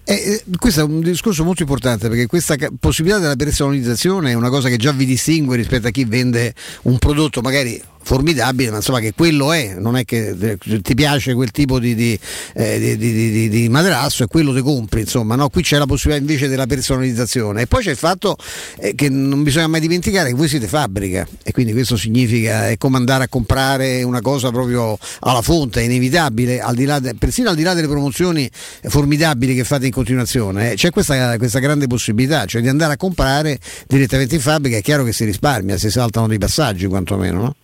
Eh, 0.04 0.14
eh, 0.14 0.42
questo 0.56 0.80
è 0.80 0.82
un 0.82 1.00
discorso 1.00 1.44
molto 1.44 1.62
importante 1.62 2.08
perché 2.08 2.26
questa 2.26 2.56
possibilità 2.78 3.20
della 3.20 3.36
personalizzazione 3.36 4.30
è 4.30 4.34
una 4.34 4.48
cosa 4.48 4.68
che 4.68 4.76
già 4.76 4.92
vi 4.92 5.04
distingue 5.04 5.56
rispetto 5.56 5.86
a 5.86 5.90
chi 5.90 6.04
vende 6.04 6.54
un 6.82 6.98
prodotto 6.98 7.40
magari 7.40 7.80
formidabile, 8.02 8.70
ma 8.70 8.76
insomma 8.76 9.00
che 9.00 9.12
quello 9.14 9.52
è, 9.52 9.74
non 9.78 9.96
è 9.96 10.04
che 10.04 10.34
eh, 10.38 10.58
ti 10.58 10.94
piace 10.94 11.34
quel 11.34 11.50
tipo 11.50 11.78
di, 11.78 11.94
di, 11.94 12.18
eh, 12.54 12.96
di- 12.96 13.48
di- 13.48 13.68
materasso 13.68 14.24
e 14.24 14.26
quello 14.26 14.54
ti 14.54 14.62
compri, 14.62 15.00
insomma, 15.00 15.34
no? 15.36 15.48
qui 15.48 15.62
c'è 15.62 15.78
la 15.78 15.86
possibilità 15.86 16.24
invece 16.24 16.48
della 16.48 16.66
personalizzazione 16.66 17.62
e 17.62 17.66
poi 17.66 17.82
c'è 17.82 17.90
il 17.90 17.96
fatto 17.96 18.36
eh, 18.78 18.94
che 18.94 19.08
non 19.08 19.42
bisogna 19.42 19.68
mai 19.68 19.80
dimenticare 19.80 20.30
che 20.30 20.34
voi 20.34 20.48
siete 20.48 20.66
fabbrica 20.66 21.26
e 21.42 21.52
quindi 21.52 21.72
questo 21.72 21.96
significa 21.96 22.68
è 22.68 22.78
come 22.78 22.96
andare 22.96 23.24
a 23.24 23.28
comprare 23.28 24.02
una 24.02 24.20
cosa 24.20 24.50
proprio 24.50 24.98
alla 25.20 25.42
fonte, 25.42 25.80
è 25.80 25.84
inevitabile, 25.84 26.60
al 26.60 26.74
de- 26.74 27.14
persino 27.18 27.50
al 27.50 27.56
di 27.56 27.62
là 27.62 27.74
delle 27.74 27.88
promozioni 27.88 28.50
formidabili 28.82 29.54
che 29.54 29.64
fate 29.64 29.86
in 29.86 29.92
continuazione, 29.92 30.72
eh, 30.72 30.74
c'è 30.74 30.90
questa, 30.90 31.36
questa 31.38 31.58
grande 31.58 31.86
possibilità, 31.86 32.44
cioè 32.46 32.62
di 32.62 32.68
andare 32.68 32.94
a 32.94 32.96
comprare 32.96 33.58
direttamente 33.86 34.34
in 34.34 34.40
fabbrica, 34.40 34.76
è 34.78 34.82
chiaro 34.82 35.04
che 35.04 35.12
si 35.12 35.24
risparmia, 35.24 35.76
si 35.76 35.90
saltano 35.90 36.26
dei 36.26 36.38
passaggi 36.38 36.86
quantomeno, 36.86 37.40
no? 37.40 37.54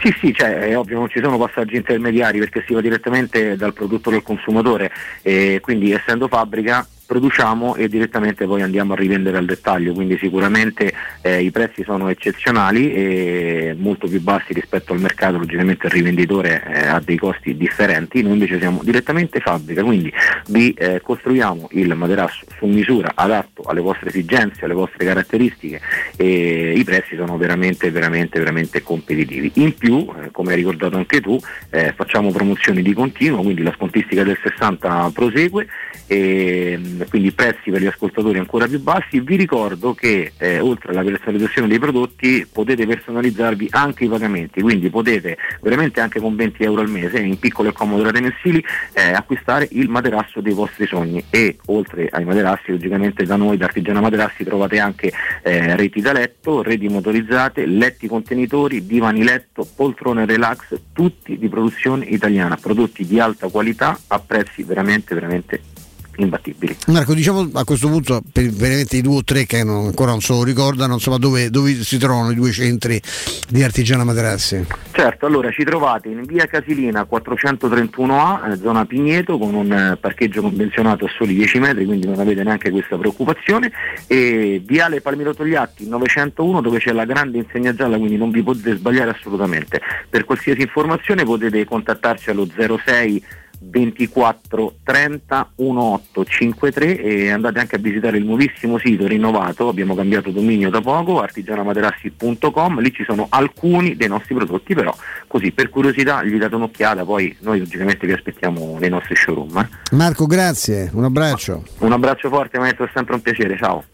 Sì, 0.00 0.12
sì, 0.18 0.32
cioè, 0.32 0.58
è 0.58 0.76
ovvio, 0.76 0.98
non 0.98 1.08
ci 1.08 1.20
sono 1.22 1.38
passaggi 1.38 1.76
intermediari 1.76 2.38
perché 2.38 2.64
si 2.66 2.72
va 2.72 2.80
direttamente 2.80 3.56
dal 3.56 3.72
prodotto 3.72 4.10
del 4.10 4.22
consumatore. 4.22 4.90
E 5.22 5.58
quindi 5.60 5.92
essendo 5.92 6.28
fabbrica 6.28 6.86
produciamo 7.12 7.74
e 7.74 7.88
direttamente 7.88 8.46
poi 8.46 8.62
andiamo 8.62 8.94
a 8.94 8.96
rivendere 8.96 9.36
al 9.36 9.44
dettaglio, 9.44 9.92
quindi 9.92 10.16
sicuramente 10.16 10.94
eh, 11.20 11.42
i 11.42 11.50
prezzi 11.50 11.84
sono 11.84 12.08
eccezionali 12.08 12.90
e 12.90 13.76
molto 13.78 14.08
più 14.08 14.18
bassi 14.22 14.54
rispetto 14.54 14.94
al 14.94 15.00
mercato, 15.00 15.36
logicamente 15.36 15.88
il 15.88 15.92
rivenditore 15.92 16.62
eh, 16.66 16.86
ha 16.86 17.02
dei 17.04 17.18
costi 17.18 17.54
differenti, 17.54 18.22
noi 18.22 18.32
invece 18.32 18.58
siamo 18.58 18.80
direttamente 18.82 19.40
fabbrica, 19.40 19.84
quindi 19.84 20.10
vi 20.46 20.72
eh, 20.72 21.02
costruiamo 21.02 21.68
il 21.72 21.94
materasso 21.94 22.46
su 22.56 22.64
misura 22.64 23.12
adatto 23.14 23.62
alle 23.64 23.82
vostre 23.82 24.08
esigenze, 24.08 24.64
alle 24.64 24.72
vostre 24.72 25.04
caratteristiche 25.04 25.82
e 26.16 26.72
i 26.74 26.82
prezzi 26.82 27.14
sono 27.16 27.36
veramente 27.36 27.90
veramente 27.90 28.38
veramente 28.38 28.82
competitivi. 28.82 29.52
In 29.56 29.74
più, 29.74 30.08
eh, 30.18 30.30
come 30.30 30.52
hai 30.52 30.56
ricordato 30.56 30.96
anche 30.96 31.20
tu, 31.20 31.38
eh, 31.68 31.92
facciamo 31.94 32.30
promozioni 32.30 32.80
di 32.80 32.94
continuo, 32.94 33.42
quindi 33.42 33.62
la 33.62 33.74
scontistica 33.76 34.22
del 34.22 34.38
60 34.42 35.10
prosegue 35.12 35.66
e 36.06 36.78
quindi 37.08 37.32
prezzi 37.32 37.70
per 37.70 37.80
gli 37.80 37.86
ascoltatori 37.86 38.38
ancora 38.38 38.66
più 38.66 38.80
bassi. 38.80 39.20
Vi 39.20 39.36
ricordo 39.36 39.94
che 39.94 40.32
eh, 40.36 40.60
oltre 40.60 40.92
alla 40.92 41.02
personalizzazione 41.02 41.68
dei 41.68 41.78
prodotti 41.78 42.46
potete 42.50 42.86
personalizzarvi 42.86 43.68
anche 43.70 44.04
i 44.04 44.08
pagamenti, 44.08 44.60
quindi 44.60 44.90
potete 44.90 45.36
veramente 45.60 46.00
anche 46.00 46.20
con 46.20 46.34
20 46.36 46.62
euro 46.62 46.80
al 46.80 46.88
mese 46.88 47.18
in 47.18 47.38
piccole 47.38 47.70
e 47.70 47.72
comode 47.72 48.02
rate 48.02 48.20
mensili 48.20 48.64
eh, 48.92 49.12
acquistare 49.12 49.68
il 49.72 49.88
materasso 49.88 50.40
dei 50.40 50.52
vostri 50.52 50.86
sogni 50.86 51.24
e 51.30 51.56
oltre 51.66 52.08
ai 52.10 52.24
materassi 52.24 52.70
logicamente 52.70 53.24
da 53.24 53.36
noi 53.36 53.56
da 53.56 53.66
Artigiana 53.66 54.00
Materassi 54.00 54.44
trovate 54.44 54.78
anche 54.78 55.12
eh, 55.42 55.76
reti 55.76 56.00
da 56.00 56.12
letto, 56.12 56.62
reti 56.62 56.88
motorizzate, 56.88 57.66
letti 57.66 58.06
contenitori, 58.06 58.86
divani 58.86 59.22
letto, 59.22 59.66
poltrone 59.74 60.26
relax, 60.26 60.78
tutti 60.92 61.38
di 61.38 61.48
produzione 61.48 62.04
italiana, 62.04 62.56
prodotti 62.56 63.06
di 63.06 63.18
alta 63.20 63.48
qualità 63.48 63.98
a 64.08 64.18
prezzi 64.18 64.62
veramente 64.62 65.14
veramente 65.14 65.71
imbattibili. 66.16 66.76
Marco, 66.88 67.14
diciamo 67.14 67.48
a 67.54 67.64
questo 67.64 67.88
punto 67.88 68.22
per 68.32 68.48
veramente 68.50 68.96
i 68.96 69.00
due 69.00 69.16
o 69.16 69.24
tre 69.24 69.46
che 69.46 69.64
non- 69.64 69.86
ancora 69.86 70.10
non 70.10 70.20
se 70.20 70.32
lo 70.32 70.44
ricordano, 70.44 70.94
insomma, 70.94 71.18
dove, 71.18 71.50
dove 71.50 71.74
si 71.82 71.98
trovano 71.98 72.30
i 72.30 72.34
due 72.34 72.52
centri 72.52 73.00
di 73.48 73.62
Artigiana 73.62 74.04
Materassi? 74.04 74.66
Certo, 74.90 75.26
allora 75.26 75.50
ci 75.50 75.64
trovate 75.64 76.08
in 76.08 76.22
via 76.24 76.46
Casilina 76.46 77.06
431A, 77.10 78.52
eh, 78.52 78.56
zona 78.56 78.84
Pigneto, 78.84 79.38
con 79.38 79.54
un 79.54 79.72
eh, 79.72 79.96
parcheggio 79.96 80.42
convenzionato 80.42 81.06
a 81.06 81.08
soli 81.16 81.34
10 81.34 81.58
metri, 81.58 81.84
quindi 81.84 82.06
non 82.06 82.18
avete 82.18 82.42
neanche 82.42 82.70
questa 82.70 82.96
preoccupazione, 82.96 83.70
e 84.06 84.62
viale 84.64 85.00
Palmiro 85.00 85.34
Togliatti 85.34 85.88
901 85.88 86.60
dove 86.60 86.78
c'è 86.78 86.92
la 86.92 87.04
grande 87.04 87.38
insegna 87.38 87.74
gialla, 87.74 87.96
quindi 87.96 88.16
non 88.16 88.30
vi 88.30 88.42
potete 88.42 88.76
sbagliare 88.76 89.10
assolutamente. 89.10 89.80
Per 90.08 90.24
qualsiasi 90.24 90.62
informazione 90.62 91.24
potete 91.24 91.64
contattarci 91.64 92.30
allo 92.30 92.46
06 92.46 93.40
24 93.62 94.74
30 94.82 95.52
1853 95.56 97.00
e 97.00 97.30
andate 97.30 97.58
anche 97.60 97.76
a 97.76 97.78
visitare 97.78 98.18
il 98.18 98.24
nuovissimo 98.24 98.78
sito 98.78 99.06
rinnovato, 99.06 99.68
abbiamo 99.68 99.94
cambiato 99.94 100.30
dominio 100.30 100.70
da 100.70 100.80
poco, 100.80 101.20
artigianamaterassi.com, 101.20 102.80
lì 102.80 102.92
ci 102.92 103.04
sono 103.04 103.26
alcuni 103.30 103.96
dei 103.96 104.08
nostri 104.08 104.34
prodotti, 104.34 104.74
però 104.74 104.94
così 105.26 105.52
per 105.52 105.70
curiosità 105.70 106.22
gli 106.22 106.36
date 106.36 106.54
un'occhiata, 106.54 107.04
poi 107.04 107.36
noi 107.40 107.60
logicamente 107.60 108.06
vi 108.06 108.12
aspettiamo 108.12 108.76
nei 108.78 108.90
nostri 108.90 109.16
showroom. 109.16 109.58
eh. 109.58 109.68
Marco, 109.96 110.26
grazie, 110.26 110.90
un 110.92 111.04
abbraccio. 111.04 111.62
Un 111.78 111.92
abbraccio 111.92 112.28
forte 112.28 112.58
maestro, 112.58 112.84
è 112.84 112.90
sempre 112.92 113.14
un 113.14 113.22
piacere, 113.22 113.56
ciao. 113.56 113.84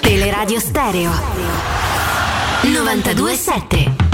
Teleradio 0.00 0.58
Stereo 0.58 1.10
92.7 2.62 4.09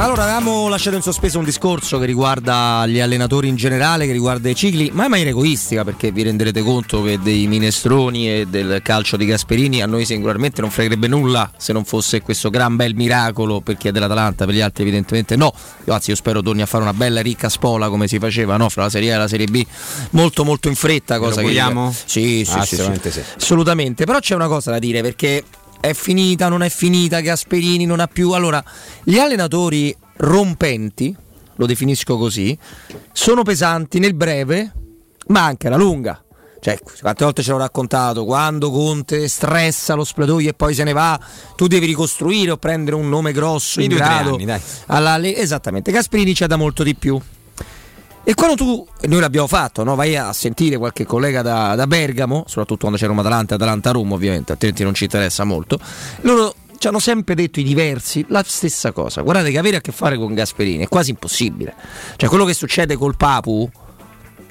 Allora, 0.00 0.22
avevamo 0.22 0.68
lasciato 0.68 0.96
in 0.96 1.02
sospeso 1.02 1.38
un 1.38 1.44
discorso 1.44 1.98
che 1.98 2.06
riguarda 2.06 2.86
gli 2.86 3.00
allenatori 3.00 3.48
in 3.48 3.56
generale, 3.56 4.06
che 4.06 4.12
riguarda 4.12 4.48
i 4.48 4.54
cicli, 4.54 4.90
ma 4.94 5.04
in 5.04 5.10
maniera 5.10 5.28
egoistica, 5.28 5.84
perché 5.84 6.10
vi 6.10 6.22
renderete 6.22 6.62
conto 6.62 7.02
che 7.02 7.18
dei 7.22 7.46
minestroni 7.46 8.30
e 8.30 8.46
del 8.46 8.80
calcio 8.82 9.18
di 9.18 9.26
Gasperini 9.26 9.82
a 9.82 9.86
noi 9.86 10.06
singolarmente 10.06 10.62
non 10.62 10.70
fregherebbe 10.70 11.06
nulla 11.06 11.52
se 11.58 11.74
non 11.74 11.84
fosse 11.84 12.22
questo 12.22 12.48
gran 12.48 12.76
bel 12.76 12.94
miracolo 12.94 13.60
per 13.60 13.76
chi 13.76 13.88
è 13.88 13.92
dell'Atalanta, 13.92 14.46
per 14.46 14.54
gli 14.54 14.62
altri 14.62 14.84
evidentemente 14.84 15.36
no. 15.36 15.52
Io, 15.84 15.92
anzi, 15.92 16.08
io 16.08 16.16
spero 16.16 16.40
torni 16.40 16.62
a 16.62 16.66
fare 16.66 16.82
una 16.82 16.94
bella 16.94 17.20
ricca 17.20 17.50
spola 17.50 17.90
come 17.90 18.08
si 18.08 18.18
faceva 18.18 18.56
no? 18.56 18.70
fra 18.70 18.84
la 18.84 18.90
Serie 18.90 19.12
A 19.12 19.16
e 19.16 19.18
la 19.18 19.28
Serie 19.28 19.48
B, 19.48 19.62
molto 20.12 20.44
molto 20.46 20.68
in 20.68 20.76
fretta. 20.76 21.18
Lo 21.18 21.24
Cosa 21.24 21.42
che 21.42 21.48
vogliamo? 21.48 21.92
Sì, 21.92 22.46
sì, 22.46 22.56
Ah, 22.56 22.64
sì. 22.64 22.76
sì. 22.76 23.22
Assolutamente, 23.36 24.06
però 24.06 24.18
c'è 24.18 24.34
una 24.34 24.48
cosa 24.48 24.70
da 24.70 24.78
dire 24.78 25.02
perché 25.02 25.44
è 25.80 25.92
finita, 25.94 26.48
non 26.48 26.62
è 26.62 26.68
finita, 26.68 27.20
Gasperini 27.20 27.86
non 27.86 28.00
ha 28.00 28.06
più. 28.06 28.32
Allora, 28.32 28.62
gli 29.02 29.18
allenatori 29.18 29.96
rompenti, 30.18 31.14
lo 31.56 31.66
definisco 31.66 32.16
così, 32.16 32.56
sono 33.12 33.42
pesanti 33.42 33.98
nel 33.98 34.14
breve, 34.14 34.72
ma 35.28 35.44
anche 35.44 35.66
alla 35.66 35.76
lunga. 35.76 36.22
Cioè, 36.60 36.78
quante 37.00 37.24
volte 37.24 37.42
ce 37.42 37.52
l'ho 37.52 37.56
raccontato, 37.56 38.26
quando 38.26 38.70
Conte 38.70 39.28
stressa 39.28 39.94
lo 39.94 40.04
spogliatoio 40.04 40.50
e 40.50 40.54
poi 40.54 40.74
se 40.74 40.84
ne 40.84 40.92
va, 40.92 41.18
tu 41.56 41.66
devi 41.66 41.86
ricostruire 41.86 42.50
o 42.50 42.58
prendere 42.58 42.96
un 42.96 43.08
nome 43.08 43.32
grosso 43.32 43.80
in 43.80 43.88
grado. 43.88 44.34
anni, 44.34 44.44
dai. 44.44 44.60
alla 44.86 45.18
esattamente, 45.26 45.90
Gasperini 45.90 46.34
c'è 46.34 46.46
da 46.46 46.56
molto 46.56 46.82
di 46.82 46.94
più. 46.94 47.18
E 48.30 48.34
quando 48.34 48.54
tu, 48.54 48.86
noi 49.08 49.18
l'abbiamo 49.18 49.48
fatto, 49.48 49.82
no? 49.82 49.96
vai 49.96 50.14
a 50.16 50.32
sentire 50.32 50.76
qualche 50.76 51.04
collega 51.04 51.42
da, 51.42 51.74
da 51.74 51.88
Bergamo, 51.88 52.44
soprattutto 52.46 52.82
quando 52.82 52.96
c'è 52.96 53.08
Roma 53.08 53.22
Atalanta, 53.22 53.56
Atalanta 53.56 53.90
Roma 53.90 54.14
ovviamente, 54.14 54.52
altrimenti 54.52 54.84
non 54.84 54.94
ci 54.94 55.02
interessa 55.02 55.42
molto, 55.42 55.80
loro 56.20 56.54
ci 56.78 56.86
hanno 56.86 57.00
sempre 57.00 57.34
detto 57.34 57.58
i 57.58 57.64
diversi 57.64 58.24
la 58.28 58.44
stessa 58.46 58.92
cosa. 58.92 59.22
Guardate 59.22 59.50
che 59.50 59.58
avere 59.58 59.78
a 59.78 59.80
che 59.80 59.90
fare 59.90 60.16
con 60.16 60.32
Gasperini 60.32 60.84
è 60.84 60.88
quasi 60.88 61.10
impossibile. 61.10 61.74
Cioè 62.14 62.28
quello 62.28 62.44
che 62.44 62.54
succede 62.54 62.94
col 62.94 63.16
Papu, 63.16 63.68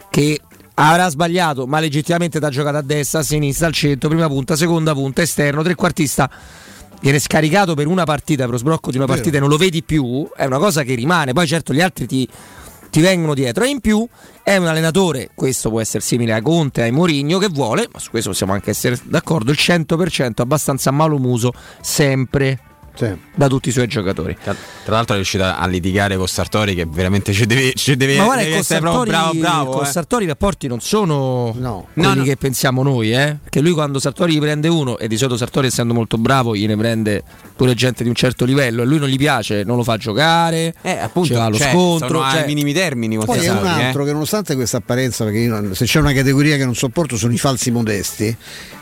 che 0.09 0.41
avrà 0.73 1.07
sbagliato, 1.07 1.65
ma 1.65 1.79
legittimamente 1.79 2.37
da 2.37 2.49
giocata 2.49 2.79
a 2.79 2.83
destra, 2.83 3.19
a 3.21 3.23
sinistra, 3.23 3.67
al 3.67 3.73
centro, 3.73 4.09
prima 4.09 4.27
punta, 4.27 4.57
seconda 4.57 4.91
punta, 4.91 5.21
esterno, 5.21 5.63
trequartista. 5.63 6.29
Viene 6.99 7.19
scaricato 7.19 7.75
per 7.75 7.87
una 7.87 8.03
partita, 8.03 8.43
per 8.43 8.51
lo 8.51 8.57
sbrocco 8.57 8.91
di 8.91 8.97
una 8.97 9.05
partita 9.05 9.37
e 9.37 9.39
non 9.39 9.47
lo 9.47 9.55
vedi 9.55 9.83
più, 9.83 10.29
è 10.35 10.43
una 10.43 10.57
cosa 10.57 10.83
che 10.83 10.95
rimane. 10.95 11.31
Poi 11.31 11.47
certo 11.47 11.73
gli 11.73 11.79
altri 11.79 12.05
ti, 12.07 12.27
ti 12.89 13.01
vengono 13.01 13.33
dietro. 13.33 13.63
E 13.63 13.69
in 13.69 13.79
più 13.79 14.07
è 14.43 14.55
un 14.57 14.67
allenatore, 14.67 15.29
questo 15.33 15.69
può 15.69 15.81
essere 15.81 16.03
simile 16.03 16.33
a 16.33 16.41
Conte, 16.41 16.83
a 16.83 16.91
Mourinho, 16.91 17.37
che 17.37 17.47
vuole, 17.47 17.87
ma 17.91 17.99
su 17.99 18.09
questo 18.09 18.29
possiamo 18.29 18.53
anche 18.53 18.71
essere 18.71 18.97
d'accordo, 19.03 19.51
il 19.51 19.57
100% 19.59 20.41
abbastanza 20.41 20.91
malumuso 20.91 21.53
sempre 21.81 22.59
da 23.35 23.47
tutti 23.47 23.69
i 23.69 23.71
suoi 23.71 23.87
giocatori. 23.87 24.35
Tra, 24.41 24.55
tra 24.83 24.95
l'altro 24.95 25.13
è 25.13 25.17
riuscito 25.17 25.43
a 25.43 25.65
litigare 25.67 26.17
con 26.17 26.27
Sartori 26.27 26.75
che 26.75 26.85
veramente 26.89 27.33
ci 27.33 27.45
deve, 27.45 27.73
ci 27.73 27.95
deve, 27.95 28.17
Ma 28.17 28.23
guarda, 28.25 28.41
deve 28.43 28.51
con 28.53 28.59
essere 28.61 28.79
proprio 28.79 29.05
Sartori, 29.13 29.37
bravo, 29.39 29.55
bravo. 29.63 29.71
con 29.77 29.85
eh. 29.85 29.89
Sartori 29.89 30.23
i 30.23 30.27
rapporti 30.27 30.67
non 30.67 30.79
sono 30.81 31.49
quelli 31.53 31.61
No, 31.61 31.87
no. 31.93 32.23
che 32.23 32.35
pensiamo 32.37 32.83
noi, 32.83 33.11
eh? 33.13 33.37
Perché 33.41 33.61
lui 33.61 33.71
quando 33.71 33.99
Sartori 33.99 34.33
gli 34.33 34.39
prende 34.39 34.67
uno, 34.67 34.97
e 34.97 35.07
di 35.07 35.17
solito 35.17 35.37
Sartori 35.37 35.67
essendo 35.67 35.93
molto 35.93 36.17
bravo, 36.17 36.55
gliene 36.55 36.75
prende 36.75 37.23
pure 37.55 37.73
gente 37.73 38.03
di 38.03 38.09
un 38.09 38.15
certo 38.15 38.45
livello, 38.45 38.81
e 38.81 38.85
lui 38.85 38.99
non 38.99 39.07
gli 39.09 39.17
piace, 39.17 39.63
non 39.63 39.75
lo 39.77 39.83
fa 39.83 39.97
giocare, 39.97 40.73
Eh, 40.81 40.97
appunto, 40.97 41.29
ci 41.29 41.33
va 41.33 41.45
allo 41.45 41.57
cioè, 41.57 41.71
scontro. 41.71 42.07
sono 42.07 42.23
ai 42.23 42.31
cioè- 42.31 42.45
minimi 42.45 42.73
termini 42.73 43.17
Poi 43.17 43.39
è 43.45 43.49
un 43.49 43.65
eh. 43.65 43.83
altro 43.85 44.03
che 44.03 44.11
nonostante 44.11 44.55
questa 44.55 44.77
apparenza, 44.77 45.23
perché 45.23 45.39
io 45.39 45.73
se 45.73 45.85
c'è 45.85 45.99
una 45.99 46.13
categoria 46.13 46.57
che 46.57 46.65
non 46.65 46.75
sopporto 46.75 47.17
sono 47.17 47.33
i 47.33 47.37
falsi 47.37 47.71
modesti, 47.71 48.35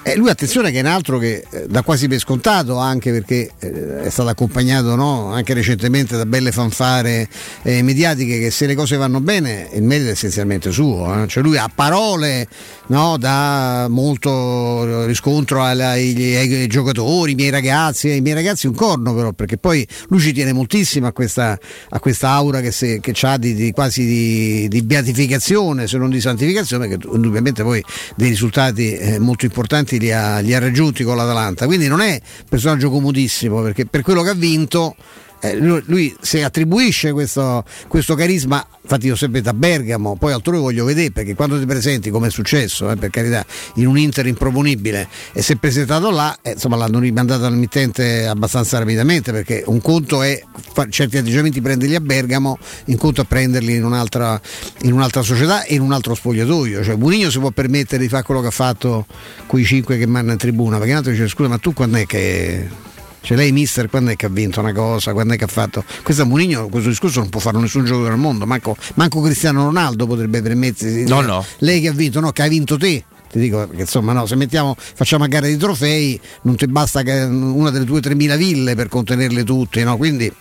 eh, 0.04 0.16
lui 0.16 0.30
attenzione 0.30 0.72
che 0.72 0.78
è 0.78 0.82
un 0.82 0.88
altro 0.88 1.18
che 1.18 1.46
eh, 1.50 1.66
dà 1.68 1.82
quasi 1.82 2.08
per 2.08 2.20
scontato 2.20 2.78
anche 2.78 3.12
perché 3.12 3.52
eh, 3.60 4.07
è 4.08 4.10
stato 4.10 4.30
accompagnato 4.30 4.96
no, 4.96 5.32
anche 5.32 5.54
recentemente 5.54 6.18
da 6.18 6.26
belle 6.26 6.52
fanfare 6.52 7.28
eh, 7.64 7.82
mediatiche 7.84 8.40
che 8.40 8.52
se 8.52 8.66
le 8.66 8.76
cose 8.76 8.96
vanno 8.98 9.20
bene 9.20 9.70
il 9.74 9.84
merito 9.84 10.10
è 10.10 10.12
essenzialmente 10.12 10.72
suo, 10.72 11.24
eh. 11.24 11.28
cioè 11.28 11.44
lui 11.44 11.58
a 11.58 11.70
parole 11.74 12.48
no, 12.88 13.18
dà 13.18 13.88
molto 13.90 15.06
riscontro 15.06 15.62
ai, 15.62 15.82
ai- 15.82 16.36
ai 16.36 16.68
giocatori, 16.68 17.32
ai 17.32 17.36
miei 17.36 17.50
ragazzi, 17.50 18.10
ai 18.10 18.22
miei 18.22 18.36
ragazzi 18.36 18.68
un 18.68 18.76
corno 18.76 19.14
però 19.14 19.34
perché 19.34 19.58
poi 19.58 19.86
lui 20.08 20.20
ci 20.20 20.32
tiene 20.32 20.54
moltissimo 20.54 21.08
a 21.08 21.12
questa, 21.12 21.58
a 21.90 22.00
questa 22.00 22.30
aura 22.30 22.62
che, 22.62 22.72
se, 22.72 23.00
che 23.00 23.14
ha 23.22 23.38
di, 23.38 23.54
di- 23.54 23.72
quasi 23.72 24.06
di, 24.06 24.68
di 24.70 24.82
beatificazione 24.84 25.88
se 25.88 25.98
non 25.98 26.10
di 26.10 26.22
santificazione 26.22 26.88
che 26.88 26.98
indubbiamente 27.12 27.64
poi 27.64 27.84
dei 28.16 28.30
risultati 28.30 28.96
eh, 28.96 29.20
molto 29.20 29.46
importanti 29.46 30.00
li 30.00 30.12
ha, 30.12 30.40
li 30.40 30.54
ha 30.54 30.60
raggiunti 30.60 31.04
con 31.04 31.18
l'Atalanta 31.18 31.66
quindi 31.66 31.88
non 31.88 32.00
è 32.00 32.12
un 32.12 32.46
personaggio 32.48 32.90
comodissimo 32.90 33.62
perché 33.62 33.86
per 33.90 34.02
quello 34.02 34.22
che 34.22 34.30
ha 34.30 34.36
vinto 34.36 34.96
eh, 35.40 35.56
lui, 35.56 35.84
lui 35.86 36.16
se 36.20 36.44
attribuisce 36.44 37.12
questo, 37.12 37.64
questo 37.88 38.16
carisma, 38.16 38.66
infatti 38.82 39.06
io 39.06 39.16
sempre 39.16 39.42
da 39.42 39.54
Bergamo, 39.54 40.16
poi 40.16 40.34
altrove 40.34 40.58
voglio 40.58 40.84
vedere 40.84 41.12
perché 41.12 41.36
quando 41.36 41.60
ti 41.60 41.66
presenti 41.66 42.10
come 42.10 42.28
è 42.28 42.30
successo, 42.32 42.90
eh, 42.90 42.96
per 42.96 43.12
carità, 43.12 43.46
in 43.76 43.86
un 43.86 43.98
Inter 43.98 44.26
improponibile 44.26 45.08
e 45.34 45.42
si 45.44 45.54
è 45.54 45.56
presentato 45.58 46.10
là, 46.10 46.40
eh, 46.42 46.52
insomma 46.52 46.76
l'hanno 46.76 47.00
rimandato 47.00 47.46
al 47.46 47.56
mittente 47.56 48.26
abbastanza 48.26 48.80
rapidamente 48.80 49.32
perché 49.32 49.64
un 49.68 49.80
conto 49.80 50.24
è 50.24 50.42
certi 50.90 51.18
atteggiamenti 51.18 51.62
prenderli 51.62 51.96
a 51.96 52.02
Bergamo, 52.02 52.58
un 52.86 52.98
conto 52.98 53.22
è 53.22 53.26
prenderli 53.26 53.76
in 53.76 53.84
un'altra, 53.84 54.40
in 54.82 54.94
un'altra 54.94 55.22
società 55.22 55.64
e 55.66 55.76
in 55.76 55.82
un 55.82 55.92
altro 55.92 56.16
spogliatoio, 56.16 56.84
cioè 56.84 56.96
Mourinho 56.96 57.30
si 57.30 57.38
può 57.38 57.52
permettere 57.52 58.02
di 58.02 58.10
fare 58.10 58.24
quello 58.24 58.42
che 58.42 58.48
ha 58.48 58.52
fatto 58.52 59.06
con 59.46 59.60
i 59.60 59.66
cinque 59.66 60.00
che 60.00 60.08
mandano 60.08 60.32
in 60.32 60.40
tribuna, 60.40 60.78
perché 60.78 60.92
un 60.92 60.98
altro 60.98 61.12
dice 61.12 61.28
scusa 61.28 61.48
ma 61.48 61.58
tu 61.60 61.74
quando 61.74 61.98
è 61.98 62.06
che... 62.08 62.86
Cioè 63.22 63.36
lei 63.36 63.52
mister 63.52 63.90
quando 63.90 64.12
è 64.12 64.16
che 64.16 64.26
ha 64.26 64.30
vinto 64.30 64.60
una 64.60 64.74
cosa, 64.74 65.14
quando 65.14 65.34
è 65.34 65.38
che 65.38 65.44
ha 65.44 65.48
fatto. 65.48 65.84
Questo 66.04 66.24
a 66.24 66.26
Mourinho, 66.26 66.70
questo 66.70 66.90
discorso 66.90 67.20
non 67.20 67.30
può 67.30 67.40
fare 67.40 67.58
nessun 67.58 67.86
giocatore 67.86 68.14
al 68.14 68.20
mondo, 68.20 68.46
manco, 68.46 68.76
manco 68.96 69.22
Cristiano 69.22 69.66
Ronaldo 69.66 70.08
potrebbe 70.08 70.42
permettersi 70.42 71.04
No, 71.04 71.22
no. 71.22 71.46
Lei 71.60 71.82
che 71.82 71.90
ha 71.90 71.94
vinto, 71.94 72.20
no, 72.20 72.32
che 72.32 72.42
hai 72.44 72.50
vinto 72.50 72.78
te. 72.78 73.04
Ti 73.30 73.40
dico 73.40 73.68
che 73.68 73.82
insomma 73.82 74.14
no, 74.14 74.26
se 74.26 74.36
mettiamo, 74.36 74.76
facciamo 74.78 75.24
a 75.24 75.28
gara 75.28 75.48
di 75.48 75.58
trofei, 75.58 76.20
non 76.44 76.56
ti 76.56 76.66
basta 76.68 77.02
una 77.02 77.70
delle 77.70 77.86
tue 77.86 78.00
3.000 78.00 78.38
ville 78.38 78.76
per 78.76 78.88
contenerle 78.90 79.44
tutte, 79.44 79.84
no? 79.84 79.98
Quindi 79.98 80.32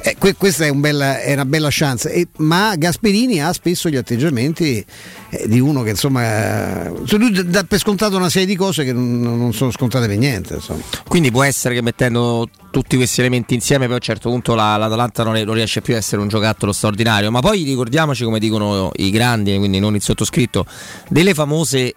eh, 0.00 0.14
que- 0.16 0.34
questa 0.36 0.64
è, 0.64 0.68
un 0.68 0.80
bella- 0.80 1.20
è 1.20 1.32
una 1.32 1.44
bella 1.44 1.68
chance. 1.70 2.10
E- 2.12 2.28
ma 2.36 2.74
Gasperini 2.76 3.42
ha 3.42 3.52
spesso 3.52 3.88
gli 3.88 3.96
atteggiamenti 3.96 4.84
eh, 5.30 5.48
di 5.48 5.58
uno 5.58 5.82
che 5.82 5.90
insomma 5.90 6.86
eh, 6.86 6.92
cioè 7.04 7.18
lui 7.18 7.32
dà 7.50 7.64
per 7.64 7.78
scontato 7.80 8.16
una 8.16 8.28
serie 8.30 8.46
di 8.46 8.54
cose 8.56 8.84
che 8.84 8.92
non, 8.92 9.20
non 9.20 9.52
sono 9.52 9.70
scontate 9.72 10.06
per 10.06 10.16
niente. 10.16 10.54
Insomma. 10.54 10.80
Quindi 11.08 11.30
può 11.32 11.42
essere 11.42 11.74
che 11.74 11.82
mettendo 11.82 12.48
tutti 12.70 12.96
questi 12.96 13.20
elementi 13.20 13.54
insieme, 13.54 13.84
poi 13.86 13.94
a 13.94 13.96
un 13.96 14.02
certo 14.02 14.30
punto 14.30 14.54
la- 14.54 14.76
l'Atalanta 14.76 15.24
non, 15.24 15.34
è- 15.36 15.44
non 15.44 15.54
riesce 15.54 15.80
più 15.80 15.94
a 15.94 15.96
essere 15.96 16.22
un 16.22 16.28
giocattolo 16.28 16.72
straordinario. 16.72 17.30
Ma 17.32 17.40
poi 17.40 17.64
ricordiamoci, 17.64 18.22
come 18.22 18.38
dicono 18.38 18.92
i 18.96 19.10
grandi, 19.10 19.56
quindi 19.58 19.80
non 19.80 19.96
il 19.96 20.02
sottoscritto, 20.02 20.64
delle 21.08 21.34
famose. 21.34 21.92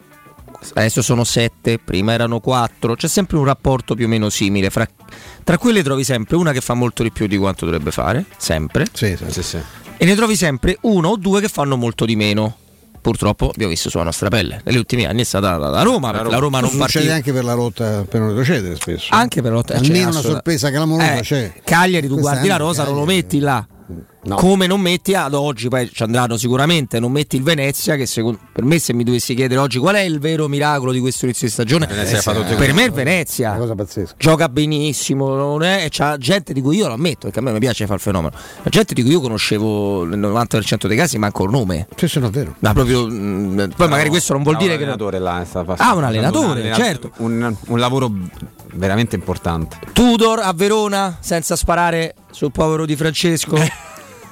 Adesso 0.73 1.01
sono 1.01 1.23
sette, 1.23 1.80
prima 1.80 2.14
erano 2.14 2.40
quattro, 2.40 2.95
c'è 2.95 3.07
sempre 3.07 3.38
un 3.38 3.45
rapporto 3.45 3.95
più 3.95 4.06
o 4.06 4.07
meno 4.07 4.30
simile. 4.30 4.69
Fra, 4.69 4.88
tra 5.43 5.57
quelle 5.57 5.81
trovi 5.83 6.03
sempre 6.03 6.35
una 6.35 6.51
che 6.51 6.61
fa 6.61 6.73
molto 6.75 7.03
di 7.03 7.11
più 7.11 7.27
di 7.27 7.38
quanto 7.38 7.65
dovrebbe 7.65 7.91
fare, 7.91 8.25
sempre. 8.38 8.85
Sì, 8.93 9.17
E 9.98 10.06
ne 10.06 10.15
trovi 10.15 10.35
sempre 10.35 10.77
uno 10.81 11.09
o 11.09 11.15
due 11.17 11.41
che 11.41 11.48
fanno 11.49 11.75
molto 11.77 12.06
di 12.06 12.15
meno. 12.15 12.56
Purtroppo 13.01 13.49
abbiamo 13.49 13.72
visto 13.72 13.90
sulla 13.90 14.03
nostra 14.03 14.30
pelle. 14.30 14.61
Negli 14.64 14.77
ultimi 14.77 15.06
anni 15.06 15.22
è 15.22 15.23
stata 15.23 15.57
la, 15.57 15.69
la 15.69 15.81
Roma, 15.81 16.11
la 16.11 16.38
Roma 16.38 16.59
non 16.59 16.69
succede 16.69 16.91
partiva. 16.93 17.14
anche 17.15 17.33
per 17.33 17.43
la 17.43 17.53
rotta 17.53 18.06
per 18.07 18.19
non 18.19 18.30
retrocedere 18.30 18.75
spesso. 18.75 19.07
Anche 19.09 19.41
per 19.41 19.51
lotta 19.53 19.73
Almeno 19.73 19.95
cioè, 19.95 20.03
una 20.11 20.22
sorpresa 20.22 20.69
clamorosa 20.69 21.15
Eh, 21.15 21.22
c'è. 21.22 21.53
Cagliari, 21.64 22.07
tu 22.07 22.19
guardi 22.19 22.48
la 22.48 22.57
rosa, 22.57 22.83
non 22.83 22.93
lo 22.93 22.99
Cagliari- 22.99 23.22
metti 23.23 23.40
là. 23.40 23.67
No. 24.24 24.35
Come 24.35 24.67
non 24.67 24.80
metti 24.80 25.16
ad 25.16 25.33
oggi, 25.33 25.67
poi 25.67 25.90
ci 25.91 26.03
andranno 26.03 26.38
sicuramente, 26.38 27.00
non 27.00 27.11
metti 27.11 27.38
il 27.38 27.41
Venezia, 27.43 27.95
che 27.95 28.06
secondo, 28.06 28.38
per 28.51 28.64
me 28.64 28.77
se 28.77 28.93
mi 28.93 29.03
dovessi 29.03 29.33
chiedere 29.33 29.59
oggi 29.59 29.80
qual 29.80 29.95
è 29.95 30.01
il 30.01 30.19
vero 30.19 30.48
miracolo 30.48 30.91
di 30.91 31.00
questo 31.00 31.25
inizio 31.25 31.48
di 31.48 31.53
stagione, 31.53 31.88
Venezia 31.88 32.22
tutte 32.32 32.53
per 32.56 32.72
me 32.74 32.83
è 32.83 32.85
il. 32.85 32.91
Venezia. 32.91 33.50
Una 33.50 33.59
cosa 33.59 33.74
pazzesca. 33.75 34.16
Gioca 34.19 34.48
benissimo, 34.48 35.33
non 35.33 35.64
è, 35.64 35.85
e 35.85 35.88
c'ha 35.90 36.17
gente 36.17 36.53
di 36.53 36.61
cui 36.61 36.77
io 36.77 36.85
lo 36.88 36.93
ammetto, 36.93 37.22
perché 37.22 37.40
a 37.40 37.41
me 37.41 37.51
mi 37.51 37.58
piace 37.59 37.85
fare 37.85 37.95
il 37.95 38.01
fenomeno. 38.01 38.35
La 38.61 38.69
gente 38.69 38.93
di 38.93 39.01
cui 39.01 39.11
io 39.11 39.22
conoscevo 39.22 40.03
nel 40.06 40.19
90% 40.19 40.85
dei 40.85 40.98
casi 40.98 41.17
manco 41.17 41.43
il 41.45 41.50
nome. 41.50 41.88
Sì, 41.95 42.08
sì, 42.08 42.19
no, 42.19 42.27
è 42.27 42.30
vero. 42.30 42.56
Ma 42.59 42.74
proprio, 42.74 43.08
mm, 43.08 43.69
poi 43.75 43.88
magari 43.88 44.09
questo 44.09 44.33
non 44.33 44.43
vuol 44.43 44.58
dire 44.58 44.77
che. 44.77 44.83
un 44.83 44.90
allenatore 44.90 45.17
là, 45.17 45.43
sta 45.48 45.64
facendo- 45.64 45.91
Ah, 45.91 45.95
un 45.95 46.03
allenatore, 46.03 46.67
un 46.69 46.75
certo. 46.75 47.11
Un, 47.17 47.56
un 47.67 47.80
lavoro 47.80 48.11
veramente 48.74 49.16
importante. 49.16 49.77
Tudor 49.93 50.40
a 50.40 50.53
Verona 50.53 51.17
senza 51.22 51.56
sparare 51.56 52.14
sul 52.30 52.51
povero 52.51 52.85
Di 52.85 52.95
Francesco. 52.95 53.58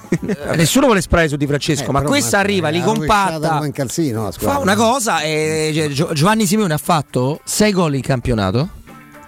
Eh, 0.09 0.55
Nessuno 0.55 0.85
vuole 0.85 1.01
sparare 1.01 1.27
su 1.27 1.35
Di 1.35 1.45
Francesco, 1.45 1.89
Eh, 1.89 1.91
ma 1.91 2.01
questa 2.01 2.37
ma- 2.37 2.43
arriva, 2.43 2.69
eh, 2.69 2.71
li 2.71 2.79
la 2.79 2.85
rovesciata 2.85 3.29
compatta. 3.31 3.65
in 3.65 3.71
calzino, 3.71 4.23
la. 4.23 4.31
Fa 4.31 4.57
una 4.59 4.75
cosa 4.75 5.21
e 5.21 5.71
cioè, 5.73 5.87
Gio- 5.89 6.13
Giovanni 6.13 6.45
Simeone 6.45 6.73
ha 6.73 6.77
fatto 6.79 7.39
6 7.43 7.71
gol 7.71 7.95
in 7.95 8.01
campionato, 8.01 8.69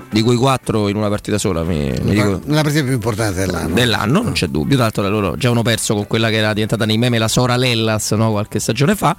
di 0.10 0.22
cui 0.22 0.36
4 0.36 0.88
in 0.90 0.96
una 0.98 1.08
partita 1.10 1.38
sola. 1.38 1.64
Mi, 1.64 1.92
mi 2.02 2.12
dico- 2.12 2.42
Nella 2.46 2.62
partita 2.64 2.84
più 2.84 2.94
importante 2.94 3.40
dell'anno. 3.46 3.74
dell'anno, 3.76 4.22
non 4.24 4.32
c'è 4.34 4.48
dubbio. 4.48 4.76
Tra 4.76 4.84
l'altro, 4.86 5.08
loro 5.10 5.38
già 5.38 5.50
hanno 5.50 5.62
perso 5.62 5.94
con 5.94 6.08
quella 6.08 6.30
che 6.30 6.36
era 6.38 6.52
diventata 6.54 6.86
nei 6.86 6.98
meme 6.98 7.18
la 7.18 7.28
Sora 7.28 7.56
Lellas 7.56 8.12
no? 8.12 8.32
qualche 8.32 8.60
stagione 8.60 8.96
fa. 8.96 9.16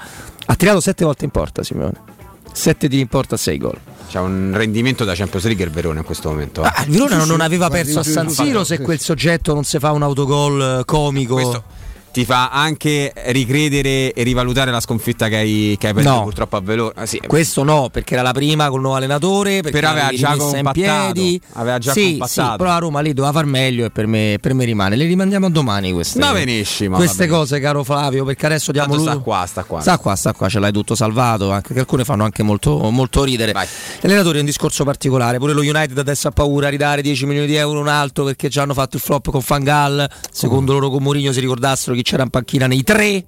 Ha 0.47 0.55
tirato 0.57 0.81
7 0.81 1.05
volte 1.05 1.25
in 1.25 1.31
porta 1.31 1.63
Simeone. 1.63 2.11
7 2.53 2.89
tiri 2.89 3.01
in 3.01 3.09
porta, 3.09 3.37
6 3.37 3.59
gol. 3.59 3.79
c'ha 4.11 4.21
un 4.21 4.53
rendimento 4.55 5.05
da 5.05 5.15
Champions 5.15 5.47
League 5.47 5.65
il 5.65 5.71
Verona 5.71 6.01
in 6.01 6.05
questo 6.05 6.29
momento. 6.29 6.63
eh. 6.65 6.71
Ah, 6.73 6.85
il 6.87 6.93
Verona 6.93 7.25
non 7.25 7.41
aveva 7.41 7.69
perso 7.71 8.01
a 8.01 8.03
San 8.03 8.29
Siro 8.29 8.63
se 8.65 8.79
quel 8.81 9.01
soggetto 9.01 9.55
non 9.55 9.65
si 9.65 9.79
fa 9.79 9.93
un 9.93 10.03
autogol 10.03 10.79
eh, 10.81 10.85
comico. 10.85 11.35
Questo 11.35 11.65
ti 12.13 12.25
fa 12.27 12.51
anche 12.51 13.13
ricredere 13.29 14.13
e 14.13 14.23
rivalutare 14.23 14.71
la 14.71 14.81
sconfitta 14.81 15.29
che 15.29 15.37
hai, 15.37 15.77
che 15.79 15.89
hai 15.89 15.95
perso 15.95 16.11
No. 16.11 16.23
purtroppo 16.23 16.57
a 16.57 16.61
Verona. 16.61 16.93
Ah, 16.97 17.07
sì, 17.07 17.19
Questo 17.27 17.63
no, 17.63 17.89
perché 17.91 18.15
era 18.15 18.23
la 18.23 18.33
prima 18.33 18.69
col 18.69 18.81
nuovo 18.81 18.97
allenatore, 18.97 19.63
perché 19.63 19.79
Però 19.81 19.91
aveva 19.91 20.11
già 20.13 20.37
compattato, 20.37 21.13
piedi. 21.13 21.41
aveva 21.55 21.79
già 21.79 21.93
sì, 21.93 22.11
compattato. 22.19 22.51
sì, 22.51 22.57
però 22.59 22.71
la 22.71 22.79
Roma 22.79 23.01
lì 23.01 23.13
doveva 23.15 23.33
far 23.33 23.47
meglio 23.47 23.87
e 23.87 23.91
per 23.91 24.07
me, 24.07 24.37
per 24.41 24.53
me 24.55 24.65
rimane. 24.65 24.97
Le 24.97 25.07
rimandiamo 25.07 25.47
a 25.47 25.51
domani 25.51 25.91
queste, 25.93 26.19
Va 26.21 26.33
benissimo, 26.33 26.97
queste 26.97 27.27
va 27.27 27.37
cose, 27.39 27.61
caro 27.61 27.83
Flavio, 27.83 28.25
perché 28.25 28.47
adesso 28.47 28.73
diamo 28.73 28.89
Tanto 28.89 29.03
sta 29.03 29.13
l'uso- 29.15 29.25
qua, 29.25 29.45
sta 29.47 29.65
qua. 29.65 29.81
Sta 29.81 29.99
qua, 29.99 30.15
sta 30.15 30.33
qua, 30.35 30.49
ce 30.49 30.59
l'hai 30.59 30.73
tutto 30.73 30.95
salvato, 30.95 31.51
anche 31.51 31.73
che 31.73 31.81
alcune 31.81 32.05
fanno 32.05 32.25
anche 32.25 32.43
molto, 32.43 32.91
molto 32.91 33.25
ridere. 33.25 33.53
L'allenatore 34.01 34.37
è 34.37 34.41
un 34.41 34.47
discorso 34.47 34.85
particolare, 34.85 35.39
pure 35.39 35.53
lo 35.55 35.61
United 35.63 35.97
adesso 35.97 36.29
ha 36.29 36.31
paura 36.31 36.67
di 36.67 36.73
ridare 36.73 37.01
10 37.03 37.25
milioni 37.27 37.47
di 37.47 37.55
euro 37.55 37.81
un 37.81 37.89
altro 37.89 38.25
perché 38.25 38.49
già 38.49 38.63
hanno 38.63 38.75
fatto 38.75 38.97
il 38.97 39.03
flop 39.03 39.31
con 39.31 39.41
Fangal, 39.41 40.09
secondo 40.31 40.73
loro 40.73 40.91
con 40.91 41.03
Mourinho 41.03 41.33
si 41.33 41.41
ricordassero 41.41 41.95
chi 42.03 42.11
c'era 42.11 42.25
in 42.25 42.31
panchina 42.31 42.67
nei 42.67 42.83
tre 42.83 43.25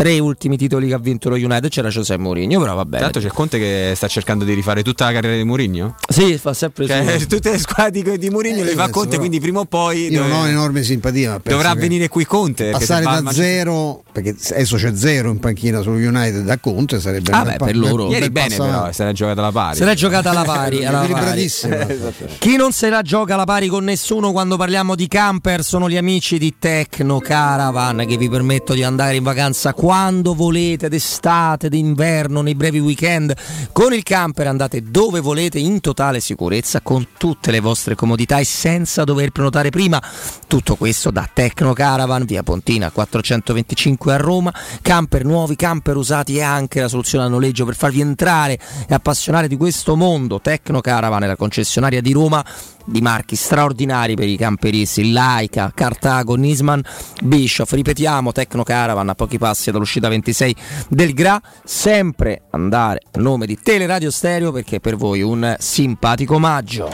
tre 0.00 0.18
ultimi 0.18 0.56
titoli 0.56 0.88
che 0.88 0.94
ha 0.94 0.98
vinto 0.98 1.28
lo 1.28 1.34
United 1.34 1.68
c'era 1.68 1.88
José 1.90 2.16
Mourinho, 2.16 2.58
però 2.58 2.74
va 2.74 2.86
bene. 2.86 3.02
Tanto 3.02 3.20
c'è 3.20 3.28
Conte 3.28 3.58
che 3.58 3.92
sta 3.94 4.08
cercando 4.08 4.44
di 4.44 4.54
rifare 4.54 4.82
tutta 4.82 5.04
la 5.04 5.12
carriera 5.12 5.36
di 5.36 5.44
Mourinho. 5.44 5.96
Sì, 6.08 6.38
fa 6.38 6.54
sempre 6.54 6.86
Cioè, 6.86 7.18
su. 7.18 7.26
tutte 7.28 7.50
le 7.50 7.58
squadre 7.58 7.90
di, 8.02 8.16
di 8.18 8.30
Mourinho 8.30 8.62
le 8.64 8.70
fa 8.70 8.84
adesso 8.84 8.90
Conte, 8.92 9.08
però- 9.10 9.18
quindi 9.20 9.40
prima 9.40 9.60
o 9.60 9.66
poi 9.66 10.08
Io 10.10 10.20
non 10.20 10.30
dove- 10.30 10.40
ho 10.40 10.46
enorme 10.46 10.82
simpatia, 10.84 11.38
penso 11.40 11.58
dovrà 11.58 11.74
venire 11.78 12.08
qui 12.08 12.24
Conte. 12.24 12.70
Passare 12.70 13.04
da 13.04 13.10
Manchester- 13.20 13.44
zero, 13.44 14.02
perché 14.10 14.36
adesso 14.52 14.76
c'è 14.76 14.94
zero 14.96 15.30
in 15.32 15.38
panchina 15.38 15.82
sullo 15.82 15.96
United 15.96 16.44
da 16.44 16.56
Conte, 16.58 16.98
sarebbe 16.98 17.30
Ah, 17.32 17.42
beh, 17.42 17.48
bel 17.50 17.56
pa- 17.58 17.64
per 17.66 17.74
bel- 17.78 17.88
loro. 17.90 18.04
un 18.06 18.10
Ieri 18.12 18.20
bel 18.22 18.30
bene 18.32 18.56
passo 18.56 18.62
però, 18.70 18.92
se 18.92 19.04
l'è 19.04 19.12
giocata 19.12 19.40
alla 19.42 19.52
pari. 19.52 19.76
Se 19.76 19.84
l'è 19.84 19.94
giocata 19.94 20.30
alla 20.30 20.42
pari, 20.44 20.84
alla 20.86 20.98
pari. 21.00 21.10
Equilibratissima. 21.12 21.86
Chi 22.38 22.56
non 22.56 22.72
se 22.72 22.88
la 22.88 23.02
gioca 23.02 23.34
alla 23.34 23.44
pari 23.44 23.68
con 23.68 23.84
nessuno 23.84 24.32
quando 24.32 24.56
parliamo 24.56 24.94
di 24.94 25.06
camper 25.08 25.62
sono 25.62 25.90
gli 25.90 25.98
amici 25.98 26.38
di 26.38 26.54
Tecno 26.58 27.18
Caravan 27.20 28.06
che 28.08 28.16
vi 28.16 28.30
permettono 28.30 28.78
di 28.78 28.82
andare 28.84 29.16
in 29.16 29.22
vacanza 29.22 29.74
quando 29.90 30.36
volete, 30.36 30.88
d'estate, 30.88 31.68
d'inverno, 31.68 32.42
nei 32.42 32.54
brevi 32.54 32.78
weekend. 32.78 33.34
Con 33.72 33.92
il 33.92 34.04
camper 34.04 34.46
andate 34.46 34.84
dove 34.84 35.18
volete 35.18 35.58
in 35.58 35.80
totale 35.80 36.20
sicurezza 36.20 36.80
con 36.80 37.08
tutte 37.18 37.50
le 37.50 37.58
vostre 37.58 37.96
comodità 37.96 38.38
e 38.38 38.44
senza 38.44 39.02
dover 39.02 39.30
prenotare 39.30 39.70
prima. 39.70 40.00
Tutto 40.46 40.76
questo 40.76 41.10
da 41.10 41.28
Tecno 41.32 41.72
Caravan, 41.72 42.24
via 42.24 42.44
Pontina 42.44 42.92
425 42.92 44.12
a 44.12 44.16
Roma. 44.16 44.54
Camper 44.80 45.24
nuovi, 45.24 45.56
camper 45.56 45.96
usati 45.96 46.36
e 46.36 46.42
anche 46.42 46.80
la 46.80 46.86
soluzione 46.86 47.24
a 47.24 47.28
noleggio 47.28 47.64
per 47.64 47.74
farvi 47.74 48.00
entrare 48.00 48.60
e 48.86 48.94
appassionare 48.94 49.48
di 49.48 49.56
questo 49.56 49.96
mondo. 49.96 50.40
Tecno 50.40 50.80
Caravan 50.80 51.24
è 51.24 51.26
la 51.26 51.34
concessionaria 51.34 52.00
di 52.00 52.12
Roma 52.12 52.44
di 52.90 53.00
marchi 53.00 53.36
straordinari 53.36 54.14
per 54.14 54.28
i 54.28 54.36
camperisti 54.36 55.12
Laika, 55.12 55.72
Cartago, 55.74 56.34
Nisman, 56.34 56.82
Bischoff. 57.22 57.72
Ripetiamo, 57.72 58.32
Tecno 58.32 58.62
Caravan 58.62 59.08
a 59.08 59.14
pochi 59.14 59.38
passi 59.38 59.70
dall'uscita 59.70 60.08
26 60.08 60.56
del 60.88 61.14
Gra. 61.14 61.40
Sempre 61.64 62.42
andare 62.50 63.02
a 63.12 63.20
nome 63.20 63.46
di 63.46 63.58
Teleradio 63.60 64.10
Stereo 64.10 64.52
perché 64.52 64.80
per 64.80 64.96
voi 64.96 65.22
un 65.22 65.56
simpatico 65.58 66.34
omaggio. 66.34 66.90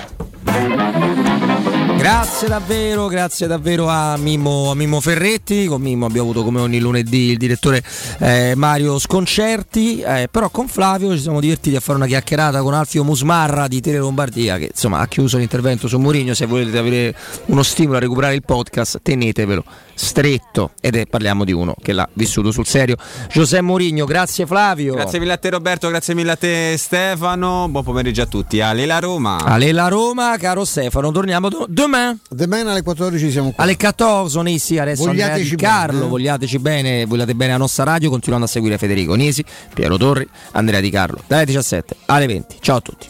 Grazie 1.98 2.46
davvero, 2.46 3.06
grazie 3.08 3.46
davvero 3.46 3.88
a 3.88 4.16
Mimmo, 4.16 4.70
a 4.70 4.74
Mimmo 4.74 5.00
Ferretti. 5.00 5.66
Con 5.66 5.80
Mimmo 5.80 6.06
abbiamo 6.06 6.28
avuto 6.28 6.44
come 6.44 6.60
ogni 6.60 6.78
lunedì 6.78 7.30
il 7.30 7.36
direttore 7.38 7.82
eh, 8.18 8.54
Mario 8.54 8.98
Sconcerti. 8.98 10.00
eh, 10.00 10.28
però 10.30 10.50
con 10.50 10.68
Flavio 10.68 11.12
ci 11.14 11.22
siamo 11.22 11.40
divertiti 11.40 11.74
a 11.74 11.80
fare 11.80 11.98
una 11.98 12.06
chiacchierata 12.06 12.62
con 12.62 12.74
Alfio 12.74 13.02
Musmarra 13.02 13.66
di 13.66 13.80
Tele 13.80 13.98
Lombardia, 13.98 14.58
che 14.58 14.66
insomma 14.66 15.00
ha 15.00 15.08
chiuso 15.08 15.38
l'intervento 15.38 15.88
su 15.88 15.98
Mourinho. 15.98 16.34
Se 16.34 16.46
volete 16.46 16.78
avere 16.78 17.14
uno 17.46 17.62
stimolo 17.62 17.96
a 17.96 18.00
recuperare 18.00 18.34
il 18.34 18.42
podcast, 18.42 19.00
tenetevelo 19.02 19.64
stretto. 19.96 20.70
Ed 20.80 20.94
è 20.94 21.06
parliamo 21.06 21.44
di 21.44 21.52
uno 21.52 21.74
che 21.82 21.92
l'ha 21.92 22.08
vissuto 22.12 22.52
sul 22.52 22.66
serio. 22.66 22.96
Giuseppe 23.28 23.62
Mourinho, 23.62 24.04
grazie 24.04 24.46
Flavio. 24.46 24.94
Grazie 24.94 25.18
mille 25.18 25.32
a 25.32 25.36
te 25.38 25.50
Roberto, 25.50 25.88
grazie 25.88 26.14
mille 26.14 26.32
a 26.32 26.36
te 26.36 26.76
Stefano. 26.78 27.66
Buon 27.68 27.82
pomeriggio 27.82 28.22
a 28.22 28.26
tutti. 28.26 28.60
Alela 28.60 28.98
Roma. 29.00 29.38
Alela 29.38 29.88
Roma, 29.88 30.36
caro 30.38 30.64
Stefano, 30.64 31.10
torniamo 31.10 31.48
do- 31.48 31.66
domani. 31.68 32.18
Domani 32.28 32.68
alle 32.68 32.82
14 32.82 33.30
siamo 33.30 33.50
qua. 33.50 33.64
Alle 33.64 33.76
14 33.76 34.40
Nisi, 34.42 34.78
adesso 34.78 35.04
Vogliateci 35.04 35.50
Di 35.50 35.56
Carlo, 35.56 35.92
bene, 35.92 36.04
eh. 36.04 36.08
vogliateci 36.08 36.58
bene, 36.58 37.06
vogliate 37.06 37.34
bene 37.34 37.52
la 37.52 37.58
nostra 37.58 37.84
radio, 37.84 38.10
continuando 38.10 38.46
a 38.46 38.48
seguire 38.48 38.78
Federico 38.78 39.14
Nisi, 39.14 39.44
Piero 39.72 39.96
Torri, 39.96 40.28
Andrea 40.52 40.80
Di 40.80 40.90
Carlo, 40.90 41.20
dalle 41.26 41.46
17 41.46 41.96
alle 42.06 42.26
20. 42.26 42.56
Ciao 42.60 42.76
a 42.76 42.80
tutti. 42.80 43.08